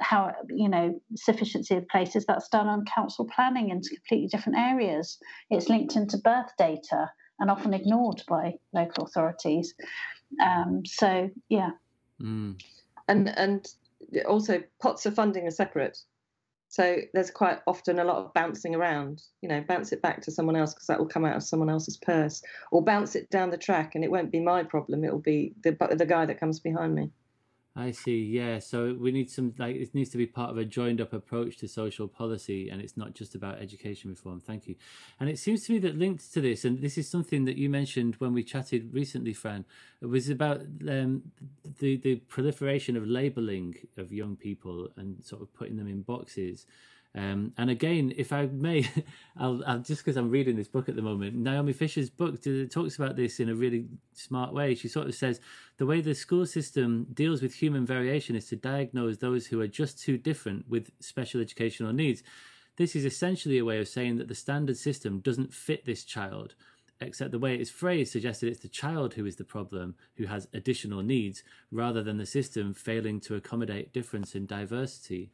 how 0.00 0.32
you 0.48 0.68
know 0.68 1.00
sufficiency 1.16 1.76
of 1.76 1.86
places. 1.88 2.24
That's 2.26 2.48
done 2.48 2.68
on 2.68 2.84
council 2.84 3.28
planning 3.34 3.70
in 3.70 3.80
completely 3.82 4.28
different 4.28 4.58
areas. 4.58 5.18
It's 5.50 5.68
linked 5.68 5.96
into 5.96 6.18
birth 6.18 6.52
data 6.56 7.10
and 7.40 7.50
often 7.50 7.74
ignored 7.74 8.22
by 8.28 8.54
local 8.72 9.04
authorities. 9.04 9.74
Um, 10.42 10.82
so 10.86 11.30
yeah. 11.48 11.70
Mm. 12.22 12.60
and 13.08 13.28
and 13.38 13.66
also 14.28 14.62
pots 14.80 15.06
of 15.06 15.14
funding 15.14 15.46
are 15.46 15.50
separate. 15.50 15.98
So 16.70 16.98
there's 17.12 17.32
quite 17.32 17.58
often 17.66 17.98
a 17.98 18.04
lot 18.04 18.18
of 18.18 18.32
bouncing 18.32 18.76
around. 18.76 19.22
You 19.42 19.48
know, 19.48 19.60
bounce 19.60 19.90
it 19.90 20.02
back 20.02 20.22
to 20.22 20.30
someone 20.30 20.54
else 20.54 20.72
because 20.72 20.86
that 20.86 21.00
will 21.00 21.08
come 21.08 21.24
out 21.24 21.36
of 21.36 21.42
someone 21.42 21.68
else's 21.68 21.96
purse, 21.96 22.42
or 22.70 22.82
bounce 22.82 23.16
it 23.16 23.28
down 23.28 23.50
the 23.50 23.58
track 23.58 23.96
and 23.96 24.04
it 24.04 24.10
won't 24.10 24.30
be 24.30 24.38
my 24.38 24.62
problem. 24.62 25.04
It 25.04 25.10
will 25.12 25.18
be 25.18 25.52
the 25.64 25.76
the 25.90 26.06
guy 26.06 26.26
that 26.26 26.38
comes 26.38 26.60
behind 26.60 26.94
me. 26.94 27.10
I 27.80 27.92
see. 27.92 28.22
Yeah. 28.22 28.58
So 28.58 28.94
we 28.98 29.10
need 29.10 29.30
some 29.30 29.54
like 29.56 29.76
it 29.76 29.94
needs 29.94 30.10
to 30.10 30.18
be 30.18 30.26
part 30.26 30.50
of 30.50 30.58
a 30.58 30.64
joined 30.64 31.00
up 31.00 31.12
approach 31.14 31.56
to 31.58 31.68
social 31.68 32.06
policy, 32.08 32.68
and 32.68 32.80
it's 32.80 32.96
not 32.96 33.14
just 33.14 33.34
about 33.34 33.58
education 33.58 34.10
reform. 34.10 34.40
Thank 34.40 34.68
you. 34.68 34.74
And 35.18 35.30
it 35.30 35.38
seems 35.38 35.64
to 35.64 35.72
me 35.72 35.78
that 35.80 35.96
linked 35.96 36.32
to 36.34 36.40
this, 36.42 36.64
and 36.64 36.80
this 36.80 36.98
is 36.98 37.08
something 37.08 37.46
that 37.46 37.56
you 37.56 37.70
mentioned 37.70 38.16
when 38.16 38.34
we 38.34 38.42
chatted 38.42 38.92
recently, 38.92 39.32
Fran, 39.32 39.64
it 40.02 40.06
was 40.06 40.28
about 40.28 40.60
um, 40.88 41.22
the 41.78 41.96
the 41.96 42.16
proliferation 42.16 42.96
of 42.96 43.06
labeling 43.06 43.76
of 43.96 44.12
young 44.12 44.36
people 44.36 44.88
and 44.96 45.24
sort 45.24 45.40
of 45.40 45.52
putting 45.54 45.76
them 45.76 45.88
in 45.88 46.02
boxes. 46.02 46.66
Um, 47.14 47.52
and 47.58 47.70
again, 47.70 48.12
if 48.16 48.32
I 48.32 48.46
may, 48.46 48.88
I'll, 49.36 49.62
I'll 49.66 49.78
just 49.80 50.04
because 50.04 50.16
I'm 50.16 50.30
reading 50.30 50.56
this 50.56 50.68
book 50.68 50.88
at 50.88 50.96
the 50.96 51.02
moment, 51.02 51.34
Naomi 51.34 51.72
Fisher's 51.72 52.10
book 52.10 52.40
talks 52.70 52.96
about 52.96 53.16
this 53.16 53.40
in 53.40 53.48
a 53.48 53.54
really 53.54 53.86
smart 54.14 54.52
way. 54.52 54.74
She 54.74 54.88
sort 54.88 55.08
of 55.08 55.14
says 55.14 55.40
the 55.78 55.86
way 55.86 56.00
the 56.00 56.14
school 56.14 56.46
system 56.46 57.06
deals 57.12 57.42
with 57.42 57.54
human 57.54 57.84
variation 57.84 58.36
is 58.36 58.46
to 58.48 58.56
diagnose 58.56 59.16
those 59.18 59.46
who 59.46 59.60
are 59.60 59.66
just 59.66 60.00
too 60.00 60.18
different 60.18 60.68
with 60.68 60.90
special 61.00 61.40
educational 61.40 61.92
needs. 61.92 62.22
This 62.76 62.94
is 62.94 63.04
essentially 63.04 63.58
a 63.58 63.64
way 63.64 63.80
of 63.80 63.88
saying 63.88 64.16
that 64.16 64.28
the 64.28 64.34
standard 64.34 64.76
system 64.76 65.18
doesn't 65.18 65.52
fit 65.52 65.84
this 65.84 66.04
child, 66.04 66.54
except 67.00 67.32
the 67.32 67.38
way 67.38 67.56
it's 67.56 67.70
phrased 67.70 68.12
suggests 68.12 68.40
that 68.40 68.48
it's 68.48 68.60
the 68.60 68.68
child 68.68 69.14
who 69.14 69.26
is 69.26 69.36
the 69.36 69.44
problem, 69.44 69.96
who 70.16 70.26
has 70.26 70.48
additional 70.54 71.02
needs, 71.02 71.42
rather 71.72 72.02
than 72.02 72.18
the 72.18 72.24
system 72.24 72.72
failing 72.72 73.20
to 73.20 73.34
accommodate 73.34 73.92
difference 73.92 74.34
and 74.34 74.46
diversity. 74.46 75.32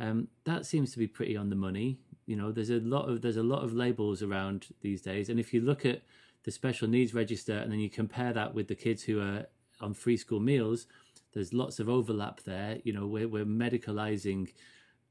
Um, 0.00 0.28
that 0.44 0.66
seems 0.66 0.92
to 0.92 0.98
be 0.98 1.06
pretty 1.06 1.36
on 1.36 1.50
the 1.50 1.56
money. 1.56 1.98
You 2.26 2.36
know, 2.36 2.52
there's 2.52 2.70
a 2.70 2.80
lot 2.80 3.08
of 3.08 3.22
there's 3.22 3.36
a 3.36 3.42
lot 3.42 3.64
of 3.64 3.72
labels 3.72 4.22
around 4.22 4.66
these 4.80 5.02
days, 5.02 5.28
and 5.28 5.40
if 5.40 5.52
you 5.52 5.60
look 5.60 5.84
at 5.84 6.02
the 6.44 6.50
special 6.50 6.88
needs 6.88 7.14
register 7.14 7.58
and 7.58 7.72
then 7.72 7.80
you 7.80 7.90
compare 7.90 8.32
that 8.32 8.54
with 8.54 8.68
the 8.68 8.74
kids 8.74 9.02
who 9.02 9.20
are 9.20 9.46
on 9.80 9.94
free 9.94 10.16
school 10.16 10.40
meals, 10.40 10.86
there's 11.34 11.52
lots 11.52 11.78
of 11.78 11.88
overlap 11.88 12.42
there. 12.44 12.78
You 12.84 12.92
know, 12.92 13.06
we're 13.06 13.28
we're 13.28 13.44
medicalizing 13.44 14.48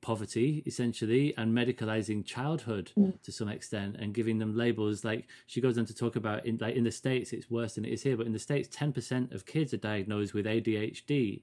poverty 0.01 0.63
essentially 0.65 1.33
and 1.37 1.57
medicalizing 1.57 2.23
childhood 2.23 2.91
mm. 2.97 3.19
to 3.23 3.31
some 3.31 3.49
extent 3.49 3.95
and 3.99 4.13
giving 4.13 4.37
them 4.37 4.55
labels 4.55 5.03
like 5.03 5.27
she 5.47 5.59
goes 5.59 5.77
on 5.77 5.85
to 5.85 5.93
talk 5.93 6.15
about 6.15 6.45
in 6.45 6.57
like 6.61 6.75
in 6.75 6.83
the 6.83 6.91
states 6.91 7.33
it's 7.33 7.49
worse 7.49 7.73
than 7.75 7.83
it 7.83 7.91
is 7.91 8.03
here 8.03 8.15
but 8.15 8.27
in 8.27 8.31
the 8.31 8.39
states 8.39 8.69
10% 8.75 9.33
of 9.33 9.45
kids 9.45 9.73
are 9.73 9.77
diagnosed 9.77 10.35
with 10.35 10.45
ADHD 10.45 11.41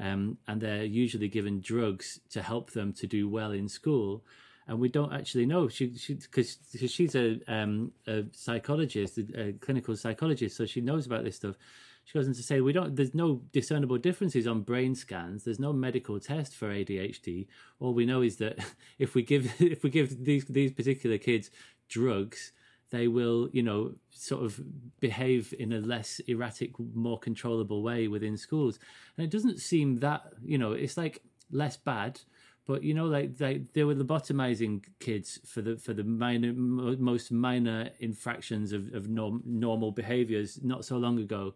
um, 0.00 0.38
and 0.46 0.60
they're 0.60 0.84
usually 0.84 1.28
given 1.28 1.60
drugs 1.60 2.20
to 2.30 2.42
help 2.42 2.72
them 2.72 2.92
to 2.94 3.06
do 3.06 3.28
well 3.28 3.52
in 3.52 3.68
school. 3.68 4.24
And 4.66 4.80
we 4.80 4.88
don't 4.88 5.12
actually 5.12 5.46
know 5.46 5.68
she 5.68 5.94
because 6.08 6.56
she, 6.76 6.88
she's 6.88 7.14
a, 7.14 7.38
um, 7.46 7.92
a 8.06 8.24
psychologist, 8.32 9.18
a, 9.18 9.48
a 9.48 9.52
clinical 9.52 9.94
psychologist, 9.96 10.56
so 10.56 10.64
she 10.64 10.80
knows 10.80 11.06
about 11.06 11.24
this 11.24 11.36
stuff. 11.36 11.56
She 12.04 12.18
goes 12.18 12.28
on 12.28 12.34
to 12.34 12.42
say 12.42 12.60
we 12.60 12.72
don't. 12.72 12.96
There's 12.96 13.14
no 13.14 13.42
discernible 13.52 13.98
differences 13.98 14.46
on 14.46 14.62
brain 14.62 14.94
scans. 14.94 15.44
There's 15.44 15.58
no 15.58 15.72
medical 15.72 16.20
test 16.20 16.54
for 16.54 16.68
ADHD. 16.68 17.46
All 17.80 17.94
we 17.94 18.04
know 18.04 18.22
is 18.22 18.36
that 18.36 18.58
if 18.98 19.14
we 19.14 19.22
give 19.22 19.52
if 19.60 19.82
we 19.82 19.90
give 19.90 20.24
these 20.24 20.44
these 20.46 20.72
particular 20.72 21.18
kids 21.18 21.50
drugs, 21.88 22.52
they 22.94 23.08
will, 23.08 23.48
you 23.52 23.62
know, 23.62 23.92
sort 24.10 24.44
of 24.44 24.60
behave 25.00 25.52
in 25.58 25.72
a 25.72 25.80
less 25.80 26.20
erratic, 26.26 26.70
more 26.94 27.18
controllable 27.18 27.82
way 27.82 28.08
within 28.08 28.36
schools. 28.36 28.78
And 29.16 29.24
it 29.24 29.30
doesn't 29.30 29.60
seem 29.60 29.96
that, 29.96 30.22
you 30.44 30.58
know, 30.58 30.72
it's 30.72 30.96
like 30.96 31.22
less 31.50 31.76
bad, 31.76 32.20
but 32.66 32.82
you 32.82 32.94
know, 32.94 33.06
like 33.06 33.36
they 33.36 33.62
they 33.74 33.84
were 33.84 33.94
lobotomizing 33.94 34.84
kids 34.98 35.38
for 35.44 35.60
the 35.60 35.76
for 35.76 35.92
the 35.92 36.04
minor 36.04 36.52
most 36.52 37.30
minor 37.30 37.90
infractions 38.00 38.72
of 38.72 38.94
of 38.94 39.08
norm, 39.08 39.42
normal 39.44 39.92
behaviors 39.92 40.60
not 40.62 40.84
so 40.84 40.96
long 40.96 41.18
ago. 41.18 41.54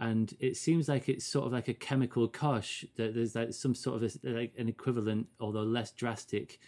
And 0.00 0.34
it 0.40 0.56
seems 0.56 0.88
like 0.88 1.08
it's 1.08 1.24
sort 1.24 1.46
of 1.46 1.52
like 1.52 1.68
a 1.68 1.74
chemical 1.74 2.28
kosh 2.28 2.84
that 2.96 3.14
there's 3.14 3.34
like 3.34 3.52
some 3.52 3.74
sort 3.74 4.02
of 4.02 4.16
a, 4.24 4.28
like 4.28 4.52
an 4.58 4.68
equivalent, 4.68 5.28
although 5.40 5.62
less 5.62 5.92
drastic, 5.92 6.58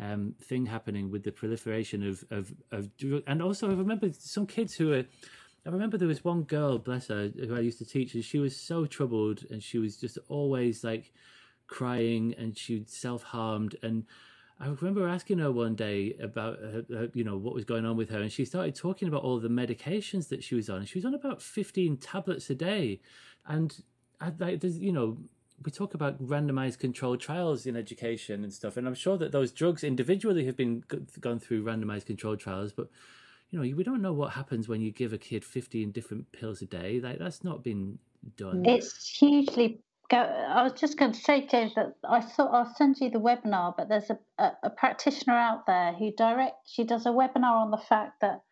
um, 0.00 0.34
thing 0.42 0.66
happening 0.66 1.10
with 1.10 1.22
the 1.22 1.32
proliferation 1.32 2.06
of 2.06 2.24
of 2.30 2.52
of 2.72 2.90
and 3.26 3.42
also 3.42 3.70
I 3.70 3.74
remember 3.74 4.10
some 4.12 4.46
kids 4.46 4.74
who 4.74 4.88
were. 4.88 5.04
I 5.66 5.70
remember 5.70 5.96
there 5.96 6.06
was 6.06 6.22
one 6.22 6.42
girl, 6.42 6.76
bless 6.76 7.08
her, 7.08 7.30
who 7.34 7.56
I 7.56 7.60
used 7.60 7.78
to 7.78 7.86
teach, 7.86 8.14
and 8.14 8.22
she 8.22 8.38
was 8.38 8.54
so 8.54 8.84
troubled, 8.84 9.46
and 9.50 9.62
she 9.62 9.78
was 9.78 9.96
just 9.96 10.18
always 10.28 10.84
like 10.84 11.10
crying, 11.68 12.34
and 12.36 12.56
she 12.56 12.84
self 12.86 13.22
harmed, 13.22 13.74
and 13.82 14.04
I 14.60 14.68
remember 14.68 15.08
asking 15.08 15.38
her 15.38 15.50
one 15.50 15.74
day 15.74 16.14
about 16.22 16.58
you 17.14 17.24
know 17.24 17.36
what 17.36 17.54
was 17.54 17.64
going 17.64 17.84
on 17.84 17.96
with 17.96 18.10
her, 18.10 18.20
and 18.20 18.30
she 18.30 18.44
started 18.44 18.74
talking 18.74 19.08
about 19.08 19.22
all 19.22 19.40
the 19.40 19.48
medications 19.48 20.28
that 20.28 20.44
she 20.44 20.54
was 20.54 20.70
on. 20.70 20.84
She 20.84 20.98
was 20.98 21.04
on 21.04 21.14
about 21.14 21.42
fifteen 21.42 21.96
tablets 21.96 22.50
a 22.50 22.54
day, 22.54 23.00
and 23.46 23.76
I, 24.20 24.32
like, 24.38 24.60
there's 24.60 24.78
you 24.78 24.92
know 24.92 25.18
we 25.62 25.70
talk 25.70 25.94
about 25.94 26.22
randomized 26.22 26.78
controlled 26.78 27.20
trials 27.20 27.66
in 27.66 27.76
education 27.76 28.42
and 28.42 28.52
stuff, 28.52 28.76
and 28.76 28.86
I'm 28.86 28.94
sure 28.94 29.16
that 29.18 29.32
those 29.32 29.52
drugs 29.52 29.84
individually 29.84 30.46
have 30.46 30.56
been 30.56 30.84
gone 31.20 31.38
through 31.38 31.64
randomized 31.64 32.06
controlled 32.06 32.40
trials, 32.40 32.72
but 32.72 32.88
you 33.50 33.58
know, 33.60 33.76
we 33.76 33.84
don't 33.84 34.02
know 34.02 34.12
what 34.12 34.32
happens 34.32 34.68
when 34.68 34.80
you 34.80 34.90
give 34.90 35.12
a 35.12 35.18
kid 35.18 35.44
15 35.44 35.92
different 35.92 36.32
pills 36.32 36.60
a 36.60 36.66
day. 36.66 37.00
Like 37.00 37.18
that's 37.18 37.44
not 37.44 37.62
been 37.62 37.98
done. 38.36 38.64
It's 38.66 39.08
hugely. 39.08 39.80
Go, 40.10 40.18
I 40.18 40.64
was 40.64 40.72
just 40.72 40.98
going 40.98 41.12
to 41.12 41.20
say, 41.20 41.46
James, 41.46 41.74
that 41.76 41.94
I 42.08 42.20
thought 42.20 42.52
I'll 42.52 42.74
send 42.74 42.96
you 43.00 43.10
the 43.10 43.20
webinar, 43.20 43.74
but 43.76 43.88
there's 43.88 44.10
a, 44.10 44.18
a, 44.38 44.52
a 44.64 44.70
practitioner 44.70 45.34
out 45.34 45.66
there 45.66 45.92
who 45.92 46.10
direct. 46.12 46.68
She 46.68 46.84
does 46.84 47.06
a 47.06 47.10
webinar 47.10 47.62
on 47.62 47.70
the 47.70 47.78
fact 47.78 48.20
that 48.20 48.42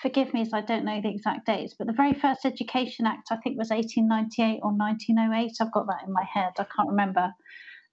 forgive 0.00 0.32
me 0.32 0.42
as 0.42 0.52
I 0.52 0.60
don't 0.60 0.84
know 0.84 1.00
the 1.00 1.10
exact 1.10 1.46
dates, 1.46 1.74
but 1.76 1.86
the 1.86 1.92
very 1.92 2.14
first 2.14 2.44
Education 2.44 3.06
Act, 3.06 3.28
I 3.30 3.36
think, 3.36 3.58
was 3.58 3.70
1898 3.70 4.60
or 4.62 4.72
1908. 4.72 5.52
I've 5.60 5.72
got 5.72 5.86
that 5.88 6.06
in 6.06 6.12
my 6.12 6.24
head, 6.24 6.52
I 6.58 6.64
can't 6.64 6.90
remember. 6.90 7.32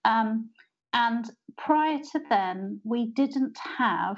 Um, 0.03 0.51
and 0.93 1.29
prior 1.57 1.99
to 1.99 2.19
then, 2.29 2.79
we 2.83 3.11
didn't 3.11 3.57
have 3.77 4.17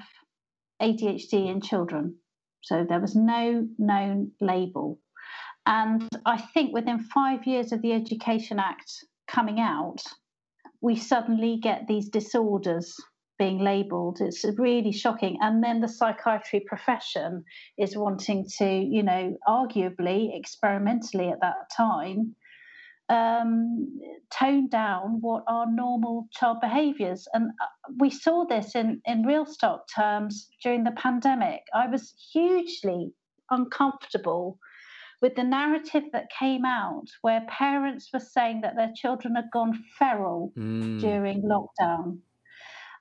ADHD 0.82 1.50
in 1.50 1.62
children. 1.62 2.18
So 2.62 2.86
there 2.88 3.00
was 3.00 3.16
no 3.16 3.68
known 3.78 4.32
label. 4.42 5.00
And 5.66 6.08
I 6.26 6.38
think 6.38 6.74
within 6.74 7.00
five 7.00 7.46
years 7.46 7.72
of 7.72 7.82
the 7.82 7.94
Education 7.94 8.60
Act 8.60 8.92
coming 9.28 9.60
out, 9.60 10.02
we 10.82 10.96
suddenly 10.96 11.58
get 11.62 11.88
these 11.88 12.10
disorders 12.10 12.96
being 13.38 13.60
labeled. 13.60 14.20
It's 14.22 14.46
really 14.58 14.92
shocking. 14.92 15.38
And 15.42 15.64
then 15.64 15.82
the 15.82 15.88
psychiatry 15.88 16.62
profession 16.66 17.44
is 17.78 17.98
wanting 17.98 18.48
to, 18.58 18.66
you 18.68 19.04
know, 19.04 19.38
arguably, 19.48 20.38
experimentally 20.38 21.30
at 21.30 21.42
that 21.42 21.70
time, 21.76 22.36
um, 23.10 24.00
tone 24.30 24.68
down 24.68 25.20
what 25.22 25.44
are 25.48 25.66
normal 25.72 26.28
child 26.32 26.58
behaviours. 26.62 27.28
And 27.34 27.52
uh, 27.62 27.94
we 28.00 28.10
saw 28.10 28.46
this 28.46 28.76
in, 28.76 29.02
in 29.06 29.24
real 29.24 29.46
stock 29.46 29.88
terms 29.96 30.50
during 30.62 30.84
the 30.84 30.92
pandemic. 30.92 31.62
I 31.74 31.88
was 31.88 32.14
hugely 32.34 33.14
uncomfortable 33.50 34.60
with 35.22 35.36
the 35.36 35.44
narrative 35.44 36.04
that 36.14 36.30
came 36.38 36.66
out 36.66 37.06
where 37.22 37.46
parents 37.48 38.10
were 38.14 38.20
saying 38.20 38.62
that 38.62 38.76
their 38.76 38.92
children 38.96 39.36
had 39.36 39.50
gone 39.52 39.84
feral 39.98 40.54
mm. 40.58 41.00
during 41.00 41.42
lockdown 41.42 42.20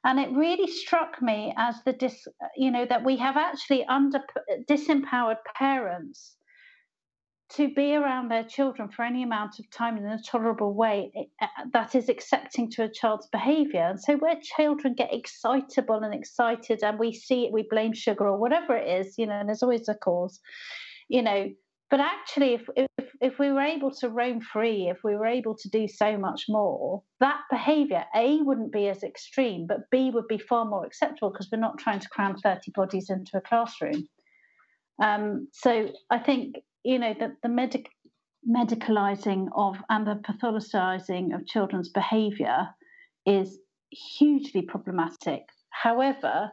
And 0.06 0.20
it 0.20 0.30
really 0.30 0.70
struck 0.70 1.20
me 1.20 1.52
as 1.58 1.82
the 1.84 1.92
dis, 1.92 2.28
you 2.56 2.70
know, 2.70 2.86
that 2.86 3.04
we 3.04 3.16
have 3.16 3.36
actually 3.36 3.84
under 3.86 4.20
disempowered 4.70 5.38
parents 5.56 6.36
to 7.54 7.74
be 7.74 7.92
around 7.92 8.28
their 8.28 8.44
children 8.44 8.88
for 8.88 9.04
any 9.04 9.24
amount 9.24 9.58
of 9.58 9.68
time 9.72 9.96
in 9.96 10.06
a 10.06 10.22
tolerable 10.22 10.74
way 10.74 11.10
eh, 11.40 11.46
that 11.72 11.96
is 11.96 12.08
accepting 12.08 12.70
to 12.70 12.84
a 12.84 12.88
child's 12.88 13.26
behavior. 13.32 13.82
And 13.82 14.00
so, 14.00 14.16
where 14.16 14.38
children 14.40 14.94
get 14.94 15.12
excitable 15.12 15.96
and 15.96 16.14
excited, 16.14 16.84
and 16.84 17.00
we 17.00 17.12
see 17.12 17.46
it, 17.46 17.52
we 17.52 17.66
blame 17.68 17.92
sugar 17.92 18.28
or 18.28 18.38
whatever 18.38 18.76
it 18.76 18.88
is, 19.00 19.18
you 19.18 19.26
know, 19.26 19.34
and 19.34 19.48
there's 19.48 19.64
always 19.64 19.88
a 19.88 19.94
cause, 19.96 20.38
you 21.08 21.22
know. 21.22 21.48
But 21.90 22.00
actually, 22.00 22.54
if, 22.54 22.68
if, 22.76 23.06
if 23.20 23.38
we 23.38 23.52
were 23.52 23.60
able 23.60 23.92
to 23.92 24.08
roam 24.08 24.40
free, 24.40 24.88
if 24.88 24.98
we 25.04 25.14
were 25.14 25.26
able 25.26 25.54
to 25.56 25.68
do 25.68 25.86
so 25.86 26.18
much 26.18 26.46
more, 26.48 27.02
that 27.20 27.40
behavior, 27.50 28.04
A, 28.14 28.42
wouldn't 28.42 28.72
be 28.72 28.88
as 28.88 29.04
extreme, 29.04 29.66
but 29.68 29.88
B, 29.90 30.10
would 30.10 30.26
be 30.26 30.38
far 30.38 30.64
more 30.64 30.84
acceptable 30.84 31.30
because 31.30 31.48
we're 31.52 31.58
not 31.58 31.78
trying 31.78 32.00
to 32.00 32.08
cram 32.08 32.36
30 32.36 32.72
bodies 32.74 33.08
into 33.08 33.36
a 33.36 33.40
classroom. 33.40 34.08
Um, 35.00 35.48
so 35.52 35.90
I 36.10 36.18
think 36.18 36.56
you 36.86 37.00
know, 37.00 37.14
the, 37.18 37.36
the 37.42 37.48
medic, 37.48 37.88
medicalizing 38.48 39.48
of 39.56 39.76
and 39.90 40.06
the 40.06 40.22
pathologizing 40.24 41.34
of 41.34 41.44
children's 41.46 41.88
behavior 41.88 42.68
is 43.26 43.58
hugely 43.90 44.62
problematic. 44.62 45.42
However, 45.70 46.52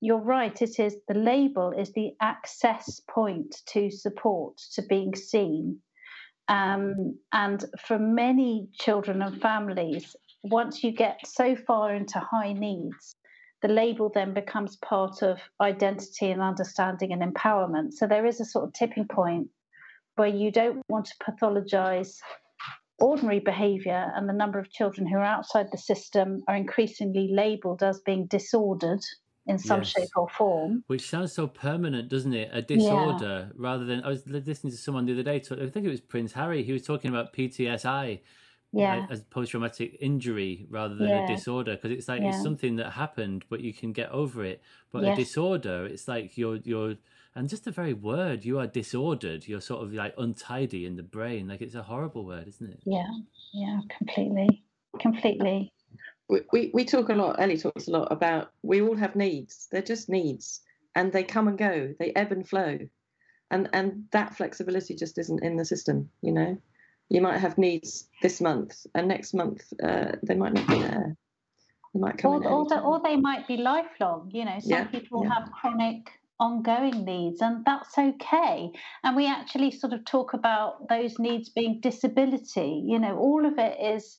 you're 0.00 0.18
right, 0.18 0.60
it 0.60 0.78
is 0.78 0.96
the 1.08 1.14
label 1.14 1.72
is 1.72 1.92
the 1.92 2.12
access 2.20 3.00
point 3.08 3.62
to 3.66 3.90
support, 3.90 4.58
to 4.74 4.82
being 4.82 5.14
seen. 5.14 5.80
Um, 6.48 7.18
and 7.32 7.64
for 7.86 7.98
many 7.98 8.68
children 8.74 9.22
and 9.22 9.40
families, 9.40 10.14
once 10.44 10.84
you 10.84 10.92
get 10.92 11.26
so 11.26 11.56
far 11.56 11.94
into 11.94 12.20
high 12.20 12.52
needs, 12.52 13.16
the 13.62 13.68
label 13.68 14.10
then 14.14 14.34
becomes 14.34 14.76
part 14.76 15.22
of 15.22 15.40
identity 15.60 16.30
and 16.30 16.42
understanding 16.42 17.12
and 17.12 17.22
empowerment. 17.22 17.94
So 17.94 18.06
there 18.06 18.26
is 18.26 18.40
a 18.40 18.44
sort 18.44 18.66
of 18.66 18.74
tipping 18.74 19.08
point 19.08 19.48
where 20.16 20.28
you 20.28 20.52
don't 20.52 20.82
want 20.88 21.06
to 21.06 21.14
pathologize 21.24 22.18
ordinary 22.98 23.40
behavior 23.40 24.12
and 24.14 24.28
the 24.28 24.32
number 24.32 24.58
of 24.58 24.70
children 24.70 25.06
who 25.06 25.16
are 25.16 25.24
outside 25.24 25.66
the 25.70 25.78
system 25.78 26.42
are 26.48 26.56
increasingly 26.56 27.28
labeled 27.32 27.82
as 27.82 28.00
being 28.00 28.26
disordered 28.26 29.02
in 29.46 29.58
some 29.58 29.80
yes. 29.80 29.90
shape 29.90 30.08
or 30.16 30.28
form. 30.28 30.84
Which 30.86 31.08
sounds 31.08 31.32
so 31.32 31.46
permanent, 31.46 32.08
doesn't 32.08 32.34
it? 32.34 32.50
A 32.52 32.62
disorder 32.62 33.48
yeah. 33.48 33.54
rather 33.56 33.84
than. 33.84 34.02
I 34.02 34.08
was 34.08 34.26
listening 34.26 34.72
to 34.72 34.76
someone 34.76 35.06
the 35.06 35.12
other 35.12 35.22
day, 35.22 35.36
I 35.36 35.68
think 35.68 35.86
it 35.86 35.88
was 35.88 36.00
Prince 36.00 36.32
Harry, 36.32 36.62
he 36.62 36.72
was 36.72 36.82
talking 36.82 37.10
about 37.10 37.32
PTSI. 37.32 38.20
Yeah. 38.72 39.06
As 39.08 39.22
post 39.22 39.52
traumatic 39.52 39.96
injury 40.00 40.66
rather 40.68 40.96
than 40.96 41.08
yeah. 41.08 41.24
a 41.24 41.26
disorder, 41.26 41.76
because 41.76 41.92
it's 41.92 42.08
like 42.08 42.20
yeah. 42.20 42.30
it's 42.30 42.42
something 42.42 42.76
that 42.76 42.90
happened, 42.90 43.44
but 43.48 43.60
you 43.60 43.72
can 43.72 43.92
get 43.92 44.10
over 44.10 44.44
it. 44.44 44.60
But 44.92 45.04
yes. 45.04 45.16
a 45.16 45.20
disorder, 45.22 45.86
it's 45.86 46.08
like 46.08 46.36
you're 46.36 46.56
you're 46.56 46.96
and 47.36 47.48
just 47.48 47.64
the 47.64 47.70
very 47.70 47.92
word 47.92 48.44
you 48.44 48.58
are 48.58 48.66
disordered 48.66 49.46
you're 49.46 49.60
sort 49.60 49.84
of 49.84 49.92
like 49.92 50.14
untidy 50.18 50.86
in 50.86 50.96
the 50.96 51.02
brain 51.02 51.46
like 51.46 51.60
it's 51.60 51.74
a 51.74 51.82
horrible 51.82 52.24
word 52.24 52.48
isn't 52.48 52.70
it 52.70 52.80
yeah 52.84 53.06
yeah 53.52 53.78
completely 53.96 54.64
completely 54.98 55.72
we, 56.28 56.40
we, 56.52 56.70
we 56.74 56.84
talk 56.84 57.08
a 57.08 57.14
lot 57.14 57.40
ellie 57.40 57.58
talks 57.58 57.88
a 57.88 57.90
lot 57.90 58.10
about 58.10 58.50
we 58.62 58.80
all 58.80 58.96
have 58.96 59.16
needs. 59.16 59.68
They're 59.70 59.82
just 59.82 60.08
needs. 60.08 60.60
And 60.94 61.12
they 61.12 61.24
come 61.24 61.46
and 61.46 61.58
go. 61.58 61.94
They 61.98 62.12
ebb 62.14 62.32
and 62.32 62.48
flow. 62.48 62.78
And 63.50 63.68
and 63.72 64.04
that 64.12 64.36
flexibility 64.36 64.94
just 64.94 65.18
isn't 65.18 65.44
in 65.44 65.56
the 65.56 65.64
system 65.64 66.10
you 66.22 66.32
know? 66.32 66.58
You 67.08 67.20
might 67.20 67.38
have 67.38 67.56
needs 67.58 68.08
this 68.22 68.40
month 68.40 68.86
and 68.94 69.06
next 69.08 69.34
month 69.34 69.62
uh, 69.82 70.12
they 70.22 70.34
might 70.34 70.54
not 70.54 70.66
be 70.66 70.80
there. 70.80 71.16
They 71.94 72.00
might 72.00 72.18
come 72.18 72.32
or, 72.32 72.48
or, 72.48 72.68
the, 72.68 72.80
or 72.80 73.00
they 73.02 73.16
might 73.16 73.46
be 73.46 73.56
lifelong 73.56 74.30
you 74.32 74.44
know? 74.44 74.58
Some 74.58 74.70
yeah, 74.70 74.84
people 74.84 75.22
yeah. 75.24 75.34
have 75.34 75.52
chronic 75.52 76.10
ongoing 76.38 77.04
needs, 77.04 77.40
and 77.40 77.64
that's 77.64 77.96
okay. 77.96 78.70
And 79.02 79.16
we 79.16 79.26
actually 79.26 79.70
sort 79.70 79.92
of 79.92 80.04
talk 80.04 80.34
about 80.34 80.88
those 80.88 81.18
needs 81.18 81.48
being 81.48 81.80
disability. 81.80 82.82
You 82.84 82.98
know, 82.98 83.16
all 83.16 83.46
of 83.46 83.58
it 83.58 83.78
is 83.80 84.18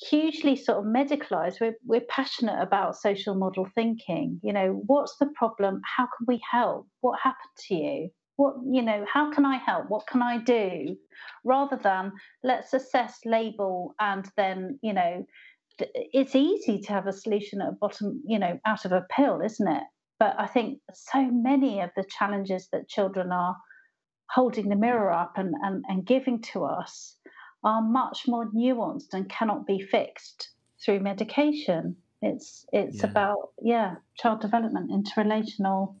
hugely 0.00 0.56
sort 0.56 0.78
of 0.78 0.84
medicalized. 0.84 1.60
We're, 1.60 1.76
we're 1.84 2.06
passionate 2.08 2.60
about 2.62 2.96
social 2.96 3.34
model 3.34 3.66
thinking. 3.74 4.40
You 4.42 4.52
know, 4.52 4.82
what's 4.86 5.16
the 5.18 5.30
problem? 5.34 5.80
How 5.96 6.04
can 6.04 6.26
we 6.26 6.40
help? 6.50 6.86
What 7.00 7.18
happened 7.22 7.56
to 7.68 7.74
you? 7.74 8.10
What, 8.36 8.54
you 8.70 8.82
know, 8.82 9.04
how 9.12 9.32
can 9.32 9.44
I 9.44 9.56
help? 9.56 9.86
What 9.88 10.06
can 10.06 10.22
I 10.22 10.38
do? 10.38 10.96
Rather 11.44 11.76
than 11.76 12.12
let's 12.44 12.72
assess, 12.72 13.18
label, 13.24 13.94
and 13.98 14.30
then, 14.36 14.78
you 14.82 14.92
know, 14.92 15.24
it's 15.92 16.36
easy 16.36 16.80
to 16.80 16.92
have 16.92 17.06
a 17.06 17.12
solution 17.12 17.60
at 17.60 17.68
a 17.68 17.76
bottom, 17.80 18.22
you 18.26 18.38
know, 18.38 18.58
out 18.64 18.84
of 18.84 18.92
a 18.92 19.06
pill, 19.10 19.40
isn't 19.44 19.68
it? 19.68 19.82
But 20.20 20.34
I 20.38 20.46
think 20.46 20.80
so 20.92 21.28
many 21.30 21.80
of 21.80 21.90
the 21.96 22.04
challenges 22.18 22.68
that 22.72 22.88
children 22.88 23.32
are 23.32 23.56
holding 24.30 24.68
the 24.68 24.76
mirror 24.76 25.10
up 25.10 25.32
and, 25.36 25.54
and, 25.62 25.84
and 25.88 26.06
giving 26.06 26.42
to 26.52 26.64
us 26.64 27.16
are 27.64 27.82
much 27.82 28.24
more 28.26 28.50
nuanced 28.50 29.12
and 29.12 29.28
cannot 29.28 29.66
be 29.66 29.80
fixed 29.80 30.50
through 30.84 31.00
medication. 31.00 31.96
It's 32.22 32.66
it's 32.72 32.98
yeah. 32.98 33.10
about 33.10 33.50
yeah 33.62 33.94
child 34.16 34.40
development, 34.40 34.90
interrelational, 34.90 35.96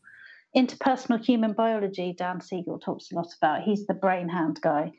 interpersonal 0.56 1.24
human 1.24 1.52
biology. 1.52 2.14
Dan 2.16 2.40
Siegel 2.40 2.78
talks 2.78 3.10
a 3.12 3.16
lot 3.16 3.32
about. 3.40 3.62
He's 3.62 3.86
the 3.86 3.94
brain 3.94 4.28
hand 4.28 4.60
guy, 4.60 4.92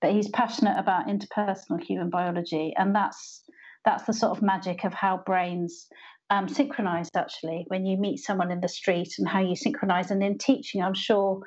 but 0.00 0.12
he's 0.12 0.28
passionate 0.28 0.78
about 0.78 1.06
interpersonal 1.06 1.80
human 1.80 2.10
biology, 2.10 2.74
and 2.76 2.94
that's 2.94 3.42
that's 3.84 4.04
the 4.04 4.12
sort 4.12 4.36
of 4.36 4.42
magic 4.42 4.84
of 4.84 4.94
how 4.94 5.22
brains 5.24 5.88
um, 6.30 6.48
synchronized 6.48 7.16
actually 7.16 7.64
when 7.68 7.84
you 7.84 7.98
meet 7.98 8.16
someone 8.18 8.50
in 8.50 8.60
the 8.60 8.68
street 8.68 9.14
and 9.18 9.28
how 9.28 9.40
you 9.40 9.54
synchronize. 9.54 10.10
And 10.10 10.22
in 10.22 10.38
teaching, 10.38 10.82
I'm 10.82 10.94
sure 10.94 11.42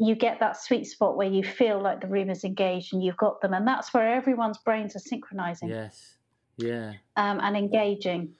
you 0.00 0.14
get 0.14 0.40
that 0.40 0.56
sweet 0.56 0.86
spot 0.86 1.14
where 1.16 1.28
you 1.28 1.44
feel 1.44 1.78
like 1.78 2.00
the 2.00 2.06
room 2.06 2.30
is 2.30 2.42
engaged 2.42 2.94
and 2.94 3.04
you've 3.04 3.18
got 3.18 3.42
them. 3.42 3.52
And 3.52 3.68
that's 3.68 3.92
where 3.92 4.14
everyone's 4.14 4.56
brains 4.56 4.96
are 4.96 5.00
synchronizing. 5.00 5.68
Yes. 5.68 6.16
Yeah. 6.56 6.94
Um, 7.16 7.38
and 7.40 7.54
engaging. 7.54 8.30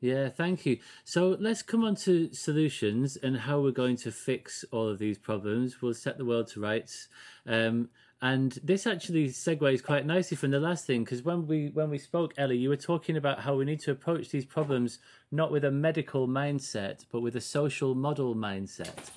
Yeah, 0.00 0.28
thank 0.28 0.66
you. 0.66 0.78
So 1.04 1.36
let's 1.38 1.62
come 1.62 1.84
on 1.84 1.94
to 1.96 2.32
solutions 2.32 3.16
and 3.16 3.36
how 3.36 3.60
we're 3.60 3.70
going 3.70 3.96
to 3.98 4.10
fix 4.10 4.64
all 4.72 4.88
of 4.88 4.98
these 4.98 5.18
problems. 5.18 5.80
We'll 5.80 5.94
set 5.94 6.18
the 6.18 6.24
world 6.24 6.48
to 6.48 6.60
rights. 6.60 7.08
Um, 7.46 7.90
and 8.20 8.58
this 8.64 8.84
actually 8.84 9.28
segues 9.28 9.82
quite 9.82 10.04
nicely 10.04 10.36
from 10.36 10.50
the 10.50 10.58
last 10.58 10.84
thing 10.84 11.04
because 11.04 11.22
when 11.22 11.46
we 11.46 11.68
when 11.68 11.90
we 11.90 11.98
spoke, 11.98 12.34
Ellie, 12.36 12.56
you 12.56 12.68
were 12.68 12.76
talking 12.76 13.16
about 13.16 13.38
how 13.38 13.54
we 13.54 13.64
need 13.64 13.78
to 13.80 13.92
approach 13.92 14.30
these 14.30 14.44
problems 14.44 14.98
not 15.30 15.52
with 15.52 15.64
a 15.64 15.70
medical 15.70 16.26
mindset 16.26 17.04
but 17.12 17.20
with 17.20 17.36
a 17.36 17.40
social 17.40 17.94
model 17.94 18.34
mindset. 18.34 19.10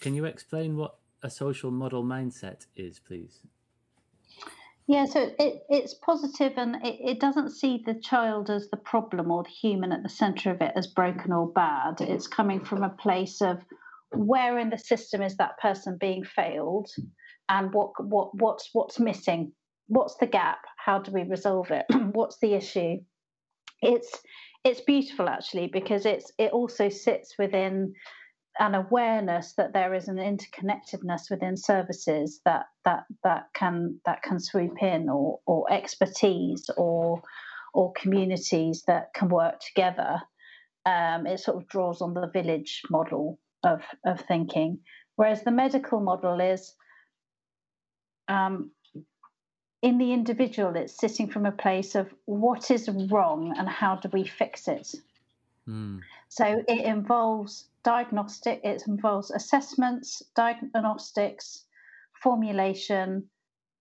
Can 0.00 0.14
you 0.14 0.24
explain 0.24 0.78
what 0.78 0.96
a 1.26 1.30
social 1.30 1.72
model 1.72 2.04
mindset 2.04 2.66
is, 2.76 3.00
please? 3.00 3.40
Yeah, 4.86 5.06
so 5.06 5.32
it, 5.40 5.64
it's 5.68 5.94
positive 5.94 6.52
and 6.56 6.76
it, 6.84 6.98
it 7.00 7.20
doesn't 7.20 7.50
see 7.50 7.82
the 7.84 7.94
child 7.94 8.48
as 8.48 8.70
the 8.70 8.76
problem 8.76 9.32
or 9.32 9.42
the 9.42 9.50
human 9.50 9.90
at 9.90 10.04
the 10.04 10.08
centre 10.08 10.52
of 10.52 10.60
it 10.60 10.72
as 10.76 10.86
broken 10.86 11.32
or 11.32 11.48
bad. 11.48 12.00
It's 12.00 12.28
coming 12.28 12.64
from 12.64 12.84
a 12.84 12.90
place 12.90 13.42
of 13.42 13.58
where 14.12 14.56
in 14.60 14.70
the 14.70 14.78
system 14.78 15.20
is 15.20 15.36
that 15.36 15.58
person 15.58 15.98
being 16.00 16.22
failed 16.22 16.88
and 17.48 17.74
what 17.74 17.90
what 18.04 18.30
what's 18.36 18.70
what's 18.72 19.00
missing 19.00 19.52
what's 19.88 20.14
the 20.16 20.26
gap 20.26 20.58
how 20.76 20.98
do 21.00 21.10
we 21.10 21.24
resolve 21.24 21.70
it 21.70 21.84
what's 22.12 22.38
the 22.38 22.54
issue 22.54 22.96
it's 23.82 24.20
it's 24.64 24.80
beautiful 24.80 25.28
actually 25.28 25.66
because 25.66 26.06
it's 26.06 26.32
it 26.38 26.52
also 26.52 26.88
sits 26.88 27.34
within 27.36 27.92
an 28.58 28.74
awareness 28.74 29.52
that 29.54 29.72
there 29.72 29.94
is 29.94 30.08
an 30.08 30.16
interconnectedness 30.16 31.30
within 31.30 31.56
services 31.56 32.40
that 32.44 32.66
that 32.84 33.04
that 33.22 33.48
can 33.54 34.00
that 34.06 34.22
can 34.22 34.40
swoop 34.40 34.82
in 34.82 35.08
or 35.08 35.40
or 35.46 35.70
expertise 35.72 36.68
or 36.76 37.22
or 37.74 37.92
communities 37.92 38.82
that 38.86 39.12
can 39.14 39.28
work 39.28 39.60
together 39.60 40.20
um, 40.86 41.26
it 41.26 41.40
sort 41.40 41.56
of 41.56 41.68
draws 41.68 42.00
on 42.00 42.14
the 42.14 42.28
village 42.32 42.82
model 42.90 43.38
of 43.62 43.82
of 44.04 44.20
thinking 44.20 44.78
whereas 45.16 45.42
the 45.42 45.50
medical 45.50 46.00
model 46.00 46.40
is 46.40 46.74
um, 48.28 48.70
in 49.82 49.98
the 49.98 50.12
individual, 50.12 50.74
it's 50.74 50.98
sitting 50.98 51.28
from 51.28 51.46
a 51.46 51.52
place 51.52 51.94
of 51.94 52.12
what 52.24 52.70
is 52.70 52.88
wrong 53.10 53.54
and 53.56 53.68
how 53.68 53.94
do 53.94 54.08
we 54.12 54.24
fix 54.26 54.66
it. 54.66 54.88
Mm. 55.68 56.00
So 56.28 56.62
it 56.68 56.84
involves 56.84 57.68
diagnostic, 57.82 58.60
it 58.64 58.82
involves 58.86 59.30
assessments, 59.30 60.22
diagnostics, 60.34 61.64
formulation, 62.22 63.28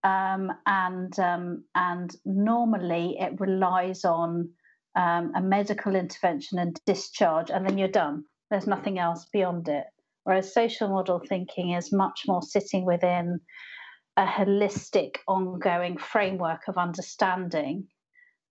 um, 0.03 0.51
and 0.65 1.17
um, 1.19 1.63
and 1.73 2.15
normally 2.25 3.17
it 3.19 3.39
relies 3.39 4.05
on 4.05 4.49
um, 4.95 5.31
a 5.35 5.41
medical 5.41 5.95
intervention 5.95 6.59
and 6.59 6.79
discharge, 6.85 7.49
and 7.49 7.67
then 7.67 7.77
you're 7.77 7.87
done. 7.87 8.25
There's 8.49 8.67
nothing 8.67 8.99
else 8.99 9.25
beyond 9.33 9.67
it. 9.67 9.85
Whereas 10.23 10.53
social 10.53 10.89
model 10.89 11.21
thinking 11.27 11.71
is 11.71 11.91
much 11.91 12.23
more 12.27 12.41
sitting 12.41 12.85
within 12.85 13.39
a 14.17 14.25
holistic, 14.25 15.17
ongoing 15.27 15.97
framework 15.97 16.67
of 16.67 16.77
understanding 16.77 17.87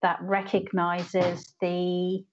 that 0.02 0.18
recognizes 0.20 1.54
the 1.60 2.24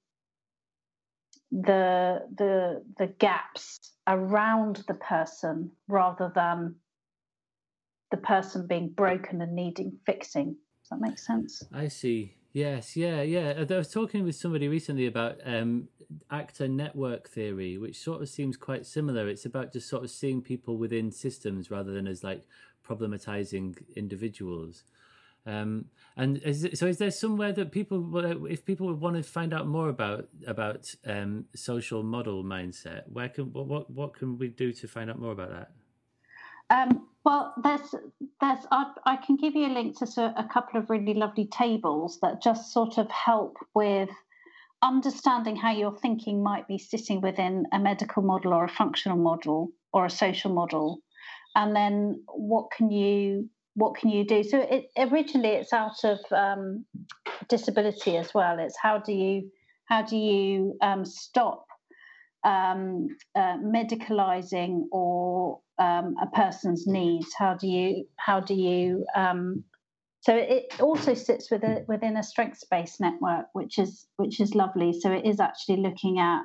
the 1.52 2.28
the 2.38 2.84
the 2.98 3.08
gaps 3.20 3.92
around 4.08 4.84
the 4.88 4.94
person 4.96 5.72
rather 5.88 6.32
than 6.34 6.76
the 8.10 8.18
person 8.18 8.68
being 8.68 8.90
broken 8.90 9.42
and 9.42 9.56
needing 9.56 9.98
fixing. 10.06 10.56
Does 10.84 10.90
that 10.92 11.02
make 11.02 11.20
sense? 11.20 11.64
I 11.74 11.88
see. 11.88 12.36
Yes, 12.54 12.98
yeah, 12.98 13.22
yeah. 13.22 13.64
I 13.70 13.78
was 13.78 13.90
talking 13.90 14.26
with 14.26 14.36
somebody 14.36 14.68
recently 14.68 15.08
about 15.08 15.38
um, 15.46 15.88
actor 16.30 16.68
network 16.68 17.30
theory, 17.30 17.78
which 17.78 17.98
sort 17.98 18.22
of 18.22 18.28
seems 18.28 18.58
quite 18.58 18.86
similar. 18.86 19.30
It's 19.30 19.46
about 19.46 19.72
just 19.72 19.88
sort 19.88 20.04
of 20.04 20.10
seeing 20.10 20.42
people 20.42 20.78
within 20.78 21.12
systems 21.12 21.72
rather 21.72 21.94
than 21.94 22.08
as 22.08 22.26
like 22.26 22.46
problematizing 22.86 23.78
individuals. 23.96 24.84
Um, 25.46 25.86
and 26.16 26.38
is 26.44 26.68
so, 26.74 26.86
is 26.86 26.98
there 26.98 27.10
somewhere 27.10 27.52
that 27.54 27.72
people, 27.72 28.46
if 28.46 28.64
people 28.64 28.94
want 28.94 29.16
to 29.16 29.24
find 29.24 29.54
out 29.54 29.68
more 29.68 29.90
about 29.90 30.28
about 30.46 30.94
um, 31.06 31.46
social 31.56 32.04
model 32.04 32.44
mindset, 32.44 33.04
where 33.12 33.30
can 33.30 33.46
what 33.54 33.90
what 33.90 34.14
can 34.14 34.38
we 34.38 34.50
do 34.50 34.72
to 34.74 34.88
find 34.88 35.10
out 35.10 35.20
more 35.20 35.32
about 35.32 35.50
that? 35.50 35.72
Um, 36.70 37.08
well, 37.26 37.54
there's 37.64 37.96
there's 38.40 38.66
I, 38.72 38.92
I, 39.06 39.18
can 39.18 39.36
give 39.36 39.56
you 39.56 39.68
a 39.68 39.74
link 39.74 39.98
to 40.00 40.34
a 40.38 40.48
couple 40.52 40.80
of 40.80 40.90
really 40.90 41.14
lovely 41.14 41.46
tables 41.46 42.20
that 42.22 42.42
just 42.42 42.72
sort 42.72 42.98
of 42.98 43.10
help 43.10 43.58
with 43.74 44.10
understanding 44.82 45.56
how 45.56 45.72
your 45.72 45.96
thinking 45.98 46.42
might 46.42 46.68
be 46.68 46.78
sitting 46.78 47.20
within 47.20 47.66
a 47.74 47.80
medical 47.80 48.24
model 48.24 48.54
or 48.54 48.66
a 48.66 48.70
functional 48.70 49.18
model 49.18 49.72
or 49.92 50.06
a 50.06 50.10
social 50.10 50.54
model, 50.54 51.00
and 51.56 51.76
then 51.76 52.24
what 52.28 52.72
can 52.72 52.92
you 52.92 53.50
what 53.76 53.96
can 53.96 54.10
you 54.10 54.26
do? 54.26 54.44
So 54.44 54.60
it, 54.60 54.88
originally 54.98 55.50
it's 55.50 55.74
out 55.74 56.04
of 56.04 56.20
um, 56.32 56.86
disability 57.48 58.18
as 58.18 58.34
well. 58.34 58.60
It's 58.60 58.78
how 58.82 59.00
do 59.00 59.14
you 59.14 59.52
how 59.86 60.04
do 60.04 60.18
you 60.18 60.78
um, 60.82 61.06
stop 61.06 61.66
um, 62.44 63.08
uh, 63.36 63.58
medicalizing 63.58 64.84
or 64.92 65.60
um, 65.80 66.16
a 66.22 66.28
person's 66.34 66.88
needs? 66.88 67.34
How 67.38 67.56
do 67.56 67.68
you 67.68 68.06
how 68.18 68.40
do 68.40 68.54
you 68.54 69.06
um, 69.16 69.64
so 70.22 70.36
it 70.36 70.80
also 70.80 71.16
sits 71.16 71.50
with 71.50 71.64
a, 71.64 71.84
within 71.88 72.16
a 72.16 72.24
strengths 72.24 72.64
based 72.64 73.02
network, 73.02 73.48
which 73.54 73.80
is 73.80 74.06
which 74.18 74.40
is 74.40 74.54
lovely. 74.54 74.94
So 74.94 75.12
it 75.12 75.26
is 75.26 75.40
actually 75.40 75.78
looking 75.78 76.20
at 76.20 76.44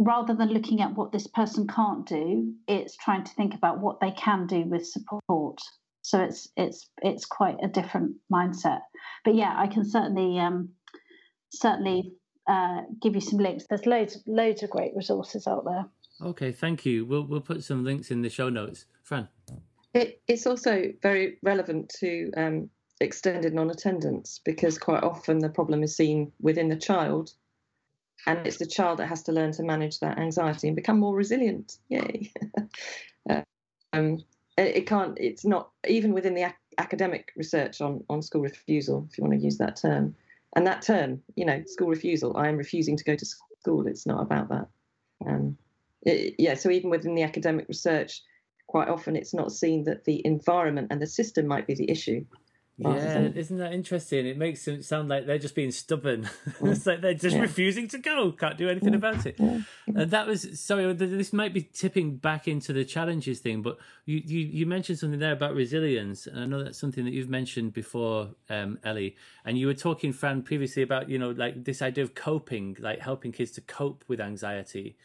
rather 0.00 0.34
than 0.34 0.48
looking 0.48 0.80
at 0.80 0.96
what 0.96 1.12
this 1.12 1.26
person 1.26 1.66
can't 1.66 2.06
do, 2.06 2.54
it's 2.66 2.96
trying 2.96 3.22
to 3.22 3.34
think 3.34 3.54
about 3.54 3.80
what 3.80 4.00
they 4.00 4.10
can 4.12 4.46
do 4.46 4.62
with 4.62 4.86
support. 4.86 5.60
So 6.02 6.20
it's 6.20 6.48
it's 6.56 6.88
it's 7.02 7.26
quite 7.26 7.58
a 7.62 7.68
different 7.68 8.16
mindset. 8.32 8.80
But 9.24 9.34
yeah, 9.34 9.54
I 9.56 9.66
can 9.66 9.84
certainly 9.84 10.38
um, 10.38 10.70
certainly 11.52 12.14
uh, 12.48 12.82
give 13.00 13.14
you 13.14 13.20
some 13.20 13.38
links. 13.38 13.66
There's 13.68 13.84
loads 13.84 14.18
loads 14.26 14.62
of 14.62 14.70
great 14.70 14.92
resources 14.96 15.46
out 15.46 15.64
there. 15.66 15.84
Okay, 16.22 16.50
thank 16.50 16.86
you. 16.86 17.04
We'll 17.04 17.26
we'll 17.26 17.42
put 17.42 17.62
some 17.62 17.84
links 17.84 18.10
in 18.10 18.22
the 18.22 18.30
show 18.30 18.48
notes. 18.48 18.86
Fran. 19.02 19.28
It, 19.92 20.22
it's 20.26 20.46
also 20.46 20.84
very 21.02 21.38
relevant 21.42 21.92
to 21.98 22.30
um, 22.36 22.70
extended 23.00 23.52
non-attendance 23.52 24.40
because 24.44 24.78
quite 24.78 25.02
often 25.02 25.40
the 25.40 25.48
problem 25.48 25.82
is 25.82 25.96
seen 25.96 26.32
within 26.40 26.68
the 26.68 26.76
child 26.76 27.32
and 28.26 28.46
it's 28.46 28.58
the 28.58 28.66
child 28.66 28.98
that 28.98 29.06
has 29.08 29.22
to 29.24 29.32
learn 29.32 29.52
to 29.52 29.62
manage 29.62 30.00
that 30.00 30.18
anxiety 30.18 30.68
and 30.68 30.76
become 30.76 30.98
more 30.98 31.14
resilient. 31.14 31.78
Yay. 31.88 32.32
Um, 33.92 34.18
it 34.56 34.86
can't 34.86 35.18
it's 35.18 35.44
not 35.44 35.70
even 35.88 36.12
within 36.12 36.34
the 36.34 36.44
ac- 36.44 36.54
academic 36.78 37.32
research 37.36 37.80
on 37.80 38.04
on 38.08 38.22
school 38.22 38.42
refusal 38.42 39.08
if 39.10 39.18
you 39.18 39.24
want 39.24 39.34
to 39.34 39.44
use 39.44 39.58
that 39.58 39.74
term. 39.74 40.14
And 40.54 40.64
that 40.66 40.82
term 40.82 41.20
you 41.34 41.44
know 41.44 41.62
school 41.66 41.88
refusal 41.88 42.36
i 42.36 42.48
am 42.48 42.56
refusing 42.56 42.96
to 42.96 43.02
go 43.02 43.16
to 43.16 43.26
school 43.26 43.86
it's 43.88 44.06
not 44.06 44.22
about 44.22 44.48
that. 44.50 44.68
Um, 45.26 45.56
it, 46.02 46.36
yeah 46.38 46.54
so 46.54 46.70
even 46.70 46.88
within 46.88 47.16
the 47.16 47.24
academic 47.24 47.66
research 47.68 48.22
quite 48.68 48.88
often 48.88 49.16
it's 49.16 49.34
not 49.34 49.50
seen 49.50 49.82
that 49.84 50.04
the 50.04 50.24
environment 50.24 50.88
and 50.90 51.02
the 51.02 51.06
system 51.06 51.48
might 51.48 51.66
be 51.66 51.74
the 51.74 51.90
issue 51.90 52.24
yeah, 52.80 53.28
isn't 53.34 53.58
that 53.58 53.74
interesting? 53.74 54.26
It 54.26 54.38
makes 54.38 54.64
them 54.64 54.82
sound 54.82 55.10
like 55.10 55.26
they're 55.26 55.38
just 55.38 55.54
being 55.54 55.70
stubborn. 55.70 56.28
it's 56.62 56.86
like 56.86 57.02
they're 57.02 57.12
just 57.12 57.36
yeah. 57.36 57.42
refusing 57.42 57.88
to 57.88 57.98
go, 57.98 58.32
can't 58.32 58.56
do 58.56 58.70
anything 58.70 58.94
about 58.94 59.26
it. 59.26 59.38
And 59.38 60.10
that 60.10 60.26
was 60.26 60.58
sorry. 60.58 60.90
This 60.94 61.32
might 61.32 61.52
be 61.52 61.62
tipping 61.62 62.16
back 62.16 62.48
into 62.48 62.72
the 62.72 62.84
challenges 62.84 63.40
thing, 63.40 63.60
but 63.60 63.76
you 64.06 64.22
you, 64.24 64.38
you 64.38 64.66
mentioned 64.66 64.98
something 64.98 65.18
there 65.18 65.32
about 65.32 65.54
resilience, 65.54 66.26
and 66.26 66.40
I 66.40 66.46
know 66.46 66.64
that's 66.64 66.78
something 66.78 67.04
that 67.04 67.12
you've 67.12 67.28
mentioned 67.28 67.74
before, 67.74 68.30
um, 68.48 68.78
Ellie. 68.82 69.16
And 69.44 69.58
you 69.58 69.66
were 69.66 69.74
talking, 69.74 70.12
Fran, 70.14 70.42
previously 70.42 70.82
about 70.82 71.10
you 71.10 71.18
know 71.18 71.30
like 71.30 71.64
this 71.64 71.82
idea 71.82 72.04
of 72.04 72.14
coping, 72.14 72.76
like 72.80 73.00
helping 73.00 73.32
kids 73.32 73.50
to 73.52 73.60
cope 73.60 74.04
with 74.08 74.20
anxiety. 74.20 74.96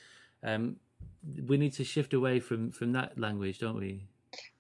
Um, 0.44 0.78
we 1.45 1.58
need 1.58 1.74
to 1.74 1.84
shift 1.84 2.14
away 2.14 2.40
from 2.40 2.72
from 2.72 2.94
that 2.94 3.20
language, 3.20 3.60
don't 3.60 3.78
we? 3.78 4.08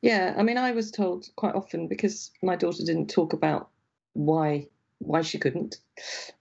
Yeah, 0.01 0.33
I 0.37 0.43
mean, 0.43 0.57
I 0.57 0.71
was 0.71 0.91
told 0.91 1.27
quite 1.35 1.55
often 1.55 1.87
because 1.87 2.31
my 2.41 2.55
daughter 2.55 2.83
didn't 2.85 3.09
talk 3.09 3.33
about 3.33 3.69
why 4.13 4.67
why 4.99 5.21
she 5.21 5.37
couldn't 5.37 5.75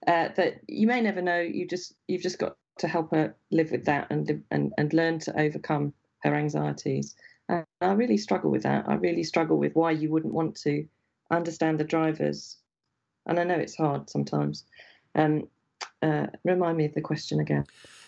uh, 0.07 0.29
that 0.35 0.61
you 0.67 0.87
may 0.87 1.01
never 1.01 1.21
know. 1.21 1.39
You 1.39 1.67
just 1.67 1.93
you've 2.07 2.21
just 2.21 2.39
got 2.39 2.57
to 2.79 2.87
help 2.87 3.11
her 3.11 3.35
live 3.51 3.71
with 3.71 3.85
that 3.85 4.07
and 4.09 4.43
and 4.51 4.73
and 4.77 4.93
learn 4.93 5.19
to 5.19 5.39
overcome 5.39 5.93
her 6.19 6.35
anxieties. 6.35 7.15
And 7.49 7.65
I 7.81 7.93
really 7.93 8.17
struggle 8.17 8.51
with 8.51 8.63
that. 8.63 8.85
I 8.87 8.95
really 8.95 9.23
struggle 9.23 9.57
with 9.57 9.75
why 9.75 9.91
you 9.91 10.09
wouldn't 10.09 10.33
want 10.33 10.55
to 10.61 10.85
understand 11.31 11.79
the 11.79 11.83
drivers. 11.83 12.57
And 13.27 13.39
I 13.39 13.43
know 13.43 13.55
it's 13.55 13.75
hard 13.77 14.09
sometimes. 14.09 14.65
Um, 15.15 15.47
uh, 16.01 16.27
remind 16.43 16.77
me 16.77 16.85
of 16.85 16.93
the 16.93 17.01
question 17.01 17.39
again. 17.39 17.65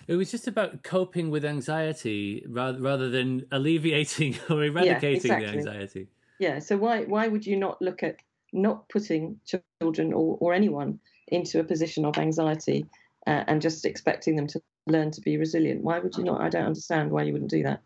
It 0.08 0.16
was 0.16 0.32
just 0.32 0.48
about 0.48 0.84
coping 0.84 1.30
with 1.30 1.44
anxiety 1.44 2.46
rather 2.48 2.80
rather 2.80 3.10
than 3.10 3.46
alleviating 3.52 4.38
or 4.50 4.64
eradicating 4.64 5.32
yeah, 5.32 5.38
exactly. 5.38 5.46
the 5.46 5.52
anxiety. 5.52 6.08
Yeah. 6.40 6.60
So 6.60 6.78
why 6.78 7.04
why 7.04 7.28
would 7.28 7.46
you 7.46 7.58
not 7.58 7.82
look 7.82 8.04
at 8.04 8.18
not 8.54 8.88
putting 8.90 9.40
children 9.46 10.14
or, 10.14 10.38
or 10.40 10.54
anyone 10.54 11.00
into 11.28 11.60
a 11.60 11.64
position 11.64 12.06
of 12.06 12.18
anxiety 12.18 12.86
uh, 13.28 13.44
and 13.48 13.62
just 13.62 13.86
expecting 13.86 14.38
them 14.38 14.48
to 14.48 14.62
learn 14.88 15.12
to 15.12 15.22
be 15.22 15.38
resilient? 15.38 15.84
Why 15.84 16.00
would 16.00 16.16
you 16.16 16.24
not? 16.24 16.42
I 16.42 16.50
don't 16.50 16.66
understand 16.66 17.12
why 17.12 17.24
you 17.24 17.34
wouldn't 17.34 17.52
do 17.52 17.64
that. 17.64 17.84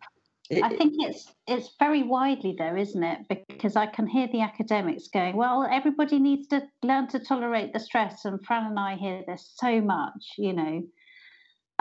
It, 0.51 0.63
I 0.63 0.69
think 0.75 0.93
it's 0.99 1.33
it's 1.47 1.69
very 1.79 2.03
widely 2.03 2.55
though, 2.57 2.75
isn't 2.75 3.03
it? 3.03 3.19
Because 3.47 3.75
I 3.75 3.87
can 3.87 4.05
hear 4.05 4.27
the 4.27 4.41
academics 4.41 5.07
going, 5.07 5.37
"Well, 5.37 5.67
everybody 5.71 6.19
needs 6.19 6.47
to 6.47 6.67
learn 6.83 7.07
to 7.07 7.19
tolerate 7.19 7.73
the 7.73 7.79
stress," 7.79 8.25
and 8.25 8.43
Fran 8.45 8.67
and 8.67 8.77
I 8.77 8.95
hear 8.95 9.23
this 9.25 9.53
so 9.55 9.81
much, 9.81 10.33
you 10.37 10.53
know. 10.53 10.83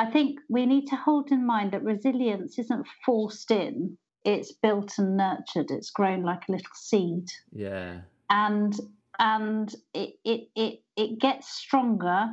I 0.00 0.06
think 0.06 0.38
we 0.48 0.64
need 0.64 0.86
to 0.86 0.96
hold 0.96 1.30
in 1.30 1.44
mind 1.46 1.72
that 1.72 1.84
resilience 1.84 2.58
isn't 2.58 2.86
forced 3.04 3.50
in, 3.50 3.98
it's 4.24 4.50
built 4.50 4.94
and 4.96 5.18
nurtured. 5.18 5.70
It's 5.70 5.90
grown 5.90 6.22
like 6.22 6.44
a 6.48 6.52
little 6.52 6.74
seed. 6.74 7.28
Yeah. 7.52 8.00
And 8.30 8.74
and 9.18 9.74
it 9.92 10.14
it 10.24 10.48
it, 10.56 10.82
it 10.96 11.20
gets 11.20 11.52
stronger 11.52 12.30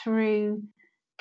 through 0.00 0.62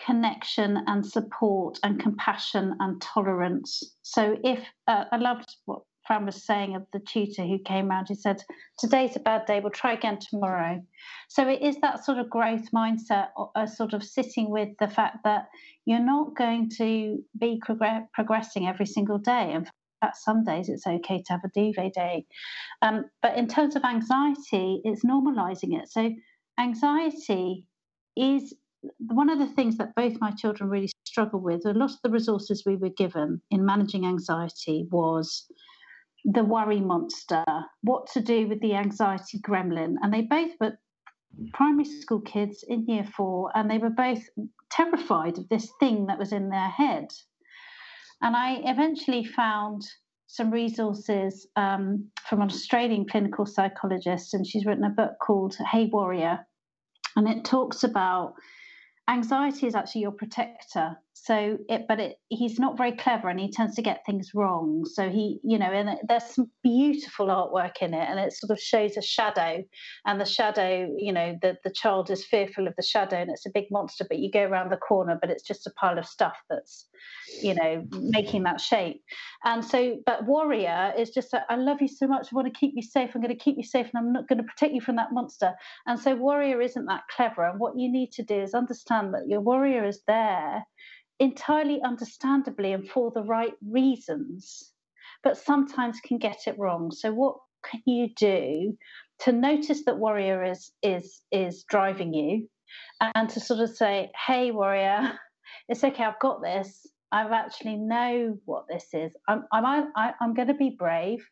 connection 0.05 0.83
and 0.85 1.03
support 1.03 1.79
and 1.81 1.99
compassion 1.99 2.75
and 2.79 3.01
tolerance. 3.01 3.81
So 4.03 4.37
if 4.43 4.63
uh, 4.87 5.05
I 5.11 5.17
loved 5.17 5.55
what 5.65 5.81
Fran 6.07 6.25
was 6.25 6.43
saying 6.43 6.75
of 6.75 6.87
the 6.93 6.99
tutor 6.99 7.43
who 7.43 7.59
came 7.59 7.91
around, 7.91 8.07
he 8.07 8.15
said, 8.15 8.41
Today's 8.79 9.15
a 9.15 9.19
bad 9.19 9.45
day, 9.45 9.59
we'll 9.59 9.71
try 9.71 9.93
again 9.93 10.17
tomorrow. 10.19 10.81
So 11.27 11.47
it 11.47 11.61
is 11.61 11.79
that 11.81 12.05
sort 12.05 12.17
of 12.17 12.29
growth 12.29 12.71
mindset, 12.73 13.27
a 13.55 13.67
sort 13.67 13.93
of 13.93 14.03
sitting 14.03 14.49
with 14.49 14.69
the 14.79 14.87
fact 14.87 15.17
that 15.25 15.47
you're 15.85 15.99
not 15.99 16.35
going 16.35 16.69
to 16.77 17.23
be 17.37 17.61
prog- 17.63 18.07
progressing 18.13 18.67
every 18.67 18.85
single 18.85 19.17
day. 19.17 19.51
And 19.53 19.69
fact, 20.01 20.17
some 20.17 20.43
days 20.43 20.69
it's 20.69 20.87
okay 20.87 21.21
to 21.23 21.33
have 21.33 21.41
a 21.43 21.49
duvet 21.49 21.93
day. 21.93 22.25
Um, 22.81 23.05
but 23.21 23.37
in 23.37 23.47
terms 23.47 23.75
of 23.75 23.83
anxiety, 23.83 24.81
it's 24.83 25.03
normalizing 25.03 25.79
it. 25.79 25.89
So 25.89 26.11
anxiety 26.59 27.65
is 28.15 28.53
one 28.99 29.29
of 29.29 29.39
the 29.39 29.47
things 29.47 29.77
that 29.77 29.95
both 29.95 30.19
my 30.19 30.31
children 30.31 30.69
really 30.69 30.89
struggle 31.05 31.39
with. 31.39 31.65
A 31.65 31.71
lot 31.71 31.91
of 31.91 32.01
the 32.03 32.09
resources 32.09 32.63
we 32.65 32.75
were 32.75 32.89
given 32.89 33.41
in 33.51 33.65
managing 33.65 34.05
anxiety 34.05 34.87
was 34.91 35.45
the 36.25 36.43
worry 36.43 36.81
monster, 36.81 37.45
what 37.81 38.07
to 38.13 38.21
do 38.21 38.47
with 38.47 38.59
the 38.61 38.73
anxiety 38.73 39.39
gremlin. 39.39 39.95
And 40.01 40.13
they 40.13 40.21
both 40.21 40.51
were 40.59 40.77
primary 41.53 41.85
school 41.85 42.21
kids 42.21 42.63
in 42.67 42.85
year 42.87 43.07
four, 43.15 43.51
and 43.55 43.69
they 43.69 43.77
were 43.77 43.89
both 43.89 44.23
terrified 44.71 45.37
of 45.37 45.47
this 45.49 45.71
thing 45.79 46.07
that 46.07 46.19
was 46.19 46.33
in 46.33 46.49
their 46.49 46.69
head. 46.69 47.07
And 48.21 48.35
I 48.35 48.61
eventually 48.65 49.23
found 49.23 49.83
some 50.27 50.51
resources 50.51 51.47
um, 51.55 52.09
from 52.27 52.41
an 52.41 52.49
Australian 52.49 53.05
clinical 53.07 53.45
psychologist, 53.45 54.33
and 54.33 54.45
she's 54.45 54.65
written 54.65 54.83
a 54.83 54.89
book 54.89 55.13
called 55.25 55.55
Hey 55.71 55.89
Warrior. 55.91 56.45
And 57.15 57.27
it 57.27 57.45
talks 57.45 57.83
about 57.83 58.33
anxiety 59.09 59.67
is 59.67 59.75
actually 59.75 60.01
your 60.01 60.11
protector. 60.11 60.97
So 61.23 61.57
it 61.67 61.85
but 61.87 61.99
it 61.99 62.17
he's 62.29 62.59
not 62.59 62.77
very 62.77 62.91
clever 62.91 63.27
and 63.27 63.39
he 63.39 63.51
tends 63.51 63.75
to 63.75 63.81
get 63.81 64.05
things 64.05 64.31
wrong. 64.35 64.85
So 64.85 65.09
he 65.09 65.39
you 65.43 65.57
know 65.57 65.71
and 65.71 65.97
there's 66.07 66.23
some 66.23 66.51
beautiful 66.63 67.27
artwork 67.27 67.77
in 67.81 67.93
it 67.93 68.07
and 68.07 68.19
it 68.19 68.33
sort 68.33 68.51
of 68.51 68.59
shows 68.59 68.97
a 68.97 69.01
shadow 69.01 69.63
and 70.05 70.21
the 70.21 70.25
shadow 70.25 70.87
you 70.97 71.11
know 71.11 71.35
the 71.41 71.57
the 71.63 71.71
child 71.71 72.09
is 72.11 72.25
fearful 72.25 72.67
of 72.67 72.75
the 72.77 72.83
shadow 72.83 73.17
and 73.17 73.31
it's 73.31 73.45
a 73.45 73.51
big 73.53 73.65
monster 73.71 74.05
but 74.07 74.19
you 74.19 74.31
go 74.31 74.43
around 74.43 74.71
the 74.71 74.77
corner 74.77 75.17
but 75.19 75.29
it's 75.29 75.43
just 75.43 75.65
a 75.65 75.71
pile 75.71 75.97
of 75.97 76.05
stuff 76.05 76.37
that's 76.49 76.87
you 77.41 77.55
know 77.55 77.83
making 77.93 78.43
that 78.43 78.61
shape. 78.61 79.01
And 79.43 79.65
so 79.65 79.97
but 80.05 80.25
warrior 80.25 80.93
is 80.97 81.09
just 81.09 81.33
i 81.49 81.55
love 81.55 81.81
you 81.81 81.87
so 81.87 82.07
much. 82.07 82.27
I 82.31 82.35
want 82.35 82.53
to 82.53 82.59
keep 82.59 82.73
you 82.75 82.83
safe. 82.83 83.11
I'm 83.15 83.21
going 83.21 83.35
to 83.35 83.43
keep 83.43 83.57
you 83.57 83.63
safe 83.63 83.87
and 83.93 83.97
i'm 83.97 84.13
not 84.13 84.27
going 84.27 84.39
to 84.39 84.43
protect 84.43 84.73
you 84.73 84.81
from 84.81 84.97
that 84.97 85.11
monster. 85.11 85.53
And 85.85 85.99
so 85.99 86.15
warrior 86.15 86.61
isn't 86.61 86.85
that 86.85 87.03
clever. 87.15 87.43
And 87.47 87.59
what 87.59 87.77
you 87.77 87.91
need 87.91 88.11
to 88.13 88.23
do 88.23 88.41
is 88.41 88.53
understand 88.53 89.13
that 89.13 89.27
your 89.27 89.41
warrior 89.41 89.85
is 89.85 90.01
there 90.07 90.65
entirely 91.19 91.81
understandably 91.81 92.73
and 92.73 92.87
for 92.89 93.11
the 93.11 93.23
right 93.23 93.53
reasons, 93.67 94.71
but 95.23 95.37
sometimes 95.37 95.99
can 96.01 96.17
get 96.17 96.47
it 96.47 96.57
wrong. 96.57 96.91
So, 96.91 97.11
what 97.11 97.37
can 97.63 97.81
you 97.85 98.09
do 98.15 98.77
to 99.19 99.31
notice 99.31 99.83
that 99.85 99.97
warrior 99.97 100.43
is 100.43 100.71
is 100.83 101.21
is 101.31 101.63
driving 101.69 102.13
you, 102.13 102.47
and 103.15 103.29
to 103.29 103.39
sort 103.39 103.59
of 103.59 103.75
say, 103.75 104.11
"Hey, 104.27 104.51
warrior, 104.51 105.19
it's 105.69 105.83
okay. 105.83 106.03
I've 106.03 106.19
got 106.19 106.41
this. 106.41 106.85
I 107.11 107.23
actually 107.23 107.77
know 107.77 108.37
what 108.45 108.65
this 108.69 108.87
is. 108.93 109.11
I'm 109.27 109.43
I'm 109.51 109.91
I, 109.95 110.13
I'm 110.21 110.33
going 110.33 110.49
to 110.49 110.53
be 110.53 110.75
brave." 110.77 111.25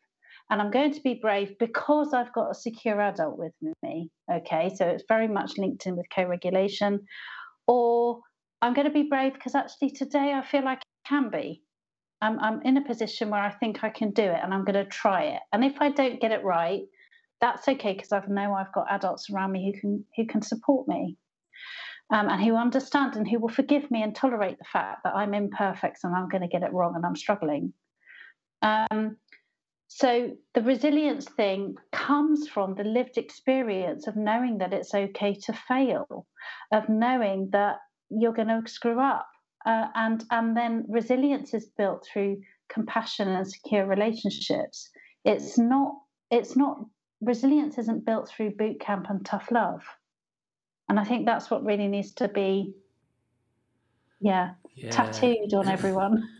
And 0.48 0.62
I'm 0.62 0.70
going 0.70 0.92
to 0.92 1.00
be 1.00 1.18
brave 1.20 1.58
because 1.58 2.14
I've 2.14 2.32
got 2.32 2.52
a 2.52 2.54
secure 2.54 3.00
adult 3.00 3.36
with 3.36 3.52
me. 3.82 4.10
Okay, 4.32 4.70
so 4.76 4.86
it's 4.86 5.02
very 5.08 5.26
much 5.26 5.58
linked 5.58 5.86
in 5.86 5.96
with 5.96 6.06
co 6.14 6.22
regulation. 6.22 7.00
Or 7.66 8.20
I'm 8.62 8.74
going 8.74 8.86
to 8.86 8.92
be 8.92 9.04
brave 9.04 9.34
because 9.34 9.54
actually 9.54 9.90
today 9.90 10.32
I 10.32 10.44
feel 10.44 10.64
like 10.64 10.78
I 10.78 11.08
can 11.08 11.30
be. 11.30 11.62
I'm, 12.22 12.38
I'm 12.40 12.62
in 12.62 12.78
a 12.78 12.84
position 12.84 13.30
where 13.30 13.40
I 13.40 13.52
think 13.52 13.84
I 13.84 13.90
can 13.90 14.10
do 14.10 14.22
it 14.22 14.40
and 14.42 14.54
I'm 14.54 14.64
going 14.64 14.82
to 14.82 14.90
try 14.90 15.24
it. 15.24 15.40
And 15.52 15.64
if 15.64 15.80
I 15.80 15.90
don't 15.90 16.20
get 16.20 16.32
it 16.32 16.42
right, 16.44 16.82
that's 17.40 17.68
okay 17.68 17.92
because 17.92 18.12
I 18.12 18.22
know 18.28 18.54
I've 18.54 18.72
got 18.72 18.90
adults 18.90 19.28
around 19.30 19.52
me 19.52 19.70
who 19.70 19.80
can 19.80 20.04
who 20.16 20.26
can 20.26 20.40
support 20.40 20.88
me 20.88 21.18
um, 22.10 22.28
and 22.28 22.42
who 22.42 22.56
understand 22.56 23.16
and 23.16 23.28
who 23.28 23.38
will 23.38 23.48
forgive 23.48 23.90
me 23.90 24.02
and 24.02 24.14
tolerate 24.14 24.58
the 24.58 24.64
fact 24.64 25.04
that 25.04 25.14
I'm 25.14 25.34
imperfect 25.34 26.00
and 26.02 26.14
I'm 26.14 26.28
going 26.28 26.42
to 26.42 26.48
get 26.48 26.62
it 26.62 26.72
wrong 26.72 26.94
and 26.96 27.04
I'm 27.04 27.16
struggling. 27.16 27.72
Um, 28.62 29.16
so 29.88 30.30
the 30.54 30.62
resilience 30.62 31.26
thing 31.26 31.76
comes 31.92 32.48
from 32.48 32.74
the 32.74 32.84
lived 32.84 33.18
experience 33.18 34.06
of 34.06 34.16
knowing 34.16 34.58
that 34.58 34.72
it's 34.72 34.94
okay 34.94 35.34
to 35.34 35.52
fail, 35.52 36.26
of 36.72 36.88
knowing 36.88 37.50
that 37.52 37.76
you're 38.10 38.32
going 38.32 38.48
to 38.48 38.62
screw 38.70 39.00
up. 39.00 39.28
Uh, 39.64 39.88
and 39.96 40.24
and 40.30 40.56
then 40.56 40.84
resilience 40.88 41.52
is 41.52 41.66
built 41.76 42.06
through 42.06 42.40
compassion 42.68 43.28
and 43.28 43.50
secure 43.50 43.84
relationships. 43.84 44.90
It's 45.24 45.58
not 45.58 45.94
it's 46.30 46.56
not 46.56 46.78
resilience 47.20 47.78
isn't 47.78 48.06
built 48.06 48.28
through 48.28 48.52
boot 48.52 48.78
camp 48.78 49.06
and 49.08 49.24
tough 49.24 49.50
love. 49.50 49.82
And 50.88 51.00
I 51.00 51.04
think 51.04 51.26
that's 51.26 51.50
what 51.50 51.64
really 51.64 51.88
needs 51.88 52.12
to 52.14 52.28
be 52.28 52.74
yeah, 54.20 54.50
yeah. 54.74 54.90
tattooed 54.90 55.52
on 55.54 55.68
everyone. 55.68 56.28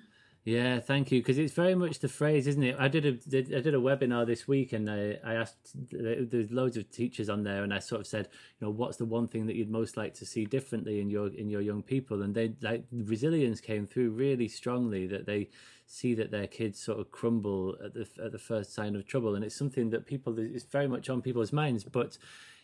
Yeah, 0.46 0.78
thank 0.78 1.10
you. 1.10 1.18
Because 1.20 1.38
it's 1.38 1.52
very 1.52 1.74
much 1.74 1.98
the 1.98 2.08
phrase, 2.08 2.46
isn't 2.46 2.62
it? 2.62 2.76
I 2.78 2.86
did 2.86 3.04
a 3.04 3.12
did, 3.14 3.52
I 3.52 3.60
did 3.60 3.74
a 3.74 3.78
webinar 3.78 4.24
this 4.24 4.46
week, 4.46 4.72
and 4.72 4.88
I, 4.88 5.18
I 5.24 5.34
asked 5.34 5.56
there's 5.90 6.52
loads 6.52 6.76
of 6.76 6.88
teachers 6.88 7.28
on 7.28 7.42
there, 7.42 7.64
and 7.64 7.74
I 7.74 7.80
sort 7.80 8.02
of 8.02 8.06
said, 8.06 8.28
you 8.60 8.64
know, 8.64 8.70
what's 8.70 8.96
the 8.96 9.06
one 9.06 9.26
thing 9.26 9.46
that 9.46 9.56
you'd 9.56 9.68
most 9.68 9.96
like 9.96 10.14
to 10.14 10.24
see 10.24 10.44
differently 10.44 11.00
in 11.00 11.10
your 11.10 11.34
in 11.34 11.50
your 11.50 11.62
young 11.62 11.82
people? 11.82 12.22
And 12.22 12.32
they 12.32 12.54
like 12.62 12.84
resilience 12.92 13.60
came 13.60 13.88
through 13.88 14.10
really 14.10 14.46
strongly 14.46 15.08
that 15.08 15.26
they 15.26 15.48
see 15.88 16.14
that 16.14 16.30
their 16.30 16.46
kids 16.46 16.78
sort 16.78 17.00
of 17.00 17.10
crumble 17.10 17.76
at 17.84 17.94
the 17.94 18.08
at 18.24 18.30
the 18.30 18.38
first 18.38 18.72
sign 18.72 18.94
of 18.94 19.04
trouble, 19.04 19.34
and 19.34 19.44
it's 19.44 19.56
something 19.56 19.90
that 19.90 20.06
people 20.06 20.38
is 20.38 20.62
very 20.62 20.86
much 20.86 21.10
on 21.10 21.22
people's 21.22 21.52
minds, 21.52 21.82
but 21.82 22.18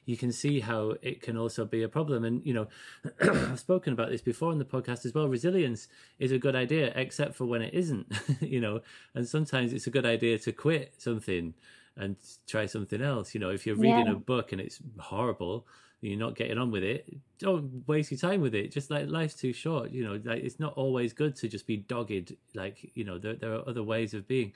you 0.05 0.17
can 0.17 0.33
see 0.33 0.61
how 0.61 0.95
it 1.03 1.23
can 1.23 1.37
also 1.37 1.65
be 1.65 1.83
a 1.83 1.89
problem. 1.89 2.25
And, 2.25 2.45
you 2.45 2.55
know, 2.55 2.69
I've 3.21 3.61
spoken 3.61 3.93
about 3.93 4.11
this 4.11 4.23
before 4.23 4.53
in 4.53 4.59
the 4.59 4.65
podcast 4.65 5.07
as 5.07 5.15
well. 5.15 5.29
Resilience 5.29 5.89
is 6.19 6.33
a 6.33 6.39
good 6.39 6.57
idea, 6.57 6.93
except 6.97 7.35
for 7.35 7.45
when 7.45 7.63
it 7.63 7.73
isn't, 7.73 8.13
you 8.41 8.61
know, 8.61 8.81
and 9.15 9.27
sometimes 9.27 9.73
it's 9.73 9.87
a 9.87 9.91
good 9.91 10.07
idea 10.07 10.39
to 10.41 10.53
quit 10.53 10.95
something 10.99 11.55
and 11.97 12.17
try 12.47 12.67
something 12.67 13.01
else. 13.01 13.35
You 13.35 13.41
know, 13.41 13.51
if 13.51 13.67
you're 13.67 13.77
reading 13.77 14.07
yeah. 14.07 14.13
a 14.13 14.17
book 14.17 14.53
and 14.53 14.61
it's 14.61 14.81
horrible, 14.99 15.67
you're 16.01 16.19
not 16.19 16.35
getting 16.35 16.59
on 16.59 16.73
with 16.73 16.83
it, 16.83 17.07
don't 17.39 17.87
waste 17.87 18.11
your 18.11 18.19
time 18.19 18.41
with 18.41 18.57
it. 18.57 18.73
Just 18.73 18.91
like 18.91 19.09
life's 19.09 19.35
too 19.35 19.53
short, 19.53 19.93
you 19.93 20.05
know, 20.05 20.21
like 20.25 20.43
it's 20.43 20.59
not 20.59 20.75
always 20.75 21.13
good 21.13 21.37
to 21.37 21.49
just 21.49 21.67
be 21.67 21.77
dogged. 21.77 22.35
Like, 22.55 22.91
you 22.95 23.05
know, 23.05 23.19
there, 23.19 23.35
there 23.35 23.55
are 23.55 23.69
other 23.69 23.83
ways 23.83 24.15
of 24.15 24.27
being. 24.27 24.53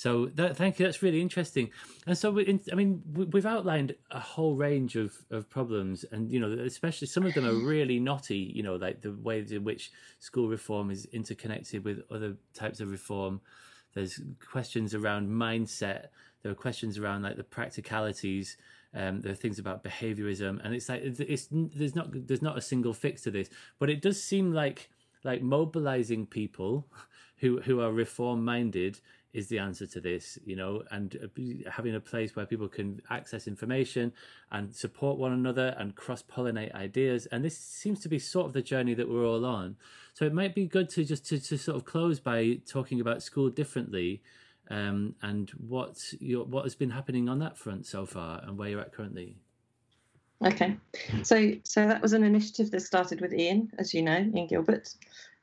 So 0.00 0.30
that, 0.36 0.56
thank 0.56 0.78
you. 0.78 0.86
That's 0.86 1.02
really 1.02 1.20
interesting. 1.20 1.68
And 2.06 2.16
so, 2.16 2.30
we, 2.30 2.58
I 2.72 2.74
mean, 2.74 3.02
we've 3.12 3.44
outlined 3.44 3.94
a 4.10 4.18
whole 4.18 4.56
range 4.56 4.96
of, 4.96 5.14
of 5.30 5.50
problems, 5.50 6.06
and 6.10 6.32
you 6.32 6.40
know, 6.40 6.50
especially 6.64 7.06
some 7.06 7.26
of 7.26 7.34
them 7.34 7.46
are 7.46 7.52
really 7.52 8.00
knotty. 8.00 8.50
You 8.54 8.62
know, 8.62 8.76
like 8.76 9.02
the 9.02 9.12
ways 9.12 9.52
in 9.52 9.62
which 9.62 9.92
school 10.18 10.48
reform 10.48 10.90
is 10.90 11.04
interconnected 11.12 11.84
with 11.84 12.00
other 12.10 12.38
types 12.54 12.80
of 12.80 12.90
reform. 12.90 13.42
There's 13.92 14.18
questions 14.50 14.94
around 14.94 15.28
mindset. 15.28 16.06
There 16.42 16.50
are 16.50 16.54
questions 16.54 16.96
around 16.96 17.20
like 17.20 17.36
the 17.36 17.44
practicalities. 17.44 18.56
Um, 18.94 19.20
there 19.20 19.32
are 19.32 19.42
things 19.42 19.58
about 19.58 19.84
behaviorism, 19.84 20.64
and 20.64 20.72
it's 20.74 20.88
like 20.88 21.02
it's, 21.02 21.20
it's 21.20 21.48
there's 21.50 21.94
not 21.94 22.08
there's 22.26 22.40
not 22.40 22.56
a 22.56 22.62
single 22.62 22.94
fix 22.94 23.20
to 23.24 23.30
this, 23.30 23.50
but 23.78 23.90
it 23.90 24.00
does 24.00 24.22
seem 24.22 24.54
like 24.54 24.88
like 25.24 25.42
mobilizing 25.42 26.24
people 26.24 26.86
who 27.40 27.60
who 27.60 27.82
are 27.82 27.92
reform 27.92 28.42
minded 28.42 28.98
is 29.32 29.48
the 29.48 29.58
answer 29.58 29.86
to 29.86 30.00
this, 30.00 30.38
you 30.44 30.56
know, 30.56 30.82
and 30.90 31.16
uh, 31.22 31.70
having 31.70 31.94
a 31.94 32.00
place 32.00 32.34
where 32.34 32.46
people 32.46 32.68
can 32.68 33.00
access 33.10 33.46
information 33.46 34.12
and 34.50 34.74
support 34.74 35.18
one 35.18 35.32
another 35.32 35.74
and 35.78 35.94
cross 35.94 36.22
pollinate 36.22 36.74
ideas. 36.74 37.26
And 37.26 37.44
this 37.44 37.56
seems 37.56 38.00
to 38.00 38.08
be 38.08 38.18
sort 38.18 38.46
of 38.46 38.52
the 38.52 38.62
journey 38.62 38.94
that 38.94 39.08
we're 39.08 39.26
all 39.26 39.44
on. 39.44 39.76
So 40.14 40.24
it 40.24 40.34
might 40.34 40.54
be 40.54 40.66
good 40.66 40.88
to 40.90 41.04
just 41.04 41.26
to, 41.26 41.38
to 41.38 41.56
sort 41.56 41.76
of 41.76 41.84
close 41.84 42.18
by 42.18 42.58
talking 42.68 43.00
about 43.00 43.22
school 43.22 43.50
differently 43.50 44.22
um, 44.68 45.14
and 45.22 45.50
what 45.50 45.98
your, 46.18 46.44
what 46.44 46.64
has 46.64 46.74
been 46.74 46.90
happening 46.90 47.28
on 47.28 47.38
that 47.38 47.56
front 47.56 47.86
so 47.86 48.06
far 48.06 48.40
and 48.44 48.58
where 48.58 48.68
you're 48.68 48.80
at 48.80 48.92
currently. 48.92 49.36
Okay, 50.42 50.78
so 51.22 51.52
so 51.64 51.86
that 51.86 52.00
was 52.00 52.14
an 52.14 52.24
initiative 52.24 52.70
that 52.70 52.80
started 52.80 53.20
with 53.20 53.34
Ian, 53.34 53.70
as 53.78 53.92
you 53.92 54.00
know, 54.00 54.16
Ian 54.16 54.46
Gilbert. 54.46 54.94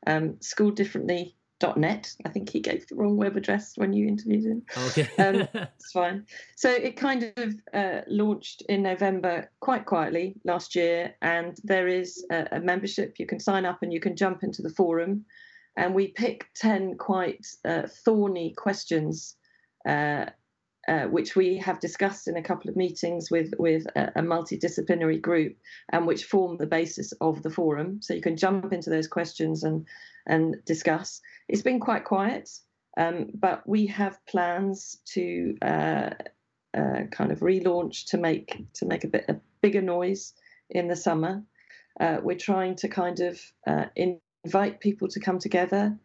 Um, 0.08 0.42
school 0.42 0.72
differently 0.72 1.37
net. 1.78 2.14
I 2.26 2.30
think 2.30 2.50
he 2.50 2.60
gave 2.60 2.88
the 2.88 2.96
wrong 2.96 3.18
web 3.18 3.36
address 3.38 3.74
when 3.78 3.94
you 3.94 4.08
interviewed 4.08 4.46
him. 4.46 4.64
Okay. 4.90 5.10
um, 5.18 5.48
it's 5.76 5.92
fine. 5.92 6.26
So 6.56 6.70
it 6.70 6.98
kind 6.98 7.34
of 7.38 7.56
uh, 7.74 8.02
launched 8.08 8.64
in 8.70 8.84
November 8.84 9.50
quite 9.60 9.86
quietly 9.86 10.36
last 10.44 10.76
year, 10.76 11.16
and 11.22 11.58
there 11.64 11.88
is 11.88 12.26
a, 12.32 12.48
a, 12.54 12.60
membership. 12.60 13.16
You 13.20 13.26
can 13.26 13.40
sign 13.40 13.66
up 13.66 13.80
and 13.82 13.92
you 13.92 14.00
can 14.00 14.16
jump 14.16 14.44
into 14.44 14.62
the 14.62 14.70
forum. 14.70 15.26
And 15.76 15.94
we 15.94 16.08
pick 16.08 16.48
10 16.56 16.98
quite 16.98 17.46
uh, 17.66 17.84
thorny 18.04 18.54
questions. 18.56 19.36
Uh, 19.88 20.26
uh, 20.88 21.04
which 21.08 21.36
we 21.36 21.58
have 21.58 21.82
discussed 21.82 22.30
in 22.30 22.38
a 22.38 22.42
couple 22.42 22.70
of 22.70 22.78
meetings 22.78 23.30
with 23.30 23.54
with 23.60 23.86
a, 23.98 24.08
a, 24.16 24.22
multidisciplinary 24.22 25.22
group, 25.22 25.54
and 25.92 26.08
which 26.08 26.24
form 26.24 26.56
the 26.56 26.66
basis 26.66 27.12
of 27.20 27.44
the 27.44 27.50
forum. 27.50 28.02
So 28.02 28.14
you 28.14 28.22
can 28.22 28.38
jump 28.38 28.72
into 28.72 28.90
those 28.90 29.06
questions 29.06 29.64
and 29.66 29.86
and 30.28 30.56
discuss. 30.66 31.22
It's 31.48 31.64
been 31.64 31.80
quite 31.80 32.06
quiet, 32.06 32.50
um, 32.98 33.28
but 33.34 33.68
we 33.68 33.88
have 33.88 34.24
plans 34.28 34.98
to 35.14 35.56
uh, 35.62 36.10
uh, 36.78 37.04
kind 37.12 37.32
of 37.32 37.40
relaunch 37.40 38.06
to 38.08 38.18
make 38.18 38.66
to 38.76 38.86
make 38.86 39.04
a 39.04 39.08
bit 39.08 39.26
a 39.30 39.38
bigger 39.62 39.82
noise 39.82 40.34
in 40.70 40.88
the 40.88 40.96
summer. 40.96 41.44
Uh, 42.00 42.18
we're 42.22 42.38
trying 42.38 42.76
to 42.76 42.88
kind 42.88 43.20
of 43.22 43.42
uh, 43.66 43.86
invite 43.96 44.80
people 44.80 45.08
to 45.08 45.20
come 45.20 45.40
together, 45.40 45.98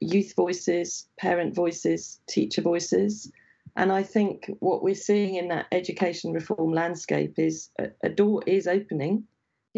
youth 0.00 0.34
voices, 0.36 1.08
parent 1.18 1.54
voices, 1.54 2.20
teacher 2.28 2.60
voices. 2.60 3.32
And 3.76 3.92
I 3.92 4.02
think 4.02 4.50
what 4.58 4.82
we're 4.82 4.94
seeing 4.94 5.36
in 5.36 5.48
that 5.48 5.66
education 5.72 6.32
reform 6.32 6.72
landscape 6.72 7.38
is 7.38 7.70
a, 7.78 7.88
a 8.02 8.08
door 8.08 8.42
is 8.46 8.66
opening. 8.66 9.24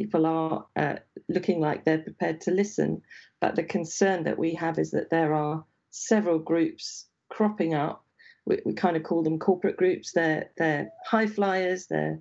People 0.00 0.24
are 0.24 0.64
uh, 0.76 0.96
looking 1.28 1.60
like 1.60 1.84
they're 1.84 1.98
prepared 1.98 2.40
to 2.40 2.52
listen, 2.52 3.02
but 3.38 3.54
the 3.54 3.62
concern 3.62 4.24
that 4.24 4.38
we 4.38 4.54
have 4.54 4.78
is 4.78 4.92
that 4.92 5.10
there 5.10 5.34
are 5.34 5.62
several 5.90 6.38
groups 6.38 7.04
cropping 7.28 7.74
up. 7.74 8.02
We, 8.46 8.60
we 8.64 8.72
kind 8.72 8.96
of 8.96 9.02
call 9.02 9.22
them 9.22 9.38
corporate 9.38 9.76
groups. 9.76 10.12
They're 10.12 10.48
they're 10.56 10.90
high 11.04 11.26
flyers. 11.26 11.86
They're 11.88 12.18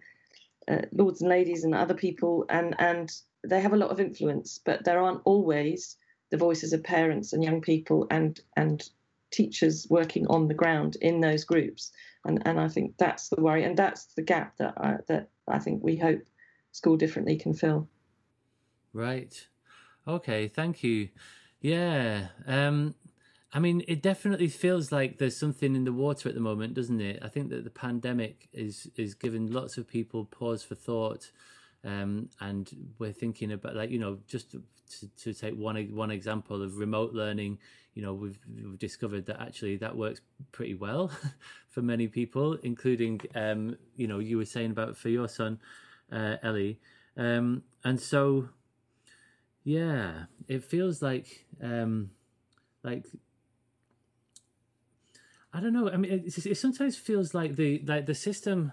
uh, 0.69 0.81
lords 0.91 1.21
and 1.21 1.29
ladies 1.29 1.63
and 1.63 1.73
other 1.73 1.93
people, 1.93 2.45
and 2.49 2.75
and 2.79 3.09
they 3.47 3.61
have 3.61 3.71
a 3.71 3.77
lot 3.77 3.91
of 3.91 4.01
influence. 4.01 4.59
But 4.65 4.83
there 4.83 4.99
aren't 5.01 5.21
always 5.23 5.95
the 6.31 6.37
voices 6.37 6.73
of 6.73 6.83
parents 6.83 7.31
and 7.31 7.41
young 7.41 7.61
people 7.61 8.07
and 8.11 8.37
and 8.57 8.83
teachers 9.31 9.87
working 9.89 10.27
on 10.27 10.49
the 10.49 10.53
ground 10.53 10.97
in 10.99 11.21
those 11.21 11.45
groups. 11.45 11.93
And 12.25 12.45
and 12.45 12.59
I 12.59 12.67
think 12.67 12.97
that's 12.97 13.29
the 13.29 13.41
worry, 13.41 13.63
and 13.63 13.77
that's 13.77 14.03
the 14.15 14.21
gap 14.21 14.57
that 14.57 14.73
I, 14.75 14.97
that 15.07 15.29
I 15.47 15.59
think 15.59 15.81
we 15.81 15.95
hope 15.95 16.23
school 16.79 16.95
differently 16.95 17.35
can 17.35 17.53
fill. 17.53 17.89
Right. 18.93 19.47
Okay, 20.07 20.47
thank 20.47 20.81
you. 20.81 21.09
Yeah. 21.59 22.29
Um, 22.47 22.95
I 23.51 23.59
mean, 23.59 23.83
it 23.85 24.01
definitely 24.01 24.47
feels 24.47 24.89
like 24.89 25.17
there's 25.17 25.35
something 25.35 25.75
in 25.75 25.83
the 25.83 25.91
water 25.91 26.29
at 26.29 26.35
the 26.35 26.41
moment, 26.41 26.75
doesn't 26.75 27.01
it? 27.01 27.19
I 27.21 27.27
think 27.27 27.49
that 27.49 27.65
the 27.65 27.69
pandemic 27.69 28.47
is 28.53 28.87
is 28.95 29.13
giving 29.13 29.51
lots 29.51 29.77
of 29.77 29.87
people 29.87 30.23
pause 30.23 30.63
for 30.63 30.75
thought, 30.75 31.31
um, 31.83 32.29
and 32.39 32.93
we're 32.97 33.11
thinking 33.11 33.51
about 33.51 33.75
like 33.75 33.89
you 33.89 33.99
know 33.99 34.19
just 34.25 34.51
to, 34.51 34.61
to 35.23 35.33
take 35.33 35.55
one 35.55 35.75
one 35.93 36.11
example 36.11 36.63
of 36.63 36.77
remote 36.77 37.11
learning. 37.13 37.59
You 37.93 38.03
know, 38.03 38.13
we've, 38.13 38.39
we've 38.47 38.79
discovered 38.79 39.25
that 39.25 39.41
actually 39.41 39.75
that 39.77 39.97
works 39.97 40.21
pretty 40.53 40.75
well 40.75 41.11
for 41.67 41.81
many 41.81 42.07
people, 42.07 42.53
including 42.63 43.19
um, 43.35 43.75
you 43.97 44.07
know 44.07 44.19
you 44.19 44.37
were 44.37 44.45
saying 44.45 44.71
about 44.71 44.95
for 44.95 45.09
your 45.09 45.27
son, 45.27 45.59
uh, 46.11 46.37
Ellie, 46.43 46.79
um, 47.17 47.63
and 47.83 47.99
so 47.99 48.49
yeah, 49.63 50.25
it 50.47 50.63
feels 50.63 51.01
like 51.01 51.45
um, 51.61 52.11
like 52.83 53.05
I 55.53 55.59
don't 55.59 55.73
know. 55.73 55.89
I 55.89 55.97
mean, 55.97 56.11
it, 56.11 56.45
it, 56.45 56.57
sometimes 56.57 56.95
feels 56.95 57.33
like 57.33 57.55
the 57.55 57.83
like 57.85 58.05
the 58.05 58.15
system 58.15 58.71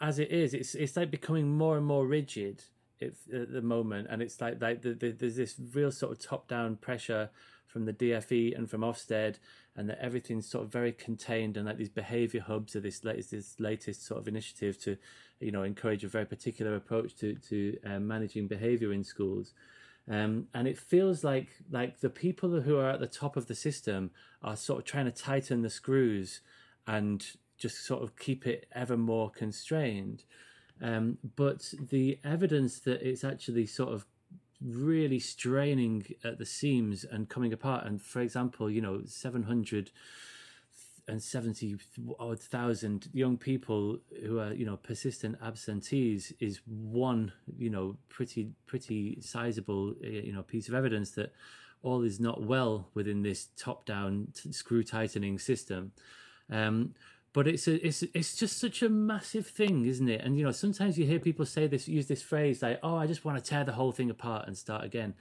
as 0.00 0.18
it 0.18 0.30
is. 0.30 0.54
It's 0.54 0.74
it's 0.74 0.96
like 0.96 1.10
becoming 1.10 1.56
more 1.56 1.76
and 1.76 1.86
more 1.86 2.06
rigid 2.06 2.64
at 3.00 3.12
the 3.52 3.62
moment, 3.62 4.08
and 4.10 4.22
it's 4.22 4.40
like 4.40 4.60
like 4.60 4.82
the, 4.82 4.94
the, 4.94 5.10
there's 5.10 5.36
this 5.36 5.54
real 5.74 5.90
sort 5.90 6.12
of 6.12 6.18
top 6.18 6.48
down 6.48 6.76
pressure 6.76 7.30
from 7.66 7.84
the 7.84 7.92
DFE 7.92 8.56
and 8.56 8.70
from 8.70 8.82
Ofsted, 8.82 9.36
and 9.76 9.88
that 9.88 9.98
everything's 10.00 10.48
sort 10.48 10.64
of 10.64 10.72
very 10.72 10.92
contained, 10.92 11.56
and 11.56 11.66
like 11.66 11.78
these 11.78 11.88
behaviour 11.88 12.40
hubs 12.40 12.76
are 12.76 12.80
this 12.80 13.04
latest 13.04 13.30
this 13.30 13.56
latest 13.58 14.04
sort 14.04 14.20
of 14.20 14.28
initiative 14.28 14.78
to, 14.82 14.96
you 15.40 15.50
know, 15.50 15.62
encourage 15.62 16.04
a 16.04 16.08
very 16.08 16.26
particular 16.26 16.74
approach 16.74 17.16
to 17.16 17.34
to 17.48 17.78
um, 17.84 18.06
managing 18.06 18.46
behaviour 18.48 18.92
in 18.92 19.04
schools. 19.04 19.52
Um, 20.10 20.48
and 20.52 20.66
it 20.66 20.78
feels 20.78 21.22
like 21.22 21.48
like 21.70 22.00
the 22.00 22.10
people 22.10 22.60
who 22.60 22.76
are 22.76 22.90
at 22.90 23.00
the 23.00 23.06
top 23.06 23.36
of 23.36 23.46
the 23.46 23.54
system 23.54 24.10
are 24.42 24.56
sort 24.56 24.80
of 24.80 24.84
trying 24.84 25.06
to 25.06 25.12
tighten 25.12 25.62
the 25.62 25.70
screws 25.70 26.40
and 26.86 27.24
just 27.56 27.86
sort 27.86 28.02
of 28.02 28.16
keep 28.16 28.46
it 28.46 28.66
ever 28.72 28.96
more 28.96 29.30
constrained. 29.30 30.24
Um, 30.80 31.18
but 31.36 31.72
the 31.90 32.18
evidence 32.24 32.80
that 32.80 33.08
it's 33.08 33.22
actually 33.22 33.66
sort 33.66 33.92
of 33.92 34.04
really 34.64 35.18
straining 35.18 36.06
at 36.24 36.38
the 36.38 36.46
seams 36.46 37.04
and 37.04 37.28
coming 37.28 37.52
apart, 37.52 37.86
and 37.86 38.00
for 38.00 38.20
example, 38.20 38.70
you 38.70 38.80
know, 38.80 39.02
700 39.04 39.90
and 41.08 41.20
70 41.20 41.76
odd 42.20 42.40
thousand 42.40 43.08
young 43.12 43.36
people 43.36 43.98
who 44.24 44.38
are 44.38 44.52
you 44.52 44.64
know 44.64 44.76
persistent 44.76 45.36
absentees 45.42 46.32
is 46.38 46.60
one 46.64 47.32
you 47.58 47.70
know 47.70 47.96
pretty 48.08 48.52
pretty 48.66 49.20
sizable 49.20 49.94
eh, 50.04 50.20
you 50.24 50.32
know 50.32 50.42
piece 50.42 50.68
of 50.68 50.74
evidence 50.74 51.10
that 51.10 51.32
all 51.82 52.02
is 52.02 52.20
not 52.20 52.42
well 52.42 52.88
within 52.94 53.22
this 53.22 53.48
top 53.56 53.84
down 53.84 54.28
screw 54.50 54.82
tightening 54.82 55.38
system. 55.38 55.92
Um, 56.50 56.94
but 57.32 57.48
it's 57.48 57.66
a, 57.66 57.86
it's 57.86 58.02
it's 58.14 58.36
just 58.36 58.58
such 58.58 58.82
a 58.82 58.88
massive 58.88 59.46
thing 59.46 59.86
isn't 59.86 60.08
it 60.08 60.20
and 60.22 60.36
you 60.36 60.44
know 60.44 60.52
sometimes 60.52 60.98
you 60.98 61.06
hear 61.06 61.18
people 61.18 61.46
say 61.46 61.66
this 61.66 61.88
use 61.88 62.06
this 62.06 62.22
phrase 62.22 62.62
like 62.62 62.78
oh 62.82 62.96
i 62.96 63.06
just 63.06 63.24
want 63.24 63.36
to 63.36 63.50
tear 63.50 63.64
the 63.64 63.72
whole 63.72 63.92
thing 63.92 64.10
apart 64.10 64.46
and 64.46 64.56
start 64.56 64.84
again 64.84 65.14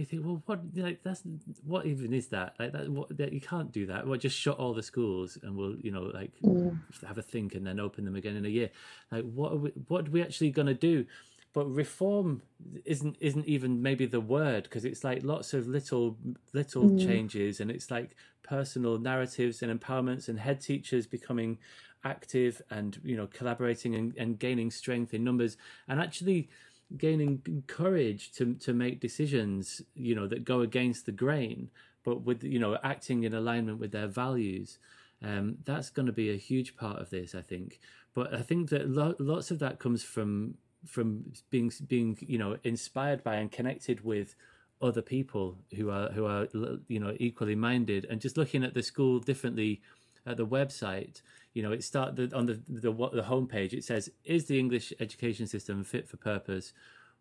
you 0.00 0.06
think, 0.06 0.24
well, 0.24 0.42
what 0.46 0.60
like 0.76 1.02
that's 1.02 1.22
what 1.64 1.86
even 1.86 2.12
is 2.12 2.28
that? 2.28 2.54
Like 2.58 2.72
that, 2.72 2.88
what 2.88 3.16
that 3.18 3.32
you 3.32 3.40
can't 3.40 3.70
do 3.70 3.86
that. 3.86 4.06
Well, 4.06 4.18
just 4.18 4.36
shut 4.36 4.58
all 4.58 4.72
the 4.72 4.82
schools 4.82 5.38
and 5.42 5.56
we'll, 5.56 5.76
you 5.76 5.90
know, 5.90 6.10
like 6.14 6.32
mm. 6.42 6.78
have 7.06 7.18
a 7.18 7.22
think 7.22 7.54
and 7.54 7.66
then 7.66 7.78
open 7.78 8.04
them 8.04 8.16
again 8.16 8.36
in 8.36 8.44
a 8.44 8.48
year. 8.48 8.70
Like, 9.12 9.30
what 9.30 9.52
are 9.52 9.56
we, 9.56 9.70
what 9.88 10.08
are 10.08 10.10
we 10.10 10.22
actually 10.22 10.50
going 10.50 10.68
to 10.68 10.74
do? 10.74 11.06
But 11.52 11.66
reform 11.66 12.42
isn't 12.84 13.16
isn't 13.20 13.46
even 13.46 13.82
maybe 13.82 14.06
the 14.06 14.20
word 14.20 14.64
because 14.64 14.84
it's 14.84 15.02
like 15.02 15.24
lots 15.24 15.52
of 15.52 15.66
little 15.66 16.16
little 16.52 16.90
mm. 16.90 17.04
changes 17.04 17.60
and 17.60 17.70
it's 17.70 17.90
like 17.90 18.14
personal 18.42 18.98
narratives 18.98 19.62
and 19.62 19.80
empowerments 19.80 20.28
and 20.28 20.38
head 20.38 20.60
teachers 20.60 21.06
becoming 21.06 21.58
active 22.04 22.62
and 22.70 23.00
you 23.04 23.16
know 23.16 23.26
collaborating 23.26 23.94
and, 23.94 24.16
and 24.16 24.38
gaining 24.38 24.70
strength 24.70 25.12
in 25.12 25.22
numbers 25.22 25.56
and 25.88 26.00
actually 26.00 26.48
gaining 26.96 27.64
courage 27.66 28.32
to 28.32 28.54
to 28.54 28.72
make 28.72 29.00
decisions 29.00 29.82
you 29.94 30.14
know 30.14 30.26
that 30.26 30.44
go 30.44 30.60
against 30.60 31.06
the 31.06 31.12
grain 31.12 31.70
but 32.04 32.22
with 32.22 32.42
you 32.42 32.58
know 32.58 32.78
acting 32.82 33.22
in 33.24 33.34
alignment 33.34 33.78
with 33.78 33.92
their 33.92 34.08
values 34.08 34.78
um, 35.22 35.58
that's 35.64 35.90
going 35.90 36.06
to 36.06 36.12
be 36.12 36.30
a 36.30 36.36
huge 36.36 36.76
part 36.76 36.98
of 36.98 37.10
this 37.10 37.34
i 37.34 37.42
think 37.42 37.78
but 38.14 38.32
i 38.34 38.40
think 38.40 38.70
that 38.70 38.88
lo- 38.88 39.14
lots 39.18 39.50
of 39.50 39.58
that 39.58 39.78
comes 39.78 40.02
from 40.02 40.54
from 40.86 41.32
being 41.50 41.72
being 41.88 42.16
you 42.20 42.38
know 42.38 42.56
inspired 42.64 43.22
by 43.22 43.36
and 43.36 43.52
connected 43.52 44.04
with 44.04 44.34
other 44.80 45.02
people 45.02 45.58
who 45.76 45.90
are 45.90 46.10
who 46.10 46.24
are 46.24 46.48
you 46.88 46.98
know 46.98 47.14
equally 47.18 47.54
minded 47.54 48.06
and 48.08 48.20
just 48.20 48.36
looking 48.36 48.64
at 48.64 48.74
the 48.74 48.82
school 48.82 49.18
differently 49.18 49.82
at 50.26 50.36
the 50.36 50.46
website 50.46 51.20
you 51.52 51.62
know, 51.62 51.72
it 51.72 51.82
start 51.82 52.16
the, 52.16 52.30
on 52.34 52.46
the, 52.46 52.60
the 52.68 52.92
the 52.92 53.22
homepage. 53.22 53.72
It 53.72 53.84
says, 53.84 54.10
"Is 54.24 54.46
the 54.46 54.58
English 54.58 54.92
education 55.00 55.46
system 55.46 55.82
fit 55.82 56.08
for 56.08 56.16
purpose?" 56.16 56.72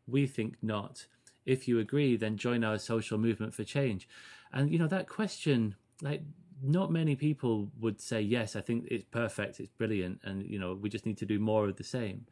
We 0.07 0.27
think 0.27 0.57
not. 0.61 1.07
If 1.45 1.67
you 1.67 1.79
agree, 1.79 2.15
then 2.15 2.37
join 2.37 2.63
our 2.63 2.77
social 2.77 3.17
movement 3.17 3.53
for 3.53 3.63
change. 3.63 4.07
And 4.53 4.71
you 4.71 4.77
know 4.77 4.87
that 4.87 5.07
question, 5.07 5.75
like 6.01 6.21
not 6.61 6.91
many 6.91 7.15
people 7.15 7.71
would 7.79 7.99
say 7.99 8.21
yes. 8.21 8.55
I 8.55 8.61
think 8.61 8.87
it's 8.91 9.05
perfect, 9.05 9.59
it's 9.59 9.69
brilliant, 9.77 10.19
and 10.23 10.45
you 10.45 10.59
know 10.59 10.75
we 10.75 10.89
just 10.89 11.05
need 11.05 11.17
to 11.17 11.25
do 11.25 11.39
more 11.39 11.67
of 11.67 11.77
the 11.77 11.83
same. 11.83 12.25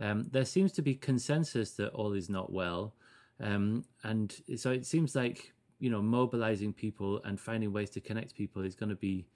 Um, 0.00 0.28
there 0.32 0.44
seems 0.44 0.72
to 0.72 0.82
be 0.82 0.94
consensus 0.94 1.72
that 1.72 1.90
all 1.90 2.12
is 2.12 2.28
not 2.28 2.52
well, 2.52 2.94
um, 3.40 3.84
and 4.02 4.34
so 4.56 4.70
it 4.70 4.86
seems 4.86 5.14
like 5.14 5.52
you 5.78 5.90
know 5.90 6.02
mobilizing 6.02 6.72
people 6.72 7.20
and 7.24 7.38
finding 7.38 7.72
ways 7.72 7.90
to 7.90 8.00
connect 8.00 8.34
people 8.34 8.62
is 8.62 8.74
going 8.74 8.90
to 8.90 8.96
be 8.96 9.26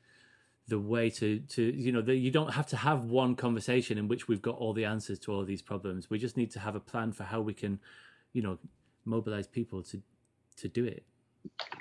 the 0.69 0.79
way 0.79 1.09
to 1.11 1.41
to 1.41 1.63
you 1.63 1.93
know 1.93 2.03
that 2.03 2.17
you 2.17 2.31
don't 2.31 2.53
have 2.53 2.67
to 2.67 2.77
have 2.77 3.05
one 3.05 3.35
conversation 3.35 3.99
in 3.99 4.07
which 4.07 4.29
we've 4.29 4.43
got 4.43 4.57
all 4.57 4.73
the 4.73 4.85
answers 4.85 5.19
to 5.19 5.33
all 5.33 5.41
of 5.41 5.47
these 5.47 5.63
problems. 5.63 6.11
We 6.11 6.19
just 6.19 6.37
need 6.37 6.51
to 6.53 6.61
have 6.61 6.75
a 6.75 6.81
plan 6.81 7.13
for 7.13 7.25
how 7.25 7.41
we 7.41 7.55
can 7.55 7.81
you 8.33 8.43
know 8.43 8.59
mobilize 9.05 9.47
people 9.47 9.83
to 9.85 10.03
to 10.59 10.69
do 10.69 10.85
it. 10.85 11.05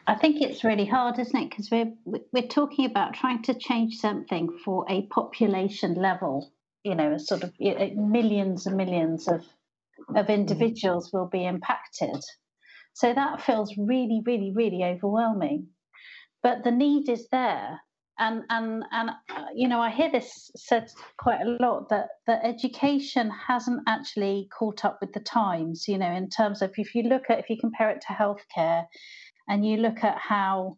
I 0.06 0.16
think 0.16 0.42
it's 0.42 0.64
really 0.64 0.86
hard 0.86 1.20
isn't 1.20 1.36
it? 1.36 1.50
Because 1.50 1.70
we're 1.70 1.92
we're 2.32 2.48
talking 2.48 2.86
about 2.86 3.14
trying 3.14 3.42
to 3.44 3.54
change 3.54 3.98
something 3.98 4.58
for 4.64 4.86
a 4.90 5.04
population 5.08 5.96
level 5.96 6.52
you 6.84 6.96
know 6.96 7.18
sort 7.18 7.44
of 7.44 7.54
millions 7.60 8.66
and 8.66 8.78
millions 8.78 9.28
of 9.28 9.46
of 10.16 10.30
individuals 10.30 11.12
will 11.12 11.28
be 11.28 11.46
impacted. 11.46 12.22
So 12.94 13.14
that 13.14 13.42
feels 13.42 13.74
really 13.78 14.22
really 14.26 14.52
really 14.56 14.84
overwhelming. 14.84 15.68
But 16.44 16.64
the 16.64 16.72
need 16.72 17.10
is 17.10 17.28
there. 17.32 17.82
And 18.20 18.44
and 18.50 18.84
and 18.92 19.12
uh, 19.30 19.46
you 19.54 19.68
know 19.68 19.80
I 19.80 19.92
hear 19.92 20.12
this 20.12 20.50
said 20.56 20.90
quite 21.20 21.42
a 21.42 21.58
lot 21.64 21.90
that 21.90 22.08
that 22.26 22.44
education 22.44 23.30
hasn't 23.48 23.82
actually 23.88 24.50
caught 24.58 24.84
up 24.86 24.98
with 25.02 25.14
the 25.14 25.20
times. 25.20 25.86
You 25.88 26.00
know, 26.00 26.12
in 26.12 26.30
terms 26.30 26.64
of 26.64 26.72
if 26.78 26.96
you 26.96 27.04
look 27.04 27.30
at 27.30 27.40
if 27.40 27.50
you 27.50 27.58
compare 27.60 27.92
it 27.92 28.02
to 28.08 28.14
healthcare, 28.14 28.86
and 29.48 29.66
you 29.66 29.78
look 29.78 30.04
at 30.04 30.18
how 30.18 30.78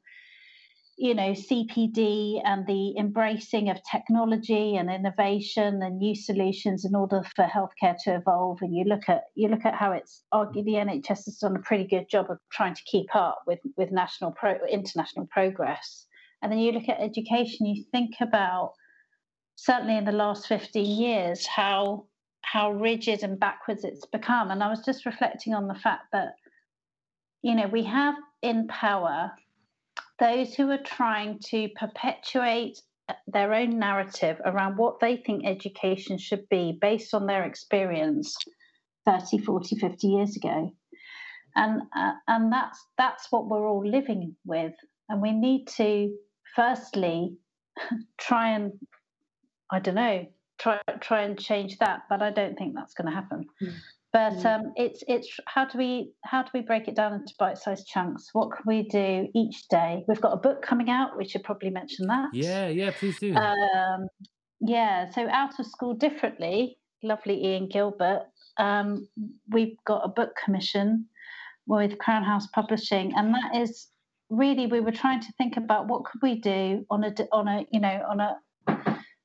you 0.99 1.15
know 1.15 1.31
CPD 1.31 2.41
and 2.43 2.67
the 2.67 2.95
embracing 2.97 3.69
of 3.69 3.77
technology 3.89 4.75
and 4.75 4.91
innovation 4.91 5.81
and 5.81 5.97
new 5.97 6.15
solutions 6.15 6.85
in 6.85 6.93
order 6.93 7.23
for 7.35 7.45
healthcare 7.45 7.95
to 8.03 8.15
evolve 8.15 8.59
and 8.61 8.75
you 8.75 8.83
look 8.83 9.07
at 9.07 9.23
you 9.35 9.47
look 9.47 9.65
at 9.65 9.75
how 9.75 9.93
it's 9.93 10.23
argued 10.31 10.65
the 10.65 10.73
NHS 10.73 11.25
has 11.25 11.37
done 11.41 11.55
a 11.55 11.59
pretty 11.59 11.87
good 11.87 12.09
job 12.09 12.27
of 12.29 12.37
trying 12.51 12.75
to 12.75 12.81
keep 12.85 13.15
up 13.15 13.39
with 13.47 13.59
with 13.77 13.91
national 13.91 14.31
pro 14.31 14.55
international 14.69 15.25
progress 15.31 16.05
and 16.41 16.51
then 16.51 16.59
you 16.59 16.71
look 16.71 16.87
at 16.87 17.01
education, 17.01 17.65
you 17.65 17.83
think 17.91 18.15
about 18.21 18.73
certainly 19.55 19.97
in 19.97 20.05
the 20.05 20.11
last 20.11 20.47
15 20.47 20.85
years 20.85 21.45
how 21.45 22.05
how 22.41 22.71
rigid 22.71 23.21
and 23.21 23.39
backwards 23.39 23.83
it's 23.83 24.05
become. 24.05 24.49
And 24.49 24.63
I 24.63 24.69
was 24.69 24.83
just 24.83 25.05
reflecting 25.05 25.53
on 25.53 25.67
the 25.67 25.75
fact 25.75 26.05
that, 26.13 26.35
you 27.43 27.53
know, 27.53 27.67
we 27.67 27.83
have 27.83 28.15
in 28.41 28.67
power 28.67 29.31
those 30.19 30.53
who 30.53 30.69
are 30.71 30.83
trying 30.83 31.39
to 31.45 31.69
perpetuate 31.79 32.79
their 33.27 33.53
own 33.53 33.79
narrative 33.79 34.39
around 34.45 34.77
what 34.77 34.99
they 34.99 35.17
think 35.17 35.45
education 35.45 36.17
should 36.17 36.47
be 36.49 36.77
based 36.79 37.13
on 37.13 37.25
their 37.25 37.43
experience 37.43 38.35
30 39.05 39.39
40 39.39 39.79
50 39.79 40.07
years 40.07 40.35
ago 40.35 40.71
and 41.55 41.81
uh, 41.95 42.11
and 42.27 42.53
that's 42.53 42.85
that's 42.97 43.31
what 43.31 43.47
we're 43.49 43.67
all 43.67 43.85
living 43.85 44.35
with 44.45 44.73
and 45.07 45.21
we 45.21 45.31
need 45.31 45.65
to 45.65 46.13
firstly 46.55 47.35
try 48.19 48.49
and 48.49 48.73
I 49.71 49.79
don't 49.79 49.95
know 49.95 50.27
try 50.59 50.79
try 50.99 51.23
and 51.23 51.39
change 51.39 51.77
that, 51.79 52.01
but 52.09 52.21
I 52.21 52.29
don't 52.31 52.57
think 52.57 52.75
that's 52.75 52.93
going 52.93 53.07
to 53.07 53.15
happen. 53.15 53.45
Mm. 53.61 53.73
But 54.11 54.33
mm. 54.33 54.45
um, 54.45 54.73
it's 54.75 55.03
it's 55.07 55.29
how 55.45 55.65
do 55.65 55.77
we 55.77 56.13
how 56.23 56.41
do 56.41 56.49
we 56.53 56.61
break 56.61 56.87
it 56.87 56.95
down 56.95 57.13
into 57.13 57.33
bite-sized 57.37 57.87
chunks? 57.87 58.29
What 58.33 58.51
can 58.51 58.63
we 58.65 58.83
do 58.83 59.27
each 59.35 59.67
day? 59.69 60.03
We've 60.07 60.21
got 60.21 60.33
a 60.33 60.37
book 60.37 60.63
coming 60.63 60.89
out. 60.89 61.15
We 61.15 61.27
should 61.27 61.43
probably 61.43 61.69
mention 61.69 62.07
that. 62.07 62.29
Yeah, 62.33 62.67
yeah, 62.69 62.91
please 62.97 63.19
do. 63.19 63.35
Um, 63.35 64.07
yeah, 64.61 65.09
so 65.11 65.27
out 65.29 65.59
of 65.59 65.65
school 65.67 65.93
differently. 65.93 66.77
Lovely 67.03 67.45
Ian 67.45 67.69
Gilbert. 67.69 68.23
Um, 68.57 69.07
we've 69.49 69.77
got 69.85 70.01
a 70.03 70.09
book 70.09 70.31
commission 70.43 71.05
with 71.67 71.97
Crown 71.99 72.23
House 72.23 72.47
Publishing, 72.47 73.13
and 73.15 73.33
that 73.33 73.55
is 73.55 73.89
really 74.29 74.65
we 74.65 74.79
were 74.79 74.91
trying 74.91 75.21
to 75.21 75.31
think 75.37 75.55
about 75.55 75.87
what 75.87 76.03
could 76.05 76.21
we 76.21 76.39
do 76.39 76.85
on 76.89 77.03
a 77.03 77.13
on 77.31 77.47
a 77.47 77.65
you 77.71 77.79
know 77.79 78.03
on 78.09 78.19
a 78.19 78.37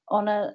on 0.08 0.28
a 0.28 0.52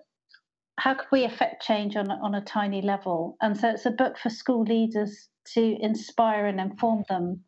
how 0.79 0.93
could 0.93 1.07
we 1.11 1.25
affect 1.25 1.61
change 1.61 1.95
on 1.95 2.09
on 2.09 2.35
a 2.35 2.41
tiny 2.43 2.81
level? 2.81 3.35
And 3.41 3.57
so 3.57 3.69
it's 3.69 3.85
a 3.85 3.91
book 3.91 4.17
for 4.17 4.29
school 4.29 4.63
leaders 4.63 5.29
to 5.53 5.77
inspire 5.81 6.45
and 6.45 6.59
inform 6.59 7.03
them 7.09 7.43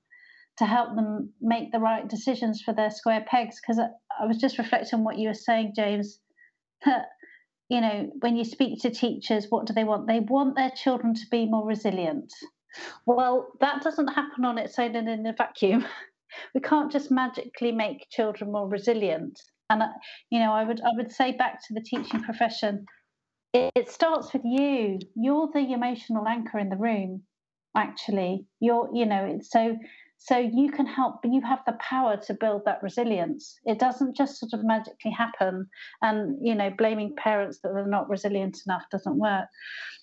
to 0.58 0.66
help 0.66 0.96
them 0.96 1.34
make 1.42 1.72
the 1.72 1.80
right 1.80 2.08
decisions 2.08 2.62
for 2.62 2.74
their 2.74 2.92
square 2.92 3.24
pegs. 3.26 3.60
Because 3.62 3.80
I, 3.80 3.88
I 4.22 4.26
was 4.28 4.38
just 4.38 4.58
reflecting 4.58 5.00
on 5.00 5.06
what 5.06 5.18
you 5.18 5.30
were 5.30 5.34
saying 5.34 5.74
james 5.76 6.20
that 6.86 7.06
you 7.70 7.80
know 7.80 8.12
when 8.20 8.36
you 8.36 8.44
speak 8.44 8.82
to 8.82 8.90
teachers 8.90 9.48
what 9.50 9.66
do 9.66 9.74
they 9.74 9.86
want? 9.86 10.08
They 10.08 10.20
want 10.20 10.56
their 10.56 10.72
children 10.72 11.14
to 11.16 11.26
be 11.32 11.46
more 11.46 11.66
resilient. 11.66 12.32
Well 13.06 13.48
that 13.62 13.82
doesn't 13.82 14.10
happen 14.10 14.44
on 14.44 14.58
its 14.58 14.78
own 14.78 14.96
and 14.96 15.10
in 15.10 15.26
a 15.26 15.34
vacuum. 15.34 15.86
We 16.56 16.62
can't 16.62 16.90
just 16.90 17.12
magically 17.12 17.74
make 17.74 18.08
children 18.10 18.54
more 18.54 18.70
resilient. 18.70 19.38
And 19.70 19.84
you 20.30 20.40
know, 20.40 20.54
I 20.54 20.64
would 20.64 20.80
I 20.80 20.92
would 20.96 21.12
say 21.12 21.34
back 21.34 21.60
to 21.68 21.74
the 21.74 21.82
teaching 21.82 22.24
profession, 22.24 22.86
it, 23.54 23.72
it 23.76 23.90
starts 23.90 24.34
with 24.34 24.44
you. 24.46 25.00
You're 25.16 25.50
the 25.54 25.74
emotional 25.74 26.28
anchor 26.28 26.60
in 26.60 26.70
the 26.70 26.78
room. 26.78 27.24
Actually, 27.76 28.46
you're 28.60 28.90
you 28.94 29.06
know, 29.06 29.40
so 29.42 29.78
so 30.18 30.38
you 30.38 30.72
can 30.72 30.86
help. 30.86 31.20
You 31.24 31.42
have 31.42 31.60
the 31.66 31.78
power 31.80 32.18
to 32.28 32.34
build 32.34 32.64
that 32.66 32.84
resilience. 32.84 33.60
It 33.66 33.80
doesn't 33.80 34.16
just 34.16 34.40
sort 34.40 34.54
of 34.54 34.64
magically 34.64 35.12
happen. 35.12 35.68
And 36.02 36.38
you 36.42 36.54
know, 36.54 36.70
blaming 36.78 37.16
parents 37.16 37.60
that 37.64 37.74
they're 37.74 37.88
not 37.88 38.10
resilient 38.10 38.60
enough 38.66 38.84
doesn't 38.92 39.18
work. 39.18 39.48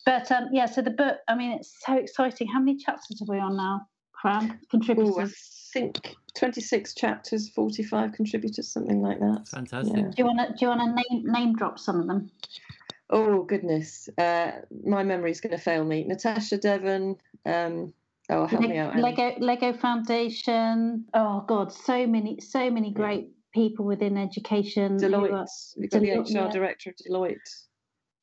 But 0.05 0.31
um, 0.33 0.49
yeah, 0.53 0.67
so 0.67 0.83
the 0.83 0.91
book. 0.91 1.19
I 1.29 1.35
mean, 1.35 1.53
it's 1.53 1.75
so 1.85 1.95
exciting. 1.95 2.49
How 2.49 2.61
many 2.61 2.77
chapters 2.79 3.23
are 3.23 3.33
we 3.33 3.39
on 3.39 3.57
now? 3.57 3.83
Fran, 4.21 4.59
contributors. 4.71 5.17
Ooh, 5.17 5.21
I 5.21 5.29
think 5.73 6.17
26 6.37 6.95
chapters, 6.95 7.49
45 7.51 8.13
contributors, 8.13 8.73
something 8.73 9.01
like 9.01 9.21
that. 9.21 9.47
Fantastic. 9.49 9.97
Yeah. 9.97 10.03
Do 10.03 10.15
you 10.17 10.25
want 10.25 10.41
to 10.41 10.47
do 10.49 10.57
you 10.63 10.69
want 10.69 10.81
to 10.81 11.15
name 11.15 11.25
name 11.25 11.55
drop 11.55 11.79
some 11.79 12.01
of 12.01 12.09
them? 12.09 12.31
Oh 13.11 13.43
goodness, 13.43 14.09
uh, 14.19 14.53
my 14.85 15.03
memory's 15.03 15.41
going 15.41 15.57
to 15.57 15.63
fail 15.63 15.85
me. 15.85 16.05
Natasha 16.05 16.59
Devon. 16.59 17.17
Um, 17.47 17.95
oh, 18.29 18.47
help 18.47 18.63
Le- 18.63 18.69
me 18.69 18.77
out. 18.77 18.97
Lego 18.97 19.35
Lego 19.39 19.73
Foundation. 19.73 21.07
Oh 21.15 21.45
God, 21.47 21.73
so 21.73 22.07
many 22.07 22.41
so 22.41 22.71
many 22.71 22.93
great 22.93 23.31
people 23.55 23.85
within 23.87 24.19
education. 24.19 24.99
Deloitte. 24.99 25.33
Are, 25.33 25.47
We've 25.79 25.91
got 25.91 26.03
Deloitte, 26.03 26.27
the 26.29 26.41
HR 26.41 26.45
yeah. 26.45 26.51
director 26.51 26.91
of 26.91 26.97
Deloitte. 26.97 27.65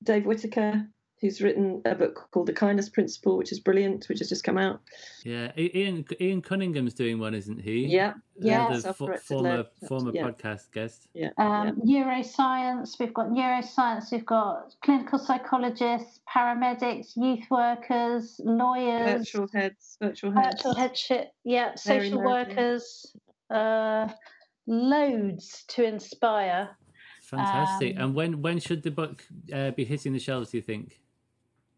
Dave 0.03 0.25
Whitaker 0.25 0.87
who's 1.25 1.41
written 1.41 1.81
a 1.85 1.95
book 1.95 2.27
called 2.31 2.45
The 2.45 2.53
Kindness 2.53 2.87
Principle, 2.87 3.35
which 3.37 3.51
is 3.51 3.59
brilliant, 3.59 4.07
which 4.07 4.19
has 4.19 4.29
just 4.29 4.43
come 4.43 4.57
out. 4.57 4.79
Yeah, 5.23 5.51
Ian 5.57 6.05
Ian 6.21 6.41
Cunningham's 6.41 6.93
doing 6.93 7.17
one, 7.19 7.33
isn't 7.33 7.59
he? 7.59 7.87
Yeah, 7.87 8.13
yeah, 8.39 8.77
the 8.77 8.93
fo- 8.93 9.17
former 9.17 9.65
former 9.87 10.11
yeah. 10.13 10.27
podcast 10.27 10.71
guest. 10.71 11.07
Yeah. 11.13 11.29
Um, 11.37 11.81
yeah. 11.83 12.05
Neuroscience. 12.05 12.99
We've 12.99 13.13
got 13.13 13.29
neuroscience. 13.29 14.11
We've 14.11 14.25
got 14.25 14.75
clinical 14.83 15.17
psychologists, 15.17 16.19
paramedics, 16.33 17.15
youth 17.15 17.45
workers, 17.49 18.39
lawyers, 18.43 19.17
virtual 19.17 19.49
heads, 19.53 19.97
virtual 19.99 20.31
heads, 20.31 20.57
virtual 20.57 20.75
headship. 20.75 21.31
Yeah, 21.43 21.73
social 21.75 22.21
workers. 22.21 23.15
Uh, 23.49 24.09
loads 24.67 25.63
to 25.69 25.83
inspire. 25.83 26.69
Fantastic. 27.23 27.95
Um, 27.97 28.03
and 28.03 28.15
when 28.15 28.41
when 28.43 28.59
should 28.59 28.83
the 28.83 28.91
book 28.91 29.25
uh, 29.51 29.71
be 29.71 29.85
hitting 29.85 30.13
the 30.13 30.19
shelves? 30.19 30.51
Do 30.51 30.57
you 30.57 30.63
think? 30.63 30.99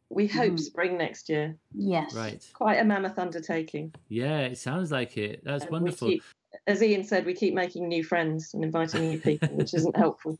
We 0.10 0.28
hope 0.28 0.54
mm. 0.54 0.60
spring 0.60 0.98
next 0.98 1.30
year. 1.30 1.58
Yes. 1.74 2.14
Right. 2.14 2.46
Quite 2.54 2.76
a 2.76 2.86
mammoth 2.86 3.20
undertaking. 3.20 3.94
Yeah, 4.08 4.40
it 4.40 4.58
sounds 4.58 4.92
like 4.92 5.18
it. 5.18 5.44
That's 5.44 5.64
and 5.64 5.72
wonderful. 5.72 6.08
Keep, 6.10 6.24
as 6.66 6.84
Ian 6.84 7.04
said, 7.04 7.26
we 7.26 7.34
keep 7.34 7.54
making 7.54 7.88
new 7.88 8.04
friends 8.04 8.54
and 8.54 8.64
inviting 8.64 9.10
new 9.10 9.20
people, 9.20 9.50
which 9.50 9.74
isn't 9.74 9.96
helpful. 10.06 10.38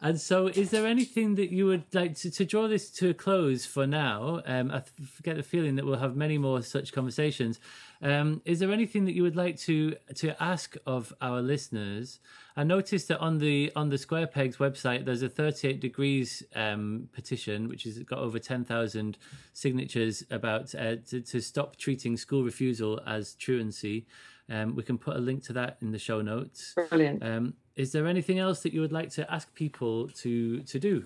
and 0.00 0.20
so, 0.20 0.48
is 0.48 0.70
there 0.70 0.86
anything 0.86 1.36
that 1.36 1.50
you 1.50 1.66
would 1.66 1.94
like 1.94 2.16
to, 2.16 2.30
to 2.30 2.44
draw 2.44 2.66
this 2.66 2.90
to 2.90 3.10
a 3.10 3.14
close 3.14 3.64
for 3.64 3.86
now? 3.86 4.42
Um, 4.46 4.70
I 4.70 4.82
get 5.22 5.36
the 5.36 5.42
feeling 5.42 5.76
that 5.76 5.84
we'll 5.84 5.98
have 5.98 6.16
many 6.16 6.38
more 6.38 6.62
such 6.62 6.92
conversations. 6.92 7.60
Um, 8.00 8.42
is 8.44 8.60
there 8.60 8.72
anything 8.72 9.04
that 9.06 9.14
you 9.14 9.22
would 9.22 9.36
like 9.36 9.58
to 9.60 9.96
to 10.16 10.40
ask 10.42 10.76
of 10.86 11.12
our 11.20 11.40
listeners? 11.40 12.20
I 12.56 12.64
noticed 12.64 13.06
that 13.08 13.20
on 13.20 13.38
the 13.38 13.70
on 13.76 13.88
the 13.88 13.98
Square 13.98 14.28
Pegs 14.28 14.56
website, 14.56 15.04
there's 15.04 15.22
a 15.22 15.28
38 15.28 15.80
degrees 15.80 16.42
um, 16.56 17.08
petition, 17.12 17.68
which 17.68 17.84
has 17.84 17.98
got 18.00 18.18
over 18.18 18.40
10,000 18.40 19.18
signatures 19.52 20.24
about 20.30 20.74
uh, 20.74 20.96
to, 21.08 21.20
to, 21.20 21.40
stop 21.40 21.76
treating 21.76 22.16
school 22.16 22.42
refusal 22.42 23.00
as 23.06 23.34
truancy. 23.34 24.06
Um, 24.50 24.74
we 24.74 24.82
can 24.82 24.98
put 24.98 25.16
a 25.16 25.20
link 25.20 25.42
to 25.44 25.52
that 25.54 25.76
in 25.82 25.92
the 25.92 25.98
show 25.98 26.22
notes. 26.22 26.74
Brilliant. 26.88 27.22
Um, 27.22 27.54
is 27.76 27.92
there 27.92 28.06
anything 28.06 28.38
else 28.38 28.62
that 28.62 28.72
you 28.72 28.80
would 28.80 28.92
like 28.92 29.10
to 29.10 29.30
ask 29.32 29.54
people 29.54 30.08
to 30.08 30.62
to 30.62 30.78
do? 30.78 31.04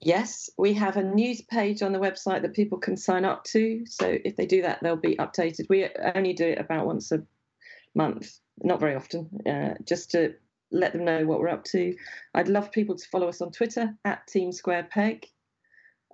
Yes, 0.00 0.50
we 0.58 0.74
have 0.74 0.96
a 0.96 1.02
news 1.02 1.40
page 1.40 1.82
on 1.82 1.92
the 1.92 1.98
website 1.98 2.42
that 2.42 2.54
people 2.54 2.78
can 2.78 2.96
sign 2.96 3.24
up 3.24 3.44
to. 3.44 3.84
So 3.86 4.18
if 4.24 4.36
they 4.36 4.46
do 4.46 4.62
that, 4.62 4.80
they'll 4.82 4.96
be 4.96 5.16
updated. 5.16 5.68
We 5.70 5.88
only 6.14 6.34
do 6.34 6.46
it 6.46 6.58
about 6.58 6.86
once 6.86 7.12
a 7.12 7.22
month, 7.94 8.38
not 8.62 8.78
very 8.78 8.94
often, 8.94 9.30
uh, 9.46 9.74
just 9.84 10.10
to 10.10 10.34
let 10.70 10.92
them 10.92 11.04
know 11.04 11.24
what 11.24 11.40
we're 11.40 11.48
up 11.48 11.64
to. 11.64 11.96
I'd 12.34 12.48
love 12.48 12.72
people 12.72 12.94
to 12.96 13.08
follow 13.08 13.28
us 13.28 13.40
on 13.40 13.52
Twitter 13.52 13.94
at 14.04 14.26
Team 14.26 14.52
Square 14.52 14.88
Peg. 14.90 15.26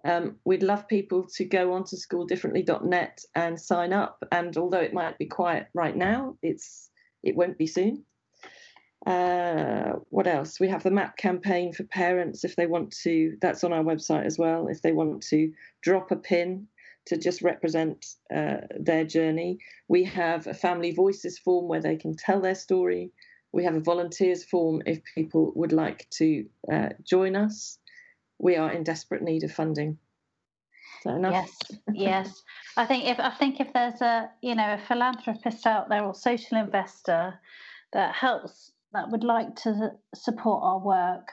Um, 0.04 0.36
we'd 0.44 0.62
love 0.62 0.88
people 0.88 1.26
to 1.36 1.44
go 1.44 1.74
onto 1.74 1.96
schooldifferently.net 1.96 3.24
and 3.34 3.60
sign 3.60 3.92
up. 3.92 4.22
And 4.32 4.56
although 4.56 4.80
it 4.80 4.94
might 4.94 5.18
be 5.18 5.26
quiet 5.26 5.68
right 5.74 5.96
now, 5.96 6.36
it's 6.42 6.90
it 7.22 7.36
won't 7.36 7.58
be 7.58 7.66
soon. 7.66 8.04
Uh, 9.06 9.94
what 10.10 10.26
else? 10.26 10.60
We 10.60 10.68
have 10.68 10.82
the 10.82 10.90
map 10.90 11.16
campaign 11.16 11.72
for 11.72 11.84
parents 11.84 12.44
if 12.44 12.56
they 12.56 12.66
want 12.66 12.94
to. 13.02 13.36
That's 13.40 13.64
on 13.64 13.72
our 13.72 13.82
website 13.82 14.26
as 14.26 14.38
well. 14.38 14.68
If 14.68 14.82
they 14.82 14.92
want 14.92 15.22
to 15.24 15.52
drop 15.82 16.10
a 16.10 16.16
pin 16.16 16.68
to 17.06 17.16
just 17.16 17.42
represent 17.42 18.06
uh, 18.34 18.58
their 18.78 19.04
journey, 19.04 19.58
we 19.88 20.04
have 20.04 20.46
a 20.46 20.54
family 20.54 20.92
voices 20.92 21.38
form 21.38 21.68
where 21.68 21.80
they 21.80 21.96
can 21.96 22.16
tell 22.16 22.40
their 22.40 22.54
story. 22.54 23.10
We 23.52 23.64
have 23.64 23.74
a 23.74 23.80
volunteers 23.80 24.44
form 24.44 24.82
if 24.86 25.00
people 25.14 25.52
would 25.56 25.72
like 25.72 26.08
to 26.18 26.46
uh, 26.72 26.90
join 27.04 27.34
us. 27.34 27.78
We 28.42 28.56
are 28.56 28.70
in 28.72 28.82
desperate 28.82 29.22
need 29.22 29.44
of 29.44 29.52
funding. 29.52 29.98
Yes, 31.04 31.50
yes. 31.92 32.42
I 32.76 32.84
think 32.84 33.04
if 33.06 33.18
I 33.18 33.30
think 33.30 33.60
if 33.60 33.72
there's 33.72 34.00
a 34.00 34.30
you 34.40 34.54
know 34.54 34.74
a 34.74 34.78
philanthropist 34.86 35.66
out 35.66 35.88
there 35.88 36.04
or 36.04 36.14
social 36.14 36.58
investor 36.58 37.34
that 37.92 38.14
helps 38.14 38.72
that 38.92 39.10
would 39.10 39.24
like 39.24 39.56
to 39.56 39.92
support 40.14 40.62
our 40.62 40.78
work 40.78 41.28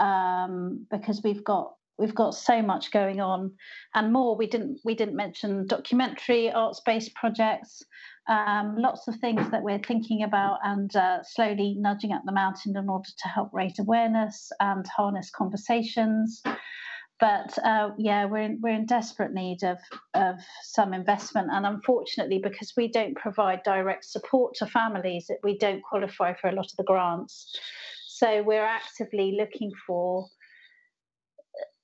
um, 0.00 0.86
because 0.90 1.20
we've 1.22 1.44
got 1.44 1.74
we've 1.98 2.14
got 2.14 2.34
so 2.34 2.62
much 2.62 2.90
going 2.90 3.20
on 3.20 3.52
and 3.94 4.12
more 4.12 4.36
we 4.36 4.46
didn't 4.46 4.80
we 4.84 4.94
didn't 4.94 5.16
mention 5.16 5.66
documentary 5.66 6.50
arts 6.50 6.80
based 6.84 7.14
projects 7.14 7.82
um, 8.28 8.76
lots 8.78 9.08
of 9.08 9.16
things 9.16 9.50
that 9.50 9.62
we're 9.62 9.80
thinking 9.80 10.22
about 10.22 10.58
and 10.62 10.94
uh, 10.94 11.18
slowly 11.24 11.74
nudging 11.78 12.12
up 12.12 12.22
the 12.24 12.32
mountain 12.32 12.76
in 12.76 12.88
order 12.88 13.08
to 13.18 13.28
help 13.28 13.50
raise 13.52 13.78
awareness 13.78 14.50
and 14.60 14.86
harness 14.96 15.30
conversations 15.30 16.42
but 17.22 17.56
uh, 17.64 17.90
yeah, 17.98 18.24
we're 18.24 18.42
in, 18.42 18.58
we're 18.60 18.74
in 18.74 18.84
desperate 18.84 19.32
need 19.32 19.62
of 19.62 19.78
of 20.12 20.40
some 20.64 20.92
investment, 20.92 21.50
and 21.52 21.64
unfortunately, 21.64 22.40
because 22.42 22.72
we 22.76 22.88
don't 22.88 23.14
provide 23.14 23.62
direct 23.62 24.04
support 24.04 24.56
to 24.56 24.66
families, 24.66 25.26
that 25.28 25.38
we 25.44 25.56
don't 25.56 25.84
qualify 25.84 26.34
for 26.34 26.48
a 26.48 26.52
lot 26.52 26.66
of 26.66 26.76
the 26.76 26.82
grants. 26.82 27.56
So 28.08 28.42
we're 28.42 28.66
actively 28.66 29.36
looking 29.38 29.70
for 29.86 30.26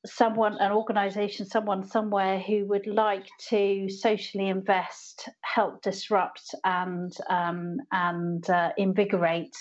someone, 0.06 0.56
an 0.60 0.72
organisation, 0.72 1.46
someone 1.46 1.84
somewhere 1.84 2.38
who 2.38 2.66
would 2.66 2.86
like 2.86 3.26
to 3.48 3.88
socially 3.88 4.48
invest, 4.48 5.28
help 5.42 5.82
disrupt, 5.82 6.54
and 6.64 7.12
um, 7.28 7.78
and 7.92 8.48
uh, 8.50 8.70
invigorate. 8.76 9.56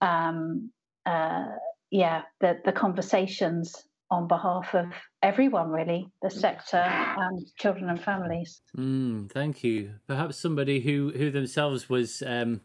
Um, 0.00 0.70
uh, 1.06 1.46
yeah, 1.90 2.22
the 2.40 2.58
the 2.64 2.72
conversations 2.72 3.84
on 4.10 4.28
behalf 4.28 4.74
of 4.74 4.86
everyone, 5.22 5.70
really, 5.70 6.08
the 6.22 6.30
sector 6.30 6.76
and 6.76 7.46
children 7.56 7.88
and 7.88 8.00
families. 8.00 8.60
Mm, 8.76 9.30
thank 9.30 9.64
you. 9.64 9.94
Perhaps 10.06 10.36
somebody 10.36 10.80
who 10.80 11.12
who 11.16 11.30
themselves 11.30 11.88
was 11.88 12.22
um, 12.26 12.60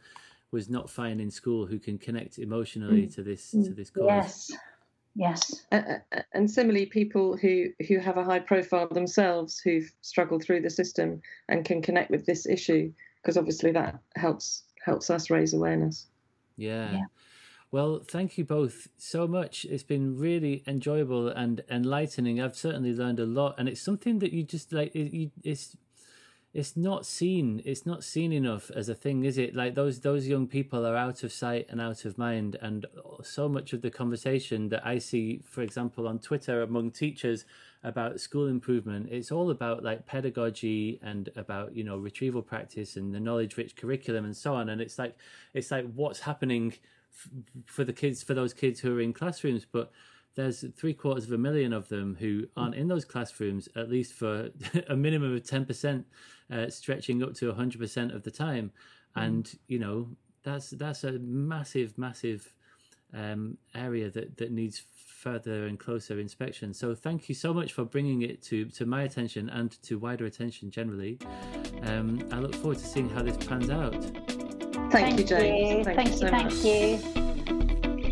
was 0.52 0.70
not 0.70 0.90
fine 0.90 1.20
in 1.20 1.32
school, 1.32 1.66
who 1.66 1.80
can 1.80 1.98
connect 1.98 2.40
emotionally 2.40 3.04
mm. 3.04 3.16
to 3.16 3.24
this 3.24 3.52
to 3.52 3.74
this 3.74 3.90
cause. 3.90 4.06
Yes. 4.08 4.52
Yes, 5.16 5.66
uh, 5.72 5.96
and 6.34 6.50
similarly, 6.50 6.86
people 6.86 7.36
who 7.36 7.66
who 7.88 7.98
have 8.00 8.18
a 8.18 8.24
high 8.24 8.40
profile 8.40 8.88
themselves, 8.88 9.60
who've 9.60 9.92
struggled 10.02 10.44
through 10.44 10.62
the 10.62 10.70
system 10.70 11.22
and 11.50 11.66
can 11.66 11.82
connect 11.82 12.12
with 12.12 12.26
this 12.26 12.46
issue, 12.46 12.94
because 13.22 13.38
obviously 13.38 13.72
that 13.72 14.00
helps 14.16 14.64
helps 14.86 15.10
us 15.10 15.30
raise 15.30 15.54
awareness. 15.54 16.08
Yeah. 16.58 16.92
yeah. 16.94 17.06
Well, 17.72 18.02
thank 18.04 18.38
you 18.38 18.46
both 18.46 18.88
so 18.98 19.28
much. 19.28 19.66
It's 19.66 19.84
been 19.84 20.18
really 20.18 20.64
enjoyable 20.66 21.28
and 21.28 21.64
enlightening. 21.70 22.42
I've 22.42 22.56
certainly 22.56 22.94
learned 22.94 23.20
a 23.20 23.26
lot, 23.26 23.56
and 23.58 23.70
it's 23.70 23.82
something 23.82 24.20
that 24.20 24.34
you 24.34 24.44
just 24.44 24.72
like. 24.74 24.96
It, 24.96 25.14
you, 25.14 25.32
it's 25.44 25.76
it's 26.52 26.76
not 26.76 27.06
seen 27.06 27.62
it's 27.64 27.86
not 27.86 28.04
seen 28.04 28.34
enough 28.34 28.72
as 28.72 28.90
a 28.90 28.96
thing 28.96 29.24
is 29.24 29.38
it? 29.38 29.56
Like 29.56 29.76
those 29.76 30.00
those 30.00 30.28
young 30.28 30.48
people 30.48 30.86
are 30.86 30.96
out 30.96 31.24
of 31.24 31.32
sight 31.32 31.68
and 31.70 31.80
out 31.80 32.06
of 32.06 32.18
mind 32.18 32.58
and 32.62 32.86
so 33.22 33.48
much 33.48 33.74
of 33.74 33.82
the 33.82 33.92
conversation 33.92 34.70
that 34.70 34.86
i 34.86 34.98
see 34.98 35.42
for 35.44 35.62
example 35.62 36.08
on 36.08 36.18
twitter 36.18 36.62
among 36.62 36.90
teachers 36.90 37.46
about 37.84 38.20
school 38.20 38.48
improvement 38.48 39.10
it's 39.12 39.32
all 39.32 39.52
about 39.52 39.84
like 39.84 40.06
pedagogy 40.06 41.00
and 41.04 41.30
about 41.36 41.76
you 41.76 41.84
know 41.84 41.98
retrieval 41.98 42.42
practice 42.42 42.96
and 42.96 43.14
the 43.14 43.20
knowledge 43.20 43.58
rich 43.58 43.76
curriculum 43.76 44.26
and 44.26 44.36
so 44.36 44.56
on. 44.56 44.70
And 44.70 44.82
it's 44.82 44.98
like 44.98 45.16
it's 45.54 45.72
like 45.72 45.86
what's 45.94 46.22
happening 46.22 46.74
f- 47.14 47.30
for 47.66 47.84
the 47.84 47.94
kids 47.94 48.24
for 48.24 48.34
those 48.34 48.54
kids 48.54 48.80
who 48.80 48.98
are 48.98 49.02
in 49.02 49.14
classrooms. 49.14 49.66
But 49.72 49.92
there's 50.36 50.64
three 50.78 50.94
quarters 50.94 51.26
of 51.26 51.34
a 51.34 51.38
million 51.38 51.74
of 51.74 51.90
them 51.90 52.16
who 52.20 52.48
aren't 52.56 52.76
in 52.76 52.88
those 52.88 53.06
classrooms 53.06 53.68
at 53.76 53.90
least 53.90 54.14
for 54.14 54.50
a 54.90 54.96
minimum 54.96 55.36
of 55.36 55.44
10% 55.44 56.06
uh, 56.52 56.70
stretching 56.70 57.24
up 57.24 57.34
to 57.36 57.52
100% 57.52 58.14
of 58.14 58.24
the 58.24 58.32
time 58.32 58.72
mm. 59.16 59.26
and 59.26 59.58
you 59.68 59.80
know 59.80 60.08
that's 60.44 60.72
that's 60.72 61.04
a 61.04 61.14
massive 61.20 61.98
massive 61.98 62.54
um, 63.14 63.58
area 63.74 64.10
that 64.10 64.38
that 64.38 64.52
needs 64.52 64.84
further 64.94 65.66
and 65.66 65.80
closer 65.80 66.20
inspection 66.20 66.74
so 66.74 66.96
thank 66.96 67.28
you 67.28 67.36
so 67.36 67.54
much 67.54 67.74
for 67.74 67.84
bringing 67.84 68.22
it 68.22 68.42
to 68.42 68.66
to 68.66 68.86
my 68.86 69.04
attention 69.04 69.50
and 69.50 69.82
to 69.84 69.98
wider 69.98 70.26
attention 70.26 70.70
generally 70.72 71.18
um, 71.84 72.20
i 72.32 72.38
look 72.38 72.56
forward 72.56 72.78
to 72.78 72.86
seeing 72.86 73.10
how 73.10 73.22
this 73.22 73.36
pans 73.38 73.70
out 73.70 74.02
thank, 74.92 74.92
thank 74.92 75.20
you 75.20 75.26
james 75.26 75.78
you. 75.78 75.84
thank, 75.84 75.98
thank 75.98 76.10
you 76.12 76.18
so 76.18 76.30
thank 76.30 76.46
much. 76.46 76.64
you 76.64 77.20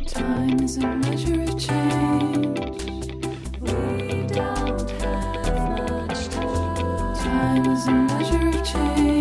Time 0.08 0.62
is 0.62 0.78
a 0.78 0.88
measure 0.88 1.44
of 1.44 1.60
change. 1.60 2.97
Is 7.66 7.88
a 7.88 7.92
measure 7.92 8.50
of 8.50 8.64
change. 8.64 9.17